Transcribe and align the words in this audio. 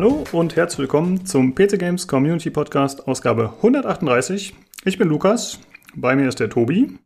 Hallo 0.00 0.22
und 0.30 0.54
herzlich 0.54 0.78
willkommen 0.78 1.26
zum 1.26 1.56
PC 1.56 1.76
Games 1.76 2.06
Community 2.06 2.50
Podcast 2.50 3.08
Ausgabe 3.08 3.54
138. 3.56 4.54
Ich 4.84 4.96
bin 4.96 5.08
Lukas, 5.08 5.58
bei 5.96 6.14
mir 6.14 6.28
ist 6.28 6.38
der 6.38 6.48
Tobi. 6.48 6.96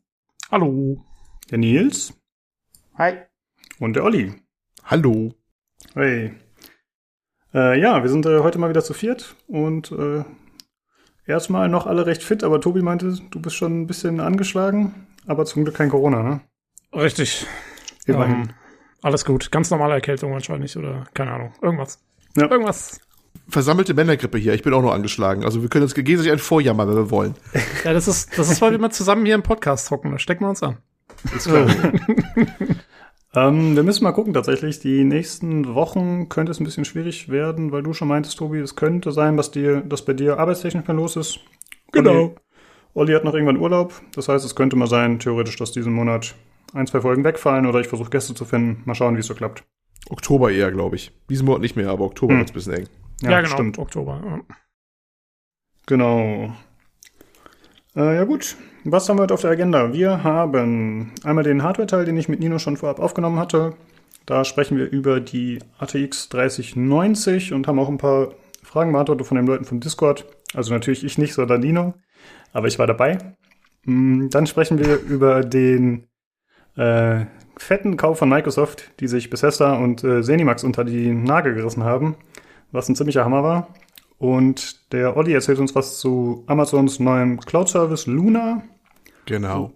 Hallo. 0.51 1.03
Der 1.51 1.57
Nils. 1.57 2.13
Hi. 2.99 3.15
Und 3.79 3.97
der 3.97 4.05
Olli. 4.05 4.35
Hallo. 4.85 5.33
Hey. 5.95 6.35
Äh, 7.55 7.81
ja, 7.81 8.03
wir 8.03 8.11
sind 8.11 8.27
äh, 8.27 8.41
heute 8.41 8.59
mal 8.59 8.69
wieder 8.69 8.85
zu 8.85 8.93
viert 8.93 9.37
und 9.47 9.91
äh, 9.93 10.25
erstmal 11.25 11.71
noch 11.71 11.87
alle 11.87 12.05
recht 12.05 12.23
fit, 12.23 12.45
aber 12.45 12.61
Tobi 12.61 12.83
meinte, 12.83 13.17
du 13.31 13.41
bist 13.41 13.57
schon 13.57 13.81
ein 13.81 13.87
bisschen 13.87 14.21
angeschlagen, 14.21 15.07
aber 15.27 15.47
zum 15.47 15.65
Glück 15.65 15.77
kein 15.77 15.89
Corona, 15.89 16.23
ne? 16.23 16.41
Richtig. 16.93 17.47
Immerhin. 18.05 18.35
Ähm, 18.35 18.51
alles 19.01 19.25
gut. 19.25 19.51
Ganz 19.51 19.71
normale 19.71 19.95
Erkältung 19.95 20.33
wahrscheinlich 20.33 20.77
oder 20.77 21.07
keine 21.15 21.33
Ahnung. 21.33 21.55
Irgendwas. 21.63 21.99
Ja. 22.37 22.51
Irgendwas. 22.51 23.01
Versammelte 23.49 23.95
Männergrippe 23.95 24.39
hier. 24.39 24.55
Ich 24.55 24.63
bin 24.63 24.73
auch 24.73 24.83
noch 24.83 24.93
angeschlagen. 24.93 25.45
Also 25.45 25.63
wir 25.63 25.69
können 25.69 25.85
uns 25.85 25.95
gegenseitig 25.95 26.33
ein 26.33 26.39
Vorjammern, 26.39 26.89
wenn 26.89 26.97
wir 26.97 27.11
wollen. 27.11 27.35
Ja, 27.85 27.93
das 27.93 28.09
ist, 28.09 28.37
das 28.39 28.51
ist, 28.51 28.63
weil 28.63 28.73
wir 28.73 28.79
mal 28.79 28.91
zusammen 28.91 29.27
hier 29.27 29.35
im 29.35 29.43
Podcast 29.43 29.91
hocken. 29.91 30.13
Da 30.13 30.19
stecken 30.19 30.45
wir 30.45 30.49
uns 30.49 30.63
an. 30.63 30.79
Ist 31.35 31.49
klar. 31.49 31.67
Ähm, 33.35 33.77
wir 33.77 33.83
müssen 33.83 34.05
mal 34.05 34.13
gucken 34.13 34.35
tatsächlich. 34.35 34.81
Die 34.81 35.05
nächsten 35.05 35.75
Wochen 35.75 36.29
könnte 36.29 36.53
es 36.53 36.61
ein 36.61 36.65
bisschen 36.65 36.85
schwierig 36.85 37.31
werden, 37.31 37.73
weil 37.73 37.83
du 37.83 37.95
schon 37.95 38.09
meintest, 38.09 38.39
Tobi, 38.39 38.59
es 38.59 38.77
könnte 38.77 39.11
sein, 39.11 39.37
dass 39.37 39.51
dir, 39.51 39.81
dass 39.81 40.05
bei 40.05 40.13
dir 40.13 40.39
arbeitstechnisch 40.39 40.87
mehr 40.87 40.97
los 40.97 41.17
ist. 41.17 41.41
Genau. 41.93 42.11
Olli, 42.11 42.35
Olli 42.95 43.13
hat 43.15 43.25
noch 43.25 43.35
irgendwann 43.35 43.57
Urlaub. 43.57 43.95
Das 44.15 44.29
heißt, 44.29 44.45
es 44.45 44.55
könnte 44.55 44.77
mal 44.77 44.87
sein, 44.87 45.19
theoretisch, 45.19 45.57
dass 45.57 45.73
diesen 45.73 45.95
Monat 45.95 46.35
ein, 46.75 46.87
zwei 46.87 47.01
Folgen 47.01 47.25
wegfallen 47.25 47.67
oder 47.67 47.81
ich 47.81 47.89
versuche 47.89 48.11
Gäste 48.11 48.35
zu 48.35 48.45
finden. 48.45 48.83
Mal 48.85 48.95
schauen, 48.95 49.17
wie 49.17 49.21
es 49.21 49.27
so 49.27 49.35
klappt. 49.35 49.65
Oktober 50.11 50.51
eher, 50.51 50.71
glaube 50.73 50.97
ich. 50.97 51.13
Diesen 51.29 51.47
Monat 51.47 51.61
nicht 51.63 51.77
mehr, 51.77 51.91
aber 51.91 52.05
Oktober 52.05 52.33
Hm. 52.35 52.41
wird's 52.41 52.51
ein 52.53 52.55
bisschen 52.55 52.73
eng. 52.75 52.89
Ja, 53.23 53.41
genau. 53.41 53.53
stimmt. 53.53 53.79
Oktober. 53.79 54.21
Ja. 54.25 54.41
Genau. 55.87 56.53
Äh, 57.97 58.17
ja 58.17 58.25
gut, 58.25 58.57
was 58.85 59.09
haben 59.09 59.19
wir 59.19 59.23
heute 59.23 59.35
auf 59.35 59.41
der 59.43 59.51
Agenda? 59.51 59.93
Wir 59.93 60.25
haben 60.25 61.13
einmal 61.25 61.45
den 61.45 61.63
Hardware-Teil, 61.63 62.05
den 62.05 62.17
ich 62.17 62.29
mit 62.29 62.41
Nino 62.41 62.59
schon 62.59 62.77
vorab 62.77 62.99
aufgenommen 63.01 63.39
hatte. 63.39 63.75
Da 64.27 64.45
sprechen 64.45 64.79
wir 64.79 64.91
über 64.91 65.21
die 65.21 65.59
ATX 65.79 66.29
3090 66.29 67.53
und 67.53 67.67
haben 67.67 67.79
auch 67.79 67.89
ein 67.89 67.99
paar 67.99 68.29
Fragen 68.63 68.93
beantwortet 68.93 69.27
von 69.27 69.37
den 69.37 69.47
Leuten 69.47 69.65
vom 69.65 69.81
Discord. 69.81 70.25
Also 70.55 70.73
natürlich 70.73 71.05
ich 71.05 71.19
nicht, 71.19 71.35
sondern 71.35 71.61
Nino. 71.61 71.95
Aber 72.53 72.69
ich 72.69 72.79
war 72.79 72.87
dabei. 72.87 73.19
Mm, 73.85 74.29
Dann 74.29 74.47
sprechen 74.47 74.79
wir 74.79 74.97
über 75.01 75.43
den 75.43 76.07
äh, 76.77 77.25
fetten 77.63 77.97
Kauf 77.97 78.19
von 78.19 78.29
Microsoft, 78.29 78.91
die 79.01 79.09
sich 79.09 79.31
Bethesda 79.31 79.75
und 79.75 80.03
äh, 80.05 80.23
Zenimax 80.23 80.65
unter 80.65 80.85
die 80.85 81.13
Nagel 81.13 81.55
gerissen 81.55 81.85
haben, 81.85 82.17
was 82.73 82.89
ein 82.89 82.97
ziemlicher 82.97 83.25
Hammer 83.25 83.43
war. 83.43 83.69
Und 84.19 84.93
der 84.93 85.17
Olli 85.17 85.33
erzählt 85.33 85.59
uns 85.59 85.75
was 85.75 85.99
zu 85.99 86.45
Amazons 86.47 87.01
neuem 87.01 87.41
Cloud-Service 87.41 88.07
Luna. 88.07 88.63
Genau. 89.27 89.73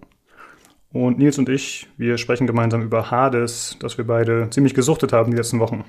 Und 0.93 1.19
Nils 1.19 1.39
und 1.39 1.48
ich, 1.48 1.89
wir 1.97 2.19
sprechen 2.19 2.47
gemeinsam 2.47 2.83
über 2.83 3.11
Hades, 3.11 3.77
das 3.81 3.98
wir 3.98 4.06
beide 4.06 4.50
ziemlich 4.50 4.75
gesuchtet 4.75 5.12
haben 5.12 5.31
die 5.31 5.37
letzten 5.37 5.61
Wochen. 5.61 5.84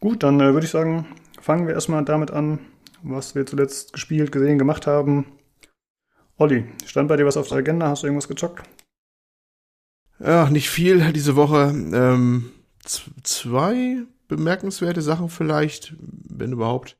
Gut, 0.00 0.22
dann 0.22 0.40
äh, 0.40 0.52
würde 0.52 0.64
ich 0.64 0.70
sagen, 0.70 1.06
fangen 1.40 1.66
wir 1.66 1.74
erstmal 1.74 2.04
damit 2.04 2.30
an, 2.30 2.60
was 3.02 3.34
wir 3.34 3.46
zuletzt 3.46 3.92
gespielt, 3.92 4.32
gesehen, 4.32 4.58
gemacht 4.58 4.86
haben. 4.86 5.26
Olli, 6.36 6.66
stand 6.86 7.08
bei 7.08 7.16
dir 7.16 7.26
was 7.26 7.36
auf 7.36 7.48
der 7.48 7.58
Agenda? 7.58 7.88
Hast 7.88 8.02
du 8.02 8.06
irgendwas 8.06 8.28
gezockt? 8.28 8.62
Ja, 10.20 10.50
nicht 10.50 10.68
viel 10.68 11.12
diese 11.12 11.36
Woche. 11.36 11.72
Ähm, 11.92 12.50
zwei 13.22 13.98
bemerkenswerte 14.28 15.02
Sachen 15.02 15.28
vielleicht, 15.28 15.94
wenn 16.00 16.52
überhaupt. 16.52 16.96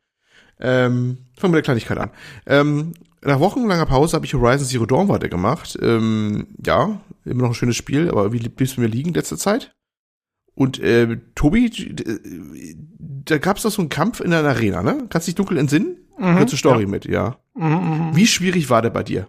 Ähm, 0.60 1.19
fangen 1.37 1.53
wir 1.53 1.59
mit 1.59 1.66
der 1.66 1.75
Kleinigkeit 1.75 1.98
an. 1.98 2.10
Ähm, 2.47 2.94
nach 3.22 3.41
wochenlanger 3.41 3.87
Pause 3.87 4.15
habe 4.16 4.26
ich 4.26 4.34
Horizon 4.34 4.66
Zero 4.66 4.87
Dawn 4.87 5.09
weitergemacht. 5.09 5.78
Ähm, 5.81 6.48
ja, 6.65 7.00
immer 7.25 7.43
noch 7.43 7.50
ein 7.50 7.54
schönes 7.54 7.76
Spiel, 7.76 8.09
aber 8.09 8.32
wie 8.32 8.38
blieb 8.38 8.60
es 8.60 8.76
mir 8.76 8.87
liegen 8.87 9.15
letzte 9.15 9.37
Zeit? 9.37 9.75
Und 10.54 10.81
äh, 10.81 11.19
Tobi, 11.34 11.94
da 12.98 13.38
gab 13.38 13.59
es 13.59 13.62
doch 13.62 13.70
so 13.70 13.82
einen 13.82 13.91
Kampf 13.91 14.20
in 14.20 14.32
einer 14.32 14.48
Arena, 14.48 14.82
ne? 14.82 15.06
Kannst 15.09 15.28
du 15.28 15.31
dich 15.31 15.37
dunkel 15.37 15.59
entsinnen? 15.59 15.98
Mhm, 16.19 16.37
Kurze 16.38 16.56
Story 16.56 16.87
mit, 16.87 17.04
ja. 17.04 17.38
Mhm, 17.54 17.69
mhm. 17.69 18.16
Wie 18.16 18.26
schwierig 18.26 18.69
war 18.69 18.82
der 18.82 18.91
bei 18.91 19.04
dir? 19.04 19.28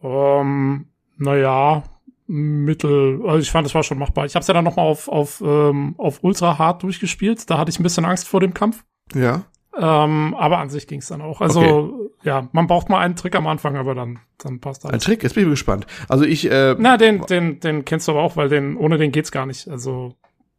Ähm, 0.00 0.86
naja, 1.16 1.82
mittel. 2.32 3.20
Also 3.26 3.38
ich 3.40 3.50
fand, 3.50 3.66
das 3.66 3.74
war 3.74 3.82
schon 3.82 3.98
machbar. 3.98 4.24
Ich 4.24 4.34
habe 4.34 4.40
es 4.40 4.46
ja 4.46 4.54
dann 4.54 4.64
noch 4.64 4.76
mal 4.76 4.82
auf, 4.82 5.08
auf, 5.08 5.42
ähm, 5.44 5.94
auf 5.98 6.24
Ultra 6.24 6.58
Hard 6.58 6.82
durchgespielt. 6.82 7.48
Da 7.50 7.58
hatte 7.58 7.70
ich 7.70 7.78
ein 7.78 7.82
bisschen 7.82 8.06
Angst 8.06 8.26
vor 8.26 8.40
dem 8.40 8.54
Kampf. 8.54 8.84
Ja. 9.14 9.42
Ähm, 9.76 10.34
aber 10.34 10.58
an 10.58 10.70
sich 10.70 10.86
ging 10.86 11.00
es 11.00 11.08
dann 11.08 11.20
auch. 11.20 11.40
Also, 11.40 12.10
ja, 12.22 12.48
man 12.52 12.66
braucht 12.66 12.88
mal 12.88 13.00
einen 13.00 13.16
Trick 13.16 13.34
am 13.34 13.46
Anfang, 13.46 13.76
aber 13.76 13.94
dann, 13.94 14.18
dann 14.38 14.60
passt 14.60 14.84
Ein 14.84 14.92
alles. 14.92 15.04
Trick, 15.04 15.22
jetzt 15.22 15.34
bin 15.34 15.44
ich 15.44 15.50
gespannt. 15.50 15.86
Also 16.08 16.24
ich, 16.24 16.50
äh, 16.50 16.74
Na, 16.78 16.96
den, 16.96 17.22
den, 17.26 17.60
den 17.60 17.84
kennst 17.84 18.08
du 18.08 18.12
aber 18.12 18.22
auch, 18.22 18.36
weil 18.36 18.48
den, 18.48 18.76
ohne 18.76 18.98
den 18.98 19.12
geht's 19.12 19.32
gar 19.32 19.46
nicht. 19.46 19.68
Also, 19.68 20.14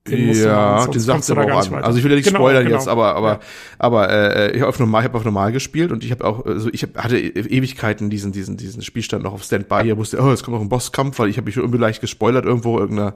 ja, 0.09 0.86
den 0.88 1.00
sagt 1.00 1.28
gar 1.28 1.38
auch 1.56 1.72
an. 1.72 1.84
Also 1.84 1.97
ich 1.97 2.03
will 2.03 2.12
ja 2.12 2.18
nicht 2.18 2.25
Genau, 2.28 2.40
spoilern 2.40 2.66
genau. 2.66 2.75
jetzt, 2.75 2.90
aber 2.90 3.16
aber 3.16 3.28
Ja. 3.28 3.40
aber 3.80 4.09
äh, 4.09 4.52
ich 4.52 4.59
habe 4.59 4.68
auf 4.69 4.80
normal, 4.80 5.02
ich 5.02 5.08
habe 5.08 5.18
auf 5.18 5.24
normal 5.24 5.53
gespielt 5.53 5.94
und 5.94 6.03
ich 6.03 6.12
habe 6.12 6.25
auch 6.25 6.46
also 6.46 6.69
ich 6.74 6.84
hab, 6.84 6.97
hatte 6.97 7.18
Ewigkeiten 7.18 8.09
diesen 8.09 8.34
diesen 8.34 8.58
diesen 8.58 8.81
Spielstand 8.81 9.24
noch 9.24 9.31
auf 9.34 9.44
Standby. 9.44 9.84
Hier 9.84 9.97
wusste, 9.97 10.19
oh, 10.22 10.30
jetzt 10.30 10.44
kommt 10.44 10.56
noch 10.56 10.62
ein 10.62 10.68
Bosskampf, 10.68 11.19
weil 11.19 11.30
ich 11.30 11.38
habe 11.38 11.46
mich 11.46 11.56
irgendwie 11.56 11.78
leicht 11.78 12.02
gespoilert 12.02 12.44
irgendwo 12.44 12.80
irgendeiner 12.80 13.14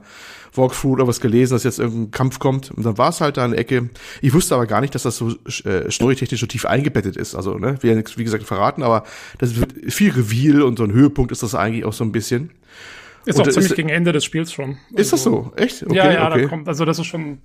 Walkthrough 0.54 0.92
oder 0.94 1.06
was 1.06 1.20
gelesen, 1.20 1.52
dass 1.54 1.64
jetzt 1.64 1.78
irgendein 1.78 2.10
Kampf 2.10 2.38
kommt 2.38 2.70
und 2.70 2.86
dann 2.86 2.96
war 2.96 3.10
es 3.10 3.20
halt 3.20 3.36
da 3.36 3.44
eine 3.44 3.56
Ecke. 3.56 3.90
Ich 4.22 4.32
wusste 4.32 4.54
aber 4.54 4.66
gar 4.66 4.80
nicht, 4.80 4.94
dass 4.94 5.02
das 5.02 5.16
so 5.18 5.34
äh, 5.64 5.90
storytechnisch 5.90 6.40
so 6.40 6.46
tief 6.46 6.64
eingebettet 6.64 7.18
ist. 7.18 7.34
Also 7.34 7.58
ne, 7.58 7.78
nichts 7.82 8.16
wie 8.16 8.24
gesagt 8.24 8.44
verraten, 8.44 8.82
aber 8.82 9.04
das 9.36 9.56
wird 9.56 9.74
viel 9.92 10.10
Reveal 10.12 10.62
und 10.62 10.78
so 10.78 10.84
ein 10.84 10.92
Höhepunkt 10.92 11.32
ist 11.32 11.42
das 11.42 11.54
eigentlich 11.54 11.84
auch 11.84 11.92
so 11.92 12.02
ein 12.04 12.12
bisschen. 12.12 12.50
Ist 13.28 13.34
Und 13.36 13.42
auch 13.42 13.44
das 13.46 13.54
ziemlich 13.54 13.70
ist- 13.72 13.76
gegen 13.76 13.88
Ende 13.90 14.12
des 14.12 14.24
Spiels 14.24 14.52
schon. 14.52 14.78
Ist 14.94 15.12
das 15.12 15.20
Also, 15.26 15.50
so? 15.54 15.62
Echt? 15.62 15.82
Okay, 15.84 15.94
ja, 15.96 16.10
ja, 16.12 16.28
okay. 16.30 16.42
da 16.42 16.48
kommt, 16.48 16.66
also 16.68 16.84
das 16.86 16.98
ist 16.98 17.06
schon, 17.06 17.40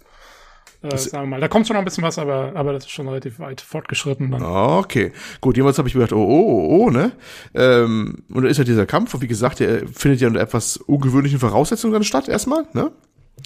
äh, 0.81 0.95
sagen 0.97 1.25
wir 1.25 1.27
mal, 1.31 1.41
da 1.41 1.47
kommt 1.49 1.67
schon 1.67 1.73
noch 1.73 1.81
ein 1.81 1.85
bisschen 1.85 2.03
was, 2.05 2.17
aber, 2.17 2.53
aber 2.55 2.71
das 2.71 2.85
ist 2.85 2.91
schon 2.91 3.07
relativ 3.09 3.39
weit 3.39 3.59
fortgeschritten 3.59 4.31
dann. 4.31 4.41
Okay, 4.43 5.11
gut, 5.41 5.57
jemals 5.57 5.77
habe 5.77 5.89
ich 5.89 5.95
mir 5.95 6.01
gedacht, 6.01 6.13
oh, 6.17 6.23
oh, 6.23 6.67
oh, 6.69 6.85
oh, 6.85 6.89
ne? 6.89 7.11
Ähm, 7.53 8.23
und 8.29 8.43
dann 8.43 8.49
ist 8.51 8.57
ja 8.57 8.63
dieser 8.63 8.85
Kampf, 8.85 9.13
und 9.13 9.21
wie 9.21 9.27
gesagt, 9.27 9.59
der 9.59 9.87
findet 9.89 10.21
ja 10.21 10.27
unter 10.29 10.39
etwas 10.39 10.77
ungewöhnlichen 10.77 11.39
Voraussetzungen 11.39 11.91
dann 11.93 12.03
statt, 12.05 12.29
erstmal, 12.29 12.65
ne? 12.73 12.91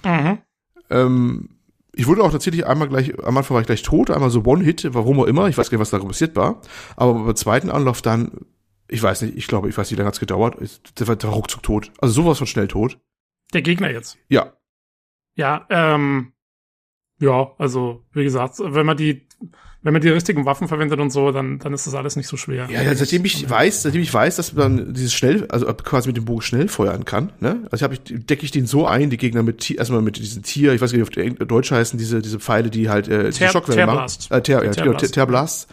Mhm. 0.05 0.37
Ähm, 0.91 1.49
ich 1.93 2.05
wurde 2.05 2.21
auch 2.23 2.31
tatsächlich 2.31 2.67
einmal 2.67 2.87
gleich, 2.87 3.17
am 3.23 3.35
Anfang 3.35 3.55
war 3.55 3.61
ich 3.61 3.67
gleich 3.67 3.81
tot, 3.81 4.11
einmal 4.11 4.29
so 4.29 4.43
One-Hit, 4.45 4.89
warum 4.93 5.19
auch 5.19 5.25
immer, 5.25 5.47
ich 5.47 5.57
weiß 5.57 5.71
gar 5.71 5.77
nicht, 5.77 5.81
was 5.81 5.89
da 5.89 6.05
passiert 6.05 6.35
war. 6.35 6.61
Aber 6.95 7.15
beim 7.15 7.35
zweiten 7.35 7.71
Anlauf 7.71 8.03
dann, 8.03 8.31
ich 8.87 9.01
weiß 9.03 9.21
nicht, 9.23 9.37
ich 9.37 9.47
glaube, 9.47 9.69
ich 9.69 9.77
weiß 9.77 9.87
nicht, 9.89 9.97
wie 9.97 10.01
lange 10.01 10.07
hat's 10.09 10.19
gedauert, 10.19 10.55
der 10.99 11.07
war 11.07 11.15
der 11.15 11.29
ruckzuck 11.29 11.63
tot. 11.63 11.91
Also 11.99 12.13
sowas 12.21 12.37
von 12.37 12.47
schnell 12.47 12.67
tot. 12.67 12.97
Der 13.53 13.61
Gegner 13.61 13.89
jetzt. 13.91 14.17
Ja, 14.29 14.53
Ja, 15.35 15.65
ähm, 15.69 16.33
ja, 17.19 17.51
also, 17.57 18.03
wie 18.13 18.23
gesagt, 18.23 18.55
wenn 18.59 18.85
man 18.85 18.95
die, 18.97 19.27
wenn 19.81 19.93
man 19.93 20.01
die 20.01 20.09
richtigen 20.09 20.45
Waffen 20.45 20.67
verwendet 20.67 20.99
und 20.99 21.11
so, 21.11 21.31
dann, 21.31 21.59
dann 21.59 21.73
ist 21.73 21.87
das 21.87 21.95
alles 21.95 22.15
nicht 22.15 22.27
so 22.27 22.35
schwer. 22.37 22.67
Ja, 22.69 22.81
ja, 22.81 22.93
seitdem 22.93 23.23
ich 23.25 23.49
weiß, 23.49 23.83
seitdem 23.83 24.01
ich 24.01 24.13
weiß, 24.13 24.35
dass 24.35 24.53
man 24.53 24.93
dieses 24.93 25.13
schnell, 25.13 25.47
also 25.49 25.65
quasi 25.73 26.09
mit 26.09 26.17
dem 26.17 26.25
Bogen 26.25 26.41
schnell 26.41 26.67
feuern 26.67 27.05
kann, 27.05 27.31
ne? 27.39 27.67
Also 27.71 27.83
habe 27.83 27.93
ich 27.95 28.01
decke 28.03 28.43
ich 28.43 28.51
den 28.51 28.65
so 28.67 28.85
ein, 28.85 29.09
die 29.09 29.17
Gegner 29.17 29.43
mit 29.43 29.59
Tier, 29.59 29.77
erstmal 29.79 30.01
mit 30.01 30.17
diesen 30.17 30.43
Tier, 30.43 30.73
ich 30.73 30.81
weiß 30.81 30.91
nicht, 30.91 30.99
wie 31.15 31.21
auf 31.21 31.37
Deutsch 31.47 31.71
heißen 31.71 31.97
diese 31.97 32.21
diese 32.21 32.39
Pfeile, 32.39 32.69
die 32.69 32.89
halt 32.89 33.07
äh, 33.07 33.29
die 33.31 33.37
Tear- 33.37 33.51
Schockwellen 33.51 33.85
machen. 33.87 34.07
Äh, 34.29 34.33
ja, 34.35 34.39
Tearblast. 34.41 34.77
genau, 34.83 34.97
Tear- 34.97 35.11
Tearblast. 35.11 35.69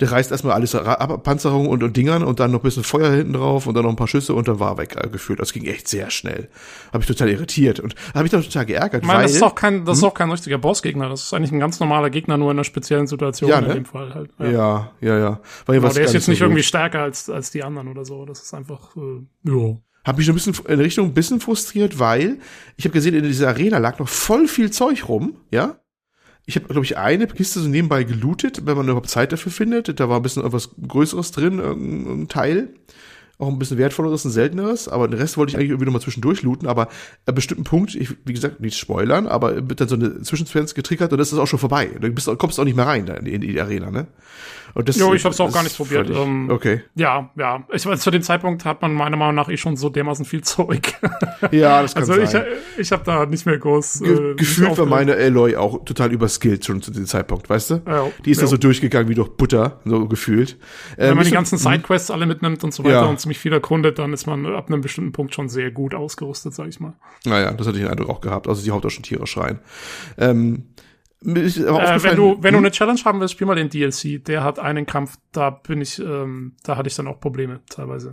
Der 0.00 0.10
reißt 0.10 0.30
erstmal 0.30 0.54
alles 0.54 0.74
ab, 0.74 1.22
Panzerung 1.22 1.68
und, 1.68 1.82
und 1.82 1.96
Dingern 1.96 2.22
und 2.22 2.40
dann 2.40 2.50
noch 2.50 2.60
ein 2.60 2.62
bisschen 2.62 2.84
Feuer 2.84 3.10
hinten 3.10 3.34
drauf 3.34 3.66
und 3.66 3.74
dann 3.74 3.84
noch 3.84 3.90
ein 3.90 3.96
paar 3.96 4.08
Schüsse 4.08 4.34
und 4.34 4.48
dann 4.48 4.60
war 4.60 4.78
weg 4.78 4.96
äh, 4.96 5.08
gefühlt. 5.08 5.40
Das 5.40 5.52
ging 5.52 5.64
echt 5.64 5.88
sehr 5.88 6.10
schnell. 6.10 6.48
Habe 6.92 7.02
ich 7.02 7.06
total 7.08 7.28
irritiert 7.28 7.80
und 7.80 7.94
habe 8.14 8.22
mich 8.22 8.32
dann 8.32 8.42
total 8.42 8.66
geärgert, 8.66 9.02
Ich 9.02 9.06
meine, 9.06 9.18
weil 9.20 9.24
das 9.26 9.36
ist 9.36 9.42
auch 9.42 9.54
kein, 9.54 9.84
das 9.84 9.98
ist 9.98 10.04
auch 10.04 10.14
kein 10.14 10.30
richtiger 10.30 10.58
Bossgegner. 10.58 11.08
Das 11.08 11.22
ist 11.22 11.34
eigentlich 11.34 11.52
ein 11.52 11.60
ganz 11.60 11.80
normaler 11.80 12.10
Gegner, 12.10 12.36
nur 12.36 12.50
in 12.50 12.56
einer 12.56 12.64
speziellen 12.64 13.06
Situation 13.06 13.50
Ja, 13.50 13.58
in 13.58 13.68
ne? 13.68 13.74
dem 13.74 13.84
Fall 13.84 14.14
halt. 14.14 14.30
ja, 14.38 14.90
ja, 15.00 15.18
ja. 15.18 15.40
Weil 15.66 15.80
Genau, 15.80 15.92
der 15.92 16.04
ist 16.04 16.12
jetzt 16.14 16.24
so 16.26 16.30
nicht 16.32 16.40
gut. 16.40 16.46
irgendwie 16.46 16.62
stärker 16.62 17.00
als, 17.00 17.28
als 17.28 17.50
die 17.50 17.62
anderen 17.62 17.88
oder 17.88 18.04
so. 18.04 18.24
Das 18.24 18.40
ist 18.42 18.54
einfach, 18.54 18.96
äh, 18.96 19.50
ja. 19.50 19.76
Hab 20.04 20.18
mich 20.18 20.26
schon 20.26 20.34
ein 20.34 20.36
bisschen 20.36 20.66
in 20.66 20.80
Richtung 20.80 21.06
ein 21.08 21.14
bisschen 21.14 21.40
frustriert, 21.40 21.98
weil 21.98 22.38
ich 22.76 22.84
habe 22.84 22.92
gesehen, 22.92 23.14
in 23.14 23.22
dieser 23.22 23.48
Arena 23.48 23.78
lag 23.78 23.98
noch 23.98 24.08
voll 24.08 24.48
viel 24.48 24.70
Zeug 24.70 25.08
rum, 25.08 25.36
ja. 25.50 25.76
Ich 26.46 26.56
habe, 26.56 26.66
glaube 26.66 26.84
ich, 26.84 26.98
eine 26.98 27.26
Kiste 27.26 27.60
so 27.60 27.68
nebenbei 27.68 28.04
gelootet, 28.04 28.66
wenn 28.66 28.76
man 28.76 28.86
überhaupt 28.86 29.08
Zeit 29.08 29.32
dafür 29.32 29.50
findet. 29.50 29.98
Da 29.98 30.08
war 30.08 30.16
ein 30.16 30.22
bisschen 30.22 30.42
irgendwas 30.42 30.70
Größeres 30.86 31.30
drin, 31.32 31.58
irgendein 31.58 32.28
Teil. 32.28 32.68
Auch 33.38 33.48
ein 33.48 33.58
bisschen 33.58 33.78
wertvolleres 33.78 34.24
und 34.24 34.30
selteneres, 34.30 34.86
aber 34.86 35.08
den 35.08 35.18
Rest 35.18 35.36
wollte 35.36 35.50
ich 35.50 35.56
eigentlich 35.56 35.70
irgendwie 35.70 35.86
nochmal 35.86 36.02
zwischendurch 36.02 36.42
looten, 36.42 36.68
aber 36.68 36.88
an 37.26 37.34
bestimmten 37.34 37.64
Punkt, 37.64 37.96
ich, 37.96 38.10
wie 38.24 38.32
gesagt, 38.32 38.60
nicht 38.60 38.78
spoilern, 38.78 39.26
aber 39.26 39.68
wird 39.68 39.80
dann 39.80 39.88
so 39.88 39.96
eine 39.96 40.22
Zwischensequenz 40.22 40.72
getriggert 40.74 41.10
und 41.10 41.18
das 41.18 41.32
ist 41.32 41.38
auch 41.40 41.48
schon 41.48 41.58
vorbei. 41.58 41.90
Du 42.00 42.08
bist, 42.12 42.30
kommst 42.38 42.60
auch 42.60 42.64
nicht 42.64 42.76
mehr 42.76 42.86
rein 42.86 43.08
in 43.08 43.40
die 43.40 43.60
Arena, 43.60 43.90
ne? 43.90 44.06
Und 44.74 44.88
das, 44.88 44.98
Jo, 44.98 45.14
ich 45.14 45.24
hab's 45.24 45.38
auch 45.40 45.46
das 45.46 45.54
gar 45.54 45.62
nicht 45.62 45.76
probiert. 45.76 46.10
Ich, 46.10 46.16
Ähm, 46.16 46.50
okay. 46.50 46.82
Ja, 46.96 47.30
ja. 47.36 47.62
Ich 47.72 47.86
weiß, 47.86 48.00
zu 48.00 48.10
dem 48.10 48.22
Zeitpunkt 48.22 48.64
hat 48.64 48.82
man 48.82 48.92
meiner 48.92 49.16
Meinung 49.16 49.36
nach 49.36 49.48
eh 49.48 49.56
schon 49.56 49.76
so 49.76 49.88
dermaßen 49.88 50.24
viel 50.24 50.40
Zeug. 50.42 50.94
Ja, 51.52 51.80
das 51.82 51.94
kann 51.94 52.02
also 52.02 52.16
ich, 52.20 52.30
sein. 52.30 52.44
ich 52.76 52.90
habe 52.90 53.04
da 53.04 53.24
nicht 53.26 53.46
mehr 53.46 53.56
groß. 53.58 54.00
Ge 54.00 54.32
äh, 54.32 54.34
gefühlt 54.34 54.76
war 54.76 54.86
meine 54.86 55.14
Aloy 55.14 55.54
auch 55.56 55.84
total 55.84 56.12
überskillt 56.12 56.64
schon 56.64 56.82
zu 56.82 56.90
dem 56.90 57.06
Zeitpunkt, 57.06 57.48
weißt 57.48 57.70
du? 57.70 57.82
Ja, 57.86 58.08
Die 58.24 58.30
ist 58.32 58.38
ja. 58.38 58.42
da 58.42 58.48
so 58.48 58.56
durchgegangen 58.56 59.08
wie 59.08 59.14
durch 59.14 59.28
Butter, 59.30 59.80
so 59.84 60.08
gefühlt. 60.08 60.58
Wenn 60.96 61.10
Ähm, 61.10 61.16
man 61.18 61.24
die 61.24 61.30
ganzen 61.30 61.56
Sidequests 61.58 62.10
alle 62.10 62.26
mitnimmt 62.26 62.64
und 62.64 62.74
so 62.74 62.82
weiter 62.82 62.94
Ja. 62.94 63.04
und 63.04 63.20
ziemlich 63.20 63.38
viel 63.38 63.52
erkundet, 63.52 63.98
dann 64.00 64.12
ist 64.12 64.26
man 64.26 64.44
ab 64.46 64.68
einem 64.68 64.80
bestimmten 64.80 65.12
Punkt 65.12 65.34
schon 65.34 65.48
sehr 65.48 65.70
gut 65.70 65.94
ausgerüstet, 65.94 66.52
sag 66.52 66.66
ich 66.68 66.80
mal. 66.80 66.94
Naja, 67.24 67.52
das 67.52 67.66
hatte 67.68 67.76
ich 67.78 67.84
den 67.84 67.90
Eindruck 67.92 68.08
auch 68.10 68.20
gehabt. 68.20 68.48
Also 68.48 68.62
die 68.64 68.72
haut 68.72 68.84
auch 68.84 68.90
schon 68.90 69.04
Tiere 69.04 69.26
schreien. 69.28 69.60
Ähm, 70.18 70.64
aber 71.26 71.94
Äh, 71.94 72.02
wenn 72.02 72.16
du, 72.16 72.36
wenn 72.40 72.52
du 72.52 72.58
Hm? 72.58 72.64
eine 72.64 72.70
Challenge 72.70 73.00
haben 73.04 73.20
willst, 73.20 73.34
spiel 73.34 73.46
mal 73.46 73.54
den 73.56 73.68
DLC. 73.70 74.24
Der 74.24 74.44
hat 74.44 74.58
einen 74.58 74.86
Kampf, 74.86 75.16
da 75.32 75.50
bin 75.50 75.80
ich, 75.80 75.98
ähm, 75.98 76.52
da 76.62 76.76
hatte 76.76 76.88
ich 76.88 76.94
dann 76.96 77.06
auch 77.08 77.20
Probleme 77.20 77.60
teilweise. 77.70 78.12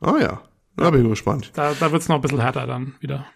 Ah 0.00 0.14
ja, 0.20 0.42
da 0.76 0.90
bin 0.90 1.02
ich 1.04 1.08
gespannt. 1.10 1.52
Da, 1.54 1.72
da 1.78 1.92
wird's 1.92 2.08
noch 2.08 2.16
ein 2.16 2.22
bisschen 2.22 2.40
härter 2.40 2.66
dann 2.66 2.94
wieder. 3.00 3.26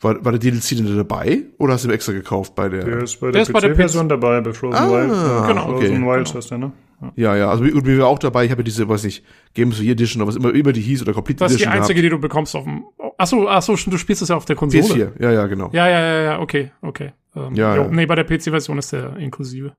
War, 0.00 0.24
war 0.24 0.32
der 0.32 0.40
DLC 0.40 0.70
denn 0.76 0.96
dabei 0.96 1.42
oder 1.58 1.74
hast 1.74 1.84
du 1.84 1.88
ihn 1.88 1.94
extra 1.94 2.12
gekauft 2.12 2.56
bei 2.56 2.68
der? 2.68 2.84
Der 2.84 3.02
ist 3.04 3.20
bei 3.20 3.26
Der 3.26 3.32
der 3.32 3.42
ist 3.42 3.52
bei 3.52 3.60
der 3.60 3.70
PC-Version 3.70 4.08
dabei, 4.08 4.40
bei 4.40 4.52
Frozen 4.52 4.76
Ah, 4.76 4.90
Wild. 4.90 5.10
Ja, 5.12 5.46
genau, 5.46 5.62
Frozen 5.68 5.76
okay. 5.76 6.16
Wild 6.16 6.24
Genau. 6.26 6.34
heißt 6.36 6.50
der, 6.50 6.58
ne? 6.58 6.72
Ja. 7.14 7.36
Ja, 7.36 7.50
also 7.50 7.64
gut, 7.64 7.84
mir 7.84 7.98
war 8.00 8.06
auch 8.08 8.18
dabei, 8.18 8.44
ich 8.44 8.50
habe 8.50 8.62
ja 8.62 8.64
diese, 8.64 8.88
weiß 8.88 9.04
nicht, 9.04 9.24
Games 9.54 9.74
of 9.74 9.78
the 9.78 9.84
Year 9.86 9.92
Edition 9.92 10.20
oder 10.22 10.28
was 10.28 10.36
immer, 10.36 10.52
immer 10.54 10.72
die 10.72 10.80
hieß 10.80 11.02
oder 11.02 11.12
Complete 11.12 11.38
Das 11.38 11.52
ist 11.52 11.58
die 11.60 11.64
Edition 11.64 11.80
einzige, 11.82 12.02
die 12.02 12.08
du 12.08 12.18
bekommst 12.18 12.56
auf 12.56 12.64
dem. 12.64 12.84
Achso, 13.16 13.46
achso, 13.48 13.76
du 13.76 13.96
spielst 13.96 14.22
es 14.22 14.28
ja 14.28 14.36
auf 14.36 14.44
der 14.44 14.56
gehabt. 14.56 14.72
Konsole. 14.72 15.12
PS4, 15.18 15.22
ja, 15.22 15.30
ja, 15.30 15.46
genau. 15.46 15.70
Ja, 15.72 15.88
ja, 15.88 16.00
ja, 16.00 16.22
ja, 16.22 16.40
okay, 16.40 16.72
okay. 16.80 17.12
Ähm, 17.34 17.54
Ja, 17.54 17.76
ja. 17.76 17.88
Nee, 17.88 18.06
bei 18.06 18.14
der 18.14 18.24
PC-Version 18.24 18.78
ist 18.78 18.92
der 18.92 19.16
inklusive. 19.16 19.74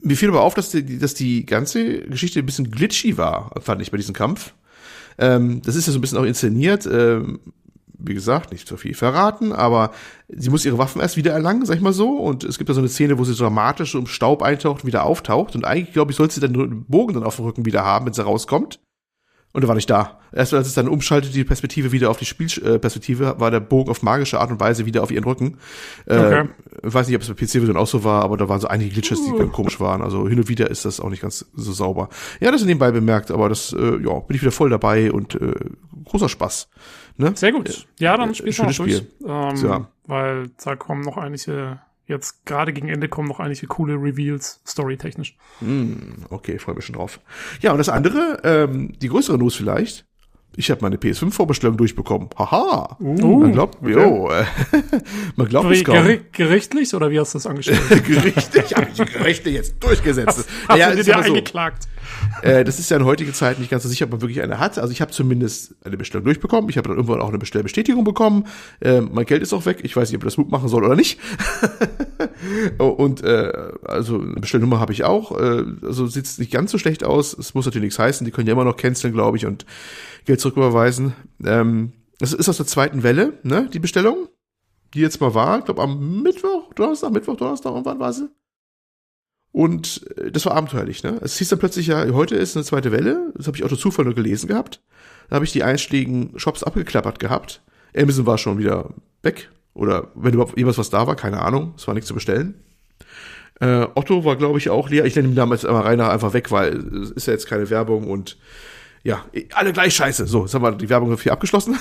Mir 0.00 0.16
fiel 0.16 0.30
aber 0.30 0.42
auf, 0.42 0.54
dass 0.54 0.70
die, 0.70 0.98
dass 0.98 1.14
die 1.14 1.44
ganze 1.44 2.00
Geschichte 2.02 2.40
ein 2.40 2.46
bisschen 2.46 2.70
glitchy 2.70 3.18
war, 3.18 3.50
fand 3.60 3.82
ich 3.82 3.90
bei 3.90 3.96
diesem 3.96 4.14
Kampf. 4.14 4.54
Ähm, 5.18 5.60
das 5.62 5.76
ist 5.76 5.86
ja 5.86 5.92
so 5.92 5.98
ein 5.98 6.00
bisschen 6.00 6.18
auch 6.18 6.24
inszeniert. 6.24 6.86
Ähm, 6.86 7.40
wie 8.04 8.14
gesagt, 8.14 8.50
nicht 8.50 8.66
so 8.66 8.76
viel 8.76 8.94
verraten, 8.94 9.52
aber 9.52 9.92
sie 10.28 10.50
muss 10.50 10.64
ihre 10.64 10.78
Waffen 10.78 11.00
erst 11.00 11.16
wieder 11.16 11.32
erlangen, 11.32 11.64
sag 11.64 11.76
ich 11.76 11.82
mal 11.82 11.92
so. 11.92 12.16
Und 12.16 12.42
es 12.44 12.58
gibt 12.58 12.68
da 12.68 12.74
so 12.74 12.80
eine 12.80 12.88
Szene, 12.88 13.18
wo 13.18 13.24
sie 13.24 13.34
dramatisch 13.34 13.92
so 13.92 13.98
im 13.98 14.06
Staub 14.06 14.42
eintaucht 14.42 14.82
und 14.82 14.86
wieder 14.86 15.04
auftaucht. 15.04 15.54
Und 15.54 15.64
eigentlich, 15.64 15.92
glaube 15.92 16.10
ich, 16.10 16.16
sollte 16.16 16.34
sie 16.34 16.40
dann 16.40 16.54
einen 16.54 16.84
Bogen 16.86 17.14
dann 17.14 17.22
auf 17.22 17.36
dem 17.36 17.44
Rücken 17.44 17.64
wieder 17.64 17.84
haben, 17.84 18.06
wenn 18.06 18.12
sie 18.12 18.24
rauskommt. 18.24 18.80
Und 19.52 19.62
er 19.62 19.68
war 19.68 19.74
nicht 19.74 19.90
da. 19.90 20.18
Erst 20.32 20.54
als 20.54 20.66
es 20.66 20.74
dann 20.74 20.88
umschaltet, 20.88 21.34
die 21.34 21.44
Perspektive 21.44 21.92
wieder 21.92 22.08
auf 22.08 22.16
die 22.16 22.24
Spielperspektive, 22.24 23.34
war 23.38 23.50
der 23.50 23.60
Bogen 23.60 23.90
auf 23.90 24.02
magische 24.02 24.40
Art 24.40 24.50
und 24.50 24.60
Weise 24.60 24.86
wieder 24.86 25.02
auf 25.02 25.10
ihren 25.10 25.24
Rücken. 25.24 25.58
Okay. 26.06 26.40
Äh, 26.40 26.86
ich 26.86 26.94
weiß 26.94 27.06
nicht, 27.06 27.16
ob 27.16 27.22
es 27.22 27.28
bei 27.28 27.34
PC-Version 27.34 27.76
auch 27.76 27.86
so 27.86 28.02
war, 28.02 28.22
aber 28.22 28.38
da 28.38 28.48
waren 28.48 28.60
so 28.60 28.68
einige 28.68 28.90
Glitches, 28.90 29.22
die 29.22 29.36
ganz 29.36 29.52
komisch 29.52 29.78
waren. 29.78 30.00
Also 30.00 30.26
hin 30.26 30.38
und 30.38 30.48
wieder 30.48 30.70
ist 30.70 30.86
das 30.86 31.00
auch 31.00 31.10
nicht 31.10 31.20
ganz 31.20 31.44
so 31.54 31.72
sauber. 31.72 32.08
Ja, 32.40 32.50
das 32.50 32.64
nebenbei 32.64 32.90
bemerkt, 32.92 33.30
aber 33.30 33.50
das, 33.50 33.74
äh, 33.74 33.98
ja, 34.02 34.20
bin 34.20 34.36
ich 34.36 34.40
wieder 34.40 34.52
voll 34.52 34.70
dabei 34.70 35.12
und 35.12 35.34
äh, 35.34 35.52
großer 36.06 36.30
Spaß. 36.30 36.68
Ne? 37.18 37.32
Sehr 37.34 37.52
gut. 37.52 37.86
Ja, 37.98 38.16
dann 38.16 38.30
äh, 38.30 38.34
spielst 38.34 38.58
du 38.58 38.72
schönes 38.72 38.76
durch. 38.78 39.04
Ähm, 39.26 39.56
Ja. 39.56 39.88
Weil 40.06 40.50
da 40.64 40.76
kommen 40.76 41.02
noch 41.02 41.16
einige, 41.18 41.78
jetzt 42.12 42.46
gerade 42.46 42.72
gegen 42.72 42.88
Ende 42.88 43.08
kommen 43.08 43.28
noch 43.28 43.40
einige 43.40 43.66
coole 43.66 43.94
Reveals, 43.94 44.60
storytechnisch. 44.66 45.36
Hm, 45.58 46.26
okay, 46.30 46.58
freue 46.58 46.76
mich 46.76 46.84
schon 46.84 46.94
drauf. 46.94 47.20
Ja, 47.60 47.72
und 47.72 47.78
das 47.78 47.88
andere, 47.88 48.40
ähm, 48.44 48.92
die 49.00 49.08
größere 49.08 49.38
News 49.38 49.56
vielleicht. 49.56 50.04
Ich 50.54 50.70
habe 50.70 50.82
meine 50.82 50.96
PS5-Vorbestellung 50.96 51.78
durchbekommen. 51.78 52.28
Haha. 52.38 52.96
Uh, 53.00 53.38
man 53.38 53.52
glaubt, 53.52 53.78
okay. 53.80 53.92
jo, 53.92 54.30
äh, 54.30 54.44
man 55.36 55.48
glaubt 55.48 55.70
es 55.70 55.82
Geri 55.82 55.84
kaum. 55.84 55.94
geri 56.06 56.20
gerichtlich 56.30 56.94
oder 56.94 57.10
wie 57.10 57.18
hast 57.18 57.32
du 57.32 57.38
das 57.38 57.46
angestellt? 57.46 57.80
Gerichte, 58.06 58.62
ich 58.66 58.76
habe 58.76 58.86
die 58.86 59.04
Gerichte 59.04 59.48
jetzt 59.48 59.82
durchgesetzt. 59.82 60.46
Hast 60.68 60.68
Naja, 60.68 60.90
du 60.90 60.96
dir 60.96 61.04
so. 61.04 61.12
eingeklagt? 61.12 61.88
Äh, 62.42 62.64
das 62.64 62.78
ist 62.78 62.90
ja 62.90 62.96
in 62.96 63.04
heutigen 63.04 63.32
Zeiten 63.34 63.60
nicht 63.60 63.70
ganz 63.70 63.82
so 63.82 63.88
sicher, 63.88 64.06
ob 64.06 64.12
man 64.12 64.20
wirklich 64.20 64.42
eine 64.42 64.58
hat. 64.58 64.78
Also 64.78 64.92
ich 64.92 65.00
habe 65.00 65.12
zumindest 65.12 65.76
eine 65.84 65.96
Bestellung 65.96 66.24
durchbekommen. 66.24 66.68
Ich 66.70 66.76
habe 66.76 66.88
dann 66.88 66.96
irgendwann 66.96 67.20
auch 67.20 67.28
eine 67.28 67.38
Bestellbestätigung 67.38 68.04
bekommen. 68.04 68.46
Äh, 68.80 69.00
mein 69.00 69.26
Geld 69.26 69.42
ist 69.42 69.52
auch 69.52 69.66
weg. 69.66 69.80
Ich 69.82 69.96
weiß 69.96 70.10
nicht, 70.10 70.16
ob 70.16 70.22
ich 70.22 70.26
das 70.26 70.38
Mut 70.38 70.50
machen 70.50 70.68
soll 70.68 70.84
oder 70.84 70.96
nicht. 70.96 71.18
Oh, 72.78 72.88
Und 72.88 73.22
äh, 73.22 73.52
also 73.84 74.20
eine 74.20 74.34
Bestellnummer 74.34 74.80
habe 74.80 74.92
ich 74.92 75.04
auch. 75.04 75.38
Äh, 75.38 75.64
also 75.82 76.06
sieht 76.06 76.38
nicht 76.38 76.50
ganz 76.50 76.70
so 76.70 76.78
schlecht 76.78 77.04
aus. 77.04 77.36
Es 77.36 77.54
muss 77.54 77.66
natürlich 77.66 77.86
nichts 77.86 77.98
heißen. 77.98 78.24
Die 78.24 78.30
können 78.30 78.46
ja 78.46 78.52
immer 78.52 78.64
noch 78.64 78.76
canceln, 78.76 79.12
glaube 79.12 79.36
ich, 79.36 79.46
und 79.46 79.64
Geld 80.24 80.40
zurücküberweisen. 80.40 81.14
Ähm, 81.44 81.92
das 82.18 82.32
ist 82.32 82.48
aus 82.48 82.56
der 82.56 82.66
zweiten 82.66 83.02
Welle, 83.02 83.38
ne? 83.42 83.68
Die 83.72 83.78
Bestellung, 83.78 84.28
die 84.94 85.00
jetzt 85.00 85.20
mal 85.20 85.34
war. 85.34 85.58
Ich 85.58 85.64
glaube 85.64 85.82
am 85.82 86.22
Mittwoch, 86.22 86.72
Donnerstag, 86.74 87.12
Mittwoch, 87.12 87.36
Donnerstag, 87.36 87.72
irgendwann 87.72 87.98
war 87.98 88.12
sie. 88.12 88.28
Und 89.52 90.00
äh, 90.16 90.30
das 90.30 90.46
war 90.46 90.54
abenteuerlich, 90.54 91.02
ne? 91.02 91.18
Es 91.20 91.36
hieß 91.38 91.50
dann 91.50 91.58
plötzlich 91.58 91.86
ja, 91.86 92.06
heute 92.12 92.34
ist 92.34 92.56
eine 92.56 92.64
zweite 92.64 92.90
Welle. 92.90 93.32
Das 93.36 93.46
habe 93.46 93.56
ich 93.56 93.64
auch 93.64 93.68
durch 93.68 93.80
Zufall 93.80 94.04
nur 94.04 94.14
gelesen 94.14 94.48
gehabt. 94.48 94.80
Da 95.28 95.36
habe 95.36 95.44
ich 95.44 95.52
die 95.52 95.62
einschlägigen 95.62 96.32
Shops 96.38 96.62
abgeklappert 96.62 97.18
gehabt. 97.18 97.62
Amazon 97.96 98.26
war 98.26 98.38
schon 98.38 98.58
wieder 98.58 98.90
weg. 99.22 99.50
Oder 99.74 100.08
wenn 100.14 100.34
überhaupt 100.34 100.58
jemals 100.58 100.78
was 100.78 100.90
da 100.90 101.06
war, 101.06 101.16
keine 101.16 101.40
Ahnung. 101.40 101.74
Es 101.76 101.86
war 101.86 101.94
nichts 101.94 102.08
zu 102.08 102.14
bestellen. 102.14 102.54
Äh, 103.60 103.86
Otto 103.94 104.24
war, 104.24 104.36
glaube 104.36 104.58
ich, 104.58 104.70
auch 104.70 104.88
leer. 104.88 105.04
Ich 105.04 105.14
nenne 105.14 105.28
ihn 105.28 105.34
damals 105.34 105.64
immer 105.64 105.84
Rainer 105.84 106.10
einfach 106.10 106.32
weg, 106.32 106.50
weil 106.50 106.76
es 107.02 107.10
ist 107.10 107.26
ja 107.26 107.32
jetzt 107.32 107.46
keine 107.46 107.70
Werbung 107.70 108.10
und 108.10 108.38
ja, 109.04 109.24
alle 109.54 109.72
gleich 109.72 109.94
scheiße. 109.94 110.26
So, 110.26 110.42
jetzt 110.42 110.54
haben 110.54 110.62
wir 110.62 110.72
die 110.72 110.88
Werbung 110.88 111.16
hier 111.18 111.32
abgeschlossen. 111.32 111.76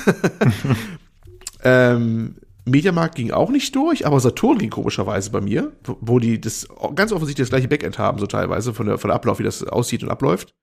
ähm, 1.63 2.35
Mediamarkt 2.65 3.15
ging 3.15 3.31
auch 3.31 3.49
nicht 3.49 3.75
durch, 3.75 4.05
aber 4.05 4.19
Saturn 4.19 4.57
ging 4.59 4.69
komischerweise 4.69 5.31
bei 5.31 5.41
mir, 5.41 5.71
wo- 5.83 6.19
die 6.19 6.39
das 6.39 6.67
ganz 6.95 7.11
offensichtlich 7.11 7.45
das 7.45 7.49
gleiche 7.49 7.67
Backend 7.67 7.97
haben, 7.97 8.19
so 8.19 8.27
teilweise 8.27 8.73
von 8.73 8.85
der, 8.85 8.97
von 8.97 9.07
der 9.09 9.15
Ablauf, 9.15 9.39
wie 9.39 9.43
das 9.43 9.63
aussieht 9.63 10.03
und 10.03 10.09
abläuft. 10.09 10.53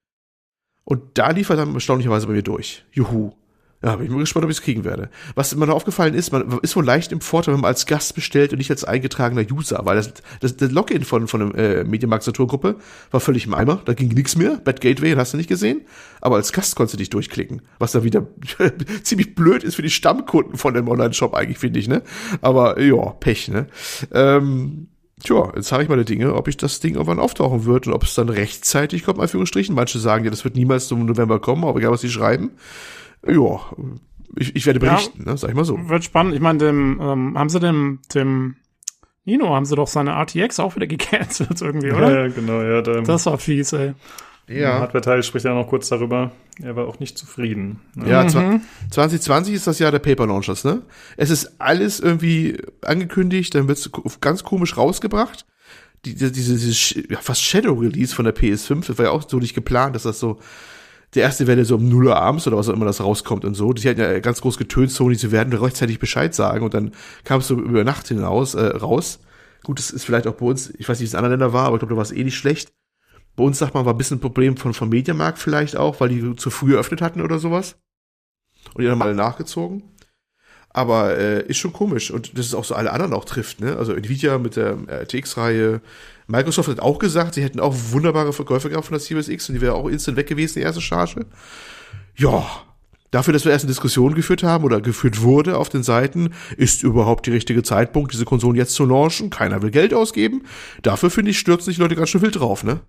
Und 0.84 1.18
da 1.18 1.30
lief 1.30 1.50
er 1.50 1.56
dann 1.56 1.74
erstaunlicherweise 1.74 2.26
bei 2.26 2.32
mir 2.32 2.42
durch. 2.42 2.84
Juhu. 2.92 3.32
Ja, 3.80 3.94
bin 3.94 4.06
ich 4.06 4.10
mal 4.10 4.18
gespannt, 4.18 4.44
ob 4.44 4.50
ich 4.50 4.56
es 4.56 4.62
kriegen 4.62 4.84
werde. 4.84 5.08
Was 5.36 5.54
mir 5.54 5.66
noch 5.66 5.76
aufgefallen 5.76 6.14
ist, 6.14 6.32
man 6.32 6.58
ist 6.62 6.74
wohl 6.74 6.84
leicht 6.84 7.12
im 7.12 7.20
Vorteil, 7.20 7.54
wenn 7.54 7.60
man 7.60 7.68
als 7.68 7.86
Gast 7.86 8.16
bestellt 8.16 8.52
und 8.52 8.58
nicht 8.58 8.72
als 8.72 8.82
eingetragener 8.82 9.44
User, 9.52 9.80
weil 9.84 9.94
das, 9.94 10.14
das, 10.40 10.56
das 10.56 10.72
Login 10.72 11.04
von, 11.04 11.28
von 11.28 11.52
der 11.52 11.78
äh, 11.80 11.84
Mediamarkt 11.84 12.24
Saturn-Gruppe 12.24 12.76
war 13.12 13.20
völlig 13.20 13.46
im 13.46 13.54
Eimer, 13.54 13.80
da 13.84 13.94
ging 13.94 14.08
nichts 14.08 14.34
mehr, 14.34 14.56
Bad 14.56 14.80
Gateway, 14.80 15.14
hast 15.14 15.32
du 15.32 15.36
nicht 15.36 15.48
gesehen, 15.48 15.82
aber 16.20 16.36
als 16.36 16.52
Gast 16.52 16.74
konntest 16.74 16.94
du 16.94 16.98
dich 16.98 17.10
durchklicken, 17.10 17.62
was 17.78 17.92
dann 17.92 18.02
wieder 18.02 18.26
ziemlich 19.04 19.36
blöd 19.36 19.62
ist 19.62 19.76
für 19.76 19.82
die 19.82 19.90
Stammkunden 19.90 20.56
von 20.56 20.74
dem 20.74 20.88
Online-Shop 20.88 21.34
eigentlich, 21.34 21.58
finde 21.58 21.78
ich, 21.78 21.86
ne? 21.86 22.02
Aber 22.40 22.80
ja, 22.80 23.10
Pech, 23.20 23.46
ne? 23.46 23.68
Ähm, 24.12 24.88
Tja, 25.22 25.52
jetzt 25.56 25.72
habe 25.72 25.82
ich 25.82 25.88
meine 25.88 26.04
Dinge, 26.04 26.34
ob 26.34 26.46
ich 26.46 26.56
das 26.56 26.78
Ding 26.78 26.94
irgendwann 26.94 27.18
auftauchen 27.18 27.64
wird 27.64 27.88
und 27.88 27.92
ob 27.92 28.04
es 28.04 28.14
dann 28.14 28.28
rechtzeitig 28.28 29.02
kommt, 29.02 29.18
Anführungsstrichen. 29.18 29.74
Manche 29.74 29.98
sagen 29.98 30.24
ja, 30.24 30.30
das 30.30 30.44
wird 30.44 30.54
niemals 30.54 30.86
zum 30.86 31.04
November 31.06 31.40
kommen, 31.40 31.64
aber 31.64 31.80
egal, 31.80 31.90
was 31.90 32.02
sie 32.02 32.10
schreiben. 32.10 32.52
Ja, 33.26 33.60
ich, 34.36 34.54
ich 34.56 34.66
werde 34.66 34.84
Ja. 34.84 34.92
berichten, 34.94 35.24
ne, 35.24 35.36
sag 35.36 35.50
ich 35.50 35.56
mal 35.56 35.64
so. 35.64 35.88
Wird 35.88 36.04
spannend. 36.04 36.34
Ich 36.34 36.40
meine, 36.40 36.58
dem, 36.58 37.00
ähm, 37.00 37.38
haben 37.38 37.48
sie 37.48 37.60
dem, 37.60 38.00
dem 38.14 38.56
Nino, 39.24 39.54
haben 39.54 39.64
sie 39.66 39.74
doch 39.76 39.88
seine 39.88 40.10
RTX 40.12 40.60
auch 40.60 40.76
wieder 40.76 40.86
gecancelt 40.88 41.60
irgendwie, 41.60 41.92
oder? 41.92 42.10
Ja, 42.10 42.26
ja, 42.26 42.28
genau, 42.28 42.62
ja. 42.62 42.82
Da, 42.82 43.00
Das 43.00 43.26
war 43.26 43.38
fies, 43.38 43.72
ey. 43.72 43.94
Im 44.46 44.64
Hardware-Teil 44.64 45.22
spricht 45.22 45.44
er 45.44 45.52
noch 45.54 45.66
kurz 45.68 45.90
darüber. 45.90 46.32
Er 46.62 46.74
war 46.74 46.86
auch 46.88 46.98
nicht 47.00 47.18
zufrieden. 47.18 47.80
Ne? 47.94 48.08
Ja, 48.08 48.22
zwa- 48.22 48.58
2020 48.90 49.52
ist 49.52 49.66
das 49.66 49.78
Jahr 49.78 49.90
der 49.92 49.98
Paper 49.98 50.26
Launchers, 50.26 50.64
ne? 50.64 50.80
Es 51.18 51.28
ist 51.28 51.60
alles 51.60 52.00
irgendwie 52.00 52.56
angekündigt, 52.82 53.54
dann 53.54 53.68
wird 53.68 53.76
es 53.76 53.90
ganz 54.22 54.44
komisch 54.44 54.78
rausgebracht. 54.78 55.44
Die, 56.06 56.14
die, 56.14 56.32
diese, 56.32 56.54
diese 56.56 57.12
ja, 57.12 57.18
fast 57.20 57.42
Shadow 57.42 57.74
Release 57.74 58.14
von 58.14 58.24
der 58.24 58.34
PS5, 58.34 58.86
das 58.86 58.96
war 58.96 59.04
ja 59.06 59.10
auch 59.10 59.28
so 59.28 59.38
nicht 59.38 59.54
geplant, 59.54 59.94
dass 59.94 60.04
das 60.04 60.18
so 60.18 60.38
der 61.14 61.22
erste 61.22 61.46
Welle 61.46 61.64
so 61.64 61.76
um 61.76 61.88
0 61.88 62.08
Uhr 62.08 62.16
abends 62.16 62.46
oder 62.46 62.56
was 62.56 62.68
auch 62.68 62.74
immer 62.74 62.84
das 62.84 63.00
rauskommt 63.00 63.44
und 63.44 63.54
so. 63.54 63.72
Die 63.72 63.88
hatten 63.88 64.00
ja 64.00 64.18
ganz 64.20 64.40
groß 64.40 64.58
getönt, 64.58 64.90
Sony, 64.90 65.14
sie 65.14 65.32
werden 65.32 65.52
rechtzeitig 65.52 65.98
Bescheid 65.98 66.34
sagen 66.34 66.64
und 66.64 66.74
dann 66.74 66.92
kam 67.24 67.40
es 67.40 67.48
so 67.48 67.54
über 67.54 67.84
Nacht 67.84 68.08
hinaus 68.08 68.54
äh, 68.54 68.66
raus. 68.66 69.20
Gut, 69.64 69.78
das 69.78 69.90
ist 69.90 70.04
vielleicht 70.04 70.26
auch 70.26 70.34
bei 70.34 70.46
uns, 70.46 70.70
ich 70.78 70.88
weiß 70.88 70.98
nicht, 70.98 71.00
wie 71.00 71.04
es 71.06 71.12
in 71.12 71.18
anderen 71.18 71.32
Ländern 71.32 71.52
war, 71.52 71.66
aber 71.66 71.76
ich 71.76 71.80
glaube, 71.80 71.94
da 71.94 71.96
war 71.96 72.04
es 72.04 72.12
eh 72.12 72.24
nicht 72.24 72.36
schlecht. 72.36 72.72
Bei 73.36 73.44
uns, 73.44 73.58
sagt 73.58 73.74
man, 73.74 73.84
war 73.84 73.94
ein 73.94 73.98
bisschen 73.98 74.18
ein 74.18 74.20
Problem 74.20 74.56
von, 74.56 74.74
von 74.74 74.88
Mediamarkt 74.88 75.38
vielleicht 75.38 75.76
auch, 75.76 76.00
weil 76.00 76.08
die 76.08 76.36
zu 76.36 76.50
früh 76.50 76.74
eröffnet 76.74 77.00
hatten 77.00 77.20
oder 77.20 77.38
sowas. 77.38 77.76
Und 78.74 78.82
die 78.82 78.90
haben 78.90 79.00
alle 79.00 79.14
nachgezogen. 79.14 79.82
Aber 80.70 81.16
äh, 81.16 81.46
ist 81.46 81.58
schon 81.58 81.72
komisch. 81.72 82.10
Und 82.10 82.38
das 82.38 82.46
ist 82.46 82.54
auch 82.54 82.64
so 82.64 82.74
alle 82.74 82.92
anderen 82.92 83.14
auch 83.14 83.24
trifft, 83.24 83.60
ne? 83.60 83.76
Also 83.76 83.94
Nvidia 83.94 84.38
mit 84.38 84.56
der 84.56 84.76
RTX-Reihe. 84.86 85.80
Microsoft 86.26 86.68
hat 86.68 86.80
auch 86.80 86.98
gesagt, 86.98 87.34
sie 87.34 87.42
hätten 87.42 87.58
auch 87.58 87.74
wunderbare 87.90 88.32
Verkäufe 88.32 88.68
gehabt 88.68 88.86
von 88.86 88.92
der 88.92 89.00
Series 89.00 89.28
X 89.28 89.48
und 89.48 89.54
die 89.54 89.60
wäre 89.60 89.74
auch 89.74 89.88
instant 89.88 90.16
weg 90.16 90.26
gewesen, 90.26 90.58
die 90.58 90.64
erste 90.64 90.82
Charge. 90.82 91.24
Ja, 92.16 92.44
dafür, 93.10 93.32
dass 93.32 93.46
wir 93.46 93.52
erst 93.52 93.64
eine 93.64 93.70
Diskussion 93.70 94.14
geführt 94.14 94.42
haben 94.42 94.64
oder 94.64 94.82
geführt 94.82 95.22
wurde 95.22 95.56
auf 95.56 95.70
den 95.70 95.82
Seiten, 95.82 96.34
ist 96.58 96.82
überhaupt 96.82 97.26
die 97.26 97.30
richtige 97.30 97.62
Zeitpunkt, 97.62 98.12
diese 98.12 98.26
Konsolen 98.26 98.56
jetzt 98.56 98.74
zu 98.74 98.84
launchen. 98.84 99.30
Keiner 99.30 99.62
will 99.62 99.70
Geld 99.70 99.94
ausgeben. 99.94 100.44
Dafür, 100.82 101.10
finde 101.10 101.30
ich, 101.30 101.38
stürzen 101.38 101.66
sich 101.66 101.78
Leute 101.78 101.96
ganz 101.96 102.10
schön 102.10 102.20
wild 102.20 102.38
drauf, 102.38 102.62
ne? 102.62 102.80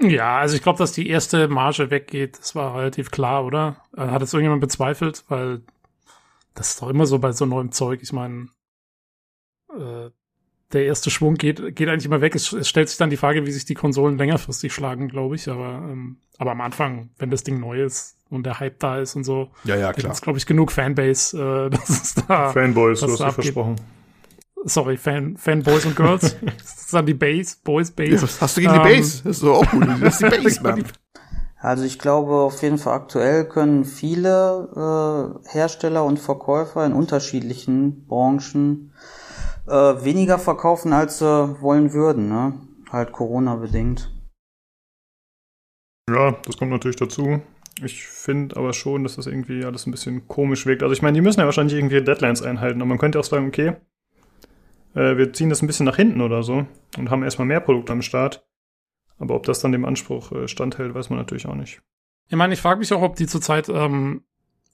Ja, 0.00 0.38
also 0.38 0.56
ich 0.56 0.62
glaube, 0.62 0.78
dass 0.78 0.92
die 0.92 1.08
erste 1.08 1.46
Marge 1.48 1.90
weggeht, 1.90 2.38
das 2.38 2.54
war 2.54 2.76
relativ 2.76 3.10
klar, 3.10 3.44
oder? 3.44 3.76
Äh, 3.96 4.00
Hat 4.00 4.22
es 4.22 4.32
irgendjemand 4.32 4.60
bezweifelt? 4.60 5.24
Weil 5.28 5.60
das 6.54 6.70
ist 6.70 6.82
doch 6.82 6.88
immer 6.88 7.06
so 7.06 7.18
bei 7.18 7.32
so 7.32 7.46
neuem 7.46 7.72
Zeug. 7.72 8.00
Ich 8.02 8.12
meine, 8.12 8.48
äh, 9.70 10.10
der 10.72 10.86
erste 10.86 11.10
Schwung 11.10 11.34
geht, 11.34 11.76
geht 11.76 11.88
eigentlich 11.88 12.06
immer 12.06 12.20
weg. 12.20 12.34
Es, 12.34 12.52
es 12.52 12.68
stellt 12.68 12.88
sich 12.88 12.98
dann 12.98 13.10
die 13.10 13.16
Frage, 13.16 13.46
wie 13.46 13.52
sich 13.52 13.64
die 13.64 13.74
Konsolen 13.74 14.18
längerfristig 14.18 14.72
schlagen, 14.72 15.08
glaube 15.08 15.36
ich. 15.36 15.48
Aber, 15.48 15.68
ähm, 15.88 16.18
aber 16.38 16.52
am 16.52 16.60
Anfang, 16.60 17.10
wenn 17.18 17.30
das 17.30 17.44
Ding 17.44 17.60
neu 17.60 17.82
ist 17.84 18.16
und 18.30 18.44
der 18.44 18.58
Hype 18.60 18.78
da 18.80 18.98
ist 18.98 19.14
und 19.14 19.24
so, 19.24 19.50
Ja, 19.64 19.76
ja, 19.76 19.92
klar. 19.92 20.04
gibt's, 20.06 20.20
glaube 20.22 20.38
ich, 20.38 20.46
genug 20.46 20.72
Fanbase, 20.72 21.38
äh, 21.38 21.70
dass 21.76 21.88
es 21.90 22.14
da. 22.26 22.50
Fanboys, 22.52 23.00
du 23.00 23.08
hast 23.12 23.20
da 23.20 23.30
versprochen. 23.30 23.76
Sorry, 24.66 24.96
Fan, 24.96 25.36
Fanboys 25.36 25.84
und 25.84 25.94
Girls. 25.94 26.36
das 26.58 26.76
ist 26.78 26.94
dann 26.94 27.04
die 27.06 27.14
Base, 27.14 27.56
Boys 27.62 27.90
Ja, 27.90 27.94
Base. 27.96 28.22
was 28.22 28.40
hast 28.40 28.56
du 28.56 28.62
gegen 28.62 28.72
die 28.72 28.78
Ähm, 28.78 28.84
Base? 28.84 29.22
Das 29.22 29.36
ist 29.36 29.42
doch 29.42 29.58
auch 29.58 29.70
gut. 29.70 29.86
Das 30.00 30.20
ist 30.20 30.22
die 30.22 30.36
Base, 30.42 30.62
Mann. 30.62 30.84
Also 31.64 31.84
ich 31.84 31.98
glaube 31.98 32.34
auf 32.34 32.60
jeden 32.60 32.76
Fall 32.76 32.92
aktuell 32.92 33.46
können 33.46 33.86
viele 33.86 34.68
äh, 34.76 35.48
Hersteller 35.48 36.04
und 36.04 36.18
Verkäufer 36.18 36.84
in 36.84 36.92
unterschiedlichen 36.92 38.06
Branchen 38.06 38.92
äh, 39.66 39.72
weniger 39.72 40.38
verkaufen, 40.38 40.92
als 40.92 41.20
sie 41.20 41.62
wollen 41.62 41.94
würden, 41.94 42.28
ne? 42.28 42.52
Halt 42.92 43.12
Corona 43.12 43.56
bedingt. 43.56 44.12
Ja, 46.10 46.32
das 46.44 46.58
kommt 46.58 46.70
natürlich 46.70 46.96
dazu. 46.96 47.40
Ich 47.82 48.06
finde 48.06 48.58
aber 48.58 48.74
schon, 48.74 49.02
dass 49.02 49.16
das 49.16 49.26
irgendwie 49.26 49.64
alles 49.64 49.86
ein 49.86 49.90
bisschen 49.90 50.28
komisch 50.28 50.66
wirkt. 50.66 50.82
Also 50.82 50.92
ich 50.92 51.00
meine, 51.00 51.14
die 51.14 51.22
müssen 51.22 51.40
ja 51.40 51.46
wahrscheinlich 51.46 51.78
irgendwie 51.78 52.04
Deadlines 52.04 52.42
einhalten. 52.42 52.82
Und 52.82 52.88
man 52.88 52.98
könnte 52.98 53.18
auch 53.18 53.24
sagen, 53.24 53.48
okay, 53.48 53.72
äh, 54.94 55.16
wir 55.16 55.32
ziehen 55.32 55.48
das 55.48 55.62
ein 55.62 55.66
bisschen 55.66 55.86
nach 55.86 55.96
hinten 55.96 56.20
oder 56.20 56.42
so 56.42 56.66
und 56.98 57.08
haben 57.08 57.22
erstmal 57.22 57.48
mehr 57.48 57.60
Produkte 57.60 57.94
am 57.94 58.02
Start. 58.02 58.46
Aber 59.18 59.34
ob 59.34 59.44
das 59.44 59.60
dann 59.60 59.72
dem 59.72 59.84
Anspruch 59.84 60.32
äh, 60.32 60.48
standhält, 60.48 60.94
weiß 60.94 61.10
man 61.10 61.18
natürlich 61.18 61.46
auch 61.46 61.54
nicht. 61.54 61.80
Ich 62.28 62.36
meine, 62.36 62.54
ich 62.54 62.60
frage 62.60 62.80
mich 62.80 62.92
auch, 62.92 63.02
ob 63.02 63.16
die 63.16 63.26
zurzeit 63.26 63.68
ähm, 63.68 64.22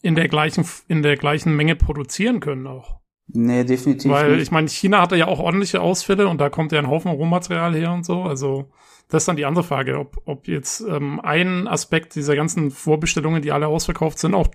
in 0.03 0.15
der 0.15 0.29
gleichen 0.29 0.65
in 0.89 1.03
der 1.03 1.17
gleichen 1.17 1.55
Menge 1.57 1.77
produzieren 1.77 2.41
können 2.41 2.67
auch. 2.67 3.01
Nee, 3.33 3.65
definitiv 3.65 4.11
Weil 4.11 4.33
nicht. 4.33 4.43
ich 4.43 4.51
meine, 4.51 4.69
China 4.69 5.01
hatte 5.01 5.17
ja 5.17 5.27
auch 5.27 5.39
ordentliche 5.39 5.81
Ausfälle 5.81 6.27
und 6.29 6.41
da 6.41 6.51
kommt 6.51 6.73
ja 6.73 6.79
ein 6.79 6.89
Haufen 6.89 7.11
Rohmaterial 7.11 7.75
her 7.75 7.93
und 7.93 8.05
so. 8.05 8.23
Also 8.23 8.71
das 9.09 9.23
ist 9.23 9.29
dann 9.29 9.37
die 9.37 9.45
andere 9.45 9.65
Frage, 9.65 9.99
ob, 9.99 10.23
ob 10.25 10.49
jetzt 10.49 10.81
ähm, 10.81 11.21
ein 11.21 11.67
Aspekt 11.69 12.15
dieser 12.15 12.37
ganzen 12.37 12.71
Vorbestellungen, 12.71 13.43
die 13.43 13.53
alle 13.53 13.67
ausverkauft 13.67 14.19
sind, 14.19 14.35
auch 14.35 14.49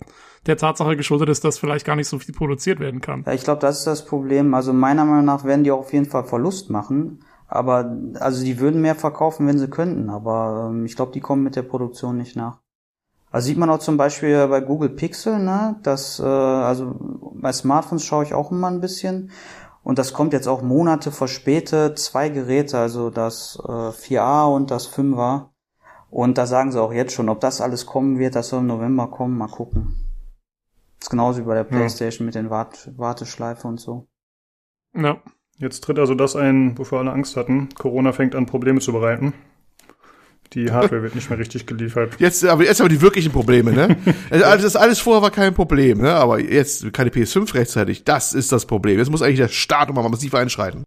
der 0.46 0.58
Tatsache 0.58 0.96
geschuldet 0.96 1.30
ist, 1.30 1.44
dass 1.44 1.60
vielleicht 1.60 1.86
gar 1.86 1.96
nicht 1.96 2.08
so 2.08 2.20
viel 2.20 2.34
produziert 2.34 2.80
werden 2.80 3.02
kann. 3.02 3.24
Ja, 3.26 3.34
ich 3.34 3.44
glaube, 3.44 3.62
das 3.62 3.80
ist 3.80 3.88
das 3.88 4.06
Problem. 4.06 4.54
Also 4.54 4.74
meiner 4.74 5.06
Meinung 5.06 5.26
nach 5.26 5.44
werden 5.44 5.64
die 5.64 5.72
auch 5.72 5.80
auf 5.80 5.94
jeden 5.94 6.06
Fall 6.06 6.24
Verlust 6.24 6.70
machen. 6.70 7.20
Aber 7.48 7.96
also 8.20 8.44
die 8.44 8.60
würden 8.60 8.82
mehr 8.82 8.96
verkaufen, 8.96 9.48
wenn 9.48 9.60
sie 9.60 9.70
könnten. 9.70 10.10
Aber 10.10 10.70
ähm, 10.70 10.86
ich 10.86 10.96
glaube, 10.96 11.12
die 11.12 11.20
kommen 11.20 11.44
mit 11.44 11.56
der 11.56 11.64
Produktion 11.64 12.18
nicht 12.18 12.36
nach. 12.36 12.60
Also 13.32 13.48
sieht 13.48 13.58
man 13.58 13.70
auch 13.70 13.80
zum 13.80 13.98
Beispiel 13.98 14.48
bei 14.48 14.62
Google 14.62 14.90
Pixel, 14.90 15.40
ne? 15.40 15.76
Das, 15.84 16.20
äh, 16.20 16.24
also 16.24 16.96
bei 17.34 17.52
Smartphones 17.52 18.06
schaue 18.06 18.24
ich 18.24 18.34
auch 18.34 18.52
immer 18.52 18.68
ein 18.68 18.82
bisschen. 18.82 19.32
Und 19.84 20.00
das 20.00 20.14
kommt 20.14 20.34
jetzt 20.34 20.48
auch 20.48 20.62
Monate 20.62 21.12
verspätet. 21.12 22.00
Zwei 22.00 22.30
Geräte, 22.30 22.80
also 22.80 23.10
das 23.10 23.60
äh, 23.64 23.92
4a 23.92 24.54
und 24.54 24.72
das 24.72 24.92
5er. 24.92 25.50
Und 26.10 26.38
da 26.38 26.46
sagen 26.46 26.72
sie 26.72 26.82
auch 26.82 26.94
jetzt 26.94 27.14
schon, 27.14 27.30
ob 27.30 27.42
das 27.42 27.62
alles 27.62 27.86
kommen 27.86 28.18
wird, 28.18 28.36
das 28.36 28.48
soll 28.48 28.62
im 28.62 28.68
November 28.68 29.08
kommen, 29.08 29.38
mal 29.38 29.48
gucken. 29.48 29.96
Das 30.98 31.08
ist 31.08 31.10
genauso 31.10 31.42
wie 31.42 31.46
bei 31.46 31.56
der 31.56 31.66
Playstation 31.66 32.26
mit 32.26 32.36
den 32.36 32.50
Wart 32.50 32.90
Warteschleife 32.98 33.68
und 33.68 33.80
so. 33.80 34.08
Ja. 34.96 35.18
Jetzt 35.58 35.82
tritt 35.84 36.00
also 36.00 36.16
das 36.16 36.36
ein, 36.36 36.78
wovor 36.78 37.00
alle 37.00 37.12
Angst 37.14 37.38
hatten. 37.38 37.70
Corona 37.76 38.12
fängt 38.12 38.36
an, 38.36 38.46
Probleme 38.46 38.80
zu 38.82 38.92
bereiten. 38.92 39.34
Die 40.54 40.72
Hardware 40.72 41.02
wird 41.02 41.16
nicht 41.16 41.30
mehr 41.30 41.40
richtig 41.40 41.66
geliefert. 41.66 42.14
Jetzt, 42.20 42.46
aber 42.46 42.64
jetzt 42.64 42.80
aber 42.80 42.88
die 42.90 43.02
wirklichen 43.02 43.32
Probleme, 43.32 43.72
ne? 43.74 43.98
Also 44.30 44.46
alles- 44.46 44.64
das 44.64 44.76
alles 44.76 45.00
vorher 45.00 45.22
war 45.22 45.32
kein 45.32 45.54
Problem, 45.54 45.98
ne? 46.00 46.14
Aber 46.14 46.40
jetzt 46.40 46.94
keine 46.94 47.10
PS5 47.10 47.54
rechtzeitig, 47.56 48.04
das 48.04 48.34
ist 48.34 48.52
das 48.52 48.66
Problem. 48.66 48.98
Jetzt 48.98 49.10
muss 49.10 49.22
eigentlich 49.22 49.40
der 49.40 49.48
Staat 49.48 49.94
mal 49.94 50.08
massiv 50.08 50.34
einschreiten. 50.36 50.84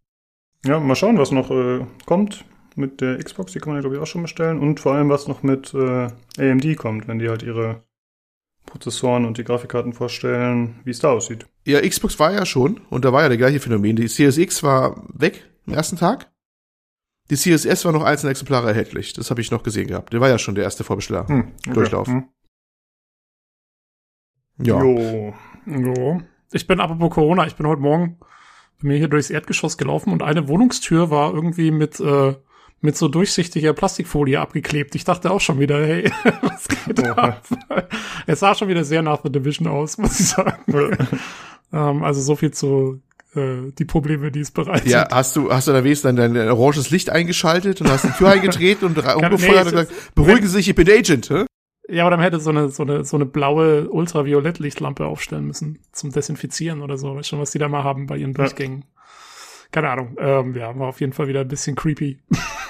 Ja, 0.65 0.79
mal 0.81 0.95
schauen, 0.97 1.19
was 1.19 1.33
noch 1.33 1.51
äh, 1.51 1.81
kommt 2.07 2.45
mit 2.77 3.01
der 3.01 3.19
Xbox. 3.19 3.53
Die 3.53 3.59
kann 3.59 3.71
man 3.71 3.77
ja, 3.79 3.81
glaube 3.81 3.97
ich, 3.97 4.03
auch 4.03 4.07
schon 4.07 4.23
bestellen. 4.23 4.59
Und 4.61 4.81
vor 4.81 4.95
allem, 4.95 5.09
was 5.09 5.27
noch 5.29 5.43
mit 5.43 5.75
äh, 5.75 6.09
AMD 6.39 6.77
kommt, 6.77 7.09
wenn 7.09 7.19
die 7.19 7.29
halt 7.29 7.43
ihre 7.43 7.83
Prozessoren 8.67 9.25
und 9.25 9.39
die 9.39 9.45
Grafikkarten 9.45 9.93
vorstellen, 9.93 10.77
wie 10.85 10.91
es 10.91 10.99
da 11.01 11.11
aussieht. 11.11 11.47
Ja, 11.69 11.87
Xbox 11.87 12.19
war 12.19 12.33
ja 12.33 12.47
schon, 12.47 12.81
und 12.89 13.05
da 13.05 13.13
war 13.13 13.21
ja 13.21 13.29
der 13.29 13.37
gleiche 13.37 13.61
Phänomen. 13.61 13.95
Die 13.95 14.07
CSX 14.07 14.63
war 14.63 15.05
weg 15.13 15.47
am 15.67 15.75
ersten 15.75 15.99
Tag. 15.99 16.31
Die 17.29 17.37
CSS 17.37 17.85
war 17.85 17.93
noch 17.93 18.05
einzelne 18.05 18.31
Exemplare 18.31 18.69
erhältlich. 18.69 19.13
Das 19.13 19.29
habe 19.29 19.43
ich 19.43 19.51
noch 19.51 19.63
gesehen 19.63 19.87
gehabt. 19.87 20.15
Der 20.15 20.23
war 20.23 20.31
ja 20.31 20.39
schon 20.39 20.55
der 20.55 20.65
erste 20.65 20.83
Vorbesteller. 20.83 21.29
Hm, 21.29 21.53
okay. 21.59 21.75
Durchlauf. 21.75 22.09
Hm. 22.09 22.25
Ja. 24.63 24.83
Jo. 24.83 25.35
Jo. 25.67 26.23
Ich 26.53 26.67
bin 26.67 26.81
apropos 26.81 27.11
Corona, 27.11 27.47
ich 27.47 27.55
bin 27.55 27.67
heute 27.67 27.83
Morgen 27.83 28.19
bei 28.81 28.89
mir 28.89 28.97
hier 28.97 29.09
durchs 29.09 29.29
Erdgeschoss 29.29 29.77
gelaufen 29.77 30.11
und 30.11 30.23
eine 30.23 30.49
Wohnungstür 30.49 31.11
war 31.11 31.35
irgendwie 31.35 31.71
mit, 31.71 32.01
äh, 32.01 32.35
mit 32.81 32.97
so 32.97 33.09
durchsichtiger 33.09 33.75
Plastikfolie 33.75 34.41
abgeklebt. 34.41 34.95
Ich 34.95 35.05
dachte 35.05 35.31
auch 35.31 35.43
schon 35.43 35.61
wieder, 35.61 35.87
hey, 35.87 36.11
was 36.41 36.67
geht 36.67 37.07
Oha. 37.07 37.13
ab? 37.13 37.43
Es 38.27 38.41
sah 38.41 38.55
schon 38.55 38.69
wieder 38.69 38.85
sehr 38.85 39.03
nach 39.03 39.21
The 39.23 39.31
Division 39.31 39.69
aus, 39.69 39.99
muss 39.99 40.19
ich 40.19 40.29
sagen. 40.29 40.97
Ähm, 41.73 42.03
also 42.03 42.21
so 42.21 42.37
viel 42.37 42.51
zu 42.51 43.01
äh, 43.35 43.73
die 43.79 43.85
Probleme, 43.85 44.31
die 44.31 44.41
es 44.41 44.51
bereits 44.51 44.91
Ja, 44.91 45.09
hast 45.11 45.37
du, 45.37 45.53
hast 45.53 45.69
du 45.69 45.73
da 45.73 45.85
wenigstens 45.85 46.17
dein, 46.17 46.35
dein 46.35 46.49
oranges 46.49 46.91
Licht 46.91 47.11
eingeschaltet 47.11 47.81
und 47.81 47.91
hast 47.91 48.05
die 48.05 48.11
Tür 48.11 48.31
eingetreten 48.33 48.87
und 48.87 48.97
nee, 48.97 49.15
umgefeuert 49.15 49.67
es 49.67 49.73
und 49.73 49.79
gesagt, 49.79 50.15
beruhigen 50.15 50.47
Sie 50.47 50.55
sich, 50.55 50.69
ich 50.69 50.75
bin 50.75 50.89
Agent, 50.89 51.31
hä? 51.31 51.45
Ja, 51.91 52.03
aber 52.03 52.11
dann 52.11 52.21
hätte 52.21 52.39
so 52.39 52.51
eine, 52.51 52.69
so 52.69 52.83
eine, 52.83 53.05
so 53.05 53.17
eine 53.17 53.25
blaue 53.25 53.89
Ultraviolettlichtlampe 53.89 55.07
aufstellen 55.07 55.47
müssen 55.47 55.79
zum 55.93 56.13
Desinfizieren 56.13 56.83
oder 56.83 56.99
so. 56.99 57.17
Weißt 57.17 57.31
schon, 57.31 57.41
was 57.41 57.51
die 57.51 57.59
da 57.59 57.69
mal 57.69 57.83
haben 57.83 58.07
bei 58.07 58.19
ihren 58.19 58.35
Durchgängen. 58.35 58.85
Keine 59.71 59.91
Ahnung. 59.91 60.17
Ähm, 60.19 60.55
ja, 60.55 60.77
war 60.79 60.89
auf 60.89 61.01
jeden 61.01 61.13
Fall 61.13 61.29
wieder 61.29 61.41
ein 61.43 61.49
bisschen 61.49 61.77
creepy. 61.77 62.19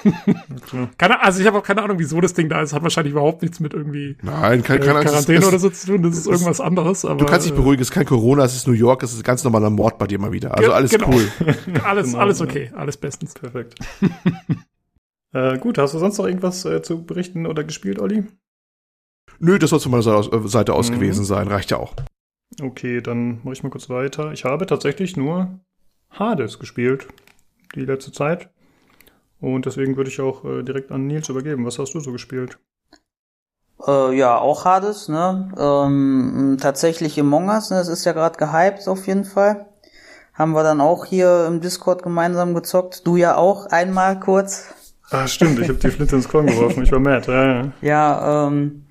klar. 0.67 0.89
Keine, 0.97 1.21
also 1.21 1.39
ich 1.39 1.47
habe 1.47 1.57
auch 1.57 1.63
keine 1.63 1.81
Ahnung, 1.81 1.97
wieso 1.97 2.19
das 2.19 2.33
Ding 2.33 2.49
da 2.49 2.61
ist. 2.61 2.73
Hat 2.73 2.83
wahrscheinlich 2.83 3.11
überhaupt 3.13 3.41
nichts 3.41 3.59
mit 3.61 3.73
irgendwie 3.73 4.17
Nein, 4.21 4.59
äh, 4.59 4.63
kein, 4.63 4.79
keine 4.81 4.95
Angst. 4.99 5.07
Quarantäne 5.09 5.39
Es- 5.39 5.47
oder 5.47 5.59
so 5.59 5.69
zu 5.69 5.87
tun. 5.87 6.03
Das 6.03 6.17
ist 6.17 6.27
irgendwas 6.27 6.59
anderes. 6.59 7.05
Aber, 7.05 7.17
Du 7.17 7.25
kannst 7.25 7.45
dich 7.45 7.53
äh, 7.53 7.55
beruhigen, 7.55 7.81
es 7.81 7.87
ist 7.89 7.93
kein 7.93 8.05
Corona, 8.05 8.43
es 8.43 8.53
ist 8.55 8.67
New 8.67 8.73
York, 8.73 9.01
es 9.03 9.13
ist 9.13 9.19
ein 9.19 9.23
ganz 9.23 9.43
normaler 9.45 9.69
Mord 9.69 9.97
bei 9.97 10.07
dir 10.07 10.19
mal 10.19 10.33
wieder. 10.33 10.55
Also 10.57 10.73
alles 10.73 10.91
genau. 10.91 11.09
cool. 11.09 11.31
Alles, 11.85 12.07
Genau, 12.07 12.17
alles 12.19 12.39
ja. 12.39 12.45
okay. 12.45 12.71
Alles 12.75 12.97
bestens. 12.97 13.33
Perfekt. 13.33 13.75
äh, 15.33 15.57
gut, 15.57 15.77
hast 15.77 15.93
du 15.93 15.99
sonst 15.99 16.17
noch 16.17 16.25
irgendwas 16.25 16.65
äh, 16.65 16.81
zu 16.81 17.05
berichten 17.05 17.45
oder 17.45 17.63
gespielt, 17.63 17.99
Olli? 17.99 18.25
Nö, 19.39 19.57
das 19.57 19.69
soll 19.69 19.79
von 19.79 19.91
meiner 19.91 20.03
Seite 20.03 20.17
aus, 20.17 20.27
äh, 20.33 20.47
Seite 20.49 20.73
aus 20.73 20.89
Mhm. 20.91 20.95
gewesen 20.95 21.23
sein, 21.25 21.47
reicht 21.47 21.71
ja 21.71 21.77
auch. 21.77 21.93
Okay, 22.61 23.01
dann 23.01 23.39
mache 23.43 23.53
ich 23.53 23.63
mal 23.63 23.69
kurz 23.69 23.89
weiter. 23.89 24.33
Ich 24.33 24.43
habe 24.43 24.65
tatsächlich 24.65 25.15
nur 25.15 25.59
Hades 26.11 26.59
gespielt 26.59 27.07
die 27.75 27.85
letzte 27.85 28.11
Zeit. 28.11 28.49
Und 29.39 29.65
deswegen 29.65 29.95
würde 29.95 30.09
ich 30.09 30.19
auch 30.19 30.43
äh, 30.43 30.63
direkt 30.63 30.91
an 30.91 31.07
Nils 31.07 31.29
übergeben. 31.29 31.65
Was 31.65 31.79
hast 31.79 31.93
du 31.93 31.99
so 31.99 32.11
gespielt? 32.11 32.57
Äh, 33.87 34.17
ja, 34.17 34.37
auch 34.37 34.65
Hades, 34.65 35.07
ne? 35.07 35.51
Ähm, 35.57 36.57
tatsächlich 36.59 37.19
Among 37.19 37.47
Us, 37.47 37.69
ne? 37.69 37.77
Das 37.77 37.87
ist 37.87 38.05
ja 38.05 38.11
gerade 38.11 38.37
gehypt 38.37 38.87
auf 38.87 39.07
jeden 39.07 39.23
Fall. 39.23 39.67
Haben 40.33 40.51
wir 40.51 40.63
dann 40.63 40.81
auch 40.81 41.05
hier 41.05 41.45
im 41.47 41.61
Discord 41.61 42.03
gemeinsam 42.03 42.53
gezockt. 42.53 43.05
Du 43.07 43.15
ja 43.15 43.35
auch 43.35 43.67
einmal 43.67 44.19
kurz. 44.19 44.73
Ah, 45.11 45.27
stimmt, 45.27 45.59
ich 45.59 45.69
habe 45.69 45.79
die 45.79 45.89
Flinte 45.89 46.15
ins 46.15 46.27
Korn 46.27 46.47
geworfen. 46.47 46.83
Ich 46.83 46.91
war 46.91 46.99
mad. 46.99 47.31
Ja, 47.31 47.45
ja. 47.45 47.71
Ja, 47.81 48.47
ähm, 48.47 48.85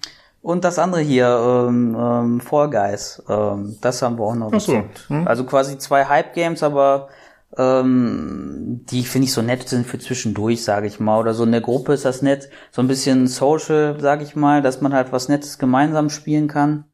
und 0.49 0.65
das 0.65 0.79
andere 0.79 1.03
hier, 1.03 1.27
ähm, 1.69 1.95
ähm, 1.95 2.41
Fall 2.41 2.71
Guys, 2.71 3.23
ähm, 3.29 3.77
das 3.83 4.01
haben 4.01 4.19
wir 4.19 4.25
auch 4.25 4.35
noch 4.35 4.51
Ach 4.51 4.59
so, 4.61 4.83
hm. 5.09 5.29
Also 5.29 5.45
quasi 5.45 5.77
zwei 5.77 6.07
Hype-Games, 6.07 6.63
aber 6.63 7.09
ähm, 7.55 8.81
die 8.89 9.05
finde 9.05 9.27
ich 9.27 9.35
so 9.35 9.43
nett 9.43 9.69
sind 9.69 9.87
für 9.87 9.99
zwischendurch, 9.99 10.65
sage 10.65 10.87
ich 10.87 11.01
mal. 11.01 11.19
Oder 11.19 11.35
so 11.35 11.45
in 11.45 11.53
der 11.53 11.61
Gruppe 11.61 11.93
ist 11.93 12.07
das 12.07 12.23
nett. 12.23 12.49
So 12.71 12.81
ein 12.81 12.89
bisschen 12.89 13.27
Social, 13.27 14.01
sage 14.01 14.25
ich 14.25 14.37
mal, 14.37 14.63
dass 14.63 14.81
man 14.81 14.95
halt 14.95 15.13
was 15.13 15.29
Nettes 15.29 15.59
gemeinsam 15.59 16.09
spielen 16.09 16.49
kann. 16.49 16.85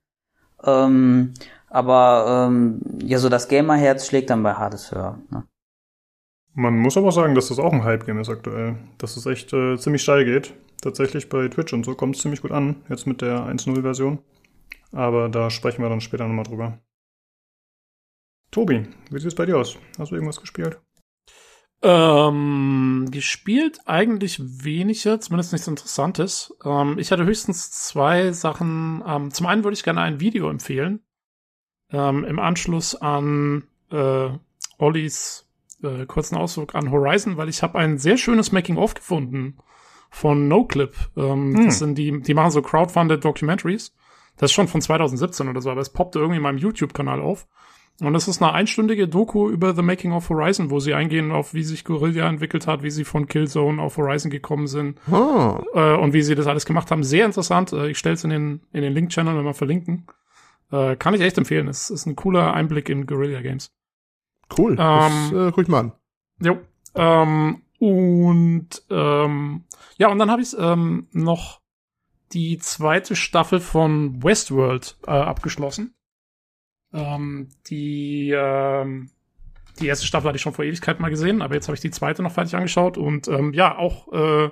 Ähm, 0.64 1.34
aber 1.68 2.48
ähm, 2.48 2.80
ja, 3.04 3.18
so 3.18 3.28
das 3.28 3.46
Gamerherz 3.46 4.08
schlägt 4.08 4.30
dann 4.30 4.42
bei 4.42 4.54
Hades 4.54 4.90
höher. 4.90 5.20
Ne? 5.30 5.44
Man 6.54 6.76
muss 6.76 6.96
aber 6.96 7.12
sagen, 7.12 7.36
dass 7.36 7.48
das 7.48 7.60
auch 7.60 7.72
ein 7.72 7.84
Hype-Game 7.84 8.18
ist 8.18 8.30
aktuell. 8.30 8.78
Dass 8.98 9.16
es 9.16 9.26
echt 9.26 9.52
äh, 9.52 9.76
ziemlich 9.78 10.02
steil 10.02 10.24
geht. 10.24 10.54
Tatsächlich 10.84 11.30
bei 11.30 11.48
Twitch 11.48 11.72
und 11.72 11.82
so 11.82 11.94
kommt 11.94 12.14
es 12.14 12.20
ziemlich 12.20 12.42
gut 12.42 12.52
an. 12.52 12.84
Jetzt 12.90 13.06
mit 13.06 13.22
der 13.22 13.46
1.0-Version. 13.46 14.18
Aber 14.92 15.30
da 15.30 15.48
sprechen 15.48 15.80
wir 15.80 15.88
dann 15.88 16.02
später 16.02 16.28
nochmal 16.28 16.44
drüber. 16.44 16.78
Tobi, 18.50 18.86
wie 19.10 19.18
sieht 19.18 19.28
es 19.28 19.34
bei 19.34 19.46
dir 19.46 19.56
aus? 19.56 19.78
Hast 19.98 20.10
du 20.10 20.14
irgendwas 20.14 20.42
gespielt? 20.42 20.78
Ähm, 21.80 23.08
gespielt 23.10 23.80
eigentlich 23.86 24.38
weniger, 24.42 25.20
zumindest 25.20 25.52
nichts 25.52 25.68
Interessantes. 25.68 26.54
Ähm, 26.62 26.98
ich 26.98 27.10
hatte 27.10 27.24
höchstens 27.24 27.70
zwei 27.70 28.32
Sachen. 28.32 29.02
Ähm, 29.06 29.30
zum 29.30 29.46
einen 29.46 29.64
würde 29.64 29.76
ich 29.76 29.84
gerne 29.84 30.02
ein 30.02 30.20
Video 30.20 30.50
empfehlen. 30.50 31.00
Ähm, 31.92 32.24
Im 32.24 32.38
Anschluss 32.38 32.94
an 32.94 33.64
äh, 33.90 34.28
Ollis 34.76 35.50
äh, 35.82 36.04
kurzen 36.04 36.36
Ausflug 36.36 36.74
an 36.74 36.90
Horizon, 36.90 37.38
weil 37.38 37.48
ich 37.48 37.62
habe 37.62 37.78
ein 37.78 37.96
sehr 37.96 38.18
schönes 38.18 38.52
Making-of 38.52 38.92
gefunden 38.92 39.56
von 40.14 40.48
NoClip. 40.48 40.94
Ähm, 41.16 41.54
Hm. 41.56 41.66
Das 41.66 41.78
sind 41.80 41.96
die, 41.98 42.20
die 42.22 42.34
machen 42.34 42.50
so 42.50 42.62
crowdfunded 42.62 43.24
Documentaries. 43.24 43.94
Das 44.36 44.50
ist 44.50 44.54
schon 44.54 44.68
von 44.68 44.80
2017 44.80 45.48
oder 45.48 45.60
so, 45.60 45.70
aber 45.70 45.80
es 45.80 45.90
poppte 45.90 46.18
irgendwie 46.18 46.36
in 46.36 46.42
meinem 46.42 46.58
YouTube-Kanal 46.58 47.20
auf. 47.20 47.46
Und 48.00 48.12
das 48.12 48.26
ist 48.26 48.42
eine 48.42 48.52
einstündige 48.52 49.06
Doku 49.06 49.48
über 49.48 49.72
The 49.74 49.82
Making 49.82 50.12
of 50.12 50.28
Horizon, 50.28 50.70
wo 50.70 50.80
sie 50.80 50.94
eingehen 50.94 51.30
auf, 51.30 51.54
wie 51.54 51.62
sich 51.62 51.84
Guerilla 51.84 52.28
entwickelt 52.28 52.66
hat, 52.66 52.82
wie 52.82 52.90
sie 52.90 53.04
von 53.04 53.26
Killzone 53.28 53.80
auf 53.80 53.96
Horizon 53.96 54.30
gekommen 54.32 54.66
sind 54.66 54.98
Oh. 55.10 55.60
äh, 55.74 55.94
und 55.96 56.12
wie 56.12 56.22
sie 56.22 56.34
das 56.34 56.48
alles 56.48 56.66
gemacht 56.66 56.90
haben. 56.90 57.04
Sehr 57.04 57.24
interessant. 57.24 57.72
Äh, 57.72 57.88
ich 57.90 57.98
stelle 57.98 58.14
es 58.14 58.24
in 58.24 58.30
den, 58.30 58.60
in 58.72 58.82
den 58.82 58.92
Link-Channel, 58.92 59.36
wenn 59.36 59.44
wir 59.44 59.54
verlinken. 59.54 60.06
Äh, 60.72 60.96
kann 60.96 61.14
ich 61.14 61.20
echt 61.20 61.38
empfehlen. 61.38 61.68
Es 61.68 61.88
ist 61.90 62.06
ein 62.06 62.16
cooler 62.16 62.52
Einblick 62.54 62.88
in 62.88 63.06
Guerilla 63.06 63.40
Games. 63.42 63.72
Cool. 64.58 64.74
das 64.74 65.30
Ähm, 65.30 65.38
äh, 65.48 65.50
guck 65.52 65.62
ich 65.62 65.68
mal 65.68 65.78
an. 65.80 65.92
Jo. 66.42 66.58
Ähm, 66.96 67.62
und 67.78 68.68
ähm, 68.90 69.64
ja, 69.98 70.08
und 70.08 70.18
dann 70.18 70.30
habe 70.30 70.42
ich 70.42 70.56
ähm, 70.58 71.08
noch 71.12 71.60
die 72.32 72.58
zweite 72.58 73.16
Staffel 73.16 73.60
von 73.60 74.22
Westworld 74.22 74.96
äh, 75.06 75.10
abgeschlossen. 75.10 75.94
Ähm, 76.92 77.48
die 77.66 78.30
ähm, 78.30 79.10
die 79.80 79.86
erste 79.88 80.06
Staffel 80.06 80.28
hatte 80.28 80.36
ich 80.36 80.42
schon 80.42 80.52
vor 80.52 80.64
Ewigkeit 80.64 81.00
mal 81.00 81.10
gesehen, 81.10 81.42
aber 81.42 81.54
jetzt 81.54 81.66
habe 81.66 81.74
ich 81.74 81.80
die 81.80 81.90
zweite 81.90 82.22
noch 82.22 82.32
fertig 82.32 82.54
angeschaut 82.54 82.96
und 82.96 83.28
ähm, 83.28 83.52
ja 83.52 83.76
auch 83.76 84.12
äh, 84.12 84.50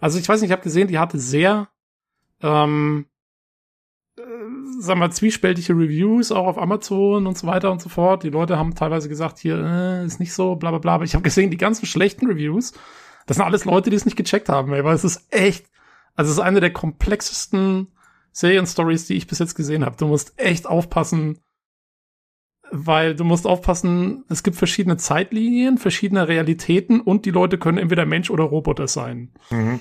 also 0.00 0.18
ich 0.18 0.28
weiß 0.28 0.40
nicht, 0.40 0.50
ich 0.50 0.52
habe 0.52 0.62
gesehen, 0.62 0.88
die 0.88 0.98
hatte 0.98 1.18
sehr 1.18 1.68
ähm, 2.42 3.06
äh, 3.06 3.13
sag 4.80 4.98
mal, 4.98 5.10
zwiespältige 5.10 5.72
Reviews 5.72 6.32
auch 6.32 6.46
auf 6.46 6.58
Amazon 6.58 7.26
und 7.26 7.38
so 7.38 7.46
weiter 7.46 7.70
und 7.70 7.80
so 7.80 7.88
fort. 7.88 8.22
Die 8.22 8.30
Leute 8.30 8.58
haben 8.58 8.74
teilweise 8.74 9.08
gesagt, 9.08 9.38
hier 9.38 9.58
äh, 9.58 10.06
ist 10.06 10.20
nicht 10.20 10.32
so, 10.32 10.56
bla 10.56 10.70
bla 10.70 10.78
bla. 10.78 10.94
Aber 10.94 11.04
ich 11.04 11.14
habe 11.14 11.22
gesehen, 11.22 11.50
die 11.50 11.56
ganzen 11.56 11.86
schlechten 11.86 12.26
Reviews, 12.26 12.72
das 13.26 13.36
sind 13.36 13.46
alles 13.46 13.64
Leute, 13.64 13.90
die 13.90 13.96
es 13.96 14.04
nicht 14.04 14.16
gecheckt 14.16 14.48
haben, 14.48 14.72
ey, 14.72 14.84
weil 14.84 14.94
es 14.94 15.04
ist 15.04 15.26
echt, 15.30 15.66
also 16.14 16.30
es 16.30 16.38
ist 16.38 16.42
eine 16.42 16.60
der 16.60 16.72
komplexesten 16.72 17.88
Serienstories, 18.32 19.06
die 19.06 19.14
ich 19.14 19.26
bis 19.26 19.38
jetzt 19.38 19.54
gesehen 19.54 19.84
habe. 19.84 19.96
Du 19.96 20.06
musst 20.06 20.34
echt 20.36 20.66
aufpassen, 20.66 21.38
weil 22.70 23.14
du 23.14 23.24
musst 23.24 23.46
aufpassen, 23.46 24.24
es 24.28 24.42
gibt 24.42 24.56
verschiedene 24.56 24.96
Zeitlinien, 24.96 25.78
verschiedene 25.78 26.26
Realitäten 26.26 27.00
und 27.00 27.24
die 27.24 27.30
Leute 27.30 27.58
können 27.58 27.78
entweder 27.78 28.06
Mensch 28.06 28.30
oder 28.30 28.44
Roboter 28.44 28.88
sein. 28.88 29.32
Mhm. 29.50 29.80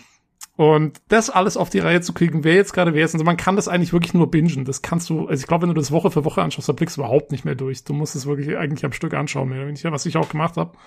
Und 0.55 1.01
das 1.07 1.31
alles 1.31 1.57
auf 1.57 1.71
die 1.71 1.79
Reihe 1.79 2.01
zu 2.01 2.13
kriegen, 2.13 2.43
wer 2.43 2.53
jetzt 2.53 2.73
gerade 2.73 2.93
wer 2.93 3.05
ist. 3.05 3.15
Also 3.15 3.25
man 3.25 3.37
kann 3.37 3.55
das 3.55 3.67
eigentlich 3.67 3.91
wirklich 3.91 4.13
nur 4.13 4.29
bingen. 4.29 4.65
Das 4.65 4.83
kannst 4.83 5.09
du, 5.09 5.27
also 5.27 5.41
ich 5.41 5.47
glaube, 5.47 5.63
wenn 5.63 5.73
du 5.73 5.79
das 5.79 5.91
Woche 5.91 6.11
für 6.11 6.25
Woche 6.25 6.43
anschaust, 6.43 6.69
da 6.69 6.73
blickst 6.73 6.97
du 6.97 7.01
überhaupt 7.01 7.31
nicht 7.31 7.43
mehr 7.43 7.55
durch. 7.55 7.83
Du 7.83 7.93
musst 7.93 8.15
es 8.15 8.27
wirklich 8.27 8.55
eigentlich 8.55 8.85
am 8.85 8.93
Stück 8.93 9.15
anschauen, 9.15 9.49
mehr 9.49 9.59
oder 9.59 9.67
weniger, 9.67 9.91
was 9.91 10.05
ich 10.05 10.15
auch 10.15 10.29
gemacht 10.29 10.57
habe. 10.57 10.77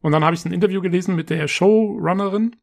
Und 0.00 0.12
dann 0.12 0.24
habe 0.24 0.34
ich 0.34 0.44
ein 0.44 0.52
Interview 0.52 0.80
gelesen 0.80 1.14
mit 1.14 1.28
der 1.28 1.46
Showrunnerin, 1.46 2.56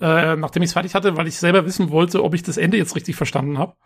äh, 0.00 0.34
nachdem 0.36 0.62
ich 0.62 0.68
es 0.68 0.72
fertig 0.74 0.94
hatte, 0.94 1.16
weil 1.16 1.28
ich 1.28 1.36
selber 1.38 1.64
wissen 1.64 1.90
wollte, 1.90 2.24
ob 2.24 2.34
ich 2.34 2.42
das 2.42 2.56
Ende 2.56 2.76
jetzt 2.76 2.96
richtig 2.96 3.14
verstanden 3.14 3.58
habe. 3.58 3.76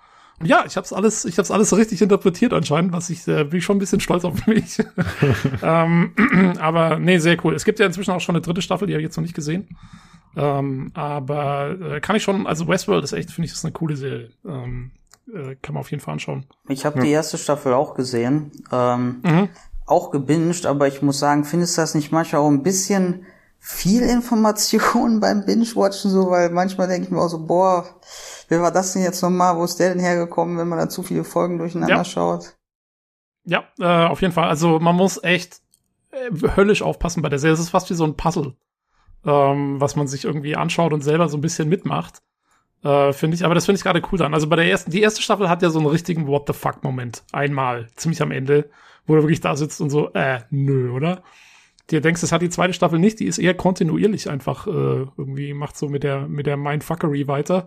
Und 0.41 0.47
ja, 0.47 0.65
ich 0.67 0.77
habe 0.77 0.87
es 0.87 0.93
alles, 0.95 1.27
ich 1.27 1.35
habe 1.35 1.43
es 1.43 1.51
alles 1.51 1.77
richtig 1.77 2.01
interpretiert 2.01 2.55
anscheinend, 2.55 2.93
was 2.95 3.11
ich 3.11 3.29
äh, 3.29 3.45
bin 3.45 3.59
ich 3.59 3.65
schon 3.65 3.77
ein 3.77 3.81
bisschen 3.81 4.01
stolz 4.01 4.25
auf 4.25 4.47
mich. 4.47 4.79
ähm, 5.63 6.15
aber 6.59 6.99
nee, 6.99 7.19
sehr 7.19 7.37
cool. 7.45 7.55
Es 7.55 7.67
gibt 7.67 7.79
ja 7.79 7.85
inzwischen 7.85 8.13
auch 8.13 8.21
schon 8.21 8.35
eine 8.35 8.43
dritte 8.43 8.63
Staffel, 8.63 8.87
die 8.87 8.95
habe 8.95 9.03
ich 9.03 9.07
jetzt 9.07 9.17
noch 9.19 9.23
nicht 9.23 9.35
gesehen. 9.35 9.69
Ähm, 10.37 10.91
aber 10.95 11.77
äh, 11.81 12.01
kann 12.01 12.17
ich 12.17 12.23
schon, 12.23 12.47
also 12.47 12.69
Westworld 12.69 13.03
ist 13.05 13.13
echt, 13.13 13.31
finde 13.31 13.47
ich, 13.47 13.53
ist 13.53 13.65
eine 13.65 13.73
coole 13.73 13.97
Serie. 13.97 14.31
Ähm, 14.47 14.93
äh, 15.33 15.57
kann 15.57 15.75
man 15.75 15.81
auf 15.81 15.91
jeden 15.91 16.03
Fall 16.03 16.13
anschauen. 16.13 16.47
Ich 16.69 16.85
habe 16.85 17.01
die 17.01 17.11
erste 17.11 17.37
Staffel 17.39 17.73
auch 17.75 17.95
gesehen, 17.95 18.53
ähm, 18.73 19.21
Mhm. 19.25 19.49
auch 19.87 20.11
gebinged, 20.11 20.67
aber 20.67 20.87
ich 20.89 21.03
muss 21.03 21.19
sagen, 21.19 21.45
findest 21.45 21.77
du 21.77 21.83
das 21.83 21.95
nicht 21.95 22.13
manchmal 22.13 22.43
auch 22.43 22.49
ein 22.49 22.63
bisschen 22.63 23.27
viel 23.59 24.03
Information 24.03 25.21
beim 25.21 25.45
Binge-Watchen 25.45 26.11
so, 26.11 26.31
weil 26.31 26.51
manchmal 26.51 26.87
denke 26.89 27.05
ich 27.07 27.11
mir 27.11 27.21
auch 27.21 27.29
so, 27.29 27.45
boah, 27.47 27.85
wer 28.49 28.63
war 28.63 28.71
das 28.71 28.93
denn 28.93 29.03
jetzt 29.03 29.23
nochmal, 29.23 29.57
wo 29.57 29.65
ist 29.65 29.79
der 29.81 29.91
denn 29.91 30.01
hergekommen, 30.03 30.57
wenn 30.59 30.69
man 30.69 30.79
da 30.79 30.89
zu 30.89 31.03
viele 31.03 31.25
Folgen 31.25 31.59
durcheinander 31.59 31.97
Ja. 31.97 32.05
schaut? 32.05 32.57
Ja, 33.45 33.65
äh, 33.79 34.07
auf 34.07 34.21
jeden 34.21 34.33
Fall. 34.33 34.49
Also 34.49 34.79
man 34.79 34.95
muss 34.97 35.23
echt 35.25 35.61
äh, 36.13 36.31
höllisch 36.57 36.83
aufpassen 36.83 37.23
bei 37.23 37.29
der 37.29 37.39
Serie. 37.39 37.55
Es 37.55 37.61
ist 37.61 37.71
fast 37.71 37.91
wie 37.91 37.95
so 37.95 38.05
ein 38.05 38.17
Puzzle, 38.17 38.55
ähm, 39.25 39.81
was 39.81 39.97
man 39.97 40.07
sich 40.07 40.25
irgendwie 40.25 40.57
anschaut 40.57 40.93
und 40.93 41.03
selber 41.03 41.29
so 41.29 41.37
ein 41.37 41.43
bisschen 41.43 41.69
mitmacht. 41.69 42.23
Äh, 42.83 43.13
finde 43.13 43.35
ich, 43.35 43.45
aber 43.45 43.55
das 43.55 43.67
finde 43.67 43.77
ich 43.79 43.85
gerade 43.85 44.03
cool 44.11 44.19
dann. 44.19 44.33
Also 44.33 44.49
bei 44.49 44.57
der 44.57 44.67
ersten, 44.67 44.91
die 44.91 45.03
erste 45.03 45.23
Staffel 45.23 45.49
hat 45.49 45.63
ja 45.63 45.71
so 45.71 45.79
einen 45.79 45.89
richtigen 45.89 46.27
What 46.27 46.45
the 46.47 46.53
fuck 46.53 46.83
Moment. 46.83 47.23
Einmal, 47.33 47.89
ziemlich 47.95 48.23
am 48.23 48.31
Ende, 48.31 48.71
wo 49.07 49.15
du 49.17 49.23
wirklich 49.23 49.41
da 49.41 49.57
sitzt 49.57 49.81
und 49.81 49.91
so, 49.91 50.13
äh, 50.15 50.41
nö, 50.51 50.91
oder? 50.91 51.23
Dir 51.91 52.01
denkst, 52.01 52.21
das 52.21 52.33
hat 52.33 52.41
die 52.41 52.51
zweite 52.51 52.73
Staffel 52.73 52.99
nicht, 52.99 53.21
die 53.21 53.27
ist 53.27 53.39
eher 53.39 53.55
kontinuierlich 53.55 54.31
einfach, 54.31 54.67
äh, 54.67 54.71
irgendwie 54.71 55.53
macht 55.53 55.77
so 55.77 55.89
mit 55.89 56.05
der, 56.05 56.29
mit 56.29 56.47
der 56.47 56.57
Mindfuckery 56.57 57.27
weiter. 57.27 57.67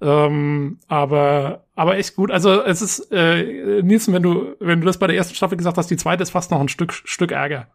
Ähm, 0.00 0.78
aber, 0.86 1.64
aber 1.74 1.96
echt 1.96 2.14
gut. 2.14 2.30
Also 2.30 2.62
es 2.62 2.82
ist, 2.82 3.10
äh, 3.10 3.82
Nielsen, 3.82 4.12
wenn 4.12 4.22
du, 4.22 4.54
wenn 4.60 4.80
du 4.80 4.86
das 4.86 4.98
bei 4.98 5.06
der 5.06 5.16
ersten 5.16 5.34
Staffel 5.34 5.56
gesagt 5.56 5.78
hast, 5.78 5.90
die 5.90 5.96
zweite 5.96 6.22
ist 6.22 6.30
fast 6.30 6.50
noch 6.50 6.60
ein 6.60 6.68
Stück, 6.68 6.92
Stück 6.92 7.32
Ärger. 7.32 7.68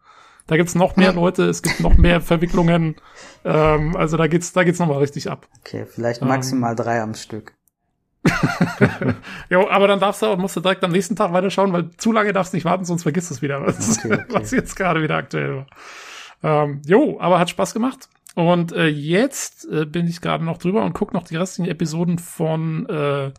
Da 0.46 0.56
gibt's 0.56 0.74
noch 0.74 0.96
mehr 0.96 1.12
Leute, 1.12 1.44
es 1.44 1.62
gibt 1.62 1.80
noch 1.80 1.96
mehr 1.96 2.20
Verwicklungen. 2.20 2.96
Ähm, 3.44 3.96
also 3.96 4.16
da 4.16 4.26
geht's, 4.26 4.52
da 4.52 4.64
geht's 4.64 4.78
noch 4.78 4.88
mal 4.88 4.98
richtig 4.98 5.30
ab. 5.30 5.48
Okay, 5.60 5.86
vielleicht 5.86 6.22
Ähm. 6.22 6.28
maximal 6.28 6.74
drei 6.74 7.00
am 7.00 7.14
Stück. 7.14 7.54
Jo, 9.48 9.68
aber 9.68 9.88
dann 9.88 10.00
darfst 10.00 10.22
du, 10.22 10.36
musst 10.36 10.56
du 10.56 10.60
direkt 10.60 10.84
am 10.84 10.92
nächsten 10.92 11.16
Tag 11.16 11.32
weiterschauen, 11.32 11.72
weil 11.72 11.90
zu 11.96 12.12
lange 12.12 12.32
darfst 12.32 12.52
du 12.52 12.56
nicht 12.56 12.64
warten, 12.64 12.84
sonst 12.84 13.02
vergisst 13.02 13.30
du 13.30 13.34
es 13.34 13.42
wieder, 13.42 13.62
was, 13.66 13.98
Okay, 13.98 14.14
okay. 14.14 14.24
was 14.28 14.50
jetzt 14.50 14.76
gerade 14.76 15.02
wieder 15.02 15.16
aktuell 15.16 15.56
war. 16.42 16.62
Ähm, 16.64 16.82
jo, 16.86 17.18
aber 17.20 17.38
hat 17.38 17.50
Spaß 17.50 17.72
gemacht. 17.74 18.08
Und 18.34 18.72
äh, 18.72 18.86
jetzt 18.86 19.68
äh, 19.70 19.84
bin 19.86 20.06
ich 20.06 20.20
gerade 20.20 20.44
noch 20.44 20.58
drüber 20.58 20.84
und 20.84 20.92
gucke 20.92 21.14
noch 21.14 21.24
die 21.24 21.36
restlichen 21.36 21.70
Episoden 21.70 22.18
von 22.18 22.86
äh, 22.88 23.32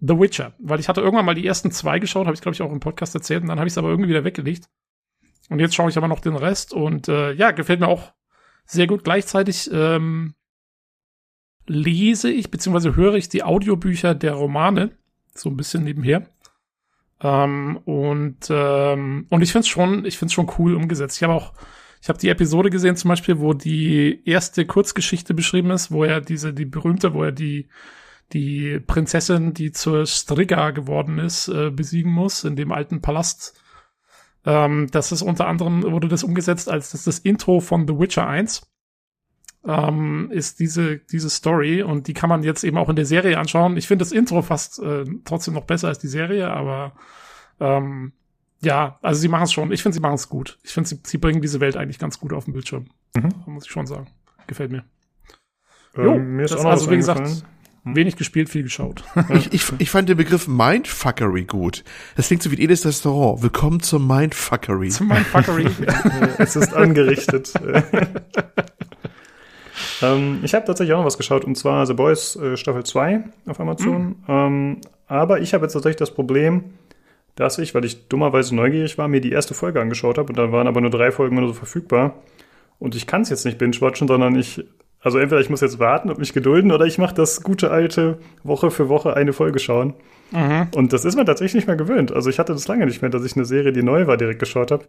The 0.00 0.18
Witcher, 0.18 0.52
weil 0.58 0.80
ich 0.80 0.88
hatte 0.88 1.00
irgendwann 1.00 1.24
mal 1.24 1.34
die 1.36 1.46
ersten 1.46 1.70
zwei 1.70 1.98
geschaut, 1.98 2.26
habe 2.26 2.34
ich 2.34 2.42
glaube 2.42 2.54
ich 2.54 2.62
auch 2.62 2.72
im 2.72 2.80
Podcast 2.80 3.14
erzählt, 3.14 3.42
und 3.42 3.48
dann 3.48 3.58
habe 3.58 3.68
ich 3.68 3.72
es 3.74 3.78
aber 3.78 3.88
irgendwie 3.88 4.10
wieder 4.10 4.24
weggelegt. 4.24 4.68
Und 5.50 5.60
jetzt 5.60 5.74
schaue 5.74 5.90
ich 5.90 5.96
aber 5.96 6.08
noch 6.08 6.20
den 6.20 6.36
Rest 6.36 6.72
und 6.72 7.08
äh, 7.08 7.32
ja, 7.32 7.50
gefällt 7.50 7.80
mir 7.80 7.88
auch 7.88 8.12
sehr 8.64 8.86
gut. 8.86 9.04
Gleichzeitig 9.04 9.70
ähm, 9.72 10.34
lese 11.66 12.30
ich 12.30 12.50
beziehungsweise 12.50 12.96
höre 12.96 13.14
ich 13.14 13.28
die 13.28 13.42
Audiobücher 13.42 14.14
der 14.14 14.34
Romane 14.34 14.96
so 15.34 15.50
ein 15.50 15.56
bisschen 15.56 15.84
nebenher. 15.84 16.26
Ähm, 17.20 17.78
und 17.84 18.38
ähm, 18.50 19.26
und 19.28 19.42
ich 19.42 19.52
finde 19.52 19.60
es 19.60 19.68
schon, 19.68 20.04
ich 20.04 20.18
finde 20.18 20.32
schon 20.32 20.50
cool 20.58 20.74
umgesetzt. 20.74 21.16
Ich 21.16 21.22
habe 21.22 21.34
auch, 21.34 21.52
ich 22.02 22.08
habe 22.08 22.18
die 22.18 22.28
Episode 22.28 22.70
gesehen 22.70 22.96
zum 22.96 23.08
Beispiel, 23.10 23.38
wo 23.38 23.54
die 23.54 24.22
erste 24.24 24.66
Kurzgeschichte 24.66 25.34
beschrieben 25.34 25.70
ist, 25.70 25.90
wo 25.90 26.04
er 26.04 26.20
diese 26.20 26.52
die 26.52 26.66
berühmte, 26.66 27.14
wo 27.14 27.24
er 27.24 27.32
die 27.32 27.68
die 28.32 28.80
Prinzessin, 28.80 29.54
die 29.54 29.72
zur 29.72 30.06
Strigga 30.06 30.70
geworden 30.70 31.18
ist, 31.18 31.48
äh, 31.48 31.70
besiegen 31.70 32.10
muss 32.10 32.44
in 32.44 32.56
dem 32.56 32.72
alten 32.72 33.00
Palast. 33.00 33.60
Ähm, 34.44 34.88
das 34.90 35.12
ist 35.12 35.22
unter 35.22 35.46
anderem 35.46 35.82
wurde 35.82 36.08
das 36.08 36.22
umgesetzt 36.22 36.68
als 36.68 36.90
das, 36.90 37.04
das 37.04 37.18
Intro 37.20 37.60
von 37.60 37.86
The 37.88 37.98
Witcher 37.98 38.26
1 38.26 38.70
ähm, 39.66 40.28
ist 40.30 40.60
diese, 40.60 40.98
diese 40.98 41.30
Story 41.30 41.82
und 41.82 42.06
die 42.06 42.14
kann 42.14 42.28
man 42.28 42.42
jetzt 42.42 42.64
eben 42.64 42.76
auch 42.76 42.88
in 42.88 42.96
der 42.96 43.06
Serie 43.06 43.38
anschauen. 43.38 43.76
Ich 43.76 43.88
finde 43.88 44.04
das 44.04 44.12
Intro 44.12 44.42
fast 44.42 44.78
äh, 44.80 45.04
trotzdem 45.24 45.54
noch 45.54 45.64
besser 45.64 45.88
als 45.88 45.98
die 45.98 46.08
Serie, 46.08 46.50
aber 46.50 46.92
ähm, 47.60 48.12
ja, 48.60 48.98
also 49.02 49.20
sie 49.20 49.28
machen 49.28 49.44
es 49.44 49.52
schon. 49.52 49.72
Ich 49.72 49.82
finde, 49.82 49.94
sie 49.94 50.00
machen 50.00 50.14
es 50.14 50.28
gut. 50.28 50.58
Ich 50.62 50.72
finde, 50.72 50.88
sie, 50.88 51.00
sie 51.04 51.18
bringen 51.18 51.40
diese 51.40 51.60
Welt 51.60 51.76
eigentlich 51.76 51.98
ganz 51.98 52.18
gut 52.18 52.32
auf 52.32 52.44
den 52.44 52.52
Bildschirm. 52.52 52.86
Mhm. 53.14 53.30
Muss 53.46 53.66
ich 53.66 53.70
schon 53.70 53.86
sagen. 53.86 54.08
Gefällt 54.46 54.70
mir. 54.70 54.84
Ähm, 55.96 56.04
Jo, 56.04 56.18
mir 56.18 56.44
ist 56.44 56.52
das 56.52 56.60
auch 56.60 56.64
noch 56.64 56.70
also, 56.72 56.86
was 56.86 56.92
wie 56.92 56.96
gesagt, 56.96 57.44
eingefallen. 57.84 57.96
Wenig 57.96 58.16
gespielt, 58.16 58.48
viel 58.48 58.62
geschaut. 58.62 59.04
Ich, 59.34 59.52
ich, 59.52 59.64
ich 59.78 59.90
fand 59.90 60.08
den 60.08 60.16
Begriff 60.16 60.46
Mindfuckery 60.48 61.44
gut. 61.44 61.84
Das 62.16 62.28
klingt 62.28 62.42
so 62.42 62.50
wie 62.50 62.60
jedes 62.60 62.84
Restaurant. 62.84 63.42
Willkommen 63.42 63.80
zur 63.80 64.00
Mindfuckery. 64.00 64.88
Zum 64.90 65.08
Mindfuckery. 65.08 65.68
Es 66.38 66.56
ist 66.56 66.74
angerichtet. 66.74 67.52
ähm, 70.02 70.40
ich 70.42 70.54
habe 70.54 70.66
tatsächlich 70.66 70.94
auch 70.94 70.98
noch 70.98 71.06
was 71.06 71.16
geschaut, 71.16 71.44
und 71.44 71.56
zwar 71.56 71.86
The 71.86 71.94
Boys 71.94 72.36
äh, 72.36 72.56
Staffel 72.56 72.84
2 72.84 73.24
auf 73.46 73.60
Amazon. 73.60 74.16
Ähm, 74.28 74.80
aber 75.06 75.40
ich 75.40 75.54
habe 75.54 75.64
jetzt 75.64 75.72
tatsächlich 75.72 75.96
das 75.96 76.12
Problem, 76.12 76.64
dass 77.34 77.58
ich, 77.58 77.74
weil 77.74 77.84
ich 77.84 78.08
dummerweise 78.08 78.54
neugierig 78.54 78.98
war, 78.98 79.08
mir 79.08 79.20
die 79.20 79.32
erste 79.32 79.54
Folge 79.54 79.80
angeschaut 79.80 80.18
habe 80.18 80.28
und 80.28 80.38
da 80.38 80.52
waren 80.52 80.66
aber 80.68 80.80
nur 80.80 80.90
drei 80.90 81.10
Folgen 81.10 81.38
oder 81.38 81.48
so 81.48 81.54
verfügbar. 81.54 82.22
Und 82.78 82.94
ich 82.94 83.06
kann 83.06 83.22
es 83.22 83.30
jetzt 83.30 83.44
nicht 83.44 83.58
binge-watchen, 83.58 84.08
sondern 84.08 84.36
ich, 84.36 84.64
also 85.04 85.18
entweder 85.18 85.40
ich 85.40 85.50
muss 85.50 85.60
jetzt 85.60 85.78
warten 85.78 86.10
und 86.10 86.18
mich 86.18 86.32
gedulden 86.32 86.72
oder 86.72 86.86
ich 86.86 86.98
mache 86.98 87.14
das 87.14 87.42
gute 87.42 87.70
alte 87.70 88.18
Woche 88.42 88.70
für 88.70 88.88
Woche 88.88 89.14
eine 89.16 89.32
Folge 89.32 89.58
schauen. 89.60 89.94
mhm. 90.32 90.68
Und 90.74 90.92
das 90.92 91.04
ist 91.04 91.14
mir 91.14 91.24
tatsächlich 91.24 91.54
nicht 91.54 91.66
mehr 91.68 91.76
gewöhnt. 91.76 92.10
Also 92.10 92.30
ich 92.30 92.38
hatte 92.38 92.52
das 92.54 92.66
lange 92.66 92.86
nicht 92.86 93.02
mehr, 93.02 93.10
dass 93.10 93.24
ich 93.24 93.36
eine 93.36 93.44
Serie, 93.44 93.72
die 93.72 93.82
neu 93.82 94.06
war, 94.06 94.16
direkt 94.16 94.40
geschaut 94.40 94.70
habe. 94.72 94.88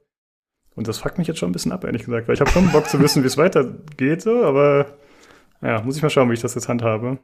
Und 0.75 0.88
das 0.88 0.97
fuckt 0.97 1.17
mich 1.17 1.28
jetzt 1.28 1.39
schon 1.39 1.49
ein 1.49 1.54
bisschen 1.54 1.71
ab, 1.71 1.84
ehrlich 1.86 2.04
gesagt, 2.06 2.28
weil 2.28 2.34
ich 2.36 2.41
habe 2.41 2.49
schon 2.49 2.69
Bock 2.71 2.88
zu 2.89 2.99
wissen, 2.99 3.23
wie 3.23 3.28
es 3.28 3.38
weitergeht, 3.38 4.21
so, 4.21 4.43
aber 4.43 4.88
ja, 5.62 5.82
muss 5.82 5.95
ich 5.95 6.01
mal 6.04 6.10
schauen, 6.10 6.30
wie 6.30 6.34
ich 6.34 6.41
das 6.41 6.56
jetzt 6.56 6.67
handhabe. 6.67 7.19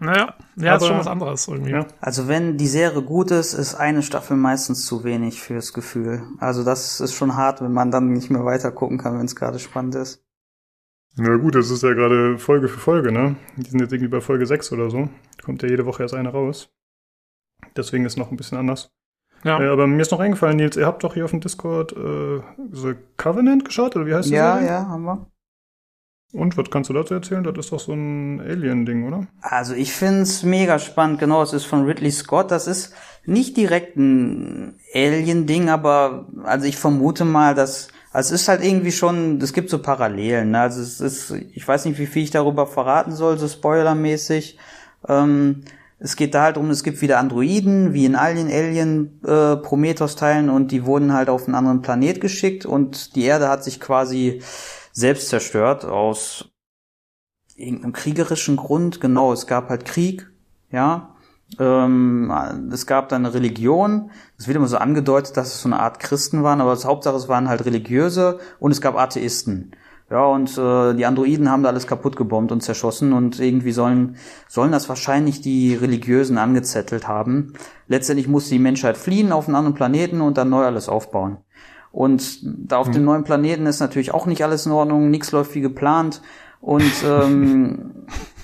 Naja, 0.00 0.34
ja, 0.56 0.76
ist 0.76 0.82
Aber- 0.82 0.86
schon 0.86 0.98
was 1.00 1.06
anderes 1.08 1.48
irgendwie. 1.48 1.72
Ja. 1.72 1.86
Also 2.00 2.28
wenn 2.28 2.56
die 2.56 2.68
Serie 2.68 3.02
gut 3.02 3.30
ist, 3.32 3.52
ist 3.52 3.74
eine 3.74 4.02
Staffel 4.02 4.36
meistens 4.36 4.86
zu 4.86 5.02
wenig 5.02 5.40
fürs 5.42 5.72
Gefühl. 5.72 6.22
Also 6.38 6.62
das 6.64 7.00
ist 7.00 7.14
schon 7.14 7.36
hart, 7.36 7.60
wenn 7.62 7.72
man 7.72 7.90
dann 7.90 8.12
nicht 8.12 8.30
mehr 8.30 8.44
weiter 8.44 8.70
gucken 8.70 8.96
kann, 8.98 9.18
wenn 9.18 9.26
es 9.26 9.34
gerade 9.36 9.58
spannend 9.58 9.96
ist. 9.96 10.24
Na 11.20 11.36
gut, 11.36 11.56
das 11.56 11.70
ist 11.70 11.82
ja 11.82 11.92
gerade 11.94 12.38
Folge 12.38 12.68
für 12.68 12.78
Folge, 12.78 13.10
ne? 13.10 13.36
Die 13.56 13.68
sind 13.68 13.80
jetzt 13.80 13.92
irgendwie 13.92 14.10
bei 14.10 14.20
Folge 14.20 14.46
6 14.46 14.72
oder 14.72 14.88
so. 14.88 15.08
Kommt 15.44 15.62
ja 15.62 15.68
jede 15.68 15.84
Woche 15.84 16.02
erst 16.02 16.14
eine 16.14 16.28
raus. 16.28 16.70
Deswegen 17.76 18.04
ist 18.04 18.16
noch 18.16 18.30
ein 18.30 18.36
bisschen 18.36 18.56
anders. 18.56 18.90
Ja. 19.44 19.60
Äh, 19.60 19.68
aber 19.68 19.86
mir 19.86 20.00
ist 20.00 20.12
noch 20.12 20.20
eingefallen, 20.20 20.56
Nils, 20.56 20.76
ihr 20.76 20.86
habt 20.86 21.02
doch 21.02 21.14
hier 21.14 21.24
auf 21.24 21.32
dem 21.32 21.40
Discord 21.40 21.92
äh, 21.92 22.40
The 22.70 22.94
Covenant 23.16 23.64
geschaut, 23.64 23.96
oder 23.96 24.06
wie 24.06 24.14
heißt 24.14 24.28
das? 24.28 24.36
Ja, 24.36 24.60
ja, 24.60 24.86
haben 24.86 25.04
wir. 25.04 25.26
Und 26.32 26.56
was 26.58 26.70
kannst 26.70 26.90
du 26.90 26.94
dazu 26.94 27.14
erzählen? 27.14 27.42
Das 27.42 27.56
ist 27.56 27.72
doch 27.72 27.80
so 27.80 27.94
ein 27.94 28.40
Alien-Ding, 28.40 29.06
oder? 29.06 29.26
Also 29.40 29.74
ich 29.74 29.92
find's 29.92 30.42
mega 30.42 30.78
spannend. 30.78 31.18
Genau, 31.18 31.42
es 31.42 31.54
ist 31.54 31.64
von 31.64 31.86
Ridley 31.86 32.10
Scott. 32.10 32.50
Das 32.50 32.66
ist 32.66 32.94
nicht 33.24 33.56
direkt 33.56 33.96
ein 33.96 34.78
Alien-Ding, 34.94 35.70
aber 35.70 36.28
also 36.44 36.66
ich 36.66 36.76
vermute 36.76 37.24
mal, 37.24 37.54
dass 37.54 37.88
also 38.18 38.34
es 38.34 38.42
ist 38.42 38.48
halt 38.48 38.64
irgendwie 38.64 38.90
schon, 38.90 39.40
es 39.40 39.52
gibt 39.52 39.70
so 39.70 39.78
Parallelen. 39.78 40.50
Ne? 40.50 40.58
Also 40.58 40.82
es 40.82 41.00
ist, 41.00 41.30
ich 41.30 41.68
weiß 41.68 41.84
nicht, 41.84 42.00
wie 42.00 42.06
viel 42.06 42.24
ich 42.24 42.32
darüber 42.32 42.66
verraten 42.66 43.12
soll, 43.12 43.38
so 43.38 43.46
spoilermäßig. 43.46 44.58
Ähm, 45.06 45.62
es 46.00 46.16
geht 46.16 46.34
da 46.34 46.42
halt 46.42 46.56
darum, 46.56 46.70
es 46.70 46.82
gibt 46.82 47.00
wieder 47.00 47.20
Androiden, 47.20 47.92
wie 47.92 48.06
in 48.06 48.16
allen 48.16 48.48
Alien 48.48 49.20
äh, 49.24 49.54
Prometheus-Teilen 49.58 50.50
und 50.50 50.72
die 50.72 50.84
wurden 50.84 51.12
halt 51.12 51.28
auf 51.28 51.44
einen 51.44 51.54
anderen 51.54 51.80
Planet 51.80 52.20
geschickt 52.20 52.66
und 52.66 53.14
die 53.14 53.22
Erde 53.22 53.48
hat 53.48 53.62
sich 53.62 53.78
quasi 53.78 54.42
selbst 54.90 55.28
zerstört 55.28 55.84
aus 55.84 56.50
irgendeinem 57.54 57.92
kriegerischen 57.92 58.56
Grund. 58.56 59.00
Genau, 59.00 59.32
es 59.32 59.46
gab 59.46 59.68
halt 59.68 59.84
Krieg, 59.84 60.28
ja. 60.72 61.14
Ähm, 61.58 62.32
es 62.72 62.86
gab 62.86 63.08
dann 63.08 63.24
eine 63.24 63.34
Religion. 63.34 64.10
Es 64.36 64.46
wird 64.46 64.56
immer 64.56 64.68
so 64.68 64.76
angedeutet, 64.76 65.36
dass 65.36 65.54
es 65.54 65.62
so 65.62 65.68
eine 65.68 65.80
Art 65.80 66.00
Christen 66.00 66.42
waren, 66.42 66.60
aber 66.60 66.70
das 66.70 66.84
Hauptsache 66.84 67.16
es 67.16 67.28
waren 67.28 67.48
halt 67.48 67.64
religiöse 67.64 68.38
und 68.58 68.70
es 68.70 68.80
gab 68.80 68.96
Atheisten. 68.96 69.72
Ja, 70.10 70.24
und 70.24 70.56
äh, 70.56 70.94
die 70.94 71.04
Androiden 71.04 71.50
haben 71.50 71.62
da 71.62 71.68
alles 71.68 71.86
kaputt 71.86 72.16
gebombt 72.16 72.50
und 72.50 72.62
zerschossen 72.62 73.12
und 73.12 73.40
irgendwie 73.40 73.72
sollen, 73.72 74.16
sollen 74.48 74.72
das 74.72 74.88
wahrscheinlich 74.88 75.42
die 75.42 75.74
Religiösen 75.74 76.38
angezettelt 76.38 77.06
haben. 77.06 77.52
Letztendlich 77.88 78.26
musste 78.26 78.50
die 78.50 78.58
Menschheit 78.58 78.96
fliehen 78.96 79.32
auf 79.32 79.48
einen 79.48 79.56
anderen 79.56 79.74
Planeten 79.74 80.22
und 80.22 80.38
dann 80.38 80.48
neu 80.48 80.64
alles 80.64 80.88
aufbauen. 80.88 81.38
Und 81.92 82.40
da 82.42 82.78
auf 82.78 82.86
hm. 82.86 82.94
dem 82.94 83.04
neuen 83.04 83.24
Planeten 83.24 83.66
ist 83.66 83.80
natürlich 83.80 84.14
auch 84.14 84.24
nicht 84.24 84.42
alles 84.42 84.64
in 84.64 84.72
Ordnung, 84.72 85.10
nichts 85.10 85.32
läuft 85.32 85.54
wie 85.54 85.60
geplant. 85.60 86.22
Und 86.60 86.92
ähm, 87.06 88.06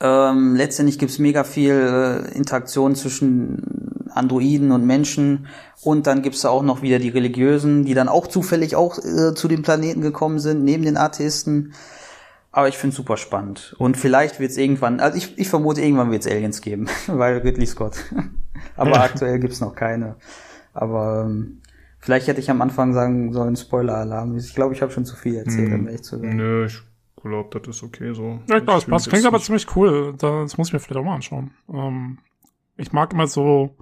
ähm, 0.00 0.56
letztendlich 0.56 0.98
gibt's 0.98 1.18
mega 1.18 1.44
viel 1.44 1.72
äh, 1.72 2.36
Interaktion 2.36 2.94
zwischen 2.94 4.06
Androiden 4.10 4.72
und 4.72 4.84
Menschen 4.84 5.46
und 5.82 6.06
dann 6.06 6.22
gibt's 6.22 6.42
da 6.42 6.48
auch 6.50 6.62
noch 6.62 6.82
wieder 6.82 6.98
die 6.98 7.08
Religiösen, 7.08 7.84
die 7.84 7.94
dann 7.94 8.08
auch 8.08 8.26
zufällig 8.26 8.76
auch 8.76 8.98
äh, 8.98 9.34
zu 9.34 9.48
dem 9.48 9.62
Planeten 9.62 10.00
gekommen 10.00 10.38
sind, 10.38 10.64
neben 10.64 10.84
den 10.84 10.96
Atheisten. 10.96 11.72
Aber 12.52 12.68
ich 12.68 12.78
finde 12.78 12.96
super 12.96 13.18
spannend. 13.18 13.74
Und 13.78 13.96
vielleicht 13.96 14.40
wird's 14.40 14.56
irgendwann, 14.56 15.00
also 15.00 15.16
ich, 15.18 15.38
ich 15.38 15.48
vermute, 15.48 15.82
irgendwann 15.82 16.10
wird's 16.10 16.26
Aliens 16.26 16.60
geben, 16.62 16.88
weil 17.06 17.38
Ridley 17.38 17.66
Scott. 17.66 17.96
Aber 18.76 18.92
ja. 18.92 19.02
aktuell 19.02 19.38
gibt's 19.38 19.60
noch 19.60 19.74
keine. 19.74 20.16
Aber 20.72 21.24
ähm, 21.26 21.60
vielleicht 21.98 22.26
hätte 22.28 22.40
ich 22.40 22.50
am 22.50 22.62
Anfang 22.62 22.92
sagen 22.92 23.32
sollen, 23.32 23.56
Spoiler-Alarm. 23.56 24.36
Ich 24.36 24.54
glaube, 24.54 24.74
ich 24.74 24.82
habe 24.82 24.92
schon 24.92 25.04
zu 25.04 25.16
viel 25.16 25.36
erzählt, 25.36 25.72
um 25.72 25.86
ehrlich 25.86 26.02
zu 26.02 26.18
sein. 26.18 26.36
Nö, 26.36 26.66
ich 26.66 26.82
glaube, 27.28 27.60
das 27.60 27.76
ist 27.76 27.82
okay 27.82 28.12
so. 28.14 28.40
Ja, 28.48 28.60
klar, 28.60 28.78
es 28.78 28.84
passt. 28.84 29.08
Klingt 29.08 29.26
aber 29.26 29.40
ziemlich 29.40 29.74
cool. 29.76 30.14
Das 30.18 30.56
muss 30.56 30.68
ich 30.68 30.72
mir 30.72 30.80
vielleicht 30.80 31.00
auch 31.00 31.04
mal 31.04 31.14
anschauen. 31.14 31.52
Ähm, 31.72 32.18
ich 32.76 32.92
mag 32.92 33.12
immer 33.12 33.26
so 33.26 33.76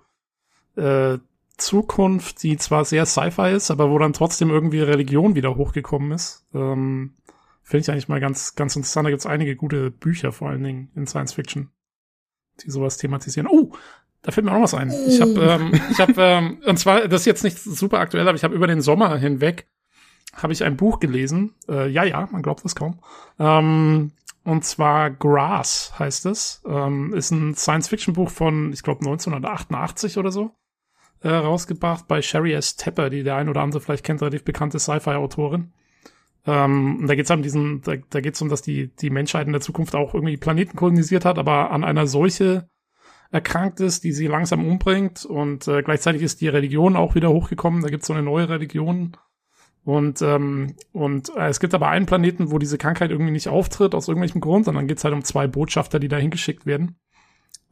äh, 0.76 1.18
Zukunft, 1.56 2.42
die 2.42 2.56
zwar 2.56 2.84
sehr 2.84 3.06
Sci-Fi 3.06 3.52
ist, 3.52 3.70
aber 3.70 3.90
wo 3.90 3.98
dann 3.98 4.12
trotzdem 4.12 4.50
irgendwie 4.50 4.80
Religion 4.80 5.34
wieder 5.34 5.56
hochgekommen 5.56 6.12
ist. 6.12 6.46
Ähm, 6.54 7.14
Finde 7.62 7.82
ich 7.82 7.90
eigentlich 7.90 8.08
mal 8.08 8.20
ganz, 8.20 8.56
ganz 8.56 8.76
interessant. 8.76 9.06
Da 9.06 9.10
gibt's 9.10 9.26
einige 9.26 9.56
gute 9.56 9.90
Bücher, 9.90 10.32
vor 10.32 10.50
allen 10.50 10.62
Dingen 10.62 10.90
in 10.94 11.06
Science 11.06 11.32
Fiction, 11.32 11.70
die 12.60 12.70
sowas 12.70 12.98
thematisieren. 12.98 13.48
Oh, 13.48 13.72
da 14.22 14.32
fällt 14.32 14.44
mir 14.44 14.52
auch 14.52 14.56
noch 14.56 14.64
was 14.64 14.74
ein. 14.74 14.92
Ich 15.06 15.20
habe, 15.20 15.40
ähm, 15.40 15.80
ich 15.90 15.98
habe, 15.98 16.14
ähm, 16.18 16.58
und 16.66 16.78
zwar, 16.78 17.08
das 17.08 17.22
ist 17.22 17.26
jetzt 17.26 17.44
nicht 17.44 17.58
super 17.58 18.00
aktuell, 18.00 18.28
aber 18.28 18.36
ich 18.36 18.44
habe 18.44 18.54
über 18.54 18.66
den 18.66 18.80
Sommer 18.80 19.16
hinweg 19.16 19.66
habe 20.36 20.52
ich 20.52 20.64
ein 20.64 20.76
Buch 20.76 21.00
gelesen. 21.00 21.54
Äh, 21.68 21.88
ja, 21.88 22.04
ja, 22.04 22.28
man 22.30 22.42
glaubt 22.42 22.64
es 22.64 22.74
kaum. 22.74 22.98
Ähm, 23.38 24.12
und 24.44 24.64
zwar 24.64 25.10
Grass 25.10 25.92
heißt 25.98 26.26
es. 26.26 26.62
Ähm, 26.66 27.14
ist 27.14 27.30
ein 27.30 27.54
Science-Fiction-Buch 27.54 28.30
von, 28.30 28.72
ich 28.72 28.82
glaube, 28.82 29.00
1988 29.00 30.18
oder 30.18 30.30
so 30.30 30.52
äh, 31.24 31.30
rausgebracht 31.30 32.06
bei 32.06 32.22
Sherry 32.22 32.52
S. 32.52 32.76
Tepper, 32.76 33.10
die 33.10 33.22
der 33.22 33.36
ein 33.36 33.48
oder 33.48 33.62
andere 33.62 33.80
vielleicht 33.80 34.04
kennt, 34.04 34.20
relativ 34.20 34.44
bekannte 34.44 34.78
Sci-Fi-Autorin. 34.78 35.72
Ähm, 36.46 36.98
und 37.00 37.06
da 37.06 37.14
geht 37.14 37.24
es 37.24 37.30
um 37.30 37.42
diesen, 37.42 37.80
da, 37.80 37.94
da 38.10 38.20
geht 38.20 38.34
es 38.34 38.42
um, 38.42 38.50
dass 38.50 38.60
die, 38.60 38.94
die 38.96 39.10
Menschheit 39.10 39.46
in 39.46 39.52
der 39.52 39.62
Zukunft 39.62 39.94
auch 39.94 40.12
irgendwie 40.12 40.36
Planeten 40.36 40.76
kolonisiert 40.76 41.24
hat, 41.24 41.38
aber 41.38 41.70
an 41.70 41.82
einer 41.82 42.06
Seuche 42.06 42.68
erkrankt 43.30 43.80
ist, 43.80 44.04
die 44.04 44.12
sie 44.12 44.26
langsam 44.26 44.66
umbringt. 44.66 45.24
Und 45.24 45.66
äh, 45.66 45.82
gleichzeitig 45.82 46.22
ist 46.22 46.42
die 46.42 46.48
Religion 46.48 46.94
auch 46.94 47.14
wieder 47.14 47.30
hochgekommen. 47.30 47.82
Da 47.82 47.88
gibt 47.88 48.02
es 48.02 48.06
so 48.06 48.12
eine 48.12 48.22
neue 48.22 48.48
Religion. 48.48 49.16
Und, 49.84 50.22
ähm, 50.22 50.76
und 50.92 51.34
äh, 51.36 51.48
es 51.48 51.60
gibt 51.60 51.74
aber 51.74 51.88
einen 51.88 52.06
Planeten, 52.06 52.50
wo 52.50 52.58
diese 52.58 52.78
Krankheit 52.78 53.10
irgendwie 53.10 53.32
nicht 53.32 53.48
auftritt, 53.48 53.94
aus 53.94 54.08
irgendwelchem 54.08 54.40
Grund. 54.40 54.66
Und 54.66 54.74
dann 54.76 54.88
geht 54.88 54.98
es 54.98 55.04
halt 55.04 55.14
um 55.14 55.24
zwei 55.24 55.46
Botschafter, 55.46 55.98
die 55.98 56.08
da 56.08 56.16
hingeschickt 56.16 56.64
werden 56.64 56.96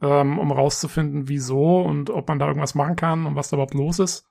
ähm, 0.03 0.37
um 0.37 0.51
rauszufinden, 0.51 1.29
wieso 1.29 1.81
und 1.81 2.09
ob 2.09 2.27
man 2.27 2.37
da 2.37 2.47
irgendwas 2.47 2.75
machen 2.75 2.95
kann 2.95 3.25
und 3.25 3.35
was 3.35 3.49
da 3.49 3.55
überhaupt 3.55 3.73
los 3.73 3.99
ist. 3.99 4.27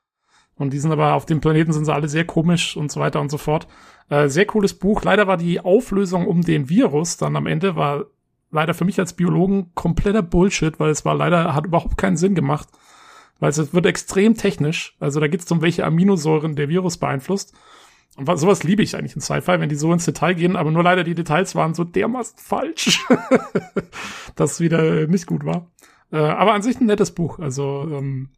Und 0.55 0.73
die 0.73 0.79
sind 0.79 0.93
aber 0.93 1.15
auf 1.15 1.25
dem 1.25 1.41
Planeten 1.41 1.73
sind 1.73 1.87
sie 1.87 1.95
alle 1.95 2.09
sehr 2.09 2.27
komisch 2.27 2.77
und 2.77 2.93
so 2.93 3.01
weiter 3.01 3.21
und 3.21 3.31
so 3.31 3.39
fort. 3.39 3.67
Äh, 4.11 4.29
sehr 4.29 4.45
cooles 4.45 4.75
Buch. 4.75 5.03
Leider 5.03 5.27
war 5.27 5.39
die 5.39 5.61
Auflösung 5.61 6.27
um 6.27 6.43
den 6.43 6.69
Virus 6.69 7.17
dann 7.17 7.37
am 7.37 7.47
Ende 7.47 7.75
war 7.75 8.05
leider 8.51 8.75
für 8.75 8.85
mich 8.85 9.01
als 9.01 9.15
Biologen 9.15 9.73
kompletter 9.75 10.23
Bullshit, 10.23 10.79
weil 10.79 10.91
es 10.91 11.07
war 11.07 11.15
leider, 11.15 11.55
hat 11.55 11.65
überhaupt 11.65 11.97
keinen 11.97 12.19
Sinn 12.19 12.35
gemacht. 12.35 12.69
Weil 13.41 13.49
es 13.49 13.73
wird 13.73 13.87
extrem 13.87 14.35
technisch. 14.35 14.95
Also 15.01 15.21
da 15.21 15.27
geht 15.27 15.41
es 15.41 15.51
um 15.51 15.63
welche 15.63 15.87
Aminosäuren 15.87 16.55
der 16.55 16.69
Virus 16.69 16.99
beeinflusst. 16.99 17.55
Und 18.17 18.27
was, 18.27 18.41
sowas 18.41 18.63
liebe 18.63 18.83
ich 18.83 18.95
eigentlich 18.95 19.15
in 19.15 19.23
Sci-Fi, 19.23 19.59
wenn 19.59 19.71
die 19.71 19.75
so 19.75 19.93
ins 19.93 20.05
Detail 20.05 20.35
gehen, 20.35 20.57
aber 20.57 20.71
nur 20.71 20.83
leider 20.83 21.03
die 21.03 21.15
Details 21.15 21.55
waren 21.55 21.75
so 21.75 21.85
dermaßen 21.85 22.39
falsch, 22.39 23.07
dass 24.37 24.61
wieder 24.61 25.07
nicht 25.07 25.27
gut 25.27 25.45
war. 25.47 25.71
Äh, 26.11 26.19
aber 26.19 26.53
an 26.53 26.63
sich 26.63 26.79
ein 26.79 26.87
nettes 26.87 27.13
Buch. 27.13 27.39
Also 27.39 27.89
ähm, 27.91 28.29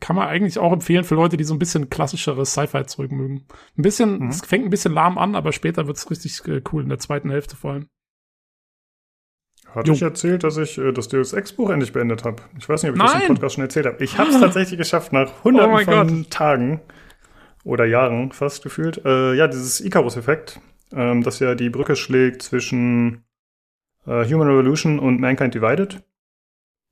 kann 0.00 0.14
man 0.14 0.28
eigentlich 0.28 0.58
auch 0.58 0.72
empfehlen 0.72 1.04
für 1.04 1.14
Leute, 1.14 1.38
die 1.38 1.44
so 1.44 1.54
ein 1.54 1.58
bisschen 1.58 1.88
klassischeres 1.88 2.52
Sci-Fi-Zeug 2.52 3.10
mögen. 3.10 3.46
Ein 3.78 3.82
bisschen, 3.82 4.18
mhm. 4.18 4.28
es 4.28 4.42
fängt 4.44 4.66
ein 4.66 4.70
bisschen 4.70 4.92
lahm 4.92 5.16
an, 5.16 5.34
aber 5.34 5.52
später 5.52 5.86
wird's 5.86 6.10
richtig 6.10 6.46
äh, 6.46 6.60
cool, 6.72 6.82
in 6.82 6.90
der 6.90 6.98
zweiten 6.98 7.30
Hälfte 7.30 7.56
vor 7.56 7.72
allem. 7.72 7.86
Hatte 9.74 9.88
jo. 9.88 9.94
ich 9.94 10.02
erzählt, 10.02 10.44
dass 10.44 10.58
ich 10.58 10.76
äh, 10.76 10.92
das 10.92 11.08
Deus 11.08 11.32
Ex-Buch 11.32 11.70
endlich 11.70 11.92
beendet 11.92 12.24
habe? 12.24 12.42
Ich 12.58 12.68
weiß 12.68 12.82
nicht, 12.82 12.90
ob 12.90 12.96
ich 12.96 13.02
Nein. 13.02 13.12
das 13.12 13.22
im 13.22 13.34
Podcast 13.34 13.54
schon 13.54 13.64
erzählt 13.64 13.86
habe. 13.86 14.04
Ich 14.04 14.18
habe 14.18 14.30
es 14.30 14.40
tatsächlich 14.40 14.78
geschafft 14.78 15.14
nach 15.14 15.44
hunderten 15.44 15.72
oh 15.72 15.78
von 15.78 16.08
Gott. 16.08 16.30
Tagen 16.30 16.80
oder 17.68 17.84
Jahren 17.84 18.32
fast 18.32 18.62
gefühlt. 18.62 19.04
Äh, 19.04 19.34
ja, 19.34 19.46
dieses 19.46 19.80
Icarus-Effekt, 19.82 20.58
ähm, 20.90 21.22
das 21.22 21.38
ja 21.38 21.54
die 21.54 21.68
Brücke 21.68 21.96
schlägt 21.96 22.40
zwischen 22.40 23.24
äh, 24.06 24.24
Human 24.24 24.48
Revolution 24.48 24.98
und 24.98 25.20
Mankind 25.20 25.54
Divided. 25.54 26.02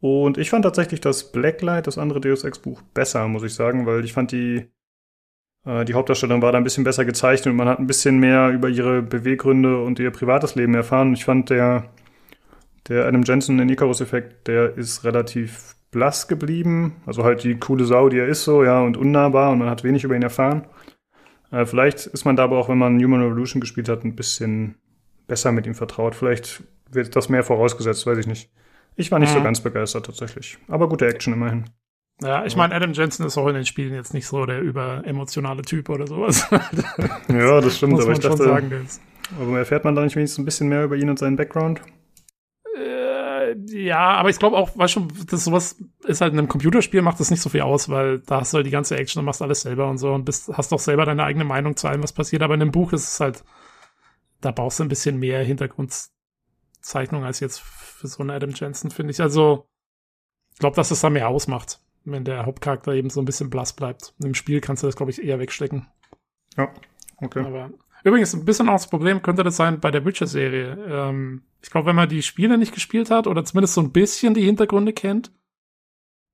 Und 0.01 0.37
ich 0.37 0.51
fand 0.51 0.67
tatsächlich 0.67 1.01
das 1.01 1.33
Blacklight, 1.33 1.87
das 1.87 1.97
andere 1.97 2.21
Deus 2.21 2.45
Ex 2.45 2.59
Buch, 2.59 2.83
besser, 2.93 3.27
muss 3.27 3.43
ich 3.43 3.55
sagen, 3.55 3.87
weil 3.87 4.05
ich 4.05 4.13
fand 4.13 4.33
die, 4.33 4.67
äh, 5.65 5.87
die 5.87 5.95
Hauptdarstellerin 5.95 6.43
war 6.43 6.53
da 6.53 6.59
ein 6.59 6.65
bisschen 6.65 6.85
besser 6.85 7.07
gezeichnet 7.07 7.53
und 7.53 7.57
man 7.57 7.69
hat 7.69 7.79
ein 7.79 7.87
bisschen 7.87 8.19
mehr 8.19 8.51
über 8.51 8.69
ihre 8.69 9.01
Beweggründe 9.01 9.83
und 9.83 9.99
ihr 9.99 10.11
privates 10.11 10.57
Leben 10.57 10.75
erfahren. 10.75 11.15
Ich 11.15 11.25
fand 11.25 11.49
der, 11.49 11.89
der 12.89 13.07
Adam 13.07 13.23
Jensen 13.23 13.59
in 13.61 13.71
Icarus-Effekt, 13.71 14.47
der 14.47 14.77
ist 14.77 15.05
relativ 15.05 15.76
blass 15.97 16.29
geblieben. 16.29 16.97
Also 17.07 17.25
halt 17.25 17.43
die 17.43 17.59
coole 17.59 17.87
Sau, 17.87 18.11
die 18.11 18.19
er 18.19 18.29
ist, 18.29 18.45
so, 18.45 18.63
ja, 18.63 18.83
und 18.83 18.99
unnahbar 18.99 19.51
und 19.51 19.59
man 19.59 19.71
hat 19.71 19.83
wenig 19.83 20.05
über 20.05 20.15
ihn 20.15 20.23
erfahren. 20.23 20.67
Äh, 21.51 21.65
vielleicht 21.65 22.07
ist 22.07 22.27
man 22.27 22.37
da 22.37 22.45
aber 22.45 22.59
auch, 22.59 22.69
wenn 22.69 22.77
man 22.77 23.03
Human 23.03 23.23
Revolution 23.23 23.63
gespielt 23.63 23.89
hat, 23.89 24.05
ein 24.05 24.15
bisschen 24.15 24.75
besser 25.27 25.53
mit 25.53 25.67
ihm 25.67 25.75
vertraut. 25.75 26.15
Vielleicht 26.15 26.63
wird 26.91 27.17
das 27.17 27.31
mehr 27.31 27.43
vorausgesetzt, 27.43 28.07
weiß 28.07 28.19
ich 28.19 28.27
nicht. 28.27 28.51
Ich 28.95 29.11
war 29.11 29.19
nicht 29.19 29.31
mhm. 29.31 29.39
so 29.39 29.43
ganz 29.43 29.63
begeistert 29.63 30.05
tatsächlich. 30.05 30.59
Aber 30.69 30.87
gute 30.87 31.07
Action 31.07 31.33
immerhin. 31.33 31.65
Ja, 32.21 32.45
ich 32.45 32.57
meine, 32.57 32.75
Adam 32.75 32.93
Jensen 32.93 33.25
ist 33.25 33.39
auch 33.39 33.49
in 33.49 33.55
den 33.55 33.67
Spielen 33.67 33.95
jetzt 33.95 34.13
nicht 34.13 34.27
so 34.27 34.45
der 34.45 34.61
überemotionale 34.61 35.63
Typ 35.63 35.89
oder 35.89 36.07
sowas. 36.07 36.47
ja, 37.29 37.61
das 37.63 37.77
stimmt, 37.79 38.01
aber 38.01 38.13
ich 38.13 38.21
dachte, 38.21 38.45
sagen, 38.45 38.87
aber 39.41 39.59
erfährt 39.59 39.85
man 39.85 39.95
da 39.95 40.03
nicht 40.03 40.17
wenigstens 40.17 40.43
ein 40.43 40.45
bisschen 40.45 40.69
mehr 40.69 40.85
über 40.85 40.97
ihn 40.97 41.09
und 41.09 41.19
seinen 41.19 41.37
Background? 41.37 41.81
Ja, 43.69 43.99
aber 43.99 44.31
ich 44.31 44.39
glaube 44.39 44.57
auch, 44.57 44.77
weißt 44.77 44.93
schon, 44.93 45.13
das 45.31 45.45
sowas 45.45 45.77
ist 46.05 46.21
halt 46.21 46.33
in 46.33 46.39
einem 46.39 46.49
Computerspiel 46.49 47.03
macht 47.03 47.21
das 47.21 47.31
nicht 47.31 47.41
so 47.43 47.49
viel 47.49 47.63
aus, 47.63 47.89
weil 47.89 48.21
da 48.21 48.41
hast 48.41 48.53
du 48.53 48.57
halt 48.57 48.67
die 48.67 48.71
ganze 48.71 48.97
Action 48.97 49.21
und 49.21 49.27
machst 49.27 49.43
alles 49.43 49.61
selber 49.63 49.89
und 49.89 49.99
so 49.99 50.13
und 50.13 50.25
bist, 50.25 50.49
hast 50.57 50.73
doch 50.73 50.79
selber 50.79 51.05
deine 51.05 51.25
eigene 51.25 51.45
Meinung 51.45 51.77
zu 51.77 51.89
allem, 51.89 52.03
was 52.03 52.13
passiert. 52.13 52.43
Aber 52.43 52.55
in 52.55 52.63
einem 52.63 52.73
Buch 52.73 52.93
ist 52.93 53.09
es 53.09 53.21
halt, 53.21 53.45
da 54.41 54.51
brauchst 54.51 54.79
du 54.79 54.85
ein 54.85 54.89
bisschen 54.89 55.19
mehr 55.19 55.43
Hintergrundzeichnung 55.45 57.25
als 57.25 57.41
jetzt 57.41 57.61
für 57.61 58.09
so 58.09 58.21
einen 58.21 58.31
Adam 58.31 58.51
Jensen, 58.51 58.91
finde 58.91 59.13
ich. 59.13 59.21
Also, 59.21 59.69
ich 60.53 60.59
glaube, 60.59 60.77
dass 60.77 60.91
es 60.91 61.01
da 61.01 61.11
mehr 61.11 61.29
ausmacht, 61.29 61.81
wenn 62.05 62.25
der 62.25 62.47
Hauptcharakter 62.47 62.93
eben 62.93 63.11
so 63.11 63.21
ein 63.21 63.27
bisschen 63.27 63.51
blass 63.51 63.73
bleibt. 63.73 64.15
Im 64.23 64.35
Spiel 64.35 64.61
kannst 64.61 64.83
du 64.83 64.87
das, 64.87 64.97
glaube 64.97 65.11
ich, 65.11 65.23
eher 65.23 65.39
wegstecken. 65.39 65.89
Ja, 66.57 66.73
okay. 67.19 67.41
Aber 67.41 67.71
Übrigens, 68.05 68.35
ein 68.35 68.45
bisschen 68.45 68.69
auch 68.69 68.75
das 68.75 68.89
Problem 68.89 69.23
könnte 69.23 69.43
das 69.43 69.57
sein 69.57 69.81
bei 69.81 69.91
der 69.91 70.05
Witcher-Serie. 70.05 70.79
Ähm, 70.89 71.43
ich 71.63 71.71
glaube, 71.71 71.89
wenn 71.89 71.97
man 71.97 72.09
die 72.09 72.23
Spiele 72.23 72.57
nicht 72.59 72.75
gespielt 72.75 73.11
hat 73.11 73.27
oder 73.27 73.45
zumindest 73.45 73.75
so 73.75 73.81
ein 73.81 73.93
bisschen 73.93 74.35
die 74.35 74.45
Hintergründe 74.45 74.93
kennt, 74.93 75.33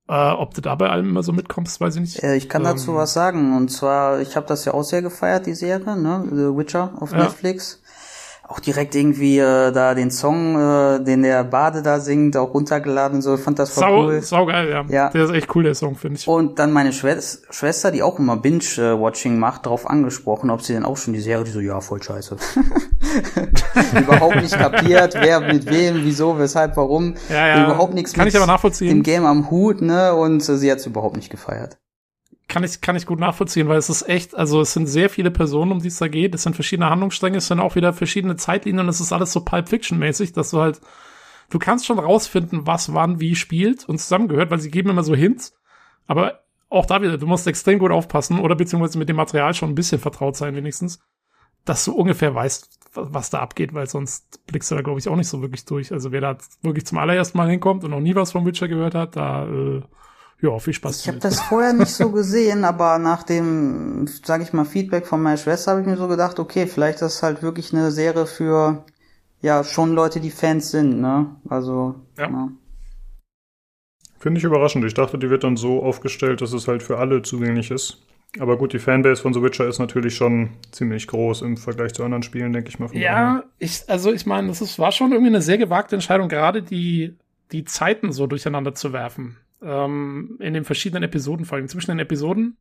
Äh, 0.09 0.33
ob 0.33 0.53
du 0.55 0.61
da 0.61 0.75
bei 0.75 0.90
allem 0.90 1.09
immer 1.11 1.22
so 1.22 1.33
mitkommst, 1.33 1.81
weiß 1.81 1.94
ich 1.96 2.01
nicht. 2.01 2.22
Äh, 2.22 2.35
ich 2.37 2.48
kann 2.48 2.64
dazu 2.64 2.90
Ähm, 2.90 2.96
was 2.96 3.12
sagen. 3.14 3.57
Und 3.57 3.68
zwar, 3.70 4.20
ich 4.20 4.35
habe 4.37 4.46
das 4.46 4.64
ja 4.64 4.75
auch 4.75 4.83
sehr 4.83 5.01
gefeiert, 5.01 5.46
die 5.46 5.55
Serie, 5.55 5.96
ne? 5.96 6.25
The 6.29 6.57
Witcher 6.57 6.92
auf 7.01 7.12
Ja. 7.12 7.18
Netflix. 7.18 7.82
Auch 8.48 8.61
direkt 8.61 8.94
irgendwie 8.94 9.38
äh, 9.38 9.72
da 9.72 9.94
den 9.94 10.11
Song, 10.11 10.57
äh, 10.61 11.02
den 11.02 11.22
der 11.22 11.42
Bade 11.44 11.81
da 11.81 12.00
singt, 12.00 12.37
auch 12.37 12.52
runtergeladen 12.52 13.22
so. 13.22 13.37
Ich 13.37 13.40
fand 13.40 13.59
das 13.59 13.70
voll 13.70 13.83
Sau, 13.83 14.02
cool. 14.05 14.20
saugeil, 14.20 14.68
ja. 14.68 14.85
Ja. 14.88 15.09
Der 15.11 15.24
ist 15.24 15.31
echt 15.31 15.55
cool, 15.55 15.62
der 15.62 15.74
Song, 15.74 15.94
finde 15.94 16.18
ich. 16.18 16.28
Und 16.28 16.59
dann 16.59 16.70
meine 16.72 16.90
Schwes- 16.92 17.42
Schwester, 17.50 17.90
die 17.90 18.02
auch 18.02 18.18
immer 18.18 18.37
Binge-Watching 18.37 19.38
macht, 19.38 19.64
darauf 19.64 19.88
angesprochen, 19.88 20.50
ob 20.50 20.61
sie 20.61 20.74
denn 20.74 20.85
auch 20.85 20.96
schon 20.98 21.14
die 21.14 21.20
Serie, 21.20 21.44
die 21.44 21.50
so, 21.50 21.61
ja, 21.61 21.81
voll 21.81 22.02
scheiße. 22.02 22.37
überhaupt 23.98 24.37
nicht 24.37 24.57
kapiert, 24.59 25.14
wer 25.14 25.40
mit 25.40 25.66
wem, 25.70 26.00
wieso, 26.05 26.38
weshalb, 26.38 26.76
warum. 26.76 27.14
Ja, 27.31 27.46
ja. 27.48 27.64
Überhaupt 27.64 27.94
nichts 27.94 28.12
Kann 28.12 28.24
mit 28.24 28.35
ich 28.35 28.40
aber 28.40 28.50
nachvollziehen. 28.50 28.88
dem 28.88 29.02
Game 29.02 29.24
am 29.24 29.50
Hut, 29.50 29.81
ne? 29.83 30.14
Und 30.14 30.46
äh, 30.48 30.57
sie 30.57 30.70
hat's 30.70 30.85
überhaupt 30.87 31.16
nicht 31.16 31.31
gefeiert. 31.31 31.78
Kann 32.53 32.65
ich, 32.65 32.83
kann 32.83 32.97
ich 32.97 33.07
gut 33.07 33.19
nachvollziehen, 33.19 33.67
weil 33.67 33.79
es 33.79 33.88
ist 33.88 34.07
echt, 34.09 34.35
also 34.35 34.61
es 34.61 34.75
sind 34.75 34.87
sehr 34.87 35.09
viele 35.09 35.31
Personen, 35.31 35.73
um 35.73 35.81
die 35.81 35.88
es 35.88 35.97
da 35.97 36.07
geht. 36.09 36.35
Es 36.35 36.43
sind 36.43 36.55
verschiedene 36.55 36.91
Handlungsstränge, 36.91 37.38
es 37.38 37.47
sind 37.47 37.61
auch 37.61 37.75
wieder 37.77 37.95
verschiedene 37.95 38.37
Zeitlinien 38.37 38.85
und 38.85 38.91
es 38.91 39.01
ist 39.01 39.11
alles 39.12 39.33
so 39.33 39.43
Pulp 39.43 39.71
Fiction 39.71 39.99
mäßig, 39.99 40.35
dass 40.35 40.51
du 40.51 40.61
halt, 40.61 40.81
du 41.49 41.59
kannst 41.59 41.87
schon 41.87 41.99
rausfinden, 41.99 42.67
was 42.67 42.93
wann 42.93 43.21
wie 43.21 43.37
spielt 43.37 43.88
und 43.88 43.99
zusammengehört, 43.99 44.51
weil 44.51 44.61
sie 44.61 44.71
geben 44.71 44.91
immer 44.91 45.03
so 45.03 45.15
Hints. 45.15 45.55
Aber 46.07 46.41
auch 46.69 46.85
da 46.85 47.01
wieder, 47.01 47.17
du 47.17 47.27
musst 47.27 47.47
extrem 47.47 47.79
gut 47.79 47.91
aufpassen 47.91 48.38
oder 48.38 48.55
beziehungsweise 48.55 48.99
mit 48.99 49.09
dem 49.09 49.17
Material 49.17 49.55
schon 49.55 49.71
ein 49.71 49.75
bisschen 49.75 49.99
vertraut 49.99 50.37
sein 50.37 50.55
wenigstens, 50.55 51.01
dass 51.65 51.87
du 51.87 51.93
ungefähr 51.95 52.35
weißt, 52.35 52.81
wa- 52.93 53.09
was 53.12 53.31
da 53.31 53.38
abgeht, 53.41 53.73
weil 53.73 53.87
sonst 53.88 54.45
blickst 54.47 54.71
du 54.71 54.75
da, 54.75 54.83
glaube 54.83 54.99
ich, 54.99 55.09
auch 55.09 55.17
nicht 55.17 55.29
so 55.29 55.41
wirklich 55.41 55.65
durch. 55.65 55.91
Also 55.91 56.12
wer 56.12 56.21
da 56.21 56.37
wirklich 56.61 56.85
zum 56.85 56.99
allerersten 56.99 57.38
Mal 57.38 57.49
hinkommt 57.49 57.83
und 57.85 57.93
noch 57.93 58.01
nie 58.01 58.15
was 58.15 58.33
vom 58.33 58.45
Witcher 58.45 58.69
gehört 58.69 58.95
hat, 58.95 59.17
da, 59.17 59.47
äh, 59.47 59.83
ja, 60.42 60.59
viel 60.59 60.74
Spaß 60.74 61.00
Ich 61.00 61.09
habe 61.09 61.18
das 61.18 61.40
vorher 61.40 61.72
nicht 61.72 61.94
so 61.94 62.11
gesehen, 62.11 62.64
aber 62.66 62.98
nach 62.98 63.22
dem, 63.22 64.07
sage 64.24 64.42
ich 64.42 64.52
mal, 64.52 64.64
Feedback 64.64 65.07
von 65.07 65.22
meiner 65.22 65.37
Schwester 65.37 65.70
habe 65.70 65.81
ich 65.81 65.87
mir 65.87 65.96
so 65.96 66.09
gedacht, 66.09 66.38
okay, 66.38 66.66
vielleicht 66.66 66.96
ist 66.96 67.00
das 67.00 67.22
halt 67.22 67.42
wirklich 67.42 67.72
eine 67.72 67.90
Serie 67.92 68.26
für 68.26 68.85
ja 69.40 69.64
schon 69.64 69.94
Leute, 69.94 70.20
die 70.20 70.31
Fans 70.31 70.70
sind, 70.70 71.00
ne? 71.00 71.37
Also 71.48 71.94
Ja. 72.18 72.28
ja. 72.28 72.48
Finde 74.18 74.38
ich 74.38 74.44
überraschend. 74.44 74.85
Ich 74.85 74.94
dachte, 74.94 75.18
die 75.18 75.31
wird 75.31 75.42
dann 75.42 75.57
so 75.57 75.83
aufgestellt, 75.83 76.42
dass 76.42 76.52
es 76.52 76.68
halt 76.68 76.85
für 76.85 76.98
alle 76.98 77.22
zugänglich 77.22 77.72
ist. 77.72 78.07
Aber 78.38 78.57
gut, 78.57 78.72
die 78.72 78.78
Fanbase 78.78 79.20
von 79.20 79.35
The 79.35 79.42
Witcher 79.42 79.66
ist 79.66 79.81
natürlich 79.81 80.14
schon 80.14 80.50
ziemlich 80.70 81.09
groß 81.09 81.42
im 81.42 81.57
Vergleich 81.57 81.92
zu 81.92 82.05
anderen 82.05 82.22
Spielen, 82.22 82.52
denke 82.52 82.68
ich 82.68 82.78
mal. 82.78 82.88
Ja, 82.96 83.42
ich, 83.59 83.83
also 83.88 84.12
ich 84.12 84.24
meine, 84.24 84.48
das 84.48 84.62
ist, 84.62 84.78
war 84.78 84.92
schon 84.92 85.11
irgendwie 85.11 85.31
eine 85.31 85.42
sehr 85.42 85.59
gewagte 85.59 85.96
Entscheidung, 85.96 86.28
gerade 86.28 86.62
die, 86.62 87.16
die 87.50 87.64
Zeiten 87.64 88.12
so 88.12 88.28
durcheinander 88.28 88.74
zu 88.74 88.92
werfen. 88.92 89.37
Ähm, 89.62 90.37
in 90.40 90.55
den 90.55 90.64
verschiedenen 90.64 91.03
Episodenfolgen. 91.03 91.68
Zwischen 91.68 91.90
den 91.92 91.98
Episoden 92.01 92.57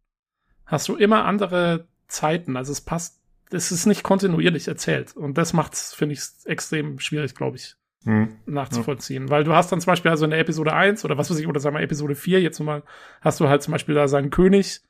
hast 0.66 0.88
du 0.88 0.96
immer 0.96 1.26
andere 1.26 1.88
Zeiten. 2.08 2.58
Also 2.58 2.72
es 2.72 2.82
passt, 2.82 3.20
es 3.52 3.72
ist 3.72 3.86
nicht 3.86 4.04
kontinuierlich 4.04 4.68
erzählt. 4.68 5.16
Und 5.16 5.38
das 5.38 5.54
macht's, 5.54 5.94
finde 5.94 6.14
ich, 6.14 6.22
extrem 6.46 7.00
schwierig, 7.00 7.36
glaube 7.36 7.58
ich, 7.58 7.76
Hm. 8.04 8.30
nachzuvollziehen. 8.46 9.30
Weil 9.30 9.44
du 9.44 9.54
hast 9.54 9.72
dann 9.72 9.80
zum 9.80 9.92
Beispiel 9.92 10.10
also 10.10 10.26
in 10.26 10.32
der 10.32 10.40
Episode 10.40 10.74
1 10.74 11.06
oder 11.06 11.18
was 11.18 11.30
weiß 11.30 11.38
ich, 11.38 11.48
oder 11.48 11.60
sagen 11.60 11.76
wir 11.76 11.84
Episode 11.84 12.16
4, 12.16 12.42
jetzt 12.42 12.60
mal, 12.60 12.84
hast 13.22 13.40
du 13.40 13.48
halt 13.48 13.62
zum 13.62 13.74
Beispiel 13.74 13.94
da 13.94 14.08
seinen 14.08 14.32
König, 14.32 14.82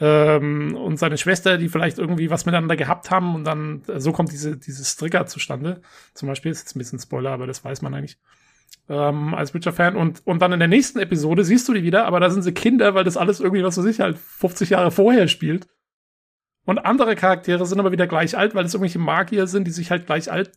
ähm, 0.00 0.74
und 0.74 0.98
seine 0.98 1.16
Schwester, 1.18 1.56
die 1.56 1.68
vielleicht 1.68 1.98
irgendwie 1.98 2.28
was 2.30 2.46
miteinander 2.46 2.76
gehabt 2.76 3.10
haben 3.10 3.34
und 3.34 3.44
dann 3.44 3.82
äh, 3.86 4.00
so 4.00 4.12
kommt 4.12 4.32
diese 4.32 4.56
dieses 4.56 4.96
Trigger 4.96 5.26
zustande. 5.26 5.82
Zum 6.14 6.28
Beispiel 6.28 6.50
ist 6.50 6.60
jetzt 6.62 6.74
ein 6.74 6.80
bisschen 6.80 6.98
Spoiler, 6.98 7.30
aber 7.30 7.46
das 7.46 7.64
weiß 7.64 7.80
man 7.82 7.94
eigentlich 7.94 8.18
ähm, 8.88 9.34
als 9.34 9.54
Witcher-Fan 9.54 9.96
und 9.96 10.26
und 10.26 10.40
dann 10.42 10.52
in 10.52 10.58
der 10.58 10.68
nächsten 10.68 10.98
Episode 10.98 11.44
siehst 11.44 11.68
du 11.68 11.72
die 11.74 11.82
wieder, 11.82 12.04
aber 12.06 12.20
da 12.20 12.30
sind 12.30 12.42
sie 12.42 12.52
Kinder, 12.52 12.94
weil 12.94 13.04
das 13.04 13.16
alles 13.16 13.40
irgendwie 13.40 13.64
was 13.64 13.78
weiß 13.78 13.86
ich 13.86 14.00
halt 14.00 14.18
50 14.18 14.70
Jahre 14.70 14.90
vorher 14.90 15.28
spielt. 15.28 15.66
Und 16.66 16.78
andere 16.78 17.14
Charaktere 17.14 17.66
sind 17.66 17.78
aber 17.80 17.92
wieder 17.92 18.06
gleich 18.06 18.36
alt, 18.36 18.54
weil 18.54 18.64
es 18.64 18.72
irgendwelche 18.74 18.98
Magier 18.98 19.46
sind, 19.46 19.66
die 19.66 19.70
sich 19.70 19.90
halt 19.90 20.06
gleich 20.06 20.30
alt, 20.32 20.52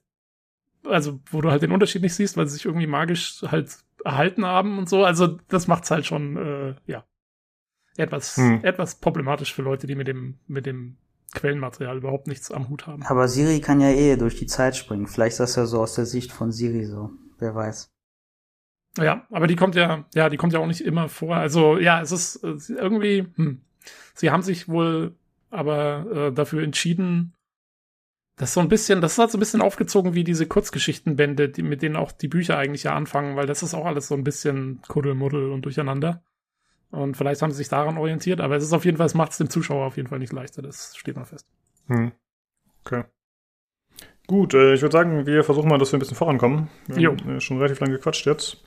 also 0.85 1.19
wo 1.31 1.41
du 1.41 1.51
halt 1.51 1.61
den 1.61 1.71
Unterschied 1.71 2.01
nicht 2.01 2.15
siehst, 2.15 2.37
weil 2.37 2.47
sie 2.47 2.53
sich 2.55 2.65
irgendwie 2.65 2.87
magisch 2.87 3.41
halt 3.49 3.77
erhalten 4.05 4.45
haben 4.45 4.77
und 4.77 4.87
so. 4.87 5.03
Also 5.03 5.37
das 5.49 5.67
macht's 5.67 5.91
halt 5.91 6.05
schon, 6.05 6.37
äh, 6.37 6.75
ja, 6.85 7.03
etwas, 7.97 8.37
Hm. 8.37 8.59
etwas 8.63 8.95
problematisch 8.99 9.53
für 9.53 9.63
Leute, 9.63 9.87
die 9.87 9.95
mit 9.95 10.07
dem, 10.07 10.35
mit 10.47 10.65
dem 10.65 10.97
Quellenmaterial 11.33 11.97
überhaupt 11.97 12.27
nichts 12.27 12.51
am 12.51 12.69
Hut 12.69 12.87
haben. 12.87 13.03
Aber 13.03 13.27
Siri 13.27 13.59
kann 13.59 13.81
ja 13.81 13.89
eh 13.89 14.15
durch 14.15 14.35
die 14.37 14.45
Zeit 14.45 14.77
springen. 14.77 15.07
Vielleicht 15.07 15.33
ist 15.33 15.39
das 15.39 15.55
ja 15.57 15.65
so 15.65 15.81
aus 15.81 15.95
der 15.95 16.05
Sicht 16.05 16.31
von 16.31 16.51
Siri 16.53 16.85
so. 16.85 17.09
Wer 17.39 17.53
weiß. 17.53 17.91
Ja, 18.97 19.25
aber 19.31 19.47
die 19.47 19.55
kommt 19.55 19.75
ja, 19.75 20.05
ja, 20.13 20.29
die 20.29 20.37
kommt 20.37 20.53
ja 20.53 20.59
auch 20.59 20.67
nicht 20.67 20.81
immer 20.81 21.09
vor. 21.09 21.35
Also 21.35 21.77
ja, 21.77 22.01
es 22.01 22.11
ist 22.11 22.43
äh, 22.43 22.55
irgendwie, 22.73 23.27
hm. 23.35 23.61
sie 24.13 24.31
haben 24.31 24.43
sich 24.43 24.67
wohl 24.67 25.15
aber 25.49 26.05
äh, 26.11 26.33
dafür 26.33 26.63
entschieden, 26.63 27.33
das 28.37 28.53
so 28.53 28.59
ein 28.59 28.69
bisschen, 28.69 29.01
das 29.01 29.13
ist 29.13 29.17
halt 29.17 29.31
so 29.31 29.37
ein 29.37 29.39
bisschen 29.39 29.61
aufgezogen 29.61 30.13
wie 30.13 30.23
diese 30.23 30.45
Kurzgeschichtenbände, 30.45 31.49
die, 31.49 31.63
mit 31.63 31.81
denen 31.81 31.95
auch 31.95 32.11
die 32.11 32.27
Bücher 32.27 32.57
eigentlich 32.57 32.83
ja 32.83 32.93
anfangen, 32.93 33.35
weil 33.35 33.47
das 33.47 33.63
ist 33.63 33.73
auch 33.73 33.85
alles 33.85 34.07
so 34.07 34.15
ein 34.15 34.23
bisschen 34.23 34.79
Kuddelmuddel 34.87 35.51
und 35.51 35.63
durcheinander. 35.63 36.21
Und 36.91 37.17
vielleicht 37.17 37.41
haben 37.41 37.51
sie 37.51 37.57
sich 37.57 37.69
daran 37.69 37.97
orientiert, 37.97 38.39
aber 38.39 38.55
es 38.55 38.63
ist 38.63 38.73
auf 38.73 38.85
jeden 38.85 38.97
Fall, 38.97 39.07
es 39.07 39.15
macht 39.15 39.31
es 39.31 39.39
dem 39.39 39.49
Zuschauer 39.49 39.87
auf 39.87 39.97
jeden 39.97 40.07
Fall 40.07 40.19
nicht 40.19 40.33
leichter, 40.33 40.61
das 40.61 40.95
steht 40.95 41.15
mal 41.15 41.25
fest. 41.25 41.47
Hm. 41.87 42.11
Okay. 42.85 43.03
Gut, 44.27 44.53
äh, 44.53 44.73
ich 44.73 44.81
würde 44.81 44.93
sagen, 44.93 45.25
wir 45.25 45.43
versuchen 45.43 45.69
mal, 45.69 45.79
dass 45.79 45.91
wir 45.91 45.97
ein 45.97 45.99
bisschen 45.99 46.17
vorankommen. 46.17 46.69
Wir 46.87 46.99
Jo. 46.99 47.11
haben 47.11 47.37
äh, 47.37 47.41
schon 47.41 47.57
relativ 47.57 47.79
lange 47.79 47.93
gequatscht 47.93 48.25
jetzt. 48.25 48.57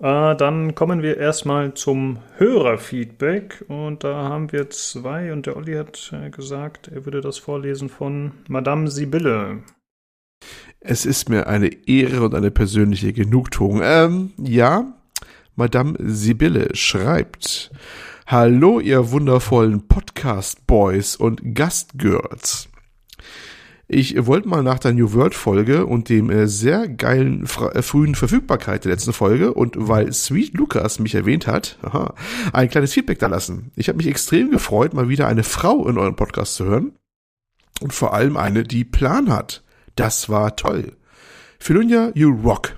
Äh, 0.00 0.36
dann 0.36 0.74
kommen 0.74 1.02
wir 1.02 1.16
erstmal 1.16 1.74
zum 1.74 2.18
Hörerfeedback. 2.36 3.64
Und 3.68 4.04
da 4.04 4.28
haben 4.28 4.52
wir 4.52 4.70
zwei. 4.70 5.32
Und 5.32 5.46
der 5.46 5.56
Olli 5.56 5.74
hat 5.74 6.12
äh, 6.12 6.30
gesagt, 6.30 6.88
er 6.88 7.04
würde 7.04 7.20
das 7.20 7.38
vorlesen 7.38 7.88
von 7.88 8.32
Madame 8.48 8.90
Sibylle. 8.90 9.62
Es 10.80 11.06
ist 11.06 11.28
mir 11.28 11.46
eine 11.46 11.70
Ehre 11.86 12.22
und 12.22 12.34
eine 12.34 12.50
persönliche 12.50 13.12
Genugtuung. 13.12 13.80
Ähm, 13.82 14.32
ja, 14.36 14.92
Madame 15.56 15.94
Sibylle 15.98 16.74
schreibt. 16.74 17.70
Hallo, 18.26 18.80
ihr 18.80 19.10
wundervollen 19.10 19.86
Podcast-Boys 19.86 21.16
und 21.16 21.54
Gastgirls. 21.54 22.68
Ich 23.86 24.26
wollte 24.26 24.48
mal 24.48 24.62
nach 24.62 24.78
der 24.78 24.94
New 24.94 25.12
World 25.12 25.34
Folge 25.34 25.84
und 25.84 26.08
dem 26.08 26.30
äh, 26.30 26.46
sehr 26.46 26.88
geilen 26.88 27.44
äh, 27.44 27.82
frühen 27.82 28.14
Verfügbarkeit 28.14 28.84
der 28.84 28.92
letzten 28.92 29.12
Folge 29.12 29.52
und 29.52 29.74
weil 29.76 30.12
Sweet 30.12 30.54
Lucas 30.54 30.98
mich 30.98 31.14
erwähnt 31.14 31.46
hat, 31.46 31.78
aha, 31.82 32.14
ein 32.52 32.70
kleines 32.70 32.94
Feedback 32.94 33.18
da 33.18 33.26
lassen. 33.26 33.72
Ich 33.76 33.88
habe 33.88 33.98
mich 33.98 34.06
extrem 34.06 34.50
gefreut, 34.50 34.94
mal 34.94 35.08
wieder 35.08 35.28
eine 35.28 35.44
Frau 35.44 35.86
in 35.86 35.98
euren 35.98 36.16
Podcast 36.16 36.54
zu 36.54 36.64
hören 36.64 36.92
und 37.80 37.92
vor 37.92 38.14
allem 38.14 38.36
eine, 38.38 38.62
die 38.62 38.84
Plan 38.84 39.30
hat. 39.30 39.62
Das 39.96 40.28
war 40.28 40.56
toll. 40.56 40.96
Philunia, 41.58 42.10
you 42.14 42.30
rock. 42.30 42.74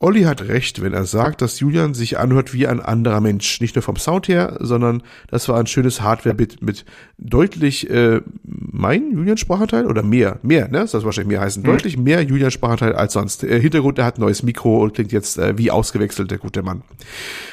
Olli 0.00 0.22
hat 0.22 0.42
recht, 0.42 0.80
wenn 0.80 0.92
er 0.92 1.04
sagt, 1.04 1.42
dass 1.42 1.58
Julian 1.58 1.92
sich 1.92 2.18
anhört 2.18 2.54
wie 2.54 2.68
ein 2.68 2.80
anderer 2.80 3.20
Mensch. 3.20 3.60
Nicht 3.60 3.74
nur 3.74 3.82
vom 3.82 3.96
Sound 3.96 4.28
her, 4.28 4.56
sondern 4.60 5.02
das 5.26 5.48
war 5.48 5.58
ein 5.58 5.66
schönes 5.66 6.02
Hardware-Bit 6.02 6.62
mit 6.62 6.84
deutlich 7.18 7.90
äh, 7.90 8.20
mein 8.44 9.10
Julian-Sprachanteil 9.10 9.86
oder 9.86 10.04
mehr, 10.04 10.38
mehr, 10.42 10.68
ne? 10.68 10.78
Das 10.78 10.92
soll 10.92 11.04
wahrscheinlich 11.04 11.32
mehr 11.32 11.40
heißen. 11.40 11.64
Deutlich 11.64 11.96
mehr 11.98 12.22
Julian-Sprachanteil 12.22 12.92
als 12.92 13.14
sonst. 13.14 13.42
Äh, 13.42 13.60
Hintergrund, 13.60 13.98
er 13.98 14.04
hat 14.04 14.18
ein 14.18 14.20
neues 14.20 14.44
Mikro 14.44 14.82
und 14.82 14.94
klingt 14.94 15.10
jetzt 15.10 15.36
äh, 15.36 15.58
wie 15.58 15.72
ausgewechselt, 15.72 16.30
der 16.30 16.38
gute 16.38 16.62
Mann. 16.62 16.82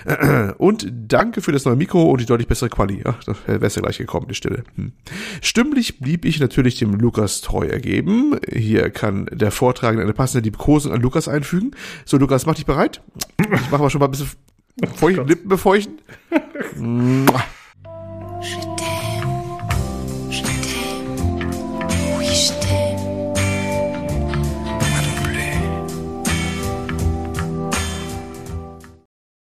Und 0.59 0.91
danke 1.07 1.41
für 1.41 1.51
das 1.51 1.65
neue 1.65 1.75
Mikro 1.75 2.11
und 2.11 2.21
die 2.21 2.25
deutlich 2.25 2.47
bessere 2.47 2.69
Quali. 2.69 3.01
Ja, 3.03 3.17
da 3.25 3.35
wäre 3.47 3.67
ja 3.67 3.81
gleich 3.81 3.97
gekommen, 3.97 4.27
die 4.29 4.35
Stille. 4.35 4.63
Hm. 4.75 4.91
Stimmlich 5.41 5.99
blieb 5.99 6.25
ich 6.25 6.39
natürlich 6.39 6.77
dem 6.77 6.93
Lukas 6.93 7.41
treu 7.41 7.65
ergeben. 7.65 8.37
Hier 8.51 8.89
kann 8.91 9.27
der 9.31 9.51
Vortragende 9.51 10.03
eine 10.03 10.13
passende 10.13 10.43
Liebkosung 10.43 10.91
an 10.91 11.01
Lukas 11.01 11.27
einfügen. 11.27 11.71
So, 12.05 12.17
Lukas, 12.17 12.34
mach 12.45 12.55
dich 12.55 12.65
bereit. 12.65 13.01
Ich 13.39 13.71
mache 13.71 13.81
mal 13.81 13.89
schon 13.89 13.99
mal 13.99 14.07
ein 14.07 14.11
bisschen 14.11 14.29
feucht, 14.95 15.17
Gott. 15.17 15.29
Lippen 15.29 15.47
befeuchten. 15.47 16.01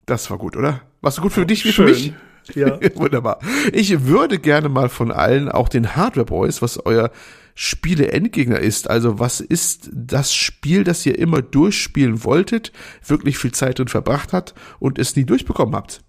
Das 0.06 0.30
war 0.30 0.38
gut, 0.38 0.56
oder? 0.56 0.80
Warst 1.00 1.18
du 1.18 1.22
gut 1.22 1.32
für 1.32 1.46
dich 1.46 1.64
wie 1.64 1.72
Schön. 1.72 1.86
für 1.86 1.92
mich? 1.92 2.12
Ja. 2.54 2.78
Wunderbar. 2.96 3.38
Ich 3.72 4.04
würde 4.04 4.38
gerne 4.38 4.68
mal 4.68 4.88
von 4.88 5.12
allen, 5.12 5.48
auch 5.48 5.68
den 5.68 5.94
Hardware 5.96 6.26
Boys, 6.26 6.60
was 6.60 6.84
euer 6.84 7.10
Spiele-Endgegner 7.54 8.58
ist. 8.58 8.88
Also 8.88 9.18
was 9.18 9.40
ist 9.40 9.90
das 9.92 10.34
Spiel, 10.34 10.84
das 10.84 11.04
ihr 11.06 11.18
immer 11.18 11.42
durchspielen 11.42 12.24
wolltet, 12.24 12.72
wirklich 13.06 13.38
viel 13.38 13.52
Zeit 13.52 13.78
drin 13.78 13.88
verbracht 13.88 14.32
habt 14.32 14.54
und 14.78 14.98
es 14.98 15.16
nie 15.16 15.24
durchbekommen 15.24 15.74
habt? 15.74 16.02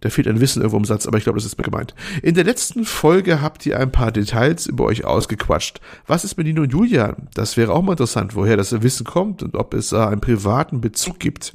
Da 0.00 0.08
fehlt 0.08 0.28
ein 0.28 0.40
Wissen 0.40 0.60
irgendwo 0.60 0.78
im 0.78 0.84
Satz, 0.84 1.06
aber 1.06 1.18
ich 1.18 1.24
glaube, 1.24 1.38
das 1.38 1.44
ist 1.44 1.58
mir 1.58 1.64
gemeint. 1.64 1.94
In 2.22 2.34
der 2.34 2.44
letzten 2.44 2.84
Folge 2.84 3.42
habt 3.42 3.66
ihr 3.66 3.78
ein 3.78 3.92
paar 3.92 4.12
Details 4.12 4.66
über 4.66 4.84
euch 4.84 5.04
ausgequatscht. 5.04 5.80
Was 6.06 6.24
ist 6.24 6.38
mit 6.38 6.46
Nino 6.46 6.62
und 6.62 6.72
Julian? 6.72 7.28
Das 7.34 7.56
wäre 7.58 7.72
auch 7.72 7.82
mal 7.82 7.92
interessant, 7.92 8.34
woher 8.34 8.56
das 8.56 8.82
Wissen 8.82 9.04
kommt 9.04 9.42
und 9.42 9.54
ob 9.56 9.74
es 9.74 9.90
da 9.90 10.08
einen 10.08 10.22
privaten 10.22 10.80
Bezug 10.80 11.18
gibt. 11.18 11.54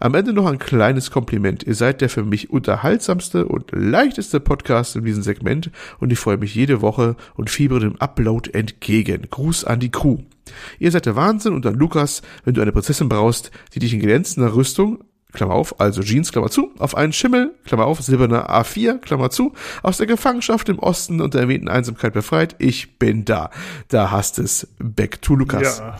Am 0.00 0.14
Ende 0.14 0.32
noch 0.32 0.46
ein 0.46 0.58
kleines 0.58 1.10
Kompliment. 1.10 1.62
Ihr 1.62 1.74
seid 1.74 2.00
der 2.00 2.08
für 2.08 2.24
mich 2.24 2.50
unterhaltsamste 2.50 3.46
und 3.46 3.70
leichteste 3.72 4.40
Podcast 4.40 4.96
in 4.96 5.04
diesem 5.04 5.22
Segment 5.22 5.70
und 5.98 6.12
ich 6.12 6.18
freue 6.18 6.36
mich 6.36 6.54
jede 6.54 6.80
Woche 6.80 7.16
und 7.34 7.50
fiebere 7.50 7.80
dem 7.80 7.96
Upload 7.96 8.50
entgegen. 8.52 9.26
Gruß 9.30 9.64
an 9.64 9.80
die 9.80 9.90
Crew. 9.90 10.18
Ihr 10.78 10.90
seid 10.90 11.06
der 11.06 11.16
Wahnsinn 11.16 11.54
und 11.54 11.66
an 11.66 11.74
Lukas, 11.74 12.22
wenn 12.44 12.54
du 12.54 12.62
eine 12.62 12.72
Prinzessin 12.72 13.08
brauchst, 13.08 13.50
die 13.74 13.80
dich 13.80 13.94
in 13.94 14.00
glänzender 14.00 14.54
Rüstung 14.54 15.04
Klammer 15.34 15.54
auf, 15.54 15.78
also 15.78 16.02
Jeans, 16.02 16.32
Klammer 16.32 16.48
zu, 16.48 16.72
auf 16.78 16.96
einen 16.96 17.12
Schimmel, 17.12 17.54
Klammer 17.66 17.84
auf, 17.84 18.00
silberner 18.00 18.48
A4, 18.50 18.98
Klammer 18.98 19.28
zu, 19.28 19.52
aus 19.82 19.98
der 19.98 20.06
Gefangenschaft 20.06 20.70
im 20.70 20.78
Osten 20.78 21.20
und 21.20 21.34
der 21.34 21.42
erwähnten 21.42 21.68
Einsamkeit 21.68 22.14
befreit. 22.14 22.56
Ich 22.58 22.98
bin 22.98 23.26
da. 23.26 23.50
Da 23.88 24.10
hast 24.10 24.38
es. 24.38 24.68
Back 24.78 25.20
to 25.20 25.34
Lukas. 25.34 25.80
Ja. 25.80 25.98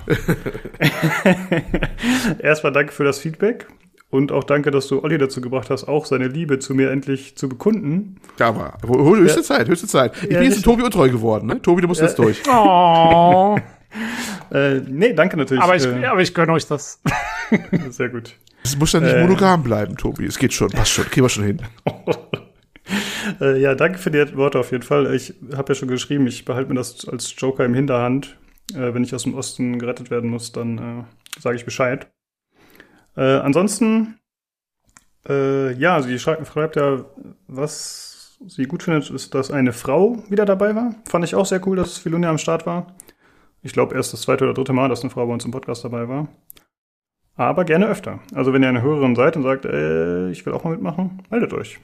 Erstmal 2.39 2.73
danke 2.73 2.93
für 2.93 3.05
das 3.05 3.19
Feedback. 3.19 3.67
Und 4.11 4.33
auch 4.33 4.45
danke, 4.45 4.71
dass 4.71 4.89
du 4.89 5.03
Olli 5.05 5.19
dazu 5.19 5.43
gebracht 5.43 5.69
hast, 5.69 5.85
auch 5.85 6.07
seine 6.07 6.29
Liebe 6.29 6.59
zu 6.59 6.75
mir 6.75 6.91
endlich 6.91 7.37
zu 7.37 7.47
bekunden. 7.47 8.17
Ja, 8.39 8.49
aber 8.49 8.79
höchste 8.83 9.41
Ja. 9.41 9.45
Zeit, 9.45 9.69
höchste 9.69 9.87
Zeit. 9.87 10.15
Ich 10.23 10.31
Ja, 10.31 10.39
bin 10.41 10.51
jetzt 10.51 10.65
Tobi 10.65 10.83
untreu 10.83 11.11
geworden, 11.11 11.47
ne? 11.47 11.61
Tobi, 11.61 11.83
du 11.83 11.89
musst 11.89 12.01
jetzt 12.01 12.19
durch. 12.19 12.43
Oh, 12.49 13.59
Äh, 14.51 14.81
nee, 14.87 15.13
danke 15.13 15.37
natürlich. 15.37 15.63
aber 15.63 15.77
ich, 15.77 15.85
äh, 15.85 16.07
aber 16.07 16.21
ich 16.23 16.33
gönne 16.33 16.53
euch 16.53 16.67
das. 16.67 17.01
Sehr 17.91 18.09
gut. 18.09 18.35
Es 18.65 18.77
muss 18.77 18.93
ja 18.93 19.01
nicht 19.01 19.15
Äh. 19.15 19.23
monogam 19.23 19.63
bleiben, 19.63 19.97
Tobi. 19.97 20.27
Es 20.27 20.39
geht 20.39 20.53
schon, 20.53 20.69
passt 20.71 20.91
schon, 20.93 21.05
kriegen 21.07 21.25
wir 21.25 21.29
schon 21.31 21.45
hin. 21.45 21.63
Äh, 23.43 23.61
ja, 23.61 23.75
danke 23.75 23.99
für 23.99 24.11
die 24.11 24.35
Worte 24.37 24.59
auf 24.59 24.73
jeden 24.73 24.83
Fall. 24.83 25.15
Ich 25.15 25.35
habe 25.55 25.71
ja 25.71 25.75
schon 25.75 25.89
geschrieben, 25.89 26.27
ich 26.27 26.47
behalte 26.47 26.71
mir 26.71 26.77
das 26.77 27.07
als 27.07 27.35
Joker 27.37 27.67
im 27.67 27.75
Hinterhand. 27.75 28.39
Äh, 28.73 28.95
wenn 28.95 29.05
ich 29.05 29.15
aus 29.15 29.25
dem 29.25 29.35
Osten 29.35 29.79
gerettet 29.79 30.11
werden 30.11 30.31
muss, 30.31 30.53
dann 30.53 30.79
äh, 30.79 31.05
sage 31.39 31.57
ich 31.57 31.67
Bescheid. 31.67 32.11
Ansonsten, 33.15 34.19
ja, 35.29 36.01
sie 36.03 36.19
schreibt, 36.21 36.47
schreibt 36.47 36.77
ja, 36.77 37.05
was 37.49 38.39
sie 38.47 38.63
gut 38.65 38.85
findet, 38.85 39.11
ist, 39.11 39.35
dass 39.35 39.51
eine 39.51 39.73
Frau 39.73 40.23
wieder 40.31 40.45
dabei 40.47 40.77
war. 40.77 40.95
Fand 41.05 41.25
ich 41.25 41.35
auch 41.35 41.45
sehr 41.47 41.67
cool, 41.67 41.77
dass 41.77 41.99
Filunia 41.99 42.31
am 42.31 42.39
Start 42.39 42.65
war. 42.65 42.95
Ich 43.61 43.73
glaube, 43.73 43.97
erst 43.97 44.13
das 44.13 44.23
zweite 44.23 44.45
oder 44.45 44.55
dritte 44.55 44.73
Mal, 44.73 44.89
dass 44.89 45.01
eine 45.01 45.11
Frau 45.11 45.27
bei 45.27 45.33
uns 45.33 45.45
im 45.45 45.51
Podcast 45.51 45.83
dabei 45.85 46.09
war. 46.09 46.29
Aber 47.39 47.65
gerne 47.65 47.87
öfter. 47.87 48.19
Also 48.35 48.53
wenn 48.53 48.65
ihr 48.65 48.69
eine 48.69 48.83
Hörerin 48.83 49.15
seid 49.15 49.37
und 49.37 49.45
sagt, 49.45 49.65
äh, 49.65 50.29
ich 50.31 50.45
will 50.45 50.53
auch 50.53 50.65
mal 50.65 50.71
mitmachen, 50.71 51.23
meldet 51.31 51.53
euch. 51.53 51.79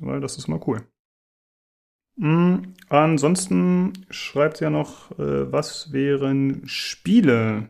Weil 0.00 0.20
das 0.20 0.38
ist 0.38 0.48
immer 0.48 0.66
cool. 0.66 0.80
Mm, 2.16 2.72
ansonsten 2.88 3.92
schreibt 4.08 4.56
sie 4.56 4.64
ja 4.64 4.70
noch, 4.70 5.10
äh, 5.18 5.52
was 5.52 5.92
wären 5.92 6.62
Spiele, 6.66 7.68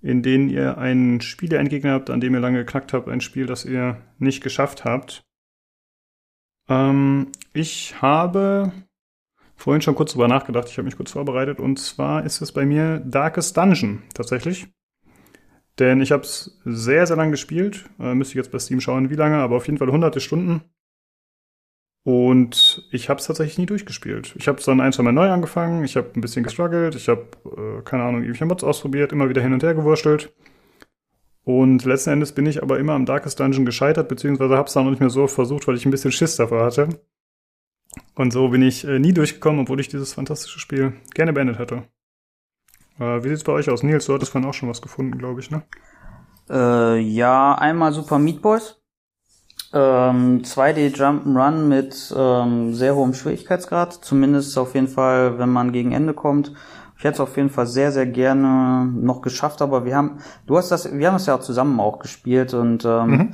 in 0.00 0.22
denen 0.22 0.48
ihr 0.48 0.78
einen 0.78 1.20
Spieleendgegner 1.20 1.92
habt, 1.92 2.08
an 2.08 2.20
dem 2.20 2.32
ihr 2.32 2.40
lange 2.40 2.64
geknackt 2.64 2.94
habt, 2.94 3.08
ein 3.08 3.20
Spiel, 3.20 3.44
das 3.44 3.66
ihr 3.66 3.98
nicht 4.18 4.42
geschafft 4.42 4.86
habt. 4.86 5.20
Ähm, 6.70 7.30
ich 7.52 8.00
habe 8.00 8.72
vorhin 9.54 9.82
schon 9.82 9.96
kurz 9.96 10.12
drüber 10.12 10.28
nachgedacht, 10.28 10.68
ich 10.70 10.78
habe 10.78 10.86
mich 10.86 10.96
kurz 10.96 11.10
vorbereitet, 11.10 11.60
und 11.60 11.78
zwar 11.78 12.24
ist 12.24 12.40
es 12.40 12.52
bei 12.52 12.64
mir 12.64 13.00
Darkest 13.00 13.54
Dungeon 13.54 14.02
tatsächlich. 14.14 14.68
Denn 15.78 16.00
ich 16.00 16.12
habe 16.12 16.22
es 16.22 16.58
sehr, 16.64 17.06
sehr 17.06 17.16
lange 17.16 17.32
gespielt. 17.32 17.84
Äh, 18.00 18.14
müsste 18.14 18.32
ich 18.32 18.36
jetzt 18.36 18.50
bei 18.50 18.58
Steam 18.58 18.80
schauen, 18.80 19.10
wie 19.10 19.14
lange, 19.14 19.36
aber 19.36 19.56
auf 19.56 19.66
jeden 19.66 19.78
Fall 19.78 19.90
hunderte 19.90 20.20
Stunden. 20.20 20.62
Und 22.04 22.88
ich 22.90 23.08
habe 23.08 23.20
es 23.20 23.26
tatsächlich 23.26 23.58
nie 23.58 23.66
durchgespielt. 23.66 24.34
Ich 24.38 24.48
habe 24.48 24.58
es 24.58 24.64
dann 24.64 24.80
ein, 24.80 24.92
zwei 24.92 25.02
Mal 25.02 25.12
neu 25.12 25.30
angefangen. 25.30 25.84
Ich 25.84 25.96
habe 25.96 26.08
ein 26.14 26.20
bisschen 26.20 26.42
gestruggelt. 26.42 26.94
Ich 26.94 27.08
habe, 27.08 27.26
äh, 27.44 27.82
keine 27.82 28.04
Ahnung, 28.04 28.22
irgendwelche 28.22 28.46
Mods 28.46 28.64
ausprobiert, 28.64 29.12
immer 29.12 29.28
wieder 29.28 29.42
hin 29.42 29.52
und 29.52 29.62
her 29.62 29.74
gewurstelt. 29.74 30.32
Und 31.44 31.84
letzten 31.84 32.10
Endes 32.10 32.32
bin 32.32 32.46
ich 32.46 32.62
aber 32.62 32.78
immer 32.78 32.92
am 32.92 33.06
Darkest 33.06 33.40
Dungeon 33.40 33.64
gescheitert, 33.64 34.08
beziehungsweise 34.08 34.56
habe 34.56 34.68
es 34.68 34.74
dann 34.74 34.84
noch 34.84 34.90
nicht 34.90 35.00
mehr 35.00 35.10
so 35.10 35.26
versucht, 35.26 35.66
weil 35.66 35.76
ich 35.76 35.86
ein 35.86 35.90
bisschen 35.90 36.12
Schiss 36.12 36.36
davor 36.36 36.64
hatte. 36.64 36.88
Und 38.14 38.32
so 38.32 38.48
bin 38.48 38.62
ich 38.62 38.86
äh, 38.86 38.98
nie 38.98 39.12
durchgekommen, 39.12 39.60
obwohl 39.60 39.80
ich 39.80 39.88
dieses 39.88 40.12
fantastische 40.12 40.60
Spiel 40.60 40.92
gerne 41.14 41.32
beendet 41.32 41.58
hätte. 41.58 41.84
Äh, 42.98 43.22
wie 43.22 43.28
sieht's 43.28 43.44
bei 43.44 43.52
euch 43.52 43.70
aus? 43.70 43.82
Nils, 43.82 44.06
du 44.06 44.14
hattest 44.14 44.32
vorhin 44.32 44.48
auch 44.48 44.54
schon 44.54 44.68
was 44.68 44.82
gefunden, 44.82 45.18
glaube 45.18 45.40
ich, 45.40 45.50
ne? 45.50 45.62
Äh, 46.50 46.98
ja, 46.98 47.54
einmal 47.54 47.92
Super 47.92 48.18
Meat 48.18 48.42
Boys. 48.42 48.76
Ähm, 49.72 50.42
2D 50.42 50.96
Jump'n'Run 50.96 51.68
mit 51.68 52.14
ähm, 52.16 52.74
sehr 52.74 52.94
hohem 52.94 53.12
Schwierigkeitsgrad. 53.12 53.92
Zumindest 53.92 54.56
auf 54.56 54.74
jeden 54.74 54.88
Fall, 54.88 55.38
wenn 55.38 55.50
man 55.50 55.72
gegen 55.72 55.92
Ende 55.92 56.14
kommt. 56.14 56.52
Ich 56.96 57.04
hätte 57.04 57.14
es 57.14 57.20
auf 57.20 57.36
jeden 57.36 57.50
Fall 57.50 57.66
sehr, 57.66 57.92
sehr 57.92 58.06
gerne 58.06 58.86
noch 58.86 59.22
geschafft, 59.22 59.62
aber 59.62 59.84
wir 59.84 59.94
haben, 59.94 60.18
du 60.46 60.56
hast 60.56 60.70
das, 60.70 60.92
wir 60.92 61.06
haben 61.06 61.14
es 61.14 61.26
ja 61.26 61.36
auch 61.36 61.40
zusammen 61.40 61.78
auch 61.78 62.00
gespielt 62.00 62.54
und 62.54 62.84
ähm, 62.84 63.12
äh, 63.20 63.26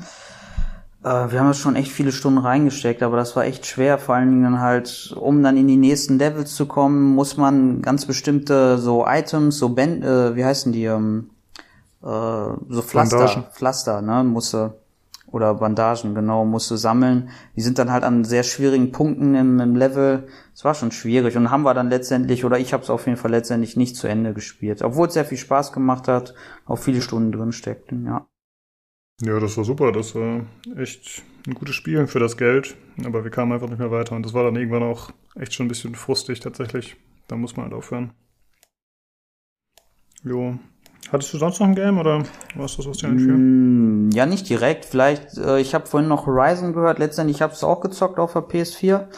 wir 1.04 1.38
haben 1.38 1.52
schon 1.52 1.76
echt 1.76 1.92
viele 1.92 2.12
Stunden 2.12 2.38
reingesteckt, 2.38 3.02
aber 3.02 3.18
das 3.18 3.36
war 3.36 3.44
echt 3.44 3.66
schwer, 3.66 3.98
vor 3.98 4.14
allen 4.14 4.30
Dingen 4.30 4.42
dann 4.44 4.60
halt, 4.60 5.14
um 5.20 5.42
dann 5.42 5.58
in 5.58 5.68
die 5.68 5.76
nächsten 5.76 6.18
Levels 6.18 6.54
zu 6.54 6.64
kommen, 6.64 7.14
muss 7.14 7.36
man 7.36 7.82
ganz 7.82 8.06
bestimmte 8.06 8.78
so 8.78 9.04
Items, 9.06 9.58
so 9.58 9.68
Band, 9.68 10.02
äh, 10.02 10.34
wie 10.34 10.46
heißen 10.46 10.72
die, 10.72 10.84
ähm, 10.84 11.28
äh, 12.02 12.06
so 12.06 12.80
Pflaster, 12.80 13.18
Bandagen. 13.18 13.44
Pflaster, 13.52 14.00
ne, 14.00 14.24
musste, 14.24 14.78
oder 15.34 15.52
Bandagen, 15.54 16.14
genau, 16.14 16.46
musste 16.46 16.78
sammeln. 16.78 17.28
Die 17.54 17.60
sind 17.60 17.78
dann 17.78 17.90
halt 17.90 18.04
an 18.04 18.24
sehr 18.24 18.42
schwierigen 18.42 18.90
Punkten 18.92 19.34
im, 19.34 19.60
im 19.60 19.76
Level. 19.76 20.28
Es 20.54 20.64
war 20.64 20.74
schon 20.74 20.90
schwierig 20.90 21.36
und 21.36 21.50
haben 21.50 21.64
wir 21.64 21.74
dann 21.74 21.90
letztendlich, 21.90 22.44
oder 22.44 22.58
ich 22.58 22.72
habe 22.72 22.82
es 22.82 22.88
auf 22.88 23.06
jeden 23.06 23.18
Fall 23.18 23.32
letztendlich 23.32 23.76
nicht 23.76 23.96
zu 23.96 24.06
Ende 24.06 24.32
gespielt. 24.32 24.80
Obwohl 24.80 25.08
es 25.08 25.14
sehr 25.14 25.24
viel 25.24 25.36
Spaß 25.36 25.72
gemacht 25.72 26.08
hat, 26.08 26.34
auch 26.64 26.76
viele 26.76 27.02
Stunden 27.02 27.32
drin 27.32 27.52
steckten, 27.52 28.06
ja. 28.06 28.26
Ja, 29.22 29.38
das 29.38 29.56
war 29.56 29.64
super. 29.64 29.92
Das 29.92 30.14
war 30.14 30.44
echt 30.76 31.22
ein 31.46 31.54
gutes 31.54 31.74
Spiel 31.74 32.06
für 32.06 32.18
das 32.18 32.36
Geld. 32.36 32.76
Aber 33.04 33.24
wir 33.24 33.30
kamen 33.30 33.52
einfach 33.52 33.68
nicht 33.68 33.78
mehr 33.78 33.90
weiter. 33.90 34.16
Und 34.16 34.24
das 34.24 34.34
war 34.34 34.44
dann 34.44 34.56
irgendwann 34.56 34.82
auch 34.82 35.10
echt 35.36 35.54
schon 35.54 35.66
ein 35.66 35.68
bisschen 35.68 35.94
frustig 35.94 36.40
tatsächlich. 36.40 36.96
Da 37.28 37.36
muss 37.36 37.56
man 37.56 37.64
halt 37.66 37.74
aufhören. 37.74 38.12
Jo. 40.22 40.58
Hattest 41.12 41.34
du 41.34 41.38
sonst 41.38 41.60
noch 41.60 41.66
ein 41.66 41.74
Game 41.74 41.98
oder 41.98 42.24
was 42.54 42.76
das 42.76 42.86
aus 42.86 42.98
dir 42.98 43.08
einfiel? 43.08 43.34
Mm, 43.34 44.10
Ja, 44.12 44.24
nicht 44.26 44.48
direkt. 44.48 44.86
Vielleicht, 44.86 45.36
äh, 45.36 45.60
ich 45.60 45.74
habe 45.74 45.86
vorhin 45.86 46.08
noch 46.08 46.26
Horizon 46.26 46.72
gehört. 46.72 46.98
Letztendlich 46.98 47.42
habe 47.42 47.52
ich 47.52 47.58
es 47.58 47.64
auch 47.64 47.80
gezockt 47.80 48.18
auf 48.18 48.32
der 48.32 48.42
PS4. 48.42 49.08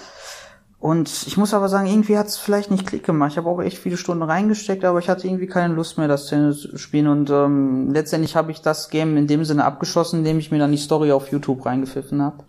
Und 0.86 1.10
ich 1.26 1.36
muss 1.36 1.52
aber 1.52 1.68
sagen, 1.68 1.88
irgendwie 1.88 2.16
hat 2.16 2.28
es 2.28 2.36
vielleicht 2.36 2.70
nicht 2.70 2.86
Klick 2.86 3.02
gemacht. 3.02 3.32
Ich 3.32 3.38
habe 3.38 3.48
auch 3.48 3.60
echt 3.60 3.76
viele 3.76 3.96
Stunden 3.96 4.22
reingesteckt, 4.22 4.84
aber 4.84 5.00
ich 5.00 5.08
hatte 5.08 5.26
irgendwie 5.26 5.48
keine 5.48 5.74
Lust 5.74 5.98
mehr, 5.98 6.06
das 6.06 6.26
zu 6.26 6.78
spielen. 6.78 7.08
Und 7.08 7.28
ähm, 7.28 7.90
letztendlich 7.90 8.36
habe 8.36 8.52
ich 8.52 8.60
das 8.60 8.88
Game 8.88 9.16
in 9.16 9.26
dem 9.26 9.44
Sinne 9.44 9.64
abgeschossen, 9.64 10.20
indem 10.20 10.38
ich 10.38 10.52
mir 10.52 10.60
dann 10.60 10.70
die 10.70 10.78
Story 10.78 11.10
auf 11.10 11.32
YouTube 11.32 11.66
reingepfiffen 11.66 12.22
habe. 12.22 12.44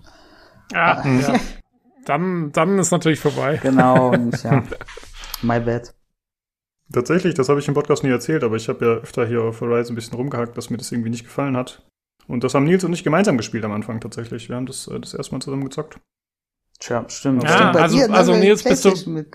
Ah, 0.72 1.04
ja. 1.04 1.34
Dann, 2.06 2.52
dann 2.52 2.78
ist 2.78 2.92
natürlich 2.92 3.20
vorbei. 3.20 3.60
Genau, 3.60 4.10
und 4.14 4.44
ja, 4.44 4.62
my 5.42 5.60
bad. 5.60 5.96
Tatsächlich, 6.94 7.34
das 7.34 7.50
habe 7.50 7.60
ich 7.60 7.68
im 7.68 7.74
Podcast 7.74 8.04
nie 8.04 8.12
erzählt, 8.12 8.44
aber 8.44 8.56
ich 8.56 8.70
habe 8.70 8.86
ja 8.86 8.92
öfter 9.02 9.26
hier 9.26 9.42
auf 9.42 9.62
Horizon 9.62 9.94
ein 9.94 9.96
bisschen 9.96 10.16
rumgehackt, 10.16 10.56
dass 10.56 10.70
mir 10.70 10.78
das 10.78 10.92
irgendwie 10.92 11.10
nicht 11.10 11.24
gefallen 11.24 11.58
hat. 11.58 11.90
Und 12.28 12.44
das 12.44 12.54
haben 12.54 12.66
Nils 12.66 12.84
und 12.84 12.94
ich 12.94 13.04
gemeinsam 13.04 13.36
gespielt 13.36 13.66
am 13.66 13.72
Anfang 13.72 14.00
tatsächlich. 14.00 14.48
Wir 14.48 14.58
haben 14.58 14.68
das 14.68 14.88
äh, 14.88 15.00
das 15.00 15.16
erste 15.16 15.34
Mal 15.34 15.42
zusammen 15.42 15.64
gezockt. 15.64 16.00
Tja, 16.80 17.06
stimmt. 17.08 17.42
Ja, 17.44 17.50
stimmt. 17.50 17.76
Also- 17.76 17.98
dir, 17.98 18.14
also 18.14 18.36
Nils, 18.36 18.64
bist 18.64 18.86
du- 18.86 18.92
bist- 18.92 19.08
ne? 19.08 19.26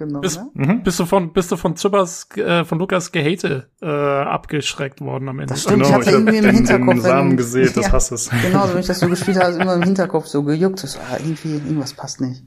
Mhm. 0.54 0.82
Bist 0.84 1.00
du 1.00 1.06
von, 1.06 1.32
bist 1.32 1.50
du 1.50 1.56
von 1.56 1.74
Zübbers, 1.74 2.28
äh, 2.36 2.64
von 2.64 2.78
Lukas 2.78 3.10
Gehate 3.10 3.68
äh, 3.82 3.86
abgeschreckt 3.88 5.00
worden 5.00 5.28
am 5.28 5.40
Ende? 5.40 5.52
Das 5.54 5.62
stimmt, 5.64 5.82
ich 5.82 5.88
Genau, 5.88 5.98
hatte 5.98 6.06
hab 6.06 6.12
irgendwie 6.14 6.36
im 6.38 6.44
den, 6.44 6.54
Hinterkopf, 6.54 6.94
den 6.94 7.00
Samen 7.00 7.36
gesät 7.36 7.74
des 7.74 7.86
Ja. 7.86 7.92
Hasses. 7.92 8.30
Genau, 8.42 8.66
so 8.68 8.74
wenn 8.74 8.80
ich 8.80 8.86
das 8.86 9.00
so 9.00 9.08
gespielt 9.10 9.38
habe, 9.40 9.50
ist 9.50 9.60
immer 9.60 9.74
im 9.74 9.82
Hinterkopf 9.82 10.26
so 10.26 10.44
gejuckt. 10.44 10.84
Das, 10.84 10.96
ah, 10.96 11.16
irgendwie, 11.18 11.54
irgendwas 11.54 11.94
passt 11.94 12.20
nicht. 12.20 12.44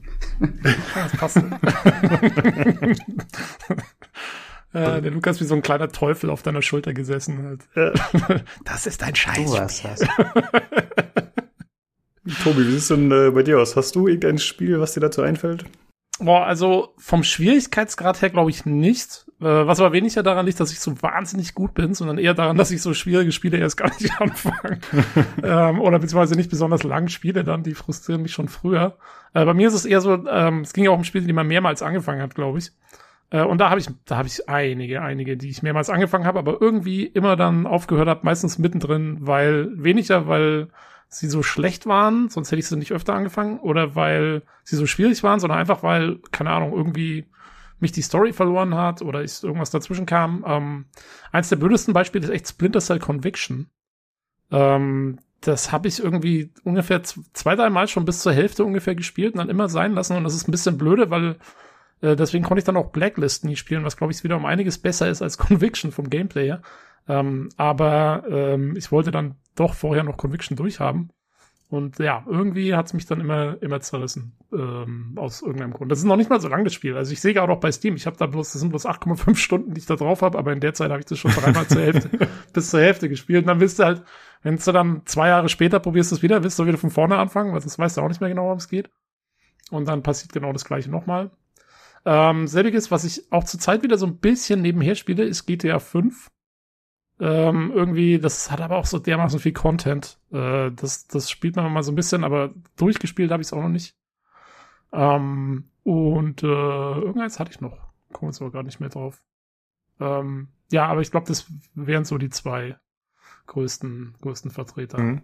Das 0.62 1.10
passt. 1.18 1.36
äh, 4.72 5.02
der 5.02 5.10
Lukas 5.10 5.40
wie 5.40 5.44
so 5.44 5.54
ein 5.54 5.62
kleiner 5.62 5.88
Teufel 5.88 6.30
auf 6.30 6.42
deiner 6.42 6.62
Schulter 6.62 6.92
gesessen 6.94 7.58
hat. 7.74 7.94
Das 8.64 8.86
ist 8.86 9.02
ein 9.02 9.14
Scheiß. 9.14 9.50
Du 9.50 9.58
hast 9.58 9.84
das. 9.84 10.00
Tobi, 12.42 12.66
wie 12.66 12.70
sieht 12.70 12.78
es 12.78 12.88
denn 12.88 13.10
äh, 13.12 13.30
bei 13.30 13.42
dir 13.42 13.60
aus? 13.60 13.76
Hast 13.76 13.94
du 13.94 14.08
irgendein 14.08 14.38
Spiel, 14.38 14.80
was 14.80 14.94
dir 14.94 15.00
dazu 15.00 15.22
einfällt? 15.22 15.64
Boah, 16.18 16.46
also 16.46 16.94
vom 16.96 17.22
Schwierigkeitsgrad 17.22 18.22
her 18.22 18.30
glaube 18.30 18.50
ich 18.50 18.64
nicht. 18.64 19.26
Äh, 19.38 19.44
was 19.44 19.80
aber 19.80 19.92
weniger 19.92 20.22
daran 20.22 20.46
liegt, 20.46 20.58
dass 20.58 20.72
ich 20.72 20.80
so 20.80 21.02
wahnsinnig 21.02 21.54
gut 21.54 21.74
bin, 21.74 21.92
sondern 21.92 22.16
eher 22.16 22.32
daran, 22.32 22.56
dass 22.56 22.70
ich 22.70 22.80
so 22.80 22.94
schwierige 22.94 23.32
Spiele 23.32 23.58
erst 23.58 23.76
gar 23.76 23.90
nicht 24.00 24.10
anfange. 24.20 24.80
ähm, 25.42 25.80
oder 25.80 25.98
beziehungsweise 25.98 26.36
nicht 26.36 26.50
besonders 26.50 26.84
lang 26.84 27.08
spiele 27.08 27.44
dann, 27.44 27.62
die 27.62 27.74
frustrieren 27.74 28.22
mich 28.22 28.32
schon 28.32 28.48
früher. 28.48 28.96
Äh, 29.34 29.44
bei 29.44 29.52
mir 29.52 29.68
ist 29.68 29.74
es 29.74 29.84
eher 29.84 30.00
so, 30.00 30.26
ähm, 30.26 30.60
es 30.60 30.72
ging 30.72 30.84
ja 30.84 30.90
auch 30.90 30.96
um 30.96 31.04
Spiele, 31.04 31.26
die 31.26 31.34
man 31.34 31.46
mehrmals 31.46 31.82
angefangen 31.82 32.22
hat, 32.22 32.34
glaube 32.34 32.58
ich. 32.58 32.72
Äh, 33.28 33.42
und 33.42 33.58
da 33.58 33.68
habe 33.68 33.80
ich, 33.80 33.88
da 34.06 34.16
habe 34.16 34.28
ich 34.28 34.48
einige, 34.48 35.02
einige, 35.02 35.36
die 35.36 35.50
ich 35.50 35.62
mehrmals 35.62 35.90
angefangen 35.90 36.24
habe, 36.24 36.38
aber 36.38 36.60
irgendwie 36.62 37.04
immer 37.04 37.36
dann 37.36 37.66
aufgehört 37.66 38.08
habe, 38.08 38.20
meistens 38.22 38.58
mittendrin, 38.58 39.18
weil 39.20 39.68
weniger, 39.72 40.26
weil 40.26 40.68
sie 41.08 41.28
so 41.28 41.42
schlecht 41.42 41.86
waren, 41.86 42.28
sonst 42.28 42.50
hätte 42.50 42.60
ich 42.60 42.68
sie 42.68 42.76
nicht 42.76 42.92
öfter 42.92 43.14
angefangen, 43.14 43.58
oder 43.60 43.94
weil 43.94 44.42
sie 44.64 44.76
so 44.76 44.86
schwierig 44.86 45.22
waren, 45.22 45.40
sondern 45.40 45.58
einfach, 45.58 45.82
weil, 45.82 46.18
keine 46.30 46.50
Ahnung, 46.50 46.72
irgendwie 46.72 47.26
mich 47.78 47.92
die 47.92 48.02
Story 48.02 48.32
verloren 48.32 48.74
hat 48.74 49.02
oder 49.02 49.22
ist 49.22 49.44
irgendwas 49.44 49.70
dazwischen 49.70 50.06
kam. 50.06 50.44
Ähm, 50.46 50.86
eins 51.32 51.48
der 51.48 51.56
blödesten 51.56 51.92
Beispiele 51.94 52.24
ist 52.24 52.30
echt 52.30 52.48
Splinter 52.48 52.80
Cell 52.80 52.98
Conviction. 52.98 53.70
Ähm, 54.50 55.18
das 55.40 55.72
habe 55.72 55.88
ich 55.88 56.02
irgendwie 56.02 56.52
ungefähr 56.64 57.02
zwei, 57.02 57.54
drei 57.54 57.70
Mal 57.70 57.88
schon 57.88 58.04
bis 58.04 58.20
zur 58.20 58.32
Hälfte 58.32 58.64
ungefähr 58.64 58.94
gespielt 58.94 59.34
und 59.34 59.38
dann 59.38 59.50
immer 59.50 59.68
sein 59.68 59.92
lassen. 59.92 60.16
Und 60.16 60.24
das 60.24 60.34
ist 60.34 60.48
ein 60.48 60.52
bisschen 60.52 60.78
blöde, 60.78 61.10
weil 61.10 61.36
äh, 62.00 62.16
deswegen 62.16 62.44
konnte 62.44 62.60
ich 62.60 62.64
dann 62.64 62.76
auch 62.76 62.90
Blacklist 62.90 63.44
nie 63.44 63.56
spielen, 63.56 63.84
was 63.84 63.96
glaube 63.96 64.12
ich 64.12 64.24
wieder 64.24 64.36
um 64.36 64.46
einiges 64.46 64.78
besser 64.78 65.08
ist 65.08 65.22
als 65.22 65.38
Conviction 65.38 65.92
vom 65.92 66.08
Gameplay. 66.08 66.56
Ähm, 67.08 67.50
aber 67.56 68.24
ähm, 68.28 68.74
ich 68.76 68.90
wollte 68.90 69.10
dann 69.10 69.36
doch 69.56 69.74
vorher 69.74 70.04
noch 70.04 70.16
Conviction 70.16 70.56
durchhaben. 70.56 71.10
Und 71.68 71.98
ja, 71.98 72.24
irgendwie 72.28 72.76
hat's 72.76 72.92
mich 72.92 73.06
dann 73.06 73.20
immer, 73.20 73.60
immer 73.60 73.80
zerrissen. 73.80 74.36
Ähm, 74.52 75.14
aus 75.16 75.42
irgendeinem 75.42 75.72
Grund. 75.72 75.90
Das 75.90 75.98
ist 75.98 76.04
noch 76.04 76.16
nicht 76.16 76.30
mal 76.30 76.40
so 76.40 76.46
lang 76.46 76.62
das 76.62 76.72
Spiel. 76.72 76.96
Also 76.96 77.12
ich 77.12 77.20
sehe 77.20 77.34
gerade 77.34 77.52
auch 77.52 77.58
bei 77.58 77.72
Steam, 77.72 77.96
ich 77.96 78.06
habe 78.06 78.16
da 78.16 78.26
bloß, 78.26 78.52
das 78.52 78.60
sind 78.60 78.68
bloß 78.68 78.86
8,5 78.86 79.34
Stunden, 79.34 79.74
die 79.74 79.80
ich 79.80 79.86
da 79.86 79.96
drauf 79.96 80.22
habe, 80.22 80.38
aber 80.38 80.52
in 80.52 80.60
der 80.60 80.74
Zeit 80.74 80.90
habe 80.90 81.00
ich 81.00 81.06
das 81.06 81.18
schon 81.18 81.32
dreimal 81.32 81.66
zur 81.66 81.82
Hälfte, 81.82 82.28
bis 82.52 82.70
zur 82.70 82.80
Hälfte 82.80 83.08
gespielt. 83.08 83.42
Und 83.42 83.48
dann 83.48 83.58
willst 83.58 83.80
du 83.80 83.84
halt, 83.84 84.04
wenn 84.42 84.58
du 84.58 84.72
dann 84.72 85.02
zwei 85.06 85.28
Jahre 85.28 85.48
später 85.48 85.80
probierst 85.80 86.12
es 86.12 86.22
wieder, 86.22 86.44
willst 86.44 86.56
du 86.58 86.66
wieder 86.66 86.78
von 86.78 86.90
vorne 86.90 87.18
anfangen, 87.18 87.52
weil 87.52 87.60
das 87.60 87.78
weißt 87.78 87.96
du 87.96 88.02
auch 88.02 88.08
nicht 88.08 88.20
mehr 88.20 88.30
genau, 88.30 88.44
worum 88.44 88.58
es 88.58 88.68
geht. 88.68 88.88
Und 89.70 89.88
dann 89.88 90.04
passiert 90.04 90.32
genau 90.32 90.52
das 90.52 90.64
gleiche 90.64 90.90
nochmal. 90.90 91.32
Ähm, 92.04 92.46
selbiges, 92.46 92.92
was 92.92 93.02
ich 93.02 93.32
auch 93.32 93.42
zurzeit 93.42 93.82
wieder 93.82 93.98
so 93.98 94.06
ein 94.06 94.18
bisschen 94.18 94.62
nebenher 94.62 94.94
spiele, 94.94 95.24
ist 95.24 95.46
GTA 95.46 95.80
5. 95.80 96.30
Ähm, 97.18 97.72
irgendwie, 97.74 98.18
das 98.18 98.50
hat 98.50 98.60
aber 98.60 98.76
auch 98.76 98.86
so 98.86 98.98
dermaßen 98.98 99.40
viel 99.40 99.52
Content. 99.52 100.18
Äh, 100.32 100.70
das, 100.72 101.06
das 101.06 101.30
spielt 101.30 101.56
man 101.56 101.72
mal 101.72 101.82
so 101.82 101.92
ein 101.92 101.96
bisschen, 101.96 102.24
aber 102.24 102.52
durchgespielt 102.76 103.30
habe 103.30 103.42
ich 103.42 103.48
es 103.48 103.52
auch 103.52 103.62
noch 103.62 103.68
nicht. 103.68 103.96
Ähm, 104.92 105.70
und 105.82 106.42
äh, 106.42 106.46
irgendeins 106.46 107.38
hatte 107.38 107.50
ich 107.50 107.60
noch. 107.60 107.78
Komme 108.12 108.30
jetzt 108.30 108.40
aber 108.40 108.50
gar 108.50 108.62
nicht 108.62 108.80
mehr 108.80 108.88
drauf. 108.88 109.24
Ähm, 109.98 110.48
ja, 110.70 110.86
aber 110.86 111.00
ich 111.00 111.10
glaube, 111.10 111.26
das 111.26 111.46
wären 111.74 112.04
so 112.04 112.18
die 112.18 112.30
zwei 112.30 112.78
größten, 113.46 114.14
größten 114.20 114.50
Vertreter. 114.50 114.98
Mhm. 114.98 115.22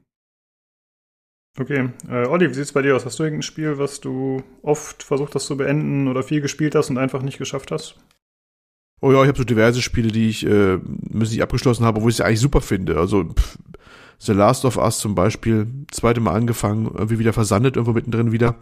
Okay, 1.58 1.90
äh, 2.08 2.26
Olli, 2.26 2.48
wie 2.48 2.54
sieht's 2.54 2.72
bei 2.72 2.80
dir 2.80 2.96
aus? 2.96 3.04
Hast 3.04 3.18
du 3.18 3.24
irgendein 3.24 3.42
Spiel, 3.42 3.76
was 3.78 4.00
du 4.00 4.42
oft 4.62 5.02
versucht 5.02 5.34
hast 5.34 5.46
zu 5.46 5.58
beenden 5.58 6.08
oder 6.08 6.22
viel 6.22 6.40
gespielt 6.40 6.74
hast 6.74 6.88
und 6.88 6.96
einfach 6.96 7.20
nicht 7.20 7.36
geschafft 7.36 7.70
hast? 7.70 7.98
Oh 9.04 9.12
ja, 9.12 9.20
ich 9.22 9.28
habe 9.28 9.38
so 9.38 9.44
diverse 9.44 9.82
Spiele, 9.82 10.12
die 10.12 10.28
ich 10.28 10.46
äh, 10.46 10.78
nicht 11.10 11.42
abgeschlossen 11.42 11.84
habe, 11.84 12.00
wo 12.02 12.08
ich 12.08 12.16
sie 12.16 12.24
eigentlich 12.24 12.40
super 12.40 12.60
finde. 12.60 12.96
Also 12.98 13.24
pff, 13.24 13.58
The 14.18 14.32
Last 14.32 14.64
of 14.64 14.76
Us 14.76 15.00
zum 15.00 15.16
Beispiel, 15.16 15.66
zweite 15.90 16.20
Mal 16.20 16.34
angefangen, 16.34 16.86
irgendwie 16.86 17.18
wieder 17.18 17.32
versandet, 17.32 17.74
irgendwo 17.74 17.92
mittendrin 17.92 18.30
wieder. 18.30 18.54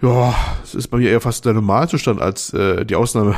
Ja, 0.00 0.32
es 0.62 0.76
ist 0.76 0.88
bei 0.88 0.98
mir 0.98 1.10
eher 1.10 1.20
fast 1.20 1.44
der 1.44 1.54
Normalzustand 1.54 2.20
als 2.20 2.52
äh, 2.52 2.84
die 2.84 2.94
Ausnahme. 2.94 3.34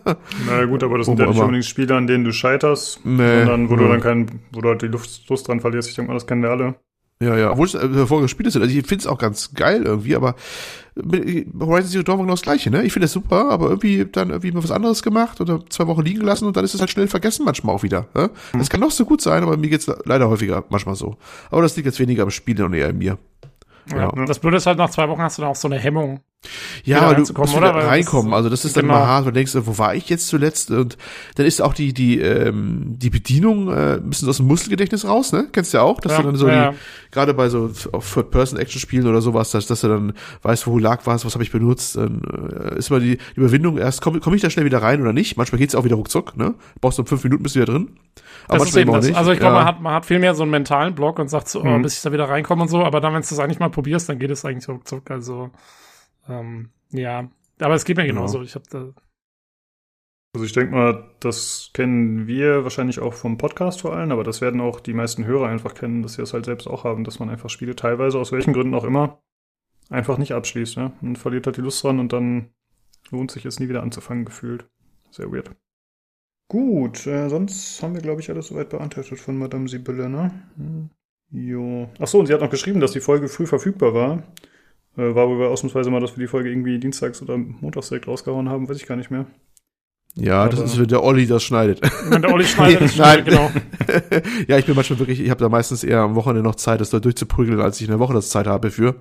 Na 0.46 0.64
gut, 0.64 0.82
aber 0.82 0.96
das 0.96 1.06
sind 1.06 1.18
ja 1.18 1.26
nicht 1.26 1.38
unbedingt 1.38 1.66
Spiele, 1.66 1.94
an 1.96 2.06
denen 2.06 2.24
du 2.24 2.32
scheiterst, 2.32 3.04
Nee, 3.04 3.40
sondern 3.40 3.68
wo 3.68 3.76
du 3.76 3.84
ja. 3.84 3.90
dann 3.90 4.00
kein, 4.00 4.40
wo 4.52 4.62
du 4.62 4.70
halt 4.70 4.80
die 4.80 4.86
Luft, 4.86 5.28
Lust 5.28 5.48
dran 5.48 5.60
verlierst. 5.60 5.90
Ich 5.90 5.96
denke 5.96 6.10
mal, 6.12 6.14
das 6.14 6.26
kennen 6.26 6.42
wir 6.42 6.50
alle. 6.50 6.76
Ja, 7.22 7.34
ja, 7.36 7.50
obwohl 7.52 7.66
es 7.66 7.74
äh, 7.74 7.78
hervorragende 7.80 8.28
Spiele 8.28 8.50
sind. 8.50 8.60
Also 8.62 8.74
ich 8.76 8.86
finde 8.86 9.00
es 9.02 9.06
auch 9.06 9.16
ganz 9.16 9.54
geil 9.54 9.82
irgendwie, 9.84 10.14
aber 10.16 10.34
mit 10.94 11.46
Horizon 11.58 11.90
Zero 11.90 12.02
Dawn 12.02 12.18
war 12.18 12.24
genau 12.24 12.34
das 12.34 12.42
gleiche, 12.42 12.70
ne? 12.70 12.82
Ich 12.82 12.92
finde 12.92 13.06
es 13.06 13.12
super, 13.12 13.50
aber 13.50 13.68
irgendwie 13.70 14.04
dann 14.04 14.28
irgendwie 14.30 14.52
mal 14.52 14.62
was 14.62 14.70
anderes 14.70 15.02
gemacht 15.02 15.40
oder 15.40 15.60
zwei 15.70 15.86
Wochen 15.86 16.02
liegen 16.02 16.20
gelassen 16.20 16.46
und 16.46 16.56
dann 16.56 16.64
ist 16.64 16.74
es 16.74 16.80
halt 16.80 16.90
schnell 16.90 17.08
vergessen 17.08 17.44
manchmal 17.46 17.74
auch 17.74 17.82
wieder. 17.82 18.06
Ne? 18.14 18.30
Das 18.52 18.68
kann 18.68 18.80
doch 18.82 18.90
so 18.90 19.04
gut 19.06 19.20
sein, 19.22 19.42
aber 19.42 19.56
mir 19.56 19.68
geht's 19.70 19.86
le- 19.86 19.98
leider 20.04 20.28
häufiger 20.28 20.64
manchmal 20.68 20.94
so. 20.94 21.16
Aber 21.50 21.62
das 21.62 21.74
liegt 21.76 21.86
jetzt 21.86 21.98
weniger 22.00 22.22
am 22.22 22.30
Spiel 22.30 22.62
und 22.62 22.74
eher 22.74 22.88
an 22.88 22.98
mir. 22.98 23.16
Ja. 23.90 24.12
Ja. 24.14 24.24
Das 24.26 24.38
Blöde 24.38 24.56
ist 24.58 24.66
halt, 24.66 24.76
nach 24.78 24.90
zwei 24.90 25.08
Wochen 25.08 25.22
hast 25.22 25.38
du 25.38 25.42
dann 25.42 25.50
auch 25.52 25.56
so 25.56 25.68
eine 25.68 25.78
Hemmung. 25.78 26.20
Ja, 26.84 27.00
aber 27.02 27.14
du 27.14 27.20
musst 27.20 27.36
wieder 27.36 27.56
oder? 27.70 27.72
Das- 27.74 27.86
reinkommen. 27.86 28.32
Also 28.34 28.48
das 28.48 28.64
ist 28.64 28.76
dann 28.76 28.84
Genau. 28.86 28.94
mal 28.98 29.06
hart, 29.06 29.24
weil 29.24 29.32
du 29.32 29.36
denkst, 29.38 29.52
wo 29.54 29.78
war 29.78 29.94
ich 29.94 30.08
jetzt 30.08 30.28
zuletzt? 30.28 30.70
Und 30.70 30.96
dann 31.36 31.46
ist 31.46 31.60
auch 31.62 31.74
die 31.74 31.92
die 31.92 32.20
ähm, 32.20 32.96
die 32.98 33.10
Bedienung 33.10 33.68
äh, 33.68 33.94
ein 33.94 34.10
bisschen 34.10 34.28
aus 34.28 34.36
dem 34.38 34.46
Muskelgedächtnis 34.46 35.06
raus, 35.06 35.32
ne? 35.32 35.48
Kennst 35.52 35.72
du 35.74 35.78
ja 35.78 35.82
auch, 35.84 36.00
dass 36.00 36.12
Ja, 36.12 36.18
du 36.18 36.24
dann 36.24 36.36
so 36.36 36.48
ja. 36.48 36.70
die 36.72 36.76
gerade 37.12 37.32
bei 37.34 37.48
so 37.48 37.68
Third-Person-Action-Spielen 37.68 39.06
oder 39.06 39.20
sowas, 39.22 39.50
dass, 39.50 39.66
dass 39.66 39.80
du 39.80 39.88
dann 39.88 40.12
weißt, 40.42 40.66
wo 40.66 40.78
lag 40.78 41.02
was, 41.04 41.24
was 41.24 41.34
habe 41.34 41.44
ich 41.44 41.50
benutzt. 41.52 41.96
Dann 41.96 42.22
äh, 42.74 42.78
ist 42.78 42.90
mal 42.90 43.00
die 43.00 43.18
Überwindung 43.34 43.78
erst, 43.78 44.02
komme 44.02 44.20
komm 44.20 44.34
ich 44.34 44.42
da 44.42 44.50
schnell 44.50 44.64
wieder 44.64 44.82
rein 44.82 45.00
oder 45.00 45.12
nicht? 45.12 45.36
Manchmal 45.36 45.58
geht's 45.58 45.74
auch 45.74 45.84
wieder 45.84 45.96
ruckzuck, 45.96 46.36
ne? 46.36 46.54
Brauchst 46.80 46.98
du 46.98 47.04
fünf 47.04 47.22
Minuten, 47.24 47.42
bist 47.42 47.54
du 47.56 47.60
wieder 47.60 47.72
drin. 47.72 47.88
Aber 48.48 48.58
Das 48.58 48.68
ist 48.68 48.74
manchmal 48.74 48.82
eben 48.82 48.90
auch 48.90 48.94
das. 48.96 49.06
nicht. 49.06 49.16
Also 49.16 49.32
ich 49.32 49.38
glaube, 49.38 49.54
ja. 49.54 49.60
man 49.60 49.68
hat, 49.68 49.80
man 49.80 49.92
hat 49.94 50.06
viel 50.06 50.18
mehr 50.18 50.34
so 50.34 50.42
einen 50.42 50.50
mentalen 50.52 50.94
Block 50.94 51.18
und 51.18 51.28
sagt 51.28 51.48
so, 51.48 51.60
oh, 51.62 51.64
Mhm. 51.64 51.82
bis 51.82 51.96
ich 51.96 52.02
da 52.02 52.12
wieder 52.12 52.28
reinkomme 52.28 52.62
und 52.62 52.68
so, 52.68 52.84
aber 52.84 53.00
dann, 53.00 53.12
wenn 53.14 53.22
du 53.22 53.26
es 53.28 53.38
eigentlich 53.38 53.58
mal 53.58 53.70
probierst, 53.70 54.08
dann 54.08 54.18
geht 54.18 54.30
es 54.30 54.44
eigentlich 54.44 54.68
ruckzuck. 54.68 55.10
Also, 55.10 55.50
ähm, 56.28 56.70
ja. 56.90 57.30
Aber 57.60 57.74
es 57.74 57.84
geht 57.84 57.96
mir 57.96 58.06
genauso. 58.06 58.42
Ich 58.42 58.54
habe 58.54 58.64
da, 58.70 58.92
Also 60.34 60.44
ich 60.44 60.52
denke 60.52 60.74
mal, 60.74 61.10
das 61.20 61.70
kennen 61.72 62.26
wir 62.26 62.64
wahrscheinlich 62.64 63.00
auch 63.00 63.14
vom 63.14 63.38
Podcast 63.38 63.80
vor 63.80 63.94
allem, 63.94 64.12
aber 64.12 64.24
das 64.24 64.40
werden 64.40 64.60
auch 64.60 64.80
die 64.80 64.92
meisten 64.92 65.24
Hörer 65.24 65.48
einfach 65.48 65.74
kennen, 65.74 66.02
dass 66.02 66.14
sie 66.14 66.22
das 66.22 66.34
halt 66.34 66.44
selbst 66.44 66.66
auch 66.66 66.84
haben, 66.84 67.04
dass 67.04 67.18
man 67.18 67.30
einfach 67.30 67.50
Spiele 67.50 67.74
teilweise, 67.74 68.18
aus 68.18 68.32
welchen 68.32 68.52
Gründen 68.52 68.74
auch 68.74 68.84
immer, 68.84 69.22
einfach 69.88 70.18
nicht 70.18 70.32
abschließt. 70.32 70.76
Ne? 70.76 70.92
Man 71.00 71.16
verliert 71.16 71.46
halt 71.46 71.56
die 71.56 71.62
Lust 71.62 71.82
dran 71.82 71.98
und 71.98 72.12
dann 72.12 72.50
lohnt 73.10 73.30
sich 73.30 73.46
es 73.46 73.60
nie 73.60 73.68
wieder 73.68 73.82
anzufangen, 73.82 74.24
gefühlt. 74.24 74.68
Sehr 75.10 75.32
weird. 75.32 75.50
Gut, 76.48 77.06
äh, 77.06 77.28
sonst 77.28 77.82
haben 77.82 77.94
wir, 77.94 78.02
glaube 78.02 78.20
ich, 78.20 78.30
alles 78.30 78.48
soweit 78.48 78.68
beantwortet 78.68 79.18
von 79.18 79.36
Madame 79.36 79.68
Sibylle, 79.68 80.08
ne? 80.08 80.30
Hm. 80.56 80.90
Jo. 81.30 81.88
Achso, 81.98 82.20
und 82.20 82.26
sie 82.26 82.34
hat 82.34 82.40
noch 82.40 82.50
geschrieben, 82.50 82.80
dass 82.80 82.92
die 82.92 83.00
Folge 83.00 83.28
früh 83.28 83.46
verfügbar 83.46 83.94
war. 83.94 84.22
Äh, 84.96 85.14
war 85.14 85.28
wohl 85.28 85.44
ausnahmsweise 85.46 85.90
mal, 85.90 86.00
dass 86.00 86.16
wir 86.16 86.24
die 86.24 86.28
Folge 86.28 86.48
irgendwie 86.50 86.78
dienstags 86.78 87.20
oder 87.22 87.36
montags 87.36 87.88
direkt 87.88 88.08
rausgehauen 88.08 88.48
haben, 88.48 88.68
weiß 88.68 88.76
ich 88.78 88.86
gar 88.86 88.96
nicht 88.96 89.10
mehr. 89.10 89.26
Ja, 90.18 90.48
das 90.48 90.60
aber- 90.60 90.64
ist, 90.70 90.78
wenn 90.80 90.88
der 90.88 91.02
Olli 91.04 91.26
das 91.26 91.42
schneidet. 91.42 91.78
wenn 92.08 92.22
der 92.22 92.32
Olli 92.32 92.44
schneidet, 92.46 92.80
ist 92.86 92.96
Nein. 92.96 93.22
schnell, 93.22 93.24
genau. 93.24 93.50
ja, 94.48 94.56
ich 94.56 94.64
bin 94.64 94.74
manchmal 94.74 94.98
wirklich, 94.98 95.20
ich 95.20 95.28
habe 95.28 95.40
da 95.40 95.50
meistens 95.50 95.84
eher 95.84 96.00
am 96.00 96.14
Wochenende 96.14 96.42
noch 96.42 96.54
Zeit, 96.54 96.80
das 96.80 96.88
da 96.88 97.00
durchzuprügeln, 97.00 97.60
als 97.60 97.76
ich 97.76 97.82
in 97.86 97.90
der 97.90 97.98
Woche 97.98 98.14
das 98.14 98.30
Zeit 98.30 98.46
habe 98.46 98.70
für. 98.70 98.94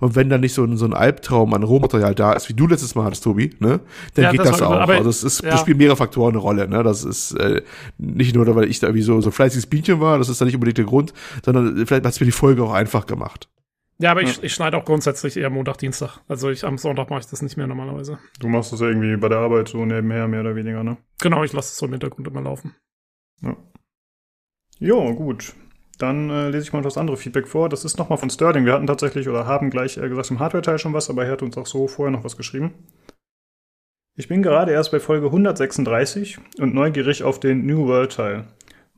Und 0.00 0.16
wenn 0.16 0.30
dann 0.30 0.40
nicht 0.40 0.54
so 0.54 0.64
ein, 0.64 0.78
so 0.78 0.86
ein 0.86 0.94
Albtraum 0.94 1.52
an 1.52 1.62
Rohmaterial 1.64 2.14
da 2.14 2.32
ist, 2.32 2.48
wie 2.48 2.54
du 2.54 2.66
letztes 2.66 2.94
Mal 2.94 3.04
hattest, 3.04 3.24
Tobi, 3.24 3.50
ne, 3.58 3.80
dann 4.14 4.22
Ja, 4.24 4.30
geht 4.30 4.40
das 4.40 4.52
das, 4.52 4.62
auch. 4.62 4.70
aber- 4.72 4.94
also 4.94 5.10
es 5.10 5.22
ist, 5.22 5.42
ja. 5.42 5.50
das 5.50 5.60
spielen 5.60 5.76
mehrere 5.76 5.96
Faktoren 5.98 6.30
eine 6.32 6.38
Rolle, 6.38 6.66
ne. 6.66 6.82
Das 6.82 7.04
ist 7.04 7.32
äh, 7.32 7.60
nicht 7.98 8.34
nur, 8.34 8.46
weil 8.56 8.64
ich 8.70 8.80
da 8.80 8.86
irgendwie 8.86 9.02
so, 9.02 9.20
so 9.20 9.30
fleißiges 9.30 9.66
Bienchen 9.66 10.00
war, 10.00 10.16
das 10.16 10.30
ist 10.30 10.40
da 10.40 10.46
nicht 10.46 10.54
unbedingt 10.54 10.78
der 10.78 10.86
Grund, 10.86 11.12
sondern 11.44 11.76
vielleicht 11.86 12.06
hat 12.06 12.12
es 12.14 12.20
mir 12.20 12.24
die 12.26 12.32
Folge 12.32 12.62
auch 12.64 12.72
einfach 12.72 13.04
gemacht. 13.04 13.50
Ja, 13.98 14.10
aber 14.10 14.22
ich, 14.22 14.42
ich 14.42 14.52
schneide 14.52 14.76
auch 14.76 14.84
grundsätzlich 14.84 15.36
eher 15.36 15.50
Montag, 15.50 15.78
Dienstag. 15.78 16.18
Also 16.26 16.50
ich 16.50 16.64
am 16.64 16.78
Sonntag 16.78 17.10
mache 17.10 17.20
ich 17.20 17.26
das 17.26 17.42
nicht 17.42 17.56
mehr 17.56 17.66
normalerweise. 17.66 18.18
Du 18.40 18.48
machst 18.48 18.72
das 18.72 18.80
ja 18.80 18.88
irgendwie 18.88 19.16
bei 19.16 19.28
der 19.28 19.38
Arbeit 19.38 19.68
so 19.68 19.84
nebenher, 19.84 20.26
mehr 20.26 20.40
oder 20.40 20.56
weniger, 20.56 20.82
ne? 20.82 20.96
Genau, 21.20 21.44
ich 21.44 21.52
lasse 21.52 21.68
es 21.68 21.76
so 21.76 21.86
im 21.86 21.92
Hintergrund 21.92 22.26
immer 22.26 22.42
laufen. 22.42 22.74
Jo, 24.80 25.14
gut. 25.14 25.54
Dann 25.98 26.28
äh, 26.28 26.50
lese 26.50 26.64
ich 26.64 26.72
mal 26.72 26.82
das 26.82 26.98
andere 26.98 27.16
Feedback 27.16 27.46
vor. 27.46 27.68
Das 27.68 27.84
ist 27.84 27.98
nochmal 27.98 28.18
von 28.18 28.30
Sterling. 28.30 28.66
Wir 28.66 28.72
hatten 28.72 28.86
tatsächlich 28.86 29.28
oder 29.28 29.46
haben 29.46 29.70
gleich 29.70 29.96
äh, 29.96 30.08
gesagt 30.08 30.30
im 30.30 30.40
Hardware-Teil 30.40 30.78
schon 30.78 30.92
was, 30.92 31.08
aber 31.08 31.24
er 31.24 31.32
hat 31.32 31.42
uns 31.42 31.56
auch 31.56 31.66
so 31.66 31.86
vorher 31.86 32.10
noch 32.10 32.24
was 32.24 32.36
geschrieben. 32.36 32.74
Ich 34.16 34.28
bin 34.28 34.42
gerade 34.42 34.72
erst 34.72 34.90
bei 34.90 35.00
Folge 35.00 35.26
136 35.26 36.38
und 36.58 36.74
neugierig 36.74 37.22
auf 37.22 37.40
den 37.40 37.66
New 37.66 37.86
World-Teil. 37.86 38.44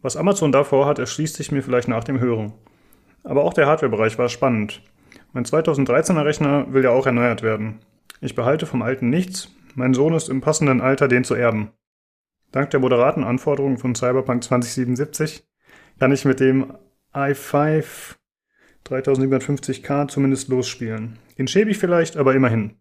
Was 0.02 0.16
Amazon 0.16 0.52
davor 0.52 0.86
hat, 0.86 0.98
erschließt 0.98 1.36
sich 1.36 1.52
mir 1.52 1.62
vielleicht 1.62 1.88
nach 1.88 2.04
dem 2.04 2.20
Hören. 2.20 2.52
Aber 3.26 3.42
auch 3.42 3.52
der 3.52 3.66
Hardware-Bereich 3.66 4.18
war 4.18 4.28
spannend. 4.28 4.82
Mein 5.32 5.44
2013er 5.44 6.24
Rechner 6.24 6.72
will 6.72 6.84
ja 6.84 6.90
auch 6.90 7.06
erneuert 7.06 7.42
werden. 7.42 7.80
Ich 8.20 8.36
behalte 8.36 8.66
vom 8.66 8.82
alten 8.82 9.10
nichts. 9.10 9.50
Mein 9.74 9.94
Sohn 9.94 10.14
ist 10.14 10.28
im 10.28 10.40
passenden 10.40 10.80
Alter, 10.80 11.08
den 11.08 11.24
zu 11.24 11.34
erben. 11.34 11.72
Dank 12.52 12.70
der 12.70 12.78
moderaten 12.80 13.24
Anforderungen 13.24 13.78
von 13.78 13.96
Cyberpunk 13.96 14.44
2077 14.44 15.44
kann 15.98 16.12
ich 16.12 16.24
mit 16.24 16.38
dem 16.38 16.72
i5 17.12 18.14
3750K 18.86 20.06
zumindest 20.06 20.48
losspielen. 20.48 21.18
In 21.34 21.48
schäbig 21.48 21.78
vielleicht, 21.78 22.16
aber 22.16 22.34
immerhin. 22.34 22.76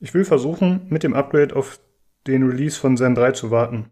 Ich 0.00 0.14
will 0.14 0.24
versuchen, 0.24 0.86
mit 0.88 1.02
dem 1.02 1.12
Upgrade 1.12 1.54
auf 1.54 1.80
den 2.26 2.44
Release 2.44 2.80
von 2.80 2.96
Zen 2.96 3.14
3 3.14 3.32
zu 3.32 3.50
warten. 3.50 3.90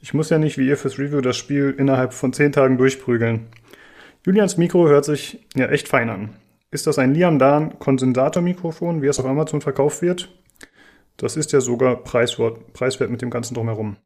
Ich 0.00 0.14
muss 0.14 0.30
ja 0.30 0.38
nicht 0.38 0.56
wie 0.56 0.66
ihr 0.66 0.78
fürs 0.78 0.98
Review 0.98 1.20
das 1.20 1.36
Spiel 1.36 1.74
innerhalb 1.76 2.14
von 2.14 2.32
10 2.32 2.52
Tagen 2.52 2.78
durchprügeln. 2.78 3.48
Julians 4.26 4.56
Mikro 4.56 4.88
hört 4.88 5.04
sich 5.04 5.46
ja 5.54 5.66
echt 5.66 5.86
fein 5.86 6.10
an. 6.10 6.30
Ist 6.72 6.88
das 6.88 6.98
ein 6.98 7.14
Liam 7.14 7.38
Dan 7.38 7.78
Kondensatormikrofon, 7.78 9.00
wie 9.00 9.06
es 9.06 9.20
auf 9.20 9.24
Amazon 9.24 9.60
verkauft 9.60 10.02
wird? 10.02 10.36
Das 11.16 11.36
ist 11.36 11.52
ja 11.52 11.60
sogar 11.60 12.02
preiswert, 12.02 12.72
preiswert 12.72 13.08
mit 13.08 13.22
dem 13.22 13.30
ganzen 13.30 13.54
drumherum. 13.54 13.98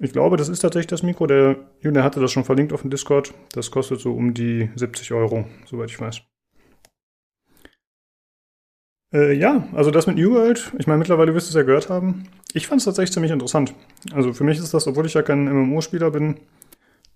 Ich 0.00 0.12
glaube, 0.12 0.36
das 0.36 0.48
ist 0.48 0.58
tatsächlich 0.58 0.88
das 0.88 1.04
Mikro. 1.04 1.28
Der 1.28 1.56
Julian 1.80 2.02
hatte 2.02 2.18
das 2.18 2.32
schon 2.32 2.42
verlinkt 2.42 2.72
auf 2.72 2.80
dem 2.80 2.90
Discord. 2.90 3.32
Das 3.52 3.70
kostet 3.70 4.00
so 4.00 4.12
um 4.12 4.34
die 4.34 4.70
70 4.74 5.12
Euro, 5.12 5.44
soweit 5.66 5.90
ich 5.90 6.00
weiß. 6.00 6.22
Äh, 9.14 9.34
ja, 9.34 9.68
also 9.72 9.92
das 9.92 10.08
mit 10.08 10.16
New 10.16 10.32
World, 10.32 10.72
ich 10.78 10.88
meine, 10.88 10.98
mittlerweile 10.98 11.32
wirst 11.32 11.46
du 11.46 11.50
es 11.50 11.54
ja 11.54 11.62
gehört 11.62 11.90
haben. 11.90 12.26
Ich 12.54 12.66
fand 12.66 12.80
es 12.80 12.86
tatsächlich 12.86 13.12
ziemlich 13.12 13.30
interessant. 13.30 13.72
Also 14.12 14.32
für 14.32 14.42
mich 14.42 14.58
ist 14.58 14.74
das, 14.74 14.88
obwohl 14.88 15.06
ich 15.06 15.14
ja 15.14 15.22
kein 15.22 15.44
MMO-Spieler 15.44 16.10
bin, 16.10 16.40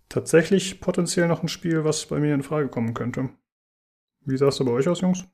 tatsächlich 0.08 0.80
potenziell 0.80 1.28
noch 1.28 1.42
ein 1.42 1.48
Spiel, 1.48 1.84
was 1.84 2.06
bei 2.06 2.18
mir 2.18 2.34
in 2.34 2.42
Frage 2.42 2.68
kommen 2.68 2.94
könnte. 2.94 3.30
Wie 4.24 4.36
sah 4.36 4.48
es 4.48 4.58
bei 4.58 4.70
euch 4.70 4.88
aus, 4.88 5.00
Jungs? 5.00 5.24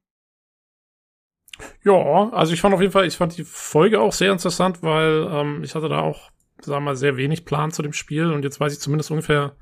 Ja, 1.83 2.31
also 2.31 2.53
ich 2.53 2.61
fand 2.61 2.75
auf 2.75 2.81
jeden 2.81 2.93
Fall, 2.93 3.07
ich 3.07 3.17
fand 3.17 3.37
die 3.37 3.45
Folge 3.45 4.01
auch 4.01 4.13
sehr 4.13 4.33
interessant, 4.33 4.83
weil 4.83 5.29
ähm, 5.31 5.63
ich 5.63 5.75
hatte 5.75 5.89
da 5.89 6.01
auch, 6.01 6.31
sagen 6.61 6.85
wir 6.85 6.91
mal, 6.91 6.97
sehr 6.97 7.17
wenig 7.17 7.45
Plan 7.45 7.71
zu 7.71 7.83
dem 7.83 7.93
Spiel 7.93 8.33
und 8.33 8.45
jetzt 8.45 8.61
weiß 8.61 8.73
ich 8.73 8.81
zumindest 8.81 9.11
ungefähr, 9.11 9.57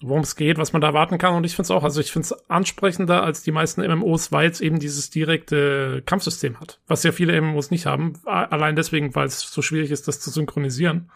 worum 0.00 0.22
es 0.22 0.36
geht, 0.36 0.58
was 0.58 0.72
man 0.72 0.82
da 0.82 0.88
erwarten 0.88 1.18
kann. 1.18 1.34
Und 1.34 1.44
ich 1.44 1.56
finde 1.56 1.66
es 1.66 1.70
auch, 1.70 1.84
also 1.84 2.00
ich 2.00 2.12
finde 2.12 2.26
es 2.26 2.50
ansprechender 2.50 3.22
als 3.22 3.42
die 3.42 3.52
meisten 3.52 3.80
MMOs, 3.80 4.30
weil 4.30 4.50
es 4.50 4.60
eben 4.60 4.78
dieses 4.78 5.10
direkte 5.10 6.02
Kampfsystem 6.04 6.60
hat, 6.60 6.80
was 6.86 7.02
ja 7.02 7.12
viele 7.12 7.40
MMOs 7.40 7.70
nicht 7.70 7.86
haben. 7.86 8.14
Allein 8.24 8.76
deswegen, 8.76 9.14
weil 9.14 9.26
es 9.26 9.40
so 9.40 9.62
schwierig 9.62 9.90
ist, 9.90 10.06
das 10.08 10.20
zu 10.20 10.30
synchronisieren. 10.30 11.10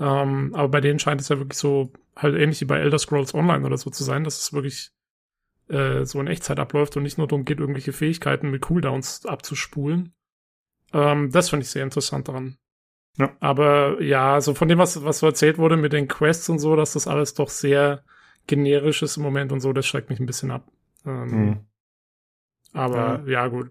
Ähm, 0.00 0.54
aber 0.54 0.68
bei 0.68 0.80
denen 0.80 0.98
scheint 0.98 1.20
es 1.20 1.28
ja 1.28 1.38
wirklich 1.38 1.58
so 1.58 1.92
halt 2.18 2.36
ähnlich 2.36 2.60
wie 2.60 2.66
bei 2.66 2.78
Elder 2.78 2.98
Scrolls 2.98 3.34
Online 3.34 3.64
oder 3.64 3.78
so 3.78 3.90
zu 3.90 4.04
sein, 4.04 4.24
dass 4.24 4.38
es 4.38 4.52
wirklich 4.52 4.90
äh, 5.68 6.04
so 6.04 6.20
in 6.20 6.26
Echtzeit 6.26 6.58
abläuft 6.58 6.96
und 6.96 7.04
nicht 7.04 7.18
nur 7.18 7.28
darum 7.28 7.44
geht, 7.44 7.60
irgendwelche 7.60 7.92
Fähigkeiten 7.92 8.50
mit 8.50 8.62
Cooldowns 8.62 9.24
abzuspulen. 9.24 10.12
Ähm, 10.92 11.30
das 11.30 11.50
finde 11.50 11.64
ich 11.64 11.70
sehr 11.70 11.84
interessant 11.84 12.28
daran. 12.28 12.58
Ja. 13.16 13.32
Aber 13.40 14.00
ja, 14.02 14.34
also 14.34 14.54
von 14.54 14.68
dem, 14.68 14.78
was, 14.78 15.02
was 15.04 15.20
so 15.20 15.26
erzählt 15.26 15.58
wurde 15.58 15.76
mit 15.76 15.92
den 15.92 16.08
Quests 16.08 16.48
und 16.48 16.58
so, 16.58 16.76
dass 16.76 16.92
das 16.92 17.06
alles 17.08 17.34
doch 17.34 17.48
sehr 17.48 18.04
generisch 18.46 19.02
ist 19.02 19.16
im 19.16 19.22
Moment 19.22 19.52
und 19.52 19.60
so, 19.60 19.72
das 19.72 19.86
schreckt 19.86 20.10
mich 20.10 20.20
ein 20.20 20.26
bisschen 20.26 20.50
ab. 20.50 20.70
Ähm, 21.06 21.30
Hm. 21.30 21.58
Aber 22.72 23.22
ja. 23.26 23.48
gut. 23.48 23.70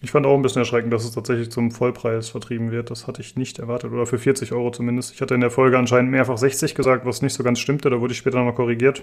Ich 0.00 0.12
fand 0.12 0.26
auch 0.26 0.36
ein 0.36 0.42
bisschen 0.42 0.60
erschreckend, 0.60 0.92
dass 0.92 1.04
es 1.04 1.12
tatsächlich 1.12 1.50
zum 1.50 1.72
Vollpreis 1.72 2.28
vertrieben 2.28 2.70
wird. 2.70 2.90
Das 2.90 3.06
hatte 3.06 3.20
ich 3.20 3.36
nicht 3.36 3.58
erwartet. 3.58 3.90
Oder 3.90 4.06
für 4.06 4.18
40 4.18 4.52
Euro 4.52 4.70
zumindest. 4.70 5.12
Ich 5.12 5.20
hatte 5.20 5.34
in 5.34 5.40
der 5.40 5.50
Folge 5.50 5.76
anscheinend 5.76 6.10
mehrfach 6.10 6.38
60 6.38 6.74
gesagt, 6.74 7.04
was 7.04 7.20
nicht 7.20 7.32
so 7.32 7.42
ganz 7.42 7.58
stimmte. 7.58 7.90
Da 7.90 8.00
wurde 8.00 8.12
ich 8.12 8.18
später 8.18 8.38
nochmal 8.38 8.54
korrigiert. 8.54 9.00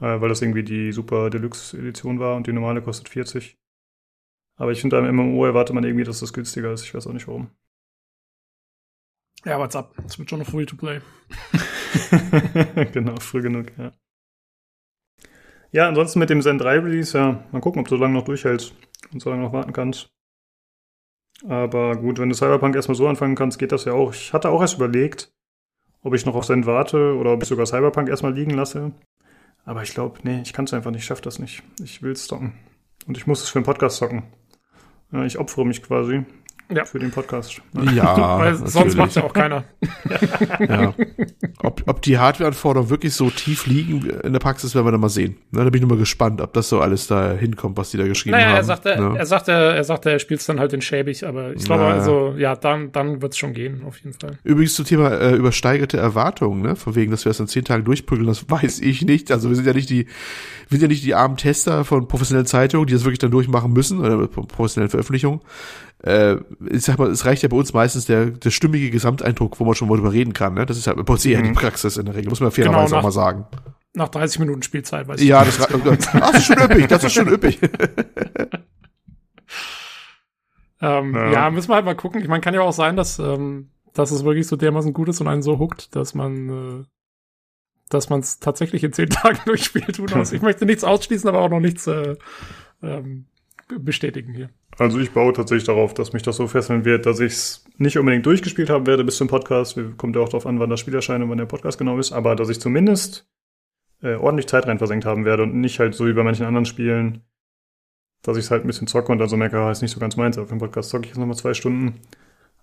Äh, 0.00 0.20
weil 0.20 0.28
das 0.28 0.42
irgendwie 0.42 0.64
die 0.64 0.92
Super 0.92 1.30
Deluxe 1.30 1.78
Edition 1.78 2.18
war 2.18 2.36
und 2.36 2.46
die 2.46 2.52
normale 2.52 2.82
kostet 2.82 3.08
40. 3.10 3.58
Aber 4.56 4.72
ich 4.72 4.80
finde, 4.80 5.00
beim 5.00 5.14
MMO 5.14 5.46
erwartet 5.46 5.74
man 5.74 5.84
irgendwie, 5.84 6.04
dass 6.04 6.20
das 6.20 6.32
günstiger 6.32 6.72
ist. 6.72 6.84
Ich 6.84 6.94
weiß 6.94 7.06
auch 7.06 7.12
nicht 7.12 7.28
warum. 7.28 7.50
Ja, 9.44 9.58
what's 9.58 9.76
up? 9.76 9.94
Es 10.04 10.18
wird 10.18 10.28
schon 10.28 10.40
noch 10.40 10.48
free 10.48 10.66
to 10.66 10.76
play. 10.76 11.00
genau, 12.92 13.18
früh 13.20 13.40
genug, 13.40 13.72
ja. 13.78 13.92
Ja, 15.72 15.88
ansonsten 15.88 16.18
mit 16.18 16.28
dem 16.28 16.42
Zen 16.42 16.58
3 16.58 16.80
Release, 16.80 17.16
ja, 17.16 17.44
mal 17.52 17.60
gucken, 17.60 17.80
ob 17.80 17.88
du 17.88 17.96
so 17.96 18.02
lange 18.02 18.14
noch 18.14 18.24
durchhältst 18.24 18.74
und 19.12 19.20
so 19.22 19.30
lange 19.30 19.42
noch 19.42 19.52
warten 19.52 19.72
kannst. 19.72 20.10
Aber 21.48 21.96
gut, 21.96 22.18
wenn 22.18 22.28
du 22.28 22.34
Cyberpunk 22.34 22.74
erstmal 22.76 22.96
so 22.96 23.08
anfangen 23.08 23.34
kannst, 23.34 23.58
geht 23.58 23.72
das 23.72 23.84
ja 23.86 23.92
auch. 23.94 24.12
Ich 24.12 24.32
hatte 24.32 24.50
auch 24.50 24.60
erst 24.60 24.76
überlegt, 24.76 25.32
ob 26.02 26.14
ich 26.14 26.26
noch 26.26 26.34
auf 26.34 26.46
Zen 26.46 26.66
warte 26.66 27.16
oder 27.16 27.32
ob 27.32 27.42
ich 27.42 27.48
sogar 27.48 27.66
Cyberpunk 27.66 28.08
erstmal 28.08 28.34
liegen 28.34 28.50
lasse. 28.50 28.92
Aber 29.64 29.82
ich 29.82 29.92
glaube, 29.94 30.18
nee, 30.22 30.40
ich 30.42 30.52
kann 30.52 30.64
es 30.66 30.74
einfach 30.74 30.90
nicht, 30.90 31.00
ich 31.00 31.06
schaff 31.06 31.20
das 31.20 31.38
nicht. 31.38 31.62
Ich 31.82 32.02
will 32.02 32.12
es 32.12 32.26
zocken. 32.26 32.54
Und 33.06 33.16
ich 33.16 33.26
muss 33.26 33.42
es 33.42 33.48
für 33.48 33.58
den 33.60 33.64
Podcast 33.64 33.96
zocken. 33.96 34.24
Ja, 35.12 35.24
ich 35.24 35.38
opfere 35.38 35.64
mich 35.66 35.82
quasi 35.82 36.24
Ja. 36.70 36.84
für 36.84 36.98
den 36.98 37.10
Podcast. 37.10 37.60
Ja, 37.94 38.38
Weil 38.38 38.54
sonst 38.54 38.96
macht 38.96 39.14
ja 39.14 39.24
auch 39.24 39.32
keiner. 39.32 39.64
Ja. 40.60 40.94
Ob, 41.70 41.82
ob 41.86 42.02
die 42.02 42.18
Hardwareanforderungen 42.18 42.90
wirklich 42.90 43.14
so 43.14 43.30
tief 43.30 43.66
liegen 43.66 44.10
in 44.24 44.32
der 44.32 44.40
Praxis, 44.40 44.74
werden 44.74 44.86
wir 44.86 44.90
dann 44.92 45.00
mal 45.00 45.08
sehen. 45.08 45.36
Ne, 45.52 45.58
da 45.62 45.70
bin 45.70 45.74
ich 45.74 45.80
nur 45.82 45.90
mal 45.96 45.98
gespannt, 46.00 46.40
ob 46.40 46.52
das 46.52 46.68
so 46.68 46.80
alles 46.80 47.06
da 47.06 47.32
hinkommt, 47.32 47.76
was 47.76 47.90
die 47.92 47.96
da 47.96 48.06
geschrieben 48.08 48.32
Naja, 48.36 48.48
haben. 48.48 48.56
er 48.56 48.64
sagte, 48.64 48.88
ne? 49.00 49.14
er 49.16 49.26
sagte, 49.26 49.52
er 49.52 49.84
sagte, 49.84 50.10
er 50.10 50.18
spielt 50.18 50.40
es 50.40 50.46
dann 50.46 50.58
halt 50.58 50.72
in 50.72 50.80
schäbig, 50.82 51.24
aber 51.24 51.52
ich 51.52 51.64
glaube, 51.64 51.84
Naja. 51.84 51.94
also, 51.94 52.34
ja, 52.36 52.56
dann, 52.56 52.90
dann 52.90 53.22
wird's 53.22 53.38
schon 53.38 53.52
gehen, 53.52 53.82
auf 53.86 53.98
jeden 53.98 54.14
Fall. 54.18 54.38
Übrigens 54.42 54.74
zum 54.74 54.84
Thema 54.84 55.10
äh, 55.12 55.36
übersteigerte 55.36 55.96
Erwartungen, 55.96 56.62
ne? 56.62 56.74
Von 56.76 56.96
wegen, 56.96 57.10
dass 57.12 57.24
wir 57.24 57.30
das 57.30 57.38
in 57.40 57.46
zehn 57.46 57.64
Tagen 57.64 57.84
durchprügeln, 57.84 58.26
das 58.26 58.44
weiß 58.50 58.80
ich 58.80 59.02
nicht. 59.02 59.30
Also 59.30 59.48
wir 59.48 59.56
sind 59.56 59.66
ja 59.66 59.72
nicht 59.72 59.90
die, 59.90 60.06
wir 60.68 60.78
sind 60.78 60.82
ja 60.82 60.88
nicht 60.88 61.04
die 61.04 61.14
armen 61.14 61.36
Tester 61.36 61.84
von 61.84 62.08
professionellen 62.08 62.46
Zeitungen, 62.46 62.86
die 62.86 62.92
das 62.94 63.04
wirklich 63.04 63.18
dann 63.20 63.30
durchmachen 63.30 63.72
müssen, 63.72 64.00
oder 64.00 64.26
professionellen 64.26 64.90
Veröffentlichungen. 64.90 65.40
Äh, 66.02 66.36
ich 66.70 66.82
sag 66.82 66.98
mal, 66.98 67.10
es 67.10 67.26
reicht 67.26 67.42
ja 67.42 67.48
bei 67.48 67.56
uns 67.56 67.72
meistens 67.74 68.06
der, 68.06 68.26
der 68.26 68.50
stimmige 68.50 68.90
Gesamteindruck, 68.90 69.60
wo 69.60 69.64
man 69.64 69.74
schon 69.74 69.88
mal 69.88 69.96
drüber 69.96 70.12
reden 70.12 70.32
kann. 70.32 70.54
Ne? 70.54 70.64
Das 70.64 70.78
ist 70.78 70.86
halt 70.86 71.04
bei 71.04 71.12
uns 71.12 71.26
eher 71.26 71.42
die 71.42 71.52
Praxis 71.52 71.96
in 71.96 72.06
der 72.06 72.14
Regel, 72.14 72.30
muss 72.30 72.40
man 72.40 72.50
fairerweise 72.50 72.86
Genau, 72.86 72.98
auch 72.98 73.02
mal 73.02 73.12
sagen. 73.12 73.46
Nach 73.92 74.08
30 74.08 74.38
Minuten 74.38 74.62
Spielzeit, 74.62 75.08
weiß 75.08 75.22
Ja, 75.22 75.44
das, 75.44 75.60
oh 75.74 75.78
das 75.78 76.34
ist 76.38 76.44
schon 76.46 76.58
üppig, 76.58 76.86
das 76.86 77.04
ist 77.04 77.12
schon 77.12 77.28
üppig. 77.28 77.58
Ähm, 80.82 81.14
Ja. 81.14 81.30
ja. 81.32 81.50
müssen 81.50 81.68
wir 81.68 81.74
halt 81.74 81.84
mal 81.84 81.94
gucken. 81.94 82.22
Ich 82.22 82.28
meine, 82.28 82.40
kann 82.40 82.54
ja 82.54 82.62
auch 82.62 82.72
sein, 82.72 82.96
dass, 82.96 83.18
ähm, 83.18 83.70
dass 83.92 84.10
es 84.10 84.24
wirklich 84.24 84.46
so 84.46 84.56
dermaßen 84.56 84.92
gut 84.92 85.08
ist 85.08 85.20
und 85.20 85.28
einen 85.28 85.42
so 85.42 85.58
huckt, 85.58 85.94
dass 85.94 86.14
man, 86.14 86.48
äh, 86.48 86.84
dass 87.90 88.08
man 88.08 88.20
es 88.20 88.38
tatsächlich 88.38 88.82
in 88.84 88.92
zehn 88.92 89.10
Tagen 89.10 89.40
durchspielt. 89.44 89.96
Knows? 89.98 90.32
Ich 90.32 90.42
möchte 90.42 90.64
nichts 90.64 90.84
ausschließen, 90.84 91.28
aber 91.28 91.40
auch 91.40 91.50
noch 91.50 91.60
nichts 91.60 91.86
äh, 91.86 92.16
ähm, 92.82 93.26
bestätigen 93.78 94.32
hier. 94.34 94.50
Also 94.80 94.98
ich 94.98 95.10
baue 95.12 95.32
tatsächlich 95.34 95.64
darauf, 95.66 95.92
dass 95.92 96.12
mich 96.14 96.22
das 96.22 96.36
so 96.36 96.46
fesseln 96.48 96.84
wird, 96.86 97.04
dass 97.04 97.20
ich 97.20 97.32
es 97.32 97.64
nicht 97.76 97.98
unbedingt 97.98 98.24
durchgespielt 98.24 98.70
haben 98.70 98.86
werde 98.86 99.04
bis 99.04 99.16
zum 99.18 99.28
Podcast. 99.28 99.76
Wir- 99.76 99.92
Kommt 99.96 100.16
ja 100.16 100.22
auch 100.22 100.28
darauf 100.30 100.46
an, 100.46 100.58
wann 100.58 100.70
das 100.70 100.80
Spiel 100.80 100.94
erscheint 100.94 101.22
und 101.22 101.28
wann 101.28 101.36
der 101.38 101.44
Podcast 101.44 101.76
genau 101.76 101.98
ist. 101.98 102.12
Aber 102.12 102.34
dass 102.34 102.48
ich 102.48 102.60
zumindest 102.60 103.28
äh, 104.02 104.14
ordentlich 104.14 104.46
Zeit 104.48 104.66
rein 104.66 104.78
versenkt 104.78 105.04
haben 105.04 105.26
werde 105.26 105.42
und 105.42 105.54
nicht 105.54 105.78
halt 105.80 105.94
so 105.94 106.06
wie 106.06 106.14
bei 106.14 106.22
manchen 106.22 106.46
anderen 106.46 106.64
Spielen, 106.64 107.22
dass 108.22 108.38
ich 108.38 108.44
es 108.46 108.50
halt 108.50 108.64
ein 108.64 108.66
bisschen 108.68 108.86
zocke 108.86 109.12
und 109.12 109.18
dann 109.18 109.28
so 109.28 109.36
merke, 109.36 109.58
ah, 109.58 109.70
ist 109.70 109.82
nicht 109.82 109.90
so 109.92 110.00
ganz 110.00 110.16
meins. 110.16 110.38
Auf 110.38 110.48
dem 110.48 110.58
Podcast 110.58 110.88
zocke 110.88 111.04
ich 111.04 111.10
jetzt 111.10 111.18
nochmal 111.18 111.36
zwei 111.36 111.52
Stunden. 111.52 112.00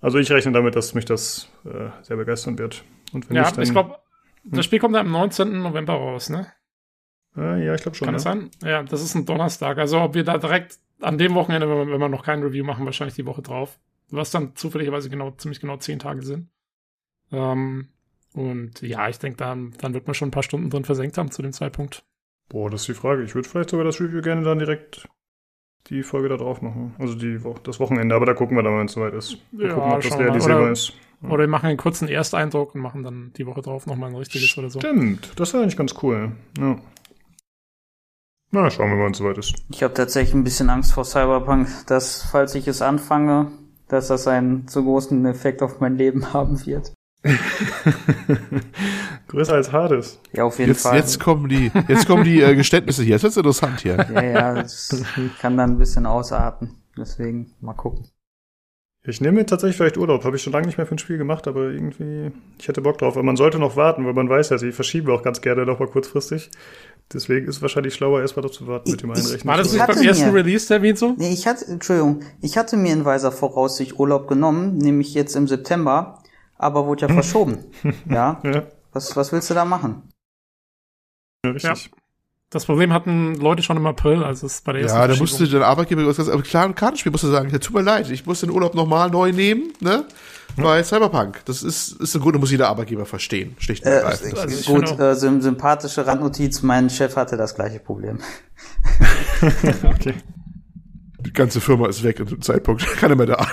Also 0.02 0.18
ich 0.18 0.32
rechne 0.32 0.52
damit, 0.54 0.76
dass 0.76 0.96
mich 0.96 1.06
das 1.06 1.50
äh, 1.66 1.90
sehr 2.02 2.18
begeistern 2.18 2.58
wird. 2.58 2.84
Und 3.14 3.30
wenn 3.30 3.36
Ja, 3.38 3.52
dann, 3.52 3.62
ich 3.64 3.72
glaube, 3.72 3.92
Hm. 4.44 4.52
das 4.54 4.66
Spiel 4.66 4.80
kommt 4.80 4.96
ja 4.96 5.02
am 5.02 5.12
19. 5.12 5.62
November 5.62 5.94
raus, 5.94 6.30
ne? 6.32 6.48
äh, 7.38 7.64
ja, 7.64 7.76
ich 7.76 7.82
glaube 7.84 7.96
schon. 7.96 8.06
Kann 8.08 8.14
ja. 8.16 8.18
das 8.18 8.24
sein? 8.24 8.50
Ja, 8.64 8.82
das 8.82 9.04
ist 9.04 9.14
ein 9.14 9.26
Donnerstag. 9.26 9.78
Also 9.78 10.00
ob 10.02 10.16
wir 10.16 10.24
da 10.24 10.38
direkt 10.40 10.80
an 11.02 11.18
dem 11.18 11.34
Wochenende, 11.36 11.70
wenn 11.70 11.78
wir, 11.88 11.94
wenn 11.94 12.00
wir 12.02 12.10
noch 12.10 12.24
kein 12.24 12.42
Review 12.44 12.64
machen, 12.66 12.86
wahrscheinlich 12.86 13.16
die 13.16 13.26
Woche 13.26 13.42
drauf. 13.42 13.80
Was 14.10 14.32
dann 14.32 14.56
zufälligerweise 14.56 15.10
genau, 15.10 15.32
ziemlich 15.32 15.60
genau 15.60 15.78
zehn 15.78 16.00
Tage 16.00 16.22
sind. 16.22 16.50
Ähm, 17.32 17.90
und 18.34 18.82
ja, 18.82 19.10
ich 19.10 19.20
denke, 19.20 19.38
dann, 19.38 19.74
dann 19.80 19.94
wird 19.94 20.08
man 20.08 20.14
schon 20.14 20.30
ein 20.30 20.32
paar 20.32 20.44
Stunden 20.44 20.70
drin 20.70 20.86
versenkt 20.86 21.18
haben 21.18 21.32
zu 21.32 21.42
dem 21.42 21.52
Zeitpunkt. 21.54 22.04
Boah, 22.50 22.70
das 22.70 22.82
ist 22.82 22.88
die 22.88 22.94
Frage. 22.94 23.24
Ich 23.24 23.36
würde 23.36 23.50
vielleicht 23.50 23.70
sogar 23.70 23.86
das 23.86 24.00
Review 24.00 24.22
gerne 24.22 24.44
dann 24.44 24.60
direkt 24.60 25.10
die 25.88 26.04
Folge 26.04 26.30
da 26.30 26.38
drauf 26.38 26.62
machen. 26.62 26.96
Also 27.00 27.16
die 27.16 27.40
das 27.64 27.80
Wochenende, 27.80 28.16
aber 28.16 28.26
da 28.26 28.34
gucken 28.34 28.56
wir 28.56 28.64
dann, 28.64 28.78
wenn 28.78 28.86
es 28.86 28.94
soweit 28.94 29.14
ist. 29.14 29.38
Wir 29.52 29.68
Ja, 29.68 29.74
gucken, 29.74 29.92
ob 29.92 30.02
das 30.02 30.18
realisierbar 30.18 30.62
Oder- 30.64 30.72
ist. 30.72 30.94
Oder 31.24 31.40
wir 31.40 31.48
machen 31.48 31.66
einen 31.66 31.78
kurzen 31.78 32.08
Ersteindruck 32.08 32.76
und 32.76 32.82
machen 32.82 33.02
dann 33.02 33.34
die 33.38 33.48
Woche 33.48 33.64
drauf 33.64 33.88
nochmal 33.88 34.12
ein 34.12 34.16
richtiges 34.16 34.56
oder 34.56 34.70
so. 34.70 34.80
Stimmt, 34.80 35.32
das 35.40 35.52
wäre 35.52 35.64
eigentlich 35.64 35.76
ganz 35.76 35.96
cool. 36.04 36.32
Ja. 36.60 36.80
Na, 38.60 38.72
schauen 38.72 38.90
wir 38.90 38.96
mal, 38.98 39.06
wenn 39.06 39.12
es 39.12 39.20
soweit 39.20 39.38
ist. 39.38 39.54
Ich 39.70 39.84
habe 39.84 39.94
tatsächlich 39.94 40.34
ein 40.34 40.44
bisschen 40.44 40.72
Angst 40.72 40.92
vor 40.92 41.06
Cyberpunk, 41.06 41.68
dass, 41.86 42.24
falls 42.24 42.56
ich 42.56 42.68
es 42.68 42.82
anfange, 42.82 43.52
dass 43.88 44.08
das 44.08 44.28
einen 44.28 44.68
zu 44.68 44.84
großen 44.84 45.24
Effekt 45.28 45.62
auf 45.62 45.80
mein 45.80 45.96
Leben 45.96 46.34
haben 46.34 46.66
wird. 46.66 46.92
Größer 49.28 49.54
als 49.54 49.72
Hades. 49.72 50.20
Ja, 50.34 50.46
auf 50.46 50.58
jeden 50.58 50.72
Jetzt, 50.72 50.82
Fall. 50.84 50.96
jetzt 50.96 51.20
kommen 51.20 51.50
die, 51.50 51.72
jetzt 51.88 52.08
kommen 52.08 52.24
die 52.24 52.42
äh, 52.42 52.56
Geständnisse 52.56 53.04
hier. 53.04 53.14
Jetzt 53.14 53.24
wird's 53.24 53.38
interessant 53.38 53.82
hier. 53.82 53.98
Ja, 54.12 54.24
ja, 54.24 54.54
das 54.56 55.04
kann 55.40 55.56
dann 55.56 55.72
ein 55.72 55.78
bisschen 55.78 56.08
ausarten. 56.08 56.78
Deswegen 56.98 57.54
mal 57.62 57.74
gucken. 57.74 58.08
Ich 59.10 59.22
nehme 59.22 59.38
mir 59.40 59.46
tatsächlich 59.46 59.78
vielleicht 59.78 59.98
Urlaub. 59.98 60.26
Habe 60.26 60.36
ich 60.36 60.44
schon 60.44 60.52
lange 60.52 60.68
nicht 60.68 60.78
mehr 60.78 60.86
für 60.86 60.96
ein 60.96 61.00
Spiel 61.00 61.18
gemacht, 61.18 61.48
aber 61.48 61.70
irgendwie, 61.70 62.32
ich 62.60 62.68
hätte 62.68 62.82
Bock 62.82 62.98
drauf. 62.98 63.16
Aber 63.16 63.24
man 63.24 63.38
sollte 63.38 63.58
noch 63.58 63.78
warten, 63.78 64.06
weil 64.06 64.14
man 64.14 64.28
weiß 64.28 64.50
ja, 64.50 64.58
sie 64.58 64.74
verschieben 64.74 65.10
auch 65.12 65.24
ganz 65.24 65.40
gerne 65.40 65.66
noch 65.66 65.80
mal 65.80 65.88
kurzfristig. 65.88 66.52
Deswegen 67.14 67.48
ist 67.48 67.58
es 67.58 67.62
wahrscheinlich 67.62 67.94
schlauer, 67.94 68.20
erstmal 68.22 68.44
dazu 68.44 68.66
zu 68.66 68.68
warten 68.68 68.92
mit 68.92 69.02
dem 69.02 69.12
Einrechnen. 69.12 69.46
War 69.46 69.58
das 69.58 69.68
Ich 69.68 69.74
nicht 69.74 69.82
hatte 69.82 69.94
beim 69.96 70.04
ersten 70.04 70.28
mir- 70.28 70.34
Release-Termin 70.34 70.96
so? 70.98 71.14
Nee, 71.18 71.32
ich 71.32 71.48
hatte, 71.48 71.66
Entschuldigung, 71.66 72.20
ich 72.42 72.58
hatte 72.58 72.76
mir 72.76 72.92
in 72.92 73.06
weiser 73.06 73.32
Voraussicht 73.32 73.98
Urlaub 73.98 74.28
genommen, 74.28 74.78
nämlich 74.78 75.14
jetzt 75.14 75.36
im 75.38 75.48
September, 75.48 76.22
aber 76.58 76.86
wurde 76.86 77.08
ja 77.08 77.14
verschoben. 77.14 77.60
Ja, 78.10 78.42
ja, 78.44 78.64
was, 78.92 79.16
was 79.16 79.32
willst 79.32 79.50
du 79.50 79.54
da 79.54 79.64
machen? 79.64 80.04
ja, 81.46 81.52
richtig. 81.52 81.92
Das 82.50 82.66
Problem 82.66 82.94
hatten 82.94 83.36
Leute 83.36 83.62
schon 83.62 83.76
im 83.76 83.86
April, 83.86 84.24
also 84.24 84.46
es 84.48 84.56
ist 84.56 84.64
bei 84.66 84.72
der 84.74 84.84
ersten 84.84 84.98
Ja, 84.98 85.08
da 85.08 85.16
musste 85.18 85.48
der 85.50 85.66
Arbeitgeber 85.68 86.06
was 86.08 86.16
ganz, 86.18 86.30
aber 86.30 86.42
klar, 86.44 86.64
ein 86.66 86.76
Kartenspiel 86.76 87.12
musste 87.12 87.28
sagen, 87.30 87.50
ja, 87.50 87.60
tut 87.60 87.74
mir 87.74 87.82
leid, 87.82 88.10
ich 88.10 88.26
muss 88.26 88.40
den 88.40 88.52
Urlaub 88.52 88.74
nochmal 88.74 89.10
neu 89.10 89.32
nehmen, 89.34 89.74
ne? 89.82 90.06
Weil 90.58 90.84
Cyberpunk, 90.84 91.46
das 91.46 91.64
ist, 91.64 91.92
ist 92.02 92.16
im 92.16 92.22
Grunde 92.22 92.40
muss 92.40 92.52
jeder 92.52 92.68
Arbeitgeber 92.68 93.06
verstehen, 93.06 93.56
schlicht 93.60 93.86
und 93.86 93.92
Äh, 93.92 93.96
ergreifend. 93.96 94.38
Also 94.38 94.60
ich 94.60 94.66
gut, 94.66 95.00
äh, 95.00 95.16
sym 95.16 95.42
sympathische 95.42 96.06
Randnotiz, 96.08 96.64
mein 96.64 96.90
Chef 96.90 97.16
hatte 97.16 97.38
das 97.38 97.56
gleiche 97.56 97.80
Problem. 97.80 98.20
Okay. 99.84 100.16
Die 101.20 101.34
ganze 101.34 101.62
Firma 101.62 101.88
ist 101.88 102.04
weg 102.04 102.20
in 102.20 102.26
dem 102.26 102.42
Zeitpunkt, 102.42 102.86
keiner 102.98 103.16
mehr 103.16 103.28
da. 103.28 103.48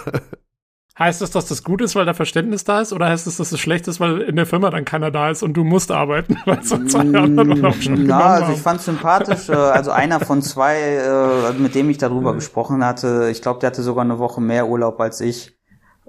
Heißt 0.96 1.20
das, 1.20 1.32
dass 1.32 1.46
das 1.46 1.64
gut 1.64 1.82
ist, 1.82 1.96
weil 1.96 2.06
da 2.06 2.14
Verständnis 2.14 2.62
da 2.62 2.80
ist? 2.80 2.92
Oder 2.92 3.08
heißt 3.08 3.26
es, 3.26 3.38
dass 3.38 3.50
es 3.50 3.58
schlecht 3.58 3.88
ist, 3.88 3.98
weil 3.98 4.20
in 4.20 4.36
der 4.36 4.46
Firma 4.46 4.70
dann 4.70 4.84
keiner 4.84 5.10
da 5.10 5.28
ist 5.28 5.42
und 5.42 5.54
du 5.54 5.64
musst 5.64 5.90
arbeiten, 5.90 6.38
weil 6.44 6.62
sonst 6.62 6.94
alle 6.94 7.20
anderen 7.20 7.64
auch 7.64 7.74
schon 7.74 8.04
Na, 8.06 8.34
also 8.34 8.52
ich 8.52 8.60
fand 8.60 8.80
sympathisch, 8.80 9.48
äh, 9.48 9.54
also 9.54 9.90
einer 9.90 10.20
von 10.20 10.40
zwei, 10.40 10.76
äh, 10.78 11.52
mit 11.58 11.74
dem 11.74 11.90
ich 11.90 11.98
darüber 11.98 12.32
gesprochen 12.34 12.84
hatte, 12.84 13.28
ich 13.30 13.42
glaube, 13.42 13.58
der 13.58 13.70
hatte 13.70 13.82
sogar 13.82 14.04
eine 14.04 14.20
Woche 14.20 14.40
mehr 14.40 14.68
Urlaub 14.68 15.00
als 15.00 15.20
ich, 15.20 15.58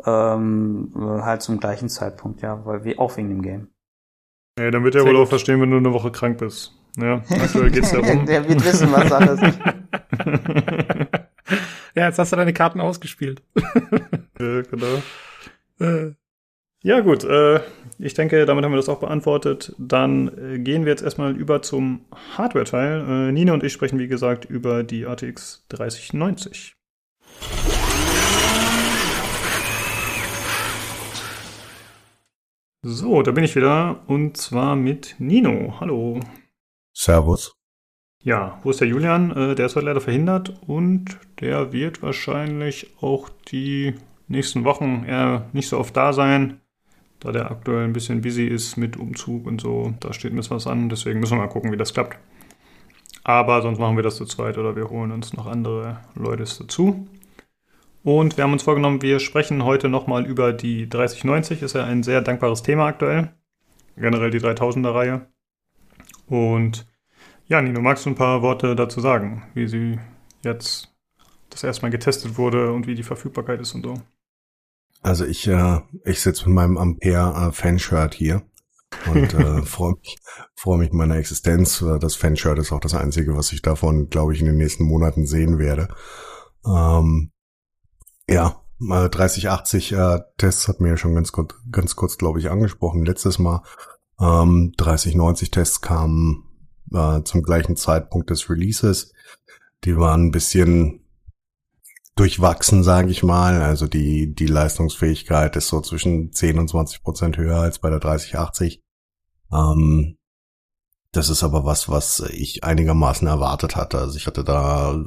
ähm, 0.06 0.92
äh, 0.96 1.22
halt 1.22 1.42
zum 1.42 1.60
gleichen 1.60 1.90
Zeitpunkt, 1.90 2.42
ja, 2.42 2.66
weil 2.66 2.84
wir 2.84 3.00
auch 3.00 3.18
wegen 3.18 3.30
dem 3.30 3.42
Game. 3.42 3.68
Ja, 4.60 4.72
dann 4.72 4.84
wird 4.84 4.96
er 4.96 5.02
Sehr 5.02 5.10
wohl 5.10 5.18
auch 5.18 5.22
gut. 5.22 5.30
verstehen, 5.30 5.60
wenn 5.62 5.72
du 5.72 5.78
eine 5.78 5.94
Woche 5.94 6.12
krank 6.12 6.38
bist. 6.38 6.74
Ja, 6.98 7.22
aktuell 7.30 7.72
geht's 7.72 7.92
darum. 7.92 8.26
der 8.28 8.48
wird 8.48 8.64
wissen, 8.64 8.90
was 8.92 9.12
alles 9.12 9.42
ist. 9.42 9.60
ja, 11.96 12.08
jetzt 12.08 12.20
hast 12.20 12.32
du 12.32 12.36
deine 12.38 12.54
Karten 12.54 12.80
ausgespielt. 12.80 13.42
ja, 14.40 14.62
genau. 14.62 15.02
Äh, 15.82 16.14
Ja, 16.84 17.02
gut. 17.02 17.24
Äh, 17.26 17.60
ich 17.98 18.14
denke, 18.14 18.46
damit 18.46 18.64
haben 18.64 18.72
wir 18.72 18.78
das 18.78 18.88
auch 18.90 19.00
beantwortet. 19.00 19.74
Dann 19.78 20.28
äh, 20.38 20.60
gehen 20.60 20.86
wir 20.86 20.92
jetzt 20.92 21.04
erstmal 21.04 21.36
über 21.36 21.62
zum 21.62 22.06
Hardware-Teil. 22.38 23.30
Äh, 23.30 23.32
Nina 23.34 23.54
und 23.54 23.64
ich 23.64 23.74
sprechen, 23.74 24.00
wie 24.00 24.08
gesagt, 24.08 24.46
über 24.46 24.84
die 24.84 25.04
RTX 25.04 25.66
3090. 25.70 26.76
So, 32.88 33.24
da 33.24 33.32
bin 33.32 33.44
ich 33.44 33.56
wieder 33.56 34.04
und 34.06 34.38
zwar 34.38 34.76
mit 34.76 35.16
Nino. 35.18 35.74
Hallo. 35.80 36.20
Servus. 36.94 37.56
Ja, 38.22 38.60
wo 38.62 38.70
ist 38.70 38.80
der 38.80 38.88
Julian? 38.88 39.32
Äh, 39.32 39.56
der 39.56 39.66
ist 39.66 39.76
heute 39.76 39.88
leider 39.88 40.02
verhindert 40.02 40.54
und 40.68 41.18
der 41.40 41.74
wird 41.74 42.04
wahrscheinlich 42.04 42.92
auch 43.02 43.30
die 43.48 43.96
nächsten 44.28 44.66
Wochen 44.66 45.04
eher 45.04 45.50
nicht 45.52 45.68
so 45.68 45.80
oft 45.80 45.98
da 45.98 46.14
sein, 46.14 46.62
da 47.22 47.32
der 47.32 47.50
aktuell 47.50 47.86
ein 47.86 47.94
bisschen 47.94 48.22
busy 48.22 48.46
ist 48.46 48.78
mit 48.78 48.98
Umzug 48.98 49.48
und 49.48 49.62
so. 49.62 49.96
Da 50.00 50.14
steht 50.14 50.34
mir 50.34 50.48
was 50.48 50.68
an, 50.68 50.88
deswegen 50.88 51.20
müssen 51.20 51.40
wir 51.40 51.42
mal 51.42 51.50
gucken, 51.50 51.72
wie 51.72 51.78
das 51.78 51.92
klappt. 51.92 52.20
Aber 53.24 53.64
sonst 53.64 53.80
machen 53.80 53.96
wir 53.96 54.04
das 54.04 54.18
zu 54.18 54.26
zweit 54.26 54.60
oder 54.60 54.76
wir 54.76 54.92
holen 54.92 55.12
uns 55.12 55.34
noch 55.34 55.48
andere 55.48 56.02
Leute 56.14 56.44
dazu. 56.44 57.08
Und 58.06 58.38
wir 58.38 58.44
haben 58.44 58.54
uns 58.54 58.62
vorgenommen, 58.62 59.02
wir 59.02 59.20
sprechen 59.20 59.66
heute 59.66 59.90
nochmal 59.90 60.28
über 60.28 60.54
die 60.54 60.88
3090. 60.88 61.64
Ist 61.64 61.74
ja 61.74 61.86
ein 61.86 62.04
sehr 62.04 62.22
dankbares 62.22 62.62
Thema 62.62 62.86
aktuell. 62.86 63.34
Generell 63.98 64.30
die 64.30 64.40
3000er-Reihe. 64.40 65.26
Und 66.28 66.86
ja, 67.48 67.64
Nino, 67.64 67.82
magst 67.82 68.06
du 68.06 68.12
ein 68.12 68.16
paar 68.16 68.44
Worte 68.44 68.76
dazu 68.76 69.02
sagen, 69.02 69.42
wie 69.56 69.68
sie 69.68 69.98
jetzt 70.44 70.94
das 71.50 71.64
erstmal 71.64 71.90
getestet 71.90 72.38
wurde 72.38 72.74
und 72.74 72.86
wie 72.86 72.94
die 72.94 73.02
Verfügbarkeit 73.02 73.60
ist 73.60 73.74
und 73.74 73.84
so? 73.84 73.96
Also 75.02 75.26
ich, 75.26 75.48
äh, 75.48 75.80
ich 76.04 76.22
sitze 76.22 76.46
mit 76.46 76.54
meinem 76.54 76.78
Ampere 76.78 77.48
äh, 77.48 77.52
Fanshirt 77.54 78.14
hier 78.14 78.44
und 79.12 79.34
äh, 79.34 79.62
freue 79.64 79.96
mich, 79.96 80.20
freu 80.54 80.78
mich 80.78 80.92
meiner 80.94 81.16
Existenz. 81.16 81.84
Das 82.00 82.14
Fanshirt 82.14 82.60
ist 82.60 82.72
auch 82.72 82.82
das 82.82 82.94
Einzige, 82.94 83.36
was 83.36 83.52
ich 83.52 83.64
davon, 83.64 84.12
glaube 84.12 84.36
ich, 84.36 84.42
in 84.42 84.46
den 84.46 84.58
nächsten 84.58 84.84
Monaten 84.84 85.26
sehen 85.26 85.58
werde. 85.58 85.88
Ähm, 86.68 87.32
ja, 88.30 88.62
3080 88.80 89.94
äh, 89.94 90.20
Tests 90.38 90.68
hat 90.68 90.82
mir 90.82 90.90
ja 90.90 90.98
schon 90.98 91.16
ganz 91.16 91.32
kurz, 91.32 91.56
ganz 91.72 91.96
kurz, 91.96 92.18
glaube 92.18 92.40
ich, 92.40 92.50
angesprochen. 92.50 93.06
Letztes 93.06 93.40
Mal 93.40 93.64
ähm, 94.20 94.74
3090 94.78 95.52
Tests 95.52 95.82
kamen 95.82 96.44
äh, 96.94 97.22
zum 97.24 97.42
gleichen 97.42 97.76
Zeitpunkt 97.76 98.30
des 98.30 98.50
Releases. 98.50 99.14
Die 99.84 99.98
waren 99.98 100.28
ein 100.28 100.32
bisschen 100.32 101.06
durchwachsen, 102.16 102.84
sage 102.84 103.10
ich 103.10 103.24
mal. 103.24 103.62
Also 103.62 103.88
die 103.88 104.34
die 104.34 104.48
Leistungsfähigkeit 104.48 105.56
ist 105.56 105.68
so 105.68 105.82
zwischen 105.82 106.32
10 106.32 106.60
und 106.60 106.70
20 106.70 107.04
Prozent 107.04 107.38
höher 107.38 107.60
als 107.60 107.80
bei 107.80 107.90
der 107.90 108.00
3080. 108.00 108.82
Ähm, 109.54 110.18
das 111.16 111.30
ist 111.30 111.44
aber 111.44 111.66
was, 111.66 111.90
was 111.90 112.22
ich 112.32 112.64
einigermaßen 112.64 113.28
erwartet 113.28 113.76
hatte. 113.76 114.00
Also 114.00 114.18
ich 114.18 114.28
hatte 114.28 114.44
da 114.44 115.04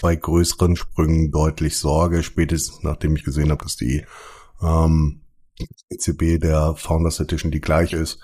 bei 0.00 0.16
größeren 0.16 0.76
Sprüngen 0.76 1.30
deutlich 1.30 1.78
Sorge, 1.78 2.22
spätestens 2.22 2.82
nachdem 2.82 3.16
ich 3.16 3.24
gesehen 3.24 3.50
habe, 3.50 3.64
dass 3.64 3.76
die 3.76 4.04
ähm, 4.62 5.22
ECB 5.90 6.40
der 6.40 6.74
Founders 6.76 7.20
Edition 7.20 7.50
die 7.50 7.60
gleiche 7.60 7.96
ist 7.96 8.18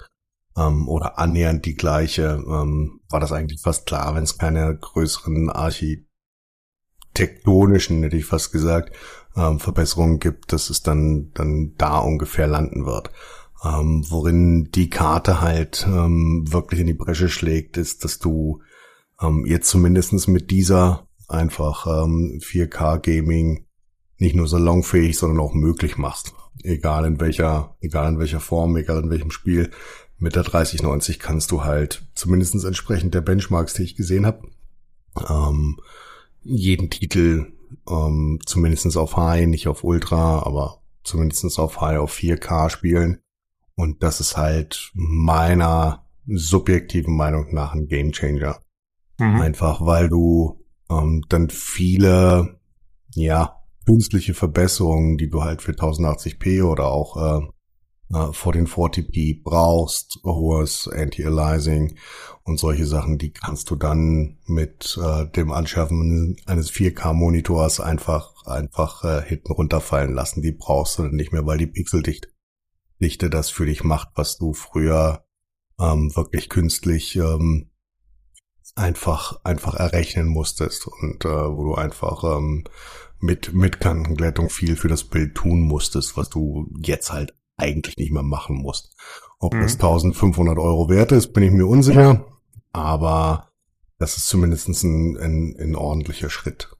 ähm, 0.57 0.89
oder 0.89 1.19
annähernd 1.19 1.65
die 1.65 1.75
gleiche, 1.75 2.43
ähm, 2.47 3.01
war 3.09 3.21
das 3.21 3.33
eigentlich 3.33 3.61
fast 3.61 3.87
klar, 3.87 4.15
wenn 4.15 4.25
es 4.25 4.39
keine 4.39 4.77
größeren 4.77 5.51
architektonischen, 5.51 8.03
hätte 8.03 8.17
ich 8.17 8.25
fast 8.25 8.53
gesagt, 8.53 8.97
ähm, 9.37 9.61
Verbesserungen 9.61 10.19
gibt, 10.19 10.53
dass 10.53 10.71
es 10.71 10.83
dann 10.83 11.31
dann 11.35 11.75
da 11.77 11.99
ungefähr 11.99 12.47
landen 12.47 12.87
wird. 12.87 13.11
Ähm, 13.65 14.05
worin 14.09 14.71
die 14.71 14.91
Karte 14.91 15.41
halt 15.41 15.87
ähm, 15.89 16.45
wirklich 16.53 16.81
in 16.81 16.87
die 16.87 16.95
Bresche 16.95 17.29
schlägt, 17.29 17.77
ist, 17.77 18.05
dass 18.05 18.19
du 18.19 18.61
ähm, 19.21 19.47
jetzt 19.47 19.69
zumindestens 19.69 20.27
mit 20.27 20.51
dieser 20.51 21.09
einfach 21.29 21.87
ähm, 21.87 22.41
4K 22.43 22.99
Gaming 22.99 23.67
nicht 24.19 24.35
nur 24.35 24.49
salonfähig, 24.49 25.19
sondern 25.19 25.41
auch 25.41 25.55
möglich 25.55 25.97
machst. 25.97 26.35
Egal 26.63 27.05
in 27.05 27.21
welcher, 27.21 27.77
egal 27.81 28.13
in 28.13 28.19
welcher 28.19 28.41
Form, 28.41 28.77
egal 28.77 29.03
in 29.03 29.11
welchem 29.11 29.31
Spiel. 29.31 29.71
Mit 30.19 30.37
der 30.37 30.43
3090 30.45 31.19
kannst 31.19 31.51
du 31.51 31.65
halt 31.65 32.07
zumindestens 32.15 32.65
entsprechend 32.65 33.15
der 33.15 33.21
Benchmarks, 33.21 33.75
die 33.75 33.83
ich 33.83 33.97
gesehen 33.97 34.25
habe, 34.25 34.49
ähm, 35.29 35.79
jeden 36.43 36.89
Titel 36.89 37.53
ähm, 37.89 38.39
zumindestens 38.47 38.97
auf 38.97 39.17
High, 39.17 39.47
nicht 39.47 39.69
auf 39.69 39.85
Ultra, 39.85 40.43
aber 40.43 40.83
zumindestens 41.05 41.59
auf 41.59 41.81
High 41.81 41.99
auf 41.99 42.15
4K 42.15 42.71
spielen 42.71 43.19
und 43.77 44.03
das 44.03 44.21
ist 44.21 44.37
halt 44.37 44.91
meiner 44.95 46.07
subjektiven 46.27 47.17
Meinung 47.17 47.55
nach 47.55 47.75
ein 47.75 47.87
Gamechanger. 47.87 48.61
Mhm. 49.19 49.41
Einfach 49.41 49.85
weil 49.85 50.09
du 50.09 50.65
ähm, 50.91 51.25
dann 51.29 51.51
viele, 51.51 52.59
ja, 53.15 53.63
künstliche 53.87 54.35
Verbesserungen, 54.35 55.17
die 55.17 55.31
du 55.31 55.45
halt 55.45 55.63
für 55.63 55.73
1080p 55.73 56.65
oder 56.65 56.87
auch 56.87 57.17
äh, 57.17 57.47
äh, 58.15 58.33
vor 58.33 58.53
den 58.53 58.67
40p 58.67 59.43
brauchst, 59.43 60.21
hohes 60.25 60.89
Anti-Aliasing 60.89 61.97
und 62.45 62.59
solche 62.59 62.87
Sachen, 62.87 63.19
die 63.19 63.33
kannst 63.33 63.71
du 63.71 63.77
dann 63.77 64.39
mit 64.47 64.99
äh, 65.03 65.27
dem 65.31 65.53
Anschaffen 65.53 66.37
eines 66.47 66.71
4K-Monitors 66.73 67.81
einfach 67.81 68.33
einfach 68.47 69.05
äh, 69.05 69.23
hinten 69.23 69.53
runterfallen 69.53 70.15
lassen. 70.15 70.43
Die 70.43 70.53
brauchst 70.53 70.99
du 70.99 71.03
dann 71.03 71.17
nicht 71.17 71.33
mehr, 71.33 71.47
weil 71.47 71.59
die 71.59 71.67
pixeldicht 71.67 72.29
Dichte 73.01 73.31
das 73.31 73.51
für 73.51 73.67
dich 73.67 73.85
macht, 73.85 74.09
was 74.15 74.39
du 74.39 74.53
früher 74.53 75.25
ähm, 75.79 76.15
wirklich 76.15 76.49
künstlich 76.49 77.17
ähm, 77.17 77.71
einfach 78.75 79.41
einfach 79.45 79.75
errechnen 79.75 80.29
musstest 80.29 80.87
und 80.87 81.25
äh, 81.25 81.29
wo 81.29 81.65
du 81.65 81.75
einfach 81.75 82.25
ähm, 82.25 82.65
mit 83.19 83.53
mit 83.55 83.81
Kantenglättung 83.81 84.51
viel 84.51 84.77
für 84.77 84.89
das 84.89 85.05
Bild 85.05 85.35
tun 85.35 85.61
musstest, 85.61 86.17
was 86.17 86.31
du 86.31 86.69
jetzt 86.83 87.13
halt 87.13 87.35
eigentlich 87.57 87.97
nicht 87.97 88.13
mehr 88.13 88.23
machen 88.23 88.57
musst. 88.57 88.95
Ob 89.39 89.55
mhm. 89.55 89.61
das 89.61 89.75
1500 89.75 90.59
Euro 90.59 90.89
wert 90.89 91.13
ist, 91.13 91.33
bin 91.33 91.43
ich 91.43 91.51
mir 91.51 91.67
unsicher, 91.67 92.27
aber 92.73 93.51
das 93.99 94.17
ist 94.17 94.29
zumindest 94.29 94.69
ein, 94.69 95.17
ein, 95.17 95.57
ein 95.59 95.75
ordentlicher 95.75 96.31
Schritt. 96.31 96.71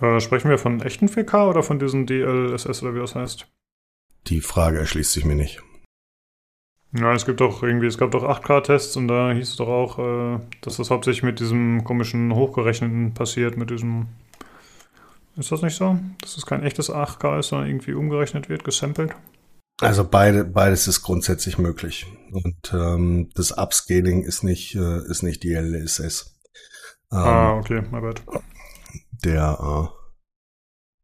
Äh, 0.00 0.20
sprechen 0.20 0.50
wir 0.50 0.58
von 0.58 0.80
echten 0.80 1.06
4K 1.06 1.48
oder 1.48 1.62
von 1.62 1.78
diesen 1.78 2.06
DLSS 2.06 2.82
oder 2.82 2.94
wie 2.94 3.00
das 3.00 3.14
heißt? 3.14 3.46
Die 4.26 4.40
Frage 4.40 4.78
erschließt 4.78 5.12
sich 5.12 5.24
mir 5.24 5.34
nicht. 5.34 5.62
Ja, 6.96 7.12
es 7.12 7.26
gibt 7.26 7.40
doch 7.40 7.62
irgendwie, 7.62 7.86
es 7.86 7.98
gab 7.98 8.12
doch 8.12 8.22
8K-Tests 8.22 8.96
und 8.96 9.08
da 9.08 9.32
hieß 9.32 9.50
es 9.50 9.56
doch 9.56 9.68
auch, 9.68 9.98
äh, 9.98 10.38
dass 10.60 10.76
das 10.76 10.90
hauptsächlich 10.90 11.24
mit 11.24 11.40
diesem 11.40 11.82
komischen 11.82 12.32
Hochgerechneten 12.32 13.14
passiert, 13.14 13.56
mit 13.56 13.70
diesem. 13.70 14.06
Ist 15.36 15.50
das 15.50 15.62
nicht 15.62 15.76
so? 15.76 15.98
Dass 16.20 16.36
es 16.36 16.46
kein 16.46 16.62
echtes 16.62 16.90
8K 16.90 17.40
ist, 17.40 17.48
sondern 17.48 17.68
irgendwie 17.68 17.94
umgerechnet 17.94 18.48
wird, 18.48 18.62
gesampelt? 18.62 19.12
Also 19.80 20.08
beide, 20.08 20.44
beides 20.44 20.86
ist 20.86 21.02
grundsätzlich 21.02 21.58
möglich. 21.58 22.06
Und 22.30 22.72
ähm, 22.72 23.30
das 23.34 23.50
Upscaling 23.50 24.22
ist 24.22 24.44
nicht, 24.44 24.76
äh, 24.76 25.04
ist 25.10 25.24
nicht 25.24 25.42
die 25.42 25.54
LSS. 25.54 26.38
Ähm, 27.10 27.18
ah, 27.18 27.58
okay, 27.58 27.82
my 27.90 28.00
bad. 28.00 28.22
Der, 29.10 29.58
äh, 29.60 29.88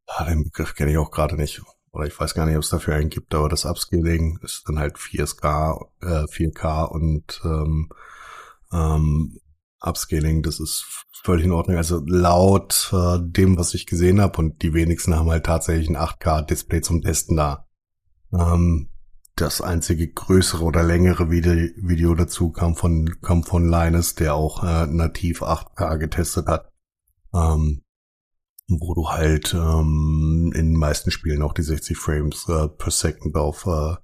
ah, 0.07 0.25
den 0.25 0.45
Begriff 0.45 0.77
kenne 0.77 0.93
ich 0.93 0.99
auch 0.99 1.11
gerade 1.11 1.35
nicht 1.35 1.61
oder 1.93 2.07
ich 2.07 2.19
weiß 2.19 2.35
gar 2.35 2.47
nicht, 2.47 2.57
ob 2.57 2.63
es 2.63 2.71
dafür 2.71 2.95
einen 2.95 3.11
gibt, 3.11 3.35
aber 3.35 3.49
das 3.49 3.65
Upscaling 3.65 4.39
ist 4.43 4.65
dann 4.69 4.79
halt 4.79 4.97
4K, 4.97 5.89
äh, 6.03 6.27
4K 6.27 6.85
und 6.85 7.41
ähm, 7.45 7.89
ähm, 8.73 9.41
Upscaling, 9.81 10.43
das 10.43 10.61
ist 10.61 10.85
völlig 11.23 11.47
in 11.47 11.53
Ordnung. 11.53 11.77
Also 11.77 12.03
laut 12.07 12.91
äh, 12.93 13.19
dem, 13.21 13.57
was 13.57 13.75
ich 13.75 13.87
gesehen 13.87 14.21
habe, 14.21 14.39
und 14.39 14.63
die 14.63 14.75
wenigsten 14.75 15.17
haben 15.17 15.31
halt 15.31 15.47
tatsächlich 15.47 15.89
ein 15.89 15.97
8K-Display 15.97 16.83
zum 16.83 17.03
Testen 17.03 17.37
da. 17.37 17.67
Ähm, 18.33 18.91
das 19.37 19.63
einzige 19.63 20.07
größere 20.07 20.63
oder 20.63 20.83
längere 20.83 21.31
Video, 21.31 22.15
dazu 22.15 22.51
kam 22.51 22.77
von, 22.77 23.21
kam 23.23 23.43
von 23.43 23.69
Linus, 23.69 24.15
der 24.15 24.35
auch 24.35 24.63
äh, 24.63 24.87
nativ 24.87 25.43
8K 25.43 25.97
getestet 25.97 26.47
hat. 26.47 26.71
Ähm, 27.33 27.83
wo 28.79 28.95
du 28.95 29.09
halt 29.09 29.53
ähm, 29.55 30.53
in 30.55 30.67
den 30.69 30.77
meisten 30.77 31.11
Spielen 31.11 31.43
auch 31.43 31.55
die 31.55 31.63
60 31.63 31.97
Frames 31.97 32.49
äh, 32.49 32.69
per 32.69 32.91
Second 32.91 33.37
auf 33.37 33.67
äh, 33.67 33.97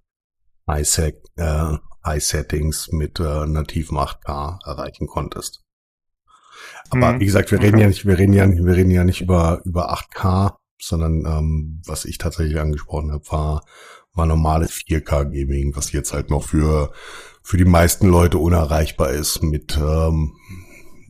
High, 0.69 0.89
Set, 0.89 1.23
äh, 1.37 1.77
High 2.05 2.25
mit 2.91 3.21
äh, 3.21 3.47
nativen 3.47 3.99
8K 3.99 4.59
erreichen 4.67 5.07
konntest. 5.07 5.65
Aber 6.91 7.13
mhm. 7.13 7.21
wie 7.21 7.27
gesagt, 7.27 7.51
wir 7.51 7.61
reden 7.61 7.79
ja 7.79 7.87
nicht, 7.87 8.07
wir 8.07 8.19
reden 8.19 8.33
ja, 8.33 8.49
wir 8.49 8.77
reden 8.77 8.91
ja 8.91 9.05
nicht 9.05 9.21
über 9.21 9.61
über 9.65 9.93
8K, 9.93 10.55
sondern 10.81 11.25
ähm, 11.27 11.83
was 11.87 12.05
ich 12.05 12.19
tatsächlich 12.19 12.59
angesprochen 12.59 13.13
habe, 13.13 13.25
war 13.31 13.65
war 14.15 14.27
normales 14.27 14.71
4K 14.71 15.25
Gaming, 15.25 15.77
was 15.77 15.93
jetzt 15.93 16.13
halt 16.13 16.31
noch 16.31 16.45
für 16.45 16.93
für 17.43 17.57
die 17.57 17.65
meisten 17.65 18.09
Leute 18.09 18.39
unerreichbar 18.39 19.11
ist 19.11 19.43
mit 19.43 19.77
ähm, 19.77 20.37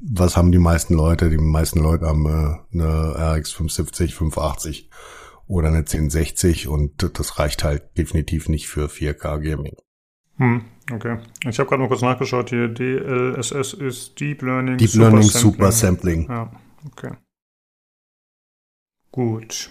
was 0.09 0.37
haben 0.37 0.53
die 0.53 0.59
meisten 0.59 0.95
Leute? 0.95 1.31
Die 1.31 1.39
meisten 1.39 1.81
Leute 1.81 2.07
haben 2.07 2.27
äh, 2.27 2.75
eine 2.75 3.37
RX 3.37 3.53
570, 3.53 4.15
580 4.15 4.91
oder 5.47 5.69
eine 5.69 5.79
1060 5.79 6.69
und 6.69 7.19
das 7.19 7.39
reicht 7.39 7.65
halt 7.65 7.97
definitiv 7.99 8.49
nicht 8.49 8.69
für 8.69 8.87
4K 8.87 9.41
Gaming. 9.41 9.77
Hm, 10.37 10.65
okay. 10.93 11.19
Ich 11.49 11.59
habe 11.59 11.69
gerade 11.69 11.83
mal 11.83 11.89
kurz 11.89 12.03
nachgeschaut 12.03 12.51
hier. 12.51 12.69
DLSS 12.69 13.73
ist 13.73 14.21
Deep 14.21 14.43
Learning 14.43 14.77
Deep 14.77 14.95
Learning 14.95 15.23
Super 15.23 15.73
Sampling. 15.73 16.29
Ja, 16.29 16.51
okay. 16.85 17.13
Gut. 19.11 19.71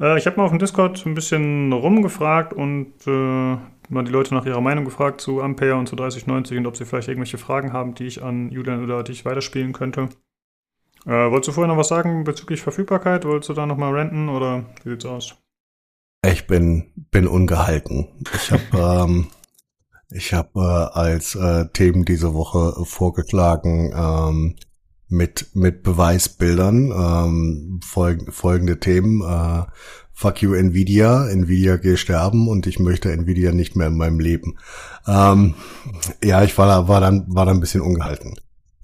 Äh, 0.00 0.18
ich 0.18 0.26
habe 0.26 0.36
mal 0.36 0.44
auf 0.44 0.50
dem 0.50 0.58
Discord 0.58 1.04
ein 1.06 1.14
bisschen 1.14 1.72
rumgefragt 1.72 2.52
und 2.52 2.92
äh, 3.06 3.56
mal 3.88 4.04
die 4.04 4.12
Leute 4.12 4.34
nach 4.34 4.46
ihrer 4.46 4.60
Meinung 4.60 4.84
gefragt 4.84 5.20
zu 5.20 5.40
Ampere 5.42 5.76
und 5.76 5.88
zu 5.88 5.96
3090 5.96 6.58
und 6.58 6.66
ob 6.66 6.76
sie 6.76 6.84
vielleicht 6.84 7.08
irgendwelche 7.08 7.38
Fragen 7.38 7.72
haben, 7.72 7.94
die 7.94 8.06
ich 8.06 8.22
an 8.22 8.50
Julian 8.50 8.82
oder 8.82 9.02
dich 9.02 9.24
weiterspielen 9.24 9.72
könnte. 9.72 10.08
Äh, 11.06 11.30
wolltest 11.30 11.48
du 11.48 11.52
vorher 11.52 11.72
noch 11.72 11.80
was 11.80 11.88
sagen 11.88 12.24
bezüglich 12.24 12.60
Verfügbarkeit? 12.60 13.24
Wolltest 13.24 13.50
du 13.50 13.54
da 13.54 13.66
nochmal 13.66 13.94
renten 13.94 14.28
oder 14.28 14.64
wie 14.84 14.90
sieht's 14.90 15.06
aus? 15.06 15.36
Ich 16.26 16.46
bin, 16.46 16.92
bin 17.10 17.26
ungehalten. 17.26 18.08
Ich 18.34 18.50
habe 18.50 18.62
ähm, 19.04 19.28
ich 20.10 20.32
hab, 20.32 20.56
äh, 20.56 20.60
als 20.60 21.34
äh, 21.34 21.66
Themen 21.72 22.04
diese 22.04 22.34
Woche 22.34 22.84
vorgeschlagen 22.84 23.92
ähm, 23.94 24.56
mit, 25.08 25.54
mit 25.54 25.82
Beweisbildern 25.82 26.92
ähm, 26.92 27.80
folg 27.84 28.32
folgende 28.32 28.78
Themen. 28.78 29.22
Äh, 29.22 29.64
fuck 30.18 30.42
you 30.42 30.54
Nvidia, 30.54 31.28
Nvidia 31.28 31.76
geh 31.76 31.96
sterben 31.96 32.48
und 32.48 32.66
ich 32.66 32.80
möchte 32.80 33.12
Nvidia 33.12 33.52
nicht 33.52 33.76
mehr 33.76 33.86
in 33.86 33.96
meinem 33.96 34.18
Leben. 34.18 34.58
Ähm, 35.06 35.54
ja, 36.24 36.42
ich 36.42 36.58
war 36.58 36.66
da, 36.66 36.88
war 36.88 37.00
dann, 37.00 37.24
war 37.28 37.46
da 37.46 37.52
ein 37.52 37.60
bisschen 37.60 37.82
ungehalten. 37.82 38.34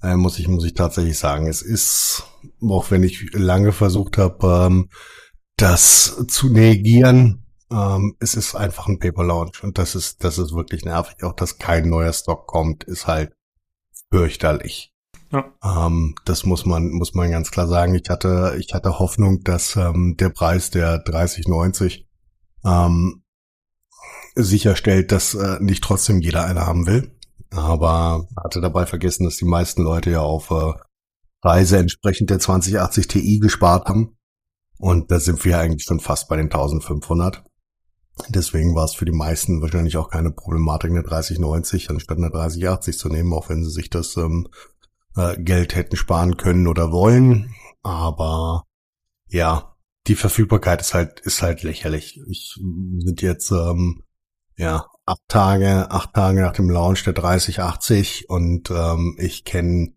Äh, 0.01 0.15
muss 0.15 0.39
ich, 0.39 0.47
muss 0.47 0.63
ich 0.63 0.75
tatsächlich 0.75 1.19
sagen. 1.19 1.47
Es 1.47 1.61
ist, 1.61 2.23
auch 2.65 2.89
wenn 2.89 3.03
ich 3.03 3.33
lange 3.33 3.73
versucht 3.73 4.17
habe, 4.17 4.65
ähm, 4.65 4.89
das 5.57 6.25
zu 6.29 6.47
negieren, 6.47 7.43
ähm, 7.69 8.15
es 8.21 8.35
ist 8.35 8.55
einfach 8.55 8.87
ein 8.87 8.99
Paper 8.99 9.25
Launch 9.25 9.61
und 9.61 9.77
das 9.77 9.93
ist, 9.93 10.23
das 10.23 10.37
ist 10.37 10.55
wirklich 10.55 10.85
nervig. 10.85 11.21
Auch 11.21 11.33
dass 11.33 11.57
kein 11.57 11.89
neuer 11.89 12.13
Stock 12.13 12.47
kommt, 12.47 12.85
ist 12.85 13.07
halt 13.07 13.33
fürchterlich. 14.09 14.94
Ja. 15.31 15.53
Ähm, 15.63 16.15
das 16.25 16.45
muss 16.45 16.65
man, 16.65 16.89
muss 16.89 17.13
man 17.13 17.31
ganz 17.31 17.51
klar 17.51 17.67
sagen. 17.67 17.95
Ich 17.95 18.09
hatte, 18.09 18.55
ich 18.59 18.73
hatte 18.73 18.99
Hoffnung, 18.99 19.43
dass 19.43 19.75
ähm, 19.75 20.15
der 20.17 20.29
Preis 20.29 20.69
der 20.69 20.99
3090 20.99 22.07
ähm, 22.63 23.23
sicherstellt, 24.35 25.11
dass 25.11 25.33
äh, 25.33 25.57
nicht 25.59 25.83
trotzdem 25.83 26.21
jeder 26.21 26.45
eine 26.45 26.65
haben 26.65 26.87
will. 26.87 27.11
Aber 27.51 28.27
hatte 28.41 28.61
dabei 28.61 28.85
vergessen, 28.85 29.23
dass 29.23 29.37
die 29.37 29.45
meisten 29.45 29.81
Leute 29.83 30.11
ja 30.11 30.21
auf 30.21 30.51
äh, 30.51 30.73
Preise 31.41 31.77
entsprechend 31.77 32.29
der 32.29 32.39
2080 32.39 33.07
Ti 33.07 33.39
gespart 33.39 33.87
haben. 33.87 34.17
Und 34.77 35.11
da 35.11 35.19
sind 35.19 35.43
wir 35.45 35.59
eigentlich 35.59 35.83
schon 35.83 35.99
fast 35.99 36.27
bei 36.27 36.35
den 36.35 36.47
1500. 36.47 37.43
Deswegen 38.29 38.75
war 38.75 38.85
es 38.85 38.95
für 38.95 39.05
die 39.05 39.11
meisten 39.11 39.61
wahrscheinlich 39.61 39.97
auch 39.97 40.09
keine 40.09 40.31
Problematik, 40.31 40.91
eine 40.91 41.03
3090 41.03 41.89
anstatt 41.89 42.17
eine 42.17 42.29
3080 42.29 42.97
zu 42.97 43.09
nehmen, 43.09 43.33
auch 43.33 43.49
wenn 43.49 43.63
sie 43.63 43.71
sich 43.71 43.89
das 43.89 44.15
ähm, 44.17 44.47
äh, 45.15 45.37
Geld 45.37 45.75
hätten 45.75 45.95
sparen 45.95 46.37
können 46.37 46.67
oder 46.67 46.91
wollen. 46.91 47.53
Aber 47.83 48.63
ja, 49.27 49.75
die 50.07 50.15
Verfügbarkeit 50.15 50.81
ist 50.81 50.93
halt, 50.93 51.19
ist 51.21 51.41
halt 51.41 51.63
lächerlich. 51.63 52.19
Ich 52.27 52.55
sind 52.55 53.21
jetzt 53.21 53.51
ähm, 53.51 54.03
ja 54.57 54.85
acht 55.05 55.21
Tage, 55.27 55.91
acht 55.91 56.13
Tage 56.13 56.41
nach 56.41 56.53
dem 56.53 56.69
Launch 56.69 57.03
der 57.03 57.13
3080 57.13 58.29
und 58.29 58.69
ähm, 58.71 59.15
ich 59.19 59.43
kenne 59.45 59.93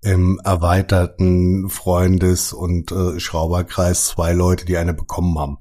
im 0.00 0.40
erweiterten 0.44 1.68
Freundes- 1.68 2.52
und 2.52 2.92
äh, 2.92 3.18
Schrauberkreis 3.18 4.06
zwei 4.06 4.32
Leute, 4.32 4.64
die 4.64 4.76
eine 4.76 4.94
bekommen 4.94 5.38
haben. 5.38 5.58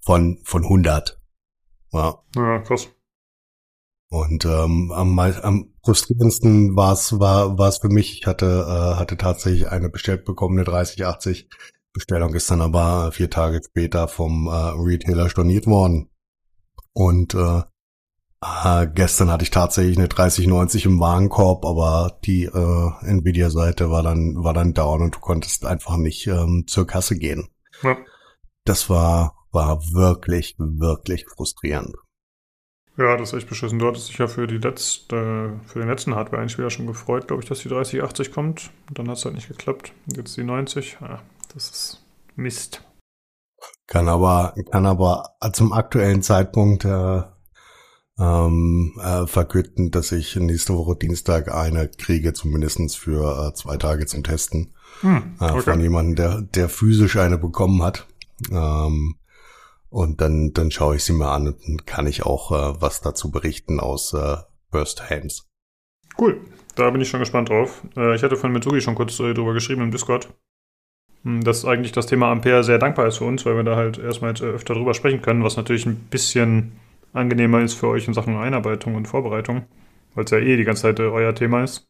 Von, 0.00 0.40
von 0.44 0.62
100. 0.62 1.20
Ja. 1.92 2.22
Ja, 2.36 2.58
krass. 2.60 2.88
Und 4.12 4.44
ähm, 4.44 4.90
am, 4.92 5.18
am 5.18 5.72
frustrierendsten 5.84 6.74
war 6.74 6.94
es 6.94 7.18
war, 7.20 7.58
war's 7.58 7.78
für 7.78 7.88
mich. 7.88 8.18
Ich 8.18 8.26
hatte, 8.26 8.66
äh, 8.66 8.98
hatte 8.98 9.16
tatsächlich 9.16 9.68
eine 9.68 9.88
bestellt 9.88 10.24
bekommen, 10.24 10.58
eine 10.58 10.64
3080. 10.64 11.48
Bestellung 11.92 12.34
ist 12.34 12.50
dann 12.50 12.60
aber 12.60 13.12
vier 13.12 13.30
Tage 13.30 13.60
später 13.64 14.08
vom 14.08 14.48
äh, 14.48 14.50
Retailer 14.50 15.28
storniert 15.30 15.66
worden. 15.66 16.10
Und 16.92 17.34
äh, 17.34 17.62
äh, 18.42 18.86
gestern 18.92 19.30
hatte 19.30 19.44
ich 19.44 19.50
tatsächlich 19.50 19.96
eine 19.96 20.08
3090 20.08 20.86
im 20.86 20.98
Warenkorb, 20.98 21.64
aber 21.64 22.18
die 22.24 22.44
äh, 22.44 22.90
Nvidia-Seite 23.02 23.90
war 23.90 24.02
dann 24.02 24.42
war 24.42 24.54
dann 24.54 24.74
down 24.74 25.02
und 25.02 25.14
du 25.16 25.20
konntest 25.20 25.64
einfach 25.66 25.96
nicht 25.96 26.26
ähm, 26.26 26.64
zur 26.66 26.86
Kasse 26.86 27.16
gehen. 27.16 27.48
Ja. 27.82 27.96
Das 28.64 28.88
war 28.90 29.36
war 29.52 29.80
wirklich 29.92 30.56
wirklich 30.58 31.26
frustrierend. 31.26 31.94
Ja, 33.00 33.16
das 33.16 33.32
ist 33.32 33.38
echt 33.38 33.48
beschissen. 33.48 33.78
Du 33.78 33.86
hattest 33.86 34.10
dich 34.10 34.18
ja 34.18 34.26
für 34.26 34.46
die 34.46 34.58
letzte, 34.58 35.58
für 35.64 35.78
den 35.78 35.88
letzten 35.88 36.14
Hardware-Einspieler 36.14 36.68
schon 36.68 36.86
gefreut, 36.86 37.28
glaube 37.28 37.42
ich, 37.42 37.48
dass 37.48 37.60
die 37.60 37.70
3080 37.70 38.30
kommt. 38.30 38.70
Und 38.88 38.98
dann 38.98 39.08
hat 39.08 39.16
es 39.16 39.24
halt 39.24 39.36
nicht 39.36 39.48
geklappt. 39.48 39.92
Jetzt 40.14 40.36
die 40.36 40.44
90. 40.44 40.98
Ja, 41.00 41.22
das 41.54 41.70
ist 41.70 42.04
Mist. 42.36 42.82
Kann 43.86 44.06
aber, 44.06 44.54
kann 44.70 44.84
aber 44.84 45.30
zum 45.54 45.72
aktuellen 45.72 46.22
Zeitpunkt 46.22 46.84
äh, 46.84 47.22
ähm, 48.18 48.92
äh, 49.02 49.26
verkünden, 49.26 49.90
dass 49.90 50.12
ich 50.12 50.36
nächste 50.36 50.76
Woche 50.76 50.94
Dienstag 50.94 51.54
eine 51.54 51.88
kriege, 51.88 52.34
zumindestens 52.34 52.96
für 52.96 53.48
äh, 53.48 53.54
zwei 53.54 53.78
Tage 53.78 54.04
zum 54.04 54.22
Testen. 54.22 54.74
Hm, 55.00 55.36
Äh, 55.40 55.44
okay. 55.44 55.62
Von 55.62 55.80
jemandem, 55.80 56.16
der, 56.16 56.42
der 56.42 56.68
physisch 56.68 57.16
eine 57.16 57.38
bekommen 57.38 57.82
hat. 57.82 58.06
Ähm, 58.50 59.14
und 59.90 60.20
dann, 60.20 60.52
dann 60.52 60.70
schaue 60.70 60.96
ich 60.96 61.04
sie 61.04 61.12
mir 61.12 61.28
an 61.28 61.48
und 61.48 61.56
dann 61.66 61.84
kann 61.84 62.06
ich 62.06 62.24
auch 62.24 62.52
äh, 62.52 62.80
was 62.80 63.00
dazu 63.00 63.30
berichten 63.30 63.80
aus 63.80 64.14
äh, 64.14 64.36
First 64.70 65.10
Hands. 65.10 65.46
Cool. 66.18 66.40
Da 66.76 66.88
bin 66.90 67.00
ich 67.00 67.08
schon 67.08 67.20
gespannt 67.20 67.48
drauf. 67.48 67.82
Äh, 67.96 68.14
ich 68.14 68.22
hatte 68.22 68.36
von 68.36 68.52
Mitsugi 68.52 68.80
schon 68.80 68.94
kurz 68.94 69.18
äh, 69.20 69.34
drüber 69.34 69.52
geschrieben 69.52 69.82
im 69.82 69.90
Discord. 69.90 70.32
Hm, 71.24 71.42
Dass 71.42 71.64
eigentlich 71.64 71.92
das 71.92 72.06
Thema 72.06 72.30
Ampere 72.30 72.64
sehr 72.64 72.78
dankbar 72.78 73.06
ist 73.06 73.18
für 73.18 73.24
uns, 73.24 73.44
weil 73.44 73.56
wir 73.56 73.64
da 73.64 73.76
halt 73.76 73.98
erstmal 73.98 74.30
jetzt, 74.30 74.42
äh, 74.42 74.46
öfter 74.46 74.74
drüber 74.74 74.94
sprechen 74.94 75.22
können, 75.22 75.44
was 75.44 75.56
natürlich 75.56 75.86
ein 75.86 75.96
bisschen 75.96 76.72
angenehmer 77.12 77.60
ist 77.60 77.74
für 77.74 77.88
euch 77.88 78.06
in 78.06 78.14
Sachen 78.14 78.36
Einarbeitung 78.36 78.94
und 78.94 79.08
Vorbereitung, 79.08 79.66
weil 80.14 80.24
es 80.24 80.30
ja 80.30 80.38
eh 80.38 80.56
die 80.56 80.64
ganze 80.64 80.82
Zeit 80.82 81.00
äh, 81.00 81.02
euer 81.02 81.34
Thema 81.34 81.64
ist. 81.64 81.88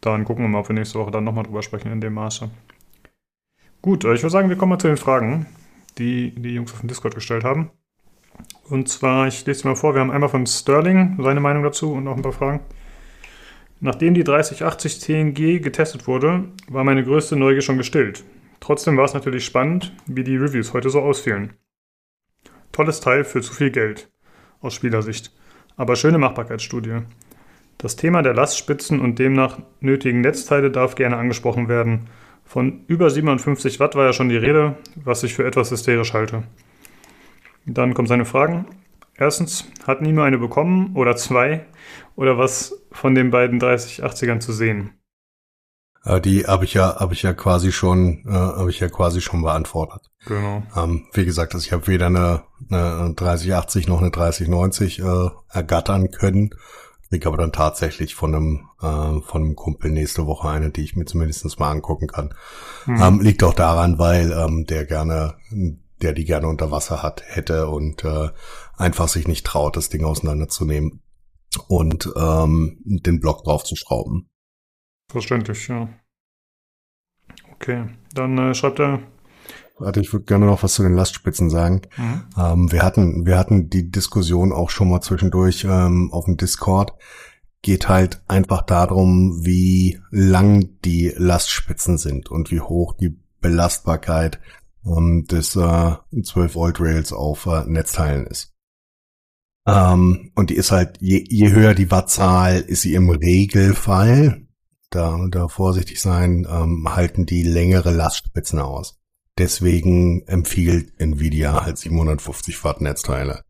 Dann 0.00 0.24
gucken 0.24 0.44
wir 0.44 0.48
mal, 0.48 0.60
ob 0.60 0.68
wir 0.68 0.74
nächste 0.74 0.98
Woche 0.98 1.10
dann 1.10 1.24
nochmal 1.24 1.44
drüber 1.44 1.62
sprechen 1.62 1.90
in 1.90 2.00
dem 2.00 2.14
Maße. 2.14 2.50
Gut, 3.82 4.04
äh, 4.04 4.14
ich 4.14 4.22
würde 4.22 4.30
sagen, 4.30 4.48
wir 4.48 4.56
kommen 4.56 4.70
mal 4.70 4.78
zu 4.78 4.86
den 4.86 4.96
Fragen, 4.96 5.46
die 5.98 6.34
die 6.34 6.54
Jungs 6.54 6.72
auf 6.72 6.80
dem 6.80 6.88
Discord 6.88 7.14
gestellt 7.14 7.44
haben. 7.44 7.70
Und 8.68 8.88
zwar, 8.88 9.26
ich 9.26 9.44
lese 9.46 9.60
sie 9.60 9.68
mal 9.68 9.76
vor, 9.76 9.94
wir 9.94 10.00
haben 10.00 10.10
einmal 10.10 10.28
von 10.28 10.46
Sterling 10.46 11.18
seine 11.22 11.40
Meinung 11.40 11.62
dazu 11.62 11.92
und 11.92 12.04
noch 12.04 12.16
ein 12.16 12.22
paar 12.22 12.32
Fragen. 12.32 12.60
Nachdem 13.80 14.14
die 14.14 14.24
3080 14.24 15.00
TNG 15.00 15.60
getestet 15.60 16.06
wurde, 16.06 16.44
war 16.68 16.84
meine 16.84 17.04
größte 17.04 17.36
Neugier 17.36 17.62
schon 17.62 17.78
gestillt. 17.78 18.24
Trotzdem 18.60 18.96
war 18.96 19.04
es 19.04 19.14
natürlich 19.14 19.44
spannend, 19.44 19.92
wie 20.06 20.22
die 20.22 20.36
Reviews 20.36 20.72
heute 20.72 20.88
so 20.88 21.00
ausfielen. 21.00 21.54
Tolles 22.70 23.00
Teil 23.00 23.24
für 23.24 23.42
zu 23.42 23.52
viel 23.52 23.72
Geld, 23.72 24.08
aus 24.60 24.74
Spielersicht, 24.74 25.32
aber 25.76 25.96
schöne 25.96 26.18
Machbarkeitsstudie. 26.18 27.00
Das 27.78 27.96
Thema 27.96 28.22
der 28.22 28.34
Lastspitzen 28.34 29.00
und 29.00 29.18
demnach 29.18 29.58
nötigen 29.80 30.20
Netzteile 30.20 30.70
darf 30.70 30.94
gerne 30.94 31.16
angesprochen 31.16 31.68
werden. 31.68 32.08
Von 32.52 32.84
über 32.86 33.08
57 33.08 33.80
Watt 33.80 33.94
war 33.94 34.04
ja 34.04 34.12
schon 34.12 34.28
die 34.28 34.36
Rede, 34.36 34.76
was 34.94 35.22
ich 35.22 35.32
für 35.32 35.46
etwas 35.46 35.70
hysterisch 35.70 36.12
halte. 36.12 36.42
Dann 37.64 37.94
kommen 37.94 38.06
seine 38.06 38.26
Fragen. 38.26 38.66
Erstens, 39.16 39.64
hat 39.86 40.02
Nino 40.02 40.20
eine 40.20 40.36
bekommen 40.36 40.94
oder 40.94 41.16
zwei 41.16 41.64
oder 42.14 42.36
was 42.36 42.78
von 42.92 43.14
den 43.14 43.30
beiden 43.30 43.58
3080ern 43.58 44.40
zu 44.40 44.52
sehen? 44.52 44.90
Äh, 46.04 46.20
die 46.20 46.44
habe 46.44 46.66
ich 46.66 46.74
ja, 46.74 46.96
habe 47.00 47.14
ich 47.14 47.22
ja 47.22 47.32
quasi 47.32 47.72
schon, 47.72 48.22
äh, 48.26 48.32
habe 48.32 48.68
ich 48.68 48.80
ja 48.80 48.90
quasi 48.90 49.22
schon 49.22 49.40
beantwortet. 49.40 50.10
Genau. 50.26 50.62
Ähm, 50.76 51.06
wie 51.14 51.24
gesagt, 51.24 51.54
also 51.54 51.64
ich 51.64 51.72
habe 51.72 51.86
weder 51.86 52.08
eine, 52.08 52.42
eine 52.70 53.14
3080 53.16 53.88
noch 53.88 54.02
eine 54.02 54.10
3090 54.10 54.98
äh, 54.98 55.30
ergattern 55.48 56.10
können. 56.10 56.50
Krieg 57.12 57.26
aber 57.26 57.36
dann 57.36 57.52
tatsächlich 57.52 58.14
von 58.14 58.34
einem, 58.34 58.68
äh, 58.80 59.20
von 59.20 59.42
einem 59.42 59.54
Kumpel 59.54 59.90
nächste 59.90 60.26
Woche 60.26 60.48
eine, 60.48 60.70
die 60.70 60.80
ich 60.80 60.96
mir 60.96 61.04
zumindest 61.04 61.60
mal 61.60 61.70
angucken 61.70 62.06
kann. 62.06 62.32
Ähm, 62.88 63.20
liegt 63.20 63.44
auch 63.44 63.52
daran, 63.52 63.98
weil 63.98 64.32
ähm, 64.32 64.64
der 64.64 64.86
gerne, 64.86 65.36
der 66.00 66.14
die 66.14 66.24
gerne 66.24 66.48
unter 66.48 66.70
Wasser 66.70 67.02
hat, 67.02 67.22
hätte 67.26 67.68
und 67.68 68.02
äh, 68.04 68.30
einfach 68.78 69.08
sich 69.08 69.28
nicht 69.28 69.44
traut, 69.44 69.76
das 69.76 69.90
Ding 69.90 70.06
auseinanderzunehmen 70.06 71.02
und 71.68 72.10
ähm, 72.16 72.78
den 72.82 73.20
Block 73.20 73.44
draufzuschrauben. 73.44 74.30
Verständlich, 75.10 75.68
ja. 75.68 75.90
Okay, 77.52 77.90
dann 78.14 78.38
äh, 78.38 78.54
schreibt 78.54 78.80
er. 78.80 79.00
Warte, 79.82 80.00
ich 80.00 80.12
würde 80.12 80.26
gerne 80.26 80.46
noch 80.46 80.62
was 80.62 80.74
zu 80.74 80.82
den 80.82 80.94
Lastspitzen 80.94 81.50
sagen. 81.50 81.82
Mhm. 81.96 82.22
Ähm, 82.38 82.72
wir 82.72 82.82
hatten, 82.82 83.26
wir 83.26 83.36
hatten 83.36 83.68
die 83.68 83.90
Diskussion 83.90 84.52
auch 84.52 84.70
schon 84.70 84.88
mal 84.88 85.00
zwischendurch 85.00 85.64
ähm, 85.64 86.10
auf 86.12 86.26
dem 86.26 86.36
Discord. 86.36 86.92
Geht 87.62 87.88
halt 87.88 88.22
einfach 88.28 88.62
darum, 88.62 89.44
wie 89.44 90.00
lang 90.10 90.78
die 90.84 91.12
Lastspitzen 91.16 91.98
sind 91.98 92.30
und 92.30 92.50
wie 92.50 92.60
hoch 92.60 92.94
die 92.94 93.18
Belastbarkeit 93.40 94.40
ähm, 94.86 95.26
des 95.28 95.56
äh, 95.56 95.96
12 96.22 96.54
Volt 96.54 96.80
Rails 96.80 97.12
auf 97.12 97.46
äh, 97.46 97.64
Netzteilen 97.66 98.26
ist. 98.26 98.52
Ähm, 99.66 100.30
und 100.34 100.50
die 100.50 100.56
ist 100.56 100.70
halt, 100.70 100.98
je, 101.00 101.24
je 101.28 101.50
höher 101.50 101.74
die 101.74 101.90
Wattzahl, 101.90 102.60
ist 102.60 102.82
sie 102.82 102.94
im 102.94 103.10
Regelfall, 103.10 104.46
da, 104.90 105.18
da 105.30 105.48
vorsichtig 105.48 106.00
sein, 106.00 106.46
ähm, 106.50 106.94
halten 106.94 107.26
die 107.26 107.42
längere 107.42 107.90
Lastspitzen 107.90 108.58
aus. 108.58 109.01
Deswegen 109.38 110.26
empfiehlt 110.26 110.92
Nvidia 110.98 111.64
halt 111.64 111.78
750 111.78 112.62
Watt 112.64 112.80
Netzteile. 112.80 113.42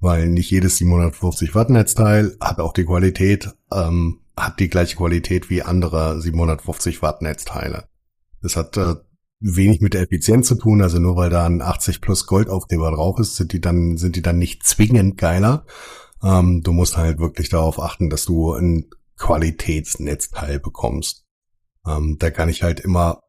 Weil 0.00 0.28
nicht 0.28 0.50
jedes 0.50 0.76
750 0.76 1.54
Watt 1.54 1.70
Netzteil 1.70 2.36
hat 2.40 2.58
auch 2.58 2.72
die 2.72 2.84
Qualität, 2.84 3.50
ähm, 3.72 4.20
hat 4.36 4.60
die 4.60 4.68
gleiche 4.68 4.96
Qualität 4.96 5.50
wie 5.50 5.62
andere 5.62 6.20
750 6.20 7.02
Watt 7.02 7.22
Netzteile. 7.22 7.88
Das 8.42 8.56
hat 8.56 8.76
äh, 8.76 8.96
wenig 9.40 9.80
mit 9.80 9.94
der 9.94 10.02
Effizienz 10.02 10.48
zu 10.48 10.54
tun, 10.54 10.82
also 10.82 10.98
nur 10.98 11.16
weil 11.16 11.30
da 11.30 11.46
ein 11.46 11.62
80 11.62 12.00
plus 12.00 12.26
Goldaufkleber 12.26 12.90
drauf 12.90 13.18
ist, 13.18 13.36
sind 13.36 13.52
die 13.52 13.60
dann, 13.60 13.96
sind 13.96 14.16
die 14.16 14.22
dann 14.22 14.38
nicht 14.38 14.64
zwingend 14.64 15.16
geiler. 15.18 15.64
Ähm, 16.22 16.62
du 16.62 16.72
musst 16.72 16.96
halt 16.96 17.18
wirklich 17.18 17.48
darauf 17.48 17.80
achten, 17.80 18.10
dass 18.10 18.26
du 18.26 18.52
ein 18.52 18.90
Qualitätsnetzteil 19.16 20.60
bekommst. 20.60 21.24
Ähm, 21.86 22.16
da 22.18 22.30
kann 22.30 22.48
ich 22.48 22.62
halt 22.62 22.80
immer, 22.80 23.20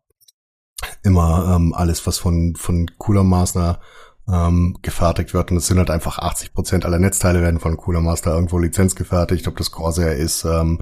immer 1.04 1.56
ähm, 1.56 1.74
alles, 1.74 2.06
was 2.08 2.18
von, 2.18 2.56
von 2.56 2.90
Cooler 2.98 3.24
Master 3.24 3.80
ähm, 4.28 4.78
gefertigt 4.82 5.34
wird. 5.34 5.52
Und 5.52 5.58
es 5.58 5.68
sind 5.68 5.78
halt 5.78 5.90
einfach 5.90 6.20
80 6.20 6.54
Prozent 6.54 6.86
aller 6.86 7.00
Netzteile 7.00 7.42
werden 7.42 7.60
von 7.60 7.78
Cooler 7.78 8.02
Master 8.02 8.34
irgendwo 8.34 8.58
Lizenz 8.58 8.96
gefertigt. 8.96 9.48
Ob 9.48 9.58
das 9.58 9.72
Corsair 9.72 10.16
ist, 10.16 10.46
ähm, 10.46 10.80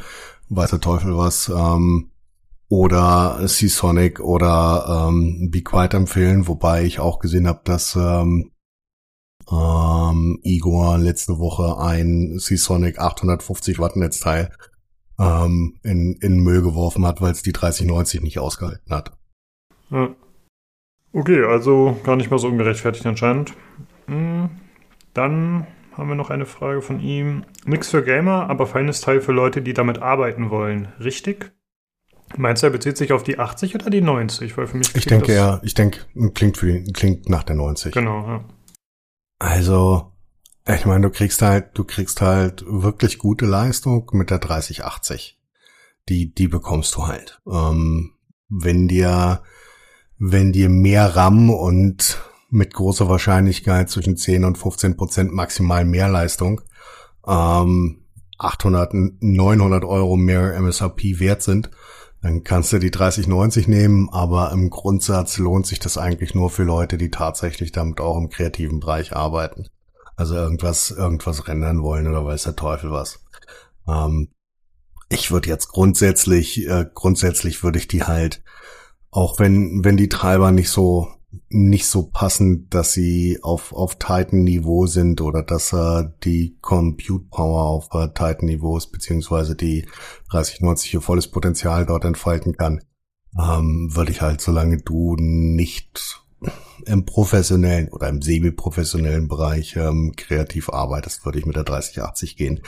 weiß 0.49 0.71
der 0.71 0.81
Teufel 0.81 1.17
was. 1.17 1.49
Ähm, 1.49 2.11
oder 2.69 3.47
Seasonic 3.47 4.19
oder 4.19 5.07
ähm, 5.09 5.49
Be 5.49 5.63
Quiet 5.63 5.95
empfehlen, 5.95 6.47
wobei 6.47 6.83
ich 6.83 6.99
auch 6.99 7.19
gesehen 7.19 7.47
habe, 7.47 7.61
dass 7.63 7.95
ähm, 7.95 8.51
ähm, 9.51 10.39
Igor 10.43 10.99
letzte 10.99 11.39
Woche 11.39 11.79
ein 11.79 12.37
Seasonic 12.37 12.99
850 12.99 13.79
Watt 13.79 13.95
Netzteil 13.95 14.51
ähm, 15.17 15.79
in, 15.81 16.13
in 16.21 16.39
Müll 16.39 16.61
geworfen 16.61 17.07
hat, 17.07 17.21
weil 17.21 17.31
es 17.31 17.41
die 17.41 17.53
3090 17.53 18.21
nicht 18.21 18.37
ausgehalten 18.37 18.93
hat. 18.93 19.17
Ja. 19.91 20.15
Okay, 21.11 21.43
also 21.43 21.99
gar 22.03 22.15
nicht 22.15 22.29
mal 22.29 22.39
so 22.39 22.47
ungerechtfertigt 22.47 23.05
anscheinend. 23.05 23.53
Hm, 24.07 24.49
Dann 25.13 25.65
haben 25.93 26.07
wir 26.09 26.15
noch 26.15 26.29
eine 26.29 26.45
Frage 26.45 26.81
von 26.81 26.99
ihm. 26.99 27.43
Nix 27.65 27.89
für 27.89 28.03
Gamer, 28.03 28.49
aber 28.49 28.67
feines 28.67 29.01
Teil 29.01 29.21
für 29.21 29.31
Leute, 29.31 29.61
die 29.61 29.73
damit 29.73 29.99
arbeiten 30.01 30.49
wollen. 30.49 30.87
Richtig? 30.99 31.51
Meinst 32.37 32.61
du, 32.61 32.67
er 32.67 32.71
bezieht 32.71 32.95
sich 32.95 33.11
auf 33.11 33.23
die 33.23 33.39
80 33.39 33.75
oder 33.75 33.89
die 33.89 34.01
90? 34.01 34.55
Weil 34.55 34.67
für 34.67 34.77
mich 34.77 34.95
Ich 34.95 35.07
denke, 35.07 35.33
ja, 35.33 35.59
ich 35.63 35.73
denke, 35.73 36.01
klingt 36.35 36.57
für 36.57 36.67
die, 36.71 36.93
klingt 36.93 37.27
nach 37.27 37.43
der 37.43 37.55
90. 37.55 37.91
Genau, 37.91 38.25
ja. 38.27 38.43
Also, 39.39 40.11
ich 40.67 40.85
meine, 40.85 41.01
du 41.01 41.09
kriegst 41.09 41.41
halt, 41.41 41.71
du 41.73 41.83
kriegst 41.83 42.21
halt 42.21 42.63
wirklich 42.67 43.17
gute 43.17 43.45
Leistung 43.45 44.09
mit 44.13 44.29
der 44.29 44.37
3080. 44.37 45.39
Die, 46.07 46.33
die 46.33 46.47
bekommst 46.47 46.95
du 46.95 47.07
halt. 47.07 47.41
Ähm, 47.47 48.13
wenn 48.47 48.87
dir, 48.87 49.41
wenn 50.19 50.51
dir 50.51 50.69
mehr 50.69 51.15
RAM 51.15 51.49
und 51.49 52.19
mit 52.49 52.73
großer 52.73 53.07
Wahrscheinlichkeit 53.07 53.89
zwischen 53.89 54.17
10 54.17 54.43
und 54.43 54.57
15 54.57 54.97
Prozent 54.97 55.33
maximal 55.33 55.85
mehr 55.85 56.09
Leistung, 56.09 56.61
ähm, 57.25 58.03
800, 58.37 58.93
900 58.93 59.83
Euro 59.85 60.17
mehr 60.17 60.55
MSRP 60.55 61.19
wert 61.19 61.41
sind, 61.41 61.69
dann 62.21 62.43
kannst 62.43 62.73
du 62.73 62.79
die 62.79 62.91
3090 62.91 63.67
nehmen, 63.67 64.09
aber 64.09 64.51
im 64.51 64.69
Grundsatz 64.69 65.37
lohnt 65.37 65.65
sich 65.67 65.79
das 65.79 65.97
eigentlich 65.97 66.35
nur 66.35 66.49
für 66.49 66.63
Leute, 66.63 66.97
die 66.97 67.11
tatsächlich 67.11 67.71
damit 67.71 68.01
auch 68.01 68.17
im 68.17 68.29
kreativen 68.29 68.81
Bereich 68.81 69.15
arbeiten. 69.15 69.67
Also 70.17 70.35
irgendwas, 70.35 70.91
irgendwas 70.91 71.47
rendern 71.47 71.81
wollen 71.81 72.07
oder 72.07 72.25
weiß 72.25 72.43
der 72.43 72.57
Teufel 72.57 72.91
was. 72.91 73.21
Ähm, 73.87 74.29
ich 75.07 75.31
würde 75.31 75.47
jetzt 75.47 75.69
grundsätzlich, 75.69 76.67
äh, 76.67 76.85
grundsätzlich 76.93 77.63
würde 77.63 77.79
ich 77.79 77.87
die 77.87 78.03
halt, 78.03 78.43
auch 79.11 79.39
wenn, 79.39 79.83
wenn 79.83 79.97
die 79.97 80.09
Treiber 80.09 80.51
nicht 80.51 80.69
so, 80.69 81.07
nicht 81.49 81.87
so 81.87 82.07
passen, 82.07 82.69
dass 82.69 82.93
sie 82.93 83.39
auf, 83.41 83.73
auf 83.73 83.95
Titan-Niveau 83.95 84.87
sind 84.87 85.21
oder 85.21 85.43
dass 85.43 85.73
äh, 85.73 86.05
die 86.23 86.57
Compute 86.61 87.25
Power 87.29 87.63
auf 87.63 87.89
äh, 87.93 88.07
Titan-Niveau 88.07 88.77
ist, 88.77 88.91
beziehungsweise 88.91 89.55
die 89.55 89.87
3090 90.31 90.93
ihr 90.93 91.01
volles 91.01 91.27
Potenzial 91.27 91.85
dort 91.85 92.05
entfalten 92.05 92.55
kann, 92.55 92.81
ähm, 93.37 93.89
würde 93.95 94.11
ich 94.11 94.21
halt, 94.21 94.41
solange 94.41 94.77
du 94.77 95.15
nicht 95.17 96.23
im 96.85 97.05
professionellen 97.05 97.89
oder 97.89 98.07
im 98.09 98.21
semi-professionellen 98.21 99.27
Bereich 99.27 99.75
ähm, 99.75 100.13
kreativ 100.15 100.69
arbeitest, 100.69 101.25
würde 101.25 101.39
ich 101.39 101.45
mit 101.45 101.55
der 101.55 101.63
3080 101.63 102.37
gehen. 102.37 102.61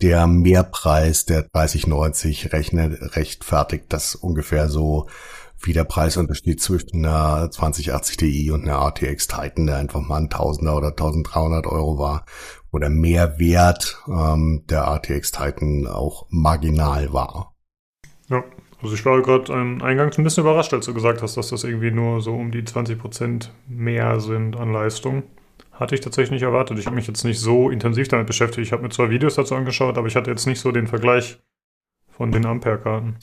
Der 0.00 0.26
Mehrpreis 0.26 1.24
der 1.24 1.42
3090 1.42 2.52
rechnet, 2.52 3.16
rechtfertigt 3.16 3.86
das 3.88 4.14
ungefähr 4.14 4.68
so 4.68 5.06
wie 5.66 5.72
der 5.72 5.84
Preisunterschied 5.84 6.60
zwischen 6.60 7.04
einer 7.04 7.50
2080 7.50 8.16
Ti 8.16 8.50
und 8.50 8.62
einer 8.62 8.78
RTX 8.78 9.26
Titan, 9.26 9.66
der 9.66 9.76
einfach 9.76 10.00
mal 10.00 10.18
ein 10.18 10.30
Tausender 10.30 10.76
oder 10.76 10.88
1300 10.88 11.66
Euro 11.66 11.98
war, 11.98 12.24
wo 12.70 12.78
der 12.78 12.90
Mehrwert 12.90 14.02
ähm, 14.08 14.64
der 14.68 14.82
RTX 14.82 15.32
Titan 15.32 15.86
auch 15.86 16.26
marginal 16.30 17.12
war. 17.12 17.54
Ja, 18.28 18.44
also 18.82 18.94
ich 18.94 19.04
war 19.04 19.20
gerade 19.22 19.52
ähm, 19.52 19.82
eingangs 19.82 20.18
ein 20.18 20.24
bisschen 20.24 20.44
überrascht, 20.44 20.72
als 20.72 20.86
du 20.86 20.94
gesagt 20.94 21.22
hast, 21.22 21.36
dass 21.36 21.48
das 21.48 21.64
irgendwie 21.64 21.90
nur 21.90 22.20
so 22.20 22.34
um 22.34 22.50
die 22.50 22.62
20% 22.62 23.48
mehr 23.68 24.20
sind 24.20 24.56
an 24.56 24.72
Leistung. 24.72 25.24
Hatte 25.72 25.94
ich 25.94 26.00
tatsächlich 26.00 26.30
nicht 26.30 26.42
erwartet. 26.42 26.78
Ich 26.78 26.86
habe 26.86 26.96
mich 26.96 27.06
jetzt 27.06 27.24
nicht 27.24 27.38
so 27.38 27.70
intensiv 27.70 28.08
damit 28.08 28.26
beschäftigt. 28.26 28.66
Ich 28.66 28.72
habe 28.72 28.82
mir 28.82 28.88
zwar 28.88 29.10
Videos 29.10 29.34
dazu 29.34 29.54
angeschaut, 29.54 29.98
aber 29.98 30.06
ich 30.06 30.16
hatte 30.16 30.30
jetzt 30.30 30.46
nicht 30.46 30.60
so 30.60 30.72
den 30.72 30.86
Vergleich 30.86 31.38
von 32.10 32.32
den 32.32 32.46
Ampere-Karten. 32.46 33.16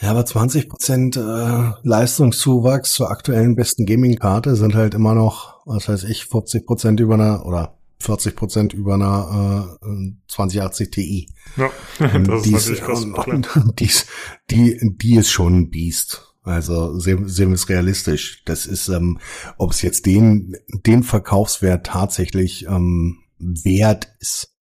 Ja, 0.00 0.10
aber 0.12 0.22
20% 0.22 1.16
äh, 1.18 1.72
Leistungszuwachs 1.82 2.92
zur 2.92 3.10
aktuellen 3.10 3.56
besten 3.56 3.84
Gaming-Karte 3.84 4.54
sind 4.54 4.74
halt 4.74 4.94
immer 4.94 5.14
noch, 5.14 5.60
was 5.66 5.88
weiß 5.88 6.04
ich, 6.04 6.22
40% 6.22 7.00
über 7.00 7.14
einer 7.14 7.44
oder 7.46 7.78
40% 8.00 8.74
über 8.74 8.94
einer 8.94 9.76
äh, 9.82 10.12
2080 10.28 10.90
Ti. 10.92 11.28
Ja, 11.56 11.70
das 11.98 12.36
ist 12.36 12.46
die 12.46 12.52
natürlich 12.52 12.80
krass. 12.80 13.04
und, 13.04 13.56
und 13.56 13.80
die, 13.80 13.86
ist- 13.86 14.06
die, 14.50 14.78
die 15.02 15.16
ist 15.16 15.30
schon 15.30 15.56
ein 15.58 15.70
Biest. 15.70 16.24
Also 16.44 16.98
sehen, 16.98 17.28
sehen 17.28 17.48
wir 17.48 17.56
es 17.56 17.68
realistisch. 17.68 18.42
Das 18.46 18.66
ist, 18.66 18.88
ähm, 18.88 19.18
ob 19.58 19.72
es 19.72 19.82
jetzt 19.82 20.06
den, 20.06 20.56
den 20.86 21.02
Verkaufswert 21.02 21.86
tatsächlich 21.86 22.66
ähm, 22.66 23.18
wert 23.38 24.08
ist, 24.20 24.46
ähm, 24.46 24.57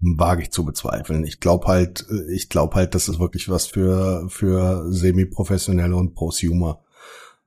wage 0.00 0.42
ich 0.42 0.50
zu 0.50 0.64
bezweifeln. 0.64 1.24
Ich 1.24 1.40
glaube 1.40 1.66
halt, 1.66 2.06
äh, 2.10 2.32
ich 2.32 2.48
glaube 2.48 2.76
halt, 2.76 2.94
das 2.94 3.08
ist 3.08 3.18
wirklich 3.18 3.48
was 3.48 3.66
für, 3.66 4.28
für 4.28 4.90
Semi-Professionelle 4.92 5.96
und 5.96 6.14
Prosumer. 6.14 6.82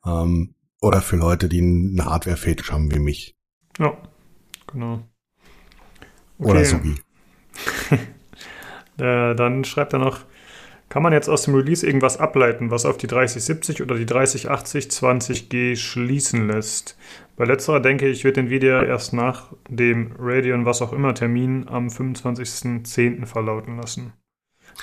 Ähm, 0.05 0.55
oder 0.81 1.01
für 1.01 1.15
Leute, 1.15 1.49
die 1.49 1.59
einen 1.59 2.03
Hardware-Fetisch 2.03 2.71
haben 2.71 2.93
wie 2.93 2.99
mich. 2.99 3.35
Ja, 3.79 3.97
genau. 4.67 5.01
Oder 6.37 6.65
so 6.65 6.83
wie. 6.83 6.95
Äh, 8.97 9.35
dann 9.35 9.65
schreibt 9.65 9.91
er 9.91 9.99
noch, 9.99 10.21
kann 10.87 11.03
man 11.03 11.11
jetzt 11.11 11.27
aus 11.27 11.43
dem 11.43 11.55
Release 11.55 11.85
irgendwas 11.85 12.17
ableiten, 12.17 12.71
was 12.71 12.85
auf 12.85 12.95
die 12.95 13.07
3070 13.07 13.81
oder 13.81 13.95
die 13.95 14.05
3080 14.05 14.85
20G 14.85 15.75
schließen 15.75 16.47
lässt? 16.47 16.97
Bei 17.35 17.45
letzterer 17.45 17.81
denke 17.81 18.07
ich, 18.07 18.23
wird 18.23 18.37
Nvidia 18.37 18.83
erst 18.83 19.13
nach 19.13 19.53
dem 19.69 20.13
Radeon 20.17 20.65
was 20.65 20.81
auch 20.81 20.93
immer 20.93 21.13
Termin 21.13 21.67
am 21.67 21.87
25.10. 21.87 23.25
verlauten 23.25 23.77
lassen. 23.77 24.13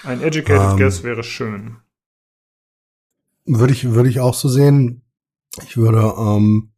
Ein 0.04 0.20
educated 0.20 0.72
Ähm. 0.72 0.76
guess 0.76 1.02
wäre 1.02 1.22
schön. 1.22 1.76
Würde 3.44 3.72
ich, 3.72 3.90
würde 3.90 4.08
ich 4.08 4.20
auch 4.20 4.34
so 4.34 4.48
sehen. 4.48 5.02
Ich 5.62 5.76
würde 5.76 6.14
ähm, 6.18 6.72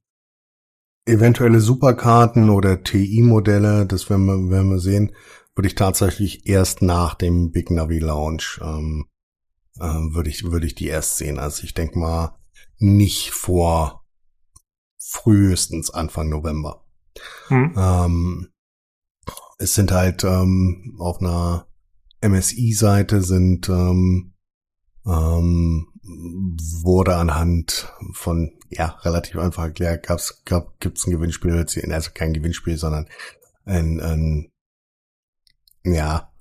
eventuelle 1.06 1.60
Superkarten 1.60 2.50
oder 2.50 2.82
TI-Modelle, 2.82 3.86
das 3.86 4.08
werden 4.08 4.26
wir, 4.26 4.50
werden 4.50 4.70
wir 4.70 4.78
sehen, 4.78 5.12
würde 5.54 5.68
ich 5.68 5.74
tatsächlich 5.74 6.46
erst 6.46 6.82
nach 6.82 7.14
dem 7.14 7.52
Big 7.52 7.70
Navi 7.70 7.98
Launch 7.98 8.60
ähm, 8.62 9.06
äh, 9.78 9.82
würde 9.84 10.30
ich 10.30 10.50
würde 10.50 10.66
ich 10.66 10.74
die 10.74 10.86
erst 10.86 11.18
sehen. 11.18 11.38
Also 11.38 11.64
ich 11.64 11.74
denke 11.74 11.98
mal 11.98 12.36
nicht 12.78 13.30
vor 13.30 14.03
frühestens 15.07 15.90
Anfang 15.90 16.28
November. 16.28 16.84
Hm? 17.48 17.74
Ähm, 17.76 18.48
es 19.59 19.74
sind 19.74 19.92
halt 19.92 20.24
ähm, 20.24 20.96
auf 20.98 21.20
einer 21.20 21.66
MSI-Seite 22.22 23.22
sind 23.22 23.68
ähm, 23.68 24.34
ähm, 25.07 25.88
wurde 26.82 27.16
anhand 27.16 27.92
von 28.12 28.59
ja 28.70 28.86
relativ 29.02 29.36
einfach 29.36 29.64
erklärt, 29.64 30.07
gab's 30.07 30.42
gab 30.44 30.80
gibt's 30.80 31.07
ein 31.07 31.12
Gewinnspiel, 31.12 31.52
also 31.52 32.11
kein 32.12 32.32
Gewinnspiel, 32.32 32.76
sondern 32.76 33.09
ein, 33.64 34.00
ein 34.00 34.52
ja 35.84 36.34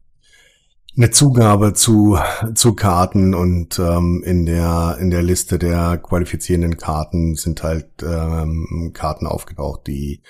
eine 0.96 1.10
Zugabe 1.10 1.74
zu, 1.74 2.18
zu 2.54 2.76
Karten 2.76 3.34
und 3.34 3.80
ähm, 3.80 4.24
in 4.26 4.46
der 4.46 4.98
in 5.00 5.10
der 5.10 5.24
Liste 5.24 5.58
der 5.58 5.98
qualifizierenden 5.98 6.78
Karten 6.78 7.36
sind 7.36 7.64
halt 7.64 7.88
ähm, 8.04 8.91
Karten 8.94 9.26
aufgetaucht, 9.26 9.88
die 9.88 10.22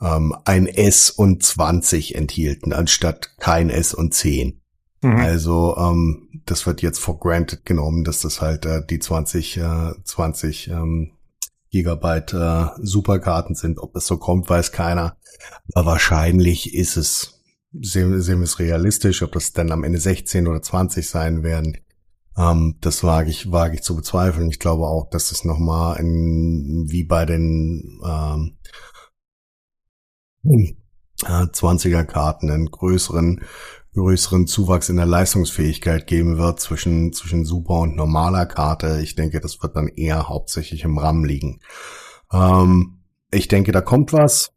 ähm, 0.00 0.34
ein 0.44 0.66
S 0.66 1.10
und 1.10 1.42
20 1.42 2.14
enthielten, 2.14 2.72
anstatt 2.72 3.36
kein 3.38 3.70
S 3.70 3.94
und 3.94 4.12
10. 4.12 4.60
Mhm. 5.02 5.16
Also 5.16 5.76
ähm, 5.78 6.42
das 6.46 6.66
wird 6.66 6.82
jetzt 6.82 6.98
for 6.98 7.18
granted 7.18 7.64
genommen, 7.64 8.04
dass 8.04 8.20
das 8.20 8.40
halt 8.40 8.66
äh, 8.66 8.84
die 8.84 8.98
20, 8.98 9.56
äh, 9.56 9.92
20 10.04 10.68
ähm, 10.68 11.12
Gigabyte 11.70 12.34
äh, 12.34 12.66
Superkarten 12.82 13.54
sind. 13.54 13.78
Ob 13.78 13.94
das 13.94 14.06
so 14.06 14.18
kommt, 14.18 14.50
weiß 14.50 14.72
keiner. 14.72 15.16
Aber 15.72 15.92
wahrscheinlich 15.92 16.74
ist 16.74 16.96
es 16.96 17.39
sehen, 17.72 18.20
sehen 18.20 18.38
wir 18.38 18.44
es 18.44 18.58
realistisch, 18.58 19.22
ob 19.22 19.32
das 19.32 19.52
dann 19.52 19.72
am 19.72 19.84
Ende 19.84 19.98
16 19.98 20.46
oder 20.46 20.62
20 20.62 21.08
sein 21.08 21.42
werden. 21.42 21.76
Ähm, 22.36 22.76
das 22.80 23.02
wage 23.04 23.30
ich, 23.30 23.50
wage 23.50 23.76
ich 23.76 23.82
zu 23.82 23.96
bezweifeln. 23.96 24.50
Ich 24.50 24.58
glaube 24.58 24.86
auch, 24.86 25.08
dass 25.10 25.32
es 25.32 25.44
nochmal 25.44 25.98
in, 25.98 26.86
wie 26.88 27.04
bei 27.04 27.26
den 27.26 28.00
ähm, 28.04 28.58
äh, 30.44 30.74
20er 31.24 32.04
Karten 32.04 32.50
einen 32.50 32.70
größeren, 32.70 33.42
größeren 33.94 34.46
Zuwachs 34.46 34.88
in 34.88 34.96
der 34.96 35.06
Leistungsfähigkeit 35.06 36.06
geben 36.06 36.38
wird 36.38 36.60
zwischen, 36.60 37.12
zwischen 37.12 37.44
super 37.44 37.80
und 37.80 37.96
normaler 37.96 38.46
Karte. 38.46 39.00
Ich 39.02 39.16
denke, 39.16 39.40
das 39.40 39.62
wird 39.62 39.76
dann 39.76 39.88
eher 39.88 40.28
hauptsächlich 40.28 40.84
im 40.84 40.98
RAM 40.98 41.24
liegen. 41.24 41.60
Ähm, 42.32 43.02
ich 43.30 43.48
denke, 43.48 43.72
da 43.72 43.80
kommt 43.80 44.12
was. 44.12 44.52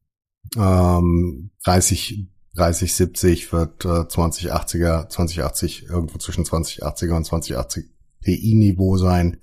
Ähm, 0.55 1.51
30, 1.65 2.27
3070 2.55 3.51
wird 3.51 3.85
äh, 3.85 3.87
2080er, 3.87 5.09
2080 5.09 5.89
irgendwo 5.89 6.17
zwischen 6.19 6.45
2080er 6.45 7.15
und 7.15 7.25
2080 7.25 7.85
Ti 8.23 8.55
Niveau 8.55 8.97
sein, 8.97 9.41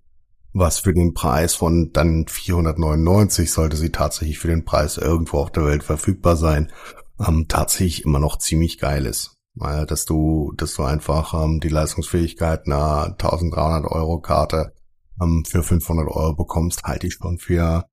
was 0.52 0.78
für 0.78 0.94
den 0.94 1.12
Preis 1.12 1.54
von 1.54 1.92
dann 1.92 2.26
499 2.26 3.50
sollte 3.50 3.76
sie 3.76 3.90
tatsächlich 3.90 4.38
für 4.38 4.48
den 4.48 4.64
Preis 4.64 4.96
irgendwo 4.96 5.38
auf 5.38 5.52
der 5.52 5.64
Welt 5.66 5.82
verfügbar 5.82 6.36
sein, 6.36 6.72
ähm, 7.18 7.46
tatsächlich 7.48 8.04
immer 8.04 8.18
noch 8.18 8.38
ziemlich 8.38 8.78
geil 8.78 9.06
ist. 9.06 9.36
Weil, 9.54 9.84
dass 9.84 10.04
du, 10.04 10.52
dass 10.56 10.74
du 10.74 10.84
einfach 10.84 11.34
ähm, 11.34 11.60
die 11.60 11.68
Leistungsfähigkeit 11.68 12.66
einer 12.66 13.16
1300 13.18 13.90
Euro 13.90 14.20
Karte 14.20 14.72
ähm, 15.20 15.44
für 15.44 15.62
500 15.62 16.06
Euro 16.08 16.34
bekommst, 16.34 16.84
halte 16.84 17.08
ich 17.08 17.14
schon 17.14 17.38
für, 17.38 17.84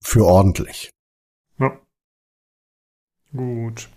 für 0.00 0.24
ordentlich. 0.24 0.90
Ja. 1.58 1.80
Gut. 3.32 3.88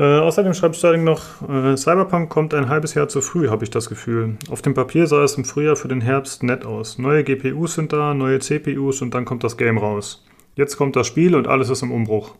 Äh, 0.00 0.18
außerdem 0.20 0.54
schreibt 0.54 0.76
Sterling 0.76 1.04
noch, 1.04 1.46
äh, 1.46 1.76
Cyberpunk 1.76 2.30
kommt 2.30 2.54
ein 2.54 2.70
halbes 2.70 2.94
Jahr 2.94 3.08
zu 3.08 3.20
früh, 3.20 3.50
habe 3.50 3.64
ich 3.64 3.70
das 3.70 3.90
Gefühl. 3.90 4.38
Auf 4.48 4.62
dem 4.62 4.72
Papier 4.72 5.06
sah 5.06 5.22
es 5.22 5.34
im 5.34 5.44
Frühjahr 5.44 5.76
für 5.76 5.88
den 5.88 6.00
Herbst 6.00 6.42
nett 6.42 6.64
aus. 6.64 6.96
Neue 6.96 7.22
GPUs 7.22 7.74
sind 7.74 7.92
da, 7.92 8.14
neue 8.14 8.38
CPUs 8.38 9.02
und 9.02 9.12
dann 9.12 9.26
kommt 9.26 9.44
das 9.44 9.58
Game 9.58 9.76
raus. 9.76 10.24
Jetzt 10.54 10.78
kommt 10.78 10.96
das 10.96 11.06
Spiel 11.06 11.34
und 11.34 11.48
alles 11.48 11.68
ist 11.68 11.82
im 11.82 11.92
Umbruch. 11.92 12.34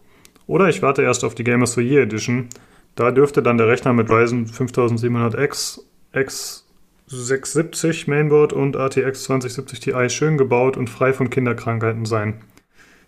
Oder 0.47 0.71
ich 0.71 0.81
warte 0.81 1.03
erst 1.03 1.23
auf 1.23 1.35
die 1.35 1.45
Gamers 1.45 1.75
for 1.75 1.83
Year 1.83 2.05
Edition. 2.05 2.49
Da 2.95 3.11
dürfte 3.11 3.43
dann 3.43 3.59
der 3.59 3.69
Rechner 3.69 3.93
mit 3.93 4.09
Ryzen 4.09 4.47
5700X, 4.47 5.81
X670 6.15 8.09
Mainboard 8.09 8.55
und 8.55 8.75
RTX 8.75 9.25
2070 9.25 9.81
Ti 9.81 10.09
schön 10.09 10.39
gebaut 10.39 10.79
und 10.79 10.89
frei 10.89 11.13
von 11.13 11.29
Kinderkrankheiten 11.29 12.07
sein. 12.07 12.41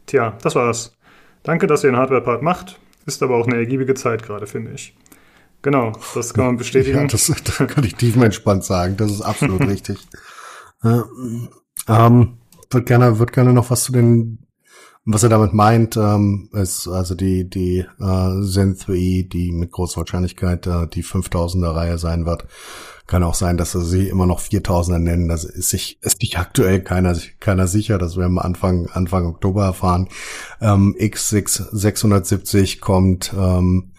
Tja, 0.04 0.36
das 0.42 0.54
war's. 0.56 0.94
Danke, 1.42 1.66
dass 1.66 1.84
ihr 1.84 1.90
den 1.90 1.96
Hardware-Part 1.96 2.42
macht. 2.42 2.78
Ist 3.06 3.22
aber 3.22 3.36
auch 3.36 3.46
eine 3.46 3.56
ergiebige 3.56 3.94
Zeit 3.94 4.22
gerade, 4.22 4.46
finde 4.46 4.72
ich. 4.72 4.94
Genau, 5.62 5.92
das 6.14 6.34
kann 6.34 6.46
man 6.46 6.56
bestätigen. 6.58 6.98
Ja, 6.98 7.06
das, 7.06 7.26
das 7.44 7.68
kann 7.68 7.84
ich 7.84 7.94
tiefenentspannt 7.94 8.64
sagen. 8.64 8.96
Das 8.96 9.10
ist 9.10 9.22
absolut 9.22 9.60
richtig. 9.66 9.98
Äh, 10.82 11.00
ähm, 11.88 12.38
wird 12.70 12.86
gerne, 12.86 13.18
wird 13.18 13.32
gerne 13.32 13.52
noch 13.52 13.70
was 13.70 13.84
zu 13.84 13.92
den, 13.92 14.46
was 15.04 15.22
er 15.22 15.28
damit 15.28 15.52
meint, 15.52 15.96
ähm, 15.96 16.48
ist 16.52 16.86
also 16.88 17.14
die, 17.14 17.48
die 17.48 17.78
äh, 17.78 18.42
Zen 18.46 18.76
3, 18.76 19.26
die 19.30 19.52
mit 19.52 19.72
großer 19.72 19.98
Wahrscheinlichkeit 19.98 20.66
äh, 20.66 20.86
die 20.86 21.04
5000er 21.04 21.74
Reihe 21.74 21.98
sein 21.98 22.24
wird. 22.24 22.46
Kann 23.06 23.22
auch 23.24 23.34
sein, 23.34 23.56
dass 23.56 23.72
sie 23.72 24.08
immer 24.08 24.26
noch 24.26 24.40
4000er 24.40 24.98
nennen. 24.98 25.28
Das 25.28 25.44
ist 25.44 25.70
sich, 25.70 25.98
ist 26.02 26.20
sich 26.20 26.38
aktuell 26.38 26.80
keiner, 26.82 27.16
keiner 27.40 27.66
sicher. 27.66 27.98
Das 27.98 28.16
werden 28.16 28.34
wir 28.34 28.44
Anfang, 28.44 28.88
Anfang 28.92 29.26
Oktober 29.26 29.64
erfahren. 29.64 30.08
Ähm, 30.60 30.94
X6 30.98 31.68
670 31.72 32.80
kommt, 32.80 33.34
ähm, 33.36 33.92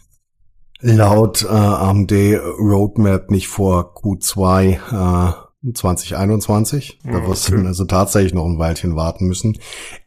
laut 0.80 1.44
äh, 1.44 1.48
AMD 1.48 2.12
Roadmap 2.60 3.30
nicht 3.32 3.48
vor 3.48 3.94
Q2 3.96 5.30
äh, 5.32 5.34
2021. 5.74 7.00
Da 7.04 7.24
Oh, 7.24 7.30
wirst 7.30 7.50
okay. 7.50 7.62
du 7.62 7.68
also 7.68 7.86
tatsächlich 7.86 8.34
noch 8.34 8.46
ein 8.46 8.60
Weilchen 8.60 8.96
warten 8.96 9.28
müssen. 9.28 9.58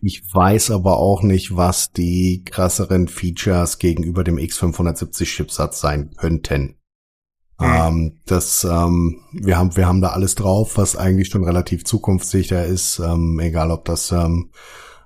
Ich 0.03 0.23
weiß 0.35 0.71
aber 0.71 0.99
auch 0.99 1.23
nicht, 1.23 1.57
was 1.57 1.93
die 1.93 2.45
krasseren 2.45 3.09
Features 3.09 3.79
gegenüber 3.79 4.23
dem 4.23 4.37
X570 4.37 5.25
Chipsatz 5.25 5.81
sein 5.81 6.11
könnten. 6.17 6.77
Mhm. 7.59 7.67
Ähm, 7.67 8.13
das, 8.27 8.65
ähm, 8.65 9.21
wir 9.33 9.57
haben, 9.57 9.77
wir 9.77 9.87
haben 9.87 10.01
da 10.01 10.09
alles 10.09 10.35
drauf, 10.35 10.77
was 10.77 10.97
eigentlich 10.97 11.29
schon 11.29 11.45
relativ 11.45 11.85
zukunftssicher 11.85 12.65
ist, 12.65 12.99
ähm, 12.99 13.41
egal 13.41 13.71
ob 13.71 13.85
das, 13.87 14.13
ähm, 14.13 14.51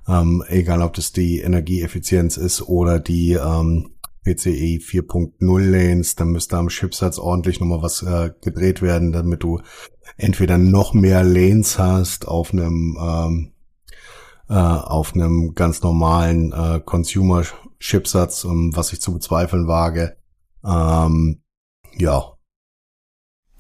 ähm, 0.09 0.43
egal 0.49 0.83
ob 0.83 0.95
das 0.95 1.13
die 1.13 1.41
Energieeffizienz 1.41 2.37
ist 2.37 2.63
oder 2.63 2.99
die 2.99 3.33
ähm, 3.33 3.91
PCE 4.25 4.79
4.0 4.81 5.61
Lanes, 5.61 6.17
dann 6.17 6.31
müsste 6.31 6.57
am 6.57 6.69
Chipsatz 6.69 7.19
ordentlich 7.19 7.61
nochmal 7.61 7.83
was 7.83 8.03
äh, 8.03 8.31
gedreht 8.43 8.83
werden, 8.83 9.13
damit 9.13 9.43
du 9.43 9.61
entweder 10.17 10.59
noch 10.59 10.93
mehr 10.93 11.23
Lanes 11.23 11.79
hast 11.79 12.27
auf 12.27 12.53
einem 12.53 12.99
ähm, 13.01 13.53
äh, 14.49 14.55
auf 14.55 15.15
einem 15.15 15.55
ganz 15.55 15.83
normalen 15.83 16.53
äh, 16.53 16.81
Consumer 16.85 17.45
Chipsatz, 17.79 18.45
um, 18.45 18.77
was 18.77 18.93
ich 18.93 19.01
zu 19.01 19.15
bezweifeln 19.15 19.69
wage. 19.69 20.17
Ähm, 20.65 21.43
ja, 21.97 22.33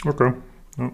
Okay. 0.06 0.32
Ja. 0.78 0.92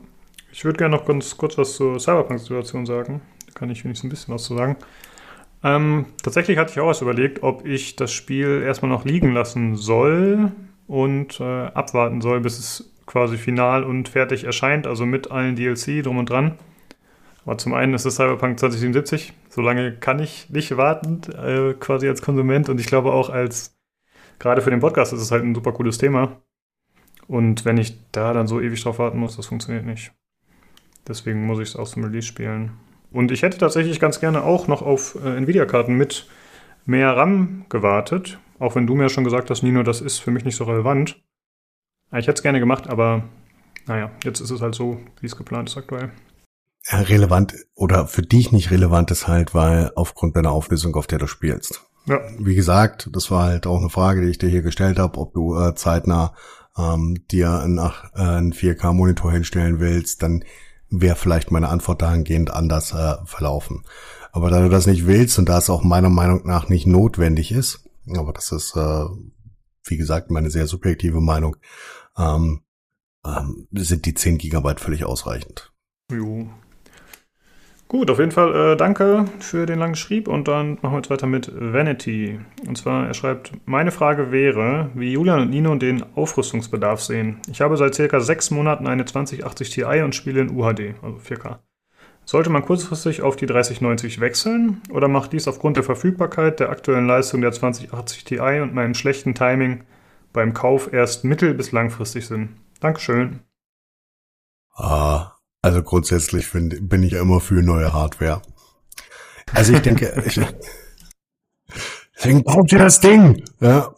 Ich 0.52 0.64
würde 0.64 0.78
gerne 0.78 0.96
noch 0.96 1.07
ganz 1.07 1.36
kurz 1.36 1.59
was 1.59 1.74
zur 1.74 2.00
Cyberpunk-Situation 2.00 2.86
sagen. 2.86 3.20
Da 3.46 3.52
kann 3.52 3.70
ich 3.70 3.84
wenigstens 3.84 4.07
ein 4.07 4.11
bisschen 4.11 4.34
was 4.34 4.44
zu 4.44 4.57
sagen. 4.57 4.76
Ähm, 5.62 6.07
tatsächlich 6.22 6.59
hatte 6.59 6.72
ich 6.72 6.80
auch 6.80 6.88
erst 6.88 7.02
überlegt, 7.02 7.42
ob 7.42 7.66
ich 7.66 7.96
das 7.96 8.12
Spiel 8.12 8.62
erstmal 8.62 8.90
noch 8.90 9.04
liegen 9.04 9.32
lassen 9.32 9.76
soll 9.76 10.52
und 10.86 11.40
äh, 11.40 11.66
abwarten 11.66 12.20
soll, 12.20 12.40
bis 12.40 12.59
es 12.59 12.92
quasi 13.07 13.36
final 13.36 13.84
und 13.84 14.09
fertig 14.09 14.44
erscheint, 14.44 14.86
also 14.86 15.07
mit 15.07 15.30
allen 15.30 15.57
DLC 15.57 16.02
drum 16.02 16.18
und 16.18 16.30
dran. 16.30 16.59
Aber 17.44 17.59
zum 17.59 17.74
einen 17.74 17.94
ist 17.94 18.04
es 18.04 18.16
Cyberpunk 18.16 18.59
2077. 18.59 19.32
Solange 19.50 19.92
kann 19.92 20.18
ich 20.18 20.50
nicht 20.50 20.76
warten, 20.76 21.20
äh, 21.32 21.74
quasi 21.74 22.09
als 22.09 22.20
Konsument. 22.20 22.68
Und 22.68 22.80
ich 22.80 22.86
glaube 22.86 23.12
auch 23.12 23.30
als, 23.30 23.78
gerade 24.40 24.62
für 24.62 24.70
den 24.70 24.80
Podcast 24.80 25.12
ist 25.12 25.20
es 25.20 25.30
halt 25.30 25.44
ein 25.44 25.54
super 25.54 25.72
cooles 25.72 25.98
Thema. 25.98 26.40
Und 27.28 27.64
wenn 27.64 27.78
ich 27.78 27.96
da 28.12 28.32
dann 28.32 28.46
so 28.46 28.60
ewig 28.60 28.82
drauf 28.82 28.98
warten 28.98 29.18
muss, 29.18 29.36
das 29.36 29.46
funktioniert 29.46 29.84
nicht. 29.84 30.12
Deswegen 31.08 31.46
muss 31.46 31.58
ich 31.58 31.70
es 31.70 31.76
auch 31.76 31.88
zum 31.88 32.04
Release 32.04 32.26
spielen. 32.26 32.72
Und 33.12 33.30
ich 33.30 33.42
hätte 33.42 33.58
tatsächlich 33.58 34.00
ganz 34.00 34.20
gerne 34.20 34.42
auch 34.42 34.68
noch 34.68 34.82
auf 34.82 35.16
äh, 35.24 35.36
Nvidia-Karten 35.36 35.94
mit 35.94 36.26
mehr 36.84 37.16
RAM 37.16 37.64
gewartet. 37.68 38.38
Auch 38.58 38.74
wenn 38.74 38.86
du 38.86 38.94
mir 38.94 39.08
schon 39.08 39.24
gesagt 39.24 39.50
hast, 39.50 39.62
Nino, 39.62 39.82
das 39.82 40.00
ist 40.00 40.18
für 40.18 40.30
mich 40.30 40.44
nicht 40.44 40.56
so 40.56 40.64
relevant. 40.64 41.22
Ja, 42.12 42.18
Ich 42.18 42.26
hätte 42.26 42.38
es 42.38 42.42
gerne 42.42 42.60
gemacht, 42.60 42.88
aber 42.88 43.24
naja, 43.86 44.10
jetzt 44.24 44.40
ist 44.40 44.50
es 44.50 44.60
halt 44.60 44.74
so, 44.74 44.98
wie 45.20 45.26
es 45.26 45.36
geplant 45.36 45.68
ist 45.68 45.76
aktuell. 45.76 46.10
Ja, 46.90 46.98
relevant 46.98 47.54
oder 47.74 48.06
für 48.06 48.22
dich 48.22 48.52
nicht 48.52 48.70
relevant 48.70 49.10
ist 49.10 49.26
halt, 49.26 49.54
weil 49.54 49.90
aufgrund 49.96 50.36
deiner 50.36 50.52
Auflösung, 50.52 50.94
auf 50.94 51.06
der 51.06 51.18
du 51.18 51.26
spielst. 51.26 51.82
Ja, 52.06 52.20
Wie 52.38 52.54
gesagt, 52.54 53.08
das 53.12 53.30
war 53.32 53.44
halt 53.44 53.66
auch 53.66 53.80
eine 53.80 53.90
Frage, 53.90 54.20
die 54.20 54.28
ich 54.28 54.38
dir 54.38 54.48
hier 54.48 54.62
gestellt 54.62 54.98
habe, 54.98 55.18
ob 55.18 55.34
du 55.34 55.56
äh, 55.58 55.74
zeitnah 55.74 56.34
ähm, 56.76 57.26
dir 57.30 57.60
einen, 57.60 57.78
äh, 57.78 57.90
einen 58.14 58.52
4K-Monitor 58.52 59.32
hinstellen 59.32 59.80
willst, 59.80 60.22
dann 60.22 60.44
wäre 60.88 61.16
vielleicht 61.16 61.50
meine 61.50 61.68
Antwort 61.68 62.02
dahingehend 62.02 62.50
anders 62.50 62.92
äh, 62.92 63.16
verlaufen. 63.24 63.84
Aber 64.32 64.50
da 64.50 64.60
du 64.60 64.68
das 64.68 64.86
nicht 64.86 65.06
willst 65.06 65.38
und 65.38 65.48
da 65.48 65.58
es 65.58 65.70
auch 65.70 65.82
meiner 65.82 66.10
Meinung 66.10 66.46
nach 66.46 66.68
nicht 66.68 66.86
notwendig 66.86 67.52
ist, 67.52 67.88
aber 68.14 68.32
das 68.32 68.52
ist, 68.52 68.76
äh, 68.76 69.04
wie 69.84 69.96
gesagt, 69.96 70.30
meine 70.30 70.50
sehr 70.50 70.66
subjektive 70.66 71.20
Meinung, 71.20 71.56
ähm, 72.16 72.62
ähm, 73.24 73.68
sind 73.72 74.06
die 74.06 74.14
10 74.14 74.38
Gigabyte 74.38 74.80
völlig 74.80 75.04
ausreichend. 75.04 75.72
Jo. 76.10 76.48
Gut, 77.89 78.11
auf 78.11 78.18
jeden 78.18 78.32
Fall 78.32 78.72
äh, 78.72 78.76
danke 78.76 79.26
für 79.39 79.64
den 79.64 79.78
langen 79.78 79.95
Schrieb 79.95 80.26
und 80.26 80.49
dann 80.49 80.74
machen 80.82 80.95
wir 80.95 80.97
jetzt 80.97 81.11
weiter 81.11 81.28
mit 81.28 81.53
Vanity. 81.55 82.41
Und 82.66 82.76
zwar, 82.76 83.07
er 83.07 83.14
schreibt, 83.14 83.53
meine 83.64 83.93
Frage 83.93 84.32
wäre, 84.32 84.91
wie 84.95 85.12
Julian 85.12 85.43
und 85.43 85.51
Nino 85.51 85.72
den 85.76 86.05
Aufrüstungsbedarf 86.16 87.01
sehen. 87.01 87.41
Ich 87.49 87.61
habe 87.61 87.76
seit 87.76 87.95
circa 87.95 88.18
sechs 88.18 88.51
Monaten 88.51 88.89
eine 88.89 89.05
2080 89.05 89.70
Ti 89.70 90.03
und 90.03 90.16
spiele 90.16 90.41
in 90.41 90.51
UHD, 90.51 90.95
also 91.01 91.18
4K. 91.18 91.61
Sollte 92.24 92.51
man 92.51 92.64
kurzfristig 92.64 93.22
auf 93.22 93.37
die 93.37 93.47
3090 93.47 94.18
wechseln 94.18 94.82
oder 94.91 95.07
macht 95.07 95.32
dies 95.32 95.47
aufgrund 95.47 95.76
der 95.76 95.84
Verfügbarkeit, 95.84 96.59
der 96.59 96.70
aktuellen 96.70 97.07
Leistung 97.07 97.41
der 97.41 97.53
2080 97.53 98.24
Ti 98.24 98.41
und 98.41 98.74
meinem 98.74 98.95
schlechten 98.95 99.37
Timing 99.37 99.84
beim 100.32 100.55
Kauf 100.55 100.93
erst 100.93 101.24
mittel- 101.24 101.55
bis 101.55 101.70
langfristig 101.70 102.26
Sinn? 102.26 102.57
Dankeschön. 102.80 103.45
Ah, 104.74 105.36
also 105.66 105.82
grundsätzlich 105.82 106.46
find, 106.46 106.88
bin 106.88 107.02
ich 107.02 107.14
ja 107.14 107.20
immer 107.20 107.40
für 107.40 107.60
neue 107.60 107.92
Hardware. 107.92 108.40
Also 109.52 109.72
ich 109.72 109.80
denke, 109.80 110.22
ich, 110.26 110.40
deswegen 112.16 112.44
braucht 112.44 112.70
ihr 112.70 112.78
das 112.78 113.00
Ding. 113.00 113.42
Ja, 113.60 113.92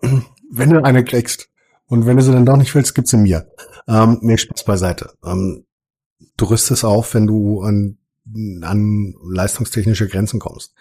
wenn 0.50 0.70
du 0.70 0.82
eine 0.82 1.04
kriegst. 1.04 1.50
Und 1.86 2.06
wenn 2.06 2.16
du 2.16 2.22
sie 2.22 2.32
dann 2.32 2.46
doch 2.46 2.56
nicht 2.56 2.74
willst, 2.74 2.94
gib 2.94 3.06
sie 3.06 3.18
mir. 3.18 3.50
Ähm, 3.86 4.18
nee, 4.22 4.38
Spaß 4.38 4.64
beiseite. 4.64 5.12
Ähm, 5.22 5.66
du 6.38 6.46
rüstest 6.46 6.84
auf, 6.84 7.12
wenn 7.12 7.26
du 7.26 7.60
an, 7.60 7.98
an 8.62 9.14
leistungstechnische 9.22 10.08
Grenzen 10.08 10.40
kommst. 10.40 10.74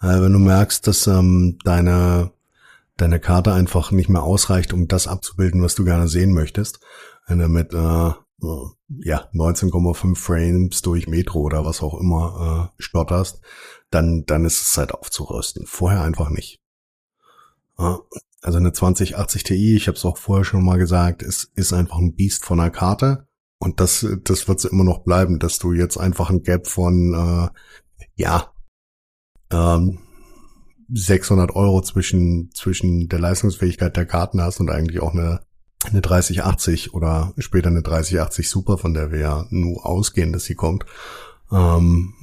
Äh, 0.00 0.20
wenn 0.20 0.32
du 0.32 0.38
merkst, 0.38 0.86
dass 0.86 1.08
ähm, 1.08 1.58
deine, 1.64 2.30
deine 2.96 3.18
Karte 3.18 3.52
einfach 3.52 3.90
nicht 3.90 4.08
mehr 4.08 4.22
ausreicht, 4.22 4.72
um 4.72 4.86
das 4.86 5.08
abzubilden, 5.08 5.62
was 5.62 5.74
du 5.74 5.84
gerne 5.84 6.06
sehen 6.06 6.32
möchtest. 6.32 6.78
Wenn 7.26 7.40
du 7.40 7.48
mit 7.48 7.74
äh, 7.74 8.10
ja, 8.40 9.28
19,5 9.34 10.16
Frames 10.16 10.82
durch 10.82 11.08
Metro 11.08 11.40
oder 11.40 11.64
was 11.64 11.82
auch 11.82 11.98
immer 11.98 12.70
äh, 12.78 12.82
stotterst, 12.82 13.40
dann, 13.90 14.24
dann 14.26 14.44
ist 14.44 14.60
es 14.60 14.72
Zeit 14.72 14.92
aufzurüsten. 14.92 15.66
Vorher 15.66 16.02
einfach 16.02 16.30
nicht. 16.30 16.60
Ja, 17.78 18.00
also 18.40 18.58
eine 18.58 18.72
2080 18.72 19.42
Ti, 19.42 19.76
ich 19.76 19.88
habe 19.88 19.96
es 19.96 20.04
auch 20.04 20.16
vorher 20.16 20.44
schon 20.44 20.64
mal 20.64 20.78
gesagt, 20.78 21.22
ist, 21.22 21.50
ist 21.54 21.72
einfach 21.72 21.98
ein 21.98 22.14
Biest 22.14 22.44
von 22.44 22.58
der 22.58 22.70
Karte. 22.70 23.26
Und 23.58 23.80
das, 23.80 24.06
das 24.22 24.46
wird 24.46 24.64
immer 24.66 24.84
noch 24.84 25.00
bleiben, 25.00 25.40
dass 25.40 25.58
du 25.58 25.72
jetzt 25.72 25.96
einfach 25.96 26.30
ein 26.30 26.42
Gap 26.42 26.68
von, 26.68 27.14
äh, 27.14 28.02
ja, 28.14 28.52
ähm, 29.50 29.98
600 30.90 31.54
Euro 31.54 31.82
zwischen, 31.82 32.50
zwischen 32.54 33.08
der 33.08 33.18
Leistungsfähigkeit 33.18 33.96
der 33.96 34.06
Karten 34.06 34.40
hast 34.40 34.60
und 34.60 34.70
eigentlich 34.70 35.00
auch 35.00 35.12
eine, 35.12 35.40
eine 35.84 36.00
3080 36.00 36.94
oder 36.94 37.32
später 37.38 37.68
eine 37.68 37.82
3080 37.82 38.48
Super, 38.48 38.78
von 38.78 38.94
der 38.94 39.12
wir 39.12 39.20
ja 39.20 39.46
nur 39.50 39.86
ausgehen, 39.86 40.32
dass 40.32 40.44
sie 40.44 40.54
kommt. 40.54 40.84
Ähm, 41.52 42.14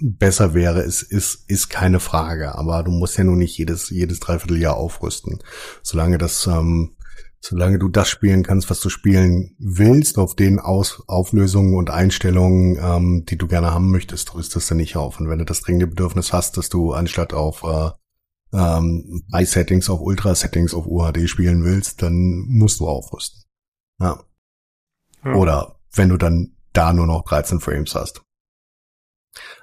besser 0.00 0.54
wäre, 0.54 0.80
es 0.80 1.02
ist, 1.02 1.48
ist 1.48 1.68
keine 1.68 2.00
Frage, 2.00 2.56
aber 2.56 2.82
du 2.82 2.90
musst 2.90 3.16
ja 3.18 3.24
nur 3.24 3.36
nicht 3.36 3.56
jedes, 3.56 3.90
jedes 3.90 4.20
Dreivierteljahr 4.20 4.76
aufrüsten. 4.76 5.38
Solange 5.82 6.18
das, 6.18 6.46
ähm, 6.46 6.96
solange 7.40 7.78
du 7.78 7.88
das 7.88 8.08
spielen 8.08 8.42
kannst, 8.42 8.70
was 8.70 8.80
du 8.80 8.88
spielen 8.88 9.54
willst, 9.58 10.18
auf 10.18 10.34
den 10.34 10.58
Aus 10.58 11.02
Auflösungen 11.06 11.76
und 11.76 11.90
Einstellungen, 11.90 12.78
ähm, 12.82 13.24
die 13.26 13.38
du 13.38 13.46
gerne 13.46 13.72
haben 13.72 13.90
möchtest, 13.90 14.34
rüstest 14.34 14.70
du 14.70 14.74
nicht 14.74 14.96
auf. 14.96 15.20
Und 15.20 15.28
wenn 15.28 15.38
du 15.38 15.44
das 15.44 15.60
dringende 15.60 15.86
Bedürfnis 15.86 16.32
hast, 16.32 16.56
dass 16.56 16.68
du 16.68 16.92
anstatt 16.92 17.32
auf 17.32 17.62
äh, 17.62 17.90
ähm, 18.52 19.24
High-Settings 19.32 19.88
auf 19.88 20.00
Ultra-Settings 20.00 20.74
auf 20.74 20.86
UHD 20.86 21.28
spielen 21.28 21.64
willst, 21.64 22.02
dann 22.02 22.44
musst 22.48 22.80
du 22.80 22.88
aufrüsten. 22.88 23.42
Ja. 24.00 24.22
Ja. 25.24 25.34
Oder 25.34 25.78
wenn 25.92 26.08
du 26.08 26.16
dann 26.16 26.56
da 26.72 26.92
nur 26.92 27.06
noch 27.06 27.24
13 27.24 27.60
Frames 27.60 27.94
hast. 27.94 28.22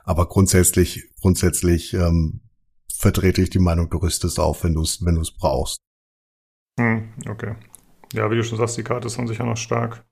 Aber 0.04 0.28
grundsätzlich, 0.28 1.12
grundsätzlich 1.22 1.94
ähm, 1.94 2.42
vertrete 2.92 3.42
ich 3.42 3.50
die 3.50 3.60
Meinung, 3.60 3.90
du 3.90 3.98
rüstest 3.98 4.40
auf, 4.40 4.64
wenn 4.64 4.74
du 4.74 4.82
es 4.82 5.04
wenn 5.06 5.16
du 5.16 5.22
es 5.22 5.32
brauchst. 5.32 5.80
Hm, 6.80 7.14
okay. 7.30 7.56
Ja, 8.14 8.30
wie 8.32 8.36
du 8.36 8.44
schon 8.44 8.58
sagst, 8.58 8.78
die 8.78 8.84
Karte 8.84 9.08
ist 9.08 9.20
an 9.20 9.28
sich 9.28 9.38
ja 9.38 9.46
noch 9.46 9.58
stark, 9.58 10.06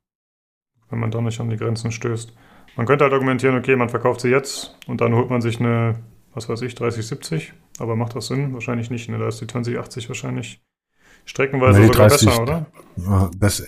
wenn 0.89 0.99
man 0.99 1.11
da 1.11 1.21
nicht 1.21 1.39
an 1.39 1.49
die 1.49 1.57
Grenzen 1.57 1.91
stößt. 1.91 2.33
Man 2.75 2.85
könnte 2.85 3.05
halt 3.05 3.13
argumentieren, 3.13 3.57
okay, 3.57 3.75
man 3.75 3.89
verkauft 3.89 4.21
sie 4.21 4.29
jetzt 4.29 4.77
und 4.87 5.01
dann 5.01 5.15
holt 5.15 5.29
man 5.29 5.41
sich 5.41 5.59
eine, 5.59 6.03
was 6.33 6.47
weiß 6.47 6.61
ich, 6.61 6.75
3070. 6.75 7.53
Aber 7.79 7.95
macht 7.95 8.15
das 8.15 8.27
Sinn? 8.27 8.53
Wahrscheinlich 8.53 8.89
nicht. 8.89 9.09
Ne? 9.09 9.17
Da 9.19 9.27
ist 9.27 9.39
die 9.41 9.47
2080 9.47 10.07
wahrscheinlich 10.09 10.61
streckenweise 11.25 11.79
Nee, 11.79 11.87
sogar 11.87 12.07
30 12.09 12.27
besser, 12.27 12.41
oder? 12.41 12.65
Ja, 12.97 13.31
das 13.37 13.63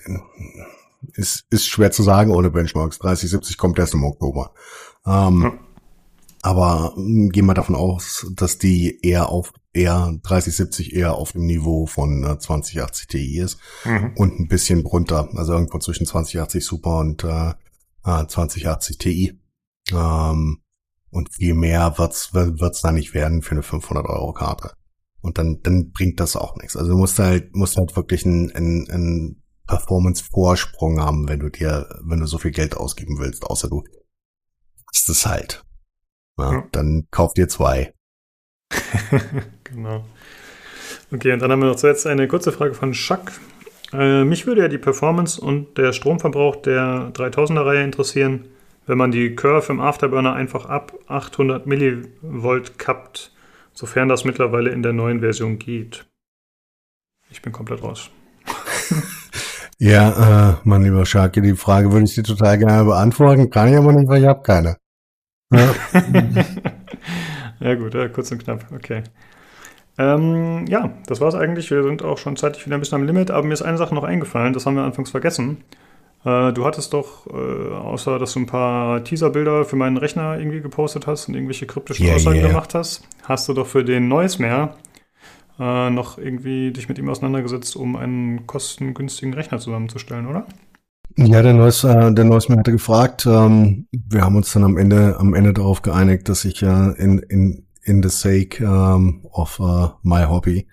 ist, 1.13 1.45
ist 1.49 1.67
schwer 1.67 1.91
zu 1.91 2.03
sagen 2.03 2.31
ohne 2.31 2.49
Benchmarks. 2.49 2.99
3070 2.99 3.57
kommt 3.57 3.79
erst 3.79 3.93
im 3.93 4.03
Oktober. 4.03 4.53
Ähm, 5.05 5.41
Ja. 5.43 5.53
Aber 6.41 6.93
mh, 6.95 7.31
gehen 7.31 7.45
wir 7.47 7.53
davon 7.53 7.75
aus, 7.75 8.25
dass 8.35 8.57
die 8.57 8.99
eher 9.05 9.27
auf 9.29 9.51
eher 9.73 10.13
3070 10.23 10.95
eher 10.95 11.13
auf 11.15 11.33
dem 11.33 11.45
Niveau 11.45 11.85
von 11.85 12.23
äh, 12.23 12.39
2080 12.39 13.07
Ti 13.07 13.39
ist 13.39 13.59
Mhm. 13.85 14.13
und 14.15 14.39
ein 14.39 14.47
bisschen 14.47 14.85
runter, 14.85 15.29
also 15.35 15.53
irgendwo 15.53 15.79
zwischen 15.79 16.05
2080 16.07 16.65
Super 16.65 16.99
und 16.99 17.23
äh, 17.25 17.49
äh, 18.05 18.25
2080 18.25 18.97
Ti. 18.97 19.39
Ähm, 19.91 20.59
und 21.11 21.33
viel 21.33 21.53
mehr 21.53 21.97
wird's 21.97 22.33
wird's 22.33 22.81
da 22.81 22.91
nicht 22.91 23.13
werden 23.13 23.41
für 23.41 23.51
eine 23.51 23.63
500 23.63 24.05
Euro 24.05 24.33
Karte. 24.33 24.73
Und 25.21 25.37
dann 25.37 25.59
dann 25.63 25.91
bringt 25.91 26.19
das 26.19 26.35
auch 26.35 26.55
nichts. 26.57 26.77
Also 26.77 26.91
du 26.91 26.97
musst 26.97 27.19
halt 27.19 27.55
musst 27.55 27.77
halt 27.77 27.95
wirklich 27.95 28.25
einen, 28.25 28.51
einen, 28.51 28.89
einen 28.89 29.43
Performance-Vorsprung 29.67 30.99
haben, 30.99 31.27
wenn 31.27 31.39
du 31.39 31.49
dir 31.49 31.87
wenn 32.03 32.19
du 32.19 32.25
so 32.25 32.37
viel 32.37 32.51
Geld 32.51 32.75
ausgeben 32.77 33.19
willst, 33.19 33.43
außer 33.43 33.69
du 33.69 33.83
hast 34.87 35.09
es 35.09 35.25
halt. 35.25 35.63
Ja, 36.37 36.53
Ja. 36.53 36.67
Dann 36.71 37.07
kauf 37.11 37.33
dir 37.33 37.47
zwei. 37.47 37.93
genau. 39.63 40.05
Okay, 41.11 41.33
und 41.33 41.39
dann 41.39 41.51
haben 41.51 41.59
wir 41.61 41.69
noch 41.69 41.75
zuletzt 41.75 42.05
eine 42.07 42.27
kurze 42.27 42.51
Frage 42.51 42.73
von 42.73 42.93
Schack. 42.93 43.31
Äh, 43.91 44.23
mich 44.23 44.45
würde 44.45 44.61
ja 44.61 44.67
die 44.67 44.77
Performance 44.77 45.41
und 45.41 45.77
der 45.77 45.93
Stromverbrauch 45.93 46.57
der 46.57 47.11
3000er 47.13 47.65
Reihe 47.65 47.83
interessieren, 47.83 48.47
wenn 48.89 48.97
man 48.97 49.11
die 49.11 49.35
Curve 49.35 49.71
im 49.71 49.79
Afterburner 49.79 50.33
einfach 50.33 50.65
ab 50.65 50.93
800 51.05 51.67
Millivolt 51.67 52.79
kappt, 52.79 53.31
sofern 53.71 54.09
das 54.09 54.25
mittlerweile 54.25 54.71
in 54.71 54.81
der 54.81 54.93
neuen 54.93 55.19
Version 55.19 55.59
geht. 55.59 56.07
Ich 57.29 57.43
bin 57.43 57.53
komplett 57.53 57.83
raus. 57.83 58.09
Ja, 59.81 60.49
äh, 60.49 60.55
mein 60.65 60.83
lieber 60.83 61.05
Sharky, 61.05 61.39
die 61.39 61.55
Frage 61.55 61.89
würde 61.89 62.03
ich 62.03 62.13
dir 62.13 62.23
total 62.23 62.57
gerne 62.57 62.83
beantworten, 62.83 63.49
kann 63.49 63.69
ich 63.69 63.77
aber 63.77 63.93
nicht, 63.93 64.09
weil 64.09 64.21
ich 64.21 64.27
habe 64.27 64.41
keine. 64.41 64.75
Ja. 65.53 65.73
ja 67.61 67.75
gut, 67.75 67.93
ja, 67.93 68.09
kurz 68.09 68.29
und 68.33 68.43
knapp, 68.43 68.65
okay. 68.75 69.03
Ähm, 69.97 70.65
ja, 70.67 70.91
das 71.07 71.21
war's 71.21 71.33
eigentlich. 71.33 71.71
Wir 71.71 71.83
sind 71.83 72.03
auch 72.03 72.17
schon 72.17 72.35
zeitlich 72.35 72.65
wieder 72.65 72.75
ein 72.75 72.81
bisschen 72.81 72.97
am 72.97 73.07
Limit, 73.07 73.31
aber 73.31 73.47
mir 73.47 73.53
ist 73.53 73.61
eine 73.61 73.77
Sache 73.77 73.95
noch 73.95 74.03
eingefallen, 74.03 74.51
das 74.51 74.65
haben 74.65 74.75
wir 74.75 74.83
anfangs 74.83 75.11
vergessen. 75.11 75.63
Äh, 76.25 76.51
du 76.53 76.65
hattest 76.65 76.93
doch, 76.93 77.27
äh, 77.27 77.73
außer 77.73 78.19
dass 78.19 78.33
du 78.33 78.39
ein 78.39 78.45
paar 78.45 79.03
Teaserbilder 79.03 79.63
für 79.65 79.75
meinen 79.75 79.97
Rechner 79.97 80.37
irgendwie 80.37 80.61
gepostet 80.61 81.07
hast 81.07 81.27
und 81.27 81.35
irgendwelche 81.35 81.65
kryptischen 81.65 82.05
Yeah, 82.05 82.15
Aussagen 82.15 82.39
yeah. 82.39 82.47
gemacht 82.49 82.75
hast, 82.75 83.07
hast 83.23 83.47
du 83.47 83.53
doch 83.53 83.67
für 83.67 83.85
den 83.85 84.07
Neues 84.07 84.37
mehr 84.37 84.75
äh, 85.59 85.89
noch 85.89 86.17
irgendwie 86.17 86.71
dich 86.71 86.89
mit 86.89 86.97
ihm 86.97 87.09
auseinandergesetzt, 87.09 87.75
um 87.75 87.95
einen 87.95 88.47
kostengünstigen 88.47 89.33
Rechner 89.33 89.59
zusammenzustellen, 89.59 90.27
oder? 90.27 90.45
Ja, 91.17 91.41
der 91.41 91.53
Neues, 91.53 91.83
äh, 91.83 92.13
der 92.13 92.25
Neues 92.25 92.49
mir 92.49 92.57
hatte 92.57 92.71
gefragt. 92.71 93.25
Ähm, 93.25 93.87
wir 93.91 94.21
haben 94.21 94.35
uns 94.35 94.53
dann 94.53 94.63
am 94.63 94.77
Ende, 94.77 95.17
am 95.19 95.33
Ende 95.33 95.53
darauf 95.53 95.81
geeinigt, 95.81 96.29
dass 96.29 96.45
ich 96.45 96.63
äh, 96.63 96.91
in, 96.97 97.19
in, 97.19 97.67
in 97.83 98.03
the 98.03 98.09
sake 98.09 98.63
ähm, 98.63 99.25
of 99.31 99.59
äh, 99.59 99.87
my 100.03 100.25
hobby 100.25 100.67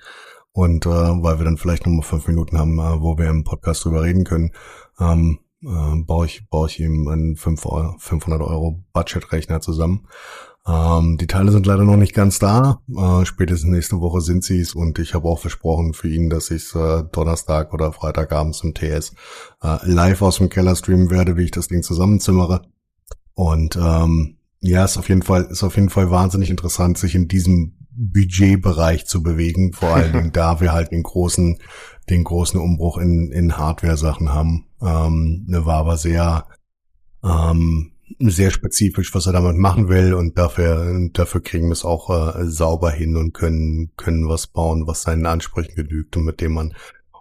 und 0.53 0.87
äh, 0.87 0.89
weil 0.89 1.39
wir 1.39 1.45
dann 1.45 1.57
vielleicht 1.57 1.87
nochmal 1.87 2.03
fünf 2.03 2.29
Minuten 2.29 2.59
haben, 2.59 2.79
äh, 2.79 3.01
wo 3.01 3.19
wir 3.19 3.29
im 3.29 3.45
Podcast 3.45 3.85
drüber 3.85 4.03
reden 4.03 4.25
können, 4.25 4.53
ähm, 5.01 5.39
äh, 5.63 5.97
baue 6.05 6.27
ich, 6.27 6.49
baue 6.49 6.69
ich 6.69 6.81
ihm 6.81 7.09
einen 7.09 7.37
5 7.37 7.67
Euro, 7.67 7.95
500 7.99 8.41
Euro 8.41 8.85
Budgetrechner 8.93 9.61
zusammen. 9.61 10.07
Ähm, 10.67 11.17
die 11.17 11.29
Teile 11.29 11.53
sind 11.53 11.67
leider 11.67 11.85
noch 11.85 11.97
nicht 11.97 12.15
ganz 12.15 12.39
da. 12.39 12.81
Äh, 12.89 13.25
spätestens 13.25 13.71
nächste 13.71 14.01
Woche 14.01 14.21
sind 14.21 14.43
sie 14.43 14.61
es 14.61 14.75
und 14.75 14.99
ich 14.99 15.15
habe 15.15 15.29
auch 15.29 15.39
versprochen 15.39 15.93
für 15.93 16.09
ihn, 16.09 16.29
dass 16.29 16.51
ich 16.51 16.65
es 16.65 16.75
äh, 16.75 17.05
Donnerstag 17.13 17.73
oder 17.73 17.93
Freitagabends 17.93 18.65
im 18.65 18.75
TS 18.75 19.13
äh, 19.63 19.79
live 19.85 20.23
aus 20.23 20.39
dem 20.39 20.49
Keller 20.49 20.75
streamen 20.75 21.11
werde, 21.11 21.37
wie 21.37 21.45
ich 21.45 21.53
das 21.53 21.69
Ding 21.69 21.83
zusammenzimmere. 21.83 22.63
Und 23.35 23.77
ähm, 23.77 24.39
ja, 24.61 24.85
ist 24.85 24.97
auf 24.97 25.09
jeden 25.09 25.23
Fall 25.23 25.45
ist 25.45 25.63
auf 25.63 25.77
jeden 25.77 25.91
Fall 25.91 26.11
wahnsinnig 26.11 26.51
interessant, 26.51 26.99
sich 26.99 27.15
in 27.15 27.29
diesem 27.29 27.77
Budgetbereich 27.91 29.07
zu 29.07 29.23
bewegen. 29.23 29.73
Vor 29.73 29.91
allen 29.91 30.13
Dingen, 30.15 30.33
da 30.33 30.61
wir 30.61 30.73
halt 30.73 30.91
den 30.91 31.05
großen 31.05 31.59
den 32.11 32.25
großen 32.25 32.59
Umbruch 32.59 32.99
in 32.99 33.31
in 33.31 33.57
Hardware-Sachen 33.57 34.33
haben. 34.33 34.67
Ähm, 34.83 35.45
ne, 35.47 35.65
war 35.65 35.79
aber 35.79 35.97
sehr 35.97 36.47
ähm, 37.25 37.93
sehr 38.21 38.51
spezifisch, 38.51 39.15
was 39.15 39.27
er 39.27 39.33
damit 39.33 39.57
machen 39.57 39.89
will 39.89 40.15
und 40.15 40.39
dafür, 40.39 41.09
dafür 41.13 41.43
kriegen 41.43 41.67
wir 41.67 41.73
es 41.73 41.85
auch 41.85 42.09
äh, 42.11 42.47
sauber 42.47 42.91
hin 42.91 43.17
und 43.17 43.35
können, 43.35 43.91
können 43.97 44.29
was 44.29 44.47
bauen, 44.47 44.87
was 44.87 45.03
seinen 45.03 45.27
Ansprüchen 45.27 45.75
genügt 45.75 46.17
und 46.17 46.25
mit 46.25 46.41
dem 46.41 46.53
man 46.53 46.75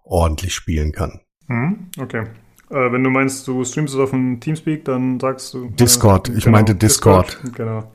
ordentlich 0.03 0.53
spielen 0.53 0.91
kann. 0.91 1.21
Mhm, 1.47 1.87
okay. 1.99 2.25
Äh, 2.69 2.91
wenn 2.91 3.03
du 3.03 3.09
meinst, 3.09 3.47
du 3.47 3.63
streamst 3.63 3.93
es 3.93 3.99
auf 3.99 4.11
dem 4.11 4.39
Teamspeak, 4.39 4.85
dann 4.85 5.19
sagst 5.19 5.53
du. 5.53 5.69
Discord, 5.69 6.29
äh, 6.29 6.37
ich 6.37 6.45
meinte 6.45 6.75
Discord. 6.75 7.39
Genau. 7.55 7.91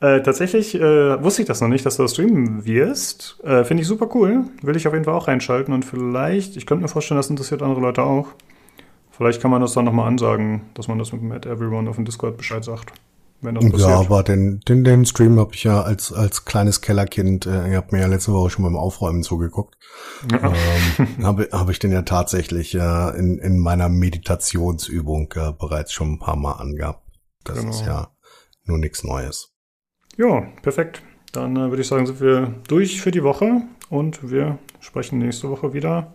Äh, 0.00 0.22
tatsächlich 0.22 0.74
äh, 0.74 1.22
wusste 1.22 1.42
ich 1.42 1.48
das 1.48 1.60
noch 1.60 1.68
nicht, 1.68 1.86
dass 1.86 1.96
du 1.96 2.02
das 2.02 2.12
streamen 2.12 2.64
wirst. 2.64 3.40
Äh, 3.44 3.64
Finde 3.64 3.82
ich 3.82 3.86
super 3.88 4.08
cool. 4.14 4.44
Will 4.62 4.76
ich 4.76 4.86
auf 4.86 4.92
jeden 4.92 5.04
Fall 5.04 5.14
auch 5.14 5.28
reinschalten 5.28 5.72
und 5.72 5.84
vielleicht, 5.84 6.56
ich 6.56 6.66
könnte 6.66 6.82
mir 6.82 6.88
vorstellen, 6.88 7.18
das 7.18 7.30
interessiert 7.30 7.62
andere 7.62 7.80
Leute 7.80 8.02
auch. 8.02 8.28
Vielleicht 9.16 9.40
kann 9.40 9.50
man 9.50 9.60
das 9.60 9.72
dann 9.74 9.84
nochmal 9.84 10.08
ansagen, 10.08 10.62
dass 10.74 10.88
man 10.88 10.98
das 10.98 11.12
mit 11.12 11.22
dem 11.22 11.30
Add 11.32 11.48
Everyone 11.48 11.88
auf 11.88 11.96
dem 11.96 12.04
Discord 12.04 12.36
Bescheid 12.36 12.64
sagt. 12.64 12.92
wenn 13.40 13.54
das 13.54 13.64
passiert. 13.64 13.80
Ja, 13.90 14.00
aber 14.00 14.22
den, 14.22 14.60
den, 14.68 14.84
den 14.84 15.04
Stream 15.04 15.38
habe 15.38 15.54
ich 15.54 15.64
ja 15.64 15.82
als, 15.82 16.12
als 16.12 16.44
kleines 16.46 16.80
Kellerkind, 16.80 17.46
äh, 17.46 17.70
ihr 17.70 17.76
habt 17.76 17.92
mir 17.92 18.00
ja 18.00 18.06
letzte 18.06 18.32
Woche 18.32 18.50
schon 18.50 18.64
beim 18.64 18.76
Aufräumen 18.76 19.22
zugeguckt, 19.22 19.76
ähm, 20.32 21.06
habe 21.24 21.48
hab 21.52 21.68
ich 21.70 21.78
den 21.78 21.92
ja 21.92 22.02
tatsächlich 22.02 22.74
äh, 22.74 23.18
in, 23.18 23.38
in 23.38 23.58
meiner 23.58 23.88
Meditationsübung 23.88 25.32
äh, 25.36 25.52
bereits 25.52 25.92
schon 25.92 26.12
ein 26.14 26.18
paar 26.18 26.36
Mal 26.36 26.52
angehabt. 26.52 27.02
Das 27.44 27.58
Genau. 27.58 27.70
ist 27.70 27.84
ja 27.86 28.08
nur 28.64 28.78
nichts 28.78 29.04
Neues. 29.04 29.52
Ja, 30.16 30.40
perfekt. 30.62 31.02
Dann 31.32 31.54
äh, 31.56 31.68
würde 31.70 31.82
ich 31.82 31.88
sagen, 31.88 32.06
sind 32.06 32.20
wir 32.20 32.54
durch 32.68 33.00
für 33.00 33.10
die 33.10 33.22
Woche 33.22 33.62
und 33.90 34.30
wir 34.30 34.58
sprechen 34.80 35.18
nächste 35.18 35.50
Woche 35.50 35.72
wieder 35.74 36.14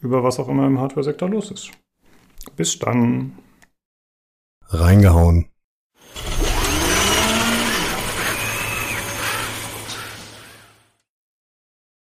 über 0.00 0.22
was 0.22 0.38
auch 0.38 0.48
immer 0.48 0.66
im 0.66 0.78
Hardware-Sektor 0.78 1.28
los 1.28 1.50
ist. 1.50 1.70
Bis 2.56 2.78
dann. 2.78 3.38
Reingehauen. 4.66 5.50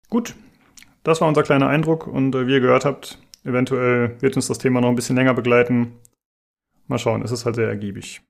Gut, 0.09 0.35
das 1.03 1.21
war 1.21 1.27
unser 1.27 1.43
kleiner 1.43 1.67
Eindruck 1.67 2.07
und 2.07 2.35
äh, 2.35 2.45
wie 2.47 2.53
ihr 2.53 2.59
gehört 2.59 2.85
habt, 2.85 3.19
eventuell 3.43 4.21
wird 4.21 4.35
uns 4.35 4.47
das 4.47 4.59
Thema 4.59 4.79
noch 4.79 4.89
ein 4.89 4.95
bisschen 4.95 5.15
länger 5.15 5.33
begleiten. 5.33 5.99
Mal 6.87 6.99
schauen, 6.99 7.23
es 7.23 7.31
ist 7.31 7.45
halt 7.45 7.55
sehr 7.55 7.67
ergiebig. 7.67 8.21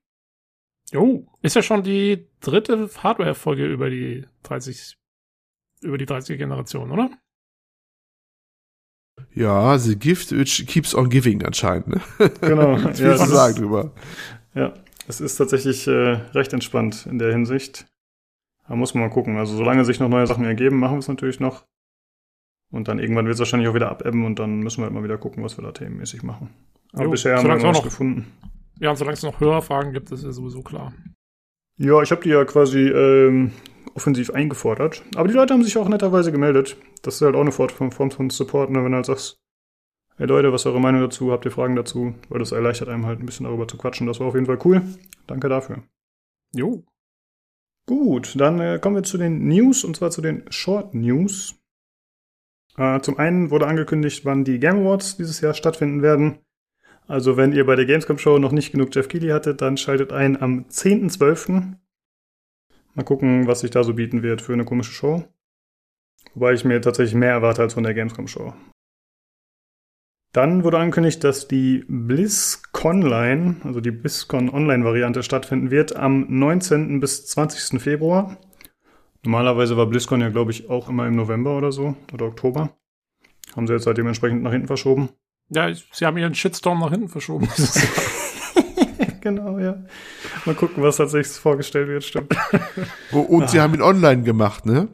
Jo, 0.92 1.26
ist 1.42 1.56
ja 1.56 1.62
schon 1.62 1.82
die 1.82 2.28
dritte 2.40 2.88
Hardware-Folge 3.02 3.66
über 3.66 3.90
die 3.90 4.26
30, 4.44 4.96
über 5.82 5.98
die 5.98 6.06
30 6.06 6.38
Generation, 6.38 6.90
oder? 6.90 7.10
Ja, 9.34 9.76
the 9.78 9.96
gift 9.98 10.30
which 10.32 10.66
keeps 10.66 10.94
on 10.94 11.08
giving 11.08 11.44
anscheinend. 11.44 11.88
Ne? 11.88 12.00
Genau. 12.40 12.76
Ja, 12.76 12.90
du 12.90 12.90
es 13.10 13.28
sagen 13.30 13.54
ist, 13.54 13.60
drüber? 13.60 13.92
ja, 14.54 14.74
es 15.08 15.20
ist 15.20 15.36
tatsächlich 15.36 15.86
äh, 15.86 15.92
recht 16.34 16.52
entspannt 16.52 17.06
in 17.06 17.18
der 17.18 17.32
Hinsicht. 17.32 17.86
Da 18.68 18.76
muss 18.76 18.94
man 18.94 19.02
mal 19.04 19.10
gucken. 19.10 19.36
Also 19.36 19.56
solange 19.56 19.84
sich 19.84 20.00
noch 20.00 20.08
neue 20.08 20.26
Sachen 20.26 20.44
ergeben, 20.44 20.78
machen 20.78 20.94
wir 20.94 20.98
es 21.00 21.08
natürlich 21.08 21.40
noch. 21.40 21.64
Und 22.72 22.88
dann 22.88 22.98
irgendwann 22.98 23.26
wird 23.26 23.34
es 23.34 23.38
wahrscheinlich 23.40 23.68
auch 23.68 23.74
wieder 23.74 23.90
abebben 23.90 24.24
und 24.24 24.38
dann 24.38 24.60
müssen 24.60 24.78
wir 24.78 24.84
halt 24.84 24.94
mal 24.94 25.04
wieder 25.04 25.18
gucken, 25.18 25.44
was 25.44 25.56
wir 25.58 25.62
da 25.64 25.72
themenmäßig 25.72 26.22
machen. 26.22 26.50
Aber 26.92 27.04
Jo, 27.04 27.10
bisher 27.10 27.36
haben 27.36 27.46
wir 27.46 27.56
noch- 27.56 27.84
gefunden. 27.84 28.32
Ja, 28.80 28.90
und 28.90 28.96
solange 28.96 29.14
es 29.14 29.22
noch 29.22 29.38
Hörerfragen 29.38 29.92
gibt, 29.92 30.10
ist 30.10 30.24
ja 30.24 30.32
sowieso 30.32 30.62
klar. 30.62 30.92
Ja, 31.76 32.02
ich 32.02 32.10
habe 32.10 32.22
die 32.22 32.30
ja 32.30 32.44
quasi 32.44 32.80
ähm, 32.88 33.52
offensiv 33.94 34.30
eingefordert. 34.30 35.02
Aber 35.14 35.28
die 35.28 35.34
Leute 35.34 35.54
haben 35.54 35.62
sich 35.62 35.78
auch 35.78 35.88
netterweise 35.88 36.32
gemeldet. 36.32 36.76
Das 37.02 37.16
ist 37.16 37.22
halt 37.22 37.36
auch 37.36 37.40
eine 37.40 37.52
Form 37.52 37.90
von 37.90 38.30
Support, 38.30 38.70
ne? 38.70 38.84
wenn 38.84 38.90
du 38.90 38.96
halt 38.96 39.06
sagst, 39.06 39.40
hey 40.16 40.26
Leute, 40.26 40.52
was 40.52 40.62
ist 40.62 40.66
eure 40.66 40.80
Meinung 40.80 41.00
dazu? 41.00 41.32
Habt 41.32 41.44
ihr 41.44 41.50
Fragen 41.50 41.76
dazu? 41.76 42.14
Weil 42.28 42.40
das 42.40 42.52
erleichtert 42.52 42.88
einem 42.88 43.06
halt 43.06 43.20
ein 43.20 43.26
bisschen 43.26 43.44
darüber 43.44 43.68
zu 43.68 43.76
quatschen. 43.76 44.06
Das 44.06 44.20
war 44.20 44.26
auf 44.26 44.34
jeden 44.34 44.46
Fall 44.46 44.58
cool. 44.64 44.82
Danke 45.26 45.48
dafür. 45.48 45.82
Jo. 46.54 46.84
Gut, 47.86 48.34
dann 48.38 48.60
äh, 48.60 48.78
kommen 48.80 48.96
wir 48.96 49.02
zu 49.02 49.18
den 49.18 49.46
News 49.46 49.84
und 49.84 49.96
zwar 49.96 50.10
zu 50.10 50.22
den 50.22 50.44
Short 50.50 50.94
News. 50.94 51.56
Äh, 52.76 53.00
zum 53.00 53.18
einen 53.18 53.50
wurde 53.50 53.66
angekündigt, 53.66 54.24
wann 54.24 54.44
die 54.44 54.58
Game 54.58 54.80
Awards 54.80 55.16
dieses 55.16 55.40
Jahr 55.40 55.54
stattfinden 55.54 56.02
werden. 56.02 56.38
Also 57.06 57.36
wenn 57.36 57.52
ihr 57.52 57.66
bei 57.66 57.76
der 57.76 57.84
Gamescom 57.84 58.18
Show 58.18 58.38
noch 58.38 58.52
nicht 58.52 58.72
genug 58.72 58.94
Jeff 58.94 59.08
Keighley 59.08 59.28
hattet, 59.28 59.60
dann 59.60 59.76
schaltet 59.76 60.12
ein 60.12 60.40
am 60.40 60.64
10.12. 60.70 61.74
Mal 62.94 63.04
gucken, 63.04 63.46
was 63.46 63.60
sich 63.60 63.70
da 63.70 63.82
so 63.82 63.94
bieten 63.94 64.22
wird 64.22 64.40
für 64.40 64.52
eine 64.52 64.64
komische 64.64 64.92
Show. 64.92 65.24
Wobei 66.34 66.52
ich 66.52 66.64
mir 66.64 66.80
tatsächlich 66.80 67.14
mehr 67.14 67.32
erwarte 67.32 67.62
als 67.62 67.74
von 67.74 67.82
der 67.82 67.94
Gamescom 67.94 68.28
Show. 68.28 68.54
Dann 70.32 70.64
wurde 70.64 70.78
angekündigt, 70.78 71.22
dass 71.22 71.46
die 71.46 71.84
BlizzConline, 71.86 73.56
also 73.62 73.80
die 73.80 73.92
BlizzCon 73.92 74.50
Online-Variante, 74.50 75.22
stattfinden 75.22 75.70
wird 75.70 75.94
am 75.94 76.26
19. 76.28 76.98
bis 76.98 77.26
20. 77.26 77.80
Februar. 77.80 78.36
Normalerweise 79.22 79.76
war 79.76 79.86
BlizzCon 79.86 80.20
ja, 80.20 80.30
glaube 80.30 80.50
ich, 80.50 80.68
auch 80.68 80.88
immer 80.88 81.06
im 81.06 81.14
November 81.14 81.56
oder 81.56 81.70
so, 81.70 81.96
oder 82.12 82.26
Oktober. 82.26 82.76
Haben 83.54 83.68
sie 83.68 83.74
jetzt 83.74 83.86
halt 83.86 83.96
dementsprechend 83.96 84.42
nach 84.42 84.50
hinten 84.50 84.66
verschoben. 84.66 85.10
Ja, 85.50 85.72
sie 85.72 86.04
haben 86.04 86.16
ihren 86.16 86.34
Shitstorm 86.34 86.80
nach 86.80 86.90
hinten 86.90 87.08
verschoben. 87.08 87.48
genau, 89.24 89.58
ja. 89.58 89.76
Mal 90.44 90.54
gucken, 90.54 90.82
was 90.82 90.96
tatsächlich 90.96 91.36
vorgestellt 91.36 91.88
wird, 91.88 92.04
stimmt. 92.04 92.36
Und 93.10 93.50
sie 93.50 93.60
haben 93.60 93.74
ihn 93.74 93.82
online 93.82 94.22
gemacht, 94.22 94.66
ne? 94.66 94.88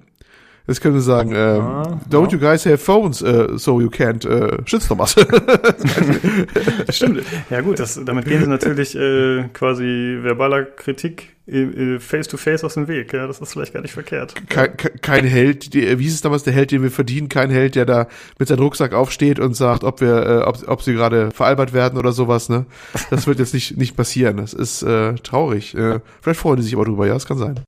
Das 0.67 0.81
können 0.81 0.95
wir 0.95 1.01
sagen, 1.01 1.35
Ah, 1.35 1.99
don't 2.11 2.27
ja. 2.27 2.33
you 2.33 2.39
guys 2.39 2.65
have 2.67 2.79
phones, 2.79 3.23
uh, 3.23 3.57
so 3.59 3.81
you 3.81 3.89
can't 3.89 4.25
uh, 4.27 4.59
shitstorm 4.67 5.01
us. 5.01 5.15
Stimmt. 6.91 7.23
Ja 7.51 7.61
gut, 7.61 7.79
das, 7.81 8.01
damit 8.05 8.25
gehen 8.27 8.43
sie 8.43 8.49
natürlich 8.49 8.95
äh, 8.97 9.49
quasi 9.53 10.19
verbaler 10.23 10.65
Kritik 10.65 11.31
äh, 11.49 11.63
äh, 11.63 11.99
face-to-face 11.99 12.63
aus 12.65 12.75
dem 12.75 12.87
Weg. 12.89 13.13
Ja, 13.13 13.27
das 13.27 13.41
ist 13.41 13.53
vielleicht 13.53 13.73
gar 13.73 13.81
nicht 13.83 13.93
verkehrt. 13.95 14.35
kein, 14.49 14.77
kein- 14.77 15.25
Held, 15.25 15.75
die, 15.75 15.99
wie 15.99 16.05
hieß 16.05 16.15
es 16.15 16.21
damals, 16.21 16.43
der 16.45 16.53
Held, 16.53 16.71
den 16.71 16.83
wir 16.83 16.91
verdienen, 16.91 17.29
kein 17.29 17.51
Held, 17.51 17.75
der 17.75 17.85
da 17.87 18.07
mit 18.39 18.49
seinem 18.49 18.61
Rucksack 18.61 18.93
aufsteht 18.95 19.39
und 19.41 19.55
sagt, 19.55 19.83
ob 19.85 20.01
wir, 20.01 20.27
äh, 20.27 20.43
ob, 20.43 20.57
ob 20.69 20.83
sie 20.83 20.93
gerade 20.95 21.31
veralbert 21.33 21.73
werden 21.73 21.99
oder 21.99 22.13
sowas, 22.13 22.49
ne? 22.49 22.67
Das 23.11 23.27
wird 23.27 23.39
jetzt 23.39 23.55
nicht, 23.55 23.77
nicht 23.77 23.97
passieren. 23.97 24.37
Das 24.39 24.53
ist 24.53 24.83
äh, 24.83 25.15
traurig. 25.15 25.75
Äh, 25.75 26.01
vielleicht 26.21 26.41
freuen 26.41 26.57
die 26.59 26.63
sich 26.63 26.75
aber 26.75 26.85
drüber, 26.85 27.07
ja, 27.07 27.15
das 27.15 27.27
kann 27.27 27.39
sein. 27.39 27.61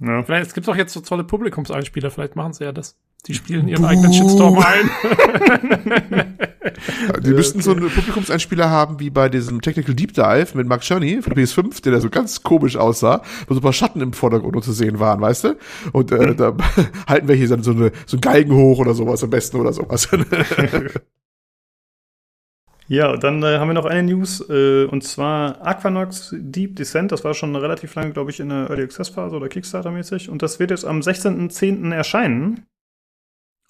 Ja. 0.00 0.22
Vielleicht, 0.22 0.48
es 0.48 0.54
gibt 0.54 0.68
auch 0.68 0.76
jetzt 0.76 0.92
so 0.92 1.00
tolle 1.00 1.24
Publikumseinspieler, 1.24 2.10
vielleicht 2.10 2.36
machen 2.36 2.52
sie 2.52 2.64
ja 2.64 2.72
das. 2.72 2.96
Die 3.26 3.34
spielen 3.34 3.68
ihren 3.68 3.84
eigenen 3.84 4.12
Shitstorm 4.12 4.58
ein. 4.58 4.90
Die 7.24 7.30
müssten 7.30 7.62
so 7.62 7.70
einen 7.70 7.88
Publikumseinspieler 7.88 8.68
haben, 8.68 9.00
wie 9.00 9.08
bei 9.08 9.28
diesem 9.28 9.62
Technical 9.62 9.94
Deep 9.94 10.12
Dive 10.12 10.48
mit 10.54 10.66
Mark 10.66 10.82
Czerny 10.82 11.22
von 11.22 11.34
der 11.34 11.44
PS5, 11.44 11.82
der 11.82 11.92
da 11.92 12.00
so 12.00 12.10
ganz 12.10 12.42
komisch 12.42 12.76
aussah, 12.76 13.22
wo 13.46 13.54
so 13.54 13.60
ein 13.60 13.62
paar 13.62 13.72
Schatten 13.72 14.00
im 14.00 14.12
Vordergrund 14.12 14.62
zu 14.62 14.72
sehen 14.72 14.98
waren, 15.00 15.20
weißt 15.20 15.44
du? 15.44 15.56
Und 15.92 16.12
äh, 16.12 16.34
da 16.36 16.54
halten 17.06 17.28
wir 17.28 17.34
hier 17.34 17.48
dann 17.48 17.62
so, 17.62 17.70
eine, 17.70 17.92
so 18.06 18.16
einen 18.16 18.22
Galgen 18.22 18.54
hoch 18.54 18.78
oder 18.78 18.94
sowas 18.94 19.24
am 19.24 19.30
besten 19.30 19.58
oder 19.58 19.72
sowas. 19.72 20.08
Ja, 22.86 23.16
dann 23.16 23.42
äh, 23.42 23.58
haben 23.58 23.68
wir 23.68 23.74
noch 23.74 23.86
eine 23.86 24.02
News, 24.02 24.46
äh, 24.50 24.84
und 24.84 25.02
zwar 25.02 25.66
Aquanox 25.66 26.34
Deep 26.36 26.76
Descent. 26.76 27.12
Das 27.12 27.24
war 27.24 27.32
schon 27.32 27.56
relativ 27.56 27.94
lange, 27.94 28.12
glaube 28.12 28.30
ich, 28.30 28.40
in 28.40 28.50
der 28.50 28.68
Early 28.68 28.82
Access 28.82 29.08
Phase 29.08 29.34
oder 29.36 29.46
Kickstarter-mäßig. 29.46 30.28
Und 30.28 30.42
das 30.42 30.60
wird 30.60 30.70
jetzt 30.70 30.84
am 30.84 31.00
16.10. 31.00 31.94
erscheinen. 31.94 32.66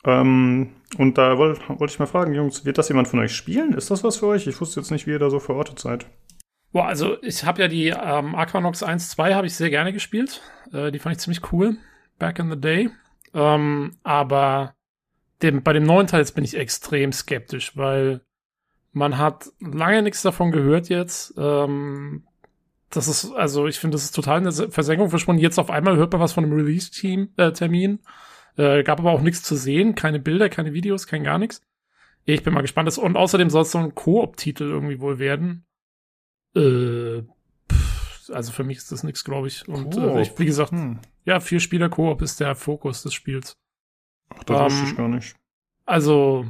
Ähm, 0.05 0.71
und 0.99 1.17
da 1.17 1.39
wollte 1.39 1.61
wollt 1.69 1.91
ich 1.91 1.99
mal 1.99 2.07
fragen, 2.07 2.35
Jungs, 2.35 2.65
wird 2.65 2.77
das 2.77 2.89
jemand 2.89 3.09
von 3.09 3.21
euch 3.21 3.35
spielen? 3.35 3.73
Ist 3.73 3.91
das 3.91 4.03
was 4.03 4.17
für 4.17 4.27
euch? 4.27 4.47
Ich 4.47 4.61
wusste 4.61 4.81
jetzt 4.81 4.91
nicht, 4.91 5.07
wie 5.07 5.13
ihr 5.13 5.19
da 5.19 5.31
so 5.31 5.39
verortet 5.39 5.79
seid. 5.79 6.07
Boah, 6.73 6.87
also 6.87 7.23
ich 7.23 7.45
habe 7.45 7.63
ja 7.63 7.69
die 7.69 7.89
ähm, 7.89 8.35
Aquanox 8.35 8.83
1, 8.83 9.11
2 9.11 9.35
habe 9.35 9.47
ich 9.47 9.55
sehr 9.55 9.71
gerne 9.71 9.93
gespielt. 9.93 10.43
Äh, 10.73 10.91
die 10.91 10.99
fand 10.99 11.15
ich 11.15 11.23
ziemlich 11.23 11.53
cool. 11.53 11.77
Back 12.19 12.41
in 12.41 12.51
the 12.51 12.61
day. 12.61 12.91
Ähm, 13.33 13.93
aber 14.03 14.75
dem, 15.41 15.63
bei 15.63 15.73
dem 15.73 15.85
neuen 15.85 16.09
Teil 16.09 16.21
jetzt 16.21 16.35
bin 16.35 16.45
ich 16.45 16.57
extrem 16.57 17.13
skeptisch, 17.13 17.77
weil 17.77 18.23
man 18.95 19.19
hat 19.19 19.53
lange 19.61 20.03
nichts 20.03 20.23
davon 20.23 20.51
gehört 20.51 20.89
jetzt. 20.89 21.35
Ähm, 21.37 22.25
das 22.91 23.09
ist, 23.09 23.33
also 23.33 23.67
ich 23.67 23.79
finde, 23.79 23.97
das 23.97 24.05
ist 24.05 24.15
total 24.15 24.39
eine 24.39 24.53
Se- 24.53 24.71
Versenkung 24.71 25.11
verschwunden. 25.11 25.43
Jetzt 25.43 25.59
auf 25.59 25.69
einmal 25.71 25.97
hört 25.97 26.13
man 26.13 26.21
was 26.21 26.33
von 26.33 26.45
einem 26.45 26.55
Release-Team, 26.55 27.31
äh. 27.37 27.53
Äh, 28.57 28.85
gab 28.85 29.01
aber 29.01 29.11
auch 29.11 29.21
nichts 29.21 29.43
zu 29.43 29.57
sehen, 29.57 29.95
keine 29.97 30.21
Bilder, 30.21 30.49
keine 30.49 30.73
Videos, 30.73 31.07
kein 31.09 31.25
gar 31.25 31.39
nichts. 31.39 31.61
Ich 32.25 32.43
bin 32.45 32.55
mal 32.55 32.61
gespannt. 32.63 32.87
Das, 32.87 32.97
und 32.99 33.17
außerdem 33.17 33.51
soll 33.51 33.63
es 33.63 33.73
so 33.73 33.79
ein 33.79 33.95
Koop-Titel 33.95 34.65
irgendwie 34.65 35.01
wohl 35.01 35.19
werden. 35.19 35.67
Äh, 36.55 37.23
pff, 37.71 38.31
also 38.33 38.53
für 38.53 38.63
mich 38.65 38.79
ist 38.79 38.93
das 38.93 39.03
nichts, 39.03 39.25
glaube 39.25 39.49
ich. 39.49 39.69
Und 39.69 39.97
äh, 39.97 40.23
ich, 40.23 40.39
wie 40.39 40.47
gesagt, 40.47 40.71
Hm. 40.71 41.01
ja, 41.25 41.41
vier 41.41 41.59
Spieler 41.61 41.89
Koop 41.89 42.23
ist 42.23 42.39
der 42.41 42.55
Fokus 42.55 43.03
des 43.03 43.13
Spiels. 43.13 43.57
Ach, 44.31 44.45
das 44.45 44.61
wusste 44.61 44.81
Ähm, 44.85 44.89
ich 44.91 44.97
gar 44.97 45.09
nicht. 45.09 45.35
Also, 45.85 46.47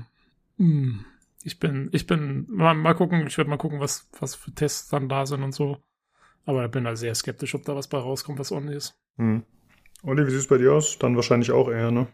hm, 0.58 1.04
ich 1.44 1.60
bin, 1.60 1.88
ich 1.92 2.06
bin, 2.06 2.46
mal, 2.48 2.74
mal 2.74 2.94
gucken, 2.94 3.26
ich 3.26 3.36
werde 3.38 3.50
mal 3.50 3.56
gucken, 3.58 3.78
was, 3.80 4.08
was 4.18 4.34
für 4.34 4.52
Tests 4.52 4.88
dann 4.88 5.08
da 5.08 5.26
sind 5.26 5.42
und 5.42 5.52
so. 5.52 5.78
Aber 6.46 6.64
ich 6.64 6.70
bin 6.70 6.84
da 6.84 6.96
sehr 6.96 7.14
skeptisch, 7.14 7.54
ob 7.54 7.64
da 7.64 7.76
was 7.76 7.88
bei 7.88 7.98
rauskommt, 7.98 8.38
was 8.38 8.50
ordentlich 8.52 8.76
ist. 8.78 8.94
Hm. 9.18 9.44
Olli, 10.02 10.26
wie 10.26 10.30
sieht's 10.30 10.46
bei 10.48 10.58
dir 10.58 10.72
aus? 10.74 10.98
Dann 10.98 11.16
wahrscheinlich 11.16 11.50
auch 11.52 11.70
eher, 11.70 11.90
ne? 11.90 12.06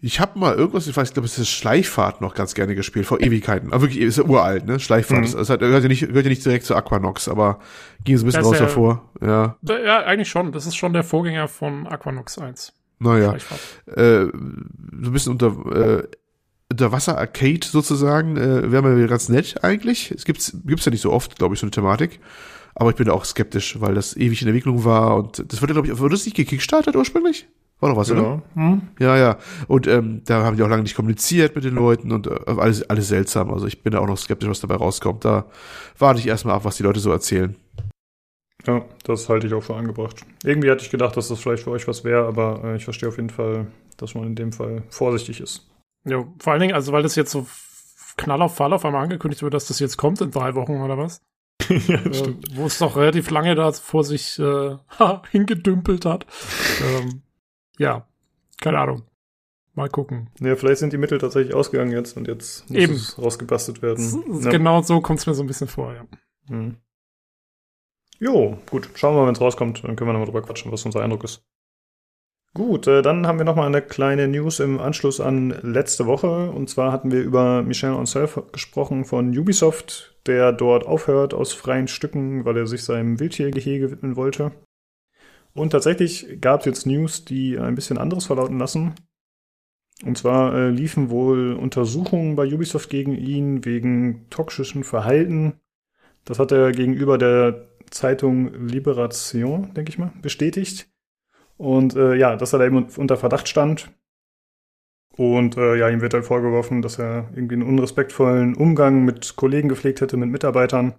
Ich 0.00 0.20
habe 0.20 0.38
mal 0.38 0.54
irgendwas, 0.54 0.86
ich 0.86 0.94
weiß, 0.96 1.08
ich 1.08 1.14
glaube, 1.14 1.26
es 1.26 1.38
ist 1.38 1.48
Schleichfahrt 1.48 2.20
noch 2.20 2.34
ganz 2.34 2.54
gerne 2.54 2.74
gespielt, 2.74 3.06
vor 3.06 3.20
Ewigkeiten. 3.20 3.72
Aber 3.72 3.82
wirklich, 3.82 4.00
ist 4.02 4.18
ja 4.18 4.24
uralt, 4.24 4.66
ne? 4.66 4.78
Schleichfahrt. 4.78 5.20
Mhm. 5.20 5.24
Das, 5.24 5.32
das 5.34 5.50
hat, 5.50 5.60
gehört, 5.60 5.82
ja 5.82 5.88
nicht, 5.88 6.06
gehört 6.06 6.24
ja 6.24 6.28
nicht 6.30 6.44
direkt 6.44 6.64
zu 6.66 6.74
Aquanox, 6.74 7.28
aber 7.28 7.60
ging 8.04 8.16
so 8.18 8.24
ein 8.24 8.26
bisschen 8.26 8.42
Das 8.42 8.46
raus 8.50 8.58
ja- 8.58 8.64
davor. 8.66 9.10
Ja, 9.22 9.56
Da- 9.62 9.78
Ja, 9.80 10.00
eigentlich 10.04 10.28
schon. 10.28 10.52
Das 10.52 10.66
ist 10.66 10.76
schon 10.76 10.92
der 10.92 11.04
Vorgänger 11.04 11.48
von 11.48 11.86
Aquanox 11.86 12.38
1. 12.38 12.72
naja. 12.98 13.34
Äh, 13.86 14.26
so 14.26 14.30
ein 14.32 15.12
bisschen 15.12 15.32
unter, 15.32 16.00
äh, 16.00 16.08
Unterwasser-Arcade 16.74 17.66
sozusagen, 17.66 18.36
äh, 18.36 18.70
wäre 18.70 18.82
mal 18.82 18.96
wieder 18.96 19.08
ganz 19.08 19.28
nett 19.28 19.62
eigentlich. 19.62 20.10
Es 20.10 20.24
gibt's, 20.24 20.56
gibt's 20.64 20.84
ja 20.84 20.90
nicht 20.90 21.00
so 21.00 21.12
oft, 21.12 21.38
glaube 21.38 21.54
ich, 21.54 21.60
so 21.60 21.66
eine 21.66 21.70
Thematik. 21.70 22.20
Aber 22.74 22.90
ich 22.90 22.96
bin 22.96 23.06
da 23.06 23.12
auch 23.12 23.24
skeptisch, 23.24 23.80
weil 23.80 23.94
das 23.94 24.16
ewig 24.16 24.42
in 24.42 24.48
Entwicklung 24.48 24.84
war 24.84 25.16
und 25.16 25.44
das 25.52 25.62
wurde, 25.62 25.74
glaube 25.74 25.88
ich, 25.88 25.98
wurde 25.98 26.14
das 26.14 26.24
nicht 26.24 26.36
gekickstartet 26.36 26.96
ursprünglich? 26.96 27.46
War 27.80 27.90
doch 27.90 27.96
was, 27.96 28.10
oder? 28.10 28.22
Ja. 28.22 28.42
Hm? 28.54 28.82
Ja, 28.98 29.16
ja. 29.16 29.38
Und 29.68 29.86
ähm, 29.86 30.22
da 30.24 30.42
haben 30.42 30.56
die 30.56 30.62
auch 30.62 30.68
lange 30.68 30.82
nicht 30.82 30.96
kommuniziert 30.96 31.54
mit 31.54 31.64
den 31.64 31.74
Leuten 31.74 32.12
und 32.12 32.26
äh, 32.26 32.34
alles, 32.46 32.88
alles 32.88 33.08
seltsam. 33.08 33.52
Also 33.52 33.66
ich 33.66 33.82
bin 33.82 33.92
da 33.92 34.00
auch 34.00 34.06
noch 34.06 34.18
skeptisch, 34.18 34.48
was 34.48 34.60
dabei 34.60 34.76
rauskommt. 34.76 35.24
Da 35.24 35.46
warte 35.98 36.20
ich 36.20 36.26
erstmal 36.26 36.56
ab, 36.56 36.64
was 36.64 36.76
die 36.76 36.82
Leute 36.82 37.00
so 37.00 37.10
erzählen. 37.12 37.54
Ja, 38.66 38.84
das 39.04 39.28
halte 39.28 39.46
ich 39.46 39.54
auch 39.54 39.62
für 39.62 39.76
angebracht. 39.76 40.24
Irgendwie 40.42 40.70
hatte 40.70 40.84
ich 40.84 40.90
gedacht, 40.90 41.16
dass 41.16 41.28
das 41.28 41.40
vielleicht 41.40 41.64
für 41.64 41.70
euch 41.70 41.86
was 41.86 42.02
wäre, 42.04 42.26
aber 42.26 42.64
äh, 42.64 42.76
ich 42.76 42.84
verstehe 42.84 43.08
auf 43.08 43.16
jeden 43.16 43.30
Fall, 43.30 43.66
dass 43.98 44.14
man 44.14 44.24
in 44.24 44.34
dem 44.34 44.52
Fall 44.52 44.82
vorsichtig 44.88 45.40
ist. 45.40 45.68
Ja, 46.04 46.24
vor 46.38 46.52
allen 46.52 46.60
Dingen, 46.60 46.74
also 46.74 46.92
weil 46.92 47.02
das 47.02 47.16
jetzt 47.16 47.30
so 47.30 47.46
knall 48.16 48.42
auf 48.42 48.54
Fall 48.54 48.72
auf 48.72 48.84
einmal 48.84 49.02
angekündigt 49.02 49.42
wird, 49.42 49.54
dass 49.54 49.66
das 49.68 49.80
jetzt 49.80 49.96
kommt 49.96 50.20
in 50.20 50.30
drei 50.30 50.54
Wochen 50.54 50.80
oder 50.80 50.98
was? 50.98 51.22
ja, 51.68 51.94
Äh, 51.96 52.34
wo 52.54 52.66
es 52.66 52.78
doch 52.78 52.96
relativ 52.96 53.30
lange 53.30 53.54
da 53.54 53.72
vor 53.72 54.04
sich 54.04 54.38
äh, 54.38 54.76
hingedümpelt 55.30 56.04
hat. 56.04 56.26
ähm, 56.82 57.22
ja, 57.78 58.06
keine 58.60 58.78
Ahnung. 58.78 59.02
Mal 59.76 59.88
gucken. 59.88 60.30
Ja, 60.38 60.54
vielleicht 60.54 60.78
sind 60.78 60.92
die 60.92 60.98
Mittel 60.98 61.18
tatsächlich 61.18 61.52
ausgegangen 61.54 61.90
jetzt 61.90 62.16
und 62.16 62.28
jetzt 62.28 62.70
muss 62.70 62.78
Eben. 62.78 62.94
es 62.94 63.18
rausgebastelt 63.18 63.82
werden. 63.82 64.42
Ja. 64.44 64.50
Genau 64.50 64.82
so 64.82 65.00
kommt 65.00 65.18
es 65.18 65.26
mir 65.26 65.34
so 65.34 65.42
ein 65.42 65.48
bisschen 65.48 65.66
vor, 65.66 65.92
ja. 65.94 66.04
Hm. 66.46 66.76
Jo, 68.20 68.56
gut. 68.70 68.88
Schauen 68.94 69.16
wir 69.16 69.22
mal, 69.22 69.26
wenn 69.26 69.34
es 69.34 69.40
rauskommt. 69.40 69.82
Dann 69.82 69.96
können 69.96 70.08
wir 70.08 70.12
nochmal 70.12 70.26
drüber 70.26 70.42
quatschen, 70.42 70.70
was 70.70 70.84
unser 70.84 71.02
Eindruck 71.02 71.24
ist. 71.24 71.42
Gut, 72.56 72.86
äh, 72.86 73.02
dann 73.02 73.26
haben 73.26 73.38
wir 73.38 73.44
nochmal 73.44 73.66
eine 73.66 73.82
kleine 73.82 74.28
News 74.28 74.60
im 74.60 74.78
Anschluss 74.78 75.20
an 75.20 75.50
letzte 75.62 76.06
Woche. 76.06 76.52
Und 76.52 76.70
zwar 76.70 76.92
hatten 76.92 77.10
wir 77.10 77.20
über 77.20 77.62
Michel 77.62 77.90
Ancel 77.90 78.28
gesprochen 78.52 79.04
von 79.04 79.36
Ubisoft, 79.36 80.14
der 80.26 80.52
dort 80.52 80.86
aufhört 80.86 81.34
aus 81.34 81.52
freien 81.52 81.88
Stücken, 81.88 82.44
weil 82.44 82.56
er 82.56 82.68
sich 82.68 82.84
seinem 82.84 83.18
Wildtiergehege 83.18 83.90
widmen 83.90 84.14
wollte. 84.14 84.52
Und 85.52 85.70
tatsächlich 85.70 86.40
gab 86.40 86.60
es 86.60 86.66
jetzt 86.66 86.86
News, 86.86 87.24
die 87.24 87.58
ein 87.58 87.74
bisschen 87.74 87.98
anderes 87.98 88.26
verlauten 88.26 88.60
lassen. 88.60 88.94
Und 90.04 90.16
zwar 90.16 90.54
äh, 90.54 90.70
liefen 90.70 91.10
wohl 91.10 91.54
Untersuchungen 91.54 92.36
bei 92.36 92.46
Ubisoft 92.46 92.88
gegen 92.88 93.16
ihn 93.16 93.64
wegen 93.64 94.30
toxischen 94.30 94.84
Verhalten. 94.84 95.54
Das 96.24 96.38
hat 96.38 96.52
er 96.52 96.70
gegenüber 96.70 97.18
der 97.18 97.68
Zeitung 97.90 98.54
Liberation, 98.68 99.74
denke 99.74 99.90
ich 99.90 99.98
mal, 99.98 100.12
bestätigt. 100.22 100.88
Und 101.56 101.94
äh, 101.96 102.14
ja, 102.14 102.36
dass 102.36 102.52
er 102.52 102.58
da 102.58 102.66
eben 102.66 102.86
unter 102.96 103.16
Verdacht 103.16 103.48
stand. 103.48 103.90
Und 105.16 105.56
äh, 105.56 105.76
ja, 105.76 105.88
ihm 105.88 106.00
wird 106.00 106.14
halt 106.14 106.24
vorgeworfen, 106.24 106.82
dass 106.82 106.98
er 106.98 107.30
irgendwie 107.34 107.54
einen 107.54 107.68
unrespektvollen 107.68 108.56
Umgang 108.56 109.04
mit 109.04 109.36
Kollegen 109.36 109.68
gepflegt 109.68 110.00
hätte, 110.00 110.16
mit 110.16 110.30
Mitarbeitern. 110.30 110.94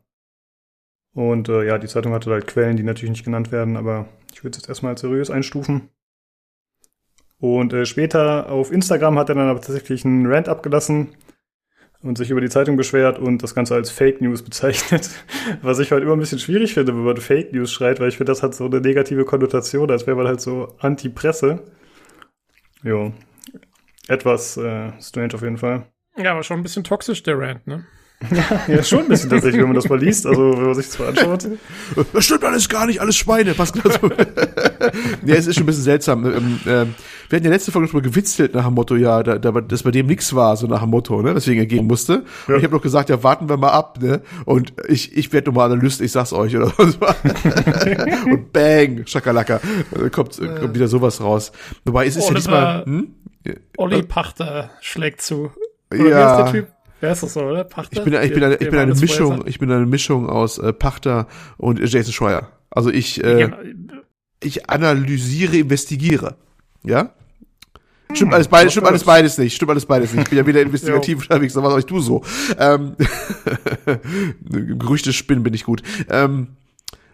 Und 1.14 1.50
äh, 1.50 1.66
ja, 1.66 1.78
die 1.78 1.88
Zeitung 1.88 2.14
hatte 2.14 2.32
halt 2.32 2.48
Quellen, 2.48 2.78
die 2.78 2.84
natürlich 2.84 3.12
nicht 3.12 3.26
genannt 3.26 3.52
werden, 3.52 3.78
aber 3.78 4.08
ich 4.34 4.44
würde 4.44 4.56
es 4.56 4.62
jetzt 4.62 4.70
erstmal 4.70 4.98
seriös 4.98 5.30
einstufen. 5.30 5.90
Und 7.40 7.74
äh, 7.74 7.86
später 7.86 8.50
auf 8.50 8.72
Instagram 8.72 9.20
hat 9.20 9.30
er 9.30 9.36
dann 9.36 9.50
aber 9.50 9.62
tatsächlich 9.62 10.06
einen 10.06 10.28
Rant 10.28 10.48
abgelassen 10.50 11.16
und 12.06 12.18
sich 12.18 12.30
über 12.30 12.40
die 12.40 12.50
Zeitung 12.50 12.78
beschwert 12.78 13.18
und 13.18 13.42
das 13.42 13.56
Ganze 13.56 13.74
als 13.74 13.90
Fake 13.90 14.22
News 14.22 14.42
bezeichnet. 14.44 15.10
Was 15.62 15.80
ich 15.80 15.92
halt 15.92 16.04
immer 16.04 16.14
ein 16.14 16.20
bisschen 16.20 16.40
schwierig 16.40 16.74
finde, 16.76 16.94
wenn 16.94 17.04
man 17.04 17.18
Fake 17.18 17.52
News 17.52 17.72
schreit, 17.72 18.00
weil 18.00 18.10
ich 18.10 18.18
finde, 18.18 18.32
das 18.32 18.44
hat 18.44 18.54
so 18.54 18.66
eine 18.66 18.80
negative 18.80 19.26
Konnotation, 19.26 19.90
als 19.90 20.06
wäre 20.06 20.16
man 20.16 20.28
halt 20.28 20.40
so 20.40 20.76
Anti-Presse. 20.80 21.64
Jo. 22.84 23.12
Etwas 24.08 24.56
äh, 24.58 24.92
strange 25.02 25.34
auf 25.34 25.42
jeden 25.42 25.58
Fall. 25.58 25.88
Ja, 26.16 26.32
aber 26.32 26.44
schon 26.44 26.60
ein 26.60 26.64
bisschen 26.64 26.84
toxisch, 26.84 27.24
der 27.24 27.40
Rant, 27.40 27.66
ne? 27.66 27.86
Ja, 28.68 28.82
schon 28.84 29.00
ein 29.00 29.08
bisschen 29.08 29.30
tatsächlich, 29.30 29.60
wenn 29.60 29.68
man 29.68 29.76
das 29.76 29.90
mal 29.90 30.00
liest, 30.00 30.26
also 30.26 30.58
wenn 30.58 30.66
man 30.66 30.76
sich 30.76 30.86
das 30.86 31.00
mal 31.00 31.10
anschaut. 31.10 31.48
Das 32.14 32.24
stimmt 32.24 32.44
alles 32.44 32.70
gar 32.70 32.86
nicht, 32.86 33.02
alles 33.02 33.18
Schweine, 33.18 33.54
passt 33.54 33.74
genau 33.74 33.90
so. 33.90 34.10
Ja, 35.26 35.36
es 35.36 35.48
ist 35.48 35.56
schon 35.56 35.64
ein 35.64 35.68
bisschen 35.68 35.84
seltsam. 35.84 36.26
Ähm, 36.26 36.60
ähm, 36.68 36.96
wir 37.30 37.38
hatten 37.38 37.46
ja 37.46 37.52
letzte 37.52 37.72
Folge 37.72 37.88
schon 37.88 38.00
mal 38.02 38.08
gewitzelt 38.08 38.54
nach 38.54 38.66
dem 38.66 38.74
Motto, 38.76 38.96
ja, 38.96 39.24
da, 39.24 39.38
da, 39.38 39.52
dass 39.52 39.84
bei 39.84 39.92
dem 39.92 40.06
nichts 40.08 40.34
war, 40.36 40.56
so 40.58 40.68
nach 40.68 40.82
dem 40.82 40.90
Motto, 40.92 41.22
ne, 41.22 41.36
weswegen 41.36 41.60
er 41.60 41.66
gehen 41.66 41.88
musste. 41.88 42.24
Ja. 42.48 42.54
Und 42.54 42.60
ich 42.60 42.64
habe 42.64 42.76
noch 42.76 42.82
gesagt, 42.82 43.10
ja, 43.10 43.24
warten 43.24 43.50
wir 43.50 43.58
mal 43.58 43.70
ab, 43.72 44.00
ne? 44.02 44.22
Und 44.46 44.74
ich, 44.88 45.16
ich 45.18 45.34
werde 45.34 45.50
nochmal 45.50 45.72
Analyst, 45.72 46.02
ich 46.02 46.12
sag's 46.12 46.34
euch, 46.34 46.56
oder 46.56 46.68
so. 46.78 46.84
Und 48.30 48.54
bang, 48.54 49.04
Schakalaka. 49.06 49.60
Kommt, 50.12 50.38
kommt 50.38 50.76
wieder 50.76 50.88
sowas 50.88 51.22
raus. 51.22 51.52
Wobei, 51.86 52.06
es 52.06 52.16
ist 52.16 52.28
ja 52.30 52.36
diesmal, 52.36 52.86
hm? 52.86 53.08
Olli 53.78 54.04
Pachter 54.04 54.72
schlägt 54.82 55.22
zu. 55.22 55.52
Oder 55.92 56.10
Ja. 56.10 56.44
der 56.44 56.52
Typ? 56.52 56.68
Wer 57.02 57.12
ist 57.12 57.24
das 57.24 57.34
so, 57.34 57.42
oder? 57.42 57.64
Pachter? 57.64 57.98
Ich 57.98 58.04
bin, 58.04 58.14
ich 58.14 58.34
bin, 58.34 58.44
eine, 58.44 58.56
ich 58.56 58.70
bin 58.70 58.80
eine 58.80 58.96
Mischung, 58.96 59.44
ich 59.46 59.60
bin 59.60 59.72
eine 59.72 59.86
Mischung 59.86 60.30
aus 60.30 60.58
äh, 60.58 60.74
Pachter 60.74 61.28
und 61.58 61.80
äh, 61.80 61.86
Jason 61.86 62.14
Schreier. 62.14 62.50
Also 62.72 62.90
ich, 62.90 63.24
äh. 63.24 63.42
Ja, 63.42 63.58
ich 64.46 64.70
analysiere, 64.70 65.58
investigiere. 65.58 66.36
Ja? 66.84 67.14
Stimmt 68.14 68.34
alles 68.34 68.48
beides, 68.48 68.72
stimmt 68.72 68.88
alles 68.88 69.04
beides 69.04 69.38
nicht, 69.38 69.56
stimmt 69.56 69.72
alles 69.72 69.86
beides 69.86 70.14
nicht. 70.14 70.24
Ich 70.24 70.30
bin 70.30 70.38
ja 70.38 70.46
wieder 70.46 70.62
investigativ 70.64 71.24
unterwegs, 71.24 71.58
aber 71.58 71.72
was 71.72 71.80
ich 71.80 71.86
du 71.86 72.00
so? 72.00 72.24
Ähm, 72.58 72.96
Gerüchte 74.80 75.12
spinnen 75.12 75.44
bin 75.44 75.54
ich 75.54 75.64
gut. 75.66 75.82
Ähm, 76.10 76.50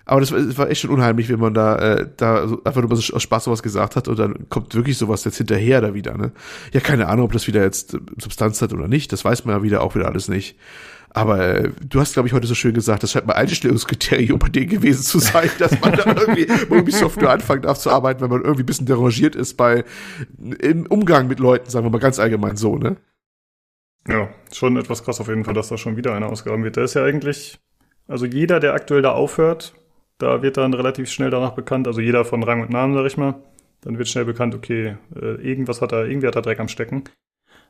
aber 0.06 0.20
das 0.20 0.32
war, 0.32 0.40
das 0.40 0.58
war 0.58 0.70
echt 0.70 0.82
schon 0.82 0.90
unheimlich, 0.90 1.30
wenn 1.30 1.40
man 1.40 1.54
da, 1.54 1.76
äh, 1.78 2.10
da 2.18 2.44
einfach 2.66 2.82
nur 2.82 2.92
aus 2.92 3.22
Spaß 3.22 3.46
sowas 3.46 3.64
gesagt 3.64 3.96
hat 3.96 4.08
und 4.08 4.20
dann 4.20 4.50
kommt 4.50 4.76
wirklich 4.76 4.98
sowas 4.98 5.24
jetzt 5.24 5.38
hinterher 5.38 5.80
da 5.80 5.94
wieder, 5.94 6.18
ne? 6.18 6.32
Ja, 6.74 6.82
keine 6.82 7.08
Ahnung, 7.08 7.26
ob 7.26 7.32
das 7.32 7.48
wieder 7.48 7.64
jetzt 7.64 7.98
Substanz 8.20 8.62
hat 8.62 8.74
oder 8.74 8.88
nicht, 8.88 9.14
das 9.14 9.24
weiß 9.24 9.46
man 9.46 9.56
ja 9.56 9.64
wieder 9.64 9.82
auch 9.82 9.96
wieder 9.96 10.08
alles 10.08 10.28
nicht. 10.28 10.58
Aber 11.14 11.40
äh, 11.40 11.72
du 11.88 12.00
hast, 12.00 12.14
glaube 12.14 12.28
ich, 12.28 12.34
heute 12.34 12.48
so 12.48 12.56
schön 12.56 12.74
gesagt, 12.74 13.04
das 13.04 13.12
scheint 13.12 13.28
mal 13.28 13.34
Einstellungskriterium 13.34 14.40
bei 14.40 14.48
denen 14.48 14.70
gewesen 14.70 15.04
zu 15.04 15.20
sein, 15.20 15.50
dass 15.60 15.80
man 15.82 15.92
da 15.92 16.06
irgendwie 16.06 16.46
bei 16.70 16.80
Ubisoft 16.80 17.20
nur 17.20 17.30
anfangen 17.30 17.64
darf 17.64 17.80
zu 17.80 17.90
arbeiten, 17.90 18.22
wenn 18.22 18.30
man 18.30 18.42
irgendwie 18.42 18.64
ein 18.64 18.66
bisschen 18.66 18.86
derangiert 18.86 19.36
ist 19.36 19.58
bei 19.58 19.84
im 20.60 20.86
Umgang 20.86 21.28
mit 21.28 21.40
Leuten, 21.40 21.70
sagen 21.70 21.86
wir 21.86 21.90
mal 21.90 22.00
ganz 22.00 22.18
allgemein 22.18 22.56
so, 22.56 22.78
ne? 22.78 22.96
Ja, 24.08 24.30
schon 24.52 24.78
etwas 24.78 25.04
krass 25.04 25.20
auf 25.20 25.28
jeden 25.28 25.44
Fall, 25.44 25.54
dass 25.54 25.68
da 25.68 25.78
schon 25.78 25.98
wieder 25.98 26.16
einer 26.16 26.28
ausgegraben 26.28 26.64
wird. 26.64 26.78
Der 26.78 26.86
ist 26.86 26.96
ja 26.96 27.04
eigentlich, 27.04 27.60
also 28.08 28.26
jeder, 28.26 28.60
der 28.60 28.74
aktuell 28.74 29.02
da 29.02 29.12
aufhört, 29.12 29.76
da 30.18 30.42
wird 30.42 30.58
dann 30.58 30.74
relativ 30.74 31.10
schnell 31.12 31.30
danach 31.30 31.52
bekannt, 31.52 31.88
also 31.88 32.00
jeder 32.00 32.24
von 32.24 32.42
Rang 32.44 32.62
und 32.62 32.70
Namen, 32.70 32.96
sag 32.96 33.06
ich 33.06 33.18
mal, 33.18 33.36
dann 33.82 33.98
wird 33.98 34.08
schnell 34.08 34.26
bekannt, 34.26 34.56
okay, 34.56 34.96
äh, 35.16 35.36
irgendwas 35.42 35.82
hat 35.82 35.92
er, 35.92 36.06
irgendwie 36.06 36.28
hat 36.28 36.36
er 36.36 36.42
Dreck 36.42 36.60
am 36.60 36.70
Stecken. 36.70 37.04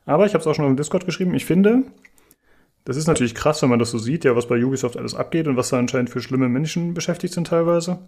Aber 0.05 0.26
ich 0.26 0.34
habe 0.34 0.41
es 0.41 0.47
auch 0.47 0.55
schon 0.55 0.65
im 0.65 0.77
Discord 0.77 1.05
geschrieben, 1.05 1.34
ich 1.34 1.45
finde, 1.45 1.84
das 2.86 2.98
ist 2.98 3.08
natürlich 3.08 3.36
krass, 3.36 3.62
wenn 3.62 3.70
man 3.70 3.80
das 3.80 3.91
so 3.91 3.98
sieht, 3.98 4.24
ja, 4.24 4.36
was 4.36 4.48
bei 4.48 4.64
Ubisoft 4.64 4.98
alles 4.98 5.16
abgeht 5.16 5.48
und 5.48 5.58
was 5.58 5.70
da 5.70 5.78
anscheinend 5.78 6.10
für 6.10 6.22
schlimme 6.22 6.49
Menschen 6.49 6.94
beschäftigt 6.94 7.34
sind 7.34 7.48
teilweise. 7.48 7.99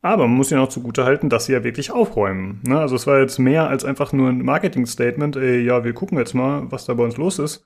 Aber 0.00 0.28
man 0.28 0.36
muss 0.36 0.52
ihnen 0.52 0.60
auch 0.60 0.68
zugute 0.68 1.04
halten, 1.04 1.30
dass 1.30 1.46
sie 1.46 1.54
ja 1.54 1.64
wirklich 1.64 1.90
aufräumen. 1.90 2.60
Ne? 2.66 2.78
Also 2.78 2.94
es 2.94 3.06
war 3.06 3.20
jetzt 3.20 3.38
mehr 3.38 3.68
als 3.68 3.86
einfach 3.86 4.12
nur 4.12 4.28
ein 4.28 4.42
Marketing-Statement, 4.42 5.36
ey, 5.36 5.60
ja, 5.64 5.82
wir 5.82 5.94
gucken 5.94 6.18
jetzt 6.18 6.34
mal, 6.34 6.70
was 6.70 6.84
da 6.84 6.92
bei 6.92 7.04
uns 7.04 7.16
los 7.16 7.38
ist, 7.38 7.64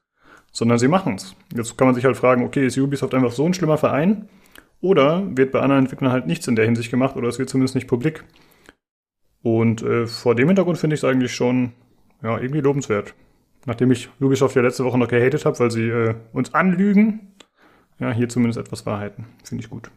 sondern 0.53 0.79
sie 0.79 0.89
machen's. 0.89 1.35
Jetzt 1.55 1.77
kann 1.77 1.89
man 1.89 1.97
sich 1.97 2.05
halt 2.05 2.17
fragen, 2.17 2.45
okay, 2.45 2.65
ist 2.65 2.79
Ubisoft 2.79 3.13
einfach 3.13 3.33
so 3.33 3.45
ein 3.45 3.55
schlimmer 3.55 3.77
Verein? 3.77 4.29
Oder 4.81 5.25
wird 5.37 5.51
bei 5.51 5.61
anderen 5.61 5.85
Entwicklern 5.85 6.13
halt 6.13 6.27
nichts 6.27 6.47
in 6.47 6.55
der 6.55 6.65
Hinsicht 6.65 6.91
gemacht 6.91 7.17
oder 7.17 7.29
es 7.29 7.41
wird 7.41 7.51
zumindest 7.51 7.75
nicht 7.75 7.89
publik? 7.89 8.25
Und 9.43 9.83
äh, 9.83 10.07
vor 10.07 10.37
dem 10.37 10.47
Hintergrund 10.47 10.79
finde 10.79 10.95
ich 10.95 11.01
es 11.01 11.05
eigentlich 11.05 11.35
schon 11.35 11.73
ja, 12.23 12.39
irgendwie 12.39 12.61
lobenswert. 12.61 13.15
Nachdem 13.69 13.90
ich 13.90 14.09
Ubisoft 14.19 14.57
ja 14.57 14.62
letzte 14.62 14.82
Woche 14.86 14.97
noch 14.97 15.09
gehatet 15.09 15.45
habe, 15.45 15.59
weil 15.59 15.70
sie 15.70 15.90
äh, 15.90 16.15
uns 16.32 16.55
anlügen, 16.55 17.35
ja, 17.99 18.12
hier 18.12 18.31
zumindest 18.31 18.59
etwas 18.59 18.86
Wahrheiten. 18.86 19.27
Finde 19.45 19.62
ich 19.62 19.69
gut. 19.69 19.90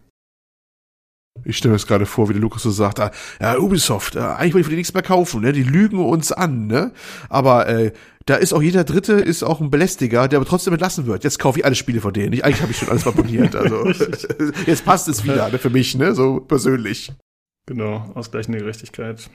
Ich 1.46 1.56
stelle 1.56 1.72
mir 1.72 1.76
das 1.78 1.88
gerade 1.88 2.06
vor, 2.06 2.28
wie 2.28 2.34
der 2.34 2.42
Lukas 2.42 2.64
so 2.64 2.70
sagt, 2.70 3.00
ah, 3.00 3.12
ja, 3.40 3.58
Ubisoft, 3.58 4.18
äh, 4.18 4.20
eigentlich 4.20 4.56
wollte 4.56 4.60
ich 4.60 4.66
von 4.66 4.72
denen 4.72 4.80
nichts 4.80 4.94
mehr 4.94 5.04
kaufen, 5.04 5.42
ne? 5.42 5.54
Die 5.54 5.64
lügen 5.64 6.00
uns 6.00 6.34
an, 6.34 6.68
ne? 6.68 6.92
Aber 7.30 7.70
äh, 7.70 7.94
da 8.26 8.36
ist 8.36 8.52
auch 8.52 8.62
jeder 8.62 8.84
Dritte 8.84 9.14
ist 9.14 9.42
auch 9.42 9.62
ein 9.62 9.70
Belästiger, 9.70 10.28
der 10.28 10.40
aber 10.40 10.46
trotzdem 10.46 10.74
entlassen 10.74 11.06
wird. 11.06 11.24
Jetzt 11.24 11.40
kaufe 11.40 11.60
ich 11.60 11.66
alle 11.66 11.76
Spiele 11.76 12.02
von 12.02 12.12
denen. 12.12 12.34
Ich, 12.34 12.44
eigentlich 12.44 12.62
habe 12.62 12.74
ich 12.74 12.78
schon 12.78 12.90
alles 12.90 13.08
abonniert. 13.08 13.56
Also 13.56 13.88
jetzt 14.66 14.84
passt 14.84 15.08
es 15.08 15.24
wieder, 15.24 15.50
ne, 15.50 15.60
für 15.60 15.70
mich, 15.70 15.96
ne? 15.96 16.14
So 16.14 16.42
persönlich. 16.42 17.14
Genau, 17.68 18.12
ausgleichende 18.16 18.60
Gerechtigkeit. 18.60 19.30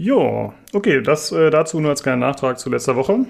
Jo, 0.00 0.54
okay, 0.72 1.02
das 1.02 1.32
äh, 1.32 1.50
dazu 1.50 1.80
nur 1.80 1.90
als 1.90 2.04
kleiner 2.04 2.24
Nachtrag 2.28 2.60
zu 2.60 2.70
letzter 2.70 2.94
Woche. 2.94 3.26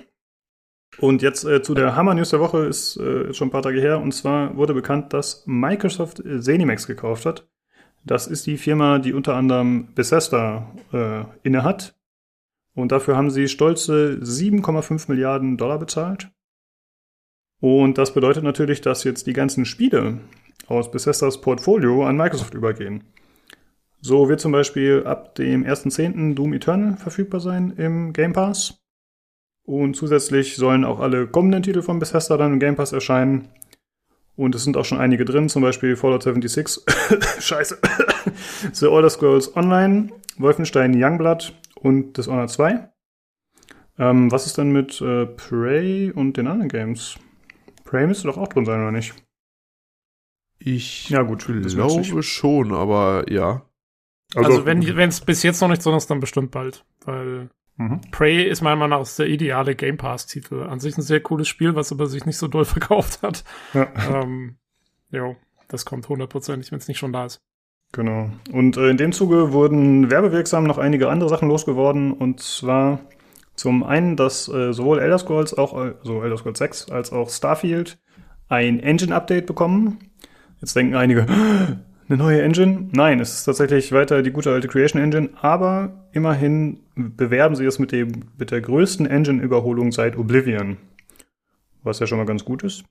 Und 0.99 1.23
jetzt 1.23 1.45
äh, 1.45 1.63
zu 1.63 1.73
der 1.73 1.97
Hammer-News 1.97 2.29
der 2.29 2.41
Woche 2.41 2.67
ist 2.67 2.99
äh, 2.99 3.33
schon 3.33 3.49
ein 3.49 3.51
paar 3.51 3.63
Tage 3.63 3.81
her. 3.81 3.99
Und 4.01 4.13
zwar 4.13 4.55
wurde 4.55 4.75
bekannt, 4.75 5.15
dass 5.15 5.47
Microsoft 5.47 6.23
Zenimax 6.41 6.87
gekauft 6.87 7.25
hat. 7.25 7.49
Das 8.05 8.27
ist 8.27 8.47
die 8.47 8.59
Firma, 8.59 8.99
die 8.99 9.15
unter 9.15 9.35
anderem 9.35 9.95
Bethesda 9.95 10.71
äh, 10.93 11.25
innehat. 11.43 11.99
Und 12.75 12.93
dafür 12.93 13.17
haben 13.17 13.31
sie 13.31 13.49
stolze 13.49 14.19
7,5 14.23 15.11
Milliarden 15.11 15.57
Dollar 15.57 15.79
bezahlt. 15.79 16.31
Und 17.61 17.97
das 17.97 18.13
bedeutet 18.13 18.45
natürlich, 18.45 18.83
dass 18.83 19.05
jetzt 19.05 19.27
die 19.27 19.33
ganzen 19.33 19.65
Spiele 19.65 20.21
aus 20.67 20.91
Bethesdas 20.91 21.41
Portfolio 21.41 22.05
an 22.05 22.19
Microsoft 22.19 22.53
übergehen. 22.53 23.05
So 24.01 24.29
wird 24.29 24.41
zum 24.41 24.53
Beispiel 24.53 25.05
ab 25.05 25.35
dem 25.35 25.65
1.10. 25.65 26.35
Doom 26.35 26.53
Eternal 26.53 26.97
verfügbar 26.97 27.41
sein 27.41 27.73
im 27.77 28.13
Game 28.13 28.33
Pass. 28.33 28.81
Und 29.65 29.95
zusätzlich 29.95 30.57
sollen 30.57 30.85
auch 30.85 31.01
alle 31.01 31.27
kommenden 31.27 31.63
Titel 31.63 31.83
von 31.83 31.99
Bethesda 31.99 32.37
dann 32.37 32.55
im 32.55 32.59
Game 32.59 32.77
Pass 32.77 32.93
erscheinen. 32.93 33.49
Und 34.37 34.55
es 34.55 34.63
sind 34.65 34.77
auch 34.77 34.85
schon 34.85 34.99
einige 34.99 35.25
drin, 35.25 35.49
zum 35.49 35.63
Beispiel 35.63 35.97
Fallout 35.97 36.23
76, 36.23 36.85
Scheiße, 37.41 37.79
The 38.73 38.87
Elder 38.87 39.11
Scrolls 39.11 39.55
Online, 39.57 40.11
Wolfenstein 40.37 40.95
Youngblood 40.95 41.53
und 41.75 42.17
Dishonored 42.17 42.49
2. 42.49 42.89
Ähm, 43.99 44.31
was 44.31 44.47
ist 44.47 44.57
denn 44.57 44.71
mit 44.71 45.01
äh, 45.01 45.27
Prey 45.27 46.13
und 46.13 46.37
den 46.37 46.47
anderen 46.47 46.69
Games? 46.69 47.17
Prey 47.85 48.07
müsste 48.07 48.29
doch 48.29 48.39
auch 48.39 48.49
drin 48.49 48.65
sein, 48.65 48.81
oder 48.81 48.93
nicht? 48.93 49.13
Ich 50.61 51.11
Ja, 51.11 51.23
gut, 51.23 51.45
glaube 51.45 52.23
schon, 52.23 52.73
aber 52.73 53.25
ja. 53.29 53.68
Also, 54.35 54.67
wenn 54.67 54.83
es 54.83 55.21
bis 55.21 55.43
jetzt 55.43 55.61
noch 55.61 55.69
nicht 55.69 55.83
so 55.83 55.95
ist, 55.97 56.11
dann 56.11 56.21
bestimmt 56.21 56.51
bald. 56.51 56.85
Weil 57.05 57.51
Mhm. 57.79 58.01
Prey 58.11 58.43
ist 58.43 58.61
meiner 58.61 58.77
Meinung 58.77 59.01
nach 59.01 59.09
der 59.09 59.29
ideale 59.29 59.77
Game 59.77 59.97
Pass-Titel. 59.97 60.65
An 60.65 60.81
sich 60.81 60.99
ein 60.99 61.03
sehr 61.03 61.21
cooles 61.21 61.47
Spiel, 61.47 61.77
was 61.77 61.93
aber 61.93 62.07
sich 62.07 62.27
nicht 62.27 62.37
so 62.37 62.49
doll 62.49 62.65
verkauft 62.65 63.23
hat. 63.23 63.45
Ja, 63.73 63.87
ähm, 64.11 64.57
jo, 65.11 65.37
das 65.69 65.85
kommt 65.85 66.09
hundertprozentig, 66.09 66.73
wenn 66.73 66.79
es 66.79 66.89
nicht 66.89 66.99
schon 66.99 67.13
da 67.13 67.27
ist. 67.27 67.41
genau. 67.93 68.31
Und 68.53 68.77
äh, 68.77 68.91
in 68.91 68.97
dem 68.97 69.13
Zuge 69.13 69.53
wurden 69.53 70.11
werbewirksam 70.11 70.65
noch 70.65 70.79
einige 70.79 71.09
andere 71.09 71.31
Sachen 71.31 71.49
losgeworden. 71.49 72.13
Und 72.13 72.41
zwar 72.41 72.99
zum 73.55 73.85
einen, 73.85 74.17
dass 74.17 74.49
äh, 74.49 74.73
sowohl 74.73 74.99
Elder 74.99 75.19
Scrolls, 75.19 75.57
auch, 75.57 75.81
äh, 75.81 75.95
so 76.03 76.23
Elder 76.23 76.37
Scrolls 76.37 76.59
6, 76.59 76.91
als 76.91 77.13
auch 77.13 77.31
Starfield 77.31 78.01
ein 78.49 78.81
Engine-Update 78.81 79.47
bekommen. 79.47 79.99
Jetzt 80.61 80.75
denken 80.75 80.97
einige, 80.97 81.27
eine 82.09 82.19
neue 82.19 82.43
Engine? 82.43 82.89
Nein, 82.93 83.21
es 83.21 83.35
ist 83.35 83.45
tatsächlich 83.45 83.93
weiter 83.93 84.23
die 84.23 84.31
gute 84.31 84.51
alte 84.53 84.69
Creation 84.69 85.03
Engine, 85.03 85.31
aber 85.41 86.09
immerhin 86.13 86.81
bewerben 86.95 87.55
sie 87.55 87.67
es 87.67 87.79
mit, 87.79 87.93
dem, 87.93 88.25
mit 88.39 88.51
der 88.51 88.61
größten 88.61 89.07
Engine-Überholung 89.07 89.93
seit 89.93 90.17
Oblivion. 90.17 90.79
Was 91.83 91.99
ja 91.99 92.07
schon 92.07 92.19
mal 92.19 92.27
ganz 92.27 92.45
gut 92.45 92.63
ist. 92.63 92.85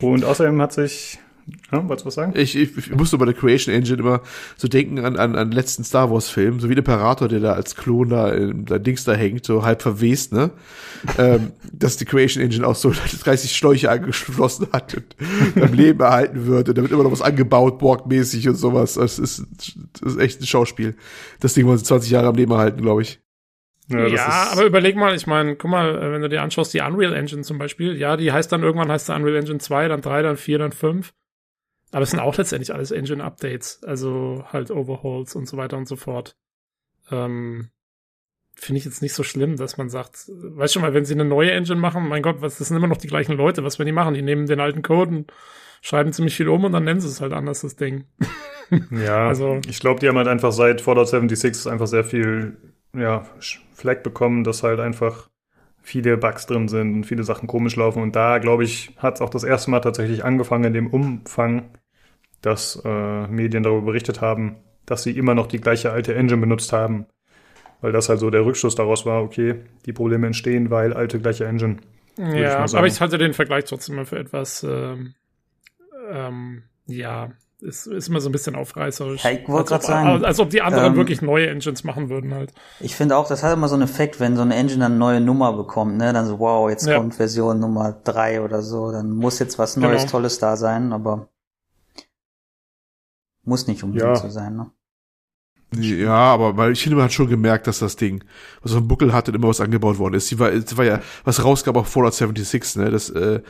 Und 0.00 0.24
außerdem 0.24 0.60
hat 0.60 0.72
sich. 0.72 1.18
Ja, 1.72 1.88
wolltest 1.88 2.04
du 2.04 2.06
was 2.08 2.14
sagen? 2.14 2.32
Ich, 2.36 2.56
ich, 2.56 2.76
ich 2.76 2.90
musste 2.94 3.18
bei 3.18 3.24
der 3.24 3.34
Creation 3.34 3.74
Engine 3.74 3.98
immer 3.98 4.20
so 4.56 4.68
denken 4.68 4.98
an, 4.98 5.16
an, 5.16 5.36
an 5.36 5.50
letzten 5.52 5.84
Star 5.84 6.10
Wars 6.10 6.28
Film, 6.28 6.60
so 6.60 6.68
wie 6.68 6.74
der 6.74 6.82
Imperator, 6.84 7.28
der 7.28 7.40
da 7.40 7.52
als 7.52 7.76
Klon 7.76 8.10
da, 8.10 8.30
in, 8.32 8.64
da 8.64 8.78
Dings 8.78 9.04
da 9.04 9.12
hängt, 9.14 9.44
so 9.44 9.64
halb 9.64 9.82
verwest, 9.82 10.32
ne? 10.32 10.50
ähm, 11.18 11.52
dass 11.72 11.96
die 11.96 12.04
Creation 12.04 12.42
Engine 12.42 12.66
auch 12.66 12.74
so 12.74 12.92
30 13.24 13.56
Schläuche 13.56 13.90
angeschlossen 13.90 14.68
hat 14.72 14.94
und 14.94 15.62
am 15.62 15.72
Leben 15.72 16.00
erhalten 16.00 16.46
wird 16.46 16.68
und 16.68 16.78
damit 16.78 16.90
immer 16.90 17.02
noch 17.04 17.12
was 17.12 17.22
angebaut, 17.22 17.78
Borg-mäßig 17.78 18.48
und 18.48 18.56
sowas. 18.56 18.94
Das 18.94 19.18
ist, 19.18 19.44
das 20.00 20.14
ist 20.14 20.18
echt 20.20 20.40
ein 20.40 20.46
Schauspiel. 20.46 20.96
Das 21.40 21.54
Ding 21.54 21.66
wollen 21.66 21.78
sie 21.78 21.84
20 21.84 22.10
Jahre 22.10 22.28
am 22.28 22.34
Leben 22.36 22.52
erhalten, 22.52 22.82
glaube 22.82 23.02
ich. 23.02 23.20
Ja, 23.88 24.06
ist- 24.06 24.52
aber 24.52 24.64
überleg 24.66 24.94
mal, 24.94 25.16
ich 25.16 25.26
meine, 25.26 25.56
guck 25.56 25.68
mal, 25.68 25.96
äh, 26.00 26.12
wenn 26.12 26.22
du 26.22 26.28
dir 26.28 26.42
anschaust, 26.42 26.72
die 26.72 26.80
Unreal 26.80 27.12
Engine 27.12 27.42
zum 27.42 27.58
Beispiel, 27.58 27.96
ja, 27.96 28.16
die 28.16 28.30
heißt 28.30 28.52
dann 28.52 28.62
irgendwann 28.62 28.88
heißt 28.90 29.06
sie 29.06 29.14
Unreal 29.16 29.34
Engine 29.36 29.58
2, 29.58 29.88
dann 29.88 30.00
3, 30.00 30.22
dann 30.22 30.36
4, 30.36 30.58
dann 30.58 30.70
5. 30.70 31.10
Aber 31.92 32.02
es 32.02 32.10
sind 32.10 32.20
auch 32.20 32.36
letztendlich 32.36 32.72
alles 32.72 32.90
Engine-Updates, 32.92 33.82
also 33.84 34.44
halt 34.52 34.70
Overhauls 34.70 35.34
und 35.34 35.46
so 35.48 35.56
weiter 35.56 35.76
und 35.76 35.88
so 35.88 35.96
fort. 35.96 36.36
Ähm, 37.10 37.70
Finde 38.54 38.78
ich 38.78 38.84
jetzt 38.84 39.00
nicht 39.02 39.14
so 39.14 39.22
schlimm, 39.22 39.56
dass 39.56 39.76
man 39.78 39.88
sagt, 39.88 40.28
weißt 40.28 40.74
schon 40.74 40.82
mal, 40.82 40.92
wenn 40.94 41.04
sie 41.04 41.14
eine 41.14 41.24
neue 41.24 41.50
Engine 41.52 41.80
machen, 41.80 42.06
mein 42.08 42.22
Gott, 42.22 42.42
was, 42.42 42.58
das 42.58 42.68
sind 42.68 42.76
immer 42.76 42.86
noch 42.88 42.98
die 42.98 43.08
gleichen 43.08 43.32
Leute, 43.32 43.64
was 43.64 43.78
werden 43.78 43.86
die 43.86 43.92
machen? 43.92 44.14
Die 44.14 44.22
nehmen 44.22 44.46
den 44.46 44.60
alten 44.60 44.82
Code 44.82 45.10
und 45.16 45.32
schreiben 45.80 46.12
ziemlich 46.12 46.36
viel 46.36 46.48
um 46.48 46.64
und 46.64 46.72
dann 46.72 46.84
nennen 46.84 47.00
sie 47.00 47.08
es 47.08 47.20
halt 47.20 47.32
anders, 47.32 47.62
das 47.62 47.76
Ding. 47.76 48.04
Ja, 48.92 49.26
Also- 49.26 49.60
ich 49.66 49.80
glaube, 49.80 49.98
die 49.98 50.06
haben 50.08 50.16
halt 50.16 50.28
einfach 50.28 50.52
seit 50.52 50.80
Fallout 50.80 51.08
76 51.08 51.72
einfach 51.72 51.88
sehr 51.88 52.04
viel 52.04 52.56
ja, 52.94 53.26
Fleck 53.72 54.04
bekommen, 54.04 54.44
dass 54.44 54.62
halt 54.62 54.78
einfach 54.78 55.28
viele 55.82 56.16
Bugs 56.16 56.46
drin 56.46 56.68
sind 56.68 56.94
und 56.94 57.04
viele 57.04 57.24
Sachen 57.24 57.48
komisch 57.48 57.74
laufen. 57.74 58.00
Und 58.00 58.14
da, 58.14 58.38
glaube 58.38 58.62
ich, 58.62 58.92
hat 58.98 59.16
es 59.16 59.22
auch 59.22 59.30
das 59.30 59.42
erste 59.42 59.72
Mal 59.72 59.80
tatsächlich 59.80 60.24
angefangen 60.24 60.64
in 60.64 60.72
dem 60.74 60.86
Umfang, 60.86 61.70
dass 62.42 62.80
äh, 62.84 63.26
Medien 63.28 63.62
darüber 63.62 63.86
berichtet 63.86 64.20
haben, 64.20 64.56
dass 64.86 65.02
sie 65.02 65.12
immer 65.16 65.34
noch 65.34 65.46
die 65.46 65.60
gleiche 65.60 65.92
alte 65.92 66.14
Engine 66.14 66.40
benutzt 66.40 66.72
haben. 66.72 67.06
Weil 67.80 67.92
das 67.92 68.08
halt 68.08 68.20
so 68.20 68.28
der 68.30 68.44
Rückschluss 68.44 68.74
daraus 68.74 69.06
war, 69.06 69.22
okay, 69.22 69.56
die 69.86 69.92
Probleme 69.92 70.26
entstehen, 70.26 70.70
weil 70.70 70.92
alte 70.92 71.18
gleiche 71.18 71.46
Engine. 71.46 71.78
ich 72.18 72.24
Ja, 72.24 72.66
sagen. 72.66 72.76
aber 72.76 72.86
ich 72.86 73.00
halte 73.00 73.16
den 73.18 73.32
Vergleich 73.32 73.64
trotzdem 73.64 73.96
mal 73.96 74.04
für 74.04 74.18
etwas, 74.18 74.62
ähm, 74.62 75.14
ähm, 76.10 76.64
ja, 76.86 77.30
ist, 77.60 77.86
ist 77.86 78.08
immer 78.08 78.20
so 78.20 78.28
ein 78.28 78.32
bisschen 78.32 78.54
aufreißerisch. 78.54 79.24
Ja, 79.24 79.30
ich 79.30 79.48
wollte 79.48 79.74
als, 79.74 79.84
ob, 79.84 79.90
grad 79.90 80.04
sagen, 80.04 80.24
als 80.24 80.40
ob 80.40 80.50
die 80.50 80.62
anderen 80.62 80.92
ähm, 80.92 80.96
wirklich 80.96 81.22
neue 81.22 81.48
Engines 81.48 81.84
machen 81.84 82.08
würden 82.08 82.34
halt. 82.34 82.52
Ich 82.80 82.96
finde 82.96 83.16
auch, 83.16 83.28
das 83.28 83.42
hat 83.42 83.52
immer 83.54 83.68
so 83.68 83.74
einen 83.74 83.82
Effekt, 83.84 84.18
wenn 84.20 84.36
so 84.36 84.42
eine 84.42 84.54
Engine 84.54 84.80
dann 84.80 84.92
eine 84.92 84.98
neue 84.98 85.20
Nummer 85.20 85.52
bekommt, 85.52 85.96
ne? 85.96 86.12
Dann 86.12 86.26
so, 86.26 86.38
wow, 86.38 86.70
jetzt 86.70 86.86
Ja. 86.86 86.98
kommt 86.98 87.14
Version 87.14 87.60
Nummer 87.60 87.92
drei 88.04 88.40
oder 88.42 88.62
so, 88.62 88.90
dann 88.92 89.10
muss 89.10 89.38
jetzt 89.38 89.58
was 89.58 89.76
Neues, 89.76 90.02
Genau. 90.02 90.10
Tolles 90.12 90.38
da 90.38 90.56
sein, 90.56 90.92
aber 90.92 91.28
muss 93.50 93.66
nicht 93.66 93.82
unbedingt 93.84 94.08
Ja. 94.08 94.16
so 94.16 94.30
sein, 94.30 94.56
ne? 94.56 94.70
Ja, 95.76 96.14
aber 96.14 96.56
weil 96.56 96.72
ich 96.72 96.82
finde, 96.82 96.96
man 96.96 97.04
hat 97.04 97.12
schon 97.12 97.28
gemerkt, 97.28 97.66
dass 97.68 97.78
das 97.78 97.94
Ding, 97.94 98.24
was 98.62 98.72
so 98.72 98.78
ein 98.78 98.88
Buckel 98.88 99.12
hatte, 99.12 99.30
immer 99.30 99.46
was 99.48 99.60
angebaut 99.60 99.98
worden 99.98 100.14
ist. 100.14 100.28
Die 100.30 100.38
war, 100.38 100.50
es 100.50 100.76
war 100.76 100.84
ja, 100.84 101.00
was 101.24 101.44
rausgab 101.44 101.76
auf 101.76 101.86
Fallout 101.88 102.14
76, 102.14 102.76
ne, 102.82 102.90
das, 102.90 103.10
äh, 103.10 103.40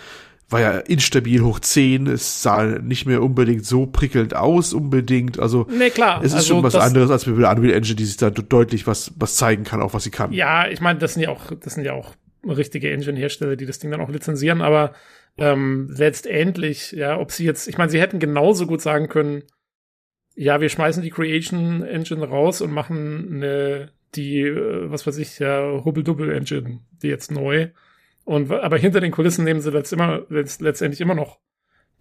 war 0.50 0.60
ja 0.60 0.70
instabil 0.78 1.42
hoch 1.42 1.60
10, 1.60 2.08
es 2.08 2.42
sah 2.42 2.64
nicht 2.64 3.06
mehr 3.06 3.22
unbedingt 3.22 3.64
so 3.64 3.86
prickelnd 3.86 4.34
aus, 4.34 4.72
unbedingt, 4.74 5.38
also, 5.38 5.66
Nee, 5.70 5.90
klar. 5.90 6.18
es 6.20 6.32
ist 6.32 6.34
also 6.38 6.54
schon 6.54 6.62
was 6.64 6.74
anderes 6.74 7.10
als 7.10 7.24
mit 7.26 7.38
der 7.38 7.50
Unreal 7.52 7.72
Engine, 7.72 7.94
die 7.94 8.04
sich 8.04 8.16
da 8.16 8.30
deutlich 8.30 8.86
was, 8.88 9.12
was 9.16 9.36
zeigen 9.36 9.62
kann, 9.64 9.80
auch 9.80 9.94
was 9.94 10.02
sie 10.04 10.10
kann. 10.10 10.32
Ja, 10.32 10.66
ich 10.68 10.80
meine, 10.80 10.98
das 10.98 11.14
sind 11.14 11.22
ja 11.22 11.28
auch, 11.30 11.52
das 11.58 11.74
sind 11.74 11.84
ja 11.84 11.92
auch 11.92 12.16
richtige 12.46 12.90
Engine-Hersteller, 12.90 13.54
die 13.56 13.64
das 13.66 13.78
Ding 13.78 13.92
dann 13.92 14.00
auch 14.00 14.08
lizenzieren, 14.10 14.60
aber 14.60 14.92
ähm, 15.38 15.88
letztendlich, 15.96 16.92
ja, 16.92 17.16
ob 17.18 17.30
sie 17.32 17.44
jetzt, 17.44 17.68
ich 17.68 17.78
meine, 17.78 17.90
sie 17.90 18.00
hätten 18.00 18.18
genauso 18.18 18.66
gut 18.66 18.80
sagen 18.82 19.08
können, 19.08 19.44
ja, 20.40 20.58
wir 20.62 20.70
schmeißen 20.70 21.02
die 21.02 21.10
Creation 21.10 21.82
Engine 21.82 22.26
raus 22.26 22.62
und 22.62 22.72
machen 22.72 23.30
eine, 23.30 23.92
die, 24.14 24.40
äh, 24.40 24.90
was 24.90 25.06
weiß 25.06 25.18
ich, 25.18 25.38
ja, 25.38 25.84
Hubble-Double 25.84 26.32
Engine, 26.32 26.80
die 27.02 27.08
jetzt 27.08 27.30
neu. 27.30 27.68
Und, 28.24 28.50
aber 28.50 28.78
hinter 28.78 29.02
den 29.02 29.12
Kulissen 29.12 29.44
nehmen 29.44 29.60
sie 29.60 29.70
letzt 29.70 29.92
immer, 29.92 30.24
letzt, 30.30 30.62
letztendlich 30.62 31.02
immer 31.02 31.14
noch 31.14 31.40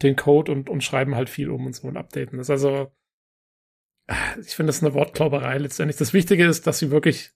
den 0.01 0.15
Code 0.15 0.53
und, 0.53 0.69
und 0.69 0.85
schreiben 0.85 1.15
halt 1.15 1.29
viel 1.29 1.49
um 1.49 1.65
und 1.65 1.75
so 1.75 1.89
und 1.89 1.97
updaten 1.97 2.37
das. 2.37 2.49
Also, 2.49 2.93
ich 4.39 4.55
finde 4.55 4.69
das 4.69 4.77
ist 4.77 4.83
eine 4.85 4.93
Wortklauberei 4.93 5.57
letztendlich. 5.57 5.97
Das 5.97 6.13
Wichtige 6.13 6.45
ist, 6.45 6.65
dass 6.65 6.79
sie 6.79 6.91
wirklich 6.91 7.33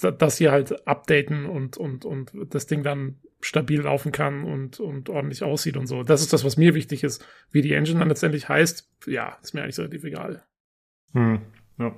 dass 0.00 0.38
sie 0.38 0.48
halt 0.48 0.88
updaten 0.88 1.44
und, 1.44 1.76
und, 1.76 2.06
und 2.06 2.32
das 2.48 2.66
Ding 2.66 2.82
dann 2.82 3.20
stabil 3.44 3.82
laufen 3.82 4.10
kann 4.10 4.44
und, 4.44 4.80
und 4.80 5.10
ordentlich 5.10 5.42
aussieht 5.42 5.76
und 5.76 5.86
so. 5.86 6.02
Das 6.02 6.22
ist 6.22 6.32
das, 6.32 6.44
was 6.44 6.56
mir 6.56 6.74
wichtig 6.74 7.04
ist. 7.04 7.24
Wie 7.50 7.60
die 7.60 7.74
Engine 7.74 7.98
dann 7.98 8.08
letztendlich 8.08 8.48
heißt, 8.48 8.90
ja, 9.06 9.36
ist 9.42 9.54
mir 9.54 9.62
eigentlich 9.62 9.78
relativ 9.78 10.04
egal. 10.04 10.44
Hm, 11.12 11.40
ja. 11.78 11.88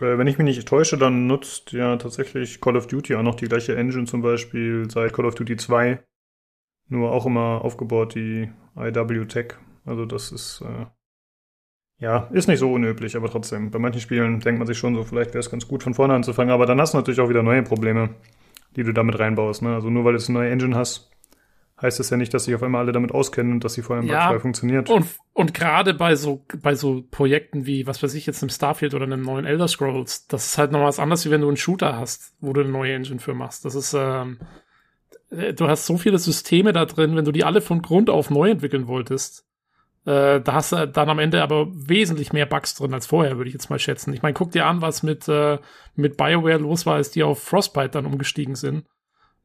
Äh, 0.00 0.18
Wenn 0.18 0.26
ich 0.26 0.38
mich 0.38 0.44
nicht 0.44 0.66
täusche, 0.66 0.98
dann 0.98 1.26
nutzt 1.28 1.72
ja 1.72 1.96
tatsächlich 1.96 2.60
Call 2.60 2.76
of 2.76 2.88
Duty 2.88 3.14
auch 3.14 3.22
noch 3.22 3.36
die 3.36 3.46
gleiche 3.46 3.76
Engine 3.76 4.06
zum 4.06 4.22
Beispiel 4.22 4.90
seit 4.90 5.12
Call 5.12 5.24
of 5.24 5.36
Duty 5.36 5.56
2. 5.56 6.02
Nur 6.88 7.12
auch 7.12 7.26
immer 7.26 7.64
aufgebaut 7.64 8.14
die 8.14 8.50
IW 8.76 9.24
Tech. 9.26 9.54
Also 9.84 10.04
das 10.04 10.32
ist 10.32 10.62
äh, 10.62 10.86
ja 11.98 12.28
ist 12.32 12.48
nicht 12.48 12.58
so 12.58 12.72
unüblich, 12.72 13.16
aber 13.16 13.30
trotzdem. 13.30 13.70
Bei 13.70 13.78
manchen 13.78 14.00
Spielen 14.00 14.40
denkt 14.40 14.58
man 14.58 14.66
sich 14.66 14.78
schon 14.78 14.96
so, 14.96 15.04
vielleicht 15.04 15.30
wäre 15.30 15.40
es 15.40 15.50
ganz 15.50 15.66
gut 15.68 15.84
von 15.84 15.94
vorne 15.94 16.14
anzufangen, 16.14 16.52
aber 16.52 16.66
dann 16.66 16.80
hast 16.80 16.94
du 16.94 16.98
natürlich 16.98 17.20
auch 17.20 17.28
wieder 17.28 17.44
neue 17.44 17.62
Probleme, 17.62 18.16
die 18.76 18.84
du 18.84 18.92
damit 18.92 19.18
reinbaust. 19.18 19.62
Ne? 19.62 19.74
Also 19.74 19.90
nur 19.90 20.04
weil 20.04 20.12
du 20.12 20.18
jetzt 20.18 20.28
eine 20.28 20.38
neue 20.38 20.50
Engine 20.50 20.76
hast, 20.76 21.10
heißt 21.80 21.98
das 22.00 22.10
ja 22.10 22.16
nicht, 22.16 22.32
dass 22.32 22.44
sich 22.44 22.54
auf 22.54 22.62
einmal 22.62 22.82
alle 22.82 22.92
damit 22.92 23.12
auskennen 23.12 23.52
und 23.52 23.64
dass 23.64 23.74
sie 23.74 23.82
vor 23.82 23.96
allem 23.96 24.06
Ja. 24.06 24.26
bugfrei 24.28 24.40
funktioniert. 24.40 24.88
Und, 24.88 25.06
und 25.34 25.52
gerade 25.54 25.92
bei 25.94 26.14
so, 26.16 26.44
bei 26.62 26.74
so 26.74 27.02
Projekten 27.10 27.66
wie, 27.66 27.86
was 27.86 28.02
weiß 28.02 28.14
ich, 28.14 28.24
jetzt 28.26 28.42
einem 28.42 28.50
Starfield 28.50 28.94
oder 28.94 29.04
einem 29.04 29.22
neuen 29.22 29.44
Elder 29.44 29.68
Scrolls, 29.68 30.26
das 30.26 30.46
ist 30.46 30.58
halt 30.58 30.72
noch 30.72 30.80
was 30.80 30.98
anderes, 30.98 31.26
wie 31.26 31.30
wenn 31.30 31.42
du 31.42 31.48
einen 31.48 31.56
Shooter 31.56 31.98
hast, 31.98 32.34
wo 32.40 32.52
du 32.52 32.62
eine 32.62 32.70
neue 32.70 32.94
Engine 32.94 33.20
für 33.20 33.34
machst. 33.34 33.64
Das 33.64 33.74
ist, 33.74 33.92
ähm, 33.94 34.38
äh, 35.30 35.52
du 35.52 35.68
hast 35.68 35.84
so 35.86 35.98
viele 35.98 36.18
Systeme 36.18 36.72
da 36.72 36.86
drin, 36.86 37.14
wenn 37.16 37.24
du 37.26 37.32
die 37.32 37.44
alle 37.44 37.60
von 37.60 37.82
Grund 37.82 38.08
auf 38.08 38.30
neu 38.30 38.50
entwickeln 38.50 38.88
wolltest, 38.88 39.44
äh, 40.06 40.40
da 40.40 40.52
hast 40.54 40.70
du 40.70 40.86
dann 40.86 41.10
am 41.10 41.18
Ende 41.18 41.42
aber 41.42 41.66
wesentlich 41.72 42.32
mehr 42.32 42.46
Bugs 42.46 42.76
drin 42.76 42.94
als 42.94 43.06
vorher, 43.06 43.38
würde 43.38 43.48
ich 43.48 43.54
jetzt 43.54 43.70
mal 43.70 43.80
schätzen. 43.80 44.12
Ich 44.12 44.22
meine, 44.22 44.34
guck 44.34 44.52
dir 44.52 44.66
an, 44.66 44.80
was 44.80 45.02
mit, 45.02 45.28
äh, 45.28 45.58
mit 45.96 46.16
BioWare 46.16 46.58
los 46.58 46.86
war, 46.86 46.94
als 46.94 47.10
die 47.10 47.24
auf 47.24 47.42
Frostbite 47.42 47.90
dann 47.90 48.06
umgestiegen 48.06 48.54
sind 48.54 48.86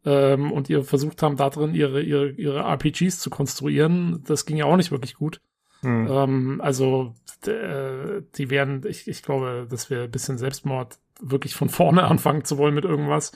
ähm, 0.05 0.51
und 0.51 0.69
ihr 0.69 0.83
versucht 0.83 1.23
haben, 1.23 1.35
da 1.35 1.49
drin 1.49 1.73
ihre, 1.73 2.01
ihre, 2.03 2.29
ihre 2.29 2.59
RPGs 2.59 3.19
zu 3.19 3.31
konstruieren. 3.31 4.23
Das 4.27 4.45
ging 4.45 4.55
ja 4.55 4.65
auch 4.65 4.77
nicht 4.77 4.91
wirklich 4.91 5.15
gut. 5.15 5.41
Hm. 5.81 6.07
Ähm, 6.07 6.61
also, 6.61 7.15
äh, 7.47 8.21
die 8.35 8.51
werden, 8.51 8.83
ich, 8.87 9.07
ich 9.07 9.23
glaube, 9.23 9.65
das 9.67 9.89
wäre 9.89 10.03
ein 10.03 10.11
bisschen 10.11 10.37
Selbstmord, 10.37 10.99
wirklich 11.19 11.55
von 11.55 11.69
vorne 11.69 12.03
anfangen 12.07 12.45
zu 12.45 12.59
wollen 12.59 12.75
mit 12.75 12.85
irgendwas. 12.85 13.31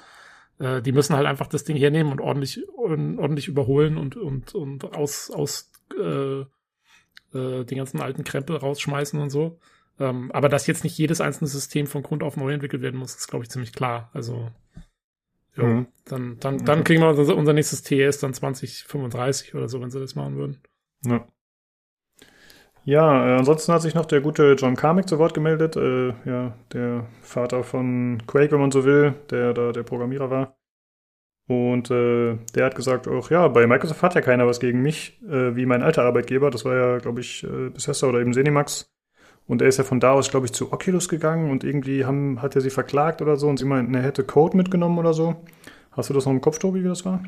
Äh, 0.60 0.84
die 0.84 0.92
müssen 0.92 1.16
halt 1.16 1.26
einfach 1.26 1.48
das 1.48 1.64
Ding 1.64 1.76
hernehmen 1.76 2.12
und 2.12 2.22
ordentlich, 2.22 2.62
ordentlich 2.78 3.48
überholen 3.48 3.98
und, 3.98 4.16
und, 4.16 4.54
und 4.54 4.96
aus, 4.96 5.32
aus 5.32 5.72
äh, 6.00 6.46
äh, 7.36 7.66
den 7.66 7.78
ganzen 7.78 8.02
alten 8.02 8.24
Krempel 8.24 8.58
rausschmeißen 8.58 9.20
und 9.20 9.30
so. 9.30 9.60
Ähm, 10.00 10.32
aber 10.34 10.50
dass 10.50 10.68
jetzt 10.68 10.84
nicht 10.84 10.98
jedes 10.98 11.22
einzelne 11.22 11.48
System 11.50 11.88
von 11.88 12.04
Grund 12.04 12.24
auf 12.24 12.38
neu 12.38 12.54
entwickelt 12.54 12.82
werden 12.82 13.00
muss, 13.00 13.16
ist, 13.16 13.28
glaube 13.28 13.44
ich, 13.46 13.50
ziemlich 13.52 13.74
klar. 13.74 14.10
Also, 14.14 14.52
ja, 15.58 15.64
Mhm. 15.64 15.88
dann, 16.06 16.38
dann, 16.40 16.66
dann 16.66 16.84
kriegen 16.84 17.02
wir 17.02 17.10
unser, 17.10 17.36
unser 17.36 17.54
nächstes 17.54 17.84
TS 17.84 18.20
dann 18.20 18.34
2035 18.34 19.56
oder 19.56 19.70
so, 19.70 19.82
wenn 19.82 19.92
sie 19.92 20.00
das 20.00 20.16
machen 20.16 20.36
würden. 20.38 20.62
Ja. 21.06 21.26
Ja, 22.84 23.28
äh, 23.28 23.38
ansonsten 23.40 23.74
hat 23.74 23.82
sich 23.82 23.96
noch 23.96 24.06
der 24.06 24.22
gute 24.22 24.54
John 24.54 24.76
Carmack 24.76 25.10
zu 25.10 25.18
Wort 25.18 25.34
gemeldet, 25.34 25.76
äh, 25.76 26.10
ja, 26.26 26.56
der 26.72 27.08
Vater 27.22 27.64
von 27.64 28.22
Quake, 28.28 28.52
wenn 28.52 28.60
man 28.60 28.72
so 28.72 28.86
will, 28.86 29.16
der 29.32 29.54
da 29.54 29.72
der 29.72 29.84
Programmierer 29.84 30.30
war. 30.30 30.56
Und 31.48 31.92
äh, 31.92 32.38
der 32.56 32.66
hat 32.66 32.76
gesagt, 32.76 33.08
auch 33.08 33.30
ja, 33.30 33.48
bei 33.48 33.68
Microsoft 33.68 34.02
hat 34.02 34.16
ja 34.16 34.22
keiner 34.22 34.48
was 34.48 34.60
gegen 34.60 34.82
mich, 34.82 35.22
äh, 35.30 35.56
wie 35.56 35.68
mein 35.68 35.84
alter 35.84 36.04
Arbeitgeber. 36.04 36.50
Das 36.50 36.66
war 36.66 36.76
ja, 36.76 36.98
glaube 36.98 37.22
ich, 37.22 37.44
äh, 37.44 37.70
Bethesda 37.70 38.08
oder 38.08 38.20
eben 38.20 38.34
Zenimax. 38.34 38.92
Und 39.48 39.62
er 39.62 39.68
ist 39.68 39.78
ja 39.78 39.84
von 39.84 40.00
da 40.00 40.12
aus, 40.14 40.32
glaube 40.32 40.48
ich, 40.48 40.54
zu 40.54 40.74
Oculus 40.74 41.08
gegangen 41.08 41.52
und 41.52 41.64
irgendwie 41.64 42.04
haben, 42.04 42.42
hat 42.42 42.56
er 42.56 42.62
sie 42.62 42.72
verklagt 42.72 43.22
oder 43.22 43.38
so 43.38 43.48
und 43.48 43.58
sie 43.58 43.66
meinten, 43.66 43.94
er 43.94 44.02
hätte 44.02 44.24
Code 44.24 44.58
mitgenommen 44.58 44.98
oder 44.98 45.14
so. 45.14 45.36
Hast 45.92 46.10
du 46.10 46.16
das 46.16 46.26
noch 46.26 46.34
im 46.34 46.42
Kopf, 46.42 46.58
Tobi, 46.58 46.84
wie 46.84 46.88
das 46.88 47.06
war? 47.06 47.22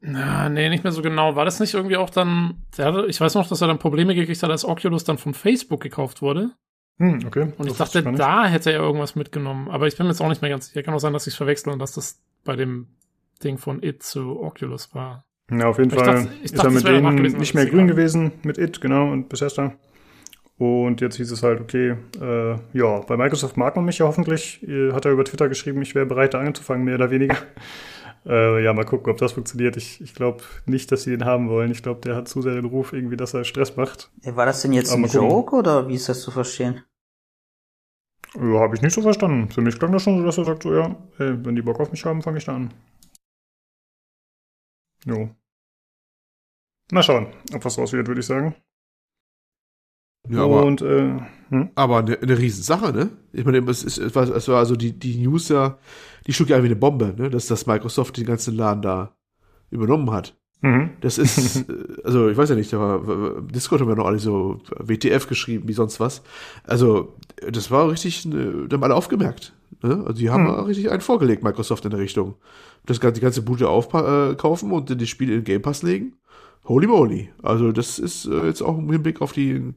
Na, 0.00 0.48
nee, 0.48 0.68
nicht 0.68 0.84
mehr 0.84 0.92
so 0.92 1.02
genau. 1.02 1.34
War 1.34 1.44
das 1.44 1.58
nicht 1.58 1.74
irgendwie 1.74 1.96
auch 1.96 2.10
dann, 2.10 2.62
hatte, 2.78 3.06
ich 3.08 3.20
weiß 3.20 3.34
noch, 3.34 3.48
dass 3.48 3.60
er 3.60 3.68
dann 3.68 3.78
Probleme 3.78 4.14
gekriegt 4.14 4.42
hat, 4.42 4.50
als 4.50 4.64
Oculus 4.64 5.02
dann 5.04 5.18
von 5.18 5.34
Facebook 5.34 5.80
gekauft 5.80 6.22
wurde. 6.22 6.50
Hm, 6.98 7.20
okay. 7.26 7.52
Und 7.56 7.66
Das 7.68 7.74
ich 7.74 7.80
wusste 7.80 7.98
dachte, 7.98 8.10
nicht. 8.10 8.20
da 8.20 8.46
hätte 8.46 8.72
er 8.72 8.80
irgendwas 8.80 9.16
mitgenommen. 9.16 9.68
Aber 9.68 9.86
ich 9.88 9.96
bin 9.96 10.06
mir 10.06 10.12
jetzt 10.12 10.20
auch 10.20 10.28
nicht 10.28 10.42
mehr 10.42 10.50
ganz 10.50 10.66
sicher. 10.66 10.82
Kann 10.82 10.94
auch 10.94 10.98
sein, 11.00 11.12
dass 11.12 11.26
ich 11.26 11.34
es 11.34 11.36
verwechsel 11.36 11.72
und 11.72 11.78
dass 11.78 11.92
das 11.92 12.20
bei 12.44 12.56
dem 12.56 12.88
Ding 13.44 13.58
von 13.58 13.82
It 13.82 14.02
zu 14.02 14.40
Oculus 14.40 14.94
war. 14.94 15.24
Ja, 15.50 15.66
auf 15.68 15.78
jeden 15.78 15.90
Ich 15.90 15.96
Fall 15.98 16.06
dachte- 16.24 16.28
ich 16.38 16.44
ist 16.44 16.56
dachte, 16.56 16.68
er 16.68 16.72
mit 16.72 16.86
denen 16.86 17.16
gewesen, 17.16 17.38
nicht 17.38 17.54
mehr 17.54 17.66
grün 17.66 17.86
gewesen, 17.88 18.32
mit 18.42 18.58
It, 18.58 18.80
genau, 18.80 19.10
und 19.10 19.28
Bethesda. 19.28 19.74
Und 20.58 21.00
jetzt 21.00 21.16
hieß 21.16 21.30
es 21.32 21.42
halt, 21.42 21.60
okay, 21.60 21.96
äh, 22.20 22.56
ja, 22.72 23.00
bei 23.00 23.16
Microsoft 23.16 23.56
mag 23.56 23.74
man 23.74 23.84
mich 23.84 23.98
ja 23.98 24.06
hoffentlich. 24.06 24.64
Hat 24.92 25.04
er 25.04 25.12
über 25.12 25.24
Twitter 25.24 25.48
geschrieben, 25.48 25.82
ich 25.82 25.94
wäre 25.94 26.06
bereit, 26.06 26.34
da 26.34 26.40
anzufangen, 26.40 26.84
mehr 26.84 26.94
oder 26.94 27.10
weniger. 27.10 27.36
äh, 28.26 28.62
ja, 28.62 28.72
mal 28.72 28.84
gucken, 28.84 29.10
ob 29.10 29.18
das 29.18 29.32
funktioniert. 29.32 29.76
Ich, 29.76 30.00
ich 30.00 30.14
glaube 30.14 30.42
nicht, 30.66 30.92
dass 30.92 31.02
sie 31.02 31.12
ihn 31.14 31.24
haben 31.24 31.48
wollen. 31.48 31.72
Ich 31.72 31.82
glaube, 31.82 32.00
der 32.02 32.14
hat 32.14 32.28
zu 32.28 32.42
sehr 32.42 32.54
den 32.54 32.66
Ruf 32.66 32.92
irgendwie, 32.92 33.16
dass 33.16 33.34
er 33.34 33.42
Stress 33.44 33.76
macht. 33.76 34.10
War 34.22 34.46
das 34.46 34.62
denn 34.62 34.72
jetzt 34.72 34.92
Aber 34.92 35.02
ein. 35.02 35.10
Joke 35.10 35.56
oder 35.56 35.88
wie 35.88 35.94
ist 35.94 36.08
das 36.08 36.20
zu 36.22 36.30
verstehen? 36.30 36.82
Ja, 38.34 38.60
habe 38.60 38.76
ich 38.76 38.82
nicht 38.82 38.94
so 38.94 39.02
verstanden. 39.02 39.50
Für 39.50 39.60
mich 39.60 39.78
klang 39.78 39.92
das 39.92 40.02
schon 40.04 40.18
so, 40.18 40.24
dass 40.24 40.38
er 40.38 40.44
sagt, 40.44 40.62
so, 40.62 40.72
ja, 40.74 40.94
ey, 41.18 41.44
wenn 41.44 41.56
die 41.56 41.62
Bock 41.62 41.80
auf 41.80 41.90
mich 41.90 42.04
haben, 42.04 42.22
fange 42.22 42.38
ich 42.38 42.44
da 42.44 42.54
an. 42.56 42.72
Jo. 45.06 45.30
Mal 46.92 47.02
schauen, 47.02 47.28
ob 47.54 47.64
was 47.64 47.78
raus 47.78 47.92
wird, 47.92 48.06
würde 48.06 48.20
ich 48.20 48.26
sagen. 48.26 48.54
Ja, 50.28 50.44
aber, 50.44 50.64
Und, 50.64 50.82
äh, 50.82 51.18
hm? 51.48 51.70
aber 51.74 51.98
eine, 51.98 52.18
eine 52.18 52.38
Riesensache, 52.38 52.92
ne? 52.92 53.10
Ich 53.32 53.44
meine, 53.44 53.58
es, 53.68 53.82
ist, 53.82 53.98
es, 53.98 54.14
war, 54.14 54.28
es 54.28 54.46
war 54.48 54.58
also 54.58 54.76
die, 54.76 54.96
die 54.96 55.16
News 55.16 55.48
ja, 55.48 55.78
die 56.26 56.32
schlug 56.32 56.50
ja 56.50 56.62
wie 56.62 56.66
eine 56.66 56.76
Bombe, 56.76 57.14
ne? 57.16 57.28
Dass 57.28 57.46
das 57.46 57.66
Microsoft 57.66 58.16
den 58.16 58.26
ganzen 58.26 58.54
Laden 58.56 58.82
da 58.82 59.16
übernommen 59.70 60.12
hat. 60.12 60.36
Mhm. 60.60 60.90
Das 61.00 61.18
ist, 61.18 61.64
also 62.04 62.28
ich 62.28 62.36
weiß 62.36 62.50
ja 62.50 62.54
nicht, 62.54 62.72
aber 62.72 63.42
Discord 63.42 63.80
haben 63.80 63.88
ja 63.88 63.96
noch 63.96 64.06
alle 64.06 64.20
so 64.20 64.60
WTF 64.78 65.26
geschrieben, 65.26 65.66
wie 65.66 65.72
sonst 65.72 65.98
was. 65.98 66.22
Also, 66.62 67.16
das 67.50 67.72
war 67.72 67.90
richtig, 67.90 68.24
äh, 68.26 68.68
da 68.68 68.76
haben 68.76 68.84
alle 68.84 68.94
aufgemerkt. 68.94 69.54
Ne? 69.82 70.04
Also 70.06 70.12
die 70.20 70.30
haben 70.30 70.46
Hm. 70.46 70.64
richtig 70.66 70.90
einen 70.90 71.00
vorgelegt, 71.00 71.42
Microsoft 71.42 71.84
in 71.84 71.90
der 71.90 71.98
Richtung. 72.00 72.36
Das, 72.86 73.00
ganze- 73.00 73.14
die 73.14 73.20
ganze 73.24 73.42
Bude 73.42 73.68
aufkaufen 73.68 74.72
und 74.72 74.90
in 74.90 74.98
die 74.98 75.06
Spiele 75.06 75.32
in 75.34 75.40
den 75.40 75.44
Game 75.44 75.62
Pass 75.62 75.82
legen. 75.82 76.16
Holy 76.64 76.86
moly. 76.86 77.30
Also 77.42 77.72
das 77.72 77.98
ist 77.98 78.26
äh, 78.26 78.46
jetzt 78.46 78.62
auch 78.62 78.78
im 78.78 78.90
Hinblick 78.90 79.20
auf 79.20 79.32
die 79.32 79.72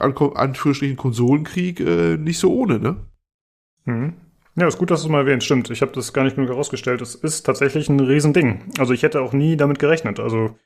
an, 0.00 0.14
Anführungsstrichen 0.16 0.96
Konsolenkrieg 0.96 1.80
äh, 1.80 2.16
nicht 2.16 2.38
so 2.38 2.54
ohne, 2.54 2.78
ne? 2.78 2.96
Mhm. 3.84 4.14
Ja, 4.56 4.68
ist 4.68 4.78
gut, 4.78 4.90
dass 4.90 5.02
du 5.02 5.08
es 5.08 5.10
mal 5.12 5.20
erwähnt. 5.20 5.42
Stimmt, 5.42 5.68
ich 5.70 5.82
habe 5.82 5.92
das 5.92 6.12
gar 6.12 6.22
nicht 6.24 6.36
genug 6.36 6.48
herausgestellt. 6.50 7.00
Es 7.00 7.14
ist 7.14 7.44
tatsächlich 7.44 7.88
ein 7.88 7.98
Riesending. 8.00 8.60
Also 8.78 8.92
ich 8.92 9.02
hätte 9.02 9.20
auch 9.20 9.32
nie 9.32 9.56
damit 9.56 9.78
gerechnet. 9.78 10.20
Also 10.20 10.56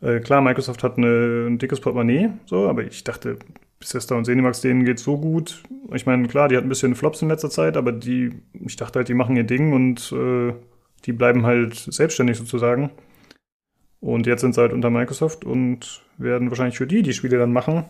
äh, 0.00 0.20
klar, 0.20 0.42
Microsoft 0.42 0.82
hat 0.82 0.98
eine, 0.98 1.46
ein 1.48 1.58
dickes 1.58 1.80
Portemonnaie, 1.80 2.30
so, 2.44 2.68
aber 2.68 2.84
ich 2.84 3.02
dachte, 3.02 3.38
Bethesda 3.80 4.14
und 4.16 4.26
Zenimax, 4.26 4.60
denen 4.60 4.84
geht's 4.84 5.04
so 5.04 5.18
gut. 5.18 5.62
Ich 5.94 6.04
meine, 6.06 6.28
klar, 6.28 6.48
die 6.48 6.56
hatten 6.56 6.66
ein 6.66 6.68
bisschen 6.68 6.94
Flops 6.94 7.22
in 7.22 7.28
letzter 7.28 7.50
Zeit, 7.50 7.76
aber 7.76 7.92
die, 7.92 8.30
ich 8.52 8.76
dachte 8.76 8.98
halt, 8.98 9.08
die 9.08 9.14
machen 9.14 9.36
ihr 9.36 9.44
Ding 9.44 9.72
und 9.72 10.12
äh, 10.12 10.52
die 11.04 11.12
bleiben 11.12 11.46
halt 11.46 11.74
selbstständig 11.74 12.36
sozusagen. 12.36 12.90
Und 14.00 14.26
jetzt 14.26 14.42
sind 14.42 14.54
sie 14.54 14.60
halt 14.60 14.72
unter 14.72 14.90
Microsoft 14.90 15.44
und 15.44 16.02
werden 16.18 16.50
wahrscheinlich 16.50 16.76
für 16.76 16.86
die 16.86 17.02
die 17.02 17.14
Spiele 17.14 17.38
dann 17.38 17.52
machen. 17.52 17.84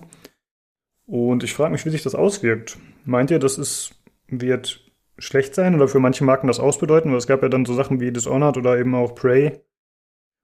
Und 1.07 1.43
ich 1.43 1.53
frage 1.53 1.73
mich, 1.73 1.85
wie 1.85 1.91
sich 1.91 2.03
das 2.03 2.15
auswirkt. 2.15 2.79
Meint 3.05 3.31
ihr, 3.31 3.41
das 3.41 3.59
ist, 3.59 3.95
wird 4.29 4.81
schlecht 5.19 5.55
sein 5.55 5.75
oder 5.75 5.89
für 5.89 5.99
manche 5.99 6.25
Marken 6.25 6.47
das 6.47 6.61
ausbedeuten? 6.61 7.11
Weil 7.11 7.19
es 7.19 7.27
gab 7.27 7.43
ja 7.43 7.49
dann 7.49 7.65
so 7.65 7.75
Sachen 7.75 8.01
wie 8.01 8.13
Dishonored 8.13 8.57
oder 8.57 8.79
eben 8.79 8.95
auch 8.95 9.15
Prey 9.15 9.61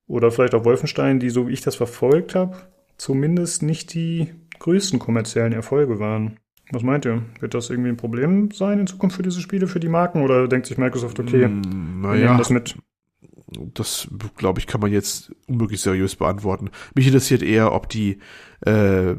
oder 0.08 0.32
vielleicht 0.32 0.54
auch 0.54 0.64
Wolfenstein, 0.64 1.20
die, 1.20 1.30
so 1.30 1.46
wie 1.46 1.52
ich 1.52 1.60
das 1.60 1.76
verfolgt 1.76 2.34
habe, 2.34 2.56
zumindest 2.96 3.62
nicht 3.62 3.94
die 3.94 4.34
größten 4.58 4.98
kommerziellen 4.98 5.52
Erfolge 5.52 6.00
waren. 6.00 6.39
Was 6.72 6.82
meint 6.82 7.04
ihr? 7.04 7.22
Wird 7.40 7.54
das 7.54 7.70
irgendwie 7.70 7.90
ein 7.90 7.96
Problem 7.96 8.50
sein 8.52 8.78
in 8.78 8.86
Zukunft 8.86 9.16
für 9.16 9.22
diese 9.22 9.40
Spiele, 9.40 9.66
für 9.66 9.80
die 9.80 9.88
Marken? 9.88 10.22
Oder 10.22 10.46
denkt 10.48 10.66
sich 10.66 10.78
Microsoft, 10.78 11.18
okay, 11.18 11.48
Mm, 11.48 12.02
wir 12.02 12.10
nehmen 12.10 12.24
naja, 12.24 12.36
das 12.38 12.50
mit? 12.50 12.76
das 13.74 14.08
glaube 14.36 14.60
ich, 14.60 14.66
kann 14.66 14.80
man 14.80 14.92
jetzt 14.92 15.32
unmöglich 15.48 15.80
seriös 15.80 16.16
beantworten. 16.16 16.70
Mich 16.94 17.06
interessiert 17.06 17.42
eher, 17.42 17.72
ob 17.72 17.88
die 17.88 18.18
äh, 18.60 19.14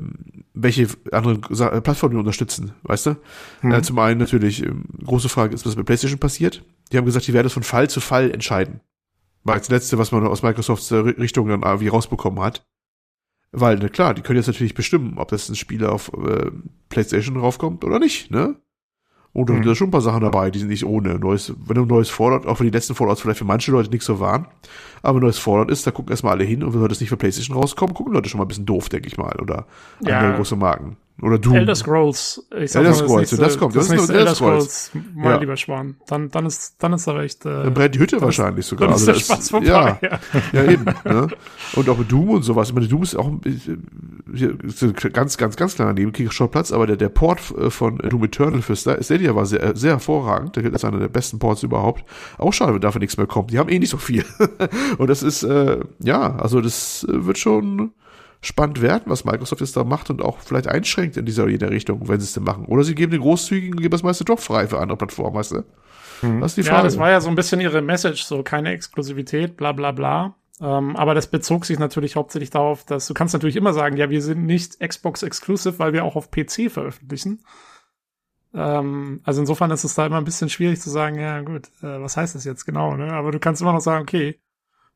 welche 0.53 0.88
anderen 1.11 1.41
Sa 1.49 1.82
Plattformen 1.82 2.15
die 2.15 2.19
unterstützen, 2.19 2.73
weißt 2.84 3.07
du? 3.07 3.15
Hm. 3.61 3.72
Äh, 3.72 3.82
zum 3.82 3.99
einen 3.99 4.19
natürlich, 4.19 4.65
ähm, 4.65 4.86
große 5.03 5.30
Frage 5.30 5.53
ist, 5.53 5.65
was 5.65 5.76
bei 5.76 5.84
PlayStation 5.84 6.19
passiert. 6.19 6.64
Die 6.91 6.98
haben 6.98 7.06
gesagt, 7.06 7.28
die 7.28 7.34
werden 7.34 7.45
das 7.45 7.53
von 7.53 7.64
Fall 7.64 7.90
zu 7.90 8.02
Fall 8.02 8.32
entscheiden. 8.32 8.82
War 9.44 9.57
das 9.57 9.69
letzte, 9.69 9.98
was 9.98 10.11
man 10.11 10.26
aus 10.28 10.44
Microsofts 10.44 10.91
äh, 10.91 10.98
Richtung 10.98 11.48
dann 11.48 11.64
irgendwie 11.64 11.88
rausbekommen 11.88 12.44
hat. 12.44 12.65
Weil, 13.52 13.78
na 13.82 13.90
klar, 13.90 14.14
die 14.14 14.22
können 14.22 14.38
jetzt 14.38 14.48
natürlich 14.48 14.73
bestimmen, 14.76 15.18
ob 15.18 15.28
das 15.30 15.49
ein 15.49 15.56
Spiel 15.56 15.86
auf 15.86 16.11
äh, 16.14 16.52
PlayStation 16.90 17.38
raufkommt 17.38 17.84
oder 17.84 17.99
nicht, 17.99 18.32
ne? 18.32 18.56
Und 19.34 19.49
da 19.49 19.53
Mhm. 19.53 19.57
sind 19.57 19.68
da 19.68 19.76
schon 19.76 19.88
ein 19.88 19.91
paar 19.91 20.02
Sachen 20.02 20.22
dabei, 20.22 20.52
die 20.52 20.60
sind 20.60 20.68
nicht 20.68 20.86
ohne. 20.86 21.18
Neues, 21.18 21.53
wenn 21.65 21.76
du 21.76 21.84
ein 21.84 21.88
neues 21.88 22.10
Fallout, 22.10 22.45
auch 22.45 22.60
wenn 22.60 22.68
die 22.68 22.72
letzten 22.78 22.95
Fallouts 22.95 23.22
vielleicht 23.22 23.40
für 23.40 23.45
manche 23.45 23.72
Leute 23.72 23.90
nicht 23.90 24.03
so 24.03 24.19
waren, 24.19 24.48
aber 25.03 25.19
ein 25.19 25.22
neues 25.22 25.38
Fallout 25.38 25.72
ist, 25.72 25.88
da 25.88 25.91
gucken 25.91 26.11
erstmal 26.11 26.34
alle 26.34 26.44
hin 26.44 26.64
und 26.64 26.73
wenn 26.73 26.86
das 26.90 26.99
nicht 26.99 27.10
für 27.10 27.15
PlayStation 27.18 27.56
rauskommt, 27.57 27.94
gucken 27.94 28.14
Leute 28.14 28.28
schon 28.30 28.40
mal 28.40 28.45
ein 28.45 28.49
bisschen 28.49 28.65
doof, 28.65 28.90
denke 28.90 29.07
ich 29.07 29.18
mal. 29.18 29.34
Oder 29.41 29.68
Ja. 30.06 30.18
andere 30.18 30.34
große 30.34 30.56
Marken. 30.57 30.98
Oder 31.21 31.38
Doom. 31.38 31.53
Elder 31.55 31.75
Scrolls. 31.75 32.47
Ich 32.59 32.71
sag 32.71 32.79
Elder 32.79 32.91
mal, 32.91 32.95
Scrolls, 32.97 33.29
das, 33.29 33.39
das 33.39 33.39
nächste- 33.47 33.59
kommt, 33.59 33.75
Das, 33.75 33.88
das 33.89 33.95
ist 34.01 34.09
Elder 34.09 34.19
Elder 34.21 34.35
Scrolls, 34.35 34.91
mein 35.13 35.25
Ja. 35.31 35.38
lieber 35.38 35.55
Schwan. 35.57 35.95
Dann, 36.07 36.29
dann 36.31 36.45
ist, 36.47 36.75
dann 36.79 36.93
ist 36.93 37.07
aber 37.07 37.21
echt, 37.21 37.45
äh, 37.45 37.49
Dann 37.63 37.73
brennt 37.75 37.93
die 37.93 37.99
Hütte 37.99 38.17
dann 38.19 38.29
ist- 38.29 38.38
wahrscheinlich 38.39 38.65
sogar. 38.65 38.88
dann 38.88 38.97
ist 38.97 39.05
der 39.05 39.13
da 39.13 39.19
Spaß 39.19 39.49
vorbei. 39.51 39.67
ja, 39.67 39.99
Ja. 40.01 40.19
ja, 40.53 40.63
eben. 40.71 40.85
Ne? 41.05 41.27
Und 41.75 41.89
auch 41.89 41.97
mit 41.97 42.11
Doom 42.11 42.29
und 42.31 42.41
sowas. 42.43 42.69
Ich 42.69 42.73
meine, 42.75 42.88
Doom 42.88 43.03
ist 43.03 43.15
auch 43.15 43.29
hier 44.33 44.57
ist 44.63 44.81
ein 44.83 44.93
ganz, 45.13 45.38
ganz, 45.38 45.55
ganz 45.57 45.75
kleiner 45.75 45.93
Nebenkriegsschauplatz, 45.93 46.71
aber 46.71 46.88
der, 46.88 46.95
der 46.97 47.09
Port 47.09 47.39
äh, 47.57 47.69
von 47.69 47.97
Doom 47.97 48.23
Eternal 48.23 48.61
für 48.63 48.75
Sta- 48.75 49.01
Stadia 49.03 49.35
war 49.35 49.45
sehr, 49.45 49.75
sehr 49.75 49.91
hervorragend. 49.91 50.55
Der 50.55 50.63
gilt 50.63 50.73
als 50.73 50.85
einer 50.85 50.99
der 50.99 51.07
besten 51.09 51.38
Ports 51.39 51.63
überhaupt. 51.63 52.03
Auch 52.38 52.51
schade, 52.53 52.73
wenn 52.73 52.81
dafür 52.81 52.99
nichts 52.99 53.17
mehr 53.17 53.27
kommt. 53.27 53.51
Die 53.51 53.59
haben 53.59 53.69
eh 53.69 53.77
nicht 53.79 53.89
so 53.91 53.97
viel. 53.97 54.25
und 54.97 55.07
das 55.07 55.21
ist, 55.23 55.43
äh, 55.43 55.79
ja, 55.99 56.35
also 56.38 56.61
das 56.61 57.05
äh, 57.09 57.25
wird 57.25 57.38
schon 57.38 57.91
spannend 58.41 58.81
werden, 58.81 59.03
was 59.05 59.23
Microsoft 59.23 59.61
jetzt 59.61 59.77
da 59.77 59.84
macht 59.84 60.09
und 60.09 60.22
auch 60.22 60.39
vielleicht 60.39 60.68
einschränkt 60.68 61.15
in 61.18 61.26
dieser 61.26 61.47
jeder 61.47 61.69
Richtung, 61.69 62.07
wenn 62.07 62.19
sie 62.19 62.26
es 62.26 62.34
denn 62.34 62.43
machen. 62.43 62.65
Oder 62.65 62.84
sie 62.84 62.95
geben 62.95 63.11
den 63.11 63.22
großzügigen 63.22 63.76
und 63.76 63.81
geben 63.81 63.91
das 63.91 64.03
meiste 64.03 64.26
doch 64.26 64.39
frei 64.39 64.68
für 64.68 64.80
andere 64.80 64.97
Plattformen, 64.97 65.35
weißt 65.35 65.51
du? 65.51 65.63
Das 66.39 66.51
ist 66.51 66.57
die 66.57 66.63
Frage. 66.63 66.77
Ja, 66.77 66.84
das 66.84 66.97
war 66.97 67.09
ja 67.09 67.22
so 67.22 67.30
ein 67.30 67.35
bisschen 67.35 67.61
ihre 67.61 67.81
Message, 67.81 68.23
so 68.23 68.43
keine 68.43 68.72
Exklusivität, 68.72 69.57
bla 69.57 69.72
bla 69.72 69.91
bla. 69.91 70.35
Ähm, 70.59 70.95
aber 70.95 71.15
das 71.15 71.27
bezog 71.27 71.65
sich 71.65 71.80
natürlich 71.80 72.15
hauptsächlich 72.15 72.51
darauf, 72.51 72.85
dass 72.85 73.07
du 73.07 73.15
kannst 73.15 73.34
natürlich 73.34 73.55
immer 73.55 73.73
sagen, 73.73 73.97
ja, 73.97 74.09
wir 74.11 74.22
sind 74.22 74.45
nicht 74.45 74.80
Xbox 74.80 75.23
Exclusive, 75.23 75.80
weil 75.80 75.93
wir 75.93 76.03
auch 76.03 76.15
auf 76.15 76.30
PC 76.30 76.69
veröffentlichen. 76.69 77.43
Ähm, 78.53 79.22
also 79.23 79.41
insofern 79.41 79.72
ist 79.72 79.84
es 79.84 79.95
da 79.95 80.05
immer 80.05 80.18
ein 80.18 80.26
bisschen 80.26 80.49
schwierig 80.49 80.80
zu 80.80 80.89
sagen, 80.89 81.19
ja 81.19 81.41
gut, 81.41 81.68
äh, 81.81 81.99
was 82.01 82.18
heißt 82.18 82.35
das 82.35 82.43
jetzt 82.43 82.65
genau, 82.65 82.95
ne? 82.95 83.11
Aber 83.13 83.31
du 83.31 83.39
kannst 83.39 83.61
immer 83.61 83.73
noch 83.73 83.81
sagen, 83.81 84.03
okay, 84.03 84.39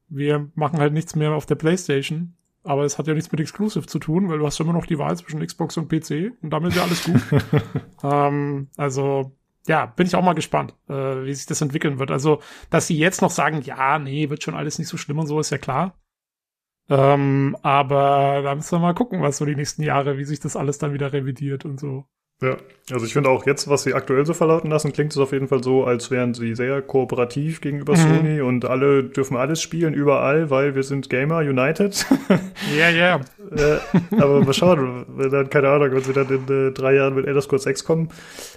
wir 0.08 0.52
machen 0.54 0.80
halt 0.80 0.94
nichts 0.94 1.16
mehr 1.16 1.32
auf 1.32 1.48
der 1.48 1.56
Playstation, 1.56 2.36
aber 2.66 2.84
es 2.84 2.98
hat 2.98 3.08
ja 3.08 3.14
nichts 3.14 3.32
mit 3.32 3.40
Exclusive 3.40 3.86
zu 3.86 4.00
tun, 4.00 4.30
weil 4.30 4.40
du 4.40 4.46
hast 4.46 4.60
immer 4.60 4.74
noch 4.74 4.86
die 4.86 4.98
Wahl 4.98 5.16
zwischen 5.18 5.46
Xbox 5.46 5.78
und 5.78 5.88
PC 5.88 6.34
und 6.42 6.50
damit 6.50 6.72
ist 6.72 6.78
ja 6.78 6.84
alles 6.84 7.04
gut. 7.04 7.22
ähm, 8.04 8.70
also 8.78 9.32
ja, 9.68 9.88
bin 9.88 10.08
ich 10.08 10.16
auch 10.16 10.24
mal 10.24 10.34
gespannt, 10.34 10.76
äh, 10.90 10.94
wie 10.94 11.34
sich 11.34 11.46
das 11.46 11.62
entwickeln 11.62 12.00
wird. 12.00 12.12
Also, 12.12 12.42
dass 12.70 12.88
sie 12.88 12.98
jetzt 12.98 13.22
noch 13.22 13.32
sagen, 13.32 13.62
ja, 13.62 13.98
nee, 14.00 14.30
wird 14.30 14.44
schon 14.44 14.56
alles 14.56 14.78
nicht 14.78 14.88
so 14.88 14.98
schlimm 14.98 15.20
und 15.20 15.28
so, 15.28 15.40
ist 15.40 15.50
ja 15.50 15.58
klar. 15.58 16.00
Ähm, 16.88 17.58
aber 17.64 18.42
da 18.44 18.54
müssen 18.54 18.74
wir 18.74 18.80
mal 18.80 18.94
gucken, 18.94 19.22
was 19.22 19.38
so 19.38 19.46
die 19.46 19.56
nächsten 19.56 19.82
Jahre, 19.82 20.18
wie 20.18 20.24
sich 20.26 20.40
das 20.40 20.56
alles 20.56 20.78
dann 20.78 20.94
wieder 20.94 21.14
revidiert 21.14 21.66
und 21.66 21.80
so. 21.80 22.06
Ja, 22.42 22.58
also 22.92 23.06
ich 23.06 23.14
finde 23.14 23.30
auch 23.30 23.46
jetzt, 23.46 23.70
was 23.70 23.84
sie 23.84 23.94
aktuell 23.94 24.26
so 24.26 24.34
verlauten 24.34 24.70
lassen, 24.70 24.92
klingt 24.92 25.14
es 25.14 25.18
auf 25.18 25.32
jeden 25.32 25.48
Fall 25.48 25.64
so, 25.64 25.86
als 25.86 26.12
wären 26.12 26.34
sie 26.34 26.54
sehr 26.54 26.82
kooperativ 26.82 27.62
gegenüber 27.62 27.94
Mhm. 27.94 27.98
Sony 28.18 28.42
und 28.42 28.66
alle 28.66 29.06
dürfen 29.06 29.38
alles 29.38 29.62
spielen, 29.62 29.94
überall, 29.94 30.50
weil 30.50 30.76
wir 30.76 30.84
sind 30.84 31.10
Gamer 31.10 31.38
United. 31.40 32.06
Ja, 32.78 32.90
ja. 32.90 33.22
äh, 33.56 34.22
aber 34.22 34.44
mal 34.44 34.54
schauen, 34.54 35.06
wenn 35.16 35.32
dann, 35.32 35.50
keine 35.50 35.70
Ahnung, 35.70 35.92
wenn 35.94 36.02
sie 36.02 36.12
dann 36.14 36.28
in 36.28 36.68
äh, 36.68 36.72
drei 36.72 36.96
Jahren 36.96 37.16
mit 37.16 37.26
Elder 37.26 37.42
Scrolls 37.42 37.64
6 37.64 37.86
kommen. 37.86 38.10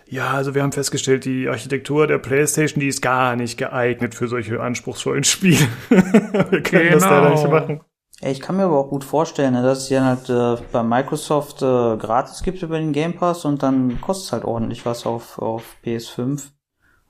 Ja, 0.08 0.30
also 0.32 0.54
wir 0.56 0.62
haben 0.62 0.72
festgestellt, 0.72 1.24
die 1.24 1.46
Architektur 1.48 2.06
der 2.08 2.18
Playstation, 2.18 2.80
die 2.80 2.88
ist 2.88 3.00
gar 3.02 3.36
nicht 3.36 3.58
geeignet 3.58 4.14
für 4.14 4.26
solche 4.26 4.60
anspruchsvollen 4.60 5.24
Spiele. 5.24 5.66
wir 5.88 6.62
können 6.62 6.90
das 6.92 7.04
leider 7.04 7.30
nicht 7.30 7.44
Genau. 7.44 7.50
machen. 7.60 7.80
Ich 8.20 8.40
kann 8.40 8.56
mir 8.56 8.64
aber 8.64 8.78
auch 8.78 8.88
gut 8.88 9.04
vorstellen, 9.04 9.54
ne, 9.54 9.62
dass 9.62 9.84
es 9.84 9.88
ja 9.90 10.04
halt 10.04 10.28
äh, 10.28 10.60
bei 10.72 10.82
Microsoft 10.82 11.62
äh, 11.62 11.96
gratis 11.96 12.42
gibt 12.42 12.62
über 12.62 12.78
den 12.78 12.92
Game 12.92 13.14
Pass 13.14 13.44
und 13.44 13.62
dann 13.62 14.00
kostet 14.00 14.26
es 14.26 14.32
halt 14.32 14.44
ordentlich 14.44 14.84
was 14.84 15.06
auf, 15.06 15.38
auf 15.38 15.76
PS5. 15.84 16.50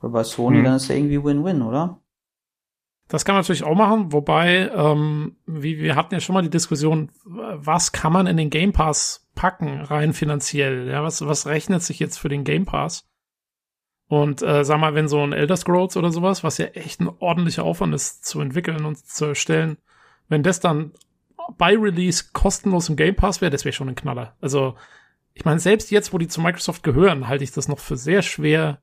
Oder 0.01 0.12
bei 0.12 0.24
Sony, 0.24 0.59
Hm. 0.59 0.64
dann 0.64 0.74
ist 0.74 0.89
ja 0.89 0.97
irgendwie 0.97 1.22
Win-Win, 1.24 1.62
oder? 1.62 2.01
Das 3.09 3.24
kann 3.24 3.35
man 3.35 3.40
natürlich 3.40 3.64
auch 3.64 3.74
machen, 3.74 4.12
wobei, 4.12 4.70
ähm, 4.74 5.36
wie, 5.47 5.78
wir 5.78 5.97
hatten 5.97 6.12
ja 6.12 6.20
schon 6.20 6.35
mal 6.35 6.43
die 6.43 6.51
Diskussion, 6.51 7.10
was 7.24 7.93
kann 7.93 8.12
man 8.12 8.26
in 8.26 8.36
den 8.36 8.51
Game 8.51 8.74
Pass 8.74 9.26
packen, 9.35 9.80
rein 9.80 10.12
finanziell? 10.12 10.89
Ja, 10.89 11.02
was, 11.02 11.26
was 11.26 11.47
rechnet 11.47 11.82
sich 11.82 11.98
jetzt 12.01 12.18
für 12.18 12.28
den 12.28 12.44
Game 12.44 12.66
Pass? 12.66 13.09
Und 14.09 14.43
äh, 14.43 14.62
sag 14.62 14.78
mal, 14.78 14.94
wenn 14.94 15.09
so 15.09 15.22
ein 15.22 15.32
Elder 15.32 15.56
Scrolls 15.56 15.97
oder 15.97 16.10
sowas, 16.10 16.44
was 16.44 16.59
ja 16.59 16.66
echt 16.66 17.01
ein 17.01 17.10
ordentlicher 17.18 17.64
Aufwand 17.64 17.94
ist 17.94 18.26
zu 18.26 18.43
entwickeln 18.43 18.85
und 18.85 18.98
zu 18.98 19.24
erstellen, 19.24 19.78
wenn 20.28 20.42
das 20.42 20.60
dann 20.60 20.92
bei 21.56 21.76
Release 21.76 22.24
kostenlos 22.32 22.88
im 22.88 22.96
Game 22.96 23.16
Pass 23.16 23.40
wäre, 23.40 23.50
das 23.50 23.64
wäre 23.64 23.72
schon 23.72 23.88
ein 23.88 23.94
Knaller. 23.94 24.36
Also, 24.40 24.74
ich 25.34 25.44
meine, 25.44 25.60
selbst 25.60 25.90
jetzt, 25.90 26.12
wo 26.12 26.18
die 26.18 26.28
zu 26.28 26.40
Microsoft 26.40 26.82
gehören, 26.82 27.28
halte 27.28 27.44
ich 27.44 27.52
das 27.52 27.68
noch 27.68 27.78
für 27.78 27.96
sehr 27.96 28.22
schwer 28.22 28.80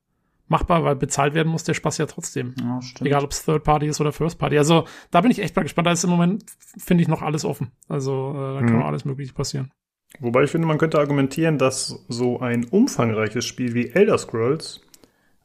machbar, 0.48 0.84
weil 0.84 0.96
bezahlt 0.96 1.34
werden 1.34 1.48
muss 1.48 1.64
der 1.64 1.74
Spaß 1.74 1.98
ja 1.98 2.06
trotzdem. 2.06 2.54
Ja. 2.60 2.80
Egal, 3.00 3.24
ob 3.24 3.32
es 3.32 3.44
Third 3.44 3.64
Party 3.64 3.86
ist 3.88 4.00
oder 4.00 4.12
First 4.12 4.38
Party. 4.38 4.56
Also 4.58 4.84
da 5.10 5.20
bin 5.20 5.30
ich 5.32 5.40
echt 5.40 5.56
mal 5.56 5.62
gespannt. 5.62 5.86
Da 5.86 5.92
ist 5.92 6.04
im 6.04 6.10
Moment, 6.10 6.44
finde 6.78 7.02
ich, 7.02 7.08
noch 7.08 7.22
alles 7.22 7.44
offen. 7.44 7.72
Also 7.88 8.30
äh, 8.30 8.54
da 8.54 8.60
kann 8.60 8.72
Mhm. 8.74 8.78
noch 8.78 8.86
alles 8.86 9.04
Mögliche 9.04 9.32
passieren. 9.34 9.72
Wobei 10.20 10.44
ich 10.44 10.50
finde, 10.50 10.68
man 10.68 10.78
könnte 10.78 11.00
argumentieren, 11.00 11.58
dass 11.58 12.04
so 12.08 12.38
ein 12.38 12.64
umfangreiches 12.64 13.44
Spiel 13.44 13.74
wie 13.74 13.88
Elder 13.90 14.16
Scrolls 14.18 14.80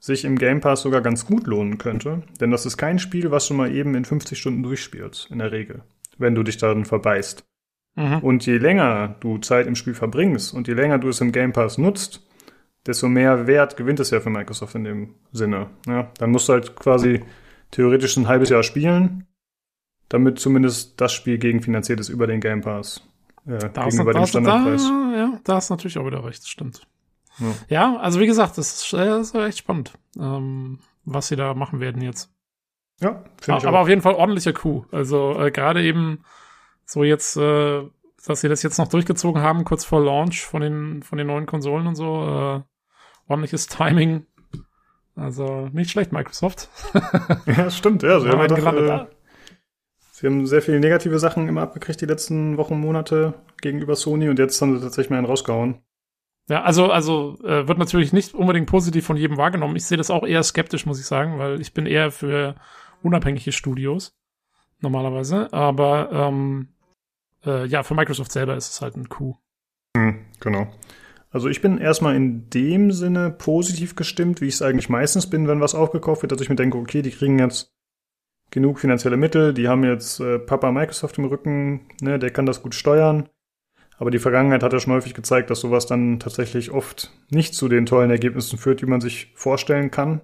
sich 0.01 0.25
im 0.25 0.37
Game 0.37 0.61
Pass 0.61 0.81
sogar 0.81 1.01
ganz 1.01 1.25
gut 1.25 1.45
lohnen 1.45 1.77
könnte. 1.77 2.23
Denn 2.41 2.49
das 2.49 2.65
ist 2.65 2.75
kein 2.75 2.97
Spiel, 2.97 3.29
was 3.29 3.47
du 3.47 3.53
mal 3.53 3.73
eben 3.73 3.93
in 3.93 4.03
50 4.03 4.37
Stunden 4.37 4.63
durchspielst, 4.63 5.29
in 5.29 5.37
der 5.37 5.51
Regel. 5.51 5.83
Wenn 6.17 6.33
du 6.33 6.41
dich 6.41 6.57
darin 6.57 6.85
verbeißt. 6.85 7.45
Mhm. 7.95 8.17
Und 8.19 8.45
je 8.47 8.57
länger 8.57 9.15
du 9.19 9.37
Zeit 9.37 9.67
im 9.67 9.75
Spiel 9.75 9.93
verbringst 9.93 10.53
und 10.53 10.67
je 10.67 10.73
länger 10.73 10.97
du 10.97 11.09
es 11.09 11.21
im 11.21 11.31
Game 11.31 11.53
Pass 11.53 11.77
nutzt, 11.77 12.27
desto 12.87 13.07
mehr 13.07 13.45
Wert 13.45 13.77
gewinnt 13.77 13.99
es 13.99 14.09
ja 14.09 14.19
für 14.19 14.31
Microsoft 14.31 14.73
in 14.73 14.85
dem 14.85 15.15
Sinne. 15.31 15.69
Ja, 15.85 16.11
dann 16.17 16.31
musst 16.31 16.49
du 16.49 16.53
halt 16.53 16.75
quasi 16.75 17.21
theoretisch 17.69 18.17
ein 18.17 18.27
halbes 18.27 18.49
Jahr 18.49 18.63
spielen, 18.63 19.27
damit 20.09 20.39
zumindest 20.39 20.99
das 20.99 21.13
Spiel 21.13 21.37
gegenfinanziert 21.37 21.99
ist 21.99 22.09
über 22.09 22.25
den 22.25 22.41
Game 22.41 22.61
Pass. 22.61 23.07
Äh, 23.45 23.69
Da 23.71 23.85
gegenüber 23.85 24.13
dem 24.13 24.25
Standardpreis. 24.25 24.83
da, 24.83 25.13
ja, 25.15 25.39
da 25.43 25.57
ist 25.59 25.69
natürlich 25.69 25.99
auch 25.99 26.07
wieder 26.07 26.23
recht, 26.25 26.47
stimmt. 26.47 26.81
Ja. 27.39 27.55
Ja, 27.69 27.97
also 27.97 28.19
wie 28.19 28.27
gesagt, 28.27 28.57
das 28.57 28.73
ist, 28.83 28.93
äh, 28.93 29.05
das 29.05 29.27
ist 29.29 29.35
echt 29.35 29.57
spannend, 29.59 29.93
ähm, 30.19 30.79
was 31.05 31.27
sie 31.27 31.35
da 31.35 31.53
machen 31.53 31.79
werden 31.79 32.01
jetzt. 32.01 32.31
Ja, 32.99 33.23
finde 33.41 33.59
ich 33.59 33.67
Aber 33.67 33.79
auch. 33.79 33.83
auf 33.83 33.89
jeden 33.89 34.01
Fall 34.01 34.13
ordentlicher 34.13 34.53
Coup. 34.53 34.85
Also 34.91 35.39
äh, 35.39 35.51
gerade 35.51 35.81
eben 35.83 36.23
so 36.85 37.03
jetzt, 37.03 37.35
äh, 37.37 37.81
dass 38.25 38.41
sie 38.41 38.49
das 38.49 38.61
jetzt 38.61 38.77
noch 38.77 38.87
durchgezogen 38.89 39.41
haben, 39.41 39.63
kurz 39.63 39.85
vor 39.85 40.03
Launch 40.03 40.45
von 40.45 40.61
den, 40.61 41.01
von 41.01 41.17
den 41.17 41.27
neuen 41.27 41.47
Konsolen 41.47 41.87
und 41.87 41.95
so. 41.95 42.23
Äh, 42.23 42.61
ordentliches 43.27 43.67
Timing. 43.67 44.25
Also 45.15 45.69
nicht 45.71 45.91
schlecht, 45.91 46.11
Microsoft. 46.11 46.69
Ja, 47.45 47.69
stimmt, 47.71 48.03
ja. 48.03 48.19
Sie 48.19 48.29
haben, 48.29 48.47
doch, 48.47 48.73
äh, 48.73 49.07
sie 50.11 50.27
haben 50.27 50.45
sehr 50.45 50.61
viele 50.61 50.79
negative 50.79 51.17
Sachen 51.17 51.47
immer 51.47 51.61
abgekriegt 51.63 52.01
die 52.01 52.05
letzten 52.05 52.57
Wochen, 52.57 52.79
Monate 52.79 53.33
gegenüber 53.61 53.95
Sony 53.95 54.29
und 54.29 54.37
jetzt 54.37 54.61
haben 54.61 54.77
sie 54.77 54.83
tatsächlich 54.83 55.09
mal 55.09 55.17
einen 55.17 55.25
rausgehauen. 55.25 55.81
Ja, 56.51 56.63
also, 56.63 56.91
also 56.91 57.37
äh, 57.45 57.69
wird 57.69 57.77
natürlich 57.77 58.11
nicht 58.11 58.33
unbedingt 58.33 58.67
positiv 58.67 59.05
von 59.05 59.15
jedem 59.15 59.37
wahrgenommen. 59.37 59.77
Ich 59.77 59.85
sehe 59.85 59.97
das 59.97 60.11
auch 60.11 60.27
eher 60.27 60.43
skeptisch, 60.43 60.85
muss 60.85 60.99
ich 60.99 61.05
sagen, 61.05 61.39
weil 61.39 61.61
ich 61.61 61.73
bin 61.73 61.85
eher 61.85 62.11
für 62.11 62.55
unabhängige 63.01 63.53
Studios 63.53 64.19
normalerweise. 64.81 65.53
Aber 65.53 66.09
ähm, 66.11 66.67
äh, 67.45 67.65
ja, 67.67 67.83
für 67.83 67.95
Microsoft 67.95 68.33
selber 68.33 68.57
ist 68.57 68.69
es 68.69 68.81
halt 68.81 68.97
ein 68.97 69.07
Coup. 69.07 69.37
Hm, 69.95 70.25
genau. 70.41 70.67
Also 71.29 71.47
ich 71.47 71.61
bin 71.61 71.77
erstmal 71.77 72.17
in 72.17 72.49
dem 72.49 72.91
Sinne 72.91 73.29
positiv 73.29 73.95
gestimmt, 73.95 74.41
wie 74.41 74.47
ich 74.47 74.55
es 74.55 74.61
eigentlich 74.61 74.89
meistens 74.89 75.29
bin, 75.29 75.47
wenn 75.47 75.61
was 75.61 75.73
aufgekauft 75.73 76.21
wird, 76.21 76.33
dass 76.33 76.41
ich 76.41 76.49
mir 76.49 76.57
denke, 76.57 76.77
okay, 76.77 77.01
die 77.01 77.11
kriegen 77.11 77.39
jetzt 77.39 77.73
genug 78.49 78.81
finanzielle 78.81 79.15
Mittel, 79.15 79.53
die 79.53 79.69
haben 79.69 79.85
jetzt 79.85 80.19
äh, 80.19 80.37
Papa 80.37 80.73
Microsoft 80.73 81.17
im 81.17 81.23
Rücken, 81.23 81.87
ne, 82.01 82.19
der 82.19 82.31
kann 82.31 82.45
das 82.45 82.61
gut 82.61 82.75
steuern. 82.75 83.29
Aber 84.01 84.09
die 84.09 84.17
Vergangenheit 84.17 84.63
hat 84.63 84.73
ja 84.73 84.79
schon 84.79 84.93
häufig 84.93 85.13
gezeigt, 85.13 85.51
dass 85.51 85.59
sowas 85.59 85.85
dann 85.85 86.19
tatsächlich 86.19 86.71
oft 86.71 87.11
nicht 87.29 87.53
zu 87.53 87.69
den 87.69 87.85
tollen 87.85 88.09
Ergebnissen 88.09 88.57
führt, 88.57 88.81
die 88.81 88.87
man 88.87 88.99
sich 88.99 89.31
vorstellen 89.35 89.91
kann. 89.91 90.21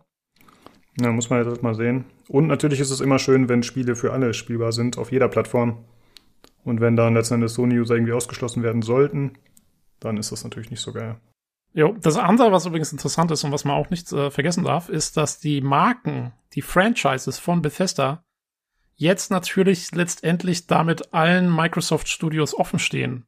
Na, 0.99 1.11
muss 1.11 1.29
man 1.29 1.45
halt 1.45 1.61
mal 1.61 1.75
sehen. 1.75 2.05
Und 2.27 2.47
natürlich 2.47 2.79
ist 2.79 2.89
es 2.89 3.01
immer 3.01 3.19
schön, 3.19 3.49
wenn 3.49 3.61
Spiele 3.61 3.95
für 3.95 4.13
alle 4.13 4.33
spielbar 4.33 4.71
sind, 4.71 4.97
auf 4.97 5.11
jeder 5.11 5.27
Plattform. 5.27 5.85
Und 6.63 6.81
wenn 6.81 6.95
dann 6.95 7.13
letztendlich 7.13 7.51
Sony-User 7.51 7.93
irgendwie 7.93 8.13
ausgeschlossen 8.13 8.63
werden 8.63 8.81
sollten, 8.81 9.33
dann 9.99 10.17
ist 10.17 10.31
das 10.31 10.43
natürlich 10.43 10.71
nicht 10.71 10.81
so 10.81 10.91
geil. 10.91 11.17
Jo, 11.73 11.95
das 12.01 12.17
andere, 12.17 12.51
was 12.51 12.65
übrigens 12.65 12.91
interessant 12.91 13.29
ist 13.29 13.43
und 13.43 13.51
was 13.51 13.63
man 13.63 13.75
auch 13.75 13.91
nicht 13.91 14.11
äh, 14.11 14.31
vergessen 14.31 14.63
darf, 14.63 14.89
ist, 14.89 15.17
dass 15.17 15.37
die 15.37 15.61
Marken, 15.61 16.33
die 16.53 16.63
Franchises 16.63 17.37
von 17.37 17.61
Bethesda 17.61 18.25
jetzt 18.95 19.29
natürlich 19.29 19.91
letztendlich 19.91 20.65
damit 20.65 21.13
allen 21.13 21.55
Microsoft 21.55 22.09
Studios 22.09 22.55
offen 22.55 22.79
stehen. 22.79 23.27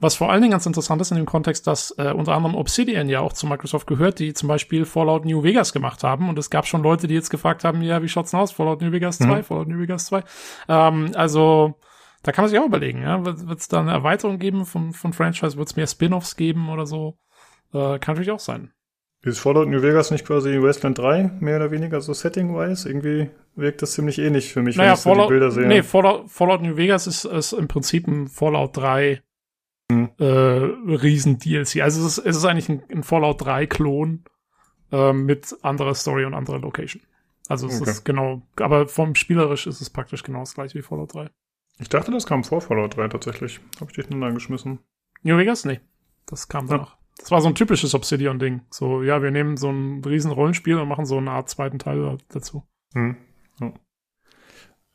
Was 0.00 0.14
vor 0.14 0.30
allen 0.30 0.42
Dingen 0.42 0.52
ganz 0.52 0.64
interessant 0.64 1.00
ist 1.00 1.10
in 1.10 1.16
dem 1.16 1.26
Kontext, 1.26 1.66
dass 1.66 1.92
äh, 1.98 2.12
unter 2.12 2.32
anderem 2.34 2.54
Obsidian 2.54 3.08
ja 3.08 3.18
auch 3.20 3.32
zu 3.32 3.46
Microsoft 3.48 3.86
gehört, 3.88 4.20
die 4.20 4.32
zum 4.32 4.48
Beispiel 4.48 4.84
Fallout 4.84 5.24
New 5.24 5.42
Vegas 5.42 5.72
gemacht 5.72 6.04
haben. 6.04 6.28
Und 6.28 6.38
es 6.38 6.50
gab 6.50 6.66
schon 6.66 6.82
Leute, 6.84 7.08
die 7.08 7.14
jetzt 7.14 7.30
gefragt 7.30 7.64
haben, 7.64 7.82
ja, 7.82 8.00
wie 8.02 8.08
schaut's 8.08 8.30
denn 8.30 8.38
aus? 8.38 8.52
Fallout 8.52 8.80
New 8.80 8.92
Vegas 8.92 9.18
2, 9.18 9.26
Mhm. 9.38 9.42
Fallout 9.44 9.68
New 9.68 9.80
Vegas 9.80 10.06
2. 10.06 10.22
Ähm, 10.68 11.10
also, 11.14 11.74
da 12.22 12.30
kann 12.30 12.44
man 12.44 12.50
sich 12.50 12.60
auch 12.60 12.66
überlegen, 12.66 13.02
ja. 13.02 13.24
Wird 13.24 13.58
es 13.58 13.66
da 13.66 13.80
eine 13.80 13.90
Erweiterung 13.90 14.38
geben 14.38 14.66
von, 14.66 14.92
von 14.92 15.12
Franchise? 15.12 15.56
Wird 15.56 15.68
es 15.68 15.76
mehr 15.76 15.86
Spin-offs 15.88 16.36
geben 16.36 16.68
oder 16.68 16.86
so? 16.86 17.18
Äh, 17.72 17.98
kann 17.98 18.14
natürlich 18.14 18.30
auch 18.30 18.38
sein. 18.38 18.70
Ist 19.22 19.40
Fallout 19.40 19.66
New 19.68 19.82
Vegas 19.82 20.12
nicht 20.12 20.24
quasi 20.24 20.62
Wasteland 20.62 20.96
3, 20.98 21.32
mehr 21.40 21.56
oder 21.56 21.72
weniger 21.72 22.00
so 22.00 22.12
setting-wise? 22.12 22.88
Irgendwie 22.88 23.30
wirkt 23.56 23.82
das 23.82 23.92
ziemlich 23.94 24.20
ähnlich 24.20 24.52
für 24.52 24.62
mich, 24.62 24.76
naja, 24.76 24.90
wenn 24.90 24.94
ich 24.94 25.00
so 25.00 25.10
die 25.10 25.16
Fallout, 25.16 25.28
Bilder 25.28 25.50
sehe. 25.50 25.66
nee, 25.66 25.82
Fallout, 25.82 26.30
Fallout 26.30 26.62
New 26.62 26.76
Vegas 26.76 27.08
ist, 27.08 27.24
ist 27.24 27.52
im 27.52 27.66
Prinzip 27.66 28.06
ein 28.06 28.28
Fallout 28.28 28.76
3 28.76 29.20
Hm. 29.90 30.10
äh, 30.18 30.24
Riesen-DLC. 30.24 31.80
Also 31.82 32.04
es 32.04 32.18
ist, 32.18 32.26
es 32.26 32.36
ist 32.36 32.44
eigentlich 32.44 32.68
ein, 32.68 32.82
ein 32.92 33.02
Fallout 33.02 33.40
3-Klon 33.42 34.24
äh, 34.92 35.12
mit 35.12 35.56
anderer 35.62 35.94
Story 35.94 36.24
und 36.24 36.34
anderer 36.34 36.58
Location. 36.58 37.02
Also 37.48 37.66
es 37.68 37.80
Okay. 37.80 37.90
ist 37.90 38.04
genau, 38.04 38.42
aber 38.56 38.88
vom 38.88 39.14
spielerisch 39.14 39.66
ist 39.66 39.80
es 39.80 39.88
praktisch 39.88 40.22
genau 40.22 40.40
das 40.40 40.54
gleiche 40.54 40.74
wie 40.78 40.82
Fallout 40.82 41.14
3. 41.14 41.30
Ich 41.78 41.88
dachte, 41.88 42.10
das 42.10 42.26
kam 42.26 42.44
vor 42.44 42.60
Fallout 42.60 42.96
3 42.96 43.08
tatsächlich. 43.08 43.60
Habe 43.80 43.90
ich 43.90 43.96
dich 43.96 44.10
nur 44.10 44.30
geschmissen. 44.32 44.80
New 45.22 45.36
Vegas? 45.38 45.64
Nee. 45.64 45.80
Das 46.26 46.48
kam 46.48 46.66
Ja. 46.66 46.76
danach. 46.78 46.96
Das 47.18 47.30
war 47.30 47.40
so 47.40 47.48
ein 47.48 47.54
typisches 47.54 47.94
Obsidian-Ding. 47.94 48.60
So, 48.70 49.02
ja, 49.02 49.22
wir 49.22 49.30
nehmen 49.30 49.56
so 49.56 49.70
ein 49.70 50.04
riesen 50.04 50.30
Rollenspiel 50.30 50.78
und 50.78 50.88
machen 50.88 51.06
so 51.06 51.16
eine 51.16 51.30
Art 51.32 51.48
zweiten 51.48 51.78
Teil 51.78 52.18
dazu. 52.28 52.62
Hm. 52.94 53.16
Ja. 53.60 53.72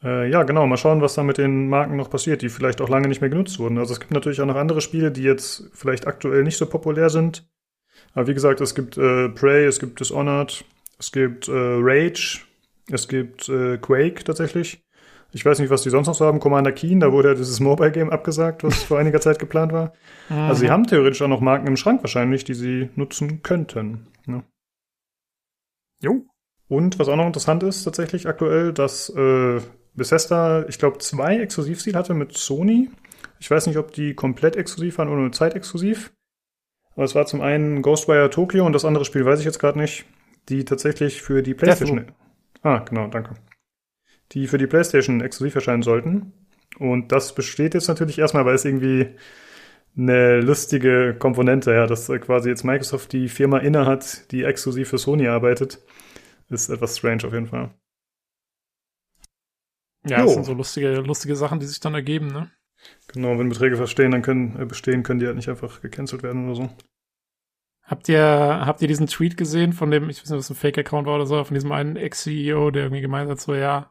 Äh, 0.03 0.29
ja, 0.29 0.43
genau. 0.43 0.67
Mal 0.67 0.77
schauen, 0.77 1.01
was 1.01 1.15
da 1.15 1.23
mit 1.23 1.37
den 1.37 1.69
Marken 1.69 1.95
noch 1.95 2.09
passiert, 2.09 2.41
die 2.41 2.49
vielleicht 2.49 2.81
auch 2.81 2.89
lange 2.89 3.07
nicht 3.07 3.21
mehr 3.21 3.29
genutzt 3.29 3.59
wurden. 3.59 3.77
Also 3.77 3.93
es 3.93 3.99
gibt 3.99 4.11
natürlich 4.11 4.41
auch 4.41 4.45
noch 4.45 4.55
andere 4.55 4.81
Spiele, 4.81 5.11
die 5.11 5.23
jetzt 5.23 5.69
vielleicht 5.73 6.07
aktuell 6.07 6.43
nicht 6.43 6.57
so 6.57 6.65
populär 6.65 7.09
sind. 7.09 7.47
Aber 8.13 8.27
wie 8.27 8.33
gesagt, 8.33 8.61
es 8.61 8.75
gibt 8.75 8.97
äh, 8.97 9.29
Prey, 9.29 9.65
es 9.65 9.79
gibt 9.79 9.99
Dishonored, 9.99 10.65
es 10.99 11.11
gibt 11.11 11.47
äh, 11.47 11.51
Rage, 11.53 12.41
es 12.91 13.07
gibt 13.07 13.49
äh, 13.49 13.77
Quake 13.77 14.23
tatsächlich. 14.23 14.83
Ich 15.31 15.43
weiß 15.43 15.57
nicht, 15.59 15.71
was 15.71 15.81
die 15.81 15.89
sonst 15.89 16.07
noch 16.07 16.13
so 16.13 16.25
haben. 16.25 16.39
Commander 16.39 16.71
Keen, 16.71 16.99
da 16.99 17.11
wurde 17.11 17.29
ja 17.29 17.33
dieses 17.33 17.59
Mobile-Game 17.61 18.11
abgesagt, 18.11 18.63
was 18.63 18.83
vor 18.83 18.99
einiger 18.99 19.19
Zeit 19.19 19.39
geplant 19.39 19.73
war. 19.73 19.93
Also 20.29 20.61
sie 20.61 20.69
haben 20.69 20.85
theoretisch 20.85 21.21
auch 21.21 21.27
noch 21.27 21.41
Marken 21.41 21.67
im 21.67 21.77
Schrank 21.77 22.03
wahrscheinlich, 22.03 22.43
die 22.43 22.53
sie 22.53 22.89
nutzen 22.95 23.41
könnten. 23.41 24.07
Ne? 24.27 24.43
Jo. 26.01 26.25
Und 26.67 26.99
was 26.99 27.07
auch 27.07 27.15
noch 27.15 27.25
interessant 27.25 27.63
ist 27.63 27.83
tatsächlich 27.83 28.27
aktuell, 28.27 28.73
dass 28.73 29.09
äh, 29.09 29.59
Bethesda, 29.95 30.65
ich 30.67 30.79
glaube, 30.79 30.97
zwei 30.99 31.37
Exklusivstil 31.37 31.95
hatte 31.95 32.13
mit 32.13 32.35
Sony. 32.37 32.89
Ich 33.39 33.49
weiß 33.49 33.67
nicht, 33.67 33.77
ob 33.77 33.91
die 33.91 34.13
komplett 34.13 34.55
exklusiv 34.55 34.97
waren 34.97 35.09
oder 35.09 35.21
nur 35.21 35.31
zeitexklusiv. 35.31 36.11
Aber 36.95 37.05
es 37.05 37.15
war 37.15 37.25
zum 37.25 37.41
einen 37.41 37.81
Ghostwire 37.81 38.29
Tokyo 38.29 38.65
und 38.65 38.73
das 38.73 38.85
andere 38.85 39.05
Spiel 39.05 39.25
weiß 39.25 39.39
ich 39.39 39.45
jetzt 39.45 39.59
gerade 39.59 39.79
nicht, 39.79 40.05
die 40.49 40.65
tatsächlich 40.65 41.21
für 41.21 41.41
die 41.41 41.53
PlayStation. 41.53 42.11
Ah, 42.61 42.79
genau, 42.79 43.07
danke. 43.07 43.35
Die 44.31 44.47
für 44.47 44.57
die 44.57 44.67
PlayStation 44.67 45.21
exklusiv 45.21 45.55
erscheinen 45.55 45.83
sollten. 45.83 46.33
Und 46.79 47.11
das 47.11 47.35
besteht 47.35 47.73
jetzt 47.73 47.87
natürlich 47.87 48.19
erstmal, 48.19 48.45
weil 48.45 48.55
es 48.55 48.65
irgendwie 48.65 49.15
eine 49.95 50.41
lustige 50.41 51.15
Komponente, 51.17 51.71
ja, 51.71 51.85
dass 51.85 52.07
quasi 52.07 52.49
jetzt 52.49 52.63
Microsoft 52.63 53.13
die 53.13 53.27
Firma 53.29 53.59
innehat, 53.59 54.31
die 54.31 54.43
exklusiv 54.43 54.89
für 54.89 54.97
Sony 54.97 55.27
arbeitet. 55.27 55.79
Ist 56.49 56.69
etwas 56.69 56.97
strange 56.97 57.25
auf 57.25 57.33
jeden 57.33 57.47
Fall. 57.47 57.71
Ja, 60.05 60.19
Jo. 60.19 60.25
das 60.25 60.33
sind 60.33 60.45
so 60.45 60.53
lustige, 60.53 60.95
lustige 61.01 61.35
Sachen, 61.35 61.59
die 61.59 61.65
sich 61.65 61.79
dann 61.79 61.93
ergeben, 61.93 62.27
ne? 62.27 62.51
Genau, 63.07 63.37
wenn 63.39 63.49
Beträge 63.49 63.77
verstehen, 63.77 64.11
dann 64.11 64.21
können, 64.21 64.59
äh, 64.59 64.65
bestehen, 64.65 65.03
können 65.03 65.19
die 65.19 65.25
halt 65.25 65.37
nicht 65.37 65.49
einfach 65.49 65.81
gecancelt 65.81 66.23
werden 66.23 66.45
oder 66.45 66.55
so. 66.55 66.69
Habt 67.85 68.09
ihr, 68.09 68.21
habt 68.65 68.81
ihr 68.81 68.87
diesen 68.87 69.07
Tweet 69.07 69.37
gesehen 69.37 69.73
von 69.73 69.91
dem, 69.91 70.09
ich 70.09 70.21
weiß 70.21 70.29
nicht, 70.29 70.39
was 70.39 70.49
ein 70.49 70.55
Fake-Account 70.55 71.05
war 71.05 71.15
oder 71.15 71.25
so, 71.25 71.43
von 71.43 71.53
diesem 71.53 71.71
einen 71.71 71.95
Ex-CEO, 71.95 72.71
der 72.71 72.83
irgendwie 72.83 73.01
gemeint 73.01 73.29
hat, 73.29 73.39
so, 73.41 73.55
ja, 73.55 73.89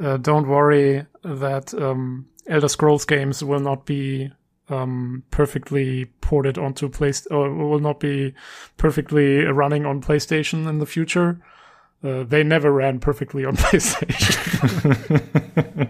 uh, 0.00 0.16
don't 0.16 0.46
worry 0.46 1.06
that 1.22 1.74
um, 1.74 2.26
Elder 2.46 2.68
Scrolls 2.68 3.06
games 3.06 3.42
will 3.46 3.60
not 3.60 3.84
be 3.84 4.32
um, 4.68 5.24
perfectly 5.30 6.06
ported 6.20 6.56
onto 6.56 6.88
Play 6.88 7.12
or 7.30 7.50
will 7.50 7.80
not 7.80 7.98
be 7.98 8.32
perfectly 8.76 9.44
running 9.44 9.86
on 9.86 10.00
PlayStation 10.00 10.68
in 10.68 10.78
the 10.78 10.86
future. 10.86 11.40
Äh, 12.02 12.24
they 12.24 12.44
never 12.44 12.70
ran 12.74 13.00
perfectly 13.00 13.46
on 13.46 13.56
PlayStation. 13.56 14.96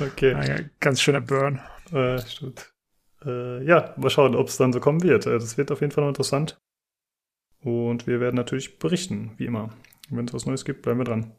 okay. 0.00 0.32
ja, 0.32 0.56
ganz 0.80 1.00
schöner 1.00 1.20
Burn. 1.20 1.60
Äh, 1.92 2.18
stimmt. 2.20 2.72
Äh, 3.24 3.64
ja, 3.64 3.94
mal 3.96 4.10
schauen, 4.10 4.34
ob 4.34 4.48
es 4.48 4.56
dann 4.56 4.72
so 4.72 4.80
kommen 4.80 5.02
wird. 5.02 5.26
Äh, 5.26 5.38
Das 5.38 5.56
wird 5.58 5.70
auf 5.70 5.80
jeden 5.80 5.92
Fall 5.92 6.02
noch 6.04 6.08
interessant. 6.08 6.58
Und 7.62 8.06
wir 8.06 8.20
werden 8.20 8.36
natürlich 8.36 8.78
berichten, 8.78 9.32
wie 9.38 9.46
immer. 9.46 9.70
Wenn 10.10 10.26
es 10.26 10.34
was 10.34 10.46
Neues 10.46 10.64
gibt, 10.64 10.82
bleiben 10.82 11.00
wir 11.00 11.04
dran. 11.04 11.32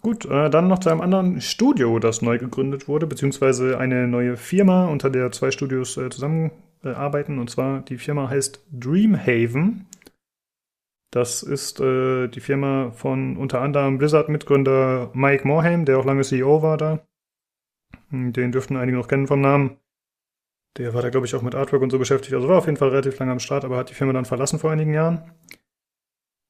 Gut, 0.00 0.24
äh, 0.24 0.48
dann 0.48 0.68
noch 0.68 0.78
zu 0.78 0.88
einem 0.88 1.02
anderen 1.02 1.42
Studio, 1.42 1.98
das 1.98 2.22
neu 2.22 2.38
gegründet 2.38 2.88
wurde, 2.88 3.06
beziehungsweise 3.06 3.78
eine 3.78 4.08
neue 4.08 4.38
Firma, 4.38 4.86
unter 4.86 5.10
der 5.10 5.30
zwei 5.30 5.50
Studios 5.50 5.98
äh, 5.98 6.08
zusammenarbeiten. 6.08 7.38
Und 7.38 7.50
zwar 7.50 7.82
die 7.82 7.98
Firma 7.98 8.30
heißt 8.30 8.64
Dreamhaven. 8.72 9.86
Das 11.10 11.42
ist 11.42 11.80
äh, 11.80 12.28
die 12.28 12.40
Firma 12.40 12.92
von 12.92 13.36
unter 13.36 13.60
anderem 13.60 13.98
Blizzard-Mitgründer 13.98 15.10
Mike 15.12 15.46
Morhaime, 15.46 15.84
der 15.84 15.98
auch 15.98 16.04
lange 16.04 16.22
CEO 16.22 16.62
war 16.62 16.76
da. 16.76 17.06
Hm, 18.10 18.32
Den 18.32 18.52
dürften 18.52 18.76
einige 18.76 18.96
noch 18.96 19.08
kennen 19.08 19.26
vom 19.26 19.40
Namen. 19.40 19.76
Der 20.76 20.94
war 20.94 21.02
da, 21.02 21.10
glaube 21.10 21.26
ich, 21.26 21.34
auch 21.34 21.42
mit 21.42 21.56
Artwork 21.56 21.82
und 21.82 21.90
so 21.90 21.98
beschäftigt. 21.98 22.34
Also 22.34 22.48
war 22.48 22.58
auf 22.58 22.66
jeden 22.66 22.76
Fall 22.76 22.90
relativ 22.90 23.18
lange 23.18 23.32
am 23.32 23.40
Start, 23.40 23.64
aber 23.64 23.76
hat 23.76 23.90
die 23.90 23.94
Firma 23.94 24.12
dann 24.12 24.24
verlassen 24.24 24.60
vor 24.60 24.70
einigen 24.70 24.94
Jahren. 24.94 25.32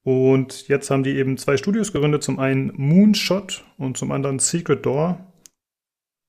Und 0.02 0.68
jetzt 0.68 0.90
haben 0.90 1.02
die 1.02 1.16
eben 1.16 1.38
zwei 1.38 1.56
Studios 1.56 1.92
gegründet. 1.92 2.22
Zum 2.22 2.38
einen 2.38 2.72
Moonshot 2.76 3.64
und 3.78 3.96
zum 3.96 4.12
anderen 4.12 4.38
Secret 4.38 4.84
Door. 4.84 5.26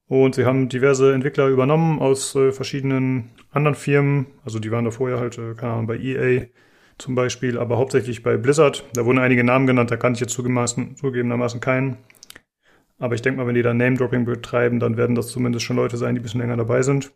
Und 0.07 0.35
sie 0.35 0.45
haben 0.45 0.69
diverse 0.69 1.13
Entwickler 1.13 1.47
übernommen 1.47 1.99
aus 1.99 2.35
äh, 2.35 2.51
verschiedenen 2.51 3.31
anderen 3.49 3.75
Firmen. 3.75 4.27
Also 4.43 4.59
die 4.59 4.71
waren 4.71 4.85
da 4.85 4.91
vorher 4.91 5.19
halt, 5.19 5.37
äh, 5.37 5.53
keine 5.53 5.73
Ahnung, 5.73 5.87
bei 5.87 5.97
EA 5.97 6.47
zum 7.01 7.15
Beispiel, 7.15 7.57
aber 7.57 7.77
hauptsächlich 7.77 8.23
bei 8.23 8.37
Blizzard. 8.37 8.83
Da 8.93 9.05
wurden 9.05 9.19
einige 9.19 9.43
Namen 9.43 9.67
genannt, 9.67 9.91
da 9.91 9.97
kann 9.97 10.13
ich 10.13 10.19
jetzt 10.19 10.33
zugegebenermaßen 10.33 11.59
keinen. 11.59 11.97
Aber 12.99 13.15
ich 13.15 13.21
denke 13.21 13.39
mal, 13.39 13.47
wenn 13.47 13.55
die 13.55 13.63
da 13.63 13.73
Name-Dropping 13.73 14.25
betreiben, 14.25 14.79
dann 14.79 14.95
werden 14.95 15.15
das 15.15 15.27
zumindest 15.29 15.65
schon 15.65 15.75
Leute 15.75 15.97
sein, 15.97 16.13
die 16.13 16.21
ein 16.21 16.23
bisschen 16.23 16.39
länger 16.39 16.57
dabei 16.57 16.83
sind. 16.83 17.11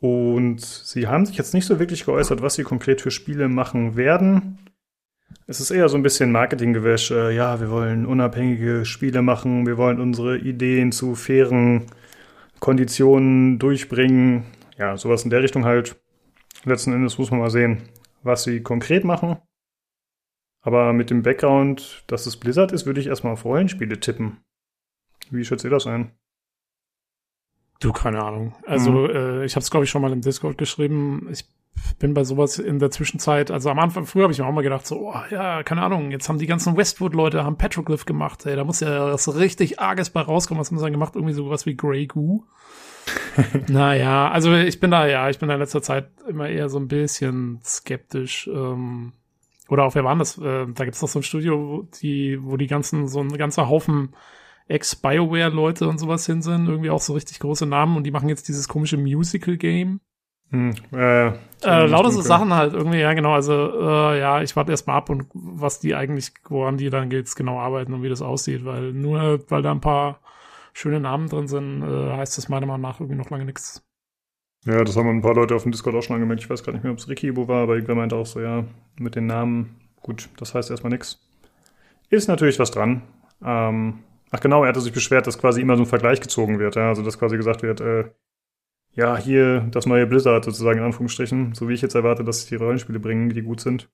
Und 0.00 0.60
sie 0.60 1.06
haben 1.08 1.26
sich 1.26 1.36
jetzt 1.36 1.54
nicht 1.54 1.66
so 1.66 1.78
wirklich 1.78 2.04
geäußert, 2.04 2.42
was 2.42 2.54
sie 2.54 2.62
konkret 2.62 3.00
für 3.00 3.10
Spiele 3.10 3.48
machen 3.48 3.96
werden. 3.96 4.58
Es 5.46 5.60
ist 5.60 5.70
eher 5.70 5.88
so 5.88 5.96
ein 5.96 6.02
bisschen 6.02 6.32
Marketinggewäsch. 6.32 7.10
Äh, 7.10 7.34
ja, 7.34 7.60
wir 7.60 7.70
wollen 7.70 8.06
unabhängige 8.06 8.84
Spiele 8.84 9.22
machen, 9.22 9.66
wir 9.66 9.76
wollen 9.76 10.00
unsere 10.00 10.38
Ideen 10.38 10.92
zu 10.92 11.14
fairen 11.14 11.86
Konditionen 12.60 13.58
durchbringen. 13.58 14.44
Ja, 14.78 14.96
sowas 14.96 15.24
in 15.24 15.30
der 15.30 15.42
Richtung 15.42 15.64
halt. 15.64 15.96
Letzten 16.64 16.92
Endes 16.92 17.18
muss 17.18 17.30
man 17.30 17.40
mal 17.40 17.50
sehen, 17.50 17.88
was 18.22 18.44
sie 18.44 18.62
konkret 18.62 19.04
machen. 19.04 19.36
Aber 20.62 20.92
mit 20.92 21.08
dem 21.10 21.22
Background, 21.22 22.04
dass 22.06 22.26
es 22.26 22.36
Blizzard 22.36 22.72
ist, 22.72 22.84
würde 22.84 23.00
ich 23.00 23.06
erstmal 23.06 23.32
auf 23.32 23.44
Rollenspiele 23.46 23.98
tippen. 23.98 24.38
Wie 25.30 25.44
schätzt 25.44 25.64
ihr 25.64 25.70
das 25.70 25.86
ein? 25.86 26.12
Du, 27.80 27.92
keine 27.92 28.22
Ahnung. 28.22 28.54
Also, 28.66 28.90
Mhm. 28.90 29.10
äh, 29.10 29.44
ich 29.46 29.54
habe 29.56 29.62
es, 29.62 29.70
glaube 29.70 29.84
ich, 29.84 29.90
schon 29.90 30.02
mal 30.02 30.12
im 30.12 30.20
Discord 30.20 30.58
geschrieben. 30.58 31.28
Ich 31.30 31.46
bin 31.98 32.12
bei 32.12 32.24
sowas 32.24 32.58
in 32.58 32.78
der 32.78 32.90
Zwischenzeit, 32.90 33.50
also 33.50 33.70
am 33.70 33.78
Anfang, 33.78 34.04
früher 34.04 34.24
habe 34.24 34.34
ich 34.34 34.38
mir 34.38 34.44
auch 34.44 34.52
mal 34.52 34.60
gedacht, 34.60 34.86
so, 34.86 35.08
oh, 35.08 35.22
ja, 35.30 35.62
keine 35.62 35.80
Ahnung, 35.82 36.10
jetzt 36.10 36.28
haben 36.28 36.38
die 36.38 36.46
ganzen 36.46 36.76
Westwood-Leute, 36.76 37.42
haben 37.42 37.56
Petroglyph 37.56 38.04
gemacht, 38.04 38.44
ey, 38.44 38.54
da 38.54 38.64
muss 38.64 38.80
ja 38.80 39.12
was 39.14 39.34
richtig 39.34 39.80
Arges 39.80 40.10
bei 40.10 40.20
rauskommen. 40.20 40.60
Was 40.60 40.70
haben 40.70 40.76
sie 40.76 40.84
dann 40.84 40.92
gemacht? 40.92 41.14
Irgendwie 41.14 41.32
sowas 41.32 41.64
wie 41.64 41.74
Grey 41.76 42.06
Goo. 42.06 42.44
naja, 43.68 44.30
also 44.30 44.54
ich 44.54 44.80
bin 44.80 44.90
da, 44.90 45.06
ja, 45.06 45.28
ich 45.30 45.38
bin 45.38 45.48
da 45.48 45.54
in 45.54 45.60
letzter 45.60 45.82
Zeit 45.82 46.10
immer 46.28 46.48
eher 46.48 46.68
so 46.68 46.78
ein 46.78 46.88
bisschen 46.88 47.60
skeptisch. 47.64 48.48
Ähm, 48.52 49.12
oder 49.68 49.84
auch, 49.84 49.94
wer 49.94 50.04
war 50.04 50.12
denn 50.12 50.18
das? 50.20 50.38
Äh, 50.38 50.66
da 50.74 50.84
gibt's 50.84 51.00
doch 51.00 51.08
so 51.08 51.20
ein 51.20 51.22
Studio, 51.22 51.58
wo 51.58 51.88
die, 52.00 52.38
wo 52.42 52.56
die 52.56 52.66
ganzen, 52.66 53.08
so 53.08 53.20
ein 53.20 53.36
ganzer 53.36 53.68
Haufen 53.68 54.14
Ex-Bioware-Leute 54.68 55.88
und 55.88 55.98
sowas 55.98 56.26
hin 56.26 56.42
sind, 56.42 56.68
irgendwie 56.68 56.90
auch 56.90 57.00
so 57.00 57.14
richtig 57.14 57.40
große 57.40 57.66
Namen 57.66 57.96
und 57.96 58.04
die 58.04 58.12
machen 58.12 58.28
jetzt 58.28 58.48
dieses 58.48 58.68
komische 58.68 58.96
Musical-Game. 58.96 60.00
Hm, 60.50 60.74
äh, 60.92 61.28
Äh, 61.62 61.86
lauter 61.86 62.10
so 62.10 62.20
Sachen 62.22 62.54
halt 62.54 62.72
irgendwie, 62.72 62.98
ja 62.98 63.12
genau, 63.12 63.32
also 63.32 63.52
äh, 63.52 64.18
ja, 64.18 64.42
ich 64.42 64.56
warte 64.56 64.72
erst 64.72 64.86
mal 64.86 64.96
ab 64.96 65.10
und 65.10 65.26
was 65.32 65.78
die 65.78 65.94
eigentlich, 65.94 66.32
woran 66.48 66.76
die 66.76 66.90
dann 66.90 67.10
jetzt 67.10 67.36
genau 67.36 67.58
arbeiten 67.60 67.92
und 67.92 68.02
wie 68.02 68.08
das 68.08 68.22
aussieht, 68.22 68.64
weil 68.64 68.92
nur 68.92 69.40
weil 69.48 69.62
da 69.62 69.70
ein 69.70 69.80
paar 69.80 70.19
schöne 70.72 71.00
Namen 71.00 71.28
drin 71.28 71.48
sind, 71.48 71.82
äh, 71.82 72.12
heißt 72.16 72.38
das 72.38 72.48
meiner 72.48 72.66
Meinung 72.66 72.82
nach 72.82 73.00
irgendwie 73.00 73.16
noch 73.16 73.30
lange 73.30 73.44
nichts. 73.44 73.82
Ja, 74.66 74.84
das 74.84 74.96
haben 74.96 75.08
ein 75.08 75.22
paar 75.22 75.34
Leute 75.34 75.54
auf 75.54 75.62
dem 75.62 75.72
Discord 75.72 75.96
auch 75.96 76.02
schon 76.02 76.14
angemerkt. 76.14 76.42
Ich 76.42 76.50
weiß 76.50 76.62
gar 76.62 76.72
nicht 76.72 76.82
mehr, 76.82 76.92
ob 76.92 76.98
es 76.98 77.08
Ricky 77.08 77.28
Ibo 77.28 77.48
war, 77.48 77.62
aber 77.62 77.74
irgendwer 77.74 77.94
meinte 77.94 78.16
auch 78.16 78.26
so, 78.26 78.40
ja, 78.40 78.64
mit 78.98 79.16
den 79.16 79.26
Namen, 79.26 79.80
gut, 80.02 80.28
das 80.36 80.54
heißt 80.54 80.70
erstmal 80.70 80.92
nichts. 80.92 81.26
Ist 82.10 82.28
natürlich 82.28 82.58
was 82.58 82.70
dran. 82.70 83.02
Ähm, 83.42 84.00
ach 84.30 84.40
genau, 84.40 84.62
er 84.62 84.68
hatte 84.68 84.80
sich 84.80 84.92
beschwert, 84.92 85.26
dass 85.26 85.38
quasi 85.38 85.62
immer 85.62 85.76
so 85.76 85.84
ein 85.84 85.86
Vergleich 85.86 86.20
gezogen 86.20 86.58
wird. 86.58 86.76
Ja? 86.76 86.88
Also, 86.88 87.02
dass 87.02 87.18
quasi 87.18 87.36
gesagt 87.36 87.62
wird, 87.62 87.80
äh, 87.80 88.10
ja, 88.92 89.16
hier 89.16 89.60
das 89.70 89.86
neue 89.86 90.06
Blizzard 90.06 90.44
sozusagen 90.44 90.80
in 90.80 90.84
Anführungsstrichen, 90.84 91.54
so 91.54 91.68
wie 91.68 91.74
ich 91.74 91.82
jetzt 91.82 91.94
erwarte, 91.94 92.24
dass 92.24 92.46
die 92.46 92.56
Rollenspiele 92.56 93.00
bringen, 93.00 93.30
die 93.30 93.42
gut 93.42 93.60
sind. 93.60 93.88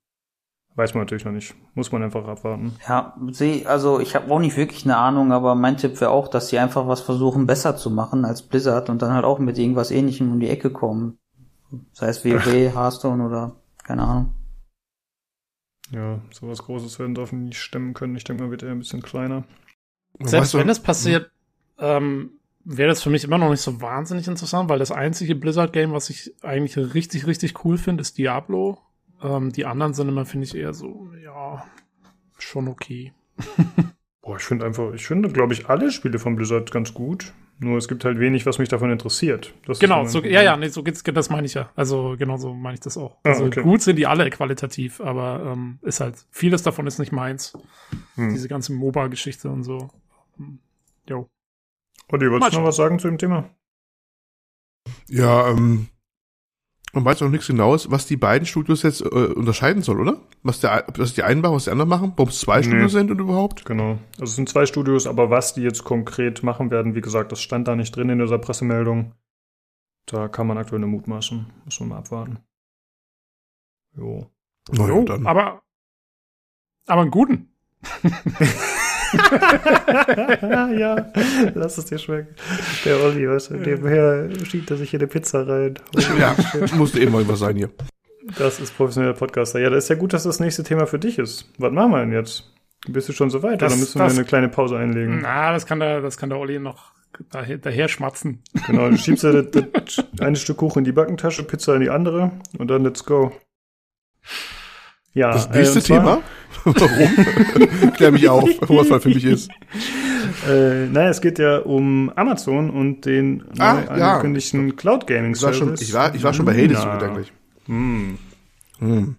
Weiß 0.77 0.93
man 0.95 1.03
natürlich 1.05 1.25
noch 1.25 1.33
nicht. 1.33 1.55
Muss 1.75 1.91
man 1.91 2.03
einfach 2.03 2.27
abwarten. 2.29 2.77
Ja, 2.87 3.17
seh, 3.31 3.65
also 3.67 3.99
ich 3.99 4.15
habe 4.15 4.31
auch 4.31 4.39
nicht 4.39 4.57
wirklich 4.59 4.85
eine 4.85 4.97
Ahnung, 4.99 5.33
aber 5.33 5.55
mein 5.55 5.79
Tipp 5.79 5.99
wäre 6.01 6.11
auch, 6.11 6.29
dass 6.29 6.49
sie 6.49 6.59
einfach 6.59 6.87
was 6.87 7.01
versuchen 7.01 7.47
besser 7.47 7.77
zu 7.79 7.91
machen 7.91 8.25
als 8.27 8.43
Blizzard 8.43 8.91
und 8.91 9.01
dann 9.01 9.13
halt 9.15 9.25
auch 9.25 9.39
mit 9.39 9.57
irgendwas 9.59 9.91
ähnlichem 9.91 10.31
um 10.31 10.39
die 10.39 10.51
Ecke 10.51 10.71
kommen. 10.71 11.19
Sei 11.93 12.09
es 12.09 12.25
WoW, 12.25 12.45
Hearthstone 12.75 13.25
oder 13.25 13.57
keine 13.85 14.03
Ahnung. 14.03 14.35
Ja, 15.93 16.21
sowas 16.31 16.63
Großes 16.63 16.99
werden 16.99 17.15
dürfen 17.15 17.45
nicht 17.47 17.59
stemmen 17.61 17.95
können. 17.95 18.17
Ich 18.17 18.25
denke 18.25 18.43
mal, 18.43 18.51
wird 18.51 18.63
er 18.63 18.73
ein 18.73 18.79
bisschen 18.81 19.03
kleiner. 19.03 19.45
Selbst 20.19 20.33
Weißt 20.35 20.55
du- 20.55 20.59
wenn 20.59 20.69
das 20.69 20.83
passiert, 20.83 21.31
ähm, 21.79 22.33
wäre 22.65 22.89
das 22.89 23.03
für 23.03 23.11
mich 23.11 23.25
immer 23.25 23.39
noch 23.39 23.51
nicht 23.51 23.61
so 23.63 23.81
wahnsinnig 23.81 24.27
interessant, 24.29 24.69
weil 24.69 24.79
das 24.81 24.91
einzige 24.91 25.37
Blizzard-Game, 25.37 25.93
was 25.93 26.11
ich 26.11 26.35
eigentlich 26.43 26.77
richtig, 26.95 27.27
richtig 27.27 27.65
cool 27.65 27.79
finde, 27.79 28.03
ist 28.03 28.19
Diablo. 28.19 28.79
Ähm, 29.27 29.53
die 29.53 29.67
anderen 29.67 29.95
sind 29.95 30.09
immer, 30.09 30.25
finde 30.25 30.47
ich, 30.47 30.55
eher 30.55 30.73
so, 30.73 31.11
ja, 31.23 31.65
schon 32.39 32.69
okay. 32.69 33.13
Boah, 34.23 34.37
ich 34.37 34.43
finde 34.43 34.67
einfach, 34.67 34.93
ich 34.95 35.07
finde, 35.07 35.29
glaube 35.29 35.53
ich, 35.53 35.69
alle 35.69 35.91
Spiele 35.91 36.19
von 36.19 36.37
Blizzard 36.37 36.71
ganz 36.71 36.95
gut. 36.95 37.33
Nur 37.59 37.79
es 37.79 37.89
gibt 37.89 38.05
halt 38.05 38.19
wenig, 38.19 38.45
was 38.45 38.59
mich 38.59 38.69
davon 38.69 38.91
interessiert. 38.91 39.55
Das 39.65 39.79
Genau, 39.79 40.05
so, 40.05 40.23
ja, 40.23 40.43
ja, 40.43 40.57
nee, 40.59 40.69
so 40.69 40.83
geht's, 40.83 41.03
das 41.03 41.31
meine 41.31 41.47
ich 41.47 41.55
ja. 41.55 41.71
Also 41.75 42.15
genau 42.19 42.37
so 42.37 42.53
meine 42.53 42.75
ich 42.75 42.81
das 42.81 42.99
auch. 42.99 43.17
Ah, 43.23 43.31
Also 43.31 43.47
okay. 43.47 43.63
gut 43.63 43.81
sind 43.81 43.97
die 43.97 44.07
alle 44.07 44.29
qualitativ, 44.29 45.01
aber 45.01 45.53
ähm, 45.53 45.79
ist 45.83 46.01
halt, 46.01 46.27
vieles 46.31 46.63
davon 46.63 46.87
ist 46.87 46.99
nicht 46.99 47.13
meins. 47.13 47.57
Hm. 48.17 48.29
Diese 48.31 48.49
ganze 48.49 48.75
MOBA-Geschichte 48.75 49.49
und 49.49 49.63
so. 49.63 49.89
Hm, 50.37 50.59
Jo. 51.09 51.31
Olli, 52.09 52.27
Mal 52.27 52.33
wolltest 52.33 52.53
du 52.53 52.59
noch 52.59 52.67
was 52.67 52.77
sagen 52.77 52.99
zu 52.99 53.09
dem 53.09 53.19
Thema? 53.19 53.49
Ja, 55.09 55.49
ähm, 55.49 55.89
man 56.97 57.05
weiß 57.05 57.21
noch 57.21 57.29
nichts 57.31 57.47
genaues, 57.47 57.91
was 57.91 58.07
die 58.07 58.17
beiden 58.17 58.47
Studios 58.47 58.83
jetzt 58.83 59.01
äh, 59.03 59.05
unterscheiden 59.07 59.83
soll, 59.83 60.01
oder? 60.01 60.21
Was, 60.43 60.59
der, 60.61 60.85
was 60.97 61.15
die 61.15 61.23
einen 61.23 61.41
machen, 61.41 61.55
was 61.55 61.65
die 61.65 61.71
anderen 61.71 61.89
machen? 61.89 62.13
Warum 62.17 62.31
es 62.31 62.41
zwei 62.41 62.59
Nee. 62.59 62.65
Studios 62.65 62.93
sind 62.93 63.11
und 63.13 63.21
überhaupt? 63.21 63.65
Genau. 63.65 63.99
Also 64.15 64.25
es 64.25 64.35
sind 64.37 64.49
zwei 64.49 64.67
Studios, 64.67 65.07
aber 65.07 65.31
was 65.31 65.55
die 65.55 65.63
jetzt 65.63 65.85
konkret 65.85 66.43
machen 66.43 66.71
werden, 66.73 66.95
wie 66.97 67.01
gesagt, 67.01 67.31
das 67.31 67.41
stand 67.41 67.69
da 67.69 67.77
nicht 67.77 67.95
drin 67.95 68.09
in 68.09 68.19
dieser 68.19 68.39
Pressemeldung. 68.39 69.13
Da 70.07 70.27
kann 70.29 70.47
man 70.49 70.59
aktuell 70.59 70.81
nur 70.81 70.89
mutmaßen. 70.91 71.47
Muss 71.65 71.81
man 71.81 71.89
mal 71.91 71.99
abwarten. 71.99 72.39
Jo. 73.97 74.31
Na 74.73 74.83
ja, 74.85 74.89
Jo, 74.89 75.05
dann. 75.05 75.27
aber, 75.27 75.63
aber 76.87 77.03
einen 77.03 77.11
guten. 77.11 77.53
ja, 80.79 81.07
lass 81.55 81.79
es 81.79 81.85
dir 81.87 81.99
schmecken. 81.99 82.35
Der 82.85 83.01
Olli, 83.03 83.29
weißt 83.29 83.51
du, 83.51 83.55
nebenher 83.57 84.29
schiebt 84.45 84.71
er 84.71 84.77
sich 84.77 84.91
hier 84.91 85.01
eine 85.01 85.07
Pizza 85.07 85.47
rein. 85.47 85.75
ja, 86.19 86.35
musste 86.75 87.01
eben 87.01 87.13
mal 87.13 87.27
was 87.29 87.39
sein 87.41 87.57
hier. 87.57 87.71
Das 88.39 88.59
ist 88.61 88.77
professioneller 88.77 89.15
Podcaster. 89.15 89.61
Ja, 89.61 89.71
das 89.71 89.85
ist 89.85 89.91
ja 89.91 89.97
gut, 89.97 90.13
dass 90.13 90.25
das 90.25 90.41
nächste 90.41 90.65
Thema 90.65 90.87
für 90.87 90.99
dich 90.99 91.19
ist. 91.19 91.49
Was 91.59 91.73
machen 91.73 91.93
wir 91.93 92.01
denn 92.01 92.13
jetzt? 92.13 92.53
Bist 92.89 93.09
du 93.09 93.13
schon 93.13 93.31
so 93.31 93.43
weit? 93.43 93.63
Das- 93.63 93.73
oder 93.73 93.81
müssen 93.81 93.99
das- 93.99 94.13
wir 94.13 94.19
eine 94.19 94.27
kleine 94.27 94.49
Pause 94.49 94.77
einlegen? 94.77 95.21
Na, 95.23 95.53
das 95.53 95.67
kann 95.67 95.81
der, 95.81 96.01
das 96.01 96.17
kann 96.17 96.31
der 96.31 96.39
Olli 96.39 96.59
noch 96.59 96.93
daher, 97.31 97.59
daher 97.59 97.89
schmatzen. 97.89 98.43
Genau, 98.67 98.91
du 98.91 98.97
schiebst 98.99 99.25
ja 99.25 99.33
das, 99.43 99.47
das 99.73 100.05
eine 100.21 100.37
Stück 100.37 100.57
Kuchen 100.59 100.81
in 100.81 100.85
die 100.85 100.93
Backentasche, 100.93 101.45
Pizza 101.45 101.75
in 101.77 101.83
die 101.83 101.91
andere 101.91 102.33
und 102.59 102.69
dann 102.69 102.83
let's 102.83 103.05
go. 103.05 103.33
Ja, 105.17 105.33
Das 105.33 105.47
äh, 105.47 105.59
nächste 105.59 105.83
zwar- 105.83 105.99
Thema? 105.99 106.23
Warum? 106.65 107.93
Klär 107.97 108.13
mich 108.13 108.29
auf, 108.29 108.49
was 108.69 108.89
das 108.89 109.03
für 109.03 109.09
mich 109.09 109.25
ist. 109.25 109.51
Äh, 110.49 110.87
naja, 110.87 111.09
es 111.09 111.21
geht 111.21 111.39
ja 111.39 111.59
um 111.59 112.11
Amazon 112.17 112.69
und 112.71 113.07
den 113.07 113.45
Ah, 113.59 113.75
neu 113.75 113.99
ja. 113.99 114.11
angekündigten 114.13 114.77
Cloud 114.77 115.07
Gaming 115.07 115.35
Ich 115.35 115.43
war 115.43 115.53
schon, 115.55 115.69
Service. 115.69 115.81
ich 115.83 115.93
war, 115.95 116.15
ich 116.15 116.23
war 116.23 116.35
schon 116.35 116.45
bei 116.45 116.53
Hades 116.55 116.83
so 116.83 116.91
gedanklich. 116.91 117.33
Hm. 117.67 118.19
Hm. 118.79 119.17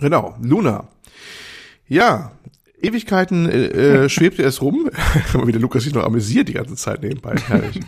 Genau, 0.00 0.34
Luna. 0.42 0.88
Ja, 1.86 2.32
Ewigkeiten 2.80 3.48
äh, 3.48 4.04
äh, 4.04 4.08
schwebte 4.08 4.42
es 4.42 4.62
rum, 4.62 4.88
wie 5.44 5.52
der 5.52 5.60
Lukas 5.60 5.84
sich 5.84 5.94
noch 5.94 6.04
amüsiert 6.04 6.48
die 6.48 6.54
ganze 6.54 6.76
Zeit 6.76 7.02
nebenbei. 7.02 7.34
Herrlich. 7.46 7.80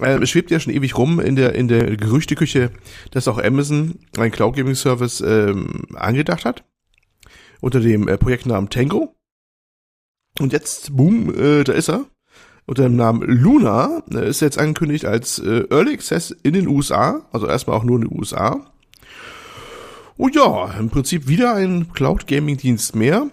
Äh, 0.00 0.18
es 0.22 0.30
schwebt 0.30 0.50
ja 0.50 0.60
schon 0.60 0.72
ewig 0.72 0.96
rum 0.98 1.20
in 1.20 1.36
der 1.36 1.54
in 1.54 1.68
der 1.68 1.96
Gerüchteküche, 1.96 2.70
dass 3.12 3.28
auch 3.28 3.38
Amazon 3.38 3.98
einen 4.16 4.32
Cloud 4.32 4.56
Gaming 4.56 4.74
Service 4.74 5.20
ähm, 5.20 5.82
angedacht 5.94 6.44
hat. 6.44 6.64
unter 7.60 7.80
dem 7.80 8.08
äh, 8.08 8.18
Projektnamen 8.18 8.68
Tango. 8.68 9.16
Und 10.38 10.52
jetzt, 10.52 10.94
boom, 10.96 11.34
äh, 11.34 11.64
da 11.64 11.72
ist 11.72 11.88
er. 11.88 12.04
Unter 12.66 12.84
dem 12.84 12.96
Namen 12.96 13.22
Luna 13.22 14.02
äh, 14.10 14.28
ist 14.28 14.40
jetzt 14.40 14.58
angekündigt 14.58 15.04
als 15.04 15.38
äh, 15.38 15.64
Early 15.70 15.94
Access 15.94 16.30
in 16.30 16.54
den 16.54 16.66
USA, 16.66 17.26
also 17.32 17.46
erstmal 17.46 17.76
auch 17.76 17.84
nur 17.84 17.96
in 17.96 18.08
den 18.08 18.18
USA. 18.18 18.70
Und 20.16 20.34
ja, 20.36 20.72
im 20.78 20.90
Prinzip 20.90 21.26
wieder 21.26 21.54
ein 21.54 21.92
Cloud 21.92 22.26
Gaming 22.26 22.56
Dienst 22.56 22.94
mehr 22.94 23.30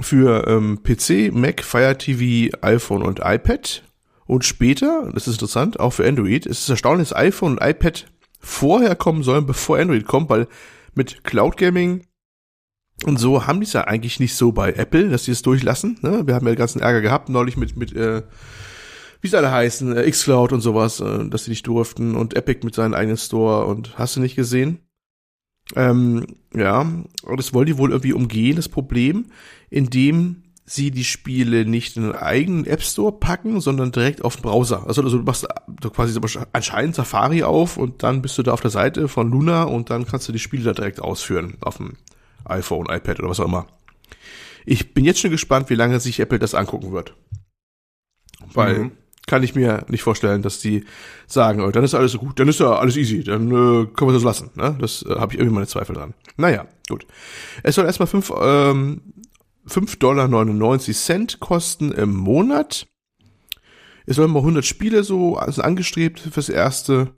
für 0.00 0.46
ähm, 0.46 0.82
PC, 0.82 1.32
Mac, 1.32 1.62
Fire 1.62 1.96
TV, 1.96 2.56
iPhone 2.62 3.02
und 3.02 3.20
iPad. 3.22 3.82
Und 4.28 4.44
später, 4.44 5.10
das 5.14 5.26
ist 5.26 5.36
interessant, 5.36 5.80
auch 5.80 5.94
für 5.94 6.06
Android, 6.06 6.44
es 6.44 6.60
ist 6.60 6.68
erstaunlich, 6.68 7.08
dass 7.08 7.18
iPhone 7.18 7.52
und 7.52 7.62
iPad 7.66 8.06
vorher 8.38 8.94
kommen 8.94 9.22
sollen, 9.22 9.46
bevor 9.46 9.78
Android 9.78 10.06
kommt, 10.06 10.28
weil 10.28 10.46
mit 10.94 11.24
Cloud 11.24 11.56
Gaming 11.56 12.04
und 13.04 13.18
so 13.18 13.46
haben 13.46 13.60
die 13.60 13.66
es 13.66 13.72
ja 13.72 13.84
eigentlich 13.84 14.20
nicht 14.20 14.34
so 14.34 14.52
bei 14.52 14.72
Apple, 14.72 15.08
dass 15.08 15.24
die 15.24 15.30
es 15.30 15.40
durchlassen. 15.40 15.98
Ne? 16.02 16.26
Wir 16.26 16.34
haben 16.34 16.44
ja 16.46 16.52
den 16.52 16.58
ganzen 16.58 16.82
Ärger 16.82 17.00
gehabt, 17.00 17.30
neulich 17.30 17.56
mit, 17.56 17.76
mit 17.76 17.96
äh, 17.96 18.22
wie 19.22 19.28
sie 19.28 19.36
alle 19.36 19.50
heißen, 19.50 19.96
äh, 19.96 20.10
Xcloud 20.10 20.52
und 20.52 20.60
sowas, 20.60 21.00
äh, 21.00 21.26
dass 21.28 21.44
sie 21.44 21.50
nicht 21.50 21.66
durften 21.66 22.14
und 22.14 22.36
Epic 22.36 22.60
mit 22.64 22.74
seinem 22.74 22.92
eigenen 22.92 23.16
Store 23.16 23.64
und 23.64 23.98
hast 23.98 24.16
du 24.16 24.20
nicht 24.20 24.36
gesehen? 24.36 24.80
Ähm, 25.74 26.26
ja, 26.54 26.80
und 26.80 27.36
das 27.38 27.54
wollen 27.54 27.66
die 27.66 27.78
wohl 27.78 27.92
irgendwie 27.92 28.12
umgehen, 28.12 28.56
das 28.56 28.68
Problem, 28.68 29.26
indem 29.70 30.42
sie 30.68 30.90
die 30.90 31.04
Spiele 31.04 31.64
nicht 31.64 31.96
in 31.96 32.04
einen 32.04 32.14
eigenen 32.14 32.66
App 32.66 32.82
Store 32.82 33.12
packen, 33.12 33.60
sondern 33.60 33.90
direkt 33.90 34.22
auf 34.22 34.36
den 34.36 34.42
Browser. 34.42 34.86
Also, 34.86 35.02
also 35.02 35.18
du 35.18 35.24
machst 35.24 35.46
du 35.66 35.90
quasi 35.90 36.18
anscheinend 36.52 36.94
Safari 36.94 37.42
auf 37.42 37.78
und 37.78 38.02
dann 38.02 38.20
bist 38.20 38.36
du 38.36 38.42
da 38.42 38.52
auf 38.52 38.60
der 38.60 38.70
Seite 38.70 39.08
von 39.08 39.30
Luna 39.30 39.62
und 39.62 39.88
dann 39.88 40.06
kannst 40.06 40.28
du 40.28 40.32
die 40.32 40.38
Spiele 40.38 40.64
da 40.64 40.72
direkt 40.74 41.00
ausführen 41.00 41.56
auf 41.60 41.78
dem 41.78 41.94
iPhone, 42.44 42.86
iPad 42.86 43.20
oder 43.20 43.30
was 43.30 43.40
auch 43.40 43.46
immer. 43.46 43.66
Ich 44.66 44.92
bin 44.92 45.06
jetzt 45.06 45.20
schon 45.20 45.30
gespannt, 45.30 45.70
wie 45.70 45.74
lange 45.74 46.00
sich 46.00 46.20
Apple 46.20 46.38
das 46.38 46.54
angucken 46.54 46.92
wird. 46.92 47.14
Weil 48.52 48.78
mhm. 48.78 48.92
kann 49.26 49.42
ich 49.42 49.54
mir 49.54 49.86
nicht 49.88 50.02
vorstellen, 50.02 50.42
dass 50.42 50.60
die 50.60 50.84
sagen, 51.26 51.62
oh, 51.62 51.70
dann 51.70 51.84
ist 51.84 51.94
alles 51.94 52.12
so 52.12 52.18
gut, 52.18 52.38
dann 52.38 52.48
ist 52.48 52.60
ja 52.60 52.76
alles 52.76 52.96
easy, 52.98 53.24
dann 53.24 53.48
äh, 53.48 53.86
können 53.86 54.10
wir 54.10 54.12
das 54.12 54.22
lassen. 54.22 54.50
Ne? 54.54 54.76
Das 54.78 55.02
äh, 55.02 55.14
habe 55.14 55.32
ich 55.32 55.38
irgendwie 55.38 55.54
meine 55.54 55.66
Zweifel 55.66 55.94
dran. 55.94 56.12
Naja, 56.36 56.66
gut. 56.88 57.06
Es 57.62 57.74
soll 57.74 57.86
erstmal 57.86 58.06
fünf 58.06 58.30
ähm, 58.38 59.00
5,99 59.68 59.98
Dollar 59.98 61.38
kosten 61.40 61.92
im 61.92 62.16
Monat. 62.16 62.88
Es 64.06 64.16
sollen 64.16 64.30
mal 64.30 64.40
100 64.40 64.64
Spiele 64.64 65.04
so 65.04 65.36
also 65.36 65.62
angestrebt 65.62 66.20
fürs 66.20 66.48
erste. 66.48 67.14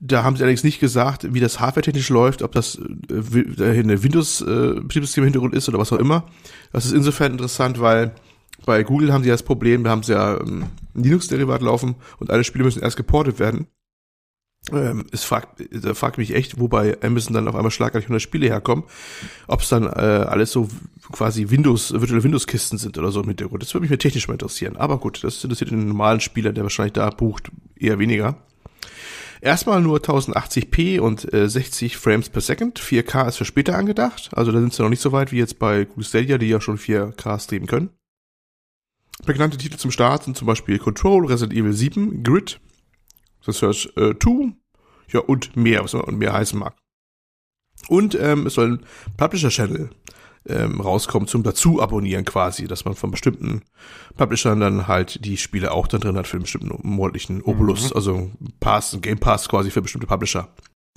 Da 0.00 0.24
haben 0.24 0.36
sie 0.36 0.42
allerdings 0.42 0.64
nicht 0.64 0.80
gesagt, 0.80 1.32
wie 1.32 1.40
das 1.40 1.60
hardware-technisch 1.60 2.08
läuft, 2.08 2.42
ob 2.42 2.52
das 2.52 2.76
äh, 3.08 3.78
eine 3.78 4.02
Windows-Betriebssystem 4.02 5.22
äh, 5.22 5.26
im 5.26 5.32
Hintergrund 5.32 5.54
ist 5.54 5.68
oder 5.68 5.78
was 5.78 5.92
auch 5.92 5.98
immer. 5.98 6.26
Das 6.72 6.86
ist 6.86 6.92
insofern 6.92 7.32
interessant, 7.32 7.80
weil 7.80 8.14
bei 8.64 8.82
Google 8.82 9.12
haben 9.12 9.22
sie 9.22 9.30
das 9.30 9.42
Problem, 9.42 9.84
da 9.84 9.90
haben 9.90 10.02
sie 10.02 10.12
ja 10.12 10.40
ähm, 10.40 10.64
Linux-Derivat 10.94 11.62
laufen 11.62 11.96
und 12.18 12.30
alle 12.30 12.44
Spiele 12.44 12.64
müssen 12.64 12.82
erst 12.82 12.96
geportet 12.96 13.38
werden. 13.38 13.66
Ähm, 14.70 15.06
es 15.10 15.24
fragt, 15.24 15.64
da 15.72 15.94
fragt 15.94 16.18
mich 16.18 16.34
echt, 16.34 16.60
wobei 16.60 16.96
Amazon 17.02 17.34
dann 17.34 17.48
auf 17.48 17.56
einmal 17.56 17.72
schlagartig 17.72 18.06
100 18.06 18.22
Spiele 18.22 18.46
herkommen, 18.46 18.84
ob 19.48 19.62
es 19.62 19.68
dann 19.68 19.84
äh, 19.84 19.88
alles 19.88 20.52
so 20.52 20.68
quasi 21.10 21.50
Windows, 21.50 21.92
virtuelle 21.92 22.22
Windows-Kisten 22.22 22.78
sind 22.78 22.96
oder 22.96 23.10
so 23.10 23.20
im 23.20 23.28
Hintergrund. 23.28 23.62
Das 23.62 23.74
würde 23.74 23.82
mich 23.82 23.90
mir 23.90 23.98
technisch 23.98 24.28
mal 24.28 24.34
interessieren. 24.34 24.76
Aber 24.76 24.98
gut, 24.98 25.24
das 25.24 25.42
interessiert 25.42 25.72
den 25.72 25.88
normalen 25.88 26.20
Spieler, 26.20 26.52
der 26.52 26.62
wahrscheinlich 26.62 26.92
da 26.92 27.10
bucht, 27.10 27.50
eher 27.76 27.98
weniger. 27.98 28.36
Erstmal 29.40 29.80
nur 29.80 29.98
1080p 29.98 31.00
und 31.00 31.34
äh, 31.34 31.48
60 31.48 31.96
Frames 31.96 32.28
per 32.28 32.40
Second. 32.40 32.78
4K 32.78 33.28
ist 33.28 33.38
für 33.38 33.44
später 33.44 33.76
angedacht. 33.76 34.30
Also 34.32 34.52
da 34.52 34.60
sind 34.60 34.72
sie 34.72 34.82
noch 34.82 34.88
nicht 34.88 35.02
so 35.02 35.10
weit 35.10 35.32
wie 35.32 35.38
jetzt 35.38 35.58
bei 35.58 35.84
Google 35.84 36.04
Stadia, 36.04 36.38
die 36.38 36.46
ja 36.46 36.60
schon 36.60 36.78
4K 36.78 37.40
streamen 37.40 37.66
können. 37.66 37.90
Prägnante 39.26 39.58
Titel 39.58 39.76
zum 39.76 39.90
Start 39.90 40.22
sind 40.22 40.36
zum 40.36 40.46
Beispiel 40.46 40.78
Control, 40.78 41.26
Resident 41.26 41.58
Evil 41.58 41.72
7, 41.72 42.22
Grid, 42.22 42.60
The 43.44 43.52
Search 43.52 43.92
äh, 43.96 44.14
2, 44.18 44.52
ja, 45.08 45.20
und 45.20 45.56
mehr, 45.56 45.84
was 45.84 45.92
man 45.94 46.16
mehr 46.16 46.32
heißen 46.32 46.58
mag. 46.58 46.76
Und 47.88 48.14
ähm, 48.14 48.46
es 48.46 48.54
soll 48.54 48.74
ein 48.74 48.86
Publisher-Channel 49.16 49.90
ähm, 50.48 50.80
rauskommen 50.80 51.28
zum 51.28 51.42
dazu 51.42 51.80
abonnieren 51.80 52.24
quasi, 52.24 52.66
dass 52.66 52.84
man 52.84 52.94
von 52.94 53.10
bestimmten 53.10 53.62
Publishern 54.16 54.60
dann 54.60 54.88
halt 54.88 55.24
die 55.24 55.36
Spiele 55.36 55.72
auch 55.72 55.86
dann 55.86 56.00
drin 56.00 56.16
hat 56.16 56.26
für 56.26 56.36
einen 56.36 56.42
bestimmten 56.42 56.76
monatlichen 56.82 57.42
Obolus, 57.42 57.90
mhm. 57.90 57.96
also 57.96 58.30
Pass, 58.60 58.96
Game 59.00 59.18
Pass 59.18 59.48
quasi 59.48 59.70
für 59.70 59.82
bestimmte 59.82 60.06
Publisher. 60.06 60.48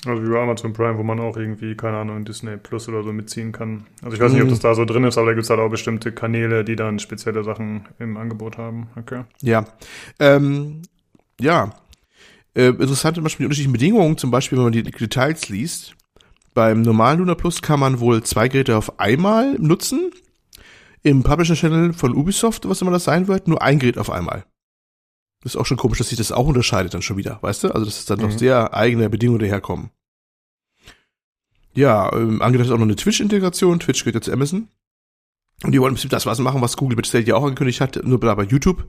Also 0.05 0.23
wie 0.23 0.29
bei 0.29 0.39
Amazon 0.39 0.73
Prime, 0.73 0.97
wo 0.99 1.03
man 1.03 1.19
auch 1.19 1.35
irgendwie, 1.35 1.75
keine 1.75 1.97
Ahnung, 1.97 2.25
Disney 2.25 2.57
Plus 2.57 2.87
oder 2.87 3.01
so 3.01 3.11
mitziehen 3.11 3.51
kann. 3.51 3.87
Also 4.03 4.15
ich 4.15 4.21
weiß 4.21 4.33
nicht, 4.33 4.41
ob 4.41 4.47
mhm. 4.47 4.51
das 4.51 4.59
da 4.59 4.75
so 4.75 4.85
drin 4.85 5.03
ist, 5.03 5.17
aber 5.17 5.27
da 5.27 5.33
gibt 5.33 5.45
es 5.45 5.49
halt 5.49 5.59
auch 5.59 5.69
bestimmte 5.69 6.11
Kanäle, 6.11 6.63
die 6.63 6.75
dann 6.75 6.99
spezielle 6.99 7.43
Sachen 7.43 7.87
im 7.97 8.17
Angebot 8.17 8.57
haben. 8.57 8.87
Okay. 8.97 9.23
Ja. 9.41 9.65
Ähm, 10.19 10.83
ja, 11.39 11.73
äh, 12.55 12.67
interessant 12.67 13.15
zum 13.15 13.23
Beispiel 13.23 13.43
die 13.43 13.47
unterschiedlichen 13.47 13.73
Bedingungen, 13.73 14.17
zum 14.17 14.31
Beispiel, 14.31 14.57
wenn 14.57 14.65
man 14.65 14.73
die 14.73 14.83
Details 14.83 15.49
liest. 15.49 15.95
Beim 16.53 16.81
normalen 16.81 17.19
Luna 17.19 17.35
Plus 17.35 17.61
kann 17.61 17.81
man 17.81 17.99
wohl 17.99 18.23
zwei 18.23 18.47
Geräte 18.47 18.77
auf 18.77 18.99
einmal 18.99 19.55
nutzen. 19.59 20.11
Im 21.03 21.21
Publisher 21.21 21.53
Channel 21.53 21.93
von 21.93 22.15
Ubisoft, 22.15 22.67
was 22.67 22.81
immer 22.81 22.91
das 22.91 23.03
sein 23.03 23.27
wird, 23.27 23.47
nur 23.47 23.61
ein 23.61 23.77
Gerät 23.77 23.97
auf 23.97 24.09
einmal. 24.09 24.45
Das 25.41 25.53
ist 25.53 25.61
auch 25.61 25.65
schon 25.65 25.77
komisch, 25.77 25.99
dass 25.99 26.09
sich 26.09 26.17
das 26.17 26.31
auch 26.31 26.47
unterscheidet 26.47 26.93
dann 26.93 27.03
schon 27.03 27.17
wieder, 27.17 27.37
weißt 27.41 27.65
du? 27.65 27.67
Also, 27.67 27.85
dass 27.85 27.99
es 27.99 28.05
dann 28.05 28.19
mhm. 28.19 28.25
noch 28.25 28.31
sehr 28.31 28.73
eigene 28.73 29.09
Bedingungen 29.09 29.39
daherkommen. 29.39 29.91
Ja, 31.75 32.11
ähm, 32.13 32.41
angedacht 32.41 32.67
ist 32.67 32.73
auch 32.73 32.77
noch 32.77 32.85
eine 32.85 32.95
Twitch-Integration. 32.95 33.79
Twitch 33.79 34.03
gehört 34.03 34.15
ja 34.15 34.21
zu 34.21 34.31
Amazon. 34.31 34.69
Und 35.63 35.71
die 35.71 35.79
wollen 35.79 35.91
im 35.91 35.95
Prinzip 35.95 36.11
das 36.11 36.25
was 36.25 36.39
machen, 36.39 36.61
was 36.61 36.75
Google 36.75 36.97
mit 36.97 37.07
Stadia 37.07 37.35
auch 37.35 37.43
angekündigt 37.43 37.79
hat, 37.79 38.03
nur 38.03 38.19
bei 38.19 38.43
YouTube. 38.43 38.85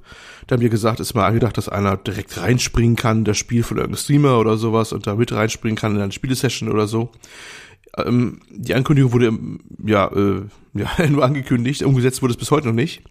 Da 0.47 0.55
haben 0.55 0.62
wir 0.62 0.68
gesagt, 0.68 0.98
ist 0.98 1.14
mal 1.14 1.26
angedacht, 1.26 1.56
dass 1.56 1.68
einer 1.68 1.97
direkt 1.97 2.38
reinspringen 2.38 2.97
kann, 2.97 3.24
das 3.24 3.38
Spiel 3.38 3.62
von 3.62 3.76
irgendeinem 3.76 4.02
Streamer 4.02 4.38
oder 4.40 4.56
sowas 4.56 4.93
und 4.93 5.06
da 5.06 5.14
mit 5.14 5.32
reinspringen 5.32 5.76
kann 5.76 5.94
in 5.94 6.02
eine 6.02 6.12
Spielesession 6.12 6.68
oder 6.68 6.88
so. 6.88 7.12
Ähm, 7.97 8.40
die 8.51 8.74
Ankündigung 8.74 9.12
wurde 9.12 9.32
ja, 9.84 10.09
äh, 10.09 10.43
ja 10.74 11.06
nur 11.09 11.24
angekündigt, 11.24 11.82
umgesetzt 11.82 12.20
wurde 12.20 12.32
es 12.32 12.38
bis 12.38 12.51
heute 12.51 12.66
noch 12.66 12.74
nicht. 12.74 13.02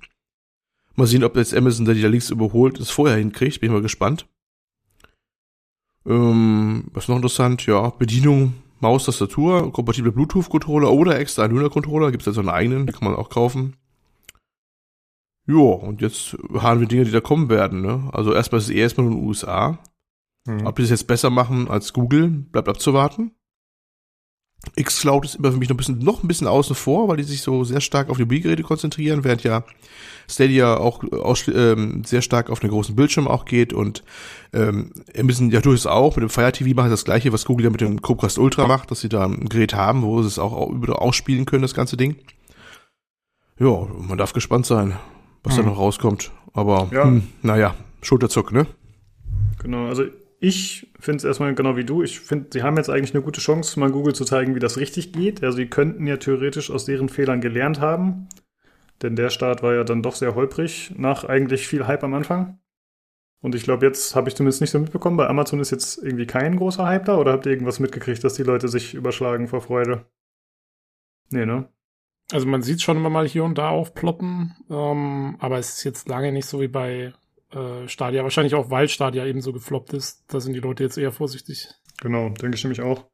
Mal 0.96 1.08
sehen, 1.08 1.24
ob 1.24 1.36
jetzt 1.36 1.56
Amazon 1.56 1.86
da 1.86 1.94
die 1.94 2.02
da 2.02 2.08
links 2.08 2.30
überholt, 2.30 2.80
das 2.80 2.90
vorher 2.90 3.18
hinkriegt, 3.18 3.62
bin 3.62 3.70
ich 3.70 3.74
mal 3.74 3.82
gespannt. 3.82 4.28
Ähm, 6.06 6.86
was 6.94 7.08
noch 7.08 7.16
interessant, 7.16 7.66
ja, 7.66 7.90
Bedienung 7.90 8.54
Maus, 8.80 9.06
Tastatur, 9.06 9.72
kompatible 9.72 10.12
Bluetooth-Controller 10.12 10.92
oder 10.92 11.20
extra 11.20 11.44
einen 11.44 11.56
Hühner-Controller. 11.56 12.12
Gibt 12.12 12.24
es 12.24 12.28
also 12.28 12.42
einen 12.42 12.50
eigenen, 12.50 12.86
den 12.86 12.96
kann 12.96 13.10
man 13.10 13.18
auch 13.18 13.30
kaufen. 13.30 13.76
Ja, 15.48 15.56
und 15.56 16.02
jetzt 16.02 16.36
haben 16.56 16.80
wir 16.80 16.88
Dinge, 16.88 17.06
die 17.06 17.12
da 17.12 17.22
kommen 17.22 17.50
werden. 17.50 17.82
Ne? 17.82 18.10
Also 18.12 18.34
erstmal 18.34 18.60
ist 18.60 18.70
es 18.70 18.76
erstmal 18.76 19.08
in 19.08 19.14
den 19.14 19.26
USA. 19.26 19.80
Mhm. 20.46 20.66
Ob 20.66 20.76
die 20.76 20.84
das 20.84 20.92
jetzt 20.92 21.08
besser 21.08 21.30
machen 21.30 21.68
als 21.70 21.94
Google, 21.94 22.30
bleibt 22.30 22.68
abzuwarten. 22.68 23.32
Xcloud 24.82 25.26
ist 25.26 25.36
immer 25.36 25.52
für 25.52 25.58
mich 25.58 25.70
noch 25.70 25.76
ein 25.76 25.78
bisschen, 25.78 26.00
noch 26.00 26.24
ein 26.24 26.28
bisschen 26.28 26.48
außen 26.48 26.76
vor, 26.76 27.08
weil 27.08 27.18
die 27.18 27.24
sich 27.24 27.42
so 27.42 27.64
sehr 27.64 27.82
stark 27.82 28.10
auf 28.10 28.18
die 28.18 28.24
Mobilgeräte 28.24 28.64
konzentrieren, 28.64 29.24
während 29.24 29.44
ja 29.44 29.64
Stadia 30.28 30.78
auch 30.78 31.04
aus, 31.12 31.48
ähm, 31.48 32.04
sehr 32.04 32.22
stark 32.22 32.50
auf 32.50 32.60
den 32.60 32.70
großen 32.70 32.96
Bildschirm 32.96 33.28
auch 33.28 33.46
geht 33.46 33.74
und 33.74 34.04
ähm, 34.54 34.92
Amazon 35.18 35.52
ja 35.52 35.62
durchaus 35.62 35.86
auch 35.86 36.16
mit 36.16 36.24
dem 36.24 36.30
Fire 36.30 36.52
TV 36.52 36.76
machen 36.76 36.90
das 36.90 37.06
gleiche, 37.06 37.32
was 37.32 37.46
Google 37.46 37.66
ja 37.66 37.70
mit 37.70 37.82
dem 37.82 38.02
Chromecast 38.02 38.40
Ultra 38.40 38.68
macht, 38.68 38.92
dass 38.92 39.02
sie 39.02 39.10
da 39.10 39.26
ein 39.26 39.48
Gerät 39.50 39.74
haben, 39.74 40.02
wo 40.02 40.22
sie 40.22 40.28
es 40.28 40.40
auch 40.40 40.70
über 40.70 41.02
ausspielen 41.02 41.46
können, 41.46 41.62
das 41.62 41.74
ganze 41.74 41.98
Ding. 41.98 42.16
Ja, 43.60 43.88
man 44.00 44.18
darf 44.18 44.34
gespannt 44.34 44.66
sein, 44.66 44.96
was 45.44 45.56
hm. 45.58 45.64
da 45.64 45.70
noch 45.70 45.78
rauskommt. 45.78 46.32
Aber 46.54 46.90
ja. 46.92 47.04
hm, 47.04 47.28
naja, 47.42 47.76
Schulterzuck, 48.02 48.52
ne? 48.52 48.66
Genau, 49.62 49.88
also 49.88 50.04
ich 50.46 50.92
finde 51.00 51.18
es 51.18 51.24
erstmal 51.24 51.56
genau 51.56 51.76
wie 51.76 51.86
du. 51.86 52.04
Ich 52.04 52.20
finde, 52.20 52.50
sie 52.54 52.62
haben 52.62 52.78
jetzt 52.78 52.92
eigentlich 52.92 53.16
eine 53.16 53.24
gute 53.24 53.42
Chance, 53.42 53.80
mal 53.80 53.90
Google 53.90 54.14
zu 54.14 54.26
zeigen, 54.26 54.54
wie 54.54 54.60
das 54.60 54.78
richtig 54.78 55.12
geht. 55.12 55.44
Also 55.44 55.58
sie 55.58 55.66
könnten 55.66 56.06
ja 56.06 56.18
theoretisch 56.18 56.70
aus 56.70 56.86
deren 56.86 57.10
Fehlern 57.10 57.42
gelernt 57.42 57.82
haben. 57.82 58.28
Denn 59.02 59.16
der 59.16 59.32
Start 59.32 59.64
war 59.64 59.74
ja 59.74 59.84
dann 59.84 60.04
doch 60.04 60.14
sehr 60.14 60.36
holprig, 60.36 60.94
nach 60.98 61.24
eigentlich 61.24 61.68
viel 61.68 61.88
Hype 61.88 62.04
am 62.04 62.14
Anfang. 62.14 62.60
Und 63.42 63.56
ich 63.56 63.64
glaube, 63.64 63.88
jetzt 63.88 64.16
habe 64.16 64.30
ich 64.30 64.36
zumindest 64.36 64.62
nicht 64.62 64.70
so 64.70 64.78
mitbekommen, 64.78 65.18
bei 65.18 65.28
Amazon 65.28 65.60
ist 65.60 65.72
jetzt 65.72 65.98
irgendwie 65.98 66.28
kein 66.28 66.58
großer 66.58 66.86
Hype 66.86 67.06
da 67.06 67.18
oder 67.18 67.32
habt 67.32 67.48
ihr 67.48 67.52
irgendwas 67.52 67.80
mitgekriegt, 67.80 68.24
dass 68.24 68.36
die 68.36 68.44
Leute 68.44 68.68
sich 68.68 68.94
überschlagen 68.94 69.48
vor 69.48 69.62
Freude? 69.62 70.06
Nee, 71.32 71.48
ne? 71.48 71.68
Also 72.32 72.46
man 72.46 72.62
sieht 72.62 72.84
schon 72.84 72.98
immer 72.98 73.10
mal 73.10 73.28
hier 73.28 73.44
und 73.44 73.58
da 73.58 73.70
aufploppen, 73.70 74.56
ähm, 74.70 75.38
aber 75.40 75.58
es 75.58 75.78
ist 75.78 75.84
jetzt 75.84 76.08
lange 76.08 76.32
nicht 76.32 76.46
so 76.46 76.62
wie 76.62 76.68
bei 76.68 77.14
äh, 77.56 77.88
Stadia. 77.88 78.24
Wahrscheinlich 78.24 78.56
auch, 78.56 78.70
weil 78.70 78.88
Stadia 78.90 79.26
eben 79.26 79.42
so 79.42 79.54
gefloppt 79.54 79.94
ist. 79.94 80.24
Da 80.28 80.40
sind 80.40 80.54
die 80.54 80.60
Leute 80.60 80.84
jetzt 80.84 80.98
eher 80.98 81.12
vorsichtig. 81.12 81.70
Genau, 82.02 82.30
denke 82.30 82.56
ich 82.56 82.64
nämlich 82.64 82.82
auch. 82.82 83.06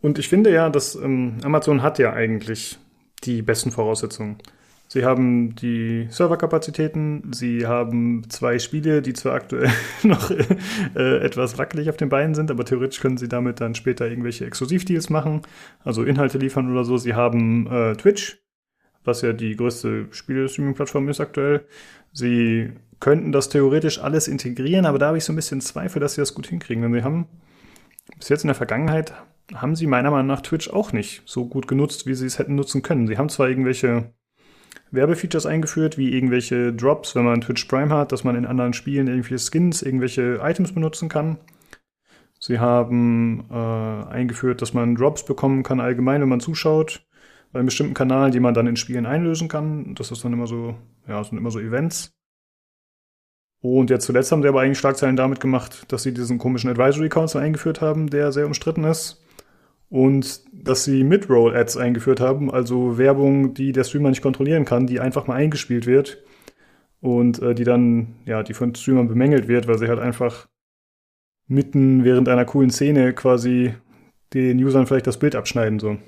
Und 0.00 0.18
ich 0.18 0.28
finde 0.28 0.52
ja, 0.52 0.68
dass 0.68 0.94
ähm, 0.94 1.38
Amazon 1.42 1.82
hat 1.82 1.98
ja 1.98 2.12
eigentlich 2.12 2.78
die 3.24 3.42
besten 3.42 3.70
Voraussetzungen. 3.70 4.38
Sie 4.88 5.06
haben 5.06 5.54
die 5.54 6.06
Serverkapazitäten, 6.10 7.32
sie 7.32 7.66
haben 7.66 8.28
zwei 8.28 8.58
Spiele, 8.58 9.00
die 9.00 9.14
zwar 9.14 9.32
aktuell 9.32 9.70
noch 10.02 10.30
äh, 10.30 11.18
etwas 11.24 11.56
wackelig 11.56 11.88
auf 11.88 11.96
den 11.96 12.10
Beinen 12.10 12.34
sind, 12.34 12.50
aber 12.50 12.66
theoretisch 12.66 13.00
können 13.00 13.16
sie 13.16 13.28
damit 13.28 13.62
dann 13.62 13.74
später 13.74 14.06
irgendwelche 14.06 14.44
Exklusivdeals 14.44 15.08
machen, 15.08 15.42
also 15.82 16.04
Inhalte 16.04 16.36
liefern 16.36 16.70
oder 16.70 16.84
so. 16.84 16.98
Sie 16.98 17.14
haben 17.14 17.66
äh, 17.68 17.94
Twitch, 17.94 18.42
was 19.02 19.22
ja 19.22 19.32
die 19.32 19.56
größte 19.56 20.08
Spiele-Streaming-Plattform 20.10 21.08
ist 21.08 21.20
aktuell. 21.20 21.64
Sie 22.12 22.72
könnten 23.02 23.32
das 23.32 23.48
theoretisch 23.48 23.98
alles 24.00 24.28
integrieren, 24.28 24.86
aber 24.86 24.96
da 24.96 25.08
habe 25.08 25.18
ich 25.18 25.24
so 25.24 25.32
ein 25.32 25.36
bisschen 25.36 25.60
Zweifel, 25.60 25.98
dass 25.98 26.14
sie 26.14 26.20
das 26.20 26.34
gut 26.34 26.46
hinkriegen. 26.46 26.82
Denn 26.82 26.94
sie 26.94 27.02
haben 27.02 27.26
bis 28.16 28.28
jetzt 28.28 28.44
in 28.44 28.48
der 28.48 28.54
Vergangenheit 28.54 29.12
haben 29.52 29.74
sie 29.74 29.88
meiner 29.88 30.12
Meinung 30.12 30.28
nach 30.28 30.40
Twitch 30.40 30.70
auch 30.70 30.92
nicht 30.92 31.22
so 31.26 31.48
gut 31.48 31.66
genutzt, 31.66 32.06
wie 32.06 32.14
sie 32.14 32.26
es 32.26 32.38
hätten 32.38 32.54
nutzen 32.54 32.80
können. 32.80 33.08
Sie 33.08 33.18
haben 33.18 33.28
zwar 33.28 33.48
irgendwelche 33.48 34.14
Werbefeatures 34.92 35.46
eingeführt, 35.46 35.98
wie 35.98 36.14
irgendwelche 36.14 36.72
Drops, 36.72 37.16
wenn 37.16 37.24
man 37.24 37.40
Twitch 37.40 37.64
Prime 37.64 37.92
hat, 37.92 38.12
dass 38.12 38.22
man 38.22 38.36
in 38.36 38.46
anderen 38.46 38.72
Spielen 38.72 39.08
irgendwelche 39.08 39.50
Skins, 39.50 39.82
irgendwelche 39.82 40.38
Items 40.40 40.72
benutzen 40.72 41.08
kann. 41.08 41.38
Sie 42.38 42.60
haben 42.60 43.46
äh, 43.50 43.54
eingeführt, 44.12 44.62
dass 44.62 44.74
man 44.74 44.94
Drops 44.94 45.24
bekommen 45.24 45.64
kann 45.64 45.80
allgemein, 45.80 46.20
wenn 46.20 46.28
man 46.28 46.40
zuschaut, 46.40 47.04
bei 47.50 47.58
einem 47.58 47.66
bestimmten 47.66 47.94
Kanal, 47.94 48.30
die 48.30 48.40
man 48.40 48.54
dann 48.54 48.68
in 48.68 48.76
Spielen 48.76 49.06
einlösen 49.06 49.48
kann. 49.48 49.96
Das 49.96 50.12
ist 50.12 50.24
dann 50.24 50.32
immer 50.32 50.46
so, 50.46 50.76
ja, 51.08 51.24
sind 51.24 51.36
immer 51.36 51.50
so 51.50 51.58
Events. 51.58 52.14
Und 53.62 53.90
jetzt 53.90 54.06
zuletzt 54.06 54.32
haben 54.32 54.42
sie 54.42 54.48
aber 54.48 54.60
eigentlich 54.60 54.78
Schlagzeilen 54.78 55.16
damit 55.16 55.38
gemacht, 55.38 55.84
dass 55.88 56.02
sie 56.02 56.12
diesen 56.12 56.38
komischen 56.38 56.68
Advisory 56.68 57.08
Council 57.08 57.40
eingeführt 57.40 57.80
haben, 57.80 58.10
der 58.10 58.32
sehr 58.32 58.46
umstritten 58.46 58.82
ist. 58.84 59.24
Und 59.88 60.40
dass 60.52 60.84
sie 60.84 61.04
Mid-Roll-Ads 61.04 61.76
eingeführt 61.76 62.18
haben, 62.20 62.50
also 62.50 62.98
Werbung, 62.98 63.54
die 63.54 63.72
der 63.72 63.84
Streamer 63.84 64.08
nicht 64.10 64.22
kontrollieren 64.22 64.64
kann, 64.64 64.86
die 64.86 65.00
einfach 65.00 65.26
mal 65.28 65.36
eingespielt 65.36 65.86
wird 65.86 66.24
und 67.00 67.40
äh, 67.40 67.54
die 67.54 67.64
dann, 67.64 68.16
ja, 68.24 68.42
die 68.42 68.54
von 68.54 68.74
Streamern 68.74 69.08
bemängelt 69.08 69.48
wird, 69.48 69.68
weil 69.68 69.78
sie 69.78 69.88
halt 69.88 70.00
einfach 70.00 70.48
mitten 71.46 72.04
während 72.04 72.28
einer 72.28 72.46
coolen 72.46 72.70
Szene 72.70 73.12
quasi 73.12 73.74
den 74.32 74.62
Usern 74.64 74.86
vielleicht 74.86 75.06
das 75.06 75.18
Bild 75.18 75.36
abschneiden, 75.36 75.78
so. 75.78 75.98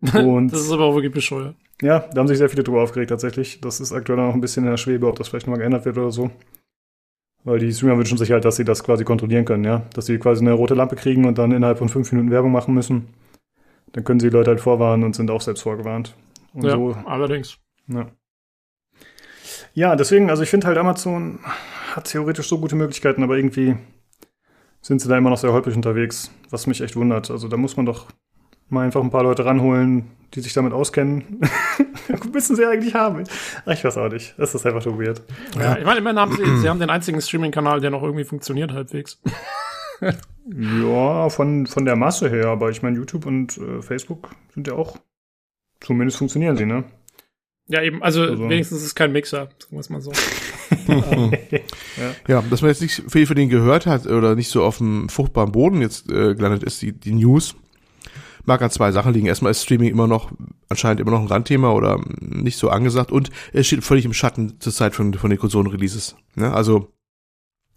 Und 0.18 0.52
das 0.52 0.62
ist 0.62 0.72
aber 0.72 0.86
auch 0.86 0.94
wirklich 0.94 1.12
bescheuert. 1.12 1.54
Ja, 1.82 1.98
da 1.98 2.20
haben 2.20 2.28
sich 2.28 2.38
sehr 2.38 2.48
viele 2.48 2.62
drüber 2.62 2.82
aufgeregt 2.82 3.10
tatsächlich. 3.10 3.60
Das 3.60 3.80
ist 3.80 3.92
aktuell 3.92 4.18
noch 4.18 4.32
ein 4.32 4.40
bisschen 4.40 4.64
in 4.64 4.70
der 4.70 4.76
Schwebe, 4.76 5.06
ob 5.08 5.16
das 5.16 5.28
vielleicht 5.28 5.46
nochmal 5.46 5.58
geändert 5.58 5.84
wird 5.84 5.98
oder 5.98 6.12
so. 6.12 6.30
Weil 7.44 7.58
die 7.58 7.72
Streamer 7.72 7.98
wünschen 7.98 8.16
sich 8.16 8.30
halt, 8.30 8.44
dass 8.44 8.54
sie 8.54 8.64
das 8.64 8.84
quasi 8.84 9.04
kontrollieren 9.04 9.44
können, 9.44 9.64
ja. 9.64 9.82
Dass 9.94 10.06
sie 10.06 10.18
quasi 10.18 10.42
eine 10.42 10.52
rote 10.52 10.74
Lampe 10.74 10.94
kriegen 10.94 11.24
und 11.24 11.38
dann 11.38 11.50
innerhalb 11.50 11.78
von 11.78 11.88
fünf 11.88 12.12
Minuten 12.12 12.30
Werbung 12.30 12.52
machen 12.52 12.72
müssen. 12.72 13.08
Dann 13.92 14.04
können 14.04 14.20
sie 14.20 14.30
die 14.30 14.36
Leute 14.36 14.50
halt 14.50 14.60
vorwarnen 14.60 15.02
und 15.02 15.16
sind 15.16 15.30
auch 15.30 15.40
selbst 15.40 15.62
vorgewarnt. 15.62 16.14
Und 16.54 16.64
ja, 16.64 16.70
so, 16.70 16.96
allerdings. 17.04 17.58
ja. 17.88 18.06
Ja, 19.74 19.96
deswegen, 19.96 20.28
also 20.28 20.42
ich 20.42 20.50
finde 20.50 20.66
halt 20.66 20.76
Amazon 20.76 21.40
hat 21.94 22.04
theoretisch 22.04 22.46
so 22.46 22.58
gute 22.58 22.76
Möglichkeiten, 22.76 23.22
aber 23.22 23.36
irgendwie 23.36 23.76
sind 24.82 25.00
sie 25.00 25.08
da 25.08 25.16
immer 25.16 25.30
noch 25.30 25.38
sehr 25.38 25.52
holprig 25.52 25.74
unterwegs, 25.74 26.30
was 26.50 26.66
mich 26.66 26.80
echt 26.82 26.94
wundert. 26.94 27.30
Also 27.30 27.48
da 27.48 27.56
muss 27.56 27.76
man 27.76 27.86
doch 27.86 28.08
mal 28.72 28.84
einfach 28.84 29.02
ein 29.02 29.10
paar 29.10 29.22
Leute 29.22 29.44
ranholen, 29.44 30.06
die 30.34 30.40
sich 30.40 30.52
damit 30.54 30.72
auskennen. 30.72 31.40
Müssen 32.32 32.56
sie 32.56 32.64
eigentlich 32.66 32.94
haben. 32.94 33.24
Ach, 33.66 33.72
ich 33.72 33.84
weiß 33.84 33.98
auch 33.98 34.08
nicht. 34.08 34.34
Das 34.38 34.54
ist 34.54 34.66
einfach 34.66 34.82
so 34.82 34.98
weird. 34.98 35.22
Ja, 35.58 35.76
ich 35.78 35.84
meine, 35.84 35.98
immerhin 35.98 36.18
haben 36.18 36.34
sie, 36.36 36.56
sie 36.60 36.68
haben 36.68 36.80
den 36.80 36.90
einzigen 36.90 37.20
Streaming-Kanal, 37.20 37.80
der 37.80 37.90
noch 37.90 38.02
irgendwie 38.02 38.24
funktioniert 38.24 38.72
halbwegs. 38.72 39.20
Ja, 40.44 41.28
von, 41.28 41.68
von 41.68 41.84
der 41.84 41.94
Masse 41.94 42.28
her, 42.28 42.46
aber 42.48 42.70
ich 42.70 42.82
meine, 42.82 42.96
YouTube 42.96 43.26
und 43.26 43.56
äh, 43.58 43.80
Facebook 43.82 44.30
sind 44.52 44.66
ja 44.66 44.74
auch, 44.74 44.98
zumindest 45.80 46.18
funktionieren 46.18 46.56
sie, 46.56 46.66
ne? 46.66 46.82
Ja, 47.68 47.80
eben, 47.82 48.02
also, 48.02 48.22
Also- 48.22 48.48
wenigstens 48.48 48.78
ist 48.78 48.86
es 48.86 48.94
kein 48.96 49.12
Mixer, 49.12 49.48
sagen 49.60 49.70
wir 49.70 49.78
es 49.78 49.90
mal 49.90 50.00
so. 50.00 50.10
Ja, 52.26 52.42
dass 52.50 52.62
man 52.62 52.70
jetzt 52.70 52.82
nicht 52.82 53.04
viel 53.08 53.26
von 53.26 53.36
denen 53.36 53.50
gehört 53.50 53.86
hat 53.86 54.06
oder 54.06 54.34
nicht 54.34 54.48
so 54.48 54.64
auf 54.64 54.78
dem 54.78 55.08
fruchtbaren 55.08 55.52
Boden 55.52 55.80
jetzt 55.80 56.10
äh, 56.10 56.34
gelandet 56.34 56.64
ist, 56.64 56.82
die, 56.82 56.92
die 56.92 57.12
News, 57.14 57.54
mag 58.44 58.62
an 58.62 58.70
zwei 58.70 58.92
Sachen 58.92 59.12
liegen. 59.12 59.26
Erstmal 59.26 59.50
ist 59.50 59.62
Streaming 59.62 59.90
immer 59.90 60.06
noch, 60.06 60.32
anscheinend 60.68 61.00
immer 61.00 61.10
noch 61.10 61.20
ein 61.20 61.26
Randthema 61.26 61.70
oder 61.72 62.00
nicht 62.20 62.58
so 62.58 62.70
angesagt 62.70 63.12
und 63.12 63.30
es 63.52 63.66
steht 63.66 63.84
völlig 63.84 64.04
im 64.04 64.12
Schatten 64.12 64.60
zur 64.60 64.72
Zeit 64.72 64.94
von, 64.94 65.14
von 65.14 65.30
den 65.30 65.38
Konsolenreleases. 65.38 66.16
Ne? 66.34 66.52
Also 66.52 66.88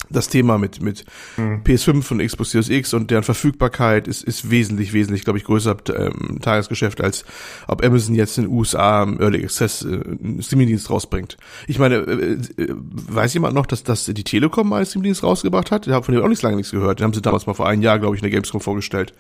das 0.10 0.30
Thema 0.30 0.58
mit, 0.58 0.82
mit 0.82 1.06
Hm. 1.36 1.64
PS5 1.64 2.12
und 2.12 2.26
Xbox 2.26 2.52
Series 2.52 2.70
X 2.70 2.94
und 2.94 3.12
deren 3.12 3.24
Verfügbarkeit 3.24 4.08
ist, 4.08 4.24
ist 4.24 4.50
wesentlich, 4.50 4.94
wesentlich, 4.94 5.24
glaube 5.24 5.40
ich, 5.40 5.46
größer 5.46 5.76
ähm, 5.96 6.40
Tagesgeschäft, 6.42 7.02
als 7.02 7.26
ob 7.68 7.84
Amazon 7.84 8.16
jetzt 8.16 8.38
in 8.38 8.46
den 8.46 8.54
USA 8.54 9.04
im 9.04 9.20
Early 9.20 9.44
Access 9.44 9.84
äh, 9.84 9.88
einen 9.88 10.42
Streamingdienst 10.42 10.90
rausbringt. 10.90 11.38
Ich 11.68 11.80
meine, 11.80 11.96
äh, 11.96 12.34
äh, 12.62 12.76
weiß 12.76 13.34
jemand 13.34 13.56
noch, 13.56 13.66
dass 13.66 13.84
das 13.84 14.06
die 14.06 14.24
Telekom 14.24 14.70
mal 14.70 14.78
einen 14.78 14.86
Streamingdienst 14.86 15.24
rausgebracht 15.24 15.72
hat? 15.72 15.88
Ich 15.88 15.94
habe 15.94 16.06
von 16.06 16.14
dem 16.14 16.24
auch 16.24 16.30
nicht 16.30 16.42
lange 16.42 16.58
nichts 16.58 16.72
gehört. 16.72 17.00
Den 17.00 17.06
haben 17.06 17.14
sie 17.14 17.22
damals 17.22 17.48
mal 17.48 17.54
vor 17.54 17.68
einem 17.68 17.82
Jahr, 17.82 18.00
glaube 18.00 18.16
ich, 18.16 18.22
in 18.22 18.30
der 18.30 18.32
Gamescom 18.32 18.62
vorgestellt. 18.62 19.14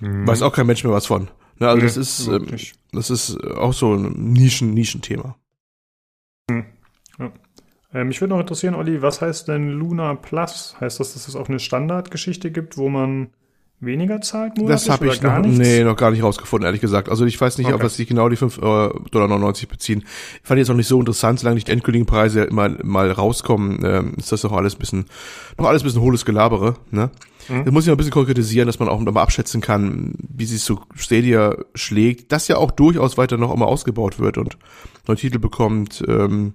Weiß 0.00 0.42
auch 0.42 0.52
kein 0.52 0.66
Mensch 0.66 0.82
mehr 0.84 0.92
was 0.92 1.06
von. 1.06 1.28
Ne, 1.58 1.68
also 1.68 1.76
Nee, 1.76 1.82
das 1.82 1.96
ist, 1.96 2.26
ähm, 2.26 2.46
das 2.92 3.10
ist 3.10 3.36
äh, 3.42 3.52
auch 3.54 3.72
so 3.72 3.94
ein 3.94 4.32
Nischen, 4.32 4.72
Nischenthema. 4.72 5.36
Äh, 7.92 8.04
mich 8.04 8.20
würde 8.20 8.34
noch 8.34 8.40
interessieren, 8.40 8.74
Olli, 8.74 9.02
was 9.02 9.20
heißt 9.20 9.48
denn 9.48 9.70
Luna 9.70 10.14
Plus? 10.14 10.76
Heißt 10.80 11.00
das, 11.00 11.14
dass 11.14 11.28
es 11.28 11.36
auch 11.36 11.48
eine 11.48 11.58
Standardgeschichte 11.58 12.50
gibt, 12.50 12.76
wo 12.76 12.88
man 12.88 13.30
weniger 13.80 14.20
zahlt 14.20 14.58
monatlich 14.58 14.86
Das 14.86 14.90
habe 14.90 15.08
ich 15.08 15.22
noch, 15.22 15.38
nee, 15.40 15.82
noch 15.82 15.96
gar 15.96 16.10
nicht 16.10 16.22
rausgefunden, 16.22 16.66
ehrlich 16.66 16.82
gesagt. 16.82 17.08
Also 17.08 17.24
ich 17.24 17.40
weiß 17.40 17.58
nicht, 17.58 17.68
auf 17.68 17.74
Okay. 17.74 17.84
was 17.84 17.96
sich 17.96 18.06
genau 18.06 18.28
die 18.28 18.36
5,99 18.36 19.10
Dollar 19.10 19.52
beziehen. 19.68 20.04
Ich 20.42 20.46
fand 20.46 20.58
jetzt 20.58 20.68
noch 20.68 20.76
nicht 20.76 20.86
so 20.86 21.00
interessant, 21.00 21.40
solange 21.40 21.54
nicht 21.56 21.68
die 21.68 21.72
endgültigen 21.72 22.06
Preise 22.06 22.48
mal, 22.50 22.78
mal 22.84 23.10
rauskommen, 23.10 23.80
ähm, 23.84 24.14
ist 24.18 24.32
das 24.32 24.42
doch 24.42 24.52
alles 24.52 24.76
ein 24.76 24.78
bisschen, 24.78 25.06
noch 25.58 25.66
alles 25.66 25.82
ein 25.82 25.86
bisschen 25.86 26.02
hohles 26.02 26.24
Gelabere, 26.24 26.76
ne? 26.90 27.10
Mhm. 27.48 27.64
Das 27.64 27.72
muss 27.72 27.84
ich 27.84 27.88
noch 27.88 27.94
ein 27.94 27.98
bisschen 27.98 28.12
konkretisieren, 28.12 28.66
dass 28.66 28.78
man 28.78 28.88
auch 28.88 29.00
mal 29.00 29.22
abschätzen 29.22 29.60
kann, 29.60 30.14
wie 30.18 30.46
sich 30.46 30.62
so 30.62 30.80
Stadia 30.94 31.56
schlägt, 31.74 32.32
das 32.32 32.48
ja 32.48 32.56
auch 32.56 32.70
durchaus 32.70 33.18
weiter 33.18 33.36
noch 33.36 33.52
immer 33.52 33.66
ausgebaut 33.66 34.18
wird 34.18 34.38
und 34.38 34.58
neue 35.06 35.16
Titel 35.16 35.38
bekommt, 35.38 36.02
ähm, 36.06 36.54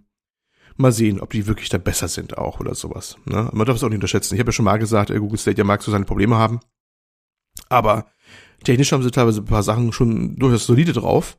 mal 0.78 0.91
sehen, 0.91 1.22
ob 1.22 1.32
die 1.32 1.48
wirklich 1.48 1.70
dann 1.70 1.84
besser 1.84 2.07
sind 2.07 2.38
auch 2.38 2.60
oder 2.60 2.76
sowas. 2.76 3.18
Ne? 3.26 3.49
Man 3.53 3.66
darf 3.66 3.78
es 3.78 3.84
auch 3.84 3.90
nicht 3.90 3.98
unterschätzen. 3.98 4.36
Ich 4.36 4.40
habe 4.40 4.49
ja 4.49 4.53
schon 4.53 4.66
mal 4.66 4.78
gesagt, 4.78 5.10
äh, 5.10 5.20
Google 5.20 5.40
Stadia 5.40 5.64
mag 5.64 5.82
so 5.82 5.91
seine 5.91 6.06
Probleme 6.06 6.36
haben. 6.36 6.60
Aber 7.70 8.07
technisch 8.64 8.91
haben 8.91 9.03
sie 9.03 9.12
teilweise 9.12 9.41
ein 9.41 9.45
paar 9.45 9.64
Sachen 9.64 9.94
schon 9.94 10.36
durchaus 10.36 10.66
solide 10.66 10.94
drauf. 10.94 11.38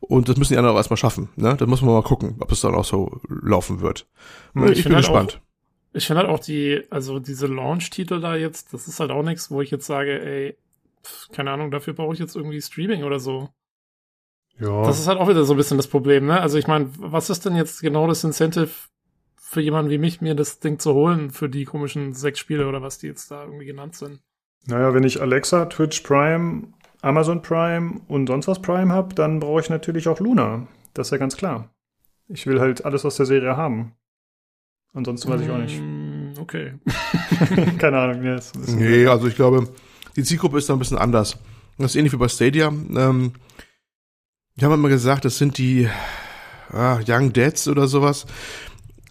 Und 0.00 0.28
das 0.28 0.36
müssen 0.36 0.52
die 0.52 0.58
anderen 0.58 0.74
auch 0.74 0.78
erstmal 0.78 0.98
schaffen. 0.98 1.30
Ne? 1.36 1.56
Da 1.56 1.66
muss 1.66 1.80
man 1.80 1.94
mal 1.94 2.02
gucken, 2.02 2.36
ob 2.40 2.52
es 2.52 2.60
dann 2.60 2.74
auch 2.74 2.84
so 2.84 3.20
laufen 3.28 3.80
wird. 3.80 4.06
Ich, 4.54 4.78
ich 4.78 4.84
bin 4.84 4.94
halt 4.94 5.04
gespannt. 5.04 5.40
Ich 5.94 6.06
finde 6.06 6.22
halt 6.22 6.30
auch 6.30 6.40
die, 6.40 6.82
also 6.90 7.20
diese 7.20 7.46
Launch-Titel 7.46 8.20
da 8.20 8.34
jetzt, 8.36 8.74
das 8.74 8.88
ist 8.88 8.98
halt 8.98 9.12
auch 9.12 9.22
nichts, 9.22 9.50
wo 9.50 9.62
ich 9.62 9.70
jetzt 9.70 9.86
sage, 9.86 10.20
ey, 10.20 10.56
pf, 11.04 11.28
keine 11.30 11.52
Ahnung, 11.52 11.70
dafür 11.70 11.94
brauche 11.94 12.12
ich 12.12 12.18
jetzt 12.18 12.34
irgendwie 12.34 12.60
Streaming 12.60 13.04
oder 13.04 13.20
so. 13.20 13.48
Ja. 14.58 14.82
Das 14.82 14.98
ist 14.98 15.06
halt 15.06 15.18
auch 15.18 15.28
wieder 15.28 15.44
so 15.44 15.54
ein 15.54 15.56
bisschen 15.56 15.76
das 15.76 15.86
Problem, 15.86 16.26
ne? 16.26 16.40
Also 16.40 16.58
ich 16.58 16.66
meine, 16.66 16.90
was 16.98 17.30
ist 17.30 17.46
denn 17.46 17.56
jetzt 17.56 17.80
genau 17.80 18.06
das 18.06 18.24
Incentive 18.24 18.70
für 19.36 19.60
jemanden 19.60 19.90
wie 19.90 19.98
mich, 19.98 20.20
mir 20.20 20.34
das 20.34 20.58
Ding 20.58 20.80
zu 20.80 20.94
holen 20.94 21.30
für 21.30 21.48
die 21.48 21.64
komischen 21.64 22.12
sechs 22.12 22.40
Spiele 22.40 22.66
oder 22.66 22.82
was 22.82 22.98
die 22.98 23.06
jetzt 23.06 23.30
da 23.30 23.44
irgendwie 23.44 23.66
genannt 23.66 23.94
sind? 23.94 24.20
Naja, 24.66 24.94
wenn 24.94 25.04
ich 25.04 25.20
Alexa, 25.20 25.66
Twitch 25.66 26.00
Prime, 26.00 26.72
Amazon 27.02 27.40
Prime 27.42 28.00
und 28.08 28.26
sonst 28.26 28.48
was 28.48 28.60
Prime 28.60 28.92
habe, 28.92 29.14
dann 29.14 29.38
brauche 29.38 29.60
ich 29.60 29.70
natürlich 29.70 30.08
auch 30.08 30.18
Luna. 30.18 30.66
Das 30.92 31.08
ist 31.08 31.10
ja 31.12 31.18
ganz 31.18 31.36
klar. 31.36 31.70
Ich 32.26 32.46
will 32.46 32.60
halt 32.60 32.84
alles 32.84 33.04
aus 33.04 33.16
der 33.16 33.26
Serie 33.26 33.56
haben. 33.56 33.94
Ansonsten 34.94 35.28
weiß 35.28 35.40
ich 35.42 35.50
auch 35.50 35.58
nicht. 35.58 35.80
Mm, 35.80 36.14
Okay. 36.38 36.74
Keine 37.78 37.98
Ahnung. 37.98 38.20
Nee, 38.22 38.34
ist 38.36 38.56
Nee, 38.68 39.06
also 39.06 39.28
ich 39.28 39.36
glaube, 39.36 39.68
die 40.16 40.22
Zielgruppe 40.22 40.58
ist 40.58 40.68
da 40.68 40.72
ein 40.72 40.78
bisschen 40.78 40.98
anders. 40.98 41.38
Das 41.78 41.92
ist 41.92 41.96
ähnlich 41.96 42.12
wie 42.12 42.16
bei 42.16 42.28
Stadia. 42.28 42.68
Ähm, 42.68 43.32
ich 44.56 44.64
habe 44.64 44.74
immer 44.74 44.88
gesagt, 44.88 45.24
das 45.24 45.38
sind 45.38 45.58
die 45.58 45.88
ah, 46.70 47.00
Young 47.06 47.32
Dads 47.32 47.68
oder 47.68 47.88
sowas. 47.88 48.26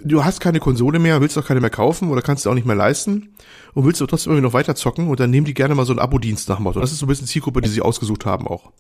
Du 0.02 0.24
hast 0.24 0.40
keine 0.42 0.60
Konsole 0.60 1.00
mehr, 1.00 1.22
willst 1.22 1.38
auch 1.38 1.46
keine 1.46 1.62
mehr 1.62 1.70
kaufen 1.70 2.10
oder 2.10 2.22
kannst 2.22 2.46
du 2.46 2.50
auch 2.50 2.56
nicht 2.56 2.68
mehr 2.68 2.76
leisten 2.76 3.36
und 3.74 3.86
willst 3.86 4.02
aber 4.02 4.10
trotzdem 4.10 4.32
irgendwie 4.34 4.48
noch 4.48 4.54
weiter 4.54 4.76
zocken 4.76 5.08
und 5.08 5.20
dann 5.20 5.30
nehmen 5.30 5.46
die 5.46 5.54
gerne 5.54 5.76
mal 5.76 5.86
so 5.86 5.94
einen 5.94 6.00
Abo-Dienst 6.00 6.50
nach 6.50 6.58
dem 6.58 6.64
Motto. 6.64 6.80
Das 6.82 6.92
ist 6.92 7.00
so 7.00 7.06
ein 7.06 7.10
bisschen 7.10 7.28
Zielgruppe, 7.28 7.62
die 7.62 7.70
sie 7.70 7.82
ausgesucht 7.82 8.26
haben 8.26 8.48
auch. 8.48 8.72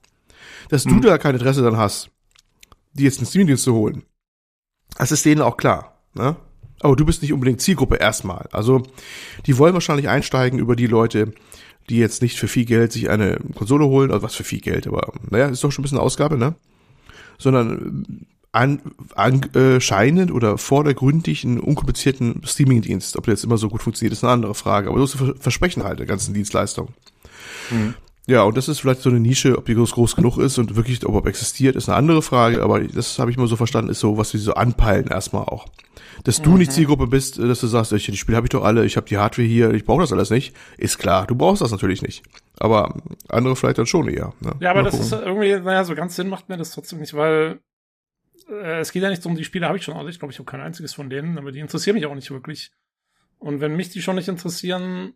Dass 0.69 0.83
du 0.83 0.99
da 0.99 1.17
kein 1.17 1.35
Interesse 1.35 1.61
dann 1.61 1.77
hast, 1.77 2.09
die 2.93 3.03
jetzt 3.03 3.19
einen 3.19 3.27
Streamingdienst 3.27 3.63
zu 3.63 3.73
holen, 3.73 4.03
das 4.97 5.11
ist 5.11 5.25
denen 5.25 5.41
auch 5.41 5.57
klar. 5.57 6.01
Ne? 6.13 6.35
Aber 6.83 6.95
du 6.95 7.05
bist 7.05 7.21
nicht 7.21 7.33
unbedingt 7.33 7.61
Zielgruppe 7.61 7.95
erstmal. 7.95 8.47
Also 8.51 8.83
die 9.45 9.57
wollen 9.57 9.73
wahrscheinlich 9.73 10.09
einsteigen 10.09 10.59
über 10.59 10.75
die 10.75 10.87
Leute, 10.87 11.33
die 11.89 11.97
jetzt 11.97 12.21
nicht 12.21 12.37
für 12.37 12.47
viel 12.47 12.65
Geld 12.65 12.91
sich 12.91 13.09
eine 13.09 13.39
Konsole 13.55 13.85
holen, 13.85 14.11
also 14.11 14.23
was 14.23 14.35
für 14.35 14.43
viel 14.43 14.61
Geld, 14.61 14.87
aber 14.87 15.13
naja, 15.29 15.47
ist 15.47 15.63
doch 15.63 15.71
schon 15.71 15.81
ein 15.81 15.83
bisschen 15.83 15.97
Ausgabe, 15.97 16.37
ne? 16.37 16.55
Sondern 17.37 18.05
an, 18.51 18.81
anscheinend 19.15 20.31
oder 20.31 20.57
vordergründig 20.57 21.43
einen 21.43 21.59
unkomplizierten 21.59 22.41
Streamingdienst. 22.45 23.17
Ob 23.17 23.25
der 23.25 23.33
jetzt 23.33 23.43
immer 23.43 23.57
so 23.57 23.69
gut 23.69 23.81
funktioniert, 23.81 24.13
ist 24.13 24.23
eine 24.23 24.31
andere 24.31 24.55
Frage. 24.55 24.89
Aber 24.89 25.05
so 25.05 25.05
ist 25.05 25.41
Versprechen 25.41 25.83
halt 25.83 25.99
der 25.99 26.05
ganzen 26.05 26.33
Dienstleistung. 26.33 26.89
Ja, 28.25 28.43
und 28.43 28.55
das 28.55 28.69
ist 28.69 28.79
vielleicht 28.79 29.01
so 29.01 29.09
eine 29.09 29.19
Nische, 29.19 29.57
ob 29.57 29.65
die 29.65 29.75
groß, 29.75 29.91
groß 29.91 30.15
genug 30.15 30.37
ist 30.37 30.57
und 30.57 30.75
wirklich 30.77 31.05
ob 31.05 31.27
existiert, 31.27 31.75
ist 31.75 31.89
eine 31.89 31.97
andere 31.97 32.21
Frage, 32.21 32.61
aber 32.63 32.79
das 32.81 33.19
habe 33.19 33.31
ich 33.31 33.37
mal 33.37 33.47
so 33.47 33.57
verstanden, 33.57 33.91
ist 33.91 33.99
so, 33.99 34.17
was 34.17 34.31
wir 34.31 34.39
so 34.39 34.53
anpeilen 34.53 35.07
erstmal 35.07 35.43
auch. 35.43 35.67
Dass 36.23 36.41
du 36.41 36.55
nicht 36.55 36.71
Zielgruppe 36.71 37.07
bist, 37.07 37.37
dass 37.37 37.59
du 37.59 37.67
sagst, 37.67 37.91
ich, 37.91 38.05
die 38.05 38.15
Spiele 38.15 38.37
habe 38.37 38.45
ich 38.45 38.51
doch 38.51 38.63
alle, 38.63 38.85
ich 38.85 38.95
habe 38.95 39.07
die 39.07 39.17
Hardware 39.17 39.45
hier, 39.45 39.73
ich 39.73 39.83
brauche 39.83 40.01
das 40.01 40.13
alles 40.13 40.29
nicht, 40.29 40.55
ist 40.77 40.99
klar, 40.99 41.27
du 41.27 41.35
brauchst 41.35 41.61
das 41.61 41.71
natürlich 41.71 42.01
nicht. 42.01 42.23
Aber 42.59 42.95
andere 43.27 43.57
vielleicht 43.57 43.77
dann 43.77 43.87
schon 43.87 44.07
eher. 44.07 44.33
Ne? 44.39 44.53
Ja, 44.61 44.71
aber 44.71 44.83
Mal 44.83 44.91
das 44.91 44.99
ist 45.01 45.09
gucken. 45.09 45.27
irgendwie, 45.27 45.59
naja, 45.59 45.83
so 45.83 45.95
ganz 45.95 46.15
Sinn 46.15 46.29
macht 46.29 46.47
mir 46.47 46.55
das 46.55 46.71
trotzdem 46.71 46.99
nicht, 46.99 47.13
weil 47.13 47.59
äh, 48.49 48.79
es 48.79 48.93
geht 48.93 49.03
ja 49.03 49.09
nicht 49.09 49.25
um 49.25 49.35
die 49.35 49.43
Spiele, 49.43 49.67
habe 49.67 49.77
ich 49.77 49.83
schon 49.83 49.95
alle. 49.95 50.09
Ich 50.09 50.19
glaube, 50.19 50.31
ich 50.31 50.39
habe 50.39 50.49
kein 50.49 50.61
einziges 50.61 50.93
von 50.93 51.09
denen, 51.09 51.37
aber 51.37 51.51
die 51.51 51.59
interessieren 51.59 51.95
mich 51.95 52.05
auch 52.05 52.15
nicht 52.15 52.31
wirklich. 52.31 52.71
Und 53.37 53.59
wenn 53.59 53.75
mich 53.75 53.89
die 53.89 54.01
schon 54.01 54.15
nicht 54.15 54.29
interessieren, 54.29 55.13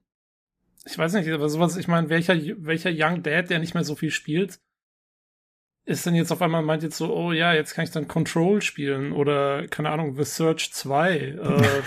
ich 0.87 0.97
weiß 0.97 1.13
nicht, 1.13 1.29
aber 1.29 1.49
sowas, 1.49 1.75
ich 1.77 1.87
meine, 1.87 2.09
welcher, 2.09 2.35
welcher 2.57 2.91
Young 2.93 3.21
Dad, 3.21 3.49
der 3.49 3.59
nicht 3.59 3.73
mehr 3.73 3.83
so 3.83 3.95
viel 3.95 4.11
spielt, 4.11 4.59
ist 5.85 6.05
denn 6.05 6.15
jetzt 6.15 6.31
auf 6.31 6.41
einmal 6.41 6.63
meint 6.63 6.83
jetzt 6.83 6.97
so, 6.97 7.13
oh 7.13 7.31
ja, 7.31 7.53
jetzt 7.53 7.73
kann 7.73 7.83
ich 7.83 7.91
dann 7.91 8.07
Control 8.07 8.61
spielen 8.61 9.11
oder, 9.11 9.67
keine 9.67 9.89
Ahnung, 9.89 10.15
The 10.15 10.23
Search 10.23 10.71
2. 10.73 11.17
Äh, 11.17 11.81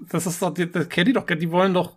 das 0.10 0.26
ist 0.26 0.42
doch, 0.42 0.52
das 0.52 0.88
kennen 0.88 1.06
die 1.06 1.12
doch, 1.12 1.26
die 1.26 1.50
wollen 1.50 1.74
doch, 1.74 1.96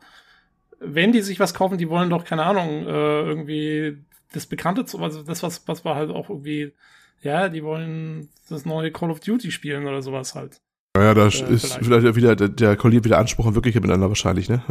wenn 0.79 1.11
die 1.11 1.21
sich 1.21 1.39
was 1.39 1.53
kaufen, 1.53 1.77
die 1.77 1.89
wollen 1.89 2.09
doch, 2.09 2.25
keine 2.25 2.43
Ahnung, 2.43 2.85
äh, 2.85 3.21
irgendwie 3.21 3.97
das 4.33 4.45
Bekannte 4.45 4.85
zu, 4.85 4.99
also 4.99 5.23
das, 5.23 5.43
was, 5.43 5.67
was 5.67 5.85
war 5.85 5.95
halt 5.95 6.11
auch 6.11 6.29
irgendwie, 6.29 6.73
ja, 7.21 7.49
die 7.49 7.63
wollen 7.63 8.29
das 8.47 8.65
neue 8.65 8.91
Call 8.91 9.11
of 9.11 9.19
Duty 9.19 9.51
spielen 9.51 9.87
oder 9.87 10.01
sowas 10.01 10.35
halt. 10.35 10.61
Ja, 10.97 11.13
da 11.13 11.27
ist 11.27 11.37
vielleicht. 11.37 11.85
vielleicht 11.85 12.15
wieder, 12.15 12.35
der, 12.35 12.49
der 12.49 12.75
kollidiert 12.75 13.05
wieder 13.05 13.19
Anspruch 13.19 13.45
und 13.45 13.53
Wirklichkeit 13.53 13.83
miteinander 13.83 14.09
wahrscheinlich, 14.09 14.49
ne? 14.49 14.63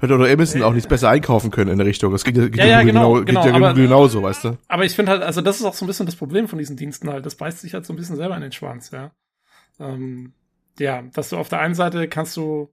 Weil 0.00 0.10
oder 0.10 0.30
Amazon 0.32 0.62
auch 0.62 0.72
nichts 0.72 0.88
besser 0.88 1.10
einkaufen 1.10 1.50
können 1.50 1.70
in 1.70 1.76
der 1.78 1.86
Richtung. 1.86 2.12
Das 2.12 2.24
geht 2.24 2.36
ja, 2.36 2.44
geht 2.48 2.56
Ja, 2.56 2.66
ja, 2.66 2.82
genau, 2.82 3.12
genau, 3.12 3.24
geht 3.24 3.26
genau, 3.26 3.46
ja 3.46 3.54
aber- 3.54 3.74
genauso, 3.74 4.22
weißt 4.22 4.44
du? 4.44 4.58
Aber 4.68 4.84
ich 4.86 4.94
finde 4.94 5.12
halt, 5.12 5.22
also 5.22 5.42
das 5.42 5.58
ist 5.60 5.64
auch 5.66 5.74
so 5.74 5.84
ein 5.84 5.88
bisschen 5.88 6.06
das 6.06 6.16
Problem 6.16 6.48
von 6.48 6.58
diesen 6.58 6.76
Diensten 6.76 7.10
halt. 7.10 7.26
Das 7.26 7.34
beißt 7.34 7.60
sich 7.60 7.74
halt 7.74 7.84
so 7.84 7.92
ein 7.92 7.96
bisschen 7.96 8.16
selber 8.16 8.34
in 8.36 8.40
den 8.42 8.52
Schwanz, 8.52 8.90
ja. 8.90 9.12
Ähm, 9.78 10.32
ja, 10.78 11.02
dass 11.12 11.28
du 11.28 11.36
auf 11.36 11.50
der 11.50 11.60
einen 11.60 11.74
Seite 11.74 12.08
kannst 12.08 12.38
du, 12.38 12.70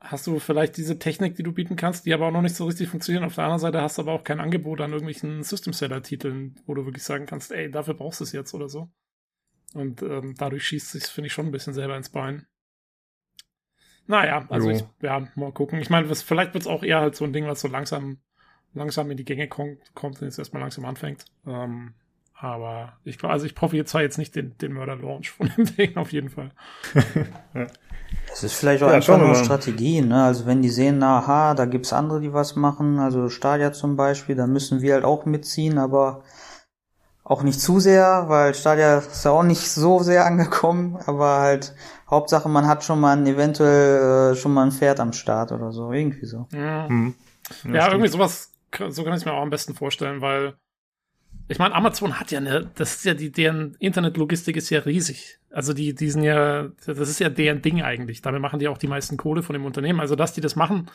hast 0.00 0.24
du 0.28 0.38
vielleicht 0.38 0.76
diese 0.76 0.96
Technik, 1.00 1.34
die 1.34 1.42
du 1.42 1.50
bieten 1.52 1.74
kannst, 1.74 2.06
die 2.06 2.14
aber 2.14 2.28
auch 2.28 2.32
noch 2.32 2.42
nicht 2.42 2.54
so 2.54 2.66
richtig 2.66 2.88
funktionieren. 2.88 3.24
Auf 3.24 3.34
der 3.34 3.44
anderen 3.44 3.60
Seite 3.60 3.82
hast 3.82 3.98
du 3.98 4.02
aber 4.02 4.12
auch 4.12 4.22
kein 4.22 4.38
Angebot 4.38 4.80
an 4.80 4.92
irgendwelchen 4.92 5.42
System-Seller-Titeln, 5.42 6.60
wo 6.66 6.74
du 6.74 6.84
wirklich 6.84 7.02
sagen 7.02 7.26
kannst, 7.26 7.50
ey, 7.50 7.68
dafür 7.68 7.94
brauchst 7.94 8.20
du 8.20 8.24
es 8.24 8.30
jetzt 8.32 8.54
oder 8.54 8.68
so. 8.68 8.88
Und 9.74 10.02
ähm, 10.02 10.34
dadurch 10.36 10.66
schießt 10.66 10.92
sich, 10.92 11.04
finde 11.04 11.26
ich, 11.28 11.32
schon 11.32 11.46
ein 11.46 11.52
bisschen 11.52 11.74
selber 11.74 11.96
ins 11.96 12.10
Bein. 12.10 12.46
Naja, 14.06 14.46
also 14.48 14.70
Jo. 14.70 14.76
ich, 14.76 14.84
ja, 15.02 15.28
mal 15.34 15.52
gucken. 15.52 15.80
Ich 15.80 15.90
meine, 15.90 16.12
vielleicht 16.14 16.54
wird 16.54 16.62
es 16.62 16.66
auch 16.66 16.82
eher 16.82 17.00
halt 17.00 17.14
so 17.14 17.24
ein 17.24 17.32
Ding, 17.32 17.46
was 17.46 17.60
so 17.60 17.68
langsam, 17.68 18.18
langsam 18.74 19.10
in 19.10 19.16
die 19.18 19.24
Gänge 19.24 19.48
kommt, 19.48 19.94
kommt 19.94 20.20
und 20.20 20.26
jetzt 20.26 20.38
erstmal 20.38 20.62
langsam 20.62 20.84
anfängt. 20.86 21.26
Ähm, 21.46 21.94
aber 22.34 22.98
ich 23.04 23.18
glaube, 23.18 23.32
also 23.32 23.46
ich 23.46 23.54
hoffe 23.60 23.76
jetzt 23.76 23.90
zwar 23.90 24.00
jetzt 24.02 24.16
nicht 24.16 24.34
den, 24.34 24.56
den 24.58 24.72
Mörder-Launch 24.72 25.30
von 25.30 25.50
dem 25.56 25.64
Ding 25.76 25.96
auf 25.96 26.12
jeden 26.12 26.30
Fall. 26.30 26.52
Es 28.32 28.42
ist 28.42 28.54
vielleicht 28.54 28.82
auch 28.82 28.88
Ja, 28.88 28.94
einfach 28.94 29.18
nur. 29.18 29.34
Strategie, 29.34 30.00
ne? 30.00 30.24
Also 30.24 30.46
wenn 30.46 30.62
die 30.62 30.68
sehen, 30.70 30.98
na, 30.98 31.18
aha, 31.18 31.54
da 31.54 31.66
gibt's 31.66 31.92
andere, 31.92 32.20
die 32.20 32.32
was 32.32 32.56
machen, 32.56 32.98
also 32.98 33.28
Stadia 33.28 33.72
zum 33.72 33.96
Beispiel, 33.96 34.36
dann 34.36 34.52
müssen 34.52 34.80
wir 34.82 34.94
halt 34.94 35.04
auch 35.04 35.26
mitziehen, 35.26 35.78
aber 35.78 36.22
auch 37.28 37.42
nicht 37.42 37.60
zu 37.60 37.78
sehr, 37.78 38.24
weil 38.28 38.54
Stadia 38.54 38.98
ist 38.98 39.24
ja 39.24 39.30
auch 39.30 39.42
nicht 39.42 39.70
so 39.70 40.00
sehr 40.00 40.26
angekommen, 40.30 40.96
aber 41.06 41.38
halt 41.40 41.74
Hauptsache 42.10 42.48
man 42.48 42.66
hat 42.66 42.82
schon 42.84 43.00
mal 43.00 43.16
ein, 43.16 43.26
eventuell 43.26 44.32
äh, 44.32 44.34
schon 44.34 44.54
mal 44.54 44.64
ein 44.64 44.72
Pferd 44.72 44.98
am 44.98 45.12
Start 45.12 45.52
oder 45.52 45.70
so, 45.72 45.92
irgendwie 45.92 46.26
so. 46.26 46.48
Ja, 46.52 46.88
Hm. 46.88 47.14
ja, 47.72 47.88
irgendwie 47.88 48.08
sowas, 48.08 48.52
so 48.88 49.04
kann 49.04 49.12
ich 49.12 49.20
es 49.20 49.24
mir 49.24 49.32
auch 49.32 49.42
am 49.42 49.50
besten 49.50 49.74
vorstellen, 49.74 50.20
weil 50.20 50.54
ich 51.50 51.58
meine, 51.58 51.74
Amazon 51.74 52.20
hat 52.20 52.30
ja 52.30 52.38
eine, 52.38 52.70
das 52.74 52.96
ist 52.96 53.04
ja 53.04 53.14
die, 53.14 53.32
deren 53.32 53.74
Internetlogistik 53.78 54.56
ist 54.56 54.68
ja 54.68 54.80
riesig. 54.80 55.38
Also 55.50 55.72
die, 55.72 55.94
die 55.94 56.10
sind 56.10 56.22
ja, 56.22 56.68
das 56.86 57.08
ist 57.08 57.20
ja 57.20 57.30
deren 57.30 57.62
Ding 57.62 57.80
eigentlich. 57.82 58.20
Damit 58.20 58.42
machen 58.42 58.58
die 58.58 58.68
auch 58.68 58.76
die 58.76 58.86
meisten 58.86 59.16
Kohle 59.16 59.42
von 59.42 59.54
dem 59.54 59.64
Unternehmen. 59.64 59.98
Also, 59.98 60.14
dass 60.14 60.34
die 60.34 60.42
das 60.42 60.56
machen, 60.56 60.90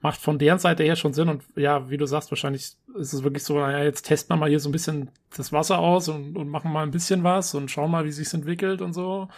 macht 0.00 0.20
von 0.20 0.38
deren 0.38 0.58
Seite 0.58 0.82
her 0.82 0.96
schon 0.96 1.12
Sinn. 1.12 1.28
Und 1.28 1.42
ja, 1.56 1.90
wie 1.90 1.96
du 1.96 2.06
sagst, 2.06 2.30
wahrscheinlich 2.30 2.76
ist 2.94 3.12
es 3.12 3.22
wirklich 3.22 3.44
so, 3.44 3.58
naja, 3.58 3.84
jetzt 3.84 4.02
testen 4.02 4.34
wir 4.34 4.40
mal 4.40 4.48
hier 4.48 4.60
so 4.60 4.68
ein 4.68 4.72
bisschen 4.72 5.10
das 5.36 5.52
Wasser 5.52 5.78
aus 5.78 6.08
und, 6.08 6.36
und 6.36 6.48
machen 6.48 6.72
mal 6.72 6.82
ein 6.82 6.90
bisschen 6.90 7.22
was 7.22 7.54
und 7.54 7.70
schauen 7.70 7.90
mal, 7.90 8.04
wie 8.04 8.12
sich's 8.12 8.34
entwickelt 8.34 8.80
und 8.80 8.92
so. 8.92 9.28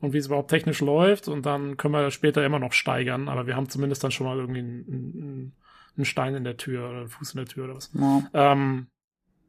Und 0.00 0.12
wie 0.12 0.18
es 0.18 0.26
überhaupt 0.26 0.50
technisch 0.50 0.80
läuft. 0.80 1.26
Und 1.26 1.44
dann 1.44 1.76
können 1.76 1.94
wir 1.94 2.10
später 2.10 2.44
immer 2.44 2.60
noch 2.60 2.72
steigern. 2.72 3.28
Aber 3.28 3.46
wir 3.46 3.56
haben 3.56 3.68
zumindest 3.68 4.04
dann 4.04 4.12
schon 4.12 4.26
mal 4.26 4.38
irgendwie 4.38 4.60
einen, 4.60 4.86
einen, 4.88 5.52
einen 5.96 6.04
Stein 6.04 6.36
in 6.36 6.44
der 6.44 6.56
Tür 6.56 6.88
oder 6.88 6.98
einen 7.00 7.08
Fuß 7.08 7.32
in 7.32 7.38
der 7.38 7.46
Tür 7.46 7.64
oder 7.64 7.74
was. 7.74 7.90
Ja. 7.94 8.22
Ähm, 8.32 8.86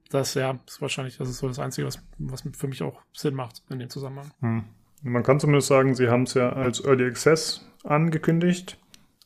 das 0.10 0.34
ja, 0.34 0.58
ist 0.66 0.82
wahrscheinlich, 0.82 1.18
das 1.18 1.30
ist 1.30 1.38
so 1.38 1.48
das 1.48 1.60
Einzige, 1.60 1.88
was, 1.88 2.02
was 2.18 2.44
für 2.54 2.68
mich 2.68 2.82
auch 2.82 3.00
Sinn 3.14 3.36
macht 3.36 3.62
in 3.70 3.80
dem 3.80 3.90
Zusammenhang. 3.90 4.32
Hm. 4.40 4.64
Man 5.02 5.24
kann 5.24 5.40
zumindest 5.40 5.68
sagen, 5.68 5.96
sie 5.96 6.10
haben 6.10 6.24
es 6.24 6.34
ja 6.34 6.52
als 6.52 6.84
Early 6.84 7.06
Access 7.06 7.66
angekündigt, 7.84 8.78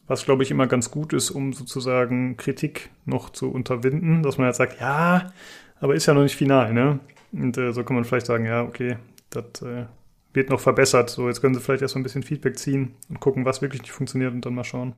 was 0.08 0.26
glaube 0.26 0.44
ich 0.44 0.52
immer 0.52 0.68
ganz 0.68 0.92
gut 0.92 1.14
ist, 1.14 1.32
um 1.32 1.54
sozusagen 1.54 2.38
Kritik 2.38 2.90
noch 3.06 3.30
zu 3.30 3.52
unterwinden, 3.52 4.24
dass 4.24 4.38
man 4.38 4.48
jetzt 4.48 4.58
sagt, 4.58 4.80
ja, 4.80 5.32
aber 5.80 5.96
ist 5.96 6.06
ja 6.06 6.14
noch 6.14 6.24
nicht 6.24 6.36
final, 6.36 6.74
ne? 6.74 7.00
Und 7.32 7.58
äh, 7.58 7.74
so 7.74 7.84
kann 7.84 7.96
man 7.96 8.06
vielleicht 8.06 8.28
sagen, 8.28 8.46
ja, 8.46 8.64
okay, 8.64 8.98
das 9.30 9.62
äh, 9.62 9.86
wird 10.34 10.50
noch 10.50 10.60
verbessert. 10.60 11.10
So, 11.10 11.28
jetzt 11.28 11.42
können 11.42 11.56
sie 11.56 11.62
vielleicht 11.62 11.82
erst 11.82 11.96
mal 11.96 12.02
ein 12.02 12.04
bisschen 12.04 12.24
Feedback 12.24 12.58
ziehen 12.58 12.96
und 13.10 13.20
gucken, 13.20 13.46
was 13.46 13.62
wirklich 13.62 13.82
nicht 13.82 13.92
funktioniert 13.92 14.34
und 14.34 14.46
dann 14.46 14.56
mal 14.56 14.64
schauen. 14.64 14.96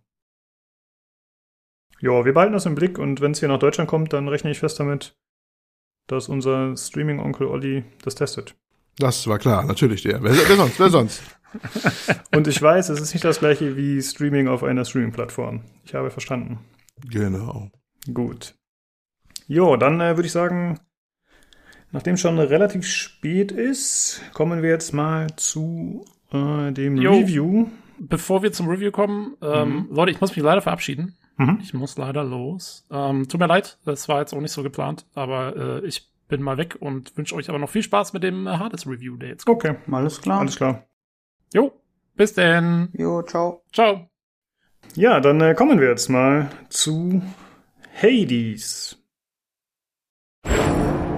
Ja, 2.02 2.26
wir 2.26 2.34
behalten 2.34 2.54
das 2.54 2.66
im 2.66 2.76
Blick 2.76 3.00
und 3.00 3.22
wenn 3.22 3.32
es 3.32 3.40
hier 3.40 3.48
nach 3.48 3.60
Deutschland 3.60 3.90
kommt, 3.90 4.12
dann 4.12 4.28
rechne 4.28 4.52
ich 4.52 4.60
fest 4.60 4.80
damit, 4.80 5.16
dass 6.08 6.28
unser 6.28 6.76
Streaming-Onkel 6.76 7.48
Olli 7.48 7.84
das 8.04 8.16
testet. 8.16 8.56
Das 8.98 9.28
war 9.28 9.40
klar, 9.40 9.64
natürlich 9.66 10.04
der. 10.04 10.22
Wer, 10.24 10.34
wer 10.34 10.56
sonst? 10.56 10.80
Wer 10.80 10.90
sonst? 10.90 11.24
Und 12.36 12.48
ich 12.48 12.62
weiß, 12.62 12.90
es 12.90 13.00
ist 13.00 13.14
nicht 13.14 13.26
das 13.26 13.40
gleiche 13.40 13.76
wie 13.78 14.02
Streaming 14.02 14.48
auf 14.48 14.64
einer 14.64 14.86
Streaming-Plattform. 14.86 15.62
Ich 15.84 15.94
habe 15.96 16.10
verstanden. 16.12 16.60
Genau. 17.10 17.70
Gut. 18.14 18.56
Jo, 19.48 19.78
dann 19.78 20.02
äh, 20.02 20.16
würde 20.16 20.26
ich 20.26 20.32
sagen, 20.32 20.80
nachdem 21.92 22.18
schon 22.18 22.40
relativ 22.40 22.88
spät 22.88 23.52
ist, 23.52 24.22
kommen 24.34 24.62
wir 24.62 24.70
jetzt 24.70 24.94
mal 24.94 25.28
zu 25.36 26.06
äh, 26.32 26.72
dem 26.72 26.98
Jo. 26.98 27.14
Review. 27.14 27.68
Bevor 27.98 28.44
wir 28.44 28.52
zum 28.52 28.68
Review 28.68 28.92
kommen, 28.92 29.38
ähm, 29.42 29.88
Leute, 29.90 30.12
ich 30.12 30.20
muss 30.20 30.36
mich 30.36 30.44
leider 30.44 30.62
verabschieden. 30.62 31.16
Mhm. 31.38 31.60
Ich 31.62 31.74
muss 31.74 31.98
leider 31.98 32.24
los. 32.24 32.86
Ähm, 32.92 33.28
tut 33.28 33.40
mir 33.40 33.48
leid, 33.48 33.78
das 33.86 34.10
war 34.10 34.20
jetzt 34.20 34.34
auch 34.34 34.42
nicht 34.42 34.52
so 34.52 34.64
geplant, 34.64 35.06
aber 35.16 35.56
äh, 35.56 35.86
ich 35.86 36.10
bin 36.28 36.42
mal 36.42 36.58
weg 36.58 36.78
und 36.80 37.16
wünsche 37.18 37.36
euch 37.36 37.50
aber 37.50 37.60
noch 37.60 37.70
viel 37.70 37.84
Spaß 37.84 38.14
mit 38.14 38.24
dem 38.24 38.48
äh, 38.48 38.58
Hades 38.58 38.88
Review, 38.88 39.16
der 39.18 39.30
jetzt 39.30 39.46
kommt. 39.46 39.64
Okay, 39.64 39.76
Alles 39.92 40.22
klar. 40.22 40.40
alles 40.40 40.56
klar. 40.56 40.86
Jo, 41.54 41.72
bis 42.16 42.34
denn. 42.34 42.90
Jo, 42.94 43.22
ciao. 43.22 43.64
Ciao. 43.72 44.10
Ja, 44.96 45.20
dann 45.20 45.42
äh, 45.42 45.54
kommen 45.56 45.80
wir 45.80 45.90
jetzt 45.90 46.10
mal 46.10 46.50
zu 46.70 47.22
Hades. 47.94 48.98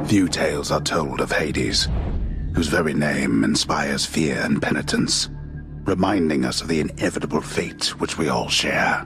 Few 0.05 0.27
tales 0.29 0.71
are 0.71 0.81
told 0.81 1.19
of 1.19 1.31
Hades, 1.31 1.89
whose 2.55 2.69
very 2.69 2.93
name 2.93 3.43
inspires 3.43 4.05
fear 4.05 4.41
and 4.41 4.61
penitence, 4.61 5.29
reminding 5.85 6.45
us 6.45 6.61
of 6.61 6.69
the 6.69 6.79
inevitable 6.79 7.41
fate 7.41 7.93
which 7.99 8.17
we 8.17 8.29
all 8.29 8.47
share. 8.47 9.05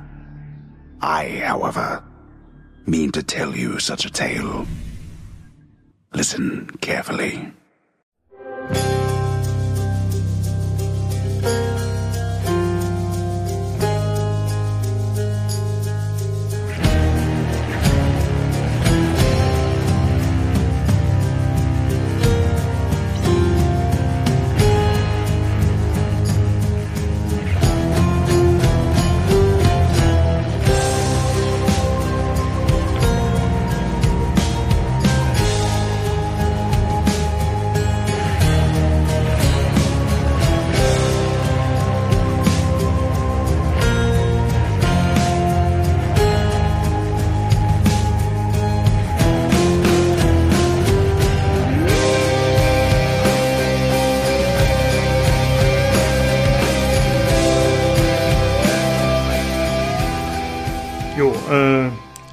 I, 1.02 1.41
however, 1.43 2.03
mean 2.85 3.11
to 3.14 3.23
tell 3.23 3.56
you 3.56 3.80
such 3.80 4.06
a 4.06 4.11
tale. 4.11 4.68
Listen 6.14 6.69
carefully. 6.81 7.52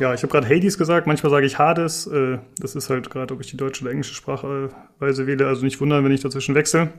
Ja, 0.09 0.15
ich 0.15 0.23
habe 0.23 0.33
gerade 0.33 0.49
Hades 0.49 0.79
gesagt, 0.79 1.07
manchmal 1.07 1.31
sage 1.31 1.47
ich 1.47 1.59
Hades. 1.59 2.07
Äh, 2.07 2.39
das 2.59 2.75
ist 2.75 2.91
halt 2.91 3.11
gerade, 3.11 3.35
ob 3.35 3.41
ich 3.41 3.51
die 3.51 3.57
deutsche 3.57 3.83
oder 3.83 3.91
englische 3.91 4.15
Sprachweise 4.15 5.27
wähle. 5.27 5.47
Also 5.47 5.65
nicht 5.65 5.81
wundern, 5.81 6.05
wenn 6.05 6.13
ich 6.13 6.21
dazwischen 6.21 6.55
wechsle. 6.55 6.91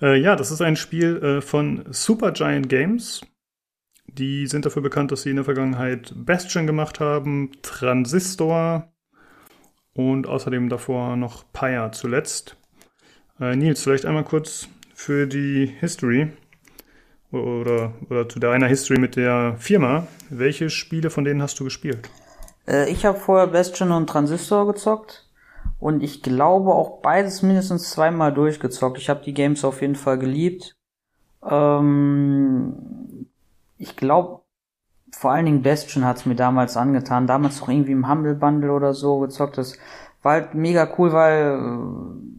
Äh, 0.00 0.20
ja, 0.20 0.36
das 0.36 0.50
ist 0.50 0.62
ein 0.62 0.76
Spiel 0.76 1.16
äh, 1.22 1.40
von 1.40 1.84
Supergiant 1.90 2.68
Games. 2.68 3.20
Die 4.06 4.46
sind 4.46 4.64
dafür 4.64 4.82
bekannt, 4.82 5.12
dass 5.12 5.22
sie 5.22 5.30
in 5.30 5.36
der 5.36 5.44
Vergangenheit 5.44 6.12
Bastion 6.16 6.66
gemacht 6.66 7.00
haben, 7.00 7.52
Transistor 7.62 8.92
und 9.92 10.26
außerdem 10.26 10.68
davor 10.68 11.16
noch 11.16 11.44
Pyre 11.52 11.90
zuletzt. 11.90 12.56
Äh, 13.40 13.56
Nils, 13.56 13.82
vielleicht 13.82 14.06
einmal 14.06 14.24
kurz 14.24 14.68
für 14.94 15.26
die 15.26 15.66
History 15.66 16.28
oder, 17.32 17.92
oder 18.08 18.28
zu 18.28 18.38
deiner 18.38 18.66
History 18.66 18.98
mit 18.98 19.16
der 19.16 19.56
Firma. 19.58 20.06
Welche 20.30 20.70
Spiele 20.70 21.10
von 21.10 21.24
denen 21.24 21.42
hast 21.42 21.58
du 21.60 21.64
gespielt? 21.64 22.08
Äh, 22.66 22.90
ich 22.90 23.04
habe 23.04 23.18
vorher 23.18 23.46
Bastion 23.48 23.92
und 23.92 24.08
Transistor 24.08 24.66
gezockt 24.66 25.28
und 25.78 26.02
ich 26.02 26.22
glaube 26.22 26.72
auch 26.72 27.00
beides 27.00 27.42
mindestens 27.42 27.90
zweimal 27.90 28.32
durchgezockt. 28.32 28.98
Ich 28.98 29.08
habe 29.08 29.22
die 29.24 29.34
Games 29.34 29.64
auf 29.64 29.80
jeden 29.80 29.96
Fall 29.96 30.18
geliebt. 30.18 30.74
Ähm, 31.42 33.26
ich 33.76 33.96
glaube, 33.96 34.42
vor 35.10 35.32
allen 35.32 35.46
Dingen 35.46 35.62
Bastion 35.62 36.04
hat's 36.04 36.26
mir 36.26 36.34
damals 36.34 36.76
angetan. 36.76 37.26
Damals 37.26 37.60
noch 37.60 37.68
irgendwie 37.68 37.92
im 37.92 38.08
Humble 38.08 38.34
Bundle 38.34 38.72
oder 38.72 38.92
so 38.94 39.20
gezockt. 39.20 39.58
Das 39.58 39.78
war 40.22 40.32
halt 40.32 40.54
mega 40.54 40.88
cool, 40.98 41.12
weil 41.12 41.58
äh, 41.58 42.37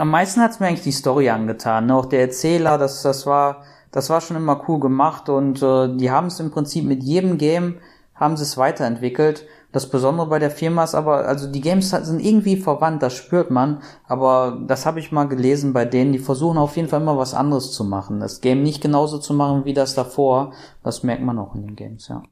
am 0.00 0.10
meisten 0.10 0.40
hat's 0.40 0.60
mir 0.60 0.66
eigentlich 0.66 0.82
die 0.82 0.92
Story 0.92 1.28
angetan. 1.28 1.86
Ne? 1.86 1.94
Auch 1.94 2.06
der 2.06 2.20
Erzähler, 2.20 2.78
das, 2.78 3.02
das 3.02 3.26
war, 3.26 3.64
das 3.92 4.08
war 4.08 4.20
schon 4.20 4.36
immer 4.36 4.64
cool 4.68 4.80
gemacht 4.80 5.28
und 5.28 5.62
äh, 5.62 5.94
die 5.96 6.10
haben 6.10 6.28
es 6.28 6.40
im 6.40 6.50
Prinzip 6.50 6.84
mit 6.84 7.02
jedem 7.02 7.36
Game 7.36 7.76
haben 8.14 8.36
sie 8.36 8.42
es 8.42 8.56
weiterentwickelt. 8.56 9.46
Das 9.72 9.88
Besondere 9.88 10.26
bei 10.26 10.38
der 10.38 10.50
Firma 10.50 10.84
ist 10.84 10.94
aber, 10.94 11.28
also 11.28 11.50
die 11.50 11.60
Games 11.60 11.90
sind 11.90 12.20
irgendwie 12.20 12.56
verwandt, 12.56 13.02
das 13.02 13.14
spürt 13.14 13.50
man, 13.50 13.82
aber 14.08 14.58
das 14.66 14.84
habe 14.84 14.98
ich 14.98 15.12
mal 15.12 15.28
gelesen 15.28 15.72
bei 15.72 15.84
denen, 15.84 16.12
die 16.12 16.18
versuchen 16.18 16.58
auf 16.58 16.76
jeden 16.76 16.88
Fall 16.88 17.00
immer 17.00 17.16
was 17.16 17.34
anderes 17.34 17.72
zu 17.72 17.84
machen. 17.84 18.20
Das 18.20 18.40
Game 18.40 18.62
nicht 18.62 18.82
genauso 18.82 19.18
zu 19.18 19.32
machen 19.32 19.64
wie 19.64 19.74
das 19.74 19.94
davor, 19.94 20.52
das 20.82 21.02
merkt 21.02 21.22
man 21.22 21.38
auch 21.38 21.54
in 21.54 21.62
den 21.62 21.76
Games, 21.76 22.08
ja. 22.08 22.22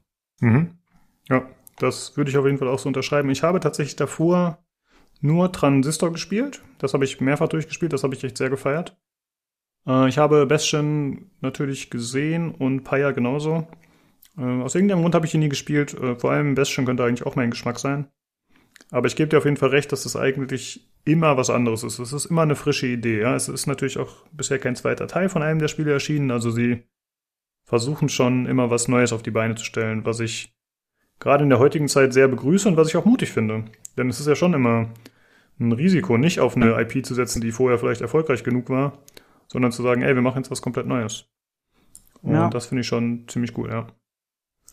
Mhm. 0.41 0.77
Ja, 1.29 1.43
das 1.77 2.17
würde 2.17 2.29
ich 2.29 2.37
auf 2.37 2.45
jeden 2.45 2.57
Fall 2.57 2.67
auch 2.67 2.79
so 2.79 2.89
unterschreiben. 2.89 3.29
Ich 3.29 3.43
habe 3.43 3.59
tatsächlich 3.59 3.95
davor 3.95 4.57
nur 5.21 5.51
Transistor 5.51 6.11
gespielt. 6.11 6.61
Das 6.77 6.93
habe 6.93 7.05
ich 7.05 7.19
mehrfach 7.21 7.49
durchgespielt, 7.49 7.93
das 7.93 8.03
habe 8.03 8.15
ich 8.15 8.23
echt 8.23 8.37
sehr 8.37 8.49
gefeiert. 8.49 8.97
Äh, 9.87 10.09
ich 10.09 10.17
habe 10.17 10.45
Bastion 10.45 11.31
natürlich 11.41 11.89
gesehen 11.89 12.53
und 12.53 12.83
Paya 12.83 13.11
genauso. 13.11 13.67
Äh, 14.37 14.43
aus 14.43 14.75
irgendeinem 14.75 15.01
Grund 15.01 15.15
habe 15.15 15.25
ich 15.25 15.33
ihn 15.33 15.41
nie 15.41 15.49
gespielt. 15.49 15.93
Äh, 15.93 16.15
vor 16.15 16.31
allem 16.31 16.55
Bastion 16.55 16.85
könnte 16.85 17.03
eigentlich 17.03 17.25
auch 17.25 17.35
mein 17.35 17.51
Geschmack 17.51 17.79
sein. 17.79 18.07
Aber 18.91 19.07
ich 19.07 19.15
gebe 19.15 19.29
dir 19.29 19.37
auf 19.37 19.45
jeden 19.45 19.57
Fall 19.57 19.69
recht, 19.69 19.91
dass 19.91 20.05
es 20.05 20.15
eigentlich 20.15 20.89
immer 21.05 21.37
was 21.37 21.49
anderes 21.49 21.83
ist. 21.83 21.99
Es 21.99 22.13
ist 22.13 22.25
immer 22.25 22.41
eine 22.41 22.55
frische 22.55 22.87
Idee. 22.87 23.21
Es 23.21 23.49
ist 23.49 23.67
natürlich 23.67 23.97
auch 23.97 24.25
bisher 24.31 24.59
kein 24.59 24.75
zweiter 24.75 25.07
Teil 25.07 25.29
von 25.29 25.43
einem 25.43 25.59
der 25.59 25.67
Spiele 25.67 25.91
erschienen. 25.91 26.31
Also 26.31 26.51
sie 26.51 26.83
versuchen 27.65 28.09
schon 28.09 28.45
immer 28.47 28.69
was 28.69 28.87
Neues 28.87 29.13
auf 29.13 29.21
die 29.21 29.31
Beine 29.31 29.55
zu 29.55 29.63
stellen, 29.63 30.05
was 30.05 30.19
ich 30.19 30.55
gerade 31.19 31.43
in 31.43 31.49
der 31.49 31.59
heutigen 31.59 31.87
Zeit 31.87 32.13
sehr 32.13 32.27
begrüße 32.27 32.67
und 32.67 32.77
was 32.77 32.89
ich 32.89 32.97
auch 32.97 33.05
mutig 33.05 33.31
finde. 33.31 33.65
Denn 33.97 34.09
es 34.09 34.19
ist 34.19 34.27
ja 34.27 34.35
schon 34.35 34.53
immer 34.53 34.89
ein 35.59 35.71
Risiko, 35.71 36.17
nicht 36.17 36.39
auf 36.39 36.55
eine 36.55 36.79
IP 36.79 37.05
zu 37.05 37.13
setzen, 37.13 37.41
die 37.41 37.51
vorher 37.51 37.77
vielleicht 37.77 38.01
erfolgreich 38.01 38.43
genug 38.43 38.69
war, 38.69 38.93
sondern 39.47 39.71
zu 39.71 39.83
sagen, 39.83 40.01
ey, 40.01 40.15
wir 40.15 40.21
machen 40.21 40.37
jetzt 40.37 40.51
was 40.51 40.61
komplett 40.61 40.87
Neues. 40.87 41.25
Und 42.21 42.33
Ja. 42.33 42.49
das 42.49 42.67
finde 42.67 42.81
ich 42.81 42.87
schon 42.87 43.25
ziemlich 43.27 43.57
cool, 43.57 43.69
ja. 43.69 43.87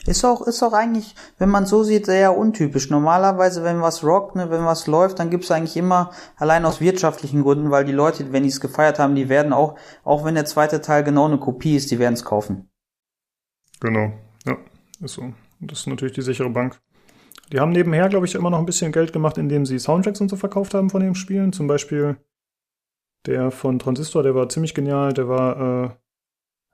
Ist 0.04 0.24
auch, 0.24 0.42
ist 0.46 0.62
auch 0.62 0.72
eigentlich, 0.72 1.16
wenn 1.38 1.48
man 1.48 1.66
so 1.66 1.82
sieht, 1.82 2.06
sehr 2.06 2.36
untypisch. 2.36 2.90
Normalerweise, 2.90 3.64
wenn 3.64 3.80
was 3.80 4.04
rockt, 4.04 4.36
ne, 4.36 4.50
wenn 4.50 4.64
was 4.64 4.86
läuft, 4.86 5.18
dann 5.18 5.30
gibt's 5.30 5.50
eigentlich 5.50 5.76
immer, 5.76 6.12
allein 6.36 6.64
aus 6.64 6.80
wirtschaftlichen 6.80 7.42
Gründen, 7.42 7.70
weil 7.70 7.84
die 7.84 7.92
Leute, 7.92 8.32
wenn 8.32 8.44
die 8.44 8.50
es 8.50 8.60
gefeiert 8.60 9.00
haben, 9.00 9.16
die 9.16 9.28
werden 9.28 9.52
auch, 9.52 9.76
auch 10.04 10.24
wenn 10.24 10.34
der 10.36 10.44
zweite 10.44 10.80
Teil 10.80 11.02
genau 11.02 11.24
eine 11.24 11.38
Kopie 11.38 11.74
ist, 11.74 11.90
die 11.90 11.98
werden 11.98 12.14
es 12.14 12.24
kaufen. 12.24 12.68
Genau, 13.80 14.12
ja, 14.44 14.56
ist 15.00 15.14
so. 15.14 15.32
Das 15.60 15.80
ist 15.80 15.86
natürlich 15.86 16.14
die 16.14 16.22
sichere 16.22 16.50
Bank. 16.50 16.80
Die 17.52 17.60
haben 17.60 17.72
nebenher, 17.72 18.08
glaube 18.08 18.26
ich, 18.26 18.34
immer 18.34 18.50
noch 18.50 18.58
ein 18.58 18.66
bisschen 18.66 18.92
Geld 18.92 19.12
gemacht, 19.12 19.38
indem 19.38 19.66
sie 19.66 19.78
Soundtracks 19.78 20.20
und 20.20 20.28
so 20.28 20.36
verkauft 20.36 20.74
haben 20.74 20.90
von 20.90 21.00
den 21.00 21.14
Spielen. 21.14 21.52
Zum 21.52 21.66
Beispiel 21.66 22.16
der 23.26 23.50
von 23.50 23.78
Transistor, 23.78 24.22
der 24.22 24.34
war 24.34 24.48
ziemlich 24.48 24.74
genial, 24.74 25.12
der 25.12 25.28
war 25.28 25.84
äh, 25.84 25.90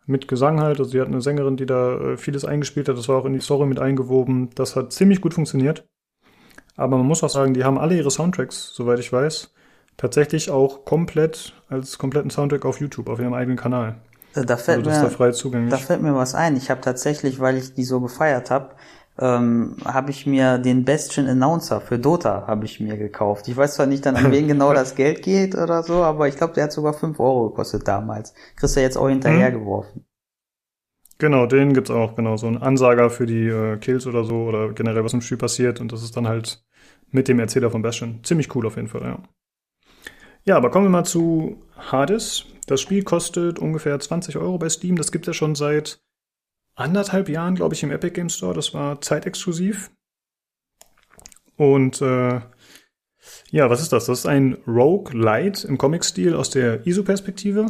mit 0.07 0.29
Gesang 0.29 0.61
halt, 0.61 0.79
also 0.79 0.91
die 0.91 1.01
hat 1.01 1.09
eine 1.09 1.21
Sängerin, 1.21 1.57
die 1.57 1.67
da 1.67 2.13
äh, 2.13 2.17
vieles 2.17 2.45
eingespielt 2.45 2.89
hat, 2.89 2.97
das 2.97 3.09
war 3.09 3.17
auch 3.17 3.25
in 3.25 3.33
die 3.33 3.41
Story 3.41 3.67
mit 3.67 3.79
eingewoben. 3.79 4.51
Das 4.55 4.77
hat 4.77 4.93
ziemlich 4.93 5.21
gut 5.21 5.35
funktioniert. 5.35 5.87
Aber 6.77 6.97
man 6.97 7.07
muss 7.07 7.23
auch 7.23 7.31
sagen, 7.31 7.55
die 7.55 7.65
haben 7.65 7.79
alle 7.79 7.97
ihre 7.97 8.11
Soundtracks, 8.11 8.73
soweit 8.75 8.99
ich 8.99 9.13
weiß, 9.13 9.53
tatsächlich 9.97 10.51
auch 10.51 10.85
komplett 10.85 11.55
als 11.69 11.99
kompletten 11.99 12.31
Soundtrack 12.31 12.65
auf 12.65 12.81
YouTube, 12.81 13.09
auf 13.09 13.21
ihrem 13.21 13.35
eigenen 13.35 13.59
Kanal. 13.59 14.01
Äh, 14.35 14.45
Da 14.45 14.55
Also 14.55 14.65
fällt 14.65 14.87
da 14.87 14.91
mir, 14.91 15.33
zugänglich. 15.33 15.71
da 15.71 15.77
fällt 15.79 16.03
mir 16.03 16.15
was 16.15 16.35
ein. 16.35 16.57
Ich 16.57 16.71
habe 16.71 16.81
tatsächlich, 16.81 17.41
weil 17.41 17.57
ich 17.57 17.75
die 17.75 17.85
so 17.85 18.01
gefeiert 18.01 18.51
habe, 18.51 18.71
ähm, 19.19 19.77
habe 19.85 20.11
ich 20.11 20.27
mir 20.27 20.59
den 20.59 20.85
Bastion 20.85 21.27
Announcer 21.29 21.81
für 21.83 21.99
Dota 21.99 22.47
habe 22.47 22.65
ich 22.65 22.81
mir 22.81 22.97
gekauft. 22.97 23.47
Ich 23.49 23.57
weiß 23.57 23.75
zwar 23.75 23.87
nicht 23.87 24.07
dann, 24.07 24.17
an 24.17 24.33
wen 24.33 24.49
genau 24.49 24.73
das 24.75 24.95
Geld 24.95 25.23
geht 25.23 25.55
oder 25.55 25.83
so, 25.83 26.03
aber 26.03 26.29
ich 26.29 26.37
glaube, 26.37 26.55
der 26.55 26.65
hat 26.65 26.73
sogar 26.73 26.95
5 26.95 27.21
Euro 27.21 27.51
gekostet 27.51 27.87
damals. 27.87 28.33
Kriegst 28.57 28.77
du 28.77 28.81
jetzt 28.81 28.97
auch 28.97 29.09
hinterhergeworfen. 29.09 30.07
Genau, 31.19 31.47
den 31.47 31.73
gibt's 31.75 31.91
auch, 31.91 32.17
genau. 32.17 32.37
So 32.37 32.47
ein 32.49 32.57
Ansager 32.61 33.11
für 33.11 33.27
die 33.27 33.47
äh, 33.47 33.77
Kills 33.77 34.07
oder 34.07 34.25
so 34.25 34.45
oder 34.45 34.73
generell, 34.73 35.05
was 35.05 35.13
im 35.13 35.21
Spiel 35.21 35.37
passiert. 35.37 35.81
Und 35.81 35.93
das 35.93 36.03
ist 36.03 36.17
dann 36.17 36.27
halt 36.27 36.65
mit 37.11 37.29
dem 37.29 37.39
Erzähler 37.39 37.71
von 37.71 37.83
Bastion. 37.83 38.21
Ziemlich 38.25 38.53
cool 38.57 38.67
auf 38.67 38.77
jeden 38.77 38.89
Fall, 38.89 39.03
ja. 39.03 39.19
Ja, 40.45 40.57
aber 40.57 40.71
kommen 40.71 40.87
wir 40.87 40.91
mal 40.91 41.05
zu 41.05 41.63
Hades. 41.77 42.47
Das 42.67 42.81
Spiel 42.81 43.03
kostet 43.03 43.59
ungefähr 43.59 43.99
20 43.99 44.37
Euro 44.37 44.59
bei 44.59 44.69
Steam. 44.69 44.97
Das 44.97 45.13
gibt's 45.13 45.27
ja 45.27 45.35
schon 45.35 45.55
seit 45.55 46.01
anderthalb 46.75 47.29
Jahren, 47.29 47.55
glaube 47.55 47.75
ich, 47.75 47.83
im 47.83 47.91
Epic 47.91 48.15
Game 48.15 48.29
Store. 48.29 48.55
Das 48.55 48.73
war 48.75 49.01
zeitexklusiv. 49.01 49.91
Und 51.57 52.01
äh, 52.01 52.41
ja, 53.51 53.71
was 53.71 53.83
ist 53.83 53.93
das? 53.93 54.07
Das 54.07 54.21
ist 54.21 54.27
ein 54.27 54.59
Rogue-Light 54.67 55.65
im 55.65 55.79
Comic-Stil 55.79 56.35
aus 56.35 56.51
der 56.51 56.87
ISO-Perspektive. 56.87 57.67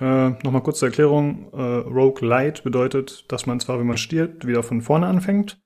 Äh, 0.00 0.30
Nochmal 0.30 0.62
kurz 0.62 0.78
zur 0.78 0.88
Erklärung. 0.88 1.52
Äh, 1.52 1.56
Rogue 1.60 2.26
Light 2.26 2.62
bedeutet, 2.62 3.30
dass 3.30 3.46
man 3.46 3.60
zwar, 3.60 3.78
wenn 3.78 3.86
man 3.86 3.98
stirbt, 3.98 4.46
wieder 4.46 4.62
von 4.62 4.82
vorne 4.82 5.06
anfängt, 5.06 5.60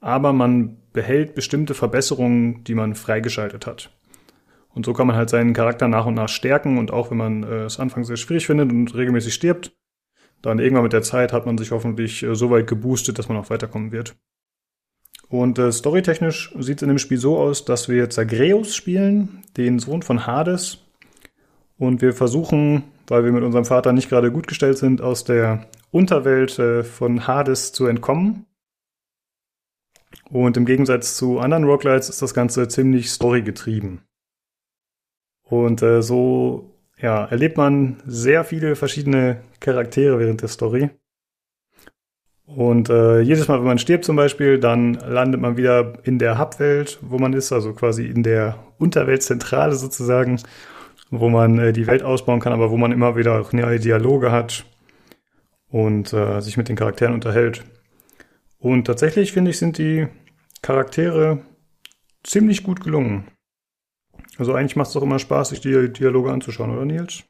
aber 0.00 0.32
man 0.32 0.78
behält 0.92 1.34
bestimmte 1.34 1.74
Verbesserungen, 1.74 2.64
die 2.64 2.74
man 2.74 2.94
freigeschaltet 2.94 3.66
hat. 3.66 3.90
Und 4.74 4.86
so 4.86 4.92
kann 4.92 5.06
man 5.06 5.16
halt 5.16 5.30
seinen 5.30 5.52
Charakter 5.52 5.88
nach 5.88 6.06
und 6.06 6.14
nach 6.14 6.28
stärken 6.28 6.78
und 6.78 6.92
auch 6.92 7.10
wenn 7.10 7.18
man 7.18 7.42
äh, 7.42 7.64
es 7.64 7.78
anfangs 7.78 8.06
sehr 8.06 8.16
schwierig 8.16 8.46
findet 8.46 8.70
und 8.70 8.94
regelmäßig 8.94 9.34
stirbt, 9.34 9.76
dann 10.40 10.58
irgendwann 10.58 10.84
mit 10.84 10.92
der 10.92 11.02
Zeit 11.02 11.32
hat 11.32 11.46
man 11.46 11.58
sich 11.58 11.70
hoffentlich 11.70 12.22
äh, 12.22 12.34
so 12.34 12.50
weit 12.50 12.66
geboostet, 12.66 13.18
dass 13.18 13.28
man 13.28 13.36
auch 13.36 13.50
weiterkommen 13.50 13.92
wird. 13.92 14.16
Und 15.28 15.58
äh, 15.58 15.72
storytechnisch 15.72 16.54
sieht 16.58 16.78
es 16.78 16.82
in 16.82 16.88
dem 16.88 16.98
Spiel 16.98 17.18
so 17.18 17.38
aus, 17.38 17.64
dass 17.64 17.88
wir 17.88 18.10
Zagreus 18.10 18.74
spielen, 18.74 19.42
den 19.56 19.78
Sohn 19.78 20.02
von 20.02 20.26
Hades. 20.26 20.78
Und 21.78 22.02
wir 22.02 22.12
versuchen, 22.12 22.84
weil 23.06 23.24
wir 23.24 23.32
mit 23.32 23.42
unserem 23.42 23.64
Vater 23.64 23.92
nicht 23.92 24.08
gerade 24.08 24.30
gut 24.30 24.46
gestellt 24.46 24.78
sind, 24.78 25.00
aus 25.00 25.24
der 25.24 25.66
Unterwelt 25.90 26.58
äh, 26.58 26.82
von 26.84 27.26
Hades 27.26 27.72
zu 27.72 27.86
entkommen. 27.86 28.46
Und 30.30 30.56
im 30.56 30.66
Gegensatz 30.66 31.16
zu 31.16 31.38
anderen 31.38 31.64
Roguelites 31.64 32.08
ist 32.08 32.22
das 32.22 32.34
Ganze 32.34 32.68
ziemlich 32.68 33.10
storygetrieben. 33.10 34.00
Und 35.52 35.82
äh, 35.82 36.00
so 36.00 36.72
ja, 36.98 37.26
erlebt 37.26 37.58
man 37.58 38.02
sehr 38.06 38.42
viele 38.42 38.74
verschiedene 38.74 39.42
Charaktere 39.60 40.18
während 40.18 40.40
der 40.40 40.48
Story. 40.48 40.88
Und 42.46 42.88
äh, 42.88 43.20
jedes 43.20 43.48
Mal, 43.48 43.58
wenn 43.58 43.66
man 43.66 43.78
stirbt 43.78 44.06
zum 44.06 44.16
Beispiel, 44.16 44.58
dann 44.58 44.94
landet 44.94 45.42
man 45.42 45.58
wieder 45.58 45.98
in 46.04 46.18
der 46.18 46.38
Hubwelt, 46.38 47.00
wo 47.02 47.18
man 47.18 47.34
ist, 47.34 47.52
also 47.52 47.74
quasi 47.74 48.06
in 48.06 48.22
der 48.22 48.60
Unterweltzentrale 48.78 49.74
sozusagen, 49.74 50.40
wo 51.10 51.28
man 51.28 51.58
äh, 51.58 51.74
die 51.74 51.86
Welt 51.86 52.02
ausbauen 52.02 52.40
kann, 52.40 52.54
aber 52.54 52.70
wo 52.70 52.78
man 52.78 52.90
immer 52.90 53.14
wieder 53.14 53.38
auch 53.38 53.52
neue 53.52 53.78
Dialoge 53.78 54.32
hat 54.32 54.64
und 55.68 56.14
äh, 56.14 56.40
sich 56.40 56.56
mit 56.56 56.70
den 56.70 56.76
Charakteren 56.76 57.12
unterhält. 57.12 57.62
Und 58.58 58.86
tatsächlich 58.86 59.32
finde 59.32 59.50
ich, 59.50 59.58
sind 59.58 59.76
die 59.76 60.08
Charaktere 60.62 61.40
ziemlich 62.22 62.62
gut 62.62 62.82
gelungen. 62.82 63.26
Also 64.38 64.54
eigentlich 64.54 64.76
macht 64.76 64.88
es 64.88 64.94
doch 64.94 65.02
immer 65.02 65.18
Spaß, 65.18 65.50
sich 65.50 65.60
die 65.60 65.92
Dialoge 65.92 66.32
anzuschauen, 66.32 66.70
oder 66.70 66.84
Nils? 66.84 67.24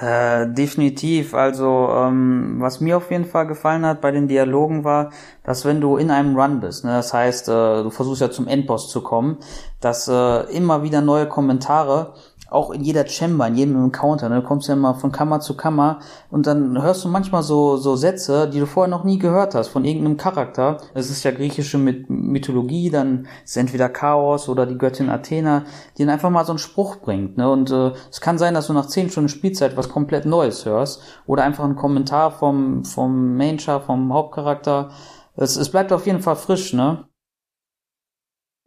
Äh, 0.00 0.48
definitiv. 0.52 1.34
Also, 1.34 1.88
ähm, 1.92 2.56
was 2.58 2.80
mir 2.80 2.96
auf 2.96 3.10
jeden 3.10 3.24
Fall 3.26 3.46
gefallen 3.46 3.84
hat 3.84 4.00
bei 4.00 4.10
den 4.12 4.28
Dialogen 4.28 4.84
war, 4.84 5.10
dass 5.42 5.64
wenn 5.64 5.80
du 5.80 5.96
in 5.96 6.10
einem 6.10 6.36
Run 6.38 6.60
bist, 6.60 6.84
ne, 6.84 6.92
das 6.92 7.12
heißt, 7.12 7.48
äh, 7.48 7.82
du 7.82 7.90
versuchst 7.90 8.22
ja 8.22 8.30
zum 8.30 8.46
Endboss 8.48 8.88
zu 8.88 9.02
kommen, 9.02 9.38
dass 9.80 10.08
äh, 10.08 10.42
immer 10.56 10.82
wieder 10.82 11.02
neue 11.02 11.28
Kommentare, 11.28 12.14
auch 12.50 12.70
in 12.70 12.82
jeder 12.82 13.06
Chamber, 13.06 13.46
in 13.46 13.56
jedem 13.56 13.84
Encounter, 13.84 14.28
ne, 14.28 14.42
du 14.42 14.46
kommst 14.46 14.68
ja 14.68 14.74
immer 14.74 14.94
von 14.94 15.12
Kammer 15.12 15.40
zu 15.40 15.56
Kammer 15.56 16.00
und 16.30 16.46
dann 16.46 16.80
hörst 16.82 17.04
du 17.04 17.08
manchmal 17.08 17.42
so, 17.42 17.76
so 17.76 17.96
Sätze, 17.96 18.48
die 18.48 18.60
du 18.60 18.66
vorher 18.66 18.90
noch 18.90 19.04
nie 19.04 19.18
gehört 19.18 19.54
hast, 19.54 19.68
von 19.68 19.84
irgendeinem 19.84 20.16
Charakter. 20.16 20.78
Es 20.94 21.10
ist 21.10 21.22
ja 21.22 21.30
griechische 21.30 21.78
Myth 21.78 22.10
Mythologie, 22.10 22.90
dann 22.90 23.28
ist 23.44 23.56
entweder 23.56 23.88
Chaos 23.88 24.48
oder 24.48 24.66
die 24.66 24.78
Göttin 24.78 25.10
Athena, 25.10 25.64
die 25.96 26.04
dann 26.04 26.12
einfach 26.12 26.30
mal 26.30 26.44
so 26.44 26.52
einen 26.52 26.58
Spruch 26.58 26.96
bringt, 26.96 27.36
ne, 27.36 27.50
und 27.50 27.70
äh, 27.70 27.92
es 28.10 28.20
kann 28.20 28.38
sein, 28.38 28.54
dass 28.54 28.66
du 28.66 28.72
nach 28.72 28.86
zehn 28.86 29.10
Stunden 29.10 29.28
Spielzeit 29.28 29.76
was 29.76 29.88
komplett 29.88 30.26
Neues 30.26 30.66
hörst 30.66 31.02
oder 31.26 31.44
einfach 31.44 31.64
einen 31.64 31.76
Kommentar 31.76 32.30
vom, 32.30 32.84
vom 32.84 33.36
Main-Char, 33.36 33.80
vom 33.80 34.12
Hauptcharakter. 34.12 34.90
Es, 35.36 35.56
es 35.56 35.70
bleibt 35.70 35.92
auf 35.92 36.06
jeden 36.06 36.20
Fall 36.20 36.36
frisch, 36.36 36.72
ne? 36.72 37.04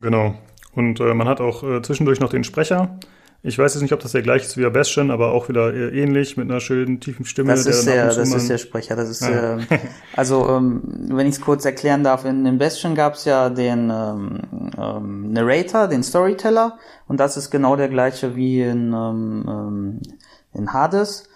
Genau. 0.02 0.34
Und 0.76 1.00
äh, 1.00 1.14
man 1.14 1.28
hat 1.28 1.40
auch 1.40 1.64
äh, 1.64 1.82
zwischendurch 1.82 2.20
noch 2.20 2.30
den 2.30 2.44
Sprecher. 2.44 2.98
Ich 3.46 3.60
weiß 3.60 3.74
jetzt 3.74 3.82
nicht, 3.82 3.92
ob 3.92 4.00
das 4.00 4.14
der 4.14 4.22
gleiche 4.22 4.46
ist 4.46 4.56
wie 4.56 4.62
der 4.62 4.70
Bastion, 4.70 5.12
aber 5.12 5.34
auch 5.34 5.50
wieder 5.50 5.74
äh, 5.74 5.90
ähnlich 6.02 6.38
mit 6.38 6.50
einer 6.50 6.62
schönen 6.62 7.02
tiefen 7.02 7.26
Stimme. 7.26 7.50
Das 7.52 7.66
ist 7.66 7.86
der, 7.86 8.06
das 8.06 8.34
ist 8.34 8.50
der 8.50 8.58
Sprecher. 8.58 8.96
Das 8.96 9.10
ist 9.10 9.22
Ja. 9.22 9.58
äh, 9.58 9.80
also 10.16 10.48
ähm, 10.48 10.82
wenn 11.10 11.28
ich 11.28 11.36
es 11.36 11.42
kurz 11.42 11.66
erklären 11.66 12.06
darf, 12.06 12.24
in, 12.24 12.46
in 12.46 12.58
Bastion 12.58 12.96
gab 12.96 13.16
es 13.16 13.26
ja 13.26 13.50
den 13.50 13.90
ähm, 13.94 14.40
ähm, 14.78 15.34
Narrator, 15.34 15.90
den 15.90 16.04
Storyteller, 16.04 16.78
und 17.10 17.20
das 17.20 17.36
ist 17.36 17.52
genau 17.52 17.76
der 17.76 17.90
gleiche 17.90 18.38
wie 18.38 18.62
in 18.62 18.94
ähm, 18.94 19.46
ähm, 19.46 20.02
in 20.54 20.72
Hades. 20.72 21.28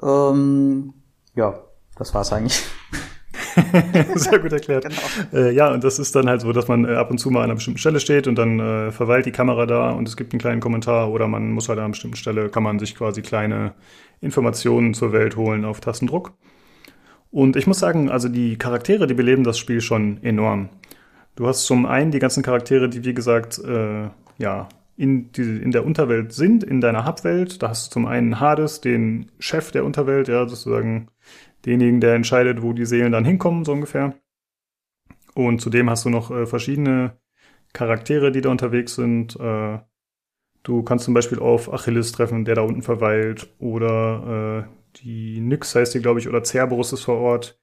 Ähm, 0.00 0.94
ja, 1.34 1.58
das 1.98 2.14
war's 2.14 2.32
eigentlich. 2.32 2.62
Sehr 4.14 4.38
gut 4.38 4.52
erklärt. 4.52 4.84
Genau. 4.84 5.44
Äh, 5.44 5.52
ja, 5.54 5.72
und 5.72 5.84
das 5.84 5.98
ist 5.98 6.14
dann 6.14 6.28
halt 6.28 6.40
so, 6.40 6.52
dass 6.52 6.68
man 6.68 6.84
äh, 6.84 6.94
ab 6.94 7.10
und 7.10 7.18
zu 7.18 7.30
mal 7.30 7.40
an 7.40 7.44
einer 7.46 7.54
bestimmten 7.54 7.78
Stelle 7.78 8.00
steht 8.00 8.26
und 8.26 8.36
dann 8.36 8.60
äh, 8.60 8.92
verweilt 8.92 9.26
die 9.26 9.32
Kamera 9.32 9.66
da 9.66 9.90
und 9.90 10.08
es 10.08 10.16
gibt 10.16 10.32
einen 10.32 10.40
kleinen 10.40 10.60
Kommentar 10.60 11.10
oder 11.10 11.26
man 11.26 11.50
muss 11.52 11.68
halt 11.68 11.78
an 11.78 11.84
einer 11.84 11.92
bestimmten 11.92 12.16
Stelle, 12.16 12.48
kann 12.48 12.62
man 12.62 12.78
sich 12.78 12.94
quasi 12.94 13.22
kleine 13.22 13.74
Informationen 14.20 14.94
zur 14.94 15.12
Welt 15.12 15.36
holen 15.36 15.64
auf 15.64 15.80
Tastendruck. 15.80 16.32
Und 17.30 17.56
ich 17.56 17.66
muss 17.66 17.78
sagen, 17.78 18.10
also 18.10 18.28
die 18.28 18.56
Charaktere, 18.56 19.06
die 19.06 19.14
beleben 19.14 19.44
das 19.44 19.58
Spiel 19.58 19.80
schon 19.80 20.22
enorm. 20.22 20.68
Du 21.34 21.46
hast 21.46 21.66
zum 21.66 21.84
einen 21.84 22.10
die 22.10 22.18
ganzen 22.18 22.42
Charaktere, 22.42 22.88
die 22.88 23.04
wie 23.04 23.12
gesagt, 23.14 23.58
äh, 23.58 24.08
ja, 24.38 24.68
in, 24.96 25.30
die, 25.32 25.42
in 25.42 25.70
der 25.70 25.84
Unterwelt 25.84 26.32
sind, 26.32 26.64
in 26.64 26.80
deiner 26.80 27.06
Hubwelt. 27.06 27.62
Da 27.62 27.68
hast 27.68 27.88
du 27.88 27.90
zum 27.92 28.06
einen 28.06 28.40
Hades, 28.40 28.80
den 28.80 29.30
Chef 29.38 29.70
der 29.70 29.84
Unterwelt, 29.84 30.28
ja, 30.28 30.48
sozusagen 30.48 31.08
denjenigen, 31.66 32.00
der 32.00 32.14
entscheidet, 32.14 32.62
wo 32.62 32.72
die 32.72 32.86
Seelen 32.86 33.12
dann 33.12 33.24
hinkommen, 33.24 33.64
so 33.64 33.72
ungefähr. 33.72 34.14
Und 35.34 35.60
zudem 35.60 35.90
hast 35.90 36.04
du 36.04 36.10
noch 36.10 36.30
äh, 36.30 36.46
verschiedene 36.46 37.18
Charaktere, 37.72 38.32
die 38.32 38.40
da 38.40 38.48
unterwegs 38.48 38.94
sind. 38.94 39.38
Äh, 39.38 39.78
du 40.62 40.82
kannst 40.82 41.04
zum 41.04 41.14
Beispiel 41.14 41.38
auf 41.38 41.72
Achilles 41.72 42.12
treffen, 42.12 42.44
der 42.44 42.54
da 42.54 42.62
unten 42.62 42.82
verweilt, 42.82 43.48
oder 43.58 44.66
äh, 44.66 44.98
die 44.98 45.40
Nyx 45.40 45.74
heißt 45.74 45.94
die, 45.94 46.00
glaube 46.00 46.20
ich, 46.20 46.28
oder 46.28 46.42
Cerberus 46.42 46.92
ist 46.92 47.04
vor 47.04 47.18
Ort. 47.18 47.60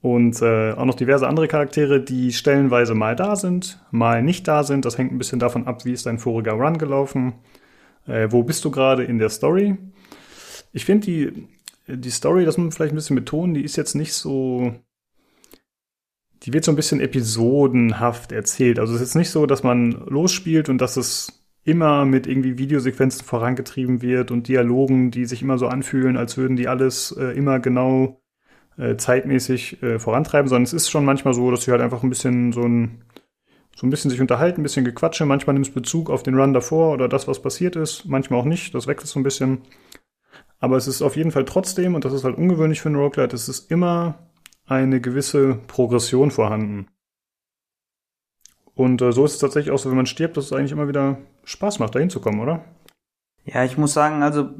Und 0.00 0.42
äh, 0.42 0.72
auch 0.72 0.84
noch 0.84 0.94
diverse 0.94 1.26
andere 1.26 1.48
Charaktere, 1.48 2.00
die 2.00 2.32
stellenweise 2.32 2.94
mal 2.94 3.16
da 3.16 3.34
sind, 3.34 3.84
mal 3.90 4.22
nicht 4.22 4.46
da 4.46 4.62
sind. 4.62 4.84
Das 4.84 4.96
hängt 4.96 5.12
ein 5.12 5.18
bisschen 5.18 5.40
davon 5.40 5.66
ab, 5.66 5.84
wie 5.84 5.92
ist 5.92 6.06
dein 6.06 6.18
voriger 6.18 6.52
Run 6.52 6.78
gelaufen. 6.78 7.34
Äh, 8.06 8.28
wo 8.30 8.42
bist 8.42 8.64
du 8.64 8.70
gerade 8.70 9.02
in 9.02 9.18
der 9.18 9.28
Story? 9.28 9.76
Ich 10.72 10.84
finde 10.84 11.06
die, 11.06 11.48
die 11.88 12.10
Story, 12.10 12.44
das 12.44 12.58
muss 12.58 12.64
man 12.64 12.72
vielleicht 12.72 12.92
ein 12.92 12.96
bisschen 12.96 13.16
betonen, 13.16 13.54
die 13.54 13.64
ist 13.64 13.76
jetzt 13.76 13.94
nicht 13.94 14.12
so. 14.12 14.74
Die 16.44 16.52
wird 16.52 16.64
so 16.64 16.70
ein 16.70 16.76
bisschen 16.76 17.00
episodenhaft 17.00 18.30
erzählt. 18.30 18.78
Also 18.78 18.94
es 18.94 19.00
ist 19.00 19.08
jetzt 19.08 19.16
nicht 19.16 19.30
so, 19.30 19.46
dass 19.46 19.64
man 19.64 19.90
losspielt 20.06 20.68
und 20.68 20.78
dass 20.78 20.96
es 20.96 21.42
immer 21.64 22.04
mit 22.04 22.28
irgendwie 22.28 22.58
Videosequenzen 22.58 23.24
vorangetrieben 23.24 24.02
wird 24.02 24.30
und 24.30 24.46
Dialogen, 24.46 25.10
die 25.10 25.24
sich 25.26 25.42
immer 25.42 25.58
so 25.58 25.66
anfühlen, 25.66 26.16
als 26.16 26.36
würden 26.36 26.56
die 26.56 26.68
alles 26.68 27.10
äh, 27.18 27.36
immer 27.36 27.58
genau 27.58 28.22
äh, 28.78 28.96
zeitmäßig 28.96 29.82
äh, 29.82 29.98
vorantreiben, 29.98 30.48
sondern 30.48 30.62
es 30.62 30.72
ist 30.72 30.90
schon 30.90 31.04
manchmal 31.04 31.34
so, 31.34 31.50
dass 31.50 31.64
sie 31.64 31.72
halt 31.72 31.82
einfach 31.82 32.04
ein 32.04 32.08
bisschen 32.08 32.52
so 32.52 32.62
ein 32.62 33.02
so 33.78 33.86
ein 33.86 33.90
bisschen 33.90 34.10
sich 34.10 34.20
unterhalten, 34.20 34.60
ein 34.60 34.64
bisschen 34.64 34.84
gequatsche. 34.84 35.24
Manchmal 35.24 35.54
nimmst 35.54 35.72
Bezug 35.72 36.10
auf 36.10 36.24
den 36.24 36.34
Run 36.34 36.52
davor 36.52 36.92
oder 36.92 37.08
das, 37.08 37.28
was 37.28 37.40
passiert 37.40 37.76
ist. 37.76 38.06
Manchmal 38.06 38.40
auch 38.40 38.44
nicht. 38.44 38.74
Das 38.74 38.88
wechselt 38.88 39.08
so 39.08 39.20
ein 39.20 39.22
bisschen. 39.22 39.58
Aber 40.60 40.76
es 40.76 40.88
ist 40.88 41.02
auf 41.02 41.16
jeden 41.16 41.30
Fall 41.30 41.44
trotzdem, 41.44 41.94
und 41.94 42.04
das 42.04 42.12
ist 42.12 42.24
halt 42.24 42.36
ungewöhnlich 42.36 42.80
für 42.80 42.88
einen 42.88 42.96
Roguelite, 42.96 43.36
es 43.36 43.48
ist 43.48 43.70
immer 43.70 44.18
eine 44.66 45.00
gewisse 45.00 45.54
Progression 45.66 46.30
vorhanden. 46.30 46.88
Und 48.74 49.02
äh, 49.02 49.12
so 49.12 49.24
ist 49.24 49.34
es 49.34 49.38
tatsächlich 49.38 49.72
auch 49.72 49.78
so, 49.78 49.90
wenn 49.90 49.96
man 49.96 50.06
stirbt, 50.06 50.36
dass 50.36 50.46
es 50.46 50.52
eigentlich 50.52 50.72
immer 50.72 50.88
wieder 50.88 51.18
Spaß 51.44 51.78
macht, 51.78 51.94
da 51.94 51.98
hinzukommen, 51.98 52.40
oder? 52.40 52.64
Ja, 53.44 53.64
ich 53.64 53.78
muss 53.78 53.94
sagen, 53.94 54.22
also 54.22 54.50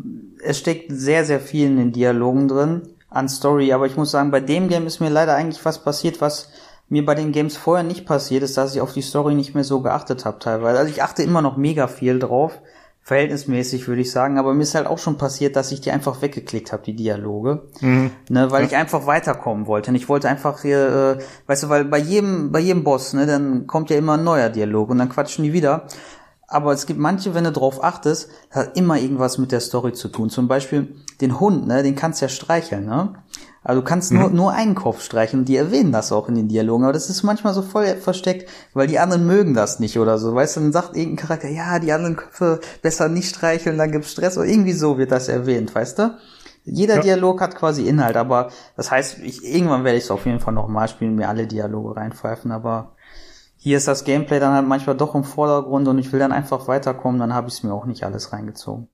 es 0.42 0.58
steckt 0.58 0.90
sehr, 0.90 1.24
sehr 1.24 1.40
viel 1.40 1.66
in 1.66 1.76
den 1.76 1.92
Dialogen 1.92 2.48
drin 2.48 2.82
an 3.10 3.28
Story, 3.28 3.72
aber 3.72 3.86
ich 3.86 3.96
muss 3.96 4.10
sagen, 4.10 4.30
bei 4.30 4.40
dem 4.40 4.68
Game 4.68 4.86
ist 4.86 5.00
mir 5.00 5.10
leider 5.10 5.34
eigentlich 5.34 5.64
was 5.64 5.84
passiert, 5.84 6.20
was 6.20 6.50
mir 6.88 7.04
bei 7.04 7.14
den 7.14 7.32
Games 7.32 7.56
vorher 7.56 7.84
nicht 7.84 8.06
passiert 8.06 8.42
ist, 8.42 8.56
dass 8.56 8.74
ich 8.74 8.80
auf 8.80 8.94
die 8.94 9.02
Story 9.02 9.34
nicht 9.34 9.54
mehr 9.54 9.64
so 9.64 9.82
geachtet 9.82 10.24
habe 10.24 10.38
teilweise. 10.38 10.78
Also 10.78 10.90
ich 10.90 11.02
achte 11.02 11.22
immer 11.22 11.42
noch 11.42 11.56
mega 11.56 11.86
viel 11.86 12.18
drauf, 12.18 12.60
verhältnismäßig 13.08 13.88
würde 13.88 14.02
ich 14.02 14.10
sagen, 14.12 14.38
aber 14.38 14.52
mir 14.54 14.62
ist 14.62 14.74
halt 14.74 14.86
auch 14.86 14.98
schon 14.98 15.16
passiert, 15.16 15.56
dass 15.56 15.72
ich 15.72 15.80
die 15.80 15.90
einfach 15.90 16.20
weggeklickt 16.20 16.72
habe, 16.72 16.82
die 16.84 16.94
Dialoge, 16.94 17.62
Mhm. 17.80 18.10
ne, 18.28 18.50
weil 18.50 18.64
ich 18.66 18.76
einfach 18.76 19.06
weiterkommen 19.06 19.66
wollte. 19.66 19.90
Und 19.90 19.94
ich 19.96 20.08
wollte 20.10 20.28
einfach 20.28 20.60
hier, 20.62 21.16
äh, 21.18 21.22
weißt 21.46 21.64
du, 21.64 21.68
weil 21.70 21.86
bei 21.86 21.98
jedem, 21.98 22.52
bei 22.52 22.58
jedem 22.60 22.84
Boss, 22.84 23.14
ne, 23.14 23.24
dann 23.26 23.66
kommt 23.66 23.88
ja 23.90 23.96
immer 23.96 24.14
ein 24.18 24.24
neuer 24.24 24.50
Dialog 24.50 24.90
und 24.90 24.98
dann 24.98 25.08
quatschen 25.08 25.42
die 25.44 25.52
wieder. 25.54 25.86
Aber 26.50 26.72
es 26.72 26.86
gibt 26.86 26.98
manche, 27.00 27.34
wenn 27.34 27.44
du 27.44 27.52
drauf 27.52 27.82
achtest, 27.84 28.30
hat 28.50 28.76
immer 28.76 28.98
irgendwas 28.98 29.36
mit 29.38 29.52
der 29.52 29.60
Story 29.60 29.92
zu 29.92 30.08
tun. 30.08 30.30
Zum 30.30 30.46
Beispiel 30.48 30.94
den 31.20 31.40
Hund, 31.40 31.66
ne, 31.66 31.82
den 31.82 31.94
kannst 31.94 32.20
du 32.20 32.26
ja 32.26 32.28
streicheln, 32.30 32.86
ne? 32.86 33.14
Also 33.62 33.80
du 33.80 33.84
kannst 33.84 34.12
nur, 34.12 34.30
nur 34.30 34.52
einen 34.52 34.74
Kopf 34.74 35.02
streicheln 35.02 35.40
und 35.40 35.48
die 35.48 35.56
erwähnen 35.56 35.92
das 35.92 36.12
auch 36.12 36.28
in 36.28 36.36
den 36.36 36.48
Dialogen. 36.48 36.84
Aber 36.84 36.92
das 36.92 37.10
ist 37.10 37.22
manchmal 37.22 37.54
so 37.54 37.62
voll 37.62 37.96
versteckt, 37.96 38.48
weil 38.72 38.86
die 38.86 38.98
anderen 38.98 39.26
mögen 39.26 39.54
das 39.54 39.80
nicht 39.80 39.98
oder 39.98 40.18
so. 40.18 40.34
Weißt 40.34 40.56
du, 40.56 40.60
dann 40.60 40.72
sagt 40.72 40.96
irgendein 40.96 41.26
Charakter, 41.26 41.48
ja, 41.48 41.78
die 41.78 41.92
anderen 41.92 42.16
Köpfe 42.16 42.60
besser 42.82 43.08
nicht 43.08 43.28
streicheln, 43.28 43.78
dann 43.78 43.92
gibt's 43.92 44.12
Stress. 44.12 44.38
Oder 44.38 44.46
irgendwie 44.46 44.72
so 44.72 44.96
wird 44.96 45.12
das 45.12 45.28
erwähnt, 45.28 45.74
weißt 45.74 45.98
du? 45.98 46.18
Jeder 46.64 46.96
Ja. 46.96 47.00
Dialog 47.02 47.40
hat 47.40 47.56
quasi 47.56 47.88
Inhalt, 47.88 48.16
aber 48.16 48.50
das 48.76 48.90
heißt, 48.90 49.18
ich, 49.20 49.44
irgendwann 49.44 49.84
werde 49.84 49.98
ich 49.98 50.04
es 50.04 50.10
auf 50.10 50.26
jeden 50.26 50.40
Fall 50.40 50.54
nochmal 50.54 50.88
spielen, 50.88 51.14
mir 51.14 51.28
alle 51.28 51.46
Dialoge 51.46 51.96
reinpfeifen, 51.96 52.52
aber 52.52 52.94
hier 53.56 53.78
ist 53.78 53.88
das 53.88 54.04
Gameplay 54.04 54.38
dann 54.38 54.52
halt 54.52 54.68
manchmal 54.68 54.96
doch 54.96 55.14
im 55.14 55.24
Vordergrund 55.24 55.88
und 55.88 55.98
ich 55.98 56.12
will 56.12 56.20
dann 56.20 56.32
einfach 56.32 56.68
weiterkommen, 56.68 57.18
dann 57.18 57.34
habe 57.34 57.48
ich 57.48 57.54
es 57.54 57.62
mir 57.62 57.72
auch 57.72 57.86
nicht 57.86 58.04
alles 58.04 58.32
reingezogen. 58.32 58.88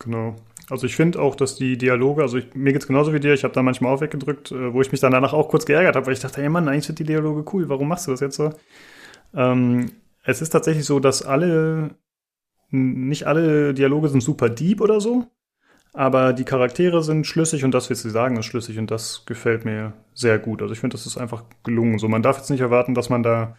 Genau. 0.00 0.34
Also 0.70 0.86
ich 0.86 0.96
finde 0.96 1.20
auch, 1.20 1.34
dass 1.34 1.56
die 1.56 1.76
Dialoge, 1.76 2.22
also 2.22 2.38
ich, 2.38 2.54
mir 2.54 2.72
geht's 2.72 2.86
genauso 2.86 3.12
wie 3.12 3.20
dir, 3.20 3.34
ich 3.34 3.44
habe 3.44 3.54
da 3.54 3.62
manchmal 3.62 3.94
auch 3.94 4.00
weggedrückt, 4.00 4.50
äh, 4.50 4.72
wo 4.72 4.80
ich 4.80 4.92
mich 4.92 5.00
dann 5.00 5.12
danach 5.12 5.32
auch 5.32 5.48
kurz 5.48 5.66
geärgert 5.66 5.96
habe, 5.96 6.06
weil 6.06 6.14
ich 6.14 6.20
dachte, 6.20 6.40
hey 6.40 6.48
Mann, 6.48 6.68
eigentlich 6.68 6.86
sind 6.86 6.98
die 6.98 7.04
Dialoge 7.04 7.44
cool, 7.52 7.68
warum 7.68 7.88
machst 7.88 8.06
du 8.06 8.12
das 8.12 8.20
jetzt 8.20 8.36
so? 8.36 8.50
Ähm, 9.34 9.90
es 10.22 10.40
ist 10.40 10.50
tatsächlich 10.50 10.86
so, 10.86 11.00
dass 11.00 11.22
alle, 11.22 11.96
nicht 12.70 13.26
alle 13.26 13.74
Dialoge 13.74 14.08
sind 14.08 14.22
super 14.22 14.48
deep 14.48 14.80
oder 14.80 15.00
so, 15.00 15.26
aber 15.92 16.32
die 16.32 16.44
Charaktere 16.44 17.02
sind 17.02 17.26
schlüssig 17.26 17.62
und 17.64 17.72
das, 17.72 17.90
was 17.90 18.02
sie 18.02 18.10
sagen, 18.10 18.36
ist 18.38 18.46
schlüssig 18.46 18.78
und 18.78 18.90
das 18.90 19.26
gefällt 19.26 19.64
mir 19.64 19.92
sehr 20.14 20.38
gut. 20.38 20.62
Also 20.62 20.72
ich 20.72 20.80
finde, 20.80 20.96
das 20.96 21.06
ist 21.06 21.18
einfach 21.18 21.44
gelungen. 21.62 21.98
So, 21.98 22.08
man 22.08 22.22
darf 22.22 22.38
jetzt 22.38 22.50
nicht 22.50 22.60
erwarten, 22.60 22.94
dass 22.94 23.10
man 23.10 23.22
da 23.22 23.56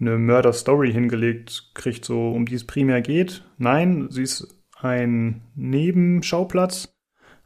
eine 0.00 0.18
Mörder-Story 0.18 0.92
hingelegt 0.92 1.70
kriegt, 1.74 2.04
so 2.04 2.30
um 2.30 2.46
die 2.46 2.54
es 2.54 2.66
primär 2.66 3.00
geht. 3.00 3.44
Nein, 3.58 4.08
sie 4.10 4.22
ist 4.22 4.61
ein 4.82 5.42
Nebenschauplatz, 5.54 6.94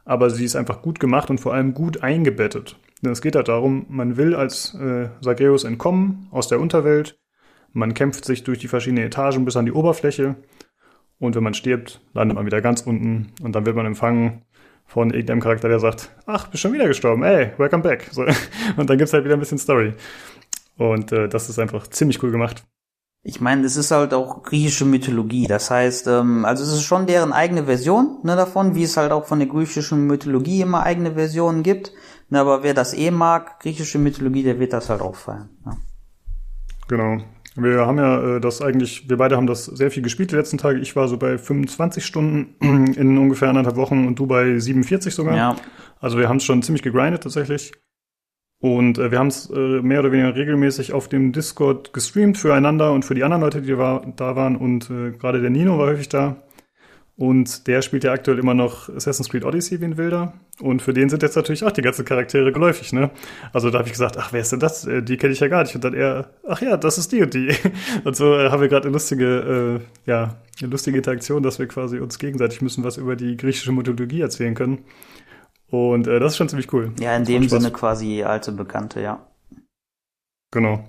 aber 0.05 0.29
sie 0.29 0.45
ist 0.45 0.55
einfach 0.55 0.81
gut 0.81 0.99
gemacht 0.99 1.29
und 1.29 1.39
vor 1.39 1.53
allem 1.53 1.73
gut 1.73 2.03
eingebettet. 2.03 2.79
Denn 3.01 3.11
es 3.11 3.21
geht 3.21 3.35
halt 3.35 3.47
darum, 3.47 3.85
man 3.89 4.17
will 4.17 4.35
als 4.35 4.73
äh, 4.75 5.09
Sageus 5.21 5.63
entkommen 5.63 6.27
aus 6.31 6.47
der 6.47 6.59
Unterwelt, 6.59 7.19
man 7.73 7.93
kämpft 7.93 8.25
sich 8.25 8.43
durch 8.43 8.59
die 8.59 8.67
verschiedenen 8.67 9.05
Etagen 9.05 9.45
bis 9.45 9.55
an 9.55 9.65
die 9.65 9.71
Oberfläche 9.71 10.35
und 11.19 11.35
wenn 11.35 11.43
man 11.43 11.53
stirbt, 11.53 12.01
landet 12.13 12.35
man 12.35 12.45
wieder 12.45 12.61
ganz 12.61 12.81
unten 12.81 13.33
und 13.41 13.55
dann 13.55 13.65
wird 13.65 13.75
man 13.75 13.85
empfangen 13.85 14.43
von 14.85 15.11
irgendeinem 15.11 15.41
Charakter, 15.41 15.67
der 15.67 15.79
sagt, 15.79 16.11
ach, 16.25 16.47
bist 16.47 16.61
schon 16.61 16.73
wieder 16.73 16.87
gestorben, 16.87 17.23
ey, 17.23 17.51
welcome 17.57 17.83
back. 17.83 18.07
So, 18.11 18.25
und 18.77 18.89
dann 18.89 18.97
gibt's 18.97 19.13
halt 19.13 19.25
wieder 19.25 19.35
ein 19.35 19.39
bisschen 19.39 19.57
Story. 19.57 19.93
Und 20.77 21.11
äh, 21.11 21.27
das 21.27 21.49
ist 21.49 21.59
einfach 21.59 21.87
ziemlich 21.87 22.23
cool 22.23 22.31
gemacht. 22.31 22.63
Ich 23.29 23.41
meine, 23.41 23.65
es 23.65 23.75
ist 23.75 23.91
halt 23.91 24.13
auch 24.13 24.41
griechische 24.41 24.85
Mythologie. 24.85 25.47
Das 25.47 25.69
heißt, 25.69 26.07
ähm, 26.07 26.45
also 26.45 26.63
es 26.63 26.71
ist 26.71 26.83
schon 26.83 27.07
deren 27.07 27.33
eigene 27.33 27.65
Version 27.65 28.19
ne, 28.23 28.37
davon, 28.37 28.73
wie 28.73 28.83
es 28.83 28.95
halt 28.95 29.11
auch 29.11 29.25
von 29.25 29.39
der 29.39 29.49
griechischen 29.49 30.07
Mythologie 30.07 30.61
immer 30.61 30.83
eigene 30.83 31.11
Versionen 31.11 31.61
gibt. 31.61 31.91
Ne, 32.29 32.39
aber 32.39 32.63
wer 32.63 32.73
das 32.73 32.93
eh 32.93 33.11
mag, 33.11 33.59
griechische 33.59 33.99
Mythologie, 33.99 34.43
der 34.43 34.61
wird 34.61 34.71
das 34.71 34.89
halt 34.89 35.01
auch 35.01 35.15
feiern. 35.15 35.49
Ja. 35.65 35.75
Genau. 36.87 37.17
Wir 37.57 37.85
haben 37.85 37.97
ja 37.97 38.37
äh, 38.37 38.39
das 38.39 38.61
eigentlich, 38.61 39.09
wir 39.09 39.17
beide 39.17 39.35
haben 39.35 39.47
das 39.47 39.65
sehr 39.65 39.91
viel 39.91 40.03
gespielt 40.03 40.31
die 40.31 40.35
letzten 40.35 40.57
Tage. 40.57 40.79
Ich 40.79 40.95
war 40.95 41.09
so 41.09 41.17
bei 41.17 41.37
25 41.37 42.05
Stunden 42.05 42.55
in 42.95 43.17
ungefähr 43.17 43.49
anderthalb 43.49 43.75
Wochen 43.75 44.07
und 44.07 44.17
du 44.17 44.25
bei 44.25 44.57
47 44.57 45.13
sogar. 45.13 45.35
ja. 45.35 45.55
Also 45.99 46.17
wir 46.17 46.29
haben 46.29 46.37
es 46.37 46.45
schon 46.45 46.63
ziemlich 46.63 46.81
gegrindet 46.81 47.23
tatsächlich. 47.23 47.73
Und 48.59 48.97
äh, 48.97 49.11
wir 49.11 49.19
haben 49.19 49.27
es 49.27 49.49
äh, 49.49 49.81
mehr 49.81 49.99
oder 49.99 50.11
weniger 50.11 50.35
regelmäßig 50.35 50.93
auf 50.93 51.07
dem 51.07 51.31
Discord 51.31 51.93
gestreamt 51.93 52.37
füreinander 52.37 52.91
und 52.91 53.05
für 53.05 53.13
die 53.13 53.23
anderen 53.23 53.43
Leute, 53.43 53.61
die 53.61 53.77
war, 53.77 54.05
da 54.15 54.35
waren. 54.35 54.55
Und 54.55 54.89
äh, 54.89 55.11
gerade 55.11 55.41
der 55.41 55.51
Nino 55.51 55.77
war 55.77 55.87
häufig 55.87 56.09
da. 56.09 56.37
Und 57.17 57.65
der 57.65 57.81
spielt 57.81 58.03
ja 58.03 58.13
aktuell 58.13 58.37
immer 58.37 58.53
noch 58.53 58.89
Assassin's 58.89 59.29
Creed 59.29 59.43
Odyssey 59.43 59.81
wie 59.81 59.85
ein 59.85 59.97
Wilder. 59.97 60.33
Und 60.61 60.83
für 60.83 60.93
den 60.93 61.09
sind 61.09 61.23
jetzt 61.23 61.35
natürlich 61.35 61.63
auch 61.63 61.71
die 61.71 61.81
ganzen 61.81 62.05
Charaktere 62.05 62.51
geläufig, 62.51 62.93
ne? 62.93 63.09
Also 63.53 63.71
da 63.71 63.79
habe 63.79 63.87
ich 63.87 63.93
gesagt, 63.93 64.17
ach, 64.17 64.33
wer 64.33 64.41
ist 64.41 64.51
denn 64.51 64.59
das? 64.59 64.85
Äh, 64.85 65.01
Die 65.01 65.17
kenne 65.17 65.33
ich 65.33 65.39
ja 65.39 65.47
gar 65.47 65.63
nicht. 65.63 65.73
Und 65.73 65.83
dann 65.83 65.95
er, 65.95 66.29
ach 66.47 66.61
ja, 66.61 66.77
das 66.77 66.99
ist 66.99 67.11
die 67.11 67.23
und 67.23 67.33
die. 67.33 67.55
Und 68.03 68.15
so 68.15 68.35
äh, 68.37 68.49
haben 68.49 68.61
wir 68.61 68.67
gerade 68.67 68.85
eine 68.85 68.93
lustige, 68.93 69.81
äh, 70.05 70.09
ja, 70.09 70.37
eine 70.61 70.69
lustige 70.69 70.97
Interaktion, 70.97 71.41
dass 71.41 71.57
wir 71.57 71.67
quasi 71.67 71.99
uns 71.99 72.19
gegenseitig 72.19 72.61
müssen 72.61 72.83
was 72.83 72.97
über 72.97 73.15
die 73.15 73.35
griechische 73.35 73.71
Mythologie 73.71 74.21
erzählen 74.21 74.53
können. 74.53 74.79
Und 75.69 76.07
äh, 76.07 76.19
das 76.19 76.33
ist 76.33 76.37
schon 76.37 76.49
ziemlich 76.49 76.71
cool. 76.73 76.93
ja, 76.99 77.15
in 77.15 77.25
dem. 77.25 77.47
Sinne 77.47 77.71
quasi 77.71 78.23
alte 78.23 78.51
Bekannte, 78.51 79.01
ja. 79.01 79.27
Genau. 80.51 80.83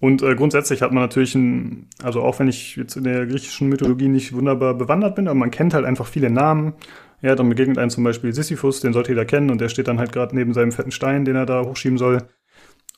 Und 0.00 0.22
äh, 0.22 0.34
grundsätzlich 0.34 0.82
hat 0.82 0.92
man 0.92 1.02
natürlich 1.02 1.34
ein, 1.34 1.88
also 2.02 2.22
auch 2.22 2.38
wenn 2.38 2.48
ich 2.48 2.76
jetzt 2.76 2.96
in 2.96 3.04
der 3.04 3.26
griechischen 3.26 3.68
Mythologie 3.68 4.08
nicht 4.08 4.34
wunderbar 4.34 4.74
bewandert 4.74 5.16
bin, 5.16 5.26
aber 5.26 5.38
man 5.38 5.50
kennt 5.50 5.74
halt 5.74 5.86
einfach 5.86 6.06
viele 6.06 6.30
Namen. 6.30 6.74
Ja, 7.22 7.34
dann 7.34 7.48
begegnet 7.48 7.78
einem 7.78 7.90
zum 7.90 8.04
Beispiel 8.04 8.32
Sisyphus, 8.32 8.80
den 8.80 8.92
sollte 8.92 9.10
jeder 9.10 9.24
kennen 9.24 9.50
und 9.50 9.60
der 9.60 9.70
steht 9.70 9.88
dann 9.88 9.98
halt 9.98 10.12
gerade 10.12 10.36
neben 10.36 10.52
seinem 10.52 10.70
fetten 10.70 10.90
Stein, 10.90 11.24
den 11.24 11.34
er 11.34 11.46
da 11.46 11.64
hochschieben 11.64 11.96
soll. 11.96 12.28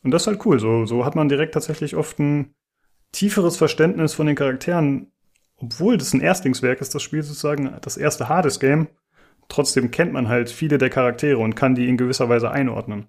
Und 0.03 0.11
das 0.11 0.23
ist 0.23 0.27
halt 0.27 0.45
cool. 0.45 0.59
So, 0.59 0.87
so 0.87 1.05
hat 1.05 1.15
man 1.15 1.29
direkt 1.29 1.55
tatsächlich 1.55 1.95
oft 1.95 2.19
ein 2.19 2.55
tieferes 3.13 3.57
Verständnis 3.57 4.15
von 4.15 4.27
den 4.27 4.37
Charakteren, 4.37 5.13
obwohl 5.57 5.99
das 5.99 6.13
ein 6.15 6.21
Erstlingswerk 6.21 6.81
ist, 6.81 6.95
das 6.95 7.03
Spiel 7.03 7.23
sozusagen 7.23 7.77
das 7.81 7.97
erste 7.97 8.29
Hades-Game. 8.29 8.89
Trotzdem 9.49 9.91
kennt 9.91 10.13
man 10.13 10.29
halt 10.29 10.51
viele 10.51 10.79
der 10.79 10.91
Charaktere 10.91 11.39
und 11.39 11.57
kann 11.57 11.75
die 11.75 11.89
in 11.89 11.97
gewisser 11.97 12.29
Weise 12.29 12.51
einordnen. 12.51 13.07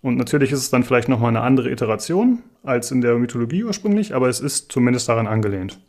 Und 0.00 0.16
natürlich 0.16 0.52
ist 0.52 0.58
es 0.60 0.70
dann 0.70 0.82
vielleicht 0.82 1.08
nochmal 1.08 1.30
eine 1.30 1.40
andere 1.40 1.70
Iteration 1.70 2.42
als 2.62 2.90
in 2.90 3.00
der 3.00 3.14
Mythologie 3.16 3.64
ursprünglich, 3.64 4.14
aber 4.14 4.28
es 4.28 4.40
ist 4.40 4.70
zumindest 4.70 5.08
daran 5.08 5.26
angelehnt. 5.26 5.80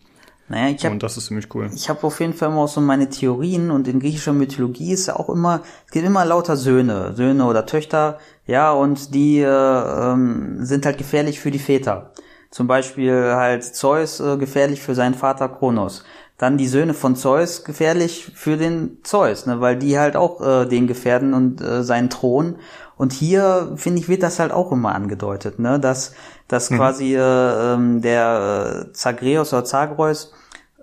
Naja, 0.48 0.70
ich 0.76 0.86
habe 0.86 0.94
Und 0.94 1.04
das 1.04 1.18
ist 1.18 1.26
ziemlich 1.26 1.54
cool. 1.56 1.70
ich 1.74 1.90
hab 1.90 2.04
auf 2.04 2.20
jeden 2.20 2.34
Fall 2.34 2.50
immer 2.50 2.62
auch 2.62 2.68
so 2.68 2.80
meine 2.80 3.10
Theorien 3.10 3.72
und 3.72 3.88
in 3.88 4.00
griechischer 4.00 4.32
Mythologie 4.32 4.94
ist 4.94 5.08
ja 5.08 5.16
auch 5.16 5.28
immer, 5.30 5.64
es 5.86 5.92
gibt 5.92 6.06
immer 6.06 6.24
lauter 6.24 6.56
Söhne, 6.56 7.14
Söhne 7.14 7.46
oder 7.46 7.66
Töchter, 7.66 8.20
ja, 8.46 8.72
und 8.72 9.16
die 9.16 9.40
äh, 9.40 9.48
ähm, 9.48 10.64
sind 10.64 10.86
halt 10.86 11.00
gefährlich 11.00 11.40
für 11.40 11.50
die 11.50 11.60
Väter. 11.60 12.14
Zum 12.52 12.68
Beispiel 12.68 13.34
halt 13.34 13.64
Zeus 13.64 14.20
äh, 14.20 14.38
gefährlich 14.38 14.82
für 14.82 14.94
seinen 14.94 15.16
Vater 15.16 15.50
Kronos. 15.50 16.06
Dann 16.38 16.58
die 16.58 16.68
Söhne 16.68 16.94
von 16.94 17.16
Zeus 17.16 17.64
gefährlich 17.64 18.32
für 18.36 18.58
den 18.58 18.98
Zeus, 19.04 19.46
ne, 19.46 19.62
weil 19.62 19.78
die 19.78 19.98
halt 19.98 20.18
auch 20.18 20.42
äh, 20.42 20.66
den 20.66 20.86
gefährden 20.88 21.34
und 21.34 21.62
äh, 21.62 21.84
seinen 21.84 22.10
Thron. 22.10 22.58
Und 22.98 23.14
hier, 23.14 23.74
finde 23.76 24.00
ich, 24.00 24.10
wird 24.10 24.24
das 24.24 24.40
halt 24.40 24.52
auch 24.52 24.72
immer 24.72 24.96
angedeutet, 24.96 25.60
ne, 25.60 25.80
dass, 25.80 26.14
dass 26.48 26.70
quasi 26.70 27.16
äh, 27.16 27.74
ähm, 27.74 28.02
der 28.02 28.88
äh, 28.88 28.94
Zagreus 28.94 29.54
oder 29.54 29.66
Zagreus, 29.66 30.34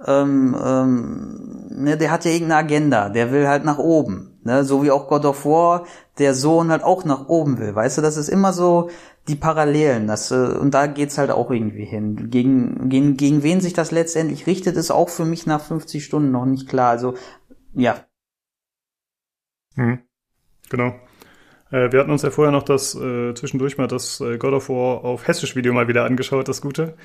ähm, 0.06 0.56
ähm, 0.62 1.66
ne, 1.70 1.96
der 1.96 2.10
hat 2.10 2.24
ja 2.24 2.30
irgendeine 2.30 2.60
Agenda, 2.60 3.08
der 3.08 3.30
will 3.32 3.48
halt 3.48 3.64
nach 3.64 3.78
oben, 3.78 4.38
ne, 4.44 4.64
so 4.64 4.82
wie 4.82 4.90
auch 4.90 5.08
God 5.08 5.24
of 5.24 5.44
War, 5.44 5.84
der 6.18 6.34
Sohn 6.34 6.70
halt 6.70 6.82
auch 6.82 7.04
nach 7.04 7.28
oben 7.28 7.58
will, 7.58 7.74
weißt 7.74 7.98
du, 7.98 8.02
das 8.02 8.16
ist 8.16 8.28
immer 8.28 8.52
so 8.52 8.90
die 9.28 9.36
Parallelen, 9.36 10.06
das, 10.06 10.30
äh, 10.30 10.34
und 10.34 10.72
da 10.72 10.86
geht's 10.86 11.18
halt 11.18 11.30
auch 11.30 11.50
irgendwie 11.50 11.84
hin. 11.84 12.30
Gegen, 12.30 12.88
gegen, 12.88 13.16
gegen 13.16 13.42
wen 13.42 13.60
sich 13.60 13.72
das 13.72 13.90
letztendlich 13.92 14.46
richtet, 14.46 14.76
ist 14.76 14.90
auch 14.90 15.08
für 15.08 15.24
mich 15.24 15.46
nach 15.46 15.60
50 15.60 16.04
Stunden 16.04 16.30
noch 16.32 16.46
nicht 16.46 16.68
klar, 16.68 16.90
also, 16.90 17.14
ja, 17.74 18.04
Mhm. 19.76 20.00
Genau. 20.70 20.94
Äh, 21.70 21.90
wir 21.92 22.00
hatten 22.00 22.10
uns 22.10 22.22
ja 22.22 22.30
vorher 22.30 22.52
noch 22.52 22.62
das 22.62 22.94
äh, 22.94 23.34
zwischendurch 23.34 23.78
mal 23.78 23.86
das 23.86 24.20
äh, 24.20 24.38
God 24.38 24.54
of 24.54 24.68
War 24.68 25.04
auf 25.04 25.26
Hessisch-Video 25.26 25.72
mal 25.72 25.88
wieder 25.88 26.04
angeschaut, 26.04 26.48
das 26.48 26.60
Gute. 26.60 26.96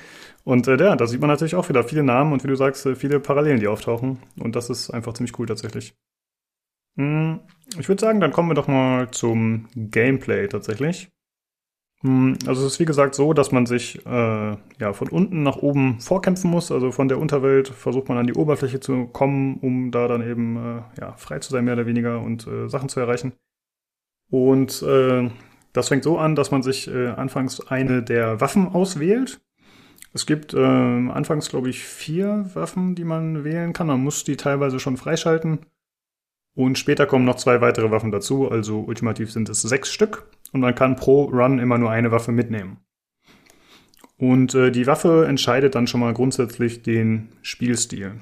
Und 0.44 0.68
äh, 0.68 0.76
ja, 0.76 0.96
da 0.96 1.06
sieht 1.06 1.20
man 1.20 1.30
natürlich 1.30 1.54
auch 1.54 1.68
wieder 1.68 1.84
viele 1.84 2.02
Namen 2.02 2.32
und 2.32 2.44
wie 2.44 2.48
du 2.48 2.56
sagst, 2.56 2.86
äh, 2.86 2.94
viele 2.94 3.20
Parallelen, 3.20 3.60
die 3.60 3.68
auftauchen. 3.68 4.18
Und 4.38 4.56
das 4.56 4.70
ist 4.70 4.90
einfach 4.90 5.14
ziemlich 5.14 5.38
cool 5.38 5.46
tatsächlich. 5.46 5.94
Hm, 6.96 7.40
ich 7.78 7.88
würde 7.88 8.00
sagen, 8.00 8.20
dann 8.20 8.32
kommen 8.32 8.50
wir 8.50 8.54
doch 8.54 8.68
mal 8.68 9.10
zum 9.10 9.68
Gameplay 9.74 10.48
tatsächlich. 10.48 11.10
Hm, 12.02 12.38
Also 12.46 12.64
es 12.64 12.74
ist 12.74 12.80
wie 12.80 12.84
gesagt 12.84 13.14
so, 13.14 13.32
dass 13.32 13.50
man 13.50 13.66
sich 13.66 14.04
äh, 14.06 14.10
ja 14.78 14.92
von 14.92 15.08
unten 15.08 15.42
nach 15.42 15.56
oben 15.56 16.00
vorkämpfen 16.00 16.50
muss. 16.50 16.70
Also 16.70 16.92
von 16.92 17.08
der 17.08 17.18
Unterwelt 17.18 17.68
versucht 17.68 18.08
man 18.08 18.18
an 18.18 18.26
die 18.26 18.34
Oberfläche 18.34 18.80
zu 18.80 19.06
kommen, 19.08 19.56
um 19.60 19.90
da 19.90 20.06
dann 20.06 20.22
eben 20.22 20.56
äh, 20.56 21.00
ja, 21.00 21.12
frei 21.16 21.40
zu 21.40 21.50
sein, 21.50 21.64
mehr 21.64 21.74
oder 21.74 21.86
weniger, 21.86 22.20
und 22.20 22.46
äh, 22.46 22.68
Sachen 22.68 22.88
zu 22.88 23.00
erreichen. 23.00 23.32
Und 24.30 24.82
äh, 24.82 25.30
das 25.72 25.88
fängt 25.88 26.04
so 26.04 26.18
an, 26.18 26.34
dass 26.36 26.50
man 26.50 26.62
sich 26.62 26.88
äh, 26.88 27.08
anfangs 27.08 27.66
eine 27.68 28.02
der 28.02 28.40
Waffen 28.40 28.68
auswählt. 28.68 29.40
Es 30.12 30.26
gibt 30.26 30.54
äh, 30.54 30.58
anfangs, 30.58 31.50
glaube 31.50 31.70
ich, 31.70 31.84
vier 31.84 32.50
Waffen, 32.54 32.94
die 32.94 33.04
man 33.04 33.44
wählen 33.44 33.72
kann. 33.72 33.86
Man 33.88 34.00
muss 34.02 34.24
die 34.24 34.36
teilweise 34.36 34.80
schon 34.80 34.96
freischalten. 34.96 35.60
Und 36.58 36.76
später 36.76 37.06
kommen 37.06 37.24
noch 37.24 37.36
zwei 37.36 37.60
weitere 37.60 37.92
Waffen 37.92 38.10
dazu. 38.10 38.50
Also 38.50 38.80
ultimativ 38.80 39.30
sind 39.30 39.48
es 39.48 39.62
sechs 39.62 39.92
Stück. 39.92 40.28
Und 40.50 40.58
man 40.58 40.74
kann 40.74 40.96
pro 40.96 41.26
Run 41.26 41.60
immer 41.60 41.78
nur 41.78 41.92
eine 41.92 42.10
Waffe 42.10 42.32
mitnehmen. 42.32 42.78
Und 44.16 44.56
äh, 44.56 44.72
die 44.72 44.88
Waffe 44.88 45.26
entscheidet 45.28 45.76
dann 45.76 45.86
schon 45.86 46.00
mal 46.00 46.12
grundsätzlich 46.14 46.82
den 46.82 47.28
Spielstil. 47.42 48.16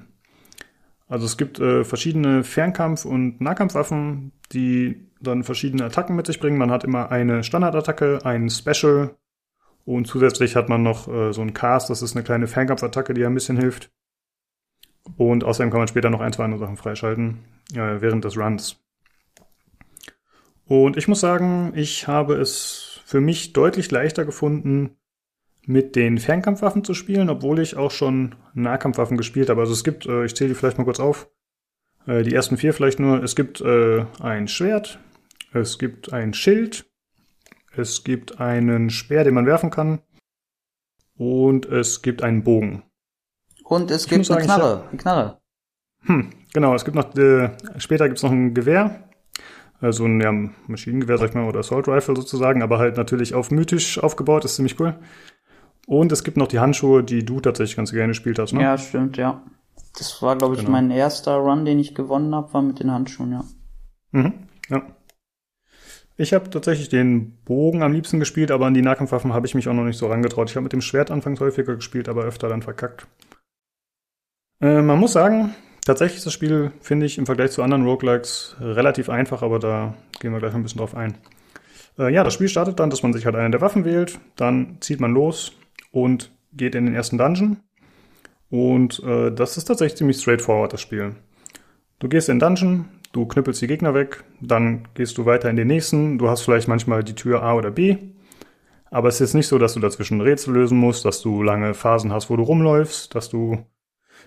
Also 1.08 1.24
es 1.24 1.38
gibt 1.38 1.60
äh, 1.60 1.82
verschiedene 1.82 2.44
Fernkampf- 2.44 3.06
und 3.06 3.40
Nahkampfwaffen, 3.40 4.32
die 4.52 5.08
dann 5.18 5.42
verschiedene 5.42 5.86
Attacken 5.86 6.14
mit 6.14 6.26
sich 6.26 6.38
bringen. 6.38 6.58
Man 6.58 6.70
hat 6.70 6.84
immer 6.84 7.10
eine 7.10 7.42
Standardattacke, 7.42 8.18
ein 8.24 8.50
Special 8.50 9.16
und 9.86 10.08
zusätzlich 10.08 10.56
hat 10.56 10.68
man 10.68 10.82
noch 10.82 11.08
äh, 11.08 11.32
so 11.32 11.40
ein 11.40 11.54
Cast, 11.54 11.88
das 11.88 12.02
ist 12.02 12.14
eine 12.14 12.22
kleine 12.22 12.48
Fernkampfattacke, 12.48 13.14
die 13.14 13.24
ein 13.24 13.32
bisschen 13.32 13.56
hilft. 13.56 13.90
Und 15.16 15.44
außerdem 15.44 15.70
kann 15.70 15.80
man 15.80 15.88
später 15.88 16.10
noch 16.10 16.20
ein, 16.20 16.32
zwei 16.32 16.44
andere 16.44 16.60
Sachen 16.60 16.76
freischalten 16.76 17.44
äh, 17.72 18.00
während 18.00 18.24
des 18.24 18.36
Runs. 18.36 18.76
Und 20.66 20.96
ich 20.96 21.06
muss 21.06 21.20
sagen, 21.20 21.72
ich 21.76 22.08
habe 22.08 22.34
es 22.34 23.00
für 23.04 23.20
mich 23.20 23.52
deutlich 23.52 23.90
leichter 23.90 24.24
gefunden, 24.24 24.96
mit 25.64 25.96
den 25.96 26.18
Fernkampfwaffen 26.18 26.84
zu 26.84 26.94
spielen, 26.94 27.28
obwohl 27.28 27.58
ich 27.60 27.76
auch 27.76 27.90
schon 27.90 28.34
Nahkampfwaffen 28.54 29.16
gespielt 29.16 29.48
habe. 29.50 29.60
Also 29.60 29.72
es 29.72 29.84
gibt, 29.84 30.06
äh, 30.06 30.24
ich 30.24 30.34
zähle 30.34 30.50
die 30.50 30.54
vielleicht 30.54 30.78
mal 30.78 30.84
kurz 30.84 31.00
auf, 31.00 31.28
äh, 32.06 32.22
die 32.22 32.34
ersten 32.34 32.56
vier 32.56 32.72
vielleicht 32.72 33.00
nur. 33.00 33.22
Es 33.22 33.36
gibt 33.36 33.60
äh, 33.60 34.04
ein 34.20 34.48
Schwert, 34.48 34.98
es 35.52 35.78
gibt 35.78 36.12
ein 36.12 36.34
Schild, 36.34 36.86
es 37.76 38.04
gibt 38.04 38.40
einen 38.40 38.90
Speer, 38.90 39.24
den 39.24 39.34
man 39.34 39.46
werfen 39.46 39.70
kann 39.70 40.00
und 41.16 41.66
es 41.66 42.00
gibt 42.02 42.22
einen 42.22 42.42
Bogen. 42.44 42.82
Und 43.68 43.90
es 43.90 44.04
Ich 44.04 44.08
gibt 44.10 44.30
eine 44.30 44.40
sagen, 44.40 44.44
Knarre, 44.44 44.84
eine 44.88 44.98
Knarre. 44.98 45.40
Hm, 46.04 46.30
genau, 46.52 46.74
es 46.74 46.84
gibt 46.84 46.94
noch, 46.94 47.14
äh, 47.16 47.50
später 47.78 48.06
gibt's 48.08 48.22
noch 48.22 48.30
ein 48.30 48.54
Gewehr, 48.54 49.08
also 49.80 50.04
ein 50.04 50.20
ja, 50.20 50.32
Maschinengewehr, 50.68 51.18
sag 51.18 51.30
ich 51.30 51.34
mal, 51.34 51.48
oder 51.48 51.60
Assault 51.60 51.88
Rifle 51.88 52.14
sozusagen, 52.14 52.62
aber 52.62 52.78
halt 52.78 52.96
natürlich 52.96 53.34
auf 53.34 53.50
mythisch 53.50 53.98
aufgebaut, 53.98 54.44
ist 54.44 54.54
ziemlich 54.56 54.78
cool. 54.78 54.94
Und 55.88 56.12
es 56.12 56.22
gibt 56.22 56.36
noch 56.36 56.48
die 56.48 56.60
Handschuhe, 56.60 57.02
die 57.02 57.24
du 57.24 57.40
tatsächlich 57.40 57.76
ganz 57.76 57.90
gerne 57.90 58.08
gespielt 58.08 58.38
hast, 58.38 58.52
ne? 58.52 58.62
Ja, 58.62 58.78
stimmt, 58.78 59.16
ja. 59.16 59.42
Das 59.98 60.22
war, 60.22 60.36
glaube 60.36 60.54
ich, 60.54 60.60
Genau. 60.60 60.72
mein 60.72 60.90
erster 60.90 61.36
Run, 61.36 61.64
den 61.64 61.78
ich 61.78 61.94
gewonnen 61.94 62.34
habe, 62.34 62.52
war 62.54 62.62
mit 62.62 62.80
den 62.80 62.90
Handschuhen, 62.92 63.32
ja. 63.32 63.44
Mhm, 64.12 64.32
ja. 64.68 64.82
Ich 66.16 66.32
habe 66.32 66.48
tatsächlich 66.50 66.88
den 66.88 67.36
Bogen 67.44 67.82
am 67.82 67.92
liebsten 67.92 68.18
gespielt, 68.20 68.50
aber 68.50 68.66
an 68.66 68.74
die 68.74 68.82
Nahkampfwaffen 68.82 69.34
habe 69.34 69.46
ich 69.46 69.54
mich 69.54 69.68
auch 69.68 69.74
noch 69.74 69.84
nicht 69.84 69.98
so 69.98 70.06
rangetraut. 70.06 70.48
Ich 70.50 70.56
habe 70.56 70.64
mit 70.64 70.72
dem 70.72 70.80
Schwert 70.80 71.10
anfangs 71.10 71.40
häufiger 71.40 71.76
gespielt, 71.76 72.08
aber 72.08 72.22
öfter 72.22 72.48
dann 72.48 72.62
verkackt. 72.62 73.06
Äh, 74.60 74.82
man 74.82 74.98
muss 74.98 75.12
sagen, 75.12 75.54
tatsächlich 75.84 76.18
ist 76.18 76.26
das 76.26 76.32
Spiel, 76.32 76.72
finde 76.80 77.06
ich, 77.06 77.18
im 77.18 77.26
Vergleich 77.26 77.50
zu 77.50 77.62
anderen 77.62 77.84
Roguelikes 77.84 78.56
relativ 78.60 79.08
einfach, 79.08 79.42
aber 79.42 79.58
da 79.58 79.94
gehen 80.20 80.32
wir 80.32 80.38
gleich 80.38 80.54
ein 80.54 80.62
bisschen 80.62 80.78
drauf 80.78 80.94
ein. 80.94 81.18
Äh, 81.98 82.12
ja, 82.12 82.24
das 82.24 82.34
Spiel 82.34 82.48
startet 82.48 82.80
dann, 82.80 82.90
dass 82.90 83.02
man 83.02 83.12
sich 83.12 83.26
halt 83.26 83.36
eine 83.36 83.50
der 83.50 83.60
Waffen 83.60 83.84
wählt, 83.84 84.18
dann 84.36 84.78
zieht 84.80 85.00
man 85.00 85.12
los 85.12 85.52
und 85.92 86.32
geht 86.52 86.74
in 86.74 86.86
den 86.86 86.94
ersten 86.94 87.18
Dungeon. 87.18 87.58
Und 88.50 89.02
äh, 89.02 89.32
das 89.32 89.56
ist 89.56 89.64
tatsächlich 89.64 89.98
ziemlich 89.98 90.18
straightforward, 90.18 90.72
das 90.72 90.80
Spiel. 90.80 91.16
Du 91.98 92.08
gehst 92.08 92.28
in 92.28 92.38
den 92.38 92.40
Dungeon, 92.40 92.84
du 93.12 93.26
knüppelst 93.26 93.60
die 93.62 93.66
Gegner 93.66 93.94
weg, 93.94 94.24
dann 94.40 94.88
gehst 94.94 95.18
du 95.18 95.26
weiter 95.26 95.50
in 95.50 95.56
den 95.56 95.66
nächsten. 95.66 96.18
Du 96.18 96.28
hast 96.28 96.42
vielleicht 96.42 96.68
manchmal 96.68 97.02
die 97.02 97.14
Tür 97.14 97.42
A 97.42 97.54
oder 97.54 97.70
B. 97.70 97.96
Aber 98.90 99.08
es 99.08 99.16
ist 99.16 99.20
jetzt 99.20 99.34
nicht 99.34 99.48
so, 99.48 99.58
dass 99.58 99.74
du 99.74 99.80
dazwischen 99.80 100.20
Rätsel 100.20 100.54
lösen 100.54 100.78
musst, 100.78 101.04
dass 101.04 101.20
du 101.20 101.42
lange 101.42 101.74
Phasen 101.74 102.12
hast, 102.12 102.30
wo 102.30 102.36
du 102.36 102.44
rumläufst, 102.44 103.14
dass 103.14 103.28
du 103.28 103.58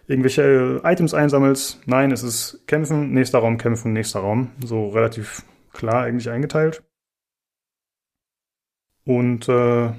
irgendwelche 0.10 0.81
Items 0.84 1.14
einsammelst. 1.14 1.81
Nein, 1.86 2.11
es 2.11 2.23
ist 2.23 2.64
kämpfen, 2.65 3.11
nächster 3.14 3.40
Raum, 3.40 3.57
kämpfen, 3.57 3.94
nächster 3.94 4.22
Raum. 4.22 4.49
So 4.65 4.90
relativ 4.90 5.44
klar 5.72 6.03
eigentlich 6.03 6.31
eingeteilt. 6.31 6.84
Und 9.06 9.48
äh, 9.48 9.91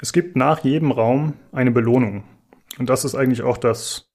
es 0.00 0.12
gibt 0.12 0.36
nach 0.36 0.64
jedem 0.64 0.90
Raum 0.90 1.32
eine 1.50 1.70
Belohnung. 1.70 2.24
Und 2.78 2.90
das 2.90 3.06
ist 3.06 3.14
eigentlich 3.14 3.42
auch 3.42 3.56
das 3.56 4.12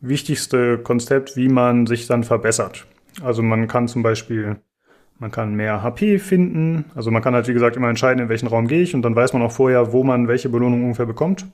wichtigste 0.00 0.78
Konzept, 0.78 1.36
wie 1.36 1.48
man 1.48 1.86
sich 1.86 2.06
dann 2.06 2.24
verbessert. 2.24 2.86
Also 3.22 3.42
man 3.42 3.68
kann 3.68 3.88
zum 3.88 4.02
Beispiel, 4.02 4.56
man 5.18 5.30
kann 5.30 5.54
mehr 5.54 5.82
HP 5.82 6.18
finden. 6.18 6.84
Also 6.94 7.10
man 7.10 7.22
kann 7.22 7.34
halt, 7.34 7.48
wie 7.48 7.54
gesagt, 7.54 7.76
immer 7.76 7.88
entscheiden, 7.88 8.22
in 8.22 8.28
welchen 8.28 8.48
Raum 8.48 8.68
gehe 8.68 8.82
ich. 8.82 8.94
Und 8.94 9.00
dann 9.00 9.16
weiß 9.16 9.32
man 9.32 9.40
auch 9.40 9.52
vorher, 9.52 9.94
wo 9.94 10.04
man 10.04 10.28
welche 10.28 10.50
Belohnung 10.50 10.84
ungefähr 10.84 11.06
bekommt. 11.06 11.46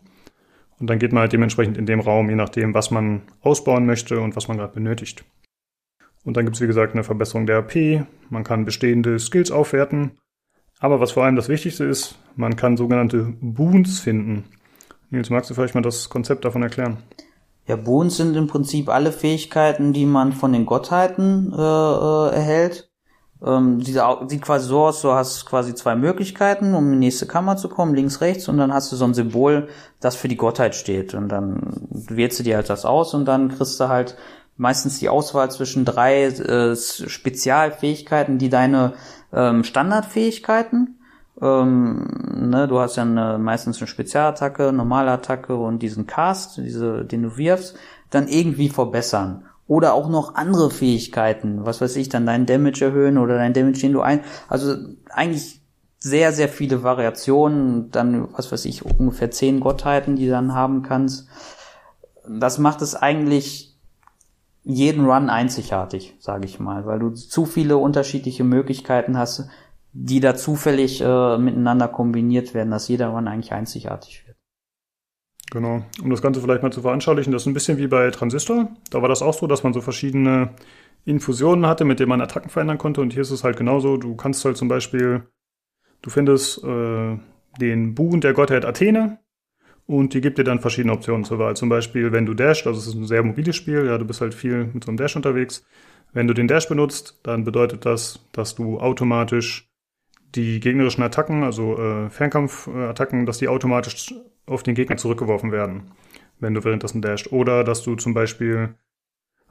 Und 0.80 0.88
dann 0.88 0.98
geht 0.98 1.12
man 1.12 1.20
halt 1.20 1.32
dementsprechend 1.32 1.76
in 1.76 1.86
dem 1.86 2.00
Raum, 2.00 2.30
je 2.30 2.36
nachdem, 2.36 2.74
was 2.74 2.90
man 2.90 3.22
ausbauen 3.42 3.86
möchte 3.86 4.18
und 4.20 4.34
was 4.34 4.48
man 4.48 4.56
gerade 4.56 4.72
benötigt. 4.72 5.24
Und 6.24 6.36
dann 6.36 6.44
gibt 6.44 6.56
es, 6.56 6.62
wie 6.62 6.66
gesagt, 6.66 6.94
eine 6.94 7.04
Verbesserung 7.04 7.46
der 7.46 7.58
AP. 7.58 8.06
Man 8.30 8.44
kann 8.44 8.64
bestehende 8.64 9.18
Skills 9.18 9.50
aufwerten. 9.50 10.12
Aber 10.78 10.98
was 10.98 11.12
vor 11.12 11.24
allem 11.24 11.36
das 11.36 11.48
Wichtigste 11.48 11.84
ist, 11.84 12.18
man 12.36 12.56
kann 12.56 12.78
sogenannte 12.78 13.34
Boons 13.40 14.00
finden. 14.00 14.44
Nils, 15.10 15.28
magst 15.28 15.50
du 15.50 15.54
vielleicht 15.54 15.74
mal 15.74 15.82
das 15.82 16.08
Konzept 16.08 16.44
davon 16.44 16.62
erklären? 16.62 16.98
Ja, 17.66 17.76
Boons 17.76 18.16
sind 18.16 18.34
im 18.36 18.46
Prinzip 18.46 18.88
alle 18.88 19.12
Fähigkeiten, 19.12 19.92
die 19.92 20.06
man 20.06 20.32
von 20.32 20.52
den 20.52 20.66
Gottheiten 20.66 21.52
äh, 21.52 21.56
äh, 21.56 22.34
erhält. 22.34 22.89
Ähm, 23.44 23.82
Au- 23.98 24.28
sieht 24.28 24.42
quasi 24.42 24.68
so 24.68 24.86
aus, 24.86 25.00
du 25.02 25.12
hast 25.12 25.46
quasi 25.46 25.74
zwei 25.74 25.94
Möglichkeiten, 25.96 26.74
um 26.74 26.86
in 26.86 26.92
die 26.92 27.06
nächste 27.06 27.26
Kammer 27.26 27.56
zu 27.56 27.68
kommen, 27.68 27.94
links, 27.94 28.20
rechts, 28.20 28.48
und 28.48 28.58
dann 28.58 28.72
hast 28.72 28.92
du 28.92 28.96
so 28.96 29.04
ein 29.04 29.14
Symbol, 29.14 29.68
das 30.00 30.16
für 30.16 30.28
die 30.28 30.36
Gottheit 30.36 30.74
steht. 30.74 31.14
Und 31.14 31.28
dann 31.28 31.88
wählst 31.90 32.38
du 32.38 32.42
dir 32.42 32.56
halt 32.56 32.68
das 32.70 32.84
aus 32.84 33.14
und 33.14 33.24
dann 33.24 33.48
kriegst 33.48 33.80
du 33.80 33.88
halt 33.88 34.16
meistens 34.56 34.98
die 34.98 35.08
Auswahl 35.08 35.50
zwischen 35.50 35.84
drei 35.86 36.24
äh, 36.24 36.76
Spezialfähigkeiten, 36.76 38.38
die 38.38 38.50
deine 38.50 38.92
ähm, 39.32 39.64
Standardfähigkeiten 39.64 40.96
ähm, 41.40 42.06
ne, 42.50 42.68
du 42.68 42.80
hast 42.80 42.96
ja 42.96 43.02
eine, 43.02 43.38
meistens 43.38 43.78
eine 43.78 43.86
Spezialattacke, 43.86 44.72
normale 44.72 45.10
Attacke 45.10 45.56
und 45.56 45.80
diesen 45.80 46.06
Cast, 46.06 46.58
diese, 46.58 47.04
den 47.04 47.22
du 47.22 47.36
wirfst, 47.36 47.76
dann 48.10 48.28
irgendwie 48.28 48.68
verbessern. 48.68 49.46
Oder 49.70 49.94
auch 49.94 50.08
noch 50.08 50.34
andere 50.34 50.68
Fähigkeiten, 50.68 51.64
was 51.64 51.80
weiß 51.80 51.94
ich, 51.94 52.08
dann 52.08 52.26
deinen 52.26 52.44
Damage 52.44 52.84
erhöhen 52.84 53.18
oder 53.18 53.36
deinen 53.36 53.54
Damage, 53.54 53.78
den 53.78 53.92
du 53.92 54.00
ein, 54.00 54.24
also 54.48 54.74
eigentlich 55.10 55.60
sehr, 56.00 56.32
sehr 56.32 56.48
viele 56.48 56.82
Variationen, 56.82 57.92
dann, 57.92 58.26
was 58.32 58.50
weiß 58.50 58.64
ich, 58.64 58.84
ungefähr 58.84 59.30
zehn 59.30 59.60
Gottheiten, 59.60 60.16
die 60.16 60.24
du 60.24 60.32
dann 60.32 60.54
haben 60.54 60.82
kannst. 60.82 61.28
Das 62.28 62.58
macht 62.58 62.82
es 62.82 62.96
eigentlich 62.96 63.78
jeden 64.64 65.04
Run 65.04 65.30
einzigartig, 65.30 66.16
sage 66.18 66.46
ich 66.46 66.58
mal, 66.58 66.84
weil 66.84 66.98
du 66.98 67.10
zu 67.10 67.46
viele 67.46 67.76
unterschiedliche 67.76 68.42
Möglichkeiten 68.42 69.16
hast, 69.16 69.46
die 69.92 70.18
da 70.18 70.34
zufällig 70.34 71.00
äh, 71.00 71.38
miteinander 71.38 71.86
kombiniert 71.86 72.54
werden, 72.54 72.72
dass 72.72 72.88
jeder 72.88 73.10
Run 73.10 73.28
eigentlich 73.28 73.52
einzigartig 73.52 74.24
wird. 74.26 74.29
Genau. 75.50 75.84
Um 76.02 76.10
das 76.10 76.22
Ganze 76.22 76.40
vielleicht 76.40 76.62
mal 76.62 76.72
zu 76.72 76.82
veranschaulichen, 76.82 77.32
das 77.32 77.42
ist 77.42 77.46
ein 77.46 77.54
bisschen 77.54 77.78
wie 77.78 77.88
bei 77.88 78.10
Transistor. 78.10 78.70
Da 78.90 79.02
war 79.02 79.08
das 79.08 79.22
auch 79.22 79.34
so, 79.34 79.46
dass 79.46 79.64
man 79.64 79.72
so 79.72 79.80
verschiedene 79.80 80.50
Infusionen 81.04 81.66
hatte, 81.66 81.84
mit 81.84 81.98
denen 81.98 82.08
man 82.08 82.20
Attacken 82.20 82.50
verändern 82.50 82.78
konnte. 82.78 83.00
Und 83.00 83.12
hier 83.12 83.22
ist 83.22 83.30
es 83.30 83.42
halt 83.42 83.56
genauso. 83.56 83.96
Du 83.96 84.14
kannst 84.14 84.44
halt 84.44 84.56
zum 84.56 84.68
Beispiel, 84.68 85.22
du 86.02 86.10
findest 86.10 86.62
äh, 86.62 87.18
den 87.60 87.94
Buhn 87.94 88.20
der 88.20 88.32
Gottheit 88.32 88.64
Athene 88.64 89.18
und 89.86 90.14
die 90.14 90.20
gibt 90.20 90.38
dir 90.38 90.44
dann 90.44 90.60
verschiedene 90.60 90.92
Optionen 90.92 91.24
zur 91.24 91.38
Wahl. 91.40 91.56
Zum 91.56 91.68
Beispiel, 91.68 92.12
wenn 92.12 92.26
du 92.26 92.34
dasht, 92.34 92.66
also 92.66 92.78
es 92.78 92.86
ist 92.86 92.94
ein 92.94 93.06
sehr 93.06 93.24
mobiles 93.24 93.56
Spiel, 93.56 93.86
ja, 93.86 93.98
du 93.98 94.04
bist 94.04 94.20
halt 94.20 94.34
viel 94.34 94.70
mit 94.72 94.84
so 94.84 94.90
einem 94.90 94.98
Dash 94.98 95.16
unterwegs. 95.16 95.64
Wenn 96.12 96.28
du 96.28 96.34
den 96.34 96.48
Dash 96.48 96.68
benutzt, 96.68 97.18
dann 97.24 97.44
bedeutet 97.44 97.86
das, 97.86 98.20
dass 98.32 98.54
du 98.54 98.78
automatisch 98.78 99.69
die 100.34 100.60
gegnerischen 100.60 101.02
Attacken, 101.02 101.42
also 101.42 101.78
äh, 101.78 102.10
Fernkampfattacken, 102.10 103.26
dass 103.26 103.38
die 103.38 103.48
automatisch 103.48 104.14
auf 104.46 104.62
den 104.62 104.74
Gegner 104.74 104.96
zurückgeworfen 104.96 105.52
werden, 105.52 105.92
wenn 106.38 106.54
du 106.54 106.64
währenddessen 106.64 107.02
dasht. 107.02 107.32
Oder 107.32 107.64
dass 107.64 107.82
du 107.82 107.96
zum 107.96 108.14
Beispiel 108.14 108.74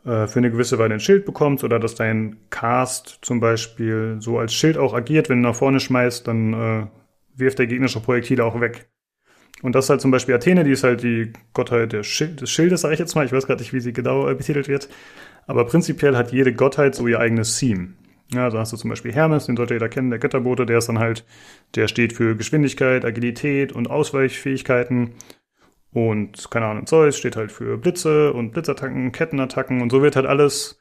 äh, 0.05 0.27
für 0.27 0.39
eine 0.39 0.51
gewisse 0.51 0.79
Weile 0.79 0.93
ein 0.93 0.99
Schild 0.99 1.25
bekommst 1.25 1.63
oder 1.63 1.79
dass 1.79 1.95
dein 1.95 2.37
Cast 2.49 3.19
zum 3.21 3.39
Beispiel 3.39 4.17
so 4.19 4.39
als 4.39 4.53
Schild 4.53 4.77
auch 4.77 4.93
agiert, 4.93 5.29
wenn 5.29 5.41
du 5.41 5.49
nach 5.49 5.55
vorne 5.55 5.79
schmeißt, 5.79 6.27
dann 6.27 6.53
äh, 6.53 6.87
wirft 7.35 7.59
der 7.59 7.67
gegnerische 7.67 7.99
Projektile 7.99 8.45
auch 8.45 8.59
weg. 8.61 8.89
Und 9.61 9.75
das 9.75 9.85
ist 9.85 9.89
halt 9.89 10.01
zum 10.01 10.11
Beispiel 10.11 10.35
Athene, 10.35 10.63
die 10.63 10.71
ist 10.71 10.83
halt 10.83 11.03
die 11.03 11.33
Gottheit 11.53 11.91
des 11.91 12.07
Schildes, 12.07 12.81
sage 12.81 12.93
ich 12.93 12.99
jetzt 12.99 13.15
mal. 13.15 13.25
Ich 13.25 13.33
weiß 13.33 13.45
gerade 13.45 13.61
nicht, 13.61 13.73
wie 13.73 13.81
sie 13.81 13.91
genau 13.91 14.29
äh, 14.29 14.35
betitelt 14.35 14.67
wird. 14.67 14.89
Aber 15.47 15.65
prinzipiell 15.65 16.15
hat 16.15 16.31
jede 16.31 16.53
Gottheit 16.53 16.95
so 16.95 17.07
ihr 17.07 17.19
eigenes 17.19 17.57
Theme. 17.57 17.95
Ja, 18.31 18.43
also 18.43 18.59
hast 18.59 18.71
du 18.71 18.77
zum 18.77 18.91
Beispiel 18.91 19.11
Hermes, 19.11 19.47
den 19.47 19.57
sollte 19.57 19.73
jeder 19.73 19.89
kennen, 19.89 20.11
der 20.11 20.19
Götterbote, 20.19 20.65
der 20.65 20.77
ist 20.77 20.87
dann 20.87 20.99
halt, 20.99 21.25
der 21.75 21.87
steht 21.87 22.13
für 22.13 22.35
Geschwindigkeit, 22.35 23.03
Agilität 23.03 23.71
und 23.71 23.89
Ausweichfähigkeiten. 23.89 25.15
Und, 25.91 26.51
keine 26.51 26.67
Ahnung, 26.67 26.85
Zeus 26.85 27.17
steht 27.17 27.35
halt 27.35 27.51
für 27.51 27.77
Blitze 27.77 28.31
und 28.33 28.51
Blitzattacken, 28.51 29.11
Kettenattacken 29.11 29.81
und 29.81 29.91
so 29.91 30.03
wird 30.03 30.15
halt 30.15 30.27
alles, 30.27 30.79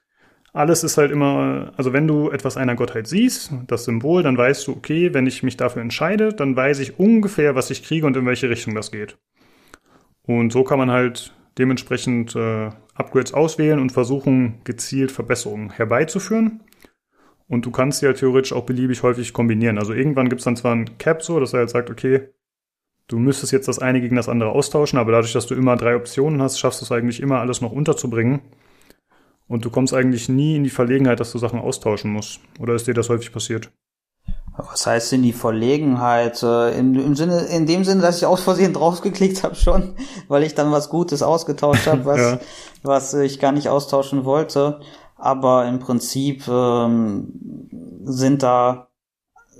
alles 0.52 0.84
ist 0.84 0.98
halt 0.98 1.10
immer, 1.10 1.72
also 1.78 1.94
wenn 1.94 2.06
du 2.06 2.30
etwas 2.30 2.58
einer 2.58 2.74
Gottheit 2.74 3.06
siehst, 3.06 3.52
das 3.66 3.84
Symbol, 3.84 4.22
dann 4.22 4.36
weißt 4.36 4.66
du, 4.66 4.72
okay, 4.72 5.14
wenn 5.14 5.26
ich 5.26 5.42
mich 5.42 5.56
dafür 5.56 5.80
entscheide, 5.80 6.34
dann 6.34 6.54
weiß 6.54 6.80
ich 6.80 6.98
ungefähr, 6.98 7.54
was 7.54 7.70
ich 7.70 7.82
kriege 7.82 8.06
und 8.06 8.16
in 8.18 8.26
welche 8.26 8.50
Richtung 8.50 8.74
das 8.74 8.90
geht. 8.90 9.16
Und 10.26 10.52
so 10.52 10.64
kann 10.64 10.78
man 10.78 10.90
halt 10.90 11.34
dementsprechend 11.56 12.36
äh, 12.36 12.70
Upgrades 12.94 13.32
auswählen 13.32 13.80
und 13.80 13.92
versuchen, 13.92 14.60
gezielt 14.64 15.10
Verbesserungen 15.10 15.70
herbeizuführen. 15.70 16.60
Und 17.48 17.64
du 17.64 17.70
kannst 17.70 18.00
sie 18.00 18.06
halt 18.06 18.18
theoretisch 18.18 18.52
auch 18.52 18.64
beliebig 18.64 19.02
häufig 19.02 19.32
kombinieren. 19.32 19.78
Also 19.78 19.94
irgendwann 19.94 20.28
gibt 20.28 20.40
es 20.40 20.44
dann 20.44 20.56
zwar 20.56 20.74
ein 20.74 20.98
Cap 20.98 21.22
so, 21.22 21.40
dass 21.40 21.54
er 21.54 21.60
halt 21.60 21.70
sagt, 21.70 21.88
okay, 21.90 22.28
du 23.06 23.18
müsstest 23.18 23.52
jetzt 23.52 23.68
das 23.68 23.78
eine 23.78 24.00
gegen 24.02 24.16
das 24.16 24.28
andere 24.28 24.50
austauschen, 24.50 24.98
aber 24.98 25.12
dadurch, 25.12 25.32
dass 25.32 25.46
du 25.46 25.54
immer 25.54 25.76
drei 25.76 25.96
Optionen 25.96 26.42
hast, 26.42 26.58
schaffst 26.58 26.80
du 26.82 26.84
es 26.84 26.92
eigentlich 26.92 27.20
immer 27.20 27.40
alles 27.40 27.60
noch 27.62 27.72
unterzubringen. 27.72 28.40
Und 29.48 29.64
du 29.64 29.70
kommst 29.70 29.94
eigentlich 29.94 30.28
nie 30.28 30.56
in 30.56 30.64
die 30.64 30.68
Verlegenheit, 30.70 31.20
dass 31.20 31.32
du 31.32 31.38
Sachen 31.38 31.58
austauschen 31.58 32.12
musst. 32.12 32.40
Oder 32.60 32.74
ist 32.74 32.86
dir 32.86 32.92
das 32.92 33.08
häufig 33.08 33.32
passiert? 33.32 33.70
Was 34.58 34.86
heißt 34.86 35.12
denn 35.12 35.22
die 35.22 35.32
Verlegenheit? 35.32 36.42
Äh, 36.42 36.78
Im, 36.78 36.94
im 36.96 37.14
Sinne, 37.14 37.42
in 37.46 37.64
dem 37.64 37.84
Sinne, 37.84 38.02
dass 38.02 38.18
ich 38.18 38.26
aus 38.26 38.42
Versehen 38.42 38.72
draufgeklickt 38.74 39.42
habe 39.42 39.54
schon, 39.54 39.94
weil 40.26 40.42
ich 40.42 40.54
dann 40.54 40.70
was 40.72 40.90
Gutes 40.90 41.22
ausgetauscht 41.22 41.86
habe, 41.86 42.04
was, 42.04 42.18
Ja. 42.20 42.40
was 42.82 43.14
ich 43.14 43.38
gar 43.38 43.52
nicht 43.52 43.68
austauschen 43.68 44.26
wollte. 44.26 44.80
Aber 45.18 45.66
im 45.66 45.80
Prinzip 45.80 46.46
ähm, 46.48 47.68
sind 48.04 48.42
da 48.42 48.88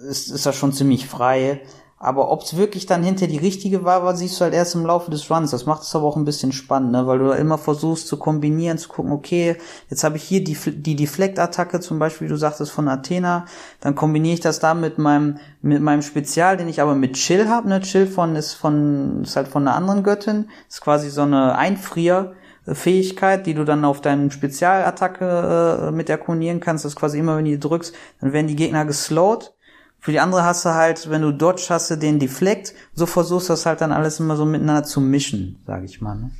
ist, 0.09 0.31
ist 0.31 0.47
das 0.47 0.57
schon 0.57 0.73
ziemlich 0.73 1.07
frei. 1.07 1.63
Aber 2.01 2.31
ob 2.31 2.43
es 2.43 2.57
wirklich 2.57 2.87
dann 2.87 3.03
hinter 3.03 3.27
die 3.27 3.39
richtige 3.39 3.83
war, 3.83 4.05
war, 4.05 4.17
siehst 4.17 4.39
du 4.39 4.45
halt 4.45 4.55
erst 4.55 4.77
im 4.77 4.87
Laufe 4.87 5.11
des 5.11 5.29
Runs. 5.29 5.51
Das 5.51 5.67
macht 5.67 5.83
es 5.83 5.97
aber 5.97 6.07
auch 6.07 6.17
ein 6.17 6.25
bisschen 6.25 6.53
spannend, 6.53 6.93
ne? 6.93 7.09
weil 7.09 7.19
du 7.19 7.27
da 7.27 7.35
immer 7.35 7.59
versuchst 7.59 8.07
zu 8.07 8.19
kombinieren, 8.19 8.79
zu 8.79 8.89
gucken, 8.89 9.11
okay, 9.11 9.57
jetzt 9.91 10.05
habe 10.05 10.17
ich 10.17 10.23
hier 10.23 10.45
die, 10.45 10.57
die 10.77 10.95
Deflect-Attacke, 10.95 11.81
zum 11.81 11.99
Beispiel, 11.99 12.29
wie 12.29 12.31
du 12.31 12.37
sagtest, 12.37 12.71
von 12.71 12.87
Athena, 12.87 13.47
dann 13.81 13.97
kombiniere 13.97 14.35
ich 14.35 14.41
das 14.41 14.61
da 14.61 14.75
mit 14.75 14.99
meinem, 14.99 15.39
mit 15.61 15.83
meinem 15.83 16.03
Spezial, 16.03 16.57
den 16.57 16.69
ich 16.69 16.81
aber 16.81 16.95
mit 16.95 17.15
Chill 17.15 17.49
habe. 17.49 17.69
Ne? 17.69 17.81
Chill 17.81 18.07
von 18.07 18.37
ist 18.37 18.55
von 18.55 19.23
ist 19.25 19.35
halt 19.35 19.49
von 19.49 19.67
einer 19.67 19.77
anderen 19.77 20.05
Göttin, 20.05 20.51
ist 20.69 20.81
quasi 20.81 21.11
so 21.11 21.23
eine 21.23 21.59
Einfrier. 21.59 22.35
Fähigkeit, 22.75 23.47
die 23.47 23.55
du 23.55 23.65
dann 23.65 23.85
auf 23.85 24.01
deinen 24.01 24.31
Spezialattacke 24.31 25.89
äh, 25.89 25.91
mit 25.91 26.09
erkunieren 26.09 26.61
kannst, 26.61 26.85
das 26.85 26.93
ist 26.93 26.99
quasi 26.99 27.19
immer, 27.19 27.37
wenn 27.37 27.45
du 27.45 27.53
die 27.53 27.61
drückst, 27.61 27.95
dann 28.21 28.33
werden 28.33 28.47
die 28.47 28.57
Gegner 28.57 28.85
geslowt. 28.85 29.55
Für 30.01 30.13
die 30.13 30.21
andere 30.21 30.45
hast 30.45 30.65
du 30.65 30.75
halt, 30.75 31.11
wenn 31.11 31.23
du 31.23 31.33
Dodge 31.33 31.67
hast, 31.71 31.91
den 32.03 32.19
Deflect. 32.19 32.75
So 32.95 33.07
versuchst 33.07 33.49
du 33.49 33.53
das 33.53 33.67
halt 33.67 33.81
dann 33.81 33.93
alles 33.93 34.21
immer 34.21 34.37
so 34.37 34.45
miteinander 34.45 34.85
zu 34.85 35.01
mischen, 35.01 35.63
sag 35.67 35.85
ich 35.85 36.01
mal. 36.01 36.15
Ne? 36.15 36.31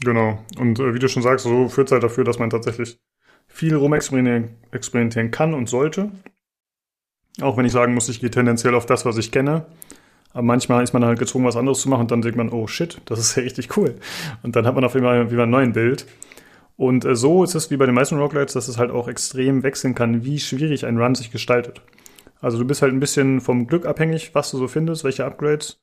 Genau. 0.00 0.38
Und 0.58 0.78
äh, 0.78 0.94
wie 0.94 0.98
du 0.98 1.08
schon 1.08 1.22
sagst, 1.22 1.44
so 1.44 1.68
führt 1.68 1.88
es 1.88 1.92
halt 1.92 2.02
dafür, 2.02 2.24
dass 2.24 2.38
man 2.38 2.50
tatsächlich 2.50 2.98
viel 3.46 3.74
rumexperimentieren 3.74 5.30
kann 5.30 5.54
und 5.54 5.68
sollte. 5.68 6.10
Auch 7.40 7.56
wenn 7.56 7.66
ich 7.66 7.72
sagen 7.72 7.94
muss, 7.94 8.08
ich 8.08 8.20
gehe 8.20 8.30
tendenziell 8.30 8.74
auf 8.74 8.86
das, 8.86 9.04
was 9.04 9.16
ich 9.16 9.30
kenne. 9.30 9.66
Aber 10.36 10.42
manchmal 10.42 10.84
ist 10.84 10.92
man 10.92 11.02
halt 11.02 11.18
gezwungen, 11.18 11.46
was 11.46 11.56
anderes 11.56 11.80
zu 11.80 11.88
machen 11.88 12.02
und 12.02 12.10
dann 12.10 12.20
denkt 12.20 12.36
man, 12.36 12.50
oh 12.50 12.66
shit, 12.66 13.00
das 13.06 13.18
ist 13.18 13.36
ja 13.36 13.42
richtig 13.42 13.74
cool. 13.78 13.94
Und 14.42 14.54
dann 14.54 14.66
hat 14.66 14.74
man 14.74 14.84
auf 14.84 14.94
einmal 14.94 15.30
wieder 15.30 15.44
ein 15.44 15.50
neues 15.50 15.72
Bild. 15.72 16.06
Und 16.76 17.06
äh, 17.06 17.16
so 17.16 17.42
ist 17.42 17.54
es 17.54 17.70
wie 17.70 17.78
bei 17.78 17.86
den 17.86 17.94
meisten 17.94 18.18
Roguelites, 18.18 18.52
dass 18.52 18.68
es 18.68 18.76
halt 18.76 18.90
auch 18.90 19.08
extrem 19.08 19.62
wechseln 19.62 19.94
kann, 19.94 20.26
wie 20.26 20.38
schwierig 20.38 20.84
ein 20.84 20.98
Run 20.98 21.14
sich 21.14 21.30
gestaltet. 21.30 21.80
Also 22.38 22.58
du 22.58 22.66
bist 22.66 22.82
halt 22.82 22.92
ein 22.92 23.00
bisschen 23.00 23.40
vom 23.40 23.66
Glück 23.66 23.86
abhängig, 23.86 24.34
was 24.34 24.50
du 24.50 24.58
so 24.58 24.68
findest, 24.68 25.04
welche 25.04 25.24
Upgrades. 25.24 25.80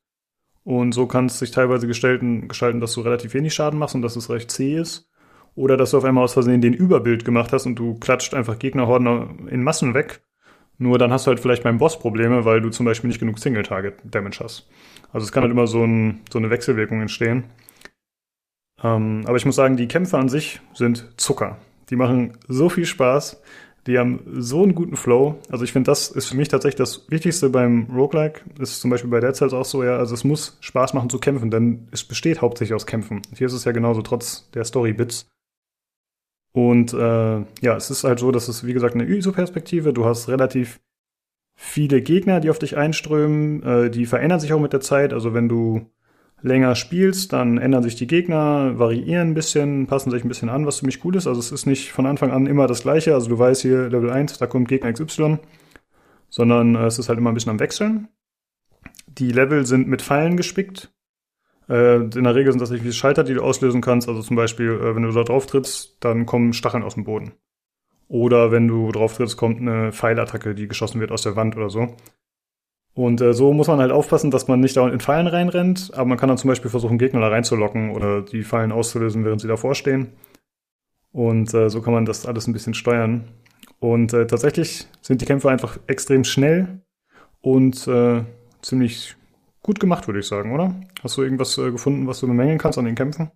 Und 0.64 0.92
so 0.92 1.08
kann 1.08 1.26
es 1.26 1.40
sich 1.40 1.50
teilweise 1.50 1.88
gestalten, 1.88 2.48
gestalten, 2.48 2.80
dass 2.80 2.94
du 2.94 3.02
relativ 3.02 3.34
wenig 3.34 3.56
Schaden 3.56 3.80
machst 3.80 3.96
und 3.96 4.04
dass 4.04 4.16
es 4.16 4.30
recht 4.30 4.52
zäh 4.52 4.78
ist. 4.78 5.10
Oder 5.56 5.78
dass 5.78 5.90
du 5.90 5.98
auf 5.98 6.04
einmal 6.04 6.26
aus 6.26 6.34
Versehen 6.34 6.62
den 6.62 6.74
Überbild 6.74 7.26
gemacht 7.26 7.54
hast 7.54 7.66
und 7.66 7.74
du 7.74 7.96
klatscht 7.96 8.36
einfach 8.36 8.60
Gegnerhorden 8.60 9.48
in 9.48 9.64
Massen 9.64 9.96
weg. 9.96 10.22
Nur 10.78 10.98
dann 10.98 11.12
hast 11.12 11.26
du 11.26 11.30
halt 11.30 11.40
vielleicht 11.40 11.64
beim 11.64 11.78
Boss 11.78 12.00
Probleme, 12.00 12.45
weil 12.45 12.62
du 12.62 12.70
zum 12.70 12.86
Beispiel 12.86 13.08
nicht 13.08 13.20
genug 13.20 13.40
Single-Target-Damage 13.40 14.40
hast. 14.44 14.68
Also 15.12 15.26
es 15.26 15.32
kann 15.32 15.44
halt 15.44 15.52
immer 15.52 15.68
so, 15.68 15.84
ein, 15.84 16.22
so 16.32 16.40
eine 16.40 16.50
Wechselwirkung 16.50 17.02
entstehen. 17.02 17.45
Ähm, 18.84 19.24
aber 19.26 19.38
ich 19.38 19.45
muss 19.45 19.56
sagen, 19.56 19.78
die 19.78 19.88
Kämpfe 19.88 20.18
an 20.18 20.30
sich 20.30 20.60
sind 20.74 21.14
Zucker. 21.18 21.58
Die 21.90 21.95
machen 21.95 22.38
so 22.48 22.70
viel 22.70 22.86
Spaß. 22.86 23.41
Die 23.86 24.00
haben 24.00 24.22
so 24.38 24.64
einen 24.64 24.76
guten 24.76 24.95
Flow. 24.95 25.40
Also 25.50 25.66
ich 25.66 25.74
finde, 25.74 25.91
das 25.91 26.10
ist 26.10 26.28
für 26.28 26.38
mich 26.38 26.48
tatsächlich 26.48 26.78
das 26.78 27.06
Wichtigste 27.10 27.50
beim 27.50 27.88
Roguelike. 27.94 28.41
Ist 28.60 28.82
zum 28.82 28.90
Beispiel 28.90 29.10
bei 29.10 29.20
Dead 29.20 29.36
Cells 29.36 29.54
auch 29.54 29.66
so, 29.66 29.84
ja, 29.84 29.98
also 29.98 30.14
es 30.14 30.24
muss 30.24 30.58
Spaß 30.62 30.94
machen 30.94 31.10
zu 31.10 31.20
kämpfen, 31.20 31.52
denn 31.52 31.88
es 31.91 32.04
besteht 32.04 32.41
hauptsächlich 32.41 32.74
aus 32.74 32.86
Kämpfen. 32.86 33.22
Hier 33.36 33.48
ist 33.48 33.54
es 33.54 33.66
ja 33.66 33.74
genauso, 33.74 34.02
trotz 34.02 34.50
der 34.52 34.64
Story-Bits. 34.64 35.28
Und 36.54 36.94
äh, 36.94 36.98
ja, 37.62 37.76
es 37.76 37.90
ist 37.90 38.04
halt 38.04 38.20
so, 38.20 38.32
dass 38.32 38.48
es, 38.48 38.66
wie 38.66 38.74
gesagt, 38.74 38.94
eine 38.96 39.06
ISO-Perspektive. 39.06 39.92
Du 39.92 40.06
hast 40.06 40.30
relativ 40.30 40.80
viele 41.56 42.02
Gegner, 42.02 42.40
die 42.40 42.50
auf 42.50 42.60
dich 42.60 42.78
einströmen. 42.78 43.64
Äh, 43.64 43.90
die 43.90 44.06
verändern 44.06 44.40
sich 44.40 44.54
auch 44.54 44.60
mit 44.60 44.72
der 44.72 44.82
Zeit. 44.82 45.14
Also 45.14 45.34
wenn 45.34 45.50
du 45.50 45.90
länger 46.44 46.76
spielst, 46.76 47.34
dann 47.34 47.58
ändern 47.58 47.84
sich 47.84 47.96
die 47.96 48.06
Gegner, 48.06 48.78
variieren 48.78 49.30
ein 49.30 49.34
bisschen, 49.34 49.88
passen 49.88 50.12
sich 50.12 50.24
ein 50.24 50.28
bisschen 50.28 50.50
an, 50.50 50.66
was 50.68 50.78
ziemlich 50.78 51.04
cool 51.04 51.16
ist. 51.16 51.26
Also 51.26 51.40
es 51.40 51.52
ist 51.52 51.66
nicht 51.66 51.92
von 51.92 52.06
Anfang 52.06 52.32
an 52.32 52.46
immer 52.46 52.68
das 52.68 52.84
gleiche. 52.84 53.16
Also 53.16 53.30
du 53.30 53.40
weißt 53.40 53.62
hier 53.64 53.90
Level 53.90 54.12
1, 54.12 54.38
da 54.38 54.46
kommt 54.46 54.68
Gegner 54.68 54.94
XY, 54.94 55.40
sondern 56.30 56.76
äh, 56.76 56.86
es 56.86 57.00
ist 57.00 57.10
halt 57.10 57.18
immer 57.18 57.32
ein 57.32 57.34
bisschen 57.34 57.52
am 57.52 57.60
Wechseln. 57.60 58.10
Die 59.08 59.32
Level 59.32 59.66
sind 59.66 59.88
mit 59.88 60.02
Pfeilen 60.04 60.38
gespickt. 60.38 60.93
Äh, 61.69 61.95
in 61.95 62.23
der 62.23 62.35
Regel 62.35 62.52
sind 62.52 62.61
das 62.61 62.72
irgendwie 62.72 62.91
Schalter, 62.91 63.23
die 63.23 63.34
du 63.34 63.41
auslösen 63.41 63.81
kannst. 63.81 64.07
Also 64.07 64.22
zum 64.22 64.35
Beispiel, 64.35 64.72
äh, 64.72 64.95
wenn 64.95 65.03
du 65.03 65.11
da 65.11 65.23
drauf 65.23 65.45
trittst, 65.45 65.98
dann 65.99 66.26
kommen 66.26 66.53
Stacheln 66.53 66.84
aus 66.84 66.95
dem 66.95 67.03
Boden. 67.03 67.34
Oder 68.07 68.52
wenn 68.52 68.68
du 68.68 68.91
drauf 68.91 69.15
trittst, 69.15 69.38
kommt 69.38 69.60
eine 69.61 69.91
Pfeilattacke, 69.91 70.53
die 70.53 70.68
geschossen 70.68 70.99
wird 70.99 71.11
aus 71.11 71.23
der 71.23 71.35
Wand 71.35 71.56
oder 71.56 71.69
so. 71.69 71.95
Und 72.94 73.22
äh, 73.22 73.34
so 73.34 73.53
muss 73.53 73.68
man 73.68 73.80
halt 73.80 73.91
aufpassen, 73.91 74.30
dass 74.30 74.48
man 74.48 74.60
nicht 74.60 74.77
dauernd 74.77 74.94
in 74.94 74.99
Fallen 74.99 75.26
reinrennt, 75.27 75.91
aber 75.94 76.06
man 76.06 76.18
kann 76.18 76.30
dann 76.30 76.38
zum 76.38 76.49
Beispiel 76.49 76.69
versuchen, 76.69 76.99
Gegner 76.99 77.22
da 77.22 77.30
reinzulocken 77.30 77.90
oder 77.90 78.22
die 78.22 78.44
Fallen 78.44 78.72
auszulösen, 78.72 79.26
während 79.26 79.41
sie 79.41 79.48
davor 79.48 79.73
stehen. 79.73 80.10
Und 81.11 81.53
äh, 81.53 81.69
so 81.69 81.81
kann 81.81 81.94
man 81.94 82.06
das 82.06 82.26
alles 82.26 82.48
ein 82.48 82.53
bisschen 82.53 82.73
steuern. 82.73 83.30
Und 83.80 84.14
äh, 84.14 84.27
tatsächlich 84.27 84.88
sind 85.02 85.22
die 85.22 85.26
Kämpfe 85.26 85.49
einfach 85.49 85.80
extrem 85.88 86.23
schnell 86.23 86.81
und 87.41 87.88
äh, 87.88 88.23
ziemlich 88.61 89.15
gut 89.64 89.80
gemacht, 89.80 90.07
würde 90.07 90.19
ich 90.19 90.27
sagen, 90.27 90.53
oder? 90.53 90.76
Hast 91.02 91.18
du 91.18 91.23
irgendwas 91.23 91.57
äh, 91.57 91.72
gefunden, 91.72 92.07
was 92.07 92.19
du 92.19 92.27
bemängeln 92.27 92.60
kannst 92.60 92.77
an 92.77 92.85
den 92.85 92.95
Kämpfen? 92.95 93.31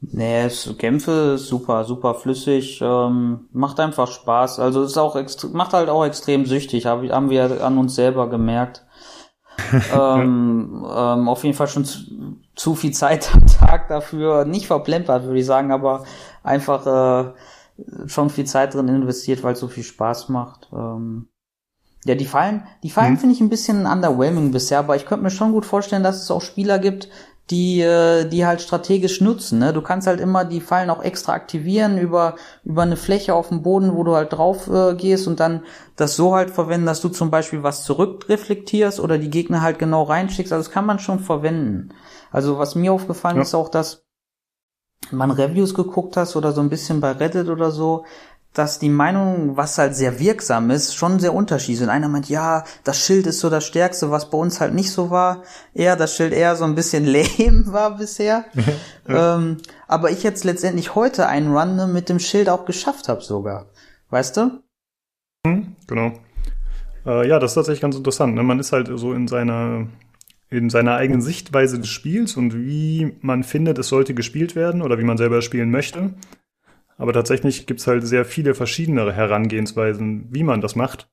Nee, 0.00 0.42
es, 0.42 0.74
Kämpfe 0.78 1.38
super, 1.38 1.84
super 1.84 2.14
flüssig, 2.14 2.80
ähm, 2.82 3.48
macht 3.52 3.78
einfach 3.78 4.10
Spaß. 4.10 4.58
Also 4.58 4.82
ist 4.82 4.98
auch 4.98 5.16
macht 5.52 5.72
halt 5.74 5.88
auch 5.88 6.04
extrem 6.04 6.44
süchtig, 6.44 6.86
hab, 6.86 7.08
haben 7.08 7.30
wir 7.30 7.64
an 7.64 7.78
uns 7.78 7.94
selber 7.94 8.28
gemerkt. 8.28 8.84
ähm, 9.94 10.84
ähm, 10.90 11.28
auf 11.28 11.44
jeden 11.44 11.54
Fall 11.54 11.68
schon 11.68 11.84
zu, 11.84 12.00
zu 12.56 12.74
viel 12.74 12.90
Zeit 12.90 13.32
am 13.32 13.46
Tag 13.46 13.88
dafür, 13.88 14.44
nicht 14.44 14.66
verplempert, 14.66 15.24
würde 15.24 15.38
ich 15.38 15.46
sagen, 15.46 15.70
aber 15.70 16.04
einfach 16.42 16.86
äh, 16.86 17.32
schon 18.08 18.30
viel 18.30 18.44
Zeit 18.44 18.74
drin 18.74 18.88
investiert, 18.88 19.42
weil 19.44 19.52
es 19.52 19.60
so 19.60 19.68
viel 19.68 19.84
Spaß 19.84 20.30
macht. 20.30 20.68
Ähm, 20.72 21.28
ja, 22.04 22.14
die 22.16 22.26
Fallen, 22.26 22.64
die 22.82 22.90
Fallen 22.90 23.12
Mhm. 23.12 23.18
finde 23.18 23.34
ich 23.34 23.40
ein 23.40 23.48
bisschen 23.48 23.86
underwhelming 23.86 24.50
bisher, 24.50 24.80
aber 24.80 24.96
ich 24.96 25.06
könnte 25.06 25.22
mir 25.24 25.30
schon 25.30 25.52
gut 25.52 25.64
vorstellen, 25.64 26.02
dass 26.02 26.22
es 26.22 26.30
auch 26.30 26.40
Spieler 26.42 26.78
gibt, 26.78 27.08
die, 27.50 27.80
äh, 27.80 28.24
die 28.28 28.46
halt 28.46 28.60
strategisch 28.60 29.20
nutzen. 29.20 29.58
Ne? 29.58 29.72
Du 29.72 29.82
kannst 29.82 30.06
halt 30.06 30.20
immer 30.20 30.44
die 30.44 30.60
Fallen 30.60 30.90
auch 30.90 31.02
extra 31.02 31.32
aktivieren 31.32 31.98
über, 31.98 32.36
über 32.64 32.82
eine 32.82 32.96
Fläche 32.96 33.34
auf 33.34 33.48
dem 33.48 33.62
Boden, 33.62 33.94
wo 33.94 34.04
du 34.04 34.14
halt 34.14 34.32
drauf 34.32 34.68
äh, 34.68 34.94
gehst 34.94 35.26
und 35.28 35.38
dann 35.40 35.62
das 35.96 36.16
so 36.16 36.34
halt 36.34 36.50
verwenden, 36.50 36.86
dass 36.86 37.00
du 37.00 37.08
zum 37.08 37.30
Beispiel 37.30 37.62
was 37.62 37.84
zurückreflektierst 37.84 39.00
oder 39.00 39.18
die 39.18 39.30
Gegner 39.30 39.60
halt 39.60 39.78
genau 39.78 40.02
reinschickst. 40.04 40.52
Also 40.52 40.64
das 40.66 40.72
kann 40.72 40.86
man 40.86 40.98
schon 40.98 41.18
verwenden. 41.20 41.90
Also 42.30 42.58
was 42.58 42.74
mir 42.74 42.92
aufgefallen 42.92 43.36
Ja. 43.36 43.42
ist 43.42 43.54
auch, 43.54 43.68
dass 43.68 44.04
man 45.10 45.30
Reviews 45.30 45.74
geguckt 45.74 46.16
hast 46.16 46.36
oder 46.36 46.52
so 46.52 46.60
ein 46.60 46.70
bisschen 46.70 47.00
bei 47.00 47.12
Reddit 47.12 47.48
oder 47.48 47.70
so, 47.70 48.04
dass 48.52 48.78
die 48.78 48.90
Meinung, 48.90 49.56
was 49.56 49.78
halt 49.78 49.96
sehr 49.96 50.18
wirksam 50.18 50.70
ist, 50.70 50.94
schon 50.94 51.18
sehr 51.18 51.34
unterschiedlich 51.34 51.78
sind. 51.78 51.88
Einer 51.88 52.08
meint, 52.08 52.28
ja, 52.28 52.64
das 52.84 53.04
Schild 53.04 53.26
ist 53.26 53.40
so 53.40 53.48
das 53.48 53.64
Stärkste, 53.64 54.10
was 54.10 54.28
bei 54.28 54.36
uns 54.36 54.60
halt 54.60 54.74
nicht 54.74 54.90
so 54.90 55.10
war. 55.10 55.42
Eher 55.72 55.96
das 55.96 56.14
Schild 56.14 56.32
eher 56.32 56.54
so 56.56 56.64
ein 56.64 56.74
bisschen 56.74 57.06
lame 57.06 57.64
war 57.66 57.96
bisher. 57.96 58.44
ähm, 59.08 59.58
aber 59.88 60.10
ich 60.10 60.22
jetzt 60.22 60.44
letztendlich 60.44 60.94
heute 60.94 61.28
einen 61.28 61.54
Run 61.56 61.76
ne, 61.76 61.86
mit 61.86 62.08
dem 62.08 62.18
Schild 62.18 62.48
auch 62.48 62.66
geschafft 62.66 63.08
habe 63.08 63.22
sogar. 63.22 63.66
Weißt 64.10 64.36
du? 64.36 64.62
Hm, 65.46 65.76
genau. 65.86 66.12
Äh, 67.06 67.26
ja, 67.26 67.38
das 67.38 67.52
ist 67.52 67.54
tatsächlich 67.54 67.80
ganz 67.80 67.96
interessant. 67.96 68.34
Ne? 68.34 68.42
Man 68.42 68.60
ist 68.60 68.72
halt 68.72 68.90
so 68.94 69.14
in 69.14 69.28
seiner, 69.28 69.86
in 70.50 70.68
seiner 70.68 70.96
eigenen 70.96 71.22
Sichtweise 71.22 71.78
des 71.78 71.88
Spiels 71.88 72.36
und 72.36 72.54
wie 72.54 73.16
man 73.22 73.44
findet, 73.44 73.78
es 73.78 73.88
sollte 73.88 74.12
gespielt 74.12 74.54
werden 74.54 74.82
oder 74.82 74.98
wie 74.98 75.04
man 75.04 75.16
selber 75.16 75.40
spielen 75.40 75.70
möchte. 75.70 76.14
Aber 76.98 77.12
tatsächlich 77.12 77.66
gibt's 77.66 77.86
halt 77.86 78.06
sehr 78.06 78.24
viele 78.24 78.54
verschiedene 78.54 79.12
Herangehensweisen, 79.12 80.28
wie 80.30 80.42
man 80.42 80.60
das 80.60 80.76
macht. 80.76 81.08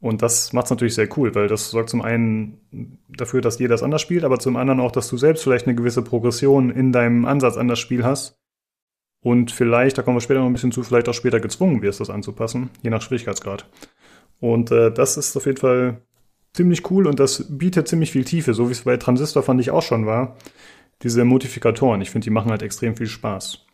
Und 0.00 0.22
das 0.22 0.52
macht's 0.54 0.70
natürlich 0.70 0.94
sehr 0.94 1.08
cool, 1.18 1.34
weil 1.34 1.46
das 1.46 1.70
sorgt 1.70 1.90
zum 1.90 2.00
einen 2.00 2.98
dafür, 3.08 3.42
dass 3.42 3.58
jeder 3.58 3.74
es 3.74 3.82
anders 3.82 4.00
spielt, 4.00 4.24
aber 4.24 4.38
zum 4.38 4.56
anderen 4.56 4.80
auch, 4.80 4.92
dass 4.92 5.08
du 5.08 5.18
selbst 5.18 5.42
vielleicht 5.42 5.66
eine 5.66 5.74
gewisse 5.76 6.02
Progression 6.02 6.70
in 6.70 6.90
deinem 6.90 7.26
Ansatz 7.26 7.58
an 7.58 7.68
das 7.68 7.78
Spiel 7.78 8.04
hast. 8.04 8.38
Und 9.22 9.50
vielleicht, 9.50 9.98
da 9.98 10.02
kommen 10.02 10.16
wir 10.16 10.22
später 10.22 10.40
noch 10.40 10.46
ein 10.46 10.54
bisschen 10.54 10.72
zu, 10.72 10.82
vielleicht 10.82 11.08
auch 11.10 11.14
später 11.14 11.40
gezwungen 11.40 11.82
wirst, 11.82 12.00
das 12.00 12.08
anzupassen, 12.08 12.70
je 12.82 12.88
nach 12.88 13.02
Schwierigkeitsgrad. 13.02 13.68
Und 14.40 14.70
äh, 14.70 14.90
das 14.90 15.18
ist 15.18 15.36
auf 15.36 15.44
jeden 15.44 15.58
Fall 15.58 16.00
ziemlich 16.54 16.90
cool 16.90 17.06
und 17.06 17.20
das 17.20 17.46
bietet 17.50 17.86
ziemlich 17.86 18.12
viel 18.12 18.24
Tiefe, 18.24 18.54
so 18.54 18.68
wie 18.68 18.72
es 18.72 18.82
bei 18.82 18.96
Transistor 18.96 19.42
fand 19.42 19.60
ich 19.60 19.70
auch 19.70 19.82
schon 19.82 20.06
war. 20.06 20.36
Diese 21.02 21.24
Modifikatoren, 21.26 22.00
ich 22.00 22.10
finde, 22.10 22.24
die 22.24 22.30
machen 22.30 22.50
halt 22.50 22.62
extrem 22.62 22.96
viel 22.96 23.06
Spaß. 23.06 23.66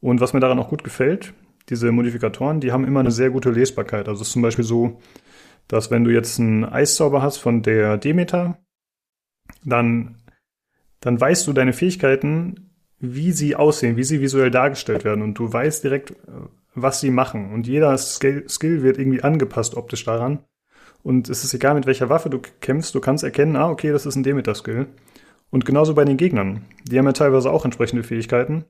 Und 0.00 0.20
was 0.20 0.32
mir 0.32 0.40
daran 0.40 0.58
auch 0.58 0.68
gut 0.68 0.84
gefällt, 0.84 1.34
diese 1.68 1.92
Modifikatoren, 1.92 2.60
die 2.60 2.72
haben 2.72 2.84
immer 2.84 3.00
eine 3.00 3.10
sehr 3.10 3.30
gute 3.30 3.50
Lesbarkeit. 3.50 4.08
Also 4.08 4.22
es 4.22 4.28
ist 4.28 4.32
zum 4.32 4.42
Beispiel 4.42 4.64
so, 4.64 4.98
dass 5.68 5.90
wenn 5.90 6.04
du 6.04 6.10
jetzt 6.10 6.40
einen 6.40 6.64
Eiszauber 6.64 7.22
hast 7.22 7.36
von 7.36 7.62
der 7.62 7.96
Demeter, 7.96 8.58
dann, 9.64 10.16
dann 11.00 11.20
weißt 11.20 11.46
du 11.46 11.52
deine 11.52 11.72
Fähigkeiten, 11.72 12.70
wie 12.98 13.32
sie 13.32 13.56
aussehen, 13.56 13.96
wie 13.96 14.04
sie 14.04 14.20
visuell 14.20 14.50
dargestellt 14.50 15.04
werden. 15.04 15.22
Und 15.22 15.34
du 15.34 15.52
weißt 15.52 15.84
direkt, 15.84 16.14
was 16.74 17.00
sie 17.00 17.10
machen. 17.10 17.52
Und 17.52 17.66
jeder 17.66 17.96
Skill 17.96 18.82
wird 18.82 18.98
irgendwie 18.98 19.22
angepasst 19.22 19.76
optisch 19.76 20.04
daran. 20.04 20.40
Und 21.02 21.30
es 21.30 21.44
ist 21.44 21.54
egal, 21.54 21.74
mit 21.74 21.86
welcher 21.86 22.10
Waffe 22.10 22.28
du 22.28 22.40
kämpfst, 22.60 22.94
du 22.94 23.00
kannst 23.00 23.24
erkennen, 23.24 23.56
ah, 23.56 23.70
okay, 23.70 23.90
das 23.90 24.06
ist 24.06 24.16
ein 24.16 24.22
Demeter-Skill. 24.22 24.86
Und 25.50 25.64
genauso 25.64 25.94
bei 25.94 26.04
den 26.04 26.16
Gegnern. 26.16 26.64
Die 26.84 26.98
haben 26.98 27.06
ja 27.06 27.12
teilweise 27.12 27.50
auch 27.50 27.64
entsprechende 27.64 28.02
Fähigkeiten. 28.02 28.64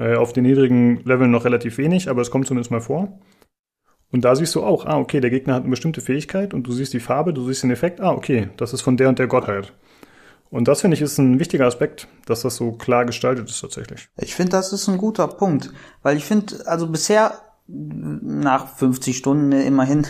Äh, 0.00 0.16
auf 0.16 0.32
den 0.32 0.44
niedrigen 0.44 1.04
Leveln 1.04 1.30
noch 1.30 1.44
relativ 1.44 1.76
wenig, 1.76 2.08
aber 2.08 2.22
es 2.22 2.30
kommt 2.30 2.46
zumindest 2.46 2.70
mal 2.70 2.80
vor. 2.80 3.20
Und 4.10 4.24
da 4.24 4.34
siehst 4.34 4.54
du 4.54 4.62
auch, 4.62 4.86
ah, 4.86 4.98
okay, 4.98 5.20
der 5.20 5.30
Gegner 5.30 5.54
hat 5.54 5.62
eine 5.62 5.70
bestimmte 5.70 6.00
Fähigkeit 6.00 6.54
und 6.54 6.66
du 6.66 6.72
siehst 6.72 6.94
die 6.94 7.00
Farbe, 7.00 7.34
du 7.34 7.46
siehst 7.46 7.62
den 7.62 7.70
Effekt, 7.70 8.00
ah, 8.00 8.12
okay, 8.12 8.48
das 8.56 8.72
ist 8.72 8.80
von 8.80 8.96
der 8.96 9.10
und 9.10 9.18
der 9.18 9.26
Gottheit. 9.26 9.74
Und 10.48 10.66
das 10.66 10.80
finde 10.80 10.96
ich 10.96 11.02
ist 11.02 11.18
ein 11.18 11.38
wichtiger 11.38 11.66
Aspekt, 11.66 12.08
dass 12.24 12.40
das 12.40 12.56
so 12.56 12.72
klar 12.72 13.04
gestaltet 13.04 13.48
ist 13.50 13.60
tatsächlich. 13.60 14.08
Ich 14.16 14.34
finde, 14.34 14.52
das 14.52 14.72
ist 14.72 14.88
ein 14.88 14.98
guter 14.98 15.28
Punkt, 15.28 15.70
weil 16.02 16.16
ich 16.16 16.24
finde, 16.24 16.66
also 16.66 16.88
bisher 16.88 17.34
nach 17.68 18.74
50 18.76 19.16
Stunden 19.16 19.52
immerhin 19.52 20.06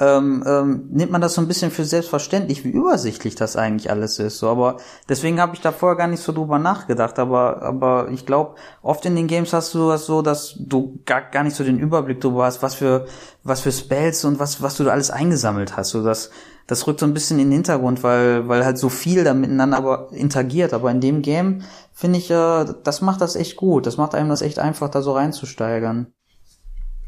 ähm, 0.00 0.44
ähm, 0.46 0.88
nimmt 0.90 1.10
man 1.10 1.20
das 1.20 1.34
so 1.34 1.40
ein 1.40 1.48
bisschen 1.48 1.70
für 1.70 1.84
selbstverständlich, 1.84 2.64
wie 2.64 2.70
übersichtlich 2.70 3.34
das 3.34 3.56
eigentlich 3.56 3.90
alles 3.90 4.18
ist. 4.18 4.38
So, 4.38 4.48
aber 4.48 4.76
deswegen 5.08 5.40
habe 5.40 5.54
ich 5.54 5.60
da 5.60 5.72
vorher 5.72 5.96
gar 5.96 6.06
nicht 6.06 6.22
so 6.22 6.32
drüber 6.32 6.58
nachgedacht. 6.58 7.18
Aber 7.18 7.62
aber 7.62 8.08
ich 8.10 8.24
glaube, 8.24 8.54
oft 8.82 9.04
in 9.06 9.16
den 9.16 9.26
Games 9.26 9.52
hast 9.52 9.74
du 9.74 9.88
das 9.88 10.06
so, 10.06 10.22
dass 10.22 10.54
du 10.58 11.00
gar, 11.04 11.22
gar 11.22 11.42
nicht 11.42 11.56
so 11.56 11.64
den 11.64 11.78
Überblick 11.78 12.20
drüber 12.20 12.44
hast, 12.44 12.62
was 12.62 12.74
für 12.74 13.06
was 13.42 13.60
für 13.60 13.72
Spells 13.72 14.24
und 14.24 14.38
was 14.38 14.62
was 14.62 14.76
du 14.76 14.84
da 14.84 14.92
alles 14.92 15.10
eingesammelt 15.10 15.76
hast. 15.76 15.90
So 15.90 16.04
das 16.04 16.30
das 16.68 16.86
rückt 16.86 17.00
so 17.00 17.06
ein 17.06 17.14
bisschen 17.14 17.38
in 17.38 17.46
den 17.46 17.52
Hintergrund, 17.54 18.02
weil 18.02 18.46
weil 18.48 18.64
halt 18.64 18.78
so 18.78 18.88
viel 18.90 19.24
da 19.24 19.34
miteinander 19.34 19.78
aber 19.78 20.08
interagiert. 20.12 20.74
Aber 20.74 20.90
in 20.90 21.00
dem 21.00 21.22
Game 21.22 21.62
finde 21.92 22.18
ich, 22.18 22.30
äh, 22.30 22.66
das 22.84 23.00
macht 23.00 23.20
das 23.20 23.36
echt 23.36 23.56
gut. 23.56 23.86
Das 23.86 23.96
macht 23.96 24.14
einem 24.14 24.28
das 24.28 24.42
echt 24.42 24.58
einfach, 24.60 24.88
da 24.90 25.02
so 25.02 25.12
reinzusteigern. 25.12 26.12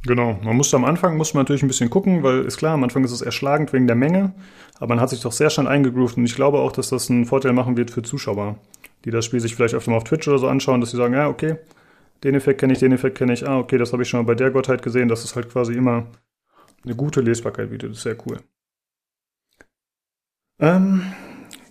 Genau, 0.07 0.39
man 0.43 0.57
musste 0.57 0.77
am 0.77 0.87
Anfang, 0.87 1.19
muss 1.19 1.35
man 1.35 1.43
natürlich 1.43 1.63
ein 1.63 1.69
bisschen 1.69 1.91
gucken, 1.91 2.23
weil 2.23 2.45
ist 2.45 2.57
klar, 2.57 2.73
am 2.73 2.85
Anfang 2.85 3.05
ist 3.05 3.13
es 3.13 3.21
erschlagend 3.21 3.73
wegen 3.75 3.87
der 3.87 3.97
Menge, 3.97 4.33
aber 4.77 4.95
man 4.95 5.01
hat 5.01 5.11
sich 5.11 5.21
doch 5.21 5.33
sehr 5.33 5.51
schnell 5.51 5.67
eingegroovt 5.67 6.17
und 6.17 6.25
ich 6.25 6.35
glaube 6.35 6.59
auch, 6.59 6.73
dass 6.73 6.89
das 6.89 7.11
einen 7.11 7.27
Vorteil 7.27 7.53
machen 7.53 7.77
wird 7.77 7.91
für 7.91 8.03
Zuschauer, 8.03 8.57
die 9.05 9.11
das 9.11 9.27
Spiel 9.27 9.41
sich 9.41 9.55
vielleicht 9.55 9.75
öfter 9.75 9.91
mal 9.91 9.99
auf 9.99 10.05
Twitch 10.05 10.27
oder 10.27 10.39
so 10.39 10.49
anschauen, 10.49 10.81
dass 10.81 10.93
sie 10.93 10.97
sagen, 10.97 11.13
ja, 11.13 11.29
okay, 11.29 11.57
den 12.25 12.35
Effekt 12.35 12.61
kenne 12.61 12.73
ich, 12.73 12.79
den 12.79 12.93
Effekt 12.93 13.19
kenne 13.19 13.35
ich, 13.35 13.47
ah, 13.47 13.59
okay, 13.59 13.77
das 13.77 13.93
habe 13.93 14.03
ich 14.03 14.09
schon 14.09 14.21
mal 14.21 14.27
bei 14.27 14.35
der 14.35 14.51
Gottheit 14.51 14.83
gesehen, 14.83 15.09
dass 15.09 15.25
es 15.25 15.37
halt 15.37 15.51
quasi 15.51 15.75
immer 15.75 16.07
eine 16.83 16.95
gute 16.95 17.21
Lesbarkeit 17.21 17.69
bietet, 17.71 17.91
das 17.91 17.99
ist 17.99 18.05
sehr 18.05 18.17
cool. 18.27 18.39
Ähm, 20.59 21.03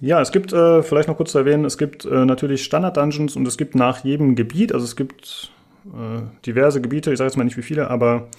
ja, 0.02 0.22
es 0.22 0.32
gibt, 0.32 0.54
äh, 0.54 0.84
vielleicht 0.84 1.08
noch 1.08 1.18
kurz 1.18 1.32
zu 1.32 1.40
erwähnen, 1.40 1.66
es 1.66 1.80
gibt 1.80 2.06
äh, 2.06 2.26
natürlich 2.26 2.64
Standard-Dungeons 2.64 3.36
und 3.36 3.48
es 3.48 3.58
gibt 3.58 3.74
nach 3.74 4.04
jedem 4.04 4.36
Gebiet, 4.36 4.72
also 4.72 4.86
es 4.86 4.96
gibt 4.96 5.52
äh, 5.94 6.22
diverse 6.46 6.82
Gebiete, 6.82 7.12
ich 7.12 7.18
sage 7.18 7.30
jetzt 7.30 7.38
mal 7.38 7.44
nicht 7.44 7.58
wie 7.58 7.64
viele, 7.64 7.90
aber 7.90 8.30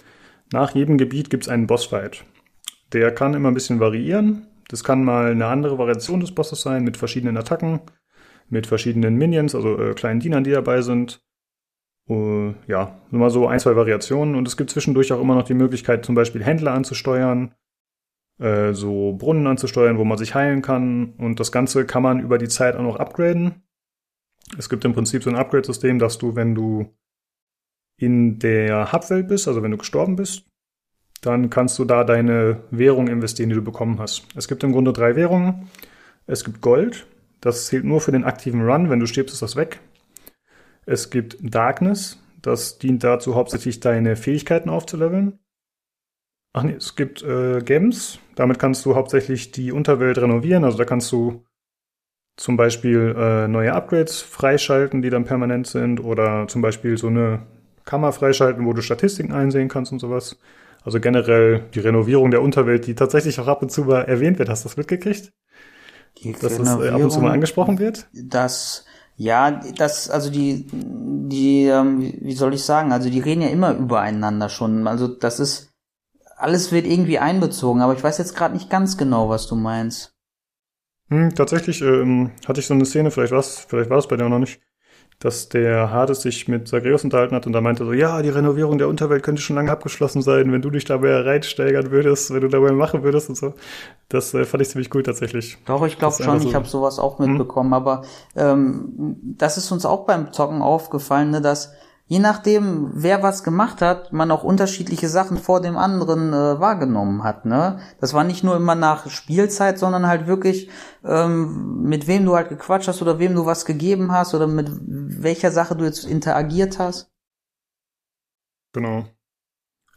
nach 0.53 0.75
jedem 0.75 0.99
Gebiet 0.99 1.31
gibt 1.31 1.45
es 1.45 1.49
einen 1.49 1.67
Bossfight. 1.67 2.25
Der 2.93 3.13
kann 3.13 3.35
immer 3.35 3.51
ein 3.51 3.55
bisschen 3.55 3.81
variieren. 3.81 4.47
Das 4.69 4.85
kann 4.85 5.05
mal 5.05 5.33
eine 5.33 5.47
andere 5.47 5.79
Variation 5.79 6.21
des 6.21 6.33
Bosses 6.33 6.63
sein, 6.63 6.85
mit 6.85 6.97
verschiedenen 6.97 7.37
Attacken, 7.37 7.81
mit 8.49 8.67
verschiedenen 8.67 9.17
Minions, 9.17 9.55
also 9.55 9.79
äh, 9.79 9.95
kleinen 9.95 10.21
Dienern, 10.21 10.45
die 10.45 10.51
dabei 10.51 10.83
sind. 10.83 11.23
Uh, 12.09 12.55
ja, 12.67 12.99
mal 13.11 13.31
so 13.31 13.47
ein, 13.47 13.61
zwei 13.61 13.77
Variationen. 13.77 14.35
Und 14.35 14.49
es 14.49 14.57
gibt 14.57 14.71
zwischendurch 14.71 15.13
auch 15.13 15.21
immer 15.21 15.37
noch 15.37 15.45
die 15.45 15.55
Möglichkeit, 15.55 16.05
zum 16.05 16.17
Beispiel 16.17 16.43
Händler 16.43 16.73
anzusteuern, 16.73 17.55
äh, 18.41 18.73
so 18.73 19.13
Brunnen 19.13 19.47
anzusteuern, 19.47 19.99
wo 19.99 20.05
man 20.05 20.19
sich 20.19 20.35
heilen 20.35 20.63
kann. 20.63 21.13
Und 21.19 21.39
das 21.39 21.53
Ganze 21.53 21.87
kann 21.87 22.03
man 22.03 22.19
über 22.19 22.39
die 22.39 22.49
Zeit 22.49 22.75
auch 22.75 22.83
noch 22.83 22.97
upgraden. 22.97 23.63
Es 24.59 24.69
gibt 24.69 24.85
im 24.85 24.93
Prinzip 24.93 25.23
so 25.23 25.31
ein 25.31 25.37
Upgrade-System, 25.37 26.01
dass 26.01 26.19
du, 26.19 26.35
wenn 26.35 26.57
du 26.57 26.93
in 28.01 28.39
der 28.39 28.93
Hubwelt 28.93 29.29
bist, 29.29 29.47
also 29.47 29.63
wenn 29.63 29.71
du 29.71 29.77
gestorben 29.77 30.17
bist, 30.17 30.47
dann 31.21 31.51
kannst 31.51 31.79
du 31.79 31.85
da 31.85 32.03
deine 32.03 32.63
Währung 32.71 33.09
investieren, 33.09 33.51
die 33.51 33.55
du 33.55 33.63
bekommen 33.63 33.99
hast. 33.99 34.27
Es 34.35 34.49
gibt 34.49 34.65
im 34.65 34.73
Grunde 34.73 34.93
drei 34.93 35.17
Währungen. 35.17 35.69
Es 36.27 36.45
gibt 36.45 36.63
Gold, 36.63 37.07
das 37.41 37.67
zählt 37.67 37.85
nur 37.85 38.01
für 38.01 38.13
den 38.13 38.25
aktiven 38.25 38.63
Run, 38.63 38.89
wenn 38.89 39.01
du 39.01 39.07
stirbst, 39.07 39.35
ist 39.35 39.43
das 39.43 39.57
weg. 39.57 39.81
Es 40.87 41.11
gibt 41.11 41.37
Darkness, 41.43 42.23
das 42.41 42.79
dient 42.79 43.05
dazu, 43.05 43.35
hauptsächlich 43.35 43.81
deine 43.81 44.17
Fähigkeiten 44.17 44.71
aufzuleveln. 44.71 45.39
Ach 46.55 46.63
nee, 46.63 46.73
es 46.73 46.97
gibt 46.97 47.23
äh, 47.23 47.61
Gems, 47.61 48.19
damit 48.35 48.59
kannst 48.59 48.85
du 48.87 48.95
hauptsächlich 48.95 49.53
die 49.53 49.73
Unterwelt 49.73 50.19
renovieren, 50.19 50.65
also 50.65 50.79
da 50.79 50.85
kannst 50.85 51.13
du 51.13 51.45
zum 52.37 52.57
Beispiel 52.57 53.15
äh, 53.17 53.47
neue 53.47 53.75
Upgrades 53.75 54.23
freischalten, 54.23 55.03
die 55.03 55.11
dann 55.11 55.25
permanent 55.25 55.67
sind, 55.67 56.01
oder 56.01 56.49
zum 56.49 56.63
Beispiel 56.63 56.97
so 56.97 57.09
eine 57.09 57.47
Kammer 57.85 58.13
freischalten, 58.13 58.67
wo 58.67 58.73
du 58.73 58.83
Statistiken 58.83 59.33
einsehen 59.33 59.69
kannst 59.69 59.93
und 59.93 59.99
sowas. 59.99 60.39
Also 60.85 61.01
generell 61.01 61.65
die 61.75 61.81
Renovierung 61.81 62.31
der 62.31 62.43
Unterwelt, 62.43 62.87
die 62.87 62.95
tatsächlich 62.95 63.39
auch 63.41 63.49
ab 63.49 63.63
und 63.63 63.71
zu 63.71 63.85
mal 63.85 64.03
erwähnt 64.03 64.39
wird. 64.39 64.49
Hast 64.49 64.65
du 64.65 64.69
das 64.69 64.77
mitgekriegt? 64.77 65.33
Die 66.23 66.33
Dass 66.33 66.57
das 66.57 66.77
äh, 66.79 66.89
ab 66.91 67.03
und 67.03 67.11
zu 67.11 67.21
mal 67.21 67.33
angesprochen 67.33 67.79
wird? 67.79 68.07
Das, 68.13 68.85
ja, 69.17 69.51
das, 69.77 70.11
also 70.11 70.31
die, 70.31 70.67
die, 70.73 71.65
ähm, 71.67 72.01
wie- 72.21 72.33
soll 72.35 72.55
ich 72.55 72.65
sagen, 72.65 72.93
also 72.93 73.11
die 73.11 73.21
reden 73.21 73.43
ja 73.43 73.49
immer 73.49 73.75
übereinander 73.75 74.49
schon. 74.49 74.87
Also 74.87 75.09
das 75.09 75.41
ist, 75.41 75.71
alles 76.37 76.73
wird 76.73 76.87
irgendwie 76.87 77.19
einbezogen, 77.19 77.83
aber 77.83 77.95
ich 77.95 78.03
weiß 78.05 78.19
jetzt 78.19 78.37
gerade 78.37 78.55
nicht 78.55 78.71
ganz 78.71 78.97
genau, 78.97 79.29
was 79.29 79.47
du 79.47 79.57
meinst. 79.57 80.13
Hm, 81.09 81.35
tatsächlich 81.35 81.83
ähm, 81.83 82.31
hatte 82.47 82.61
ich 82.61 82.67
so 82.67 82.75
eine 82.75 82.85
Szene, 82.87 83.11
vielleicht 83.11 83.33
war 83.33 83.41
es 83.41 83.61
vielleicht 83.69 83.91
war 83.91 83.99
es 83.99 84.07
bei 84.09 84.17
dir 84.17 84.25
auch 84.27 84.29
noch 84.31 84.39
nicht, 84.39 84.61
dass 85.21 85.49
der 85.51 85.91
Hades 85.93 86.23
sich 86.23 86.49
mit 86.49 86.67
Zagreus 86.67 87.05
unterhalten 87.05 87.35
hat 87.37 87.47
und 87.47 87.53
da 87.53 87.61
meinte 87.61 87.85
so, 87.85 87.93
ja, 87.93 88.23
die 88.23 88.31
Renovierung 88.31 88.79
der 88.79 88.89
Unterwelt 88.89 89.23
könnte 89.23 89.43
schon 89.43 89.55
lange 89.57 89.71
abgeschlossen 89.71 90.23
sein, 90.23 90.51
wenn 90.51 90.63
du 90.63 90.71
dich 90.71 90.87
dabei 90.87 91.15
reinsteigern 91.21 91.91
würdest, 91.91 92.33
wenn 92.33 92.41
du 92.41 92.49
dabei 92.49 92.73
machen 92.73 93.03
würdest 93.03 93.29
und 93.29 93.35
so. 93.37 93.55
Das 94.09 94.33
äh, 94.35 94.45
fand 94.45 94.63
ich 94.63 94.71
ziemlich 94.71 94.95
cool 94.95 95.03
tatsächlich. 95.03 95.59
Doch, 95.67 95.85
ich 95.87 95.99
glaube 95.99 96.17
schon, 96.23 96.41
so- 96.41 96.49
ich 96.49 96.55
habe 96.55 96.67
sowas 96.67 96.99
auch 96.99 97.19
mitbekommen, 97.19 97.73
aber 97.75 98.03
ähm, 98.35 99.17
das 99.39 99.57
ist 99.59 99.71
uns 99.71 99.85
auch 99.87 100.07
beim 100.07 100.33
Zocken 100.33 100.63
aufgefallen, 100.63 101.31
ne, 101.31 101.41
dass 101.41 101.73
je 102.11 102.19
nachdem, 102.19 102.91
wer 102.93 103.23
was 103.23 103.45
gemacht 103.45 103.81
hat, 103.81 104.13
man 104.13 104.33
auch 104.33 104.43
unterschiedliche 104.43 105.09
Sachen 105.09 105.39
vor 105.39 105.61
dem 105.61 105.77
anderen 105.77 106.33
äh, 106.33 106.59
wahrgenommen 106.59 107.23
hat. 107.23 107.47
Ne? 107.47 107.79
Das 108.01 108.15
war 108.15 108.25
nicht 108.25 108.43
nur 108.43 108.57
immer 108.57 108.75
nach 108.75 109.09
Spielzeit, 109.09 109.79
sondern 109.79 110.09
halt 110.09 110.27
wirklich, 110.27 110.69
ähm, 111.05 111.85
mit 111.85 112.09
wem 112.09 112.25
du 112.25 112.35
halt 112.35 112.49
gequatscht 112.49 112.89
hast 112.89 113.01
oder 113.01 113.21
wem 113.21 113.37
du 113.37 113.47
was 113.47 113.65
gegeben 113.65 114.11
hast 114.11 114.35
oder 114.35 114.49
mit 114.49 114.73
welcher 114.83 115.53
Sache 115.53 115.77
du 115.77 115.85
jetzt 115.85 116.05
interagiert 116.05 116.81
hast. 116.81 117.13
Genau. 118.73 119.05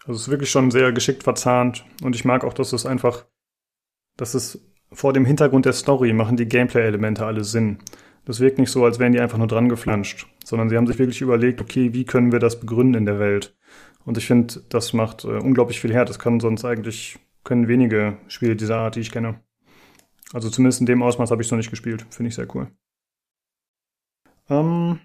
Also 0.06 0.14
es 0.14 0.22
ist 0.22 0.30
wirklich 0.30 0.52
schon 0.52 0.70
sehr 0.70 0.92
geschickt 0.92 1.24
verzahnt 1.24 1.84
und 2.04 2.16
ich 2.16 2.26
mag 2.26 2.44
auch, 2.44 2.54
dass 2.54 2.74
es 2.74 2.86
einfach, 2.86 3.26
dass 4.18 4.36
es 4.36 4.64
vor 4.92 5.14
dem 5.14 5.26
Hintergrund 5.26 5.66
der 5.66 5.74
Story 5.74 6.14
machen 6.14 6.38
die 6.38 6.48
Gameplay-Elemente 6.48 7.26
alle 7.26 7.44
Sinn. 7.44 7.80
Das 8.26 8.40
wirkt 8.40 8.60
nicht 8.60 8.70
so, 8.70 8.86
als 8.86 9.00
wären 9.00 9.14
die 9.14 9.20
einfach 9.20 9.40
nur 9.40 9.48
dran 9.48 9.68
geflanscht, 9.68 10.28
sondern 10.44 10.70
sie 10.70 10.78
haben 10.78 10.88
sich 10.88 11.00
wirklich 11.00 11.22
überlegt, 11.22 11.62
okay, 11.62 11.94
wie 11.94 12.06
können 12.06 12.32
wir 12.32 12.40
das 12.40 12.60
begründen 12.60 12.96
in 12.96 13.06
der 13.06 13.20
Welt? 13.20 13.56
Und 14.06 14.18
ich 14.18 14.28
finde, 14.28 14.62
das 14.70 14.94
macht 14.94 15.24
äh, 15.24 15.28
unglaublich 15.28 15.80
viel 15.80 15.94
her. 15.94 16.06
Das 16.06 16.20
kann 16.20 16.40
sonst 16.40 16.66
eigentlich, 16.66 17.20
können 17.44 17.68
wenige 17.68 18.18
Spiele 18.28 18.56
dieser 18.56 18.78
Art, 18.78 18.96
die 18.96 19.00
ich 19.00 19.12
kenne. 19.12 19.40
Also 20.34 20.50
zumindest 20.50 20.82
in 20.82 20.88
dem 20.88 21.04
Ausmaß 21.04 21.32
habe 21.32 21.42
ich 21.42 21.48
es 21.48 21.52
noch 21.52 21.58
nicht 21.58 21.70
gespielt. 21.70 22.06
Finde 22.10 22.30
ich 22.30 22.36
sehr 22.36 22.54
cool. 22.56 22.68
Ähm, 24.50 25.00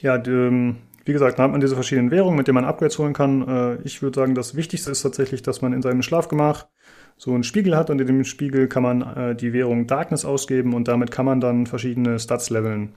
ja, 0.00 0.18
die, 0.18 0.30
ähm, 0.30 0.76
wie 1.04 1.12
gesagt, 1.12 1.38
dann 1.38 1.44
hat 1.44 1.52
man 1.52 1.60
diese 1.60 1.74
verschiedenen 1.74 2.10
Währungen, 2.10 2.36
mit 2.36 2.46
denen 2.46 2.56
man 2.56 2.64
Upgrades 2.64 2.98
holen 2.98 3.14
kann. 3.14 3.48
Äh, 3.48 3.82
ich 3.82 4.02
würde 4.02 4.20
sagen, 4.20 4.34
das 4.34 4.54
Wichtigste 4.54 4.90
ist 4.90 5.02
tatsächlich, 5.02 5.42
dass 5.42 5.62
man 5.62 5.72
in 5.72 5.82
seinem 5.82 6.02
Schlafgemach 6.02 6.68
so 7.16 7.34
einen 7.34 7.44
Spiegel 7.44 7.76
hat 7.76 7.90
und 7.90 8.00
in 8.00 8.06
dem 8.06 8.24
Spiegel 8.24 8.68
kann 8.68 8.82
man 8.82 9.02
äh, 9.02 9.34
die 9.34 9.52
Währung 9.52 9.86
Darkness 9.86 10.24
ausgeben 10.24 10.74
und 10.74 10.88
damit 10.88 11.10
kann 11.10 11.26
man 11.26 11.40
dann 11.40 11.66
verschiedene 11.66 12.18
Stats 12.18 12.50
leveln. 12.50 12.94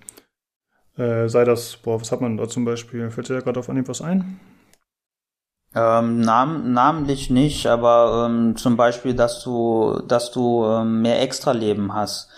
Äh, 0.98 1.28
sei 1.28 1.44
das, 1.44 1.78
boah, 1.78 2.00
was 2.00 2.12
hat 2.12 2.22
man 2.22 2.38
da 2.38 2.48
zum 2.48 2.66
Beispiel? 2.66 3.10
Fällt 3.12 3.30
dir 3.30 3.36
da 3.36 3.42
gerade 3.42 3.60
auf 3.60 3.70
Anhieb 3.70 3.88
was 3.88 4.02
ein? 4.02 4.40
Ähm, 5.76 6.22
nam 6.22 6.72
namentlich 6.72 7.30
nicht, 7.30 7.68
aber 7.68 8.28
ähm, 8.30 8.56
zum 8.56 8.78
Beispiel, 8.78 9.14
dass 9.14 9.44
du, 9.44 10.02
dass 10.08 10.32
du 10.32 10.64
ähm, 10.66 11.02
mehr 11.02 11.22
Extraleben 11.22 11.94
hast. 11.94 12.30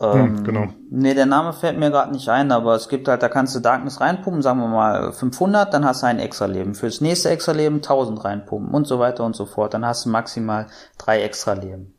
Ähm, 0.00 0.36
Hm, 0.38 0.44
genau. 0.44 0.68
Nee, 0.90 1.14
der 1.14 1.26
Name 1.26 1.52
fällt 1.52 1.76
mir 1.76 1.90
gerade 1.90 2.12
nicht 2.12 2.28
ein, 2.28 2.52
aber 2.52 2.76
es 2.76 2.88
gibt 2.88 3.08
halt, 3.08 3.20
da 3.22 3.28
kannst 3.28 3.56
du 3.56 3.60
Darkness 3.60 4.00
reinpumpen, 4.00 4.42
sagen 4.42 4.60
wir 4.60 4.68
mal 4.68 5.12
500, 5.12 5.74
dann 5.74 5.84
hast 5.84 6.02
du 6.02 6.06
ein 6.06 6.20
Extraleben. 6.20 6.76
Fürs 6.76 7.00
nächste 7.00 7.30
Extraleben 7.30 7.78
1000 7.78 8.24
reinpumpen 8.24 8.72
und 8.72 8.86
so 8.86 9.00
weiter 9.00 9.24
und 9.24 9.34
so 9.34 9.44
fort. 9.44 9.74
Dann 9.74 9.84
hast 9.84 10.06
du 10.06 10.10
maximal 10.10 10.68
drei 10.98 11.22
Extraleben. 11.22 11.94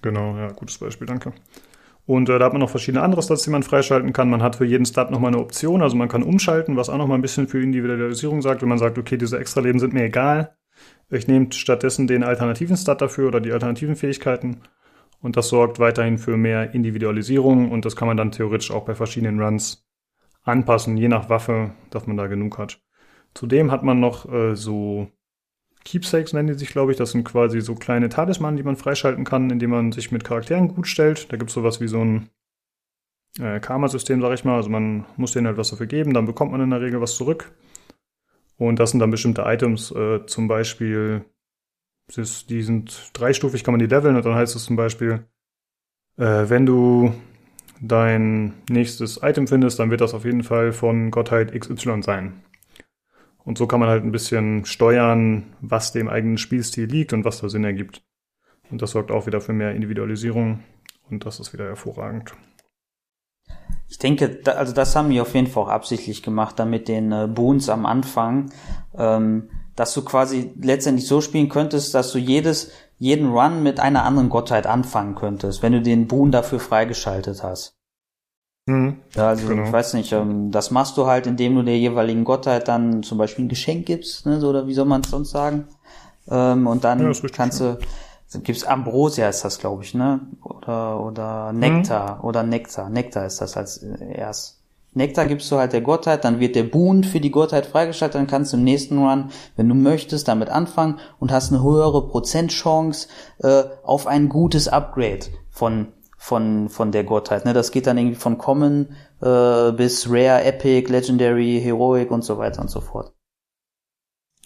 Genau, 0.00 0.36
ja, 0.36 0.48
gutes 0.52 0.78
Beispiel, 0.78 1.08
danke. 1.08 1.32
Und 2.08 2.30
äh, 2.30 2.38
da 2.38 2.46
hat 2.46 2.54
man 2.54 2.60
noch 2.60 2.70
verschiedene 2.70 3.02
andere 3.02 3.22
Stats, 3.22 3.42
die 3.42 3.50
man 3.50 3.62
freischalten 3.62 4.14
kann. 4.14 4.30
Man 4.30 4.42
hat 4.42 4.56
für 4.56 4.64
jeden 4.64 4.86
Stat 4.86 5.10
nochmal 5.10 5.28
eine 5.28 5.42
Option, 5.42 5.82
also 5.82 5.94
man 5.94 6.08
kann 6.08 6.22
umschalten, 6.22 6.74
was 6.74 6.88
auch 6.88 6.96
nochmal 6.96 7.18
ein 7.18 7.22
bisschen 7.22 7.48
für 7.48 7.62
Individualisierung 7.62 8.40
sagt, 8.40 8.62
wenn 8.62 8.70
man 8.70 8.78
sagt, 8.78 8.96
okay, 8.96 9.18
diese 9.18 9.38
Extraleben 9.38 9.78
sind 9.78 9.92
mir 9.92 10.04
egal. 10.04 10.56
Ich 11.10 11.28
nehme 11.28 11.52
stattdessen 11.52 12.06
den 12.06 12.24
alternativen 12.24 12.78
Stat 12.78 13.02
dafür 13.02 13.28
oder 13.28 13.42
die 13.42 13.52
alternativen 13.52 13.94
Fähigkeiten. 13.94 14.62
Und 15.20 15.36
das 15.36 15.50
sorgt 15.50 15.80
weiterhin 15.80 16.16
für 16.16 16.38
mehr 16.38 16.72
Individualisierung 16.72 17.70
und 17.70 17.84
das 17.84 17.94
kann 17.94 18.08
man 18.08 18.16
dann 18.16 18.32
theoretisch 18.32 18.70
auch 18.70 18.86
bei 18.86 18.94
verschiedenen 18.94 19.38
Runs 19.38 19.86
anpassen, 20.44 20.96
je 20.96 21.08
nach 21.08 21.28
Waffe, 21.28 21.72
dass 21.90 22.06
man 22.06 22.16
da 22.16 22.26
genug 22.26 22.56
hat. 22.56 22.80
Zudem 23.34 23.70
hat 23.70 23.82
man 23.82 24.00
noch 24.00 24.32
äh, 24.32 24.56
so 24.56 25.08
Keepsakes 25.84 26.32
nennen 26.32 26.48
die 26.48 26.54
sich, 26.54 26.70
glaube 26.70 26.92
ich. 26.92 26.98
Das 26.98 27.12
sind 27.12 27.24
quasi 27.24 27.60
so 27.60 27.74
kleine 27.74 28.08
Talismanen, 28.08 28.56
die 28.56 28.62
man 28.62 28.76
freischalten 28.76 29.24
kann, 29.24 29.50
indem 29.50 29.70
man 29.70 29.92
sich 29.92 30.12
mit 30.12 30.24
Charakteren 30.24 30.68
gut 30.68 30.86
stellt. 30.86 31.32
Da 31.32 31.36
gibt 31.36 31.50
es 31.50 31.54
sowas 31.54 31.80
wie 31.80 31.88
so 31.88 32.04
ein 32.04 32.28
äh, 33.38 33.60
Karma-System, 33.60 34.20
sag 34.20 34.34
ich 34.34 34.44
mal. 34.44 34.56
Also 34.56 34.70
man 34.70 35.06
muss 35.16 35.32
denen 35.32 35.46
halt 35.46 35.56
was 35.56 35.70
dafür 35.70 35.86
geben, 35.86 36.14
dann 36.14 36.26
bekommt 36.26 36.52
man 36.52 36.60
in 36.60 36.70
der 36.70 36.80
Regel 36.80 37.00
was 37.00 37.14
zurück. 37.14 37.52
Und 38.56 38.80
das 38.80 38.90
sind 38.90 39.00
dann 39.00 39.10
bestimmte 39.10 39.42
Items, 39.42 39.92
äh, 39.92 40.26
zum 40.26 40.48
Beispiel, 40.48 41.24
ist, 42.16 42.50
die 42.50 42.62
sind 42.62 43.10
dreistufig, 43.12 43.62
kann 43.62 43.72
man 43.72 43.78
die 43.78 43.86
leveln 43.86 44.16
und 44.16 44.24
dann 44.24 44.34
heißt 44.34 44.56
es 44.56 44.64
zum 44.64 44.76
Beispiel, 44.76 45.24
äh, 46.16 46.48
wenn 46.48 46.66
du 46.66 47.12
dein 47.80 48.54
nächstes 48.68 49.20
Item 49.22 49.46
findest, 49.46 49.78
dann 49.78 49.90
wird 49.90 50.00
das 50.00 50.14
auf 50.14 50.24
jeden 50.24 50.42
Fall 50.42 50.72
von 50.72 51.10
Gottheit 51.10 51.52
XY 51.52 52.02
sein. 52.02 52.42
Und 53.48 53.56
so 53.56 53.66
kann 53.66 53.80
man 53.80 53.88
halt 53.88 54.04
ein 54.04 54.12
bisschen 54.12 54.66
steuern, 54.66 55.54
was 55.62 55.90
dem 55.90 56.06
eigenen 56.06 56.36
Spielstil 56.36 56.84
liegt 56.84 57.14
und 57.14 57.24
was 57.24 57.40
da 57.40 57.48
Sinn 57.48 57.64
ergibt. 57.64 58.02
Und 58.70 58.82
das 58.82 58.90
sorgt 58.90 59.10
auch 59.10 59.26
wieder 59.26 59.40
für 59.40 59.54
mehr 59.54 59.74
Individualisierung 59.74 60.64
und 61.08 61.24
das 61.24 61.40
ist 61.40 61.54
wieder 61.54 61.64
hervorragend. 61.64 62.34
Ich 63.88 63.98
denke, 63.98 64.28
da, 64.28 64.52
also 64.52 64.74
das 64.74 64.94
haben 64.94 65.08
die 65.08 65.18
auf 65.22 65.34
jeden 65.34 65.46
Fall 65.46 65.62
auch 65.62 65.68
absichtlich 65.68 66.22
gemacht, 66.22 66.58
damit 66.58 66.88
den 66.88 67.10
äh, 67.10 67.26
Boons 67.26 67.70
am 67.70 67.86
Anfang, 67.86 68.52
ähm, 68.94 69.48
dass 69.76 69.94
du 69.94 70.04
quasi 70.04 70.52
letztendlich 70.60 71.06
so 71.06 71.22
spielen 71.22 71.48
könntest, 71.48 71.94
dass 71.94 72.12
du 72.12 72.18
jedes, 72.18 72.70
jeden 72.98 73.30
Run 73.30 73.62
mit 73.62 73.80
einer 73.80 74.04
anderen 74.04 74.28
Gottheit 74.28 74.66
anfangen 74.66 75.14
könntest, 75.14 75.62
wenn 75.62 75.72
du 75.72 75.80
den 75.80 76.06
Boon 76.06 76.32
dafür 76.32 76.60
freigeschaltet 76.60 77.42
hast. 77.42 77.77
Mhm. 78.68 78.96
Ja, 79.16 79.28
also 79.28 79.48
Genau. 79.48 79.64
ich 79.64 79.72
weiß 79.72 79.94
nicht, 79.94 80.12
ähm, 80.12 80.50
das 80.50 80.70
machst 80.70 80.96
du 80.98 81.06
halt, 81.06 81.26
indem 81.26 81.54
du 81.56 81.62
der 81.62 81.78
jeweiligen 81.78 82.24
Gottheit 82.24 82.68
dann 82.68 83.02
zum 83.02 83.16
Beispiel 83.16 83.46
ein 83.46 83.48
Geschenk 83.48 83.86
gibst, 83.86 84.26
ne, 84.26 84.38
so, 84.40 84.50
oder 84.50 84.66
wie 84.66 84.74
soll 84.74 84.84
man 84.84 85.00
es 85.00 85.10
sonst 85.10 85.30
sagen? 85.30 85.64
Ähm, 86.30 86.66
und 86.66 86.84
dann 86.84 87.00
Ja, 87.00 87.08
richtig, 87.08 87.32
kannst 87.32 87.60
du, 87.60 87.78
gibt's 88.42 88.64
Ambrosia 88.64 89.28
ist 89.28 89.42
das, 89.44 89.58
glaube 89.58 89.84
ich, 89.84 89.94
ne? 89.94 90.20
Oder 90.44 91.00
oder 91.00 91.52
Nektar 91.54 92.22
oder 92.22 92.42
Nektar. 92.42 92.90
Nektar 92.90 93.24
ist 93.24 93.40
das 93.40 93.56
als 93.56 93.78
äh, 93.82 94.14
erst. 94.18 94.56
Nektar 94.92 95.26
gibst 95.26 95.50
du 95.50 95.56
halt 95.56 95.72
der 95.72 95.80
Gottheit, 95.80 96.24
dann 96.24 96.40
wird 96.40 96.54
der 96.56 96.64
Boon 96.64 97.04
für 97.04 97.20
die 97.20 97.30
Gottheit 97.30 97.66
freigeschaltet, 97.66 98.16
dann 98.16 98.26
kannst 98.26 98.52
du 98.52 98.56
im 98.58 98.64
nächsten 98.64 98.98
Run, 98.98 99.30
wenn 99.56 99.68
du 99.68 99.74
möchtest, 99.74 100.28
damit 100.28 100.50
anfangen 100.50 100.98
und 101.20 101.30
hast 101.30 101.52
eine 101.52 101.62
höhere 101.62 102.06
Prozentchance 102.08 103.08
äh, 103.38 103.64
auf 103.84 104.06
ein 104.06 104.28
gutes 104.28 104.66
Upgrade 104.68 105.26
von 105.50 105.88
von 106.28 106.68
von 106.68 106.92
der 106.92 107.04
Gottheit. 107.04 107.44
Ne, 107.44 107.54
das 107.54 107.72
geht 107.72 107.86
dann 107.86 107.98
irgendwie 107.98 108.16
von 108.16 108.38
Common 108.38 108.88
äh, 109.20 109.72
bis 109.72 110.08
Rare, 110.10 110.44
Epic, 110.44 110.90
Legendary, 110.92 111.60
Heroic 111.62 112.10
und 112.10 112.22
so 112.22 112.38
weiter 112.38 112.60
und 112.60 112.68
so 112.68 112.80
fort. 112.80 113.12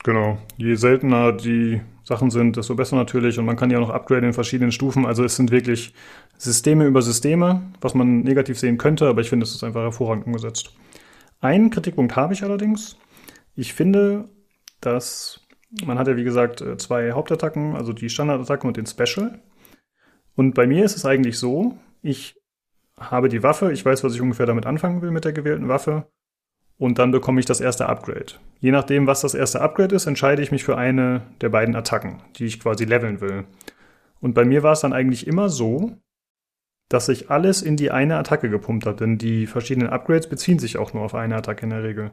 Genau. 0.05 0.39
Je 0.57 0.75
seltener 0.75 1.33
die 1.33 1.81
Sachen 2.05 2.31
sind, 2.31 2.57
desto 2.57 2.75
besser 2.75 2.97
natürlich. 2.97 3.39
Und 3.39 3.45
man 3.45 3.57
kann 3.57 3.75
auch 3.75 3.81
noch 3.81 3.91
upgraden 3.91 4.29
in 4.29 4.33
verschiedenen 4.33 4.73
Stufen. 4.73 5.07
Also 5.07 5.25
es 5.25 5.37
sind 5.37 5.51
wirklich 5.51 5.95
Systeme 6.39 6.87
über 6.87 7.03
Systeme, 7.03 7.63
was 7.81 7.95
man 7.95 8.21
negativ 8.21 8.59
sehen 8.59 8.79
könnte, 8.79 9.07
aber 9.07 9.21
ich 9.21 9.29
finde, 9.29 9.45
es 9.45 9.55
ist 9.55 9.63
einfach 9.63 9.83
hervorragend 9.83 10.27
umgesetzt. 10.27 10.75
Einen 11.41 11.71
Kritikpunkt 11.71 12.17
habe 12.17 12.35
ich 12.35 12.43
allerdings. 12.43 12.97
Ich 13.55 13.75
finde, 13.75 14.29
dass 14.81 15.41
man 15.85 15.99
hat 15.99 16.09
ja 16.09 16.17
wie 16.17 16.25
gesagt 16.25 16.61
äh, 16.61 16.77
zwei 16.77 17.13
Hauptattacken, 17.13 17.77
also 17.77 17.93
die 17.93 18.11
Standardattacken 18.11 18.69
und 18.69 18.77
den 18.77 18.87
Special. 18.87 19.41
Und 20.35 20.55
bei 20.55 20.67
mir 20.67 20.85
ist 20.85 20.97
es 20.97 21.05
eigentlich 21.05 21.39
so, 21.39 21.79
ich 22.03 22.41
habe 22.99 23.29
die 23.29 23.43
Waffe, 23.43 23.73
ich 23.73 23.85
weiß, 23.85 24.05
was 24.05 24.15
ich 24.15 24.21
ungefähr 24.21 24.47
damit 24.47 24.67
anfangen 24.67 25.03
will 25.03 25.11
mit 25.11 25.25
der 25.25 25.33
gewählten 25.33 25.69
Waffe 25.69 26.07
und 26.79 26.99
dann 26.99 27.11
bekomme 27.11 27.41
ich 27.41 27.47
das 27.47 27.61
erste 27.61 27.87
Upgrade. 27.87 28.35
Je 28.61 28.71
nachdem, 28.71 29.07
was 29.07 29.21
das 29.21 29.35
erste 29.35 29.61
Upgrade 29.61 29.95
ist, 29.95 30.07
entscheide 30.07 30.43
ich 30.43 30.53
mich 30.53 30.65
für 30.65 30.77
eine 30.77 31.23
der 31.41 31.49
beiden 31.49 31.77
Attacken, 31.77 32.23
die 32.37 32.47
ich 32.47 32.61
quasi 32.61 32.85
leveln 32.85 33.21
will. 33.21 33.45
Und 34.21 34.35
bei 34.35 34.45
mir 34.45 34.63
war 34.63 34.73
es 34.73 34.81
dann 34.81 34.93
eigentlich 34.93 35.27
immer 35.27 35.49
so, 35.49 35.97
dass 36.89 37.09
ich 37.09 37.31
alles 37.31 37.63
in 37.63 37.77
die 37.77 37.91
eine 37.91 38.17
Attacke 38.19 38.51
gepumpt 38.51 38.87
habe, 38.87 38.97
denn 38.97 39.19
die 39.19 39.47
verschiedenen 39.47 39.89
Upgrades 39.89 40.29
beziehen 40.29 40.59
sich 40.59 40.77
auch 40.77 40.93
nur 40.93 41.03
auf 41.03 41.15
eine 41.15 41.37
Attacke 41.37 41.65
in 41.65 41.71
der 41.71 41.83
Regel. 41.83 42.13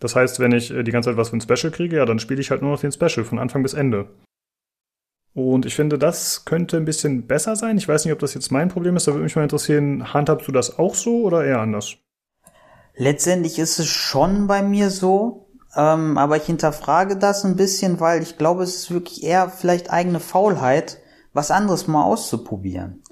Das 0.00 0.16
heißt, 0.16 0.40
wenn 0.40 0.52
ich 0.52 0.70
äh, 0.70 0.82
die 0.82 0.90
ganze 0.90 1.10
Zeit 1.10 1.16
was 1.16 1.30
für 1.30 1.36
ein 1.36 1.40
Special 1.40 1.70
kriege, 1.70 1.96
ja, 1.96 2.06
dann 2.06 2.18
spiele 2.18 2.40
ich 2.40 2.50
halt 2.50 2.62
nur 2.62 2.72
noch 2.72 2.80
den 2.80 2.92
Special 2.92 3.24
von 3.24 3.38
Anfang 3.38 3.62
bis 3.62 3.74
Ende. 3.74 4.08
Und 5.34 5.66
ich 5.66 5.74
finde, 5.74 5.98
das 5.98 6.44
könnte 6.44 6.76
ein 6.76 6.84
bisschen 6.84 7.26
besser 7.26 7.56
sein. 7.56 7.78
Ich 7.78 7.88
weiß 7.88 8.04
nicht, 8.04 8.12
ob 8.12 8.18
das 8.18 8.34
jetzt 8.34 8.50
mein 8.50 8.68
Problem 8.68 8.96
ist. 8.96 9.06
Da 9.06 9.12
würde 9.12 9.24
mich 9.24 9.36
mal 9.36 9.42
interessieren, 9.42 10.12
handhabst 10.12 10.48
du 10.48 10.52
das 10.52 10.78
auch 10.78 10.94
so 10.94 11.22
oder 11.22 11.44
eher 11.44 11.60
anders? 11.60 11.96
Letztendlich 12.96 13.58
ist 13.58 13.78
es 13.78 13.86
schon 13.88 14.46
bei 14.46 14.62
mir 14.62 14.90
so, 14.90 15.46
Ähm, 15.76 16.18
aber 16.18 16.36
ich 16.36 16.44
hinterfrage 16.46 17.16
das 17.16 17.44
ein 17.44 17.54
bisschen, 17.54 18.00
weil 18.00 18.22
ich 18.22 18.36
glaube, 18.38 18.64
es 18.64 18.74
ist 18.74 18.90
wirklich 18.90 19.22
eher 19.22 19.48
vielleicht 19.50 19.90
eigene 19.92 20.18
Faulheit, 20.18 20.98
was 21.32 21.52
anderes 21.52 21.86
mal 21.86 22.02
auszuprobieren. 22.02 23.02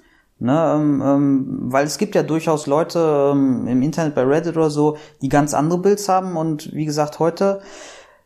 Ne, 0.40 0.74
ähm, 0.76 1.02
ähm, 1.04 1.46
weil 1.72 1.84
es 1.86 1.98
gibt 1.98 2.14
ja 2.14 2.22
durchaus 2.22 2.66
Leute 2.66 3.30
ähm, 3.32 3.66
im 3.66 3.82
Internet 3.82 4.14
bei 4.14 4.22
Reddit 4.22 4.56
oder 4.56 4.70
so, 4.70 4.96
die 5.20 5.28
ganz 5.28 5.52
andere 5.52 5.80
Builds 5.80 6.08
haben 6.08 6.36
und 6.36 6.72
wie 6.74 6.84
gesagt, 6.84 7.18
heute 7.18 7.60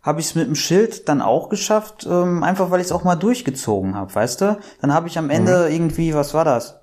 habe 0.03 0.21
ich 0.21 0.27
es 0.27 0.35
mit 0.35 0.47
dem 0.47 0.55
Schild 0.57 1.09
dann 1.09 1.23
auch 1.23 1.49
geschafft, 1.49 2.07
ähm, 2.11 2.43
einfach 2.43 2.71
weil 2.71 2.81
ich 2.81 2.87
es 2.87 2.93
auch 2.93 3.05
mal 3.05 3.17
durchgezogen 3.17 3.95
habe, 3.95 4.15
weißt 4.15 4.41
du? 4.41 4.59
Dann 4.81 4.93
habe 4.93 5.09
ich 5.09 5.17
am 5.19 5.31
Ende 5.31 5.67
Mhm. 5.69 5.75
irgendwie, 5.75 6.15
was 6.15 6.35
war 6.35 6.45
das? 6.45 6.79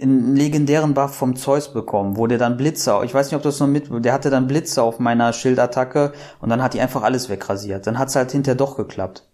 einen 0.00 0.36
legendären 0.36 0.94
Buff 0.94 1.16
vom 1.16 1.34
Zeus 1.34 1.72
bekommen, 1.72 2.16
wo 2.16 2.28
der 2.28 2.38
dann 2.38 2.56
Blitze, 2.56 3.00
ich 3.04 3.12
weiß 3.12 3.26
nicht, 3.26 3.34
ob 3.34 3.42
das 3.42 3.58
noch 3.58 3.66
mit, 3.66 3.88
der 4.04 4.12
hatte 4.12 4.30
dann 4.30 4.46
Blitze 4.46 4.82
auf 4.84 5.00
meiner 5.00 5.32
Schildattacke 5.32 6.12
und 6.40 6.48
dann 6.48 6.62
hat 6.62 6.74
die 6.74 6.80
einfach 6.80 7.02
alles 7.02 7.28
wegrasiert. 7.28 7.88
Dann 7.88 7.98
hat's 7.98 8.14
halt 8.14 8.30
hinterher 8.30 8.54
doch 8.54 8.76
geklappt. 8.76 9.26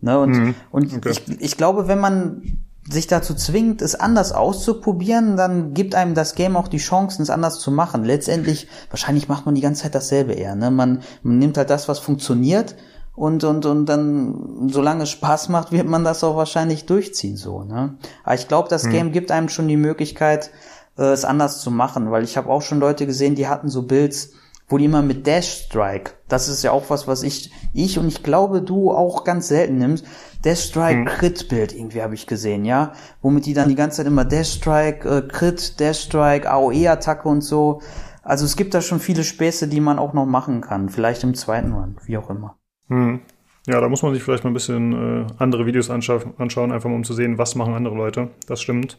Ne? 0.00 0.18
Und, 0.18 0.30
Mhm, 0.32 0.54
und 0.72 0.92
okay. 0.96 1.10
ich, 1.10 1.40
ich 1.40 1.56
glaube, 1.56 1.86
wenn 1.86 2.00
man 2.00 2.42
sich 2.88 3.06
dazu 3.06 3.34
zwingt, 3.34 3.80
es 3.80 3.94
anders 3.94 4.32
auszuprobieren, 4.32 5.36
dann 5.36 5.72
gibt 5.72 5.94
einem 5.94 6.14
das 6.14 6.34
Game 6.34 6.56
auch 6.56 6.68
die 6.68 6.78
Chancen, 6.78 7.22
es 7.22 7.30
anders 7.30 7.60
zu 7.60 7.70
machen. 7.70 8.04
Letztendlich, 8.04 8.66
wahrscheinlich 8.90 9.28
macht 9.28 9.46
man 9.46 9.54
die 9.54 9.60
ganze 9.60 9.82
Zeit 9.82 9.94
dasselbe 9.94 10.32
eher. 10.32 10.56
Ne? 10.56 10.70
Man, 10.70 11.02
man 11.22 11.38
nimmt 11.38 11.56
halt 11.56 11.70
das, 11.70 11.88
was 11.88 12.00
funktioniert 12.00 12.74
und, 13.14 13.44
und, 13.44 13.66
und 13.66 13.86
dann, 13.86 14.68
solange 14.68 15.04
es 15.04 15.10
Spaß 15.10 15.48
macht, 15.50 15.70
wird 15.70 15.86
man 15.86 16.02
das 16.02 16.24
auch 16.24 16.36
wahrscheinlich 16.36 16.86
durchziehen, 16.86 17.36
so, 17.36 17.62
ne? 17.62 17.94
Aber 18.24 18.34
ich 18.34 18.48
glaube, 18.48 18.68
das 18.70 18.88
Game 18.88 19.12
gibt 19.12 19.30
einem 19.30 19.50
schon 19.50 19.68
die 19.68 19.76
Möglichkeit, 19.76 20.50
äh, 20.96 21.12
es 21.12 21.24
anders 21.24 21.60
zu 21.60 21.70
machen, 21.70 22.10
weil 22.10 22.24
ich 22.24 22.36
habe 22.38 22.48
auch 22.48 22.62
schon 22.62 22.80
Leute 22.80 23.06
gesehen, 23.06 23.34
die 23.34 23.48
hatten 23.48 23.68
so 23.68 23.82
Builds, 23.82 24.30
wo 24.68 24.78
die 24.78 24.86
immer 24.86 25.02
mit 25.02 25.26
Dash 25.26 25.66
Strike, 25.66 26.12
das 26.28 26.48
ist 26.48 26.62
ja 26.62 26.72
auch 26.72 26.84
was, 26.88 27.06
was 27.06 27.22
ich, 27.22 27.52
ich 27.74 27.98
und 27.98 28.08
ich 28.08 28.22
glaube, 28.22 28.62
du 28.62 28.90
auch 28.90 29.24
ganz 29.24 29.48
selten 29.48 29.76
nimmst, 29.76 30.06
Dash 30.44 30.60
Strike 30.60 31.04
Crit 31.04 31.48
Bild 31.48 31.74
irgendwie 31.74 32.02
habe 32.02 32.14
ich 32.14 32.26
gesehen, 32.26 32.64
ja, 32.64 32.92
womit 33.20 33.46
die 33.46 33.54
dann 33.54 33.68
die 33.68 33.74
ganze 33.74 33.98
Zeit 33.98 34.06
immer 34.06 34.24
Dash 34.24 34.52
Strike, 34.52 35.08
äh, 35.08 35.22
Crit, 35.22 35.78
Dash 35.78 36.00
Strike, 36.00 36.50
AOE 36.50 36.90
Attacke 36.90 37.28
und 37.28 37.42
so. 37.42 37.80
Also 38.22 38.44
es 38.44 38.56
gibt 38.56 38.74
da 38.74 38.80
schon 38.80 39.00
viele 39.00 39.24
Späße, 39.24 39.68
die 39.68 39.80
man 39.80 39.98
auch 39.98 40.12
noch 40.12 40.26
machen 40.26 40.60
kann, 40.60 40.88
vielleicht 40.88 41.24
im 41.24 41.34
zweiten 41.34 41.72
Run, 41.72 41.96
wie 42.04 42.16
auch 42.16 42.30
immer. 42.30 42.56
Hm. 42.88 43.20
Ja, 43.66 43.80
da 43.80 43.88
muss 43.88 44.02
man 44.02 44.12
sich 44.12 44.22
vielleicht 44.22 44.42
mal 44.42 44.50
ein 44.50 44.54
bisschen 44.54 44.92
äh, 44.92 45.26
andere 45.38 45.66
Videos 45.66 45.88
anscha 45.88 46.20
anschauen, 46.38 46.72
einfach 46.72 46.88
mal 46.88 46.96
um 46.96 47.04
zu 47.04 47.14
sehen, 47.14 47.38
was 47.38 47.54
machen 47.54 47.74
andere 47.74 47.94
Leute. 47.94 48.30
Das 48.48 48.60
stimmt. 48.60 48.98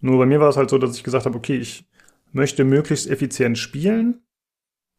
Nur 0.00 0.18
bei 0.18 0.26
mir 0.26 0.40
war 0.40 0.50
es 0.50 0.58
halt 0.58 0.68
so, 0.68 0.76
dass 0.76 0.96
ich 0.96 1.04
gesagt 1.04 1.24
habe, 1.24 1.36
okay, 1.36 1.56
ich 1.56 1.86
möchte 2.32 2.64
möglichst 2.64 3.08
effizient 3.08 3.56
spielen. 3.56 4.22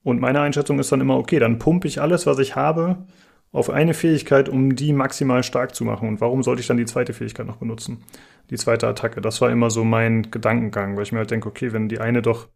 Und 0.03 0.19
meine 0.19 0.41
Einschätzung 0.41 0.79
ist 0.79 0.91
dann 0.91 1.01
immer, 1.01 1.17
okay, 1.17 1.37
dann 1.37 1.59
pumpe 1.59 1.87
ich 1.87 2.01
alles, 2.01 2.25
was 2.25 2.39
ich 2.39 2.55
habe, 2.55 3.05
auf 3.51 3.69
eine 3.69 3.93
Fähigkeit, 3.93 4.49
um 4.49 4.75
die 4.75 4.93
maximal 4.93 5.43
stark 5.43 5.73
zu 5.73 5.83
machen. 5.85 6.07
Und 6.07 6.21
warum 6.21 6.43
sollte 6.43 6.61
ich 6.61 6.67
dann 6.67 6.77
die 6.77 6.85
zweite 6.85 7.13
Fähigkeit 7.13 7.47
noch 7.47 7.57
benutzen? 7.57 8.03
Die 8.49 8.57
zweite 8.57 8.87
Attacke. 8.87 9.21
Das 9.21 9.41
war 9.41 9.49
immer 9.49 9.69
so 9.69 9.83
mein 9.83 10.29
Gedankengang, 10.31 10.95
weil 10.95 11.03
ich 11.03 11.11
mir 11.11 11.19
halt 11.19 11.31
denke, 11.31 11.49
okay, 11.49 11.73
wenn 11.73 11.89
die 11.89 11.99
eine 11.99 12.21
doch 12.21 12.47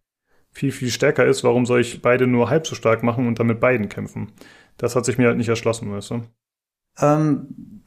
viel, 0.52 0.72
viel 0.72 0.90
stärker 0.90 1.26
ist, 1.26 1.44
warum 1.44 1.66
soll 1.66 1.82
ich 1.82 2.02
beide 2.02 2.28
nur 2.28 2.50
halb 2.50 2.68
so 2.68 2.76
stark 2.76 3.04
machen 3.04 3.28
und 3.28 3.40
dann 3.40 3.48
mit 3.48 3.60
beiden 3.60 3.90
kämpfen? 3.90 4.32
Das 4.78 4.96
hat 4.96 5.06
sich 5.06 5.18
mir 5.18 5.28
halt 5.28 5.38
nicht 5.38 5.50
erschlossen, 5.50 5.92
weißt 5.94 6.12
du? 6.12 6.24
Ähm, 7.00 7.84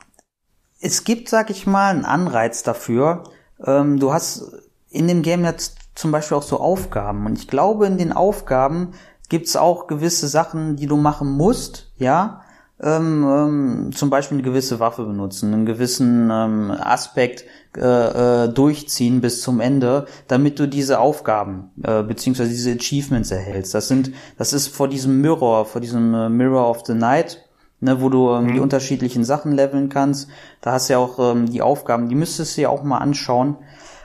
es 0.80 1.04
gibt, 1.04 1.28
sag 1.28 1.50
ich 1.50 1.66
mal, 1.66 1.90
einen 1.90 2.04
Anreiz 2.04 2.62
dafür. 2.62 3.24
Ähm, 3.64 3.98
du 3.98 4.12
hast 4.12 4.52
in 4.90 5.08
dem 5.08 5.22
Game 5.22 5.44
jetzt 5.44 5.78
zum 5.94 6.10
Beispiel 6.10 6.36
auch 6.36 6.42
so 6.42 6.60
Aufgaben. 6.60 7.26
Und 7.26 7.38
ich 7.38 7.48
glaube, 7.48 7.86
in 7.86 7.98
den 7.98 8.12
Aufgaben 8.12 8.92
gibt's 9.28 9.56
auch 9.56 9.86
gewisse 9.86 10.28
Sachen, 10.28 10.76
die 10.76 10.86
du 10.86 10.96
machen 10.96 11.30
musst, 11.30 11.92
ja. 11.96 12.43
Ähm, 12.80 13.24
ähm, 13.24 13.90
zum 13.94 14.10
Beispiel 14.10 14.38
eine 14.38 14.42
gewisse 14.42 14.80
Waffe 14.80 15.04
benutzen, 15.04 15.54
einen 15.54 15.64
gewissen 15.64 16.28
ähm, 16.32 16.72
Aspekt 16.72 17.44
äh, 17.76 18.44
äh, 18.44 18.48
durchziehen 18.48 19.20
bis 19.20 19.42
zum 19.42 19.60
Ende, 19.60 20.06
damit 20.26 20.58
du 20.58 20.66
diese 20.66 20.98
Aufgaben 20.98 21.70
äh, 21.84 22.02
beziehungsweise 22.02 22.50
diese 22.50 22.72
Achievements 22.72 23.30
erhältst. 23.30 23.74
Das 23.74 23.86
sind, 23.86 24.10
das 24.38 24.52
ist 24.52 24.68
vor 24.68 24.88
diesem 24.88 25.20
Mirror, 25.20 25.66
vor 25.66 25.80
diesem 25.80 26.14
äh, 26.14 26.28
Mirror 26.28 26.68
of 26.68 26.84
the 26.84 26.94
Night, 26.94 27.48
ne, 27.78 28.00
wo 28.00 28.08
du 28.08 28.32
ähm, 28.32 28.52
die 28.52 28.60
unterschiedlichen 28.60 29.24
Sachen 29.24 29.52
leveln 29.52 29.88
kannst. 29.88 30.28
Da 30.60 30.72
hast 30.72 30.88
du 30.88 30.94
ja 30.94 30.98
auch 30.98 31.18
ähm, 31.20 31.46
die 31.46 31.62
Aufgaben, 31.62 32.08
die 32.08 32.16
müsstest 32.16 32.56
du 32.56 32.62
ja 32.62 32.70
auch 32.70 32.82
mal 32.82 32.98
anschauen. 32.98 33.56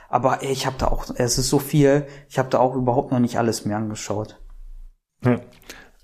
Aber 0.08 0.42
ey, 0.44 0.52
ich 0.52 0.66
habe 0.66 0.76
da 0.78 0.86
auch, 0.88 1.06
es 1.16 1.38
ist 1.38 1.48
so 1.48 1.58
viel, 1.58 2.06
ich 2.28 2.38
habe 2.38 2.50
da 2.50 2.60
auch 2.60 2.76
überhaupt 2.76 3.10
noch 3.10 3.20
nicht 3.20 3.36
alles 3.36 3.64
mir 3.64 3.76
angeschaut. 3.76 4.40
Ja. 5.24 5.40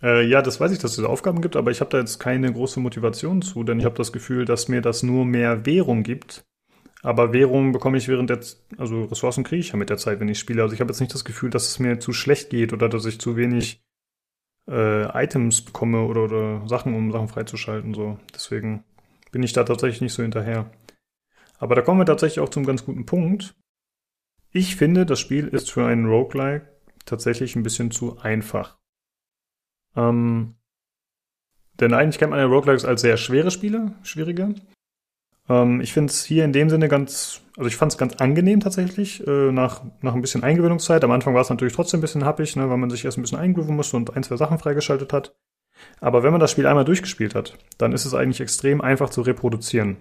Äh, 0.02 0.26
ja, 0.26 0.42
das 0.42 0.60
weiß 0.60 0.72
ich, 0.72 0.78
dass 0.78 0.98
es 0.98 1.04
Aufgaben 1.04 1.40
gibt, 1.40 1.56
aber 1.56 1.70
ich 1.70 1.80
habe 1.80 1.90
da 1.90 1.98
jetzt 1.98 2.18
keine 2.18 2.52
große 2.52 2.80
Motivation 2.80 3.42
zu, 3.42 3.64
denn 3.64 3.78
ich 3.78 3.84
habe 3.84 3.96
das 3.96 4.12
Gefühl, 4.12 4.44
dass 4.44 4.68
mir 4.68 4.82
das 4.82 5.02
nur 5.02 5.24
mehr 5.24 5.64
Währung 5.66 6.02
gibt. 6.02 6.44
Aber 7.02 7.32
Währung 7.32 7.72
bekomme 7.72 7.98
ich 7.98 8.08
während 8.08 8.30
der, 8.30 8.40
Z- 8.40 8.58
also 8.78 9.04
Ressourcen 9.04 9.44
kriege 9.44 9.60
ich 9.60 9.70
ja 9.70 9.76
mit 9.76 9.90
der 9.90 9.98
Zeit, 9.98 10.18
wenn 10.20 10.28
ich 10.28 10.38
spiele. 10.38 10.62
Also 10.62 10.74
ich 10.74 10.80
habe 10.80 10.90
jetzt 10.90 11.00
nicht 11.00 11.14
das 11.14 11.24
Gefühl, 11.24 11.50
dass 11.50 11.68
es 11.68 11.78
mir 11.78 12.00
zu 12.00 12.12
schlecht 12.12 12.50
geht 12.50 12.72
oder 12.72 12.88
dass 12.88 13.04
ich 13.06 13.20
zu 13.20 13.36
wenig 13.36 13.82
äh, 14.68 15.04
Items 15.22 15.62
bekomme 15.62 16.02
oder, 16.02 16.24
oder 16.24 16.68
Sachen, 16.68 16.94
um 16.94 17.12
Sachen 17.12 17.28
freizuschalten. 17.28 17.94
So. 17.94 18.18
Deswegen 18.34 18.84
bin 19.30 19.42
ich 19.42 19.52
da 19.52 19.64
tatsächlich 19.64 20.00
nicht 20.00 20.14
so 20.14 20.22
hinterher. 20.22 20.70
Aber 21.58 21.74
da 21.74 21.82
kommen 21.82 22.00
wir 22.00 22.06
tatsächlich 22.06 22.40
auch 22.40 22.48
zum 22.48 22.66
ganz 22.66 22.84
guten 22.84 23.06
Punkt. 23.06 23.54
Ich 24.50 24.76
finde, 24.76 25.06
das 25.06 25.20
Spiel 25.20 25.48
ist 25.48 25.70
für 25.70 25.86
einen 25.86 26.06
Roguelike 26.06 26.68
tatsächlich 27.04 27.56
ein 27.56 27.62
bisschen 27.62 27.90
zu 27.90 28.18
einfach. 28.18 28.78
Ähm, 29.96 30.54
denn 31.80 31.94
eigentlich 31.94 32.18
kennt 32.18 32.30
man 32.30 32.40
ja 32.40 32.46
Roguelikes 32.46 32.84
als 32.84 33.00
sehr 33.00 33.16
schwere 33.16 33.50
Spiele, 33.50 33.92
schwierige. 34.02 34.54
Ähm, 35.48 35.80
ich 35.80 35.92
finde 35.92 36.10
es 36.10 36.24
hier 36.24 36.44
in 36.44 36.52
dem 36.52 36.70
Sinne 36.70 36.88
ganz, 36.88 37.42
also 37.56 37.68
ich 37.68 37.76
fand 37.76 37.92
es 37.92 37.98
ganz 37.98 38.16
angenehm 38.16 38.60
tatsächlich, 38.60 39.26
äh, 39.26 39.52
nach, 39.52 39.82
nach 40.00 40.14
ein 40.14 40.20
bisschen 40.20 40.42
Eingewöhnungszeit. 40.42 41.04
Am 41.04 41.10
Anfang 41.10 41.34
war 41.34 41.42
es 41.42 41.50
natürlich 41.50 41.74
trotzdem 41.74 41.98
ein 41.98 42.02
bisschen 42.02 42.24
happig, 42.24 42.56
ne, 42.56 42.68
weil 42.70 42.78
man 42.78 42.90
sich 42.90 43.04
erst 43.04 43.18
ein 43.18 43.22
bisschen 43.22 43.38
eingrooven 43.38 43.76
musste 43.76 43.96
und 43.96 44.16
ein, 44.16 44.22
zwei 44.22 44.36
Sachen 44.36 44.58
freigeschaltet 44.58 45.12
hat. 45.12 45.34
Aber 46.00 46.22
wenn 46.22 46.32
man 46.32 46.40
das 46.40 46.50
Spiel 46.50 46.66
einmal 46.66 46.84
durchgespielt 46.84 47.34
hat, 47.34 47.58
dann 47.78 47.92
ist 47.92 48.06
es 48.06 48.14
eigentlich 48.14 48.40
extrem 48.40 48.80
einfach 48.80 49.10
zu 49.10 49.20
reproduzieren. 49.20 49.96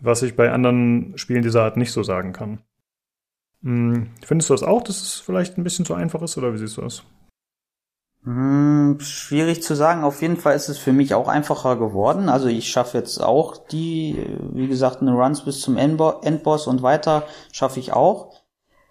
Was 0.00 0.22
ich 0.22 0.34
bei 0.34 0.50
anderen 0.50 1.16
Spielen 1.16 1.42
dieser 1.42 1.62
Art 1.62 1.76
nicht 1.76 1.92
so 1.92 2.02
sagen 2.02 2.32
kann. 2.32 2.58
Hm, 3.62 4.10
findest 4.24 4.50
du 4.50 4.54
das 4.54 4.64
auch, 4.64 4.82
dass 4.82 5.00
es 5.00 5.20
vielleicht 5.20 5.56
ein 5.56 5.64
bisschen 5.64 5.84
zu 5.84 5.94
einfach 5.94 6.20
ist, 6.22 6.36
oder 6.36 6.52
wie 6.52 6.58
siehst 6.58 6.76
du 6.76 6.80
das? 6.80 7.04
Hm, 8.24 8.98
schwierig 9.00 9.62
zu 9.62 9.74
sagen. 9.74 10.04
Auf 10.04 10.22
jeden 10.22 10.36
Fall 10.36 10.54
ist 10.54 10.68
es 10.68 10.78
für 10.78 10.92
mich 10.92 11.14
auch 11.14 11.26
einfacher 11.26 11.76
geworden. 11.76 12.28
Also 12.28 12.46
ich 12.46 12.68
schaffe 12.68 12.98
jetzt 12.98 13.20
auch 13.20 13.56
die, 13.66 14.24
wie 14.52 14.68
gesagt, 14.68 15.02
eine 15.02 15.12
Runs 15.12 15.44
bis 15.44 15.60
zum 15.60 15.76
Endbo- 15.76 16.22
Endboss 16.22 16.66
und 16.68 16.82
weiter 16.82 17.24
schaffe 17.50 17.80
ich 17.80 17.92
auch. 17.92 18.42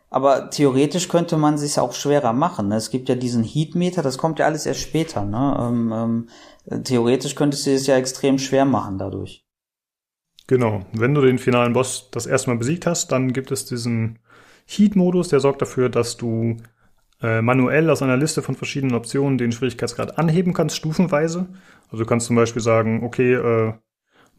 Aber 0.10 0.50
theoretisch 0.50 1.08
könnte 1.08 1.38
man 1.38 1.58
sich 1.58 1.80
auch 1.80 1.94
schwerer 1.94 2.34
machen. 2.34 2.68
ne? 2.68 2.76
Es 2.76 2.90
gibt 2.90 3.08
ja 3.08 3.16
diesen 3.16 3.46
Heatmeter, 3.46 4.02
das 4.02 4.18
kommt 4.18 4.40
ja 4.40 4.46
alles 4.46 4.66
erst 4.66 4.82
später. 4.82 5.24
Ne? 5.24 5.58
Ähm, 5.62 6.28
ähm, 6.70 6.84
theoretisch 6.84 7.36
könntest 7.36 7.66
du 7.66 7.72
es 7.72 7.88
ja 7.88 7.96
extrem 7.96 8.38
schwer 8.38 8.66
machen 8.66 8.98
dadurch. 8.98 9.46
Genau. 10.48 10.82
Wenn 10.92 11.14
du 11.14 11.22
den 11.22 11.40
finalen 11.40 11.72
Boss 11.72 12.10
das 12.12 12.26
erste 12.26 12.50
Mal 12.50 12.58
besiegt 12.58 12.86
hast, 12.86 13.14
dann 13.14 13.32
gibt 13.32 13.52
es 13.52 13.64
diesen 13.64 14.20
Heat-Modus, 14.66 15.30
der 15.30 15.40
sorgt 15.40 15.62
dafür, 15.62 15.88
dass 15.88 16.18
du 16.18 16.58
äh, 17.22 17.42
manuell 17.42 17.90
aus 17.90 18.02
einer 18.02 18.18
Liste 18.18 18.42
von 18.42 18.56
verschiedenen 18.56 18.96
Optionen 18.96 19.38
den 19.38 19.52
Schwierigkeitsgrad 19.52 20.18
anheben 20.18 20.54
kannst, 20.54 20.76
stufenweise. 20.76 21.48
Also 21.86 22.04
du 22.04 22.06
kannst 22.06 22.28
zum 22.28 22.36
Beispiel 22.36 22.62
sagen, 22.62 23.04
okay, 23.04 23.34
äh, 23.34 23.74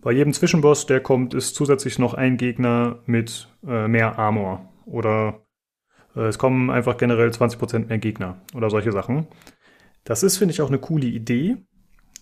bei 0.00 0.12
jedem 0.12 0.32
Zwischenboss, 0.32 0.86
der 0.86 1.00
kommt, 1.00 1.32
ist 1.32 1.54
zusätzlich 1.54 1.98
noch 1.98 2.14
ein 2.14 2.36
Gegner 2.36 2.98
mit 3.06 3.48
äh, 3.66 3.86
mehr 3.86 4.18
Armor. 4.18 4.68
Oder 4.84 5.42
äh, 6.16 6.22
es 6.22 6.38
kommen 6.38 6.70
einfach 6.70 6.96
generell 6.96 7.30
20% 7.30 7.86
mehr 7.86 7.98
Gegner 7.98 8.42
oder 8.54 8.68
solche 8.68 8.92
Sachen. 8.92 9.28
Das 10.04 10.24
ist, 10.24 10.38
finde 10.38 10.52
ich, 10.52 10.60
auch 10.60 10.68
eine 10.68 10.80
coole 10.80 11.06
Idee. 11.06 11.58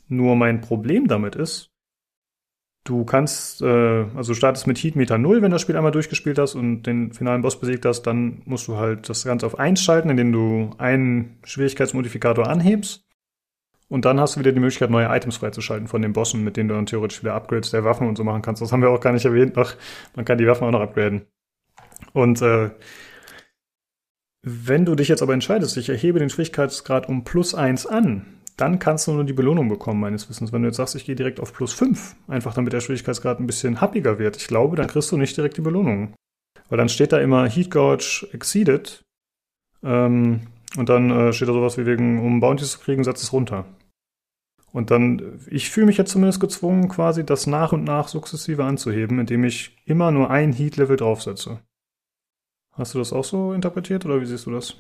Nur 0.09 0.37
mein 0.37 0.61
Problem 0.61 1.07
damit 1.09 1.37
ist, 1.37 1.70
Du 2.91 3.05
kannst, 3.05 3.63
äh, 3.63 4.05
also 4.17 4.35
startest 4.35 4.67
mit 4.67 4.77
Heatmeter 4.77 5.17
0, 5.17 5.43
wenn 5.43 5.53
du 5.53 5.55
das 5.55 5.63
Spiel 5.63 5.77
einmal 5.77 5.93
durchgespielt 5.93 6.41
hast 6.41 6.57
und 6.57 6.83
den 6.83 7.13
finalen 7.13 7.41
Boss 7.41 7.61
besiegt 7.61 7.85
hast, 7.87 8.03
dann 8.03 8.43
musst 8.47 8.67
du 8.67 8.79
halt 8.79 9.09
das 9.09 9.23
Ganze 9.23 9.47
auf 9.47 9.61
1 9.61 9.81
schalten, 9.81 10.11
indem 10.11 10.33
du 10.33 10.71
einen 10.77 11.39
Schwierigkeitsmodifikator 11.45 12.49
anhebst. 12.49 13.07
Und 13.89 14.07
dann 14.07 14.19
hast 14.19 14.35
du 14.35 14.41
wieder 14.41 14.51
die 14.51 14.59
Möglichkeit, 14.59 14.91
neue 14.91 15.07
Items 15.07 15.37
freizuschalten 15.37 15.87
von 15.87 16.03
den 16.03 16.13
Bossen, 16.13 16.43
mit 16.43 16.57
denen 16.57 16.69
du 16.69 16.75
dann 16.75 16.87
theoretisch 16.87 17.23
wieder 17.23 17.35
Upgrades 17.35 17.71
der 17.71 17.85
Waffen 17.85 18.09
und 18.09 18.17
so 18.17 18.25
machen 18.25 18.43
kannst. 18.43 18.61
Das 18.61 18.73
haben 18.73 18.83
wir 18.83 18.91
auch 18.91 18.99
gar 18.99 19.13
nicht 19.13 19.25
erwähnt 19.25 19.55
noch. 19.55 19.75
Man 20.17 20.25
kann 20.25 20.39
die 20.39 20.49
Waffen 20.49 20.67
auch 20.67 20.73
noch 20.73 20.81
upgraden. 20.81 21.27
Und 22.13 22.43
äh, 22.43 22.71
wenn 24.43 24.85
du 24.85 24.97
dich 24.97 25.07
jetzt 25.07 25.23
aber 25.23 25.35
entscheidest, 25.35 25.77
ich 25.77 25.91
erhebe 25.91 26.19
den 26.19 26.29
Schwierigkeitsgrad 26.29 27.09
um 27.09 27.23
plus 27.23 27.55
1 27.55 27.87
an, 27.87 28.27
dann 28.57 28.79
kannst 28.79 29.07
du 29.07 29.13
nur 29.13 29.25
die 29.25 29.33
Belohnung 29.33 29.69
bekommen, 29.69 30.01
meines 30.01 30.29
Wissens. 30.29 30.53
Wenn 30.53 30.63
du 30.63 30.69
jetzt 30.69 30.77
sagst, 30.77 30.95
ich 30.95 31.05
gehe 31.05 31.17
direkt 31.17 31.41
auf 31.41 31.53
plus 31.53 31.73
5, 31.73 32.17
einfach 32.29 32.55
damit 32.55 32.73
der 32.73 32.81
Schwierigkeitsgrad 32.81 33.41
ein 33.41 33.47
bisschen 33.47 33.81
happiger 33.81 34.19
wird, 34.19 34.37
ich 34.37 34.49
glaube, 34.49 34.77
dann 34.77 34.87
kriegst 34.87 35.11
du 35.13 35.17
nicht 35.17 35.37
direkt 35.37 35.57
die 35.57 35.63
Belohnung. 35.63 36.15
Weil 36.69 36.79
dann 36.79 36.89
steht 36.89 37.13
da 37.13 37.19
immer 37.19 37.49
Heat 37.49 37.71
Gouge 37.71 38.29
exceeded 38.33 39.03
ähm, 39.83 40.41
und 40.77 40.89
dann 40.89 41.11
äh, 41.11 41.33
steht 41.33 41.49
da 41.49 41.53
sowas 41.53 41.79
wie 41.79 41.87
wegen, 41.87 42.25
um 42.25 42.41
Bounties 42.41 42.73
zu 42.73 42.79
kriegen, 42.79 43.05
setz 43.05 43.23
es 43.23 43.33
runter. 43.33 43.65
Und 44.73 44.93
dann, 44.93 45.41
ich 45.51 45.69
fühle 45.71 45.87
mich 45.87 45.97
jetzt 45.97 46.13
zumindest 46.13 46.41
gezwungen, 46.41 46.89
quasi 46.89 47.27
das 47.27 47.47
nach 47.47 47.73
und 47.73 47.83
nach 47.85 48.07
sukzessive 48.07 48.65
anzuheben, 48.65 49.19
indem 49.19 49.43
ich 49.45 49.77
immer 49.85 50.13
nur 50.13 50.31
ein 50.31 50.53
Heat-Level 50.53 50.97
draufsetze. 50.97 51.61
Hast 52.73 52.95
du 52.95 52.99
das 52.99 53.13
auch 53.13 53.25
so 53.25 53.53
interpretiert 53.53 54.07
oder 54.07 54.21
wie 54.21 54.27
siehst 54.27 54.47
du 54.47 54.53
das? 54.53 54.77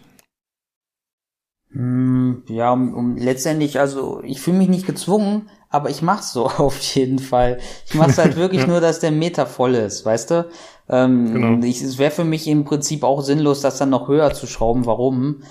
Hm, 1.72 2.42
ja, 2.48 2.72
um, 2.72 2.94
um 2.94 3.16
letztendlich, 3.16 3.78
also 3.78 4.20
ich 4.24 4.40
fühle 4.40 4.58
mich 4.58 4.68
nicht 4.68 4.86
gezwungen, 4.86 5.48
aber 5.68 5.88
ich 5.90 6.02
mach's 6.02 6.32
so 6.32 6.46
auf 6.58 6.78
jeden 6.94 7.18
Fall. 7.18 7.58
Ich 7.86 7.94
mach's 7.94 8.18
halt 8.18 8.36
wirklich 8.36 8.62
Ja. 8.62 8.66
nur, 8.68 8.80
dass 8.80 8.98
der 9.00 9.12
Meter 9.12 9.46
voll 9.46 9.74
ist, 9.74 10.04
weißt 10.04 10.30
du? 10.30 10.48
Ähm, 10.88 11.32
Genau. 11.32 11.64
ich, 11.64 11.80
es 11.80 11.98
wäre 11.98 12.10
für 12.10 12.24
mich 12.24 12.48
im 12.48 12.64
Prinzip 12.64 13.04
auch 13.04 13.20
sinnlos, 13.22 13.60
das 13.60 13.78
dann 13.78 13.90
noch 13.90 14.08
höher 14.08 14.32
zu 14.32 14.46
schrauben. 14.48 14.84
Warum? 14.86 15.42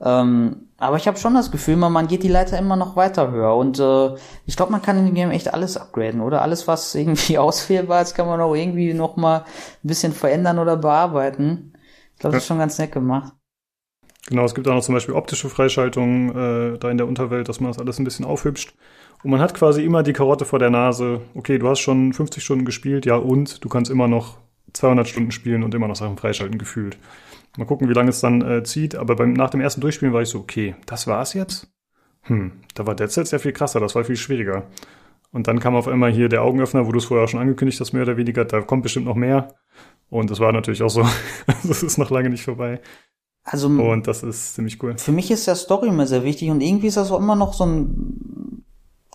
Ähm, 0.00 0.68
aber 0.78 0.98
ich 0.98 1.08
habe 1.08 1.16
schon 1.18 1.34
das 1.34 1.50
Gefühl, 1.50 1.76
man, 1.76 1.92
man 1.92 2.06
geht 2.06 2.22
die 2.22 2.28
Leiter 2.28 2.58
immer 2.58 2.76
noch 2.76 2.94
weiter 2.96 3.30
höher. 3.32 3.56
Und 3.56 3.80
äh, 3.80 4.14
ich 4.44 4.56
glaube, 4.56 4.70
man 4.70 4.82
kann 4.82 4.98
in 4.98 5.06
dem 5.06 5.14
Game 5.14 5.30
echt 5.30 5.52
alles 5.52 5.76
upgraden, 5.76 6.20
oder? 6.20 6.42
Alles, 6.42 6.68
was 6.68 6.94
irgendwie 6.94 7.38
auswählbar 7.38 8.02
ist, 8.02 8.14
kann 8.14 8.26
man 8.28 8.40
auch 8.40 8.54
irgendwie 8.54 8.94
noch 8.94 9.16
mal 9.16 9.38
ein 9.38 9.44
bisschen 9.82 10.12
verändern 10.12 10.58
oder 10.60 10.76
bearbeiten. 10.76 11.72
Ich 12.14 12.20
glaube, 12.20 12.34
das 12.34 12.44
ist 12.44 12.46
schon 12.46 12.58
ganz 12.58 12.78
nett 12.78 12.92
gemacht. 12.92 13.32
Genau, 14.26 14.44
es 14.44 14.54
gibt 14.54 14.66
auch 14.66 14.74
noch 14.74 14.82
zum 14.82 14.94
Beispiel 14.94 15.14
optische 15.14 15.48
Freischaltungen 15.48 16.30
äh, 16.74 16.78
da 16.78 16.90
in 16.90 16.98
der 16.98 17.06
Unterwelt, 17.06 17.48
dass 17.48 17.60
man 17.60 17.70
das 17.70 17.78
alles 17.78 17.98
ein 17.98 18.04
bisschen 18.04 18.24
aufhübscht. 18.24 18.74
Und 19.22 19.30
man 19.30 19.40
hat 19.40 19.54
quasi 19.54 19.84
immer 19.84 20.02
die 20.02 20.12
Karotte 20.12 20.44
vor 20.44 20.58
der 20.58 20.70
Nase. 20.70 21.20
Okay, 21.34 21.58
du 21.58 21.68
hast 21.68 21.80
schon 21.80 22.12
50 22.12 22.42
Stunden 22.42 22.64
gespielt, 22.64 23.06
ja 23.06 23.16
und 23.16 23.64
du 23.64 23.68
kannst 23.68 23.90
immer 23.90 24.08
noch 24.08 24.38
200 24.72 25.08
Stunden 25.08 25.30
spielen 25.30 25.62
und 25.62 25.74
immer 25.74 25.88
noch 25.88 25.96
Sachen 25.96 26.16
freischalten 26.16 26.58
gefühlt. 26.58 26.98
Mal 27.56 27.64
gucken, 27.64 27.88
wie 27.88 27.94
lange 27.94 28.10
es 28.10 28.20
dann 28.20 28.42
äh, 28.42 28.62
zieht. 28.64 28.96
Aber 28.96 29.16
beim, 29.16 29.32
nach 29.32 29.50
dem 29.50 29.60
ersten 29.60 29.80
Durchspielen 29.80 30.12
war 30.12 30.22
ich 30.22 30.28
so, 30.28 30.40
okay, 30.40 30.74
das 30.86 31.06
war's 31.06 31.32
jetzt? 31.32 31.68
Hm, 32.22 32.52
da 32.74 32.86
war 32.86 32.94
Dead 32.94 33.10
Cells 33.10 33.30
ja 33.30 33.38
viel 33.38 33.52
krasser, 33.52 33.80
das 33.80 33.94
war 33.94 34.04
viel 34.04 34.16
schwieriger. 34.16 34.64
Und 35.32 35.46
dann 35.46 35.60
kam 35.60 35.76
auf 35.76 35.88
einmal 35.88 36.12
hier 36.12 36.28
der 36.28 36.42
Augenöffner, 36.42 36.86
wo 36.86 36.92
du 36.92 36.98
es 36.98 37.04
vorher 37.04 37.28
schon 37.28 37.40
angekündigt 37.40 37.80
hast, 37.80 37.92
mehr 37.92 38.02
oder 38.02 38.16
weniger, 38.16 38.44
da 38.44 38.60
kommt 38.60 38.82
bestimmt 38.82 39.06
noch 39.06 39.14
mehr. 39.14 39.54
Und 40.08 40.30
das 40.30 40.40
war 40.40 40.52
natürlich 40.52 40.82
auch 40.82 40.90
so. 40.90 41.02
Also 41.46 41.70
es 41.70 41.82
ist 41.82 41.98
noch 41.98 42.10
lange 42.10 42.30
nicht 42.30 42.44
vorbei. 42.44 42.80
Also 43.48 43.68
Und 43.68 44.08
das 44.08 44.24
ist 44.24 44.56
ziemlich 44.56 44.82
cool. 44.82 44.98
Für 44.98 45.12
mich 45.12 45.30
ist 45.30 45.46
der 45.46 45.54
Story 45.54 45.88
immer 45.88 46.06
sehr 46.08 46.24
wichtig 46.24 46.50
und 46.50 46.60
irgendwie 46.60 46.88
ist 46.88 46.96
das 46.96 47.12
auch 47.12 47.20
immer 47.20 47.36
noch 47.36 47.54
so 47.54 47.64
ein, 47.64 48.64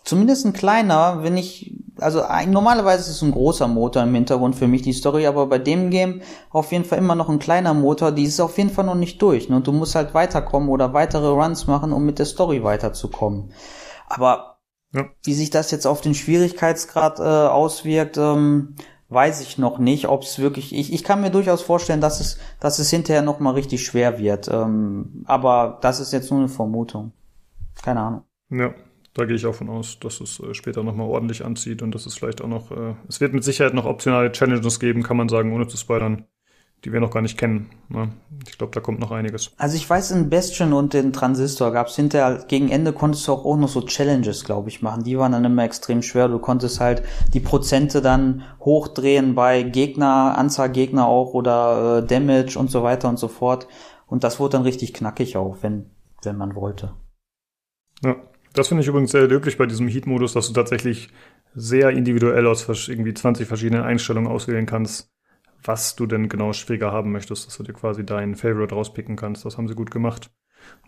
zumindest 0.04 0.46
ein 0.46 0.54
kleiner, 0.54 1.22
wenn 1.22 1.36
ich, 1.36 1.74
also 1.98 2.22
ein, 2.22 2.50
normalerweise 2.50 3.02
ist 3.02 3.16
es 3.16 3.22
ein 3.22 3.30
großer 3.30 3.68
Motor 3.68 4.02
im 4.04 4.14
Hintergrund 4.14 4.56
für 4.56 4.66
mich, 4.66 4.80
die 4.80 4.94
Story, 4.94 5.26
aber 5.26 5.46
bei 5.48 5.58
dem 5.58 5.90
Game 5.90 6.22
auf 6.50 6.72
jeden 6.72 6.86
Fall 6.86 6.96
immer 6.96 7.14
noch 7.14 7.28
ein 7.28 7.40
kleiner 7.40 7.74
Motor, 7.74 8.10
die 8.10 8.24
ist 8.24 8.40
auf 8.40 8.56
jeden 8.56 8.70
Fall 8.70 8.86
noch 8.86 8.94
nicht 8.94 9.20
durch. 9.20 9.50
Ne? 9.50 9.56
Und 9.56 9.66
du 9.66 9.72
musst 9.72 9.94
halt 9.94 10.14
weiterkommen 10.14 10.70
oder 10.70 10.94
weitere 10.94 11.28
Runs 11.28 11.66
machen, 11.66 11.92
um 11.92 12.06
mit 12.06 12.18
der 12.18 12.26
Story 12.26 12.64
weiterzukommen. 12.64 13.52
Aber 14.08 14.56
Ja. 14.94 15.04
wie 15.24 15.34
sich 15.34 15.50
das 15.50 15.70
jetzt 15.70 15.86
auf 15.86 16.00
den 16.00 16.14
Schwierigkeitsgrad 16.14 17.18
äh, 17.18 17.22
auswirkt, 17.22 18.16
ähm, 18.16 18.76
weiß 19.12 19.40
ich 19.42 19.58
noch 19.58 19.78
nicht, 19.78 20.08
ob 20.08 20.22
es 20.22 20.38
wirklich. 20.38 20.74
Ich, 20.74 20.92
ich 20.92 21.04
kann 21.04 21.20
mir 21.20 21.30
durchaus 21.30 21.62
vorstellen, 21.62 22.00
dass 22.00 22.20
es, 22.20 22.38
dass 22.60 22.78
es 22.78 22.90
hinterher 22.90 23.22
noch 23.22 23.40
mal 23.40 23.52
richtig 23.52 23.84
schwer 23.84 24.18
wird. 24.18 24.48
Ähm, 24.48 25.24
aber 25.26 25.78
das 25.82 26.00
ist 26.00 26.12
jetzt 26.12 26.30
nur 26.30 26.40
eine 26.40 26.48
Vermutung. 26.48 27.12
Keine 27.82 28.00
Ahnung. 28.00 28.22
Ja, 28.50 28.74
da 29.14 29.24
gehe 29.24 29.36
ich 29.36 29.46
auch 29.46 29.54
von 29.54 29.68
aus, 29.68 29.98
dass 30.00 30.20
es 30.20 30.40
äh, 30.40 30.54
später 30.54 30.82
nochmal 30.82 31.08
ordentlich 31.08 31.44
anzieht 31.44 31.82
und 31.82 31.94
dass 31.94 32.06
es 32.06 32.14
vielleicht 32.14 32.42
auch 32.42 32.48
noch, 32.48 32.70
äh, 32.70 32.94
es 33.08 33.20
wird 33.20 33.34
mit 33.34 33.44
Sicherheit 33.44 33.74
noch 33.74 33.84
optionale 33.84 34.32
Challenges 34.32 34.80
geben, 34.80 35.02
kann 35.02 35.16
man 35.16 35.28
sagen, 35.28 35.52
ohne 35.52 35.66
zu 35.66 35.76
spoilern, 35.76 36.26
die 36.84 36.92
wir 36.92 37.00
noch 37.00 37.10
gar 37.10 37.22
nicht 37.22 37.38
kennen. 37.38 37.70
Ne? 37.88 38.10
Ich 38.48 38.58
glaube, 38.58 38.72
da 38.72 38.80
kommt 38.80 38.98
noch 38.98 39.12
einiges. 39.12 39.52
Also 39.56 39.76
ich 39.76 39.88
weiß, 39.88 40.10
in 40.10 40.30
Bastion 40.30 40.72
und 40.72 40.94
den 40.94 41.12
Transistor 41.12 41.72
gab 41.72 41.86
es 41.86 41.96
hinterher, 41.96 42.44
gegen 42.48 42.70
Ende 42.70 42.92
konntest 42.92 43.28
du 43.28 43.32
auch, 43.32 43.44
auch 43.44 43.56
noch 43.56 43.68
so 43.68 43.82
Challenges, 43.82 44.44
glaube 44.44 44.68
ich, 44.68 44.82
machen. 44.82 45.04
Die 45.04 45.16
waren 45.16 45.32
dann 45.32 45.44
immer 45.44 45.62
extrem 45.62 46.02
schwer. 46.02 46.28
Du 46.28 46.40
konntest 46.40 46.80
halt 46.80 47.02
die 47.32 47.40
Prozente 47.40 48.02
dann 48.02 48.42
hochdrehen 48.60 49.34
bei 49.34 49.62
Gegner, 49.62 50.36
Anzahl 50.36 50.70
Gegner 50.70 51.06
auch 51.06 51.34
oder 51.34 51.98
äh, 51.98 52.06
Damage 52.06 52.58
und 52.58 52.70
so 52.70 52.82
weiter 52.82 53.08
und 53.08 53.18
so 53.18 53.28
fort. 53.28 53.68
Und 54.06 54.24
das 54.24 54.40
wurde 54.40 54.52
dann 54.52 54.62
richtig 54.62 54.92
knackig 54.92 55.36
auch, 55.36 55.58
wenn, 55.62 55.90
wenn 56.24 56.36
man 56.36 56.56
wollte. 56.56 56.94
Ja, 58.04 58.16
das 58.54 58.68
finde 58.68 58.82
ich 58.82 58.88
übrigens 58.88 59.12
sehr 59.12 59.28
löblich 59.28 59.56
bei 59.56 59.66
diesem 59.66 59.86
Heat-Modus, 59.86 60.32
dass 60.32 60.48
du 60.48 60.52
tatsächlich 60.52 61.10
sehr 61.54 61.90
individuell 61.90 62.46
aus 62.46 62.66
irgendwie 62.88 63.14
20 63.14 63.46
verschiedenen 63.46 63.84
Einstellungen 63.84 64.30
auswählen 64.30 64.66
kannst, 64.66 65.12
was 65.64 65.96
du 65.96 66.06
denn 66.06 66.28
genau 66.28 66.52
schwieriger 66.52 66.92
haben 66.92 67.12
möchtest, 67.12 67.46
dass 67.46 67.56
du 67.56 67.62
dir 67.62 67.72
quasi 67.72 68.04
deinen 68.04 68.34
Favorite 68.36 68.74
rauspicken 68.74 69.16
kannst. 69.16 69.44
Das 69.44 69.58
haben 69.58 69.68
sie 69.68 69.74
gut 69.74 69.90
gemacht. 69.90 70.30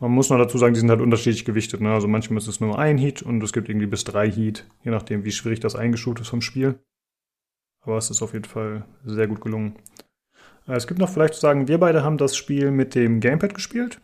Man 0.01 0.11
muss 0.13 0.31
noch 0.31 0.39
dazu 0.39 0.59
sagen, 0.59 0.75
die 0.75 0.81
sind 0.81 0.91
halt 0.91 1.01
unterschiedlich 1.01 1.45
gewichtet. 1.45 1.81
Ne? 1.81 1.93
Also 1.93 2.09
manchmal 2.09 2.39
ist 2.39 2.49
es 2.49 2.61
nur 2.61 2.79
ein 2.79 2.99
Heat 2.99 3.23
und 3.23 3.43
es 3.43 3.53
gibt 3.53 3.69
irgendwie 3.69 3.87
bis 3.87 4.05
drei 4.05 4.31
Heat, 4.31 4.67
je 4.83 4.91
nachdem, 4.91 5.25
wie 5.25 5.33
schwierig 5.33 5.61
das 5.61 5.77
eingestuft 5.77 6.21
ist 6.21 6.29
vom 6.29 6.43
Spiel. 6.43 6.79
Aber 7.83 7.99
es 7.99 8.11
ist 8.11 8.23
auf 8.23 8.33
jeden 8.33 8.47
Fall 8.47 8.85
sehr 9.05 9.27
gut 9.27 9.41
gelungen. 9.41 9.77
Äh, 10.69 10.75
Es 10.75 10.87
gibt 10.87 11.01
noch 11.01 11.09
vielleicht 11.11 11.35
zu 11.35 11.41
sagen, 11.41 11.69
wir 11.69 11.79
beide 11.79 12.05
haben 12.05 12.19
das 12.19 12.37
Spiel 12.37 12.71
mit 12.71 12.95
dem 12.95 13.21
Gamepad 13.21 13.55
gespielt. 13.55 14.01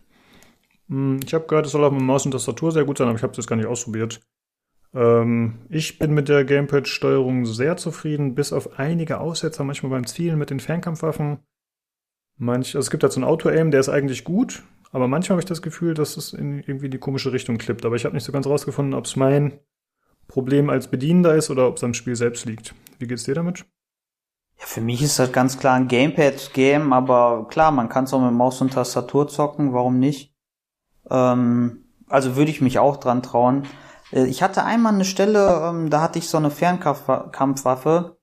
Hm, 0.89 1.21
Ich 1.25 1.35
habe 1.35 1.47
gehört, 1.47 1.67
es 1.67 1.73
soll 1.73 1.85
auch 1.85 1.93
mit 1.93 2.03
Maus 2.03 2.27
und 2.27 2.33
Tastatur 2.33 2.73
sehr 2.73 2.85
gut 2.85 2.99
sein, 2.99 3.09
aber 3.09 3.17
ich 3.17 3.23
habe 3.23 3.33
es 3.33 3.39
jetzt 3.39 3.47
gar 3.47 3.57
nicht 3.57 3.67
ausprobiert. 3.67 4.21
Ähm, 4.95 5.61
ich 5.69 5.99
bin 5.99 6.13
mit 6.13 6.29
der 6.29 6.45
Gamepad-Steuerung 6.45 7.47
sehr 7.47 7.77
zufrieden, 7.77 8.35
bis 8.35 8.53
auf 8.53 8.79
einige 8.79 9.21
Aussetzer, 9.21 9.65
manchmal 9.65 9.91
beim 9.91 10.07
Zielen 10.07 10.39
mit 10.39 10.51
den 10.51 10.61
Fernkampfwaffen. 10.61 11.39
Manch, 12.37 12.75
also 12.75 12.81
es 12.81 12.91
gibt 12.91 13.03
halt 13.03 13.13
so 13.13 13.21
einen 13.21 13.29
Auto-Aim, 13.29 13.71
der 13.71 13.81
ist 13.81 13.89
eigentlich 13.89 14.25
gut, 14.25 14.63
aber 14.93 15.09
manchmal 15.09 15.35
habe 15.35 15.43
ich 15.43 15.49
das 15.49 15.63
Gefühl, 15.63 15.95
dass 15.95 16.17
es 16.17 16.33
in 16.33 16.59
irgendwie 16.59 16.89
die 16.89 16.99
komische 16.99 17.33
Richtung 17.33 17.59
klippt. 17.59 17.85
Aber 17.85 17.97
ich 17.97 18.05
habe 18.05 18.15
nicht 18.15 18.25
so 18.25 18.33
ganz 18.33 18.47
rausgefunden, 18.47 18.95
ob 18.95 19.05
es 19.05 19.15
mein 19.15 19.61
Problem 20.27 20.71
als 20.71 20.89
Bedienender 20.89 21.35
ist 21.35 21.51
oder 21.51 21.69
ob 21.69 21.77
es 21.77 21.85
am 21.85 21.95
Spiel 21.95 22.17
selbst 22.17 22.47
liegt. 22.47 22.75
Wie 22.99 23.07
geht's 23.07 23.25
dir 23.25 23.35
damit? 23.35 23.67
Ja, 24.59 24.67
für 24.67 24.81
mich 24.81 25.03
ist 25.03 25.19
das 25.19 25.33
ganz 25.33 25.59
klar 25.59 25.75
ein 25.75 25.89
Gamepad-Game, 25.89 26.93
aber 26.93 27.47
klar, 27.49 27.73
man 27.73 27.89
kann 27.89 28.05
es 28.05 28.13
auch 28.13 28.21
mit 28.21 28.33
Maus 28.33 28.61
und 28.61 28.73
Tastatur 28.73 29.29
zocken, 29.29 29.73
warum 29.73 29.99
nicht? 29.99 30.35
Ähm, 31.09 31.85
also 32.09 32.37
würde 32.37 32.51
ich 32.51 32.61
mich 32.61 32.79
auch 32.79 32.97
dran 32.97 33.23
trauen. 33.23 33.65
Äh, 34.13 34.25
Ich 34.27 34.43
hatte 34.43 34.65
einmal 34.65 34.95
eine 34.95 35.05
Stelle, 35.05 35.63
ähm, 35.69 35.91
da 35.91 36.01
hatte 36.01 36.19
ich 36.19 36.29
so 36.29 36.39
eine 36.39 36.51
Fernkampfwaffe 36.51 38.17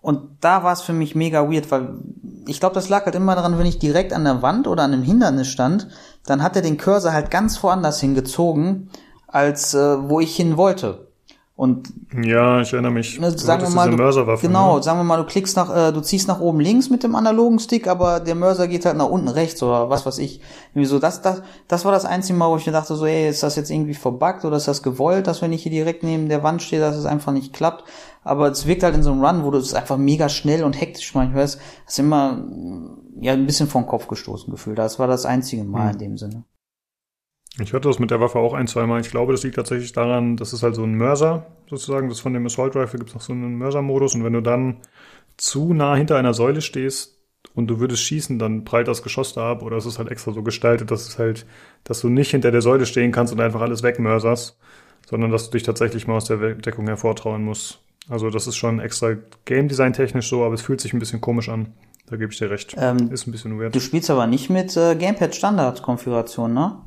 und 0.00 0.38
da 0.40 0.62
war 0.62 0.72
es 0.72 0.82
für 0.82 0.92
mich 0.92 1.14
mega 1.14 1.50
weird, 1.50 1.70
weil 1.70 1.98
ich 2.46 2.60
glaube, 2.60 2.74
das 2.74 2.88
lag 2.88 3.04
halt 3.06 3.16
immer 3.16 3.34
daran, 3.34 3.58
wenn 3.58 3.66
ich 3.66 3.78
direkt 3.78 4.12
an 4.12 4.24
der 4.24 4.40
Wand 4.42 4.68
oder 4.68 4.84
an 4.84 4.92
einem 4.92 5.02
Hindernis 5.02 5.48
stand, 5.48 5.88
dann 6.26 6.42
hat 6.42 6.54
er 6.56 6.62
den 6.62 6.76
Cursor 6.76 7.12
halt 7.12 7.30
ganz 7.30 7.60
woanders 7.62 8.00
hingezogen, 8.00 8.90
als 9.26 9.74
äh, 9.74 10.08
wo 10.08 10.20
ich 10.20 10.36
hin 10.36 10.56
wollte. 10.56 11.05
Und 11.56 11.90
Ja, 12.22 12.60
ich 12.60 12.70
erinnere 12.74 12.92
mich. 12.92 13.18
Ne, 13.18 13.30
sagen 13.30 13.62
wir 13.62 13.70
mal, 13.70 13.90
du, 13.90 13.96
Mörserwaffe, 13.96 14.46
genau, 14.46 14.76
ne? 14.76 14.82
sagen 14.82 14.98
wir 14.98 15.04
mal, 15.04 15.16
du 15.16 15.24
klickst 15.24 15.56
nach, 15.56 15.74
äh, 15.74 15.90
du 15.90 16.02
ziehst 16.02 16.28
nach 16.28 16.38
oben 16.38 16.60
links 16.60 16.90
mit 16.90 17.02
dem 17.02 17.14
analogen 17.14 17.58
Stick, 17.58 17.88
aber 17.88 18.20
der 18.20 18.34
Mörser 18.34 18.68
geht 18.68 18.84
halt 18.84 18.98
nach 18.98 19.08
unten 19.08 19.28
rechts 19.28 19.62
oder 19.62 19.88
was 19.88 20.04
weiß 20.04 20.18
ich. 20.18 20.42
Irgendwie 20.74 20.84
so, 20.84 20.98
das, 20.98 21.22
das, 21.22 21.40
das 21.66 21.86
war 21.86 21.92
das 21.92 22.04
einzige 22.04 22.38
Mal, 22.38 22.50
wo 22.50 22.58
ich 22.58 22.66
mir 22.66 22.72
dachte, 22.72 22.94
so, 22.94 23.06
ey, 23.06 23.30
ist 23.30 23.42
das 23.42 23.56
jetzt 23.56 23.70
irgendwie 23.70 23.94
verbuggt 23.94 24.44
oder 24.44 24.58
ist 24.58 24.68
das 24.68 24.82
gewollt, 24.82 25.26
dass 25.26 25.40
wenn 25.40 25.54
ich 25.54 25.62
hier 25.62 25.72
direkt 25.72 26.02
neben 26.02 26.28
der 26.28 26.42
Wand 26.42 26.60
stehe, 26.60 26.80
dass 26.82 26.94
es 26.94 27.06
einfach 27.06 27.32
nicht 27.32 27.54
klappt. 27.54 27.84
Aber 28.22 28.50
es 28.50 28.66
wirkt 28.66 28.82
halt 28.82 28.94
in 28.94 29.02
so 29.02 29.12
einem 29.12 29.24
Run, 29.24 29.42
wo 29.44 29.50
du 29.50 29.56
es 29.56 29.72
einfach 29.72 29.96
mega 29.96 30.28
schnell 30.28 30.62
und 30.62 30.78
hektisch 30.78 31.14
manchmal 31.14 31.44
hast, 31.44 31.58
hast 31.86 31.98
immer, 31.98 32.32
mm, 32.32 33.22
ja, 33.22 33.32
ein 33.32 33.46
bisschen 33.46 33.68
vom 33.68 33.86
Kopf 33.86 34.08
gestoßen 34.08 34.50
gefühlt. 34.50 34.78
Das 34.78 34.98
war 34.98 35.06
das 35.06 35.24
einzige 35.24 35.64
Mal 35.64 35.84
Hm. 35.86 35.92
in 35.92 35.98
dem 35.98 36.18
Sinne. 36.18 36.44
Ich 37.58 37.72
hatte 37.72 37.88
das 37.88 37.98
mit 37.98 38.10
der 38.10 38.20
Waffe 38.20 38.38
auch 38.38 38.52
ein, 38.52 38.66
zweimal. 38.66 39.00
Ich 39.00 39.10
glaube, 39.10 39.32
das 39.32 39.42
liegt 39.42 39.56
tatsächlich 39.56 39.92
daran, 39.92 40.36
das 40.36 40.52
ist 40.52 40.62
halt 40.62 40.74
so 40.74 40.82
ein 40.82 40.94
Mörser, 40.94 41.46
sozusagen. 41.68 42.08
Das 42.08 42.20
von 42.20 42.34
dem 42.34 42.44
Assault 42.44 42.76
Rifle 42.76 42.98
gibt 42.98 43.10
es 43.10 43.14
noch 43.14 43.22
so 43.22 43.32
einen 43.32 43.56
Mörsermodus. 43.56 44.14
Und 44.14 44.24
wenn 44.24 44.34
du 44.34 44.42
dann 44.42 44.78
zu 45.36 45.72
nah 45.72 45.96
hinter 45.96 46.16
einer 46.16 46.34
Säule 46.34 46.60
stehst 46.60 47.18
und 47.54 47.68
du 47.68 47.80
würdest 47.80 48.02
schießen, 48.02 48.38
dann 48.38 48.64
prallt 48.64 48.88
das 48.88 49.02
Geschoss 49.02 49.32
da 49.32 49.52
ab. 49.52 49.62
Oder 49.62 49.78
es 49.78 49.86
ist 49.86 49.98
halt 49.98 50.10
extra 50.10 50.32
so 50.32 50.42
gestaltet, 50.42 50.90
dass 50.90 51.08
es 51.08 51.18
halt, 51.18 51.46
dass 51.84 52.00
du 52.00 52.10
nicht 52.10 52.30
hinter 52.30 52.50
der 52.50 52.62
Säule 52.62 52.84
stehen 52.84 53.10
kannst 53.10 53.32
und 53.32 53.40
einfach 53.40 53.62
alles 53.62 53.82
wegmörserst, 53.82 54.58
sondern 55.06 55.30
dass 55.30 55.46
du 55.46 55.52
dich 55.52 55.62
tatsächlich 55.62 56.06
mal 56.06 56.16
aus 56.16 56.26
der 56.26 56.54
Deckung 56.56 56.86
hervortrauen 56.86 57.42
musst. 57.42 57.80
Also 58.08 58.28
das 58.28 58.46
ist 58.46 58.56
schon 58.56 58.80
extra 58.80 59.16
Game 59.46 59.68
Design 59.68 59.94
technisch 59.94 60.28
so, 60.28 60.44
aber 60.44 60.54
es 60.54 60.62
fühlt 60.62 60.80
sich 60.80 60.92
ein 60.92 60.98
bisschen 60.98 61.20
komisch 61.20 61.48
an. 61.48 61.72
Da 62.08 62.16
gebe 62.16 62.32
ich 62.32 62.38
dir 62.38 62.50
recht. 62.50 62.74
Ähm, 62.78 63.10
ist 63.10 63.26
ein 63.26 63.32
bisschen 63.32 63.58
weird. 63.58 63.74
Du 63.74 63.80
spielst 63.80 64.10
aber 64.10 64.26
nicht 64.26 64.48
mit 64.48 64.76
äh, 64.76 64.94
Gamepad 64.94 65.34
Standard 65.34 65.82
Konfiguration, 65.82 66.54
ne? 66.54 66.78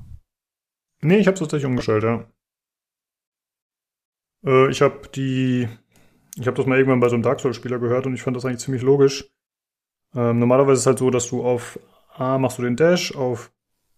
Nee, 1.02 1.18
ich 1.18 1.28
habe 1.28 1.36
es 1.36 1.40
tatsächlich 1.40 1.66
umgestellt, 1.66 2.04
ja. 2.04 2.26
Äh, 4.46 4.70
ich 4.70 4.82
habe 4.82 5.08
die, 5.16 5.68
ich 6.36 6.48
habe 6.48 6.58
das 6.58 6.66
mal 6.66 6.78
irgendwann 6.78 7.00
bei 7.00 7.10
so 7.10 7.16
einem 7.16 7.24
Dark 7.24 7.40
Souls-Spieler 7.40 7.80
gehört 7.80 8.06
und 8.06 8.14
ich 8.14 8.22
fand 8.22 8.36
das 8.36 8.46
eigentlich 8.46 8.60
ziemlich 8.62 8.82
logisch. 8.82 9.30
Ähm, 10.16 10.40
normalerweise 10.40 10.74
ist 10.74 10.80
es 10.82 10.86
halt 10.88 11.00
so, 11.00 11.10
dass 11.10 11.30
du 11.30 11.44
auf 11.44 11.80
A 12.16 12.38
machst 12.38 12.58
du 12.58 12.64
den 12.64 12.76
Dash, 12.76 13.16
auf 13.16 13.52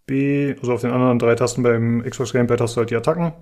B, 0.06 0.56
also 0.60 0.74
auf 0.74 0.82
den 0.82 0.92
anderen 0.92 1.20
drei 1.20 1.36
Tasten 1.36 1.64
beim 1.64 2.04
Xbox 2.04 2.34
Gamepad 2.34 2.62
hast 2.62 2.76
du 2.76 2.80
halt 2.80 2.90
die 2.90 2.96
Attacken. 2.96 3.34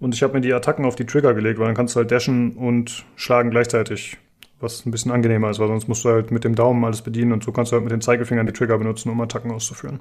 Und 0.00 0.14
ich 0.14 0.22
habe 0.22 0.34
mir 0.34 0.40
die 0.40 0.52
Attacken 0.52 0.84
auf 0.84 0.96
die 0.96 1.06
Trigger 1.06 1.34
gelegt, 1.34 1.58
weil 1.58 1.66
dann 1.66 1.76
kannst 1.76 1.94
du 1.94 2.00
halt 2.00 2.10
dashen 2.10 2.56
und 2.56 3.04
schlagen 3.14 3.50
gleichzeitig. 3.50 4.18
Was 4.58 4.86
ein 4.86 4.90
bisschen 4.92 5.10
angenehmer 5.12 5.50
ist, 5.50 5.58
weil 5.58 5.68
sonst 5.68 5.88
musst 5.88 6.04
du 6.04 6.08
halt 6.08 6.30
mit 6.30 6.44
dem 6.44 6.54
Daumen 6.54 6.84
alles 6.84 7.02
bedienen 7.02 7.32
und 7.32 7.44
so 7.44 7.52
kannst 7.52 7.72
du 7.72 7.74
halt 7.74 7.84
mit 7.84 7.92
den 7.92 8.00
Zeigefingern 8.00 8.46
die 8.46 8.52
Trigger 8.52 8.78
benutzen, 8.78 9.10
um 9.10 9.20
Attacken 9.20 9.50
auszuführen. 9.50 10.00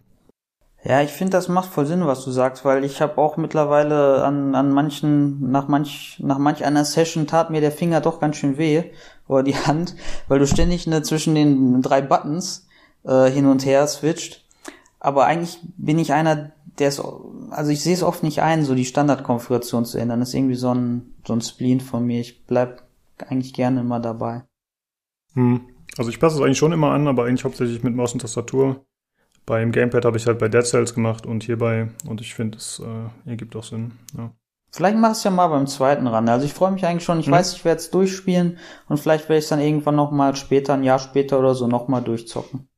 Ja, 0.84 1.02
ich 1.02 1.12
finde, 1.12 1.32
das 1.32 1.48
macht 1.48 1.70
voll 1.70 1.86
Sinn, 1.86 2.08
was 2.08 2.24
du 2.24 2.32
sagst, 2.32 2.66
weil 2.66 2.84
ich 2.84 3.02
habe 3.02 3.20
auch 3.20 3.38
mittlerweile 3.38 4.24
an, 4.24 4.56
an 4.56 4.72
manchen, 4.72 5.52
nach 5.52 5.68
manch, 5.68 6.18
nach 6.20 6.40
manch 6.40 6.66
einer 6.66 6.86
Session 6.86 7.28
tat 7.28 7.52
mir 7.52 7.62
der 7.62 7.72
Finger 7.72 8.02
doch 8.02 8.20
ganz 8.20 8.38
schön 8.38 8.58
weh 8.58 8.86
oder 9.28 9.44
die 9.44 9.56
Hand, 9.56 9.96
weil 10.28 10.40
du 10.40 10.48
ständig 10.48 10.88
ne, 10.88 11.04
zwischen 11.04 11.36
den 11.36 11.84
drei 11.84 12.02
Buttons 12.02 12.68
äh, 13.04 13.30
hin 13.30 13.46
und 13.46 13.64
her 13.64 13.86
switcht. 13.86 14.44
Aber 15.00 15.26
eigentlich 15.26 15.60
bin 15.78 16.00
ich 16.00 16.14
einer, 16.14 16.52
der 16.80 16.88
ist, 16.88 17.02
also 17.52 17.70
ich 17.70 17.82
sehe 17.82 17.94
es 17.94 18.04
oft 18.04 18.24
nicht 18.24 18.42
ein, 18.42 18.66
so 18.66 18.74
die 18.74 18.86
Standardkonfiguration 18.86 19.86
zu 19.86 20.00
ändern. 20.00 20.20
Das 20.20 20.30
ist 20.30 20.36
irgendwie 20.36 20.56
so 20.56 20.74
ein, 20.74 21.14
so 21.28 21.34
ein 21.34 21.42
Spleen 21.42 21.80
von 21.80 22.06
mir. 22.06 22.22
Ich 22.22 22.46
bleib 22.48 22.84
eigentlich 23.28 23.54
gerne 23.54 23.82
immer 23.82 24.00
dabei. 24.00 24.44
Hm. 25.34 25.62
Also 25.98 26.10
ich 26.10 26.20
passe 26.20 26.38
es 26.38 26.42
eigentlich 26.42 26.58
schon 26.58 26.72
immer 26.72 26.92
an, 26.92 27.08
aber 27.08 27.26
eigentlich 27.26 27.44
hauptsächlich 27.44 27.84
mit 27.84 27.96
Maus 27.96 28.14
und 28.14 28.20
Tastatur. 28.22 28.86
Beim 29.46 29.72
Gamepad 29.72 30.06
habe 30.06 30.18
ich 30.18 30.28
halt 30.28 30.40
bei 30.40 30.48
Dead 30.48 30.66
Cells 30.66 30.94
gemacht 30.94 31.26
und 31.26 31.44
hierbei 31.44 31.90
und 32.08 32.22
ich 32.22 32.34
finde, 32.34 32.58
es 32.58 32.80
äh, 32.80 33.30
ergibt 33.30 33.56
auch 33.56 33.64
Sinn. 33.64 33.92
Ja. 34.18 34.32
Vielleicht 34.72 34.98
mach 34.98 35.12
es 35.12 35.24
ja 35.24 35.32
mal 35.32 35.48
beim 35.48 35.68
zweiten 35.68 36.08
ran. 36.08 36.30
Also 36.30 36.46
ich 36.46 36.54
freue 36.54 36.72
mich 36.72 36.86
eigentlich 36.86 37.04
schon. 37.04 37.20
Ich 37.20 37.28
Mhm. 37.28 37.32
weiß, 37.32 37.54
ich 37.54 37.66
werde 37.66 37.80
es 37.80 37.92
durchspielen 37.92 38.58
und 38.88 38.98
vielleicht 39.00 39.28
werde 39.28 39.40
ich 39.40 39.46
es 39.46 39.50
dann 39.50 39.60
irgendwann 39.60 39.96
noch 39.96 40.12
mal 40.12 40.36
später, 40.36 40.74
ein 40.76 40.84
Jahr 40.84 41.00
später 41.00 41.40
oder 41.40 41.56
so, 41.56 41.68
noch 41.68 41.88
mal 41.88 42.02
durchzocken. 42.02 42.70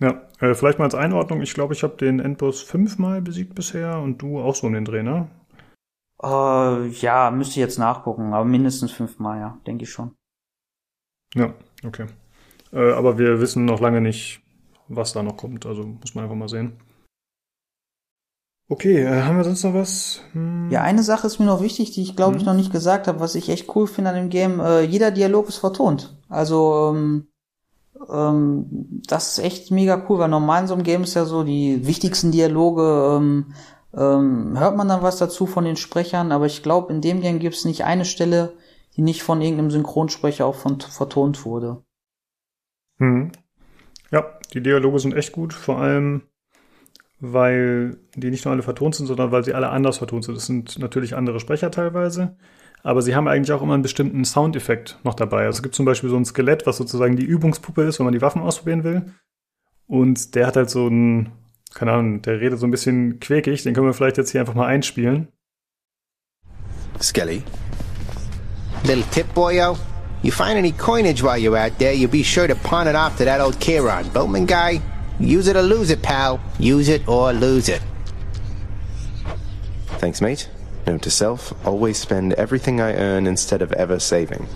Ja, 0.00 0.22
äh, 0.38 0.54
vielleicht 0.54 0.78
mal 0.78 0.84
als 0.84 0.94
Einordnung. 0.94 1.40
Ich 1.42 1.52
glaube, 1.54 1.74
ich 1.74 1.82
habe 1.82 1.96
den 1.96 2.20
Endboss 2.20 2.62
fünfmal 2.62 3.20
besiegt 3.22 3.56
bisher 3.56 3.98
und 3.98 4.18
du 4.22 4.40
auch 4.40 4.54
so 4.54 4.68
um 4.68 4.72
den 4.72 4.84
Dreh, 4.84 5.02
ne? 5.02 5.28
Äh, 6.20 6.88
ja, 6.88 7.30
müsste 7.30 7.52
ich 7.52 7.56
jetzt 7.58 7.78
nachgucken, 7.78 8.34
aber 8.34 8.44
mindestens 8.44 8.90
fünfmal, 8.90 9.38
ja, 9.38 9.58
denke 9.66 9.84
ich 9.84 9.90
schon. 9.92 10.16
Ja, 11.34 11.54
okay. 11.84 12.06
Äh, 12.72 12.92
aber 12.92 13.18
wir 13.18 13.40
wissen 13.40 13.66
noch 13.66 13.80
lange 13.80 14.02
nicht, 14.02 14.42
was 14.88 15.12
da 15.12 15.22
noch 15.22 15.36
kommt. 15.36 15.66
Also 15.66 15.84
muss 15.84 16.14
man 16.14 16.24
einfach 16.24 16.36
mal 16.36 16.48
sehen. 16.48 16.78
Okay, 18.68 19.02
äh, 19.02 19.22
haben 19.22 19.36
wir 19.36 19.44
sonst 19.44 19.62
noch 19.62 19.74
was? 19.74 20.22
Hm. 20.32 20.70
Ja, 20.70 20.82
eine 20.82 21.02
Sache 21.02 21.26
ist 21.26 21.38
mir 21.38 21.44
noch 21.46 21.60
wichtig, 21.60 21.90
die 21.92 22.02
ich 22.02 22.16
glaube 22.16 22.36
ich 22.36 22.42
Mhm. 22.42 22.46
noch 22.46 22.54
nicht 22.54 22.72
gesagt 22.72 23.06
habe, 23.08 23.20
was 23.20 23.34
ich 23.34 23.48
echt 23.50 23.74
cool 23.76 23.86
finde 23.86 24.10
an 24.10 24.16
dem 24.16 24.30
Game. 24.30 24.58
Äh, 24.60 24.82
jeder 24.82 25.10
Dialog 25.10 25.48
ist 25.48 25.58
vertont. 25.58 26.16
Also 26.28 26.92
ähm, 26.94 27.28
ähm, 28.10 28.66
das 29.06 29.32
ist 29.38 29.44
echt 29.44 29.70
mega 29.70 30.04
cool, 30.08 30.18
weil 30.18 30.28
normal 30.28 30.62
in 30.62 30.68
so 30.68 30.74
einem 30.74 30.82
Game 30.82 31.02
ist 31.04 31.14
ja 31.14 31.24
so, 31.26 31.44
die 31.44 31.86
wichtigsten 31.86 32.32
Dialoge 32.32 33.16
ähm, 33.18 33.54
ähm, 33.94 34.58
hört 34.58 34.76
man 34.76 34.88
dann 34.88 35.02
was 35.02 35.18
dazu 35.18 35.46
von 35.46 35.64
den 35.64 35.76
Sprechern, 35.76 36.32
aber 36.32 36.46
ich 36.46 36.62
glaube, 36.62 36.92
in 36.92 37.00
dem 37.00 37.20
Game 37.20 37.38
gibt 37.38 37.54
es 37.54 37.64
nicht 37.64 37.84
eine 37.84 38.04
Stelle, 38.04 38.54
die 38.96 39.02
nicht 39.02 39.22
von 39.22 39.40
irgendeinem 39.40 39.70
Synchronsprecher 39.70 40.46
auch 40.46 40.56
von, 40.56 40.80
vertont 40.80 41.44
wurde. 41.44 41.84
Hm. 42.98 43.30
Ja, 44.10 44.38
die 44.52 44.62
Dialoge 44.62 44.98
sind 44.98 45.14
echt 45.14 45.32
gut, 45.32 45.52
vor 45.52 45.78
allem 45.78 46.22
weil 47.32 47.96
die 48.14 48.30
nicht 48.30 48.44
nur 48.44 48.52
alle 48.52 48.62
vertont 48.62 48.94
sind, 48.94 49.06
sondern 49.06 49.32
weil 49.32 49.44
sie 49.44 49.54
alle 49.54 49.70
anders 49.70 49.98
vertont 49.98 50.24
sind. 50.24 50.36
Das 50.36 50.46
sind 50.46 50.78
natürlich 50.78 51.16
andere 51.16 51.40
Sprecher 51.40 51.70
teilweise, 51.70 52.36
aber 52.82 53.02
sie 53.02 53.14
haben 53.14 53.28
eigentlich 53.28 53.52
auch 53.52 53.62
immer 53.62 53.74
einen 53.74 53.82
bestimmten 53.82 54.24
Soundeffekt 54.24 54.98
noch 55.04 55.14
dabei. 55.14 55.46
Also 55.46 55.58
es 55.58 55.62
gibt 55.62 55.74
zum 55.74 55.86
Beispiel 55.86 56.10
so 56.10 56.16
ein 56.16 56.24
Skelett, 56.24 56.66
was 56.66 56.76
sozusagen 56.76 57.16
die 57.16 57.24
Übungspuppe 57.24 57.82
ist, 57.82 57.98
wenn 57.98 58.04
man 58.04 58.14
die 58.14 58.22
Waffen 58.22 58.42
ausprobieren 58.42 58.84
will. 58.84 59.02
Und 59.86 60.34
der 60.34 60.46
hat 60.46 60.56
halt 60.56 60.70
so 60.70 60.88
ein, 60.88 61.32
keine 61.72 61.92
Ahnung, 61.92 62.22
der 62.22 62.40
redet 62.40 62.58
so 62.58 62.66
ein 62.66 62.70
bisschen 62.70 63.20
quäkig, 63.20 63.62
den 63.62 63.74
können 63.74 63.86
wir 63.86 63.94
vielleicht 63.94 64.18
jetzt 64.18 64.30
hier 64.30 64.40
einfach 64.40 64.54
mal 64.54 64.66
einspielen. 64.66 65.28
Skelly. 67.00 67.42
Little 68.84 69.04
tip, 69.10 69.32
boyo. 69.34 69.76
You 70.24 70.32
find 70.32 70.56
any 70.56 70.72
coinage 70.72 71.22
while 71.22 71.36
you're 71.36 71.54
out 71.54 71.78
there, 71.78 71.92
you 71.92 72.08
be 72.08 72.22
sure 72.22 72.46
to 72.46 72.54
pawn 72.54 72.88
it 72.88 72.96
off 72.96 73.18
to 73.18 73.26
that 73.26 73.42
old 73.42 73.60
Kieran. 73.60 74.08
Boatman 74.08 74.46
guy, 74.46 74.80
use 75.20 75.48
it 75.48 75.54
or 75.54 75.60
lose 75.60 75.90
it, 75.90 76.00
pal. 76.00 76.40
Use 76.58 76.88
it 76.88 77.06
or 77.06 77.34
lose 77.34 77.68
it. 77.68 77.82
Thanks, 79.98 80.22
mate. 80.22 80.48
Note 80.86 81.02
to 81.02 81.10
self 81.10 81.52
always 81.66 81.98
spend 81.98 82.32
everything 82.34 82.80
I 82.80 82.94
earn 82.94 83.26
instead 83.26 83.60
of 83.60 83.70
ever 83.72 84.00
saving. 84.00 84.48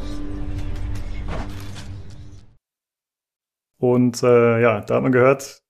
Und 3.78 4.22
äh, 4.22 4.62
ja, 4.62 4.80
da 4.80 4.94
hat 4.94 5.02
man 5.02 5.12
gehört, 5.12 5.60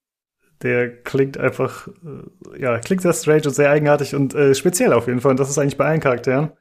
der 0.63 1.03
klingt 1.03 1.37
einfach, 1.37 1.89
äh, 1.89 2.61
ja, 2.61 2.79
klingt 2.79 3.01
sehr 3.01 3.13
strange 3.13 3.43
und 3.47 3.53
sehr 3.53 3.69
eigenartig 3.69 4.15
und 4.15 4.33
äh, 4.33 4.55
speziell 4.55 4.93
auf 4.93 5.07
jeden 5.07 5.19
Fall. 5.19 5.31
Und 5.31 5.41
das 5.41 5.49
ist 5.49 5.57
eigentlich 5.57 5.77
bei 5.77 5.87
allen 5.87 5.99
Charakteren. 5.99 6.53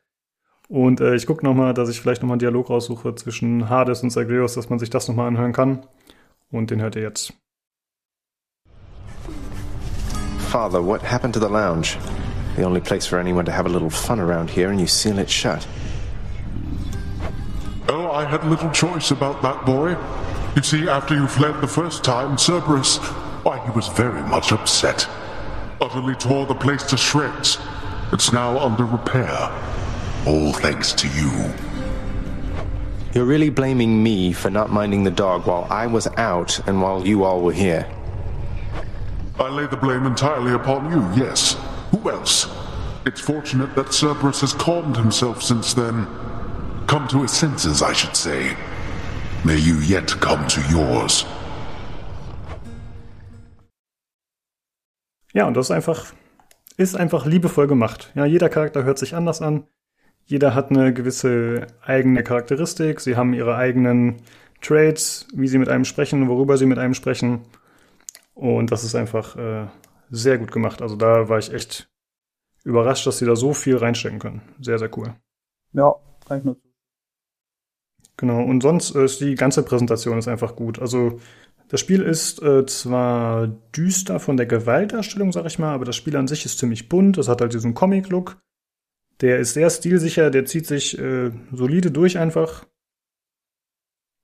Und 0.69 1.01
äh, 1.01 1.15
ich 1.15 1.27
gucke 1.27 1.45
nochmal, 1.45 1.73
dass 1.73 1.89
ich 1.89 2.01
vielleicht 2.01 2.23
nochmal 2.23 2.35
einen 2.35 2.41
Dialog 2.41 2.69
raussuche 2.69 3.15
zwischen 3.15 3.71
Hades 3.71 4.03
und 4.03 4.11
Zagreus, 4.11 4.55
dass 4.55 4.69
man 4.69 4.79
sich 4.79 4.91
das 4.91 5.09
nochmal 5.09 5.27
anhören 5.27 5.53
kann. 5.53 5.87
Und 6.51 6.71
den 6.71 6.81
hört 6.81 6.95
ihr 6.97 7.03
jetzt. 7.03 7.33
Father, 10.51 10.85
what 10.85 11.03
happened 11.03 11.35
to 11.35 11.41
the 11.41 11.53
lounge? 11.53 11.99
The 12.57 12.65
only 12.65 12.81
place 12.81 13.07
for 13.07 13.19
anyone 13.19 13.45
to 13.45 13.53
have 13.53 13.67
a 13.67 13.73
little 13.73 13.91
fun 13.91 14.19
around 14.19 14.51
here, 14.51 14.71
and 14.71 14.81
you 14.81 14.87
seal 14.87 15.19
it 15.19 15.31
shut. 15.31 15.67
Oh, 17.89 18.11
I 18.11 18.25
had 18.25 18.45
little 18.45 18.71
choice 18.71 19.11
about 19.11 19.41
that 19.43 19.65
boy. 19.65 19.97
You 20.57 20.63
see, 20.63 20.89
after 20.89 21.15
you 21.15 21.27
fled 21.27 21.61
the 21.61 21.69
first 21.69 22.03
time, 22.03 22.37
Cerberus, 22.37 22.99
why, 23.45 23.59
he 23.65 23.71
was 23.71 23.89
very 23.89 24.23
much 24.23 24.53
upset. 24.53 25.07
Utterly 25.81 26.15
tore 26.17 26.47
the 26.47 26.55
place 26.55 26.83
to 26.85 26.97
shreds. 26.97 27.59
It's 28.13 28.33
now 28.33 28.59
under 28.59 28.85
repair. 28.85 29.51
All 30.29 30.53
thanks 30.53 30.93
to 30.93 31.09
you. 31.09 31.31
You're 33.15 33.25
really 33.25 33.49
blaming 33.49 34.03
me 34.03 34.35
for 34.35 34.51
not 34.51 34.69
minding 34.69 35.03
the 35.03 35.11
dog 35.11 35.47
while 35.47 35.67
I 35.71 35.87
was 35.87 36.07
out 36.19 36.61
and 36.69 36.83
while 36.83 37.07
you 37.07 37.25
all 37.25 37.41
were 37.41 37.55
here. 37.55 37.87
I 39.41 39.49
lay 39.49 39.67
the 39.69 39.79
blame 39.79 40.05
entirely 40.05 40.53
upon 40.53 40.91
you, 40.91 41.01
yes. 41.17 41.57
Who 41.93 42.11
else? 42.11 42.47
It's 43.07 43.23
fortunate 43.23 43.75
that 43.75 43.95
Cerberus 43.95 44.43
has 44.43 44.53
calmed 44.53 44.99
himself 44.99 45.43
since 45.43 45.73
then. 45.73 46.07
Come 46.87 47.09
to 47.09 47.23
his 47.23 47.33
senses, 47.33 47.81
I 47.81 47.95
should 47.95 48.15
say. 48.15 48.55
May 49.47 49.57
you 49.57 49.77
yet 49.77 50.09
come 50.21 50.47
to 50.49 50.61
yours. 50.71 51.25
Ja, 55.33 55.47
und 55.47 55.55
das 55.55 55.69
ist 55.69 55.71
einfach, 55.71 56.13
ist 56.77 56.97
einfach 56.97 57.25
liebevoll 57.25 57.67
gemacht. 57.67 58.13
Ja, 58.15 58.27
jeder 58.27 58.51
Charakter 58.51 58.85
hört 58.85 58.99
sich 58.99 59.15
anders 59.15 59.41
an. 59.41 59.67
Jeder 60.29 60.55
hat 60.55 60.71
eine 60.71 60.93
gewisse 60.93 61.67
eigene 61.81 62.23
Charakteristik. 62.23 63.01
Sie 63.01 63.17
haben 63.17 63.33
ihre 63.33 63.57
eigenen 63.57 64.17
Traits, 64.61 65.27
wie 65.33 65.49
sie 65.49 65.57
mit 65.57 65.71
einem 65.71 65.87
sprechen, 65.87 66.29
worüber 66.29 66.59
sie 66.59 66.67
mit 66.67 66.79
einem 66.79 66.93
sprechen. 66.93 67.47
Und 68.35 68.71
das 68.71 68.85
ist 68.85 68.95
einfach 68.95 69.37
äh, 69.37 69.69
sehr 70.11 70.37
gut 70.37 70.53
gemacht. 70.53 70.83
Also 70.83 70.97
da 70.97 71.31
war 71.31 71.39
ich 71.39 71.51
echt 71.55 71.89
überrascht, 72.63 73.07
dass 73.07 73.17
sie 73.17 73.25
da 73.25 73.37
so 73.37 73.55
viel 73.55 73.79
reinstecken 73.79 74.19
können. 74.19 74.43
Sehr, 74.61 74.79
sehr 74.79 74.91
cool. 74.99 75.15
Ja, 75.73 75.95
kann 76.27 76.39
ich 76.39 76.45
nur 76.45 76.59
Genau, 78.19 78.43
und 78.43 78.61
sonst 78.61 78.95
äh, 78.97 79.05
ist 79.05 79.23
die 79.23 79.35
ganze 79.35 79.63
Präsentation 79.63 80.19
ist 80.19 80.29
einfach 80.29 80.57
gut. 80.57 80.79
Also 80.79 81.21
das 81.69 81.81
Spiel 81.81 82.03
ist 82.03 82.43
äh, 82.43 82.67
zwar 82.67 83.47
düster 83.75 84.21
von 84.21 84.37
der 84.37 84.47
Gewaltdarstellung, 84.47 85.33
sag 85.33 85.47
ich 85.47 85.59
mal, 85.59 85.73
aber 85.73 85.87
das 85.87 85.97
Spiel 85.97 86.17
an 86.17 86.29
sich 86.29 86.45
ist 86.45 86.59
ziemlich 86.59 86.91
bunt. 86.91 87.17
Es 87.17 87.29
hat 87.29 87.41
halt 87.41 87.55
diesen 87.55 87.73
Comic-Look. 87.73 88.37
Der 89.21 89.39
ist 89.39 89.55
sehr 89.55 89.69
stilsicher, 89.71 90.31
der 90.31 90.45
zieht 90.45 90.67
sich 90.67 90.99
äh, 90.99 91.31
solide 91.53 91.91
durch 91.91 92.19
einfach. 92.19 92.67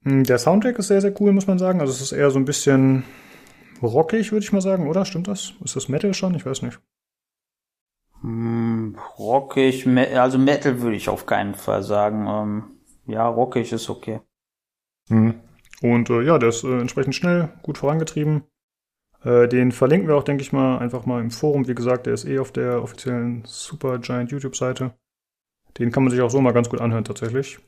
Hm, 0.05 0.25
Der 0.25 0.39
Soundtrack 0.39 0.79
ist 0.79 0.89
sehr, 0.89 1.01
sehr 1.01 1.21
cool, 1.21 1.33
muss 1.33 1.47
man 1.47 1.59
sagen. 1.59 1.81
Also 1.81 1.93
es 1.93 2.01
ist 2.01 2.13
eher 2.13 2.31
so 2.31 2.39
ein 2.39 2.45
bisschen 2.45 3.05
rockig, 3.83 4.33
würde 4.33 4.45
ich 4.45 4.53
mal 4.53 4.61
sagen, 4.61 4.89
oder? 4.89 5.05
Stimmt 5.05 5.29
das? 5.29 5.55
Ist 5.65 5.77
das 5.77 5.89
Metal 5.89 6.15
schon? 6.15 6.35
Ich 6.35 6.47
weiß 6.47 6.63
nicht. 6.63 6.81
Hm, 8.21 8.97
rockig, 9.19 9.87
also 9.87 10.39
Metal 10.39 10.81
würde 10.81 10.97
ich 10.97 11.09
auf 11.09 11.27
keinen 11.27 11.55
Fall 11.55 11.83
sagen. 11.83 12.27
Ähm, 12.27 12.65
ja, 13.07 13.27
rockig 13.29 13.73
ist 13.73 13.91
okay. 13.91 14.21
Mhm. 15.09 15.41
Und 15.83 16.09
äh, 16.09 16.23
ja, 16.23 16.39
der 16.39 16.49
ist 16.49 16.65
äh, 16.65 16.81
entsprechend 16.81 17.15
schnell, 17.15 17.53
gut 17.63 17.79
vorangetrieben. 17.79 18.45
Äh, 19.25 19.49
den 19.49 19.73
verlinken 19.73 20.09
wir 20.09 20.17
auch, 20.17 20.25
denke 20.25 20.43
ich 20.43 20.53
mal, 20.53 20.79
einfach 20.79 21.07
mal 21.07 21.21
im 21.21 21.31
Forum. 21.31 21.67
Wie 21.67 21.75
gesagt, 21.75 22.07
der 22.07 22.15
ist 22.15 22.27
eh 22.27 22.39
auf 22.39 22.53
der 22.53 22.83
offiziellen 22.83 23.43
Supergiant 23.47 24.31
YouTube-Seite. 24.31 24.95
Den 25.79 25.91
kann 25.91 26.05
man 26.05 26.11
sich 26.11 26.21
auch 26.21 26.31
so 26.31 26.41
mal 26.41 26.53
ganz 26.53 26.69
gut 26.69 26.81
anhören, 26.81 27.05
tatsächlich. 27.05 27.59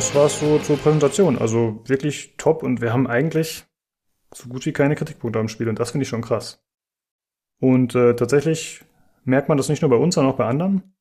Das 0.00 0.14
war's 0.14 0.40
so 0.40 0.58
zur 0.60 0.78
Präsentation. 0.78 1.36
Also 1.36 1.82
wirklich 1.84 2.32
top 2.38 2.62
und 2.62 2.80
wir 2.80 2.90
haben 2.90 3.06
eigentlich 3.06 3.66
so 4.34 4.48
gut 4.48 4.64
wie 4.64 4.72
keine 4.72 4.94
Kritikpunkte 4.94 5.38
am 5.38 5.48
Spiel 5.48 5.68
und 5.68 5.78
das 5.78 5.90
finde 5.90 6.04
ich 6.04 6.08
schon 6.08 6.22
krass. 6.22 6.64
Und 7.60 7.94
äh, 7.94 8.16
tatsächlich 8.16 8.82
merkt 9.24 9.50
man 9.50 9.58
das 9.58 9.68
nicht 9.68 9.82
nur 9.82 9.90
bei 9.90 9.98
uns, 9.98 10.14
sondern 10.14 10.32
auch 10.32 10.38
bei 10.38 10.46
anderen. 10.46 10.94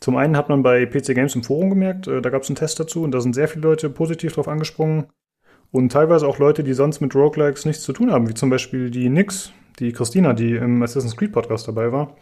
Zum 0.00 0.16
einen 0.16 0.34
hat 0.34 0.48
man 0.48 0.62
bei 0.62 0.86
PC 0.86 1.14
Games 1.14 1.34
im 1.34 1.42
Forum 1.42 1.68
gemerkt, 1.68 2.06
äh, 2.06 2.22
da 2.22 2.30
gab 2.30 2.40
es 2.40 2.48
einen 2.48 2.56
Test 2.56 2.80
dazu 2.80 3.02
und 3.02 3.10
da 3.10 3.20
sind 3.20 3.34
sehr 3.34 3.48
viele 3.48 3.68
Leute 3.68 3.90
positiv 3.90 4.32
drauf 4.32 4.48
angesprungen. 4.48 5.08
Und 5.70 5.92
teilweise 5.92 6.26
auch 6.26 6.38
Leute, 6.38 6.64
die 6.64 6.72
sonst 6.72 7.02
mit 7.02 7.14
Roguelikes 7.14 7.66
nichts 7.66 7.82
zu 7.82 7.92
tun 7.92 8.10
haben, 8.10 8.30
wie 8.30 8.34
zum 8.34 8.48
Beispiel 8.48 8.90
die 8.90 9.10
Nix, 9.10 9.52
die 9.78 9.92
Christina, 9.92 10.32
die 10.32 10.54
im 10.54 10.82
Assassin's 10.82 11.18
Creed 11.18 11.32
Podcast 11.32 11.68
dabei 11.68 11.92
war. 11.92 12.16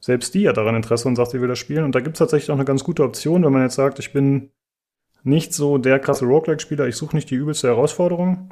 Selbst 0.00 0.34
die 0.34 0.48
hat 0.48 0.56
daran 0.56 0.74
Interesse 0.74 1.06
und 1.06 1.14
sagt, 1.14 1.30
sie 1.30 1.40
will 1.40 1.46
das 1.46 1.60
spielen. 1.60 1.84
Und 1.84 1.94
da 1.94 2.00
gibt 2.00 2.16
es 2.16 2.18
tatsächlich 2.18 2.50
auch 2.50 2.56
eine 2.56 2.64
ganz 2.64 2.82
gute 2.82 3.04
Option, 3.04 3.44
wenn 3.44 3.52
man 3.52 3.62
jetzt 3.62 3.76
sagt, 3.76 4.00
ich 4.00 4.12
bin 4.12 4.50
nicht 5.22 5.54
so 5.54 5.78
der 5.78 5.98
krasse 5.98 6.24
Roguelike-Spieler, 6.24 6.86
ich 6.86 6.96
suche 6.96 7.16
nicht 7.16 7.30
die 7.30 7.34
übelste 7.34 7.68
Herausforderung. 7.68 8.50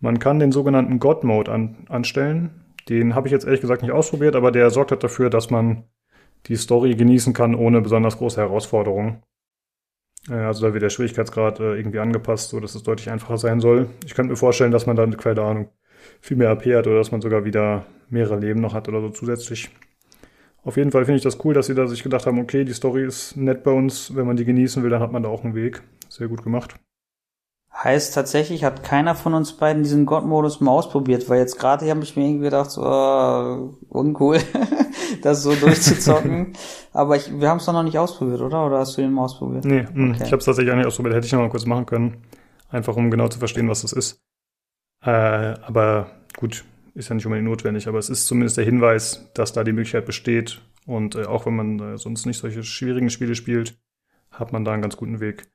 Man 0.00 0.18
kann 0.18 0.38
den 0.38 0.52
sogenannten 0.52 0.98
God-Mode 0.98 1.50
an, 1.52 1.86
anstellen. 1.88 2.50
Den 2.88 3.14
habe 3.14 3.28
ich 3.28 3.32
jetzt 3.32 3.46
ehrlich 3.46 3.60
gesagt 3.60 3.82
nicht 3.82 3.92
ausprobiert, 3.92 4.36
aber 4.36 4.50
der 4.50 4.70
sorgt 4.70 4.90
halt 4.90 5.02
dafür, 5.02 5.30
dass 5.30 5.50
man 5.50 5.84
die 6.46 6.56
Story 6.56 6.94
genießen 6.94 7.32
kann 7.32 7.54
ohne 7.54 7.80
besonders 7.80 8.18
große 8.18 8.40
Herausforderungen. 8.40 9.22
Äh, 10.28 10.34
Also 10.34 10.66
da 10.66 10.72
wird 10.74 10.82
der 10.82 10.90
Schwierigkeitsgrad 10.90 11.60
äh, 11.60 11.76
irgendwie 11.76 12.00
angepasst, 12.00 12.50
so 12.50 12.60
dass 12.60 12.74
es 12.74 12.82
deutlich 12.82 13.10
einfacher 13.10 13.38
sein 13.38 13.60
soll. 13.60 13.88
Ich 14.04 14.14
könnte 14.14 14.30
mir 14.30 14.36
vorstellen, 14.36 14.72
dass 14.72 14.86
man 14.86 14.96
dann, 14.96 15.16
keine 15.16 15.42
Ahnung, 15.42 15.70
viel 16.20 16.36
mehr 16.36 16.50
AP 16.50 16.66
hat 16.66 16.86
oder 16.86 16.98
dass 16.98 17.12
man 17.12 17.22
sogar 17.22 17.44
wieder 17.44 17.86
mehrere 18.10 18.38
Leben 18.38 18.60
noch 18.60 18.74
hat 18.74 18.88
oder 18.88 19.00
so 19.00 19.10
zusätzlich. 19.10 19.70
Auf 20.64 20.76
jeden 20.78 20.90
Fall 20.90 21.04
finde 21.04 21.18
ich 21.18 21.22
das 21.22 21.44
cool, 21.44 21.52
dass 21.54 21.66
sie 21.66 21.74
da 21.74 21.86
sich 21.86 22.02
gedacht 22.02 22.26
haben, 22.26 22.38
okay, 22.40 22.64
die 22.64 22.72
Story 22.72 23.04
ist 23.04 23.36
nett 23.36 23.62
bei 23.64 23.70
uns, 23.70 24.14
wenn 24.16 24.26
man 24.26 24.36
die 24.36 24.44
genießen 24.46 24.82
will, 24.82 24.90
dann 24.90 25.02
hat 25.02 25.12
man 25.12 25.22
da 25.22 25.28
auch 25.28 25.44
einen 25.44 25.54
Weg. 25.54 25.82
Sehr 26.08 26.28
gut 26.28 26.42
gemacht. 26.42 26.76
Heißt 27.82 28.14
tatsächlich, 28.14 28.64
hat 28.64 28.82
keiner 28.84 29.14
von 29.14 29.34
uns 29.34 29.52
beiden 29.54 29.82
diesen 29.82 30.06
God-Modus 30.06 30.60
mal 30.60 30.70
ausprobiert, 30.70 31.28
weil 31.28 31.40
jetzt 31.40 31.58
gerade 31.58 31.90
habe 31.90 32.02
ich 32.02 32.16
mir 32.16 32.24
irgendwie 32.24 32.44
gedacht, 32.44 32.70
so, 32.70 32.82
äh, 32.82 33.68
uncool, 33.88 34.38
das 35.22 35.42
so 35.42 35.54
durchzuzocken. 35.54 36.52
Aber 36.92 37.16
ich, 37.16 37.38
wir 37.38 37.48
haben 37.48 37.58
es 37.58 37.66
doch 37.66 37.72
noch 37.72 37.82
nicht 37.82 37.98
ausprobiert, 37.98 38.40
oder? 38.40 38.64
Oder 38.64 38.78
hast 38.78 38.96
du 38.96 39.02
den 39.02 39.12
mal 39.12 39.24
ausprobiert? 39.24 39.64
Nee, 39.64 39.86
mh, 39.92 40.14
Okay. 40.14 40.22
ich 40.24 40.32
habe 40.32 40.38
es 40.38 40.44
tatsächlich 40.44 40.72
auch 40.72 40.76
nicht 40.76 40.86
ausprobiert. 40.86 41.16
Hätte 41.16 41.26
ich 41.26 41.32
noch 41.32 41.40
mal 41.40 41.50
kurz 41.50 41.66
machen 41.66 41.84
können. 41.84 42.22
Einfach 42.70 42.96
um 42.96 43.10
genau 43.10 43.28
zu 43.28 43.38
verstehen, 43.40 43.68
was 43.68 43.82
das 43.82 43.92
ist. 43.92 44.20
Äh, 45.04 45.10
aber 45.10 46.06
gut, 46.36 46.64
ist 46.94 47.08
ja 47.08 47.14
nicht 47.14 47.26
unbedingt 47.26 47.48
notwendig. 47.48 47.88
Aber 47.88 47.98
es 47.98 48.08
ist 48.08 48.26
zumindest 48.26 48.56
der 48.56 48.64
Hinweis, 48.64 49.30
dass 49.34 49.52
da 49.52 49.64
die 49.64 49.72
Möglichkeit 49.72 50.06
besteht. 50.06 50.62
Und 50.86 51.14
äh, 51.16 51.24
auch 51.24 51.46
wenn 51.46 51.56
man 51.56 51.80
äh, 51.80 51.98
sonst 51.98 52.26
nicht 52.26 52.38
solche 52.38 52.62
schwierigen 52.62 53.10
Spiele 53.10 53.34
spielt, 53.34 53.76
hat 54.30 54.52
man 54.52 54.64
da 54.64 54.72
einen 54.72 54.82
ganz 54.82 54.96
guten 54.96 55.20
Weg. 55.20 55.48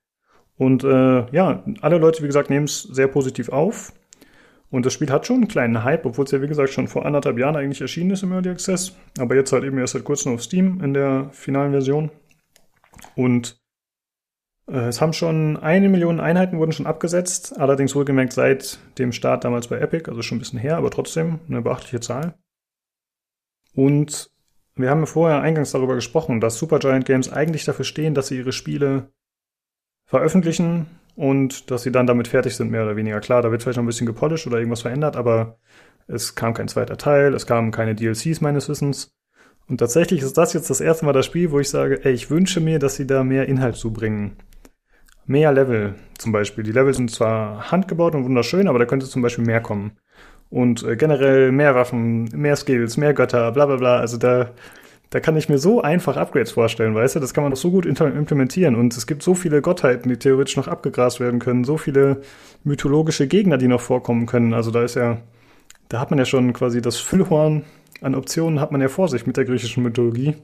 Und 0.57 0.83
äh, 0.83 1.31
ja, 1.31 1.63
alle 1.81 1.97
Leute, 1.97 2.21
wie 2.21 2.27
gesagt, 2.27 2.49
nehmen 2.49 2.65
es 2.65 2.83
sehr 2.83 3.07
positiv 3.07 3.49
auf. 3.49 3.93
Und 4.71 4.85
das 4.85 4.93
Spiel 4.93 5.09
hat 5.09 5.25
schon 5.25 5.37
einen 5.37 5.47
kleinen 5.47 5.83
Hype, 5.83 6.05
obwohl 6.05 6.25
es 6.25 6.31
ja, 6.31 6.41
wie 6.41 6.47
gesagt, 6.47 6.71
schon 6.71 6.87
vor 6.87 7.05
anderthalb 7.05 7.39
Jahren 7.39 7.55
eigentlich 7.55 7.81
erschienen 7.81 8.11
ist 8.11 8.23
im 8.23 8.31
Early 8.31 8.49
Access. 8.49 8.95
Aber 9.17 9.35
jetzt 9.35 9.51
halt 9.51 9.63
eben 9.63 9.77
erst 9.79 9.93
seit 9.93 10.03
kurzem 10.03 10.33
auf 10.33 10.43
Steam 10.43 10.81
in 10.83 10.93
der 10.93 11.29
finalen 11.31 11.71
Version. 11.71 12.11
Und 13.15 13.59
es 14.71 15.01
haben 15.01 15.13
schon 15.13 15.57
eine 15.57 15.89
Million 15.89 16.19
Einheiten 16.19 16.57
wurden 16.57 16.71
schon 16.71 16.85
abgesetzt, 16.85 17.57
allerdings 17.59 17.95
wohlgemerkt 17.95 18.33
seit 18.33 18.79
dem 18.97 19.11
Start 19.11 19.43
damals 19.43 19.67
bei 19.67 19.79
Epic, 19.79 20.09
also 20.09 20.21
schon 20.21 20.37
ein 20.37 20.39
bisschen 20.39 20.59
her, 20.59 20.77
aber 20.77 20.91
trotzdem 20.91 21.39
eine 21.47 21.61
beachtliche 21.61 21.99
Zahl. 21.99 22.35
Und 23.73 24.29
wir 24.75 24.89
haben 24.89 25.07
vorher 25.07 25.41
eingangs 25.41 25.71
darüber 25.71 25.95
gesprochen, 25.95 26.39
dass 26.39 26.57
Supergiant 26.57 27.05
Games 27.05 27.31
eigentlich 27.31 27.65
dafür 27.65 27.85
stehen, 27.85 28.13
dass 28.13 28.27
sie 28.27 28.37
ihre 28.37 28.51
Spiele 28.51 29.11
veröffentlichen 30.05 30.87
und 31.15 31.69
dass 31.69 31.83
sie 31.83 31.91
dann 31.91 32.07
damit 32.07 32.27
fertig 32.27 32.55
sind, 32.55 32.71
mehr 32.71 32.83
oder 32.83 32.95
weniger. 32.95 33.19
Klar, 33.19 33.41
da 33.41 33.51
wird 33.51 33.61
vielleicht 33.61 33.77
noch 33.77 33.83
ein 33.83 33.87
bisschen 33.87 34.07
gepolished 34.07 34.47
oder 34.47 34.57
irgendwas 34.57 34.81
verändert, 34.81 35.15
aber 35.15 35.57
es 36.07 36.35
kam 36.35 36.53
kein 36.53 36.67
zweiter 36.67 36.97
Teil, 36.97 37.33
es 37.33 37.45
kamen 37.45 37.71
keine 37.71 37.95
DLCs 37.95 38.41
meines 38.41 38.69
Wissens. 38.69 39.11
Und 39.67 39.77
tatsächlich 39.77 40.21
ist 40.21 40.37
das 40.37 40.53
jetzt 40.53 40.69
das 40.69 40.81
erste 40.81 41.05
Mal 41.05 41.13
das 41.13 41.25
Spiel, 41.25 41.51
wo 41.51 41.59
ich 41.59 41.69
sage, 41.69 42.03
ey, 42.03 42.13
ich 42.13 42.31
wünsche 42.31 42.59
mir, 42.59 42.79
dass 42.79 42.95
sie 42.95 43.05
da 43.05 43.23
mehr 43.23 43.47
Inhalt 43.47 43.75
zubringen. 43.75 44.37
Mehr 45.29 45.51
Level 45.51 45.93
zum 46.17 46.31
Beispiel. 46.31 46.63
Die 46.63 46.71
Level 46.71 46.91
sind 46.91 47.11
zwar 47.11 47.69
handgebaut 47.69 48.15
und 48.15 48.25
wunderschön, 48.25 48.67
aber 48.67 48.79
da 48.79 48.85
könnte 48.85 49.05
zum 49.05 49.21
Beispiel 49.21 49.45
mehr 49.45 49.61
kommen. 49.61 49.91
Und 50.49 50.81
äh, 50.81 50.95
generell 50.95 51.51
mehr 51.51 51.75
Waffen, 51.75 52.23
mehr 52.33 52.55
Skills, 52.55 52.97
mehr 52.97 53.13
Götter, 53.13 53.51
bla 53.51 53.67
bla 53.67 53.75
bla. 53.75 53.99
Also 53.99 54.17
da, 54.17 54.49
da 55.11 55.19
kann 55.19 55.37
ich 55.37 55.47
mir 55.47 55.59
so 55.59 55.83
einfach 55.83 56.17
Upgrades 56.17 56.53
vorstellen, 56.53 56.95
weißt 56.95 57.15
du? 57.17 57.19
Das 57.19 57.35
kann 57.35 57.43
man 57.43 57.51
doch 57.51 57.59
so 57.59 57.69
gut 57.69 57.85
implementieren. 57.85 58.73
Und 58.73 58.97
es 58.97 59.05
gibt 59.05 59.21
so 59.21 59.35
viele 59.35 59.61
Gottheiten, 59.61 60.09
die 60.09 60.17
theoretisch 60.17 60.57
noch 60.57 60.67
abgegrast 60.67 61.19
werden 61.19 61.39
können, 61.39 61.63
so 61.63 61.77
viele 61.77 62.21
mythologische 62.63 63.27
Gegner, 63.27 63.59
die 63.59 63.67
noch 63.67 63.81
vorkommen 63.81 64.25
können. 64.25 64.55
Also 64.55 64.71
da 64.71 64.81
ist 64.83 64.95
ja, 64.95 65.17
da 65.89 65.99
hat 65.99 66.09
man 66.09 66.17
ja 66.17 66.25
schon 66.25 66.53
quasi 66.53 66.81
das 66.81 66.97
Füllhorn 66.97 67.65
an 68.01 68.15
Optionen 68.15 68.59
hat 68.59 68.71
man 68.71 68.81
ja 68.81 68.87
vor 68.87 69.09
sich 69.09 69.27
mit 69.27 69.37
der 69.37 69.45
griechischen 69.45 69.83
Mythologie. 69.83 70.35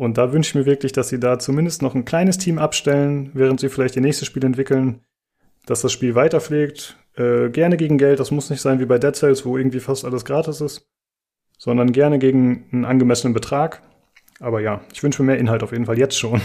Und 0.00 0.16
da 0.16 0.32
wünsche 0.32 0.48
ich 0.48 0.54
mir 0.54 0.64
wirklich, 0.64 0.92
dass 0.92 1.10
sie 1.10 1.20
da 1.20 1.38
zumindest 1.38 1.82
noch 1.82 1.94
ein 1.94 2.06
kleines 2.06 2.38
Team 2.38 2.58
abstellen, 2.58 3.30
während 3.34 3.60
sie 3.60 3.68
vielleicht 3.68 3.96
ihr 3.96 4.02
nächstes 4.02 4.26
Spiel 4.26 4.42
entwickeln, 4.46 5.02
dass 5.66 5.82
das 5.82 5.92
Spiel 5.92 6.14
weiterpflegt. 6.14 6.96
Äh, 7.16 7.50
gerne 7.50 7.76
gegen 7.76 7.98
Geld, 7.98 8.18
das 8.18 8.30
muss 8.30 8.48
nicht 8.48 8.62
sein 8.62 8.80
wie 8.80 8.86
bei 8.86 8.98
Dead 8.98 9.14
Cells, 9.14 9.44
wo 9.44 9.58
irgendwie 9.58 9.78
fast 9.78 10.06
alles 10.06 10.24
gratis 10.24 10.62
ist, 10.62 10.88
sondern 11.58 11.92
gerne 11.92 12.18
gegen 12.18 12.66
einen 12.72 12.86
angemessenen 12.86 13.34
Betrag. 13.34 13.82
Aber 14.40 14.62
ja, 14.62 14.80
ich 14.90 15.02
wünsche 15.02 15.22
mir 15.22 15.32
mehr 15.32 15.38
Inhalt 15.38 15.62
auf 15.62 15.72
jeden 15.72 15.84
Fall 15.84 15.98
jetzt 15.98 16.18
schon. 16.18 16.40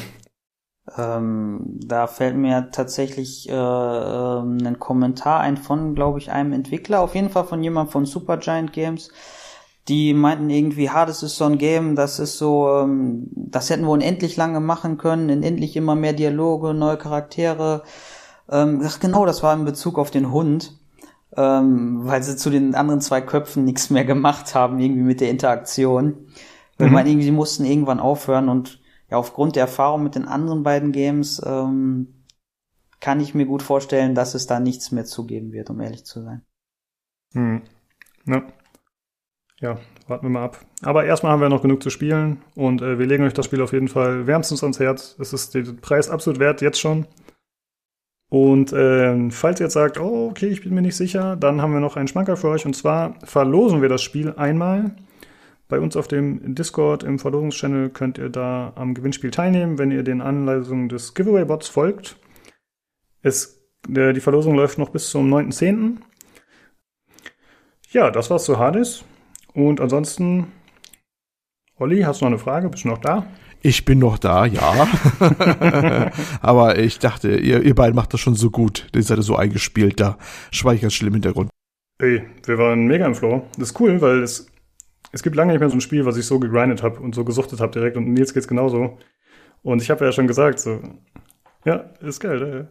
Ähm, 0.98 1.62
da 1.80 2.08
fällt 2.08 2.36
mir 2.36 2.72
tatsächlich 2.74 3.48
äh, 3.48 3.54
ähm, 3.54 4.58
ein 4.66 4.80
Kommentar 4.80 5.40
ein 5.40 5.56
von, 5.56 5.96
glaube 5.96 6.20
ich, 6.20 6.30
einem 6.30 6.52
Entwickler, 6.52 7.00
auf 7.00 7.16
jeden 7.16 7.30
Fall 7.30 7.46
von 7.46 7.64
jemand 7.64 7.90
von 7.90 8.06
Supergiant 8.06 8.74
Games. 8.74 9.12
Die 9.88 10.14
meinten 10.16 10.50
irgendwie, 10.50 10.90
ha, 10.90 11.06
das 11.06 11.22
ist 11.24 11.38
so 11.38 11.46
ein 11.46 11.58
Game, 11.60 11.96
das 11.96 12.20
ist 12.20 12.38
so, 12.40 12.70
ähm, 12.70 13.28
das 13.36 13.70
hätten 13.70 13.84
wir 13.84 13.92
unendlich 13.92 14.36
lange 14.36 14.60
machen 14.60 14.98
können, 14.98 15.30
unendlich 15.30 15.76
immer 15.76 15.96
mehr 15.96 16.14
Dialoge, 16.14 16.74
neue 16.74 16.98
Charaktere. 16.98 17.84
Ähm, 18.50 18.82
ach 18.84 19.00
genau, 19.00 19.26
das 19.26 19.44
war 19.44 19.54
in 19.56 19.66
Bezug 19.66 20.00
auf 20.00 20.12
den 20.12 20.32
Hund, 20.32 20.80
ähm, 21.38 22.02
weil 22.06 22.24
sie 22.24 22.36
zu 22.38 22.50
den 22.50 22.76
anderen 22.76 23.02
zwei 23.02 23.22
Köpfen 23.22 23.64
nichts 23.66 23.90
mehr 23.92 24.06
gemacht 24.06 24.56
haben, 24.56 24.80
irgendwie 24.80 25.04
mit 25.04 25.22
der 25.22 25.30
Interaktion. 25.30 26.28
Weil 26.78 26.90
Mhm. 26.90 26.94
man 26.94 27.08
irgendwie, 27.08 27.26
sie 27.26 27.32
mussten 27.32 27.66
irgendwann 27.66 28.00
aufhören 28.00 28.50
und 28.50 28.82
ja, 29.12 29.18
aufgrund 29.18 29.56
der 29.56 29.64
Erfahrung 29.64 30.04
mit 30.04 30.16
den 30.16 30.28
anderen 30.28 30.64
beiden 30.64 30.92
Games 30.92 31.42
ähm, 31.46 32.26
kann 33.00 33.20
ich 33.20 33.36
mir 33.36 33.46
gut 33.46 33.62
vorstellen, 33.62 34.16
dass 34.16 34.34
es 34.34 34.48
da 34.48 34.60
nichts 34.60 34.92
mehr 34.92 35.06
zugeben 35.06 35.52
wird, 35.52 35.70
um 35.70 35.80
ehrlich 35.80 36.06
zu 36.06 36.22
sein. 36.24 36.42
Hm. 37.34 37.62
Ja. 38.26 38.44
Ja, 39.66 39.78
warten 40.08 40.26
wir 40.26 40.30
mal 40.30 40.46
ab. 40.46 40.60
Aber 40.84 41.06
erstmal 41.06 41.32
haben 41.32 41.42
wir 41.42 41.50
noch 41.50 41.64
genug 41.64 41.82
zu 41.82 41.90
spielen 41.90 42.42
und 42.54 42.82
äh, 42.82 43.00
wir 43.00 43.06
legen 43.06 43.24
euch 43.24 43.34
das 43.34 43.46
Spiel 43.46 43.62
auf 43.62 43.74
jeden 43.74 43.88
Fall 43.88 44.28
wärmstens 44.28 44.64
ans 44.64 44.80
Herz. 44.80 45.16
Es 45.20 45.34
ist 45.34 45.56
den 45.56 45.78
Preis 45.78 46.10
absolut 46.10 46.40
wert, 46.40 46.62
jetzt 46.62 46.80
schon. 46.80 47.08
Und 48.30 48.74
ähm, 48.76 49.32
falls 49.32 49.60
ihr 49.60 49.66
jetzt 49.66 49.74
sagt, 49.74 50.00
oh, 50.00 50.30
okay, 50.30 50.48
ich 50.48 50.62
bin 50.62 50.74
mir 50.74 50.82
nicht 50.82 50.96
sicher, 50.96 51.36
dann 51.36 51.62
haben 51.62 51.74
wir 51.74 51.80
noch 51.80 51.96
einen 51.96 52.08
Schmankerl 52.08 52.38
für 52.38 52.50
euch. 52.50 52.66
Und 52.66 52.76
zwar 52.76 53.16
verlosen 53.24 53.82
wir 53.82 53.90
das 53.90 54.04
Spiel 54.04 54.34
einmal. 54.36 54.96
Bei 55.68 55.80
uns 55.80 55.96
auf 55.96 56.08
dem 56.08 56.54
Discord 56.54 57.04
im 57.04 57.18
Verlosungschannel 57.18 57.90
könnt 57.90 58.20
ihr 58.20 58.30
da 58.30 58.74
am 58.76 58.94
Gewinnspiel 58.94 59.32
teilnehmen, 59.32 59.80
wenn 59.80 59.90
ihr 59.90 60.04
den 60.04 60.22
Anweisungen 60.22 60.90
des 60.90 61.16
Giveaway-Bots 61.16 61.70
folgt. 61.70 62.18
Es, 63.24 63.64
der, 63.88 64.14
die 64.14 64.22
Verlosung 64.22 64.54
läuft 64.56 64.78
noch 64.78 64.90
bis 64.90 65.10
zum 65.10 65.34
9.10. 65.34 65.98
Ja, 67.90 68.12
das 68.12 68.30
war's 68.30 68.46
zu 68.46 68.60
Hades. 68.60 69.06
Und 69.56 69.80
ansonsten, 69.80 70.52
Olli, 71.78 72.02
hast 72.02 72.20
du 72.20 72.26
noch 72.26 72.32
eine 72.32 72.40
Frage? 72.40 72.70
Bist 72.70 72.84
du 72.84 72.90
noch 72.90 72.98
da? 73.00 73.26
Ich 73.62 73.86
bin 73.86 74.00
noch 74.00 74.20
da, 74.20 74.46
ja. 74.46 74.88
Aber 76.42 76.78
ich 76.78 77.00
dachte, 77.00 77.38
ihr, 77.38 77.64
ihr 77.64 77.74
beiden 77.74 77.96
macht 77.96 78.14
das 78.14 78.20
schon 78.20 78.36
so 78.36 78.52
gut. 78.52 78.88
Ihr 78.94 79.02
seid 79.02 79.24
so 79.24 79.38
eingespielt, 79.38 80.00
da 80.00 80.18
schweige 80.52 80.76
ich 80.76 80.82
ganz 80.82 80.94
schlimm 80.94 81.08
im 81.08 81.14
Hintergrund. 81.16 81.50
Ey, 82.00 82.24
wir 82.44 82.58
waren 82.58 82.86
mega 82.86 83.06
im 83.06 83.16
Flow. 83.16 83.48
Das 83.58 83.70
ist 83.70 83.80
cool, 83.80 84.02
weil 84.02 84.22
es, 84.22 84.48
es 85.14 85.24
gibt 85.24 85.38
lange 85.38 85.54
nicht 85.54 85.62
mehr 85.62 85.70
so 85.70 85.78
ein 85.78 85.82
Spiel, 85.82 86.06
was 86.06 86.18
ich 86.18 86.26
so 86.26 86.38
gegrindet 86.38 86.84
habe 86.84 87.00
und 87.00 87.16
so 87.16 87.24
gesuchtet 87.24 87.62
habe 87.62 87.72
direkt. 87.72 87.96
Und 87.96 88.12
Nils 88.12 88.34
geht's 88.34 88.50
genauso. 88.50 88.98
Und 89.64 89.82
ich 89.82 89.90
habe 89.90 90.04
ja 90.04 90.12
schon 90.12 90.28
gesagt, 90.28 90.60
so, 90.60 90.82
ja, 91.64 91.92
ist 92.02 92.20
geil. 92.20 92.68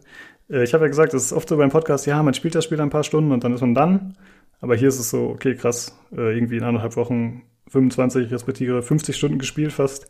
Äh, 0.49 0.63
ich 0.63 0.73
habe 0.75 0.83
ja 0.83 0.89
gesagt, 0.89 1.15
es 1.15 1.25
ist 1.25 1.33
oft 1.33 1.49
so 1.49 1.57
beim 1.57 1.71
Podcast, 1.71 2.05
ja, 2.05 2.21
man 2.21 2.35
spielt 2.35 2.53
das 2.53 2.63
Spiel 2.63 2.79
ein 2.79 2.91
paar 2.91 3.03
Stunden 3.03 3.31
und 3.31 3.43
dann 3.43 3.53
ist 3.53 3.61
man 3.61 3.73
dann. 3.73 4.17
Aber 4.59 4.75
hier 4.75 4.87
ist 4.87 4.99
es 4.99 5.09
so, 5.09 5.29
okay, 5.29 5.55
krass, 5.55 5.97
äh, 6.11 6.35
irgendwie 6.35 6.57
in 6.57 6.63
anderthalb 6.63 6.95
Wochen 6.95 7.43
25 7.69 8.31
respektive 8.31 8.81
50 8.81 9.15
Stunden 9.15 9.39
gespielt 9.39 9.73
fast. 9.73 10.07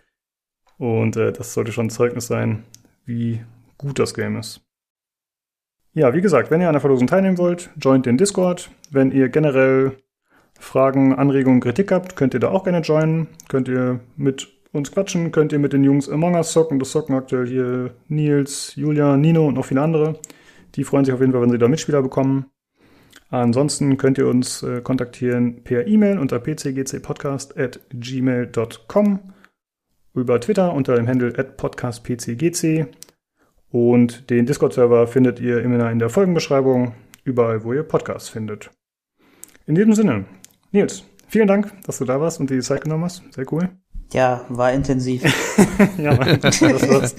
Und 0.78 1.18
äh, 1.18 1.32
das 1.32 1.54
sollte 1.54 1.72
schon 1.72 1.88
ein 1.88 1.92
Zeugnis 1.92 2.28
sein, 2.28 2.64
wie 3.06 3.42
gut 3.78 4.00
das 4.00 4.14
Game 4.14 4.38
ist. 4.38 4.62
Ja, 5.94 6.14
wie 6.14 6.22
gesagt, 6.22 6.52
wenn 6.52 6.60
ihr 6.60 6.68
an 6.68 6.74
der 6.74 6.82
Verlosung 6.82 7.08
teilnehmen 7.08 7.38
wollt, 7.38 7.70
joint 7.78 8.06
den 8.06 8.18
Discord. 8.18 8.70
Wenn 8.92 9.12
ihr 9.12 9.30
generell 9.30 9.94
Fragen, 10.60 11.16
Anregungen, 11.16 11.62
Kritik 11.62 11.92
habt, 11.92 12.16
könnt 12.18 12.34
ihr 12.34 12.42
da 12.42 12.50
auch 12.50 12.66
gerne 12.66 12.82
joinen. 12.82 13.28
Könnt 13.48 13.70
ihr 13.70 14.02
mit 14.18 14.50
uns 14.74 14.92
quatschen, 14.92 15.32
könnt 15.32 15.54
ihr 15.54 15.60
mit 15.60 15.72
den 15.72 15.84
Jungs 15.84 16.10
Among 16.10 16.36
Us 16.36 16.52
zocken. 16.52 16.80
Das 16.80 16.92
zocken 16.92 17.16
aktuell 17.16 17.48
hier 17.48 17.96
Nils, 18.10 18.76
Julia, 18.76 19.16
Nino 19.16 19.48
und 19.48 19.54
noch 19.54 19.66
viele 19.66 19.82
andere. 19.82 20.20
Die 20.76 20.84
freuen 20.84 21.06
sich 21.06 21.14
auf 21.14 21.22
jeden 21.22 21.32
Fall, 21.32 21.42
wenn 21.42 21.52
sie 21.52 21.58
da 21.58 21.70
Mitspieler 21.70 22.02
bekommen. 22.02 22.48
Ansonsten 23.30 23.98
könnt 23.98 24.18
ihr 24.18 24.28
uns 24.28 24.64
äh, 24.64 24.82
kontaktieren 24.82 25.64
per 25.64 25.88
E-Mail 25.88 26.18
unter 26.20 26.40
pcgcpodcast.gmail.com, 26.40 29.34
über 30.14 30.40
Twitter 30.40 30.74
unter 30.74 30.96
dem 30.96 31.08
Handle 31.08 31.32
podcastpcgc 31.32 32.88
und 33.76 34.30
den 34.30 34.46
Discord-Server 34.46 35.06
findet 35.08 35.42
ihr 35.42 35.62
immer 35.62 35.92
in 35.92 36.00
der 36.00 36.10
Folgenbeschreibung, 36.10 36.94
überall, 37.26 37.66
wo 37.66 37.74
ihr 37.74 37.84
Podcasts 37.84 38.30
findet. 38.30 38.72
In 39.66 39.76
diesem 39.76 39.94
Sinne, 39.94 40.26
Nils, 40.72 41.04
vielen 41.28 41.48
Dank, 41.48 41.74
dass 41.86 41.98
du 41.98 42.06
da 42.06 42.22
warst 42.22 42.40
und 42.40 42.50
dir 42.50 42.56
die 42.56 42.62
Zeit 42.62 42.84
genommen 42.84 43.04
hast. 43.04 43.24
Sehr 43.34 43.52
cool. 43.52 43.70
Ja, 44.14 44.46
war 44.48 44.72
intensiv. 44.72 45.24
ja, 45.98 46.16
das 46.38 46.62
war's. 46.62 47.16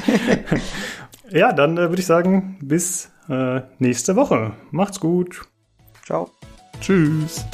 ja, 1.31 1.53
dann 1.53 1.77
äh, 1.77 1.91
würde 1.91 2.01
ich 2.01 2.07
sagen, 2.07 2.57
bis 2.63 3.11
äh, 3.29 3.61
nächste 3.79 4.17
Woche. 4.17 4.55
Macht's 4.71 5.01
gut. 5.01 5.43
Ciao. 6.07 6.31
Tschüss. 6.81 7.45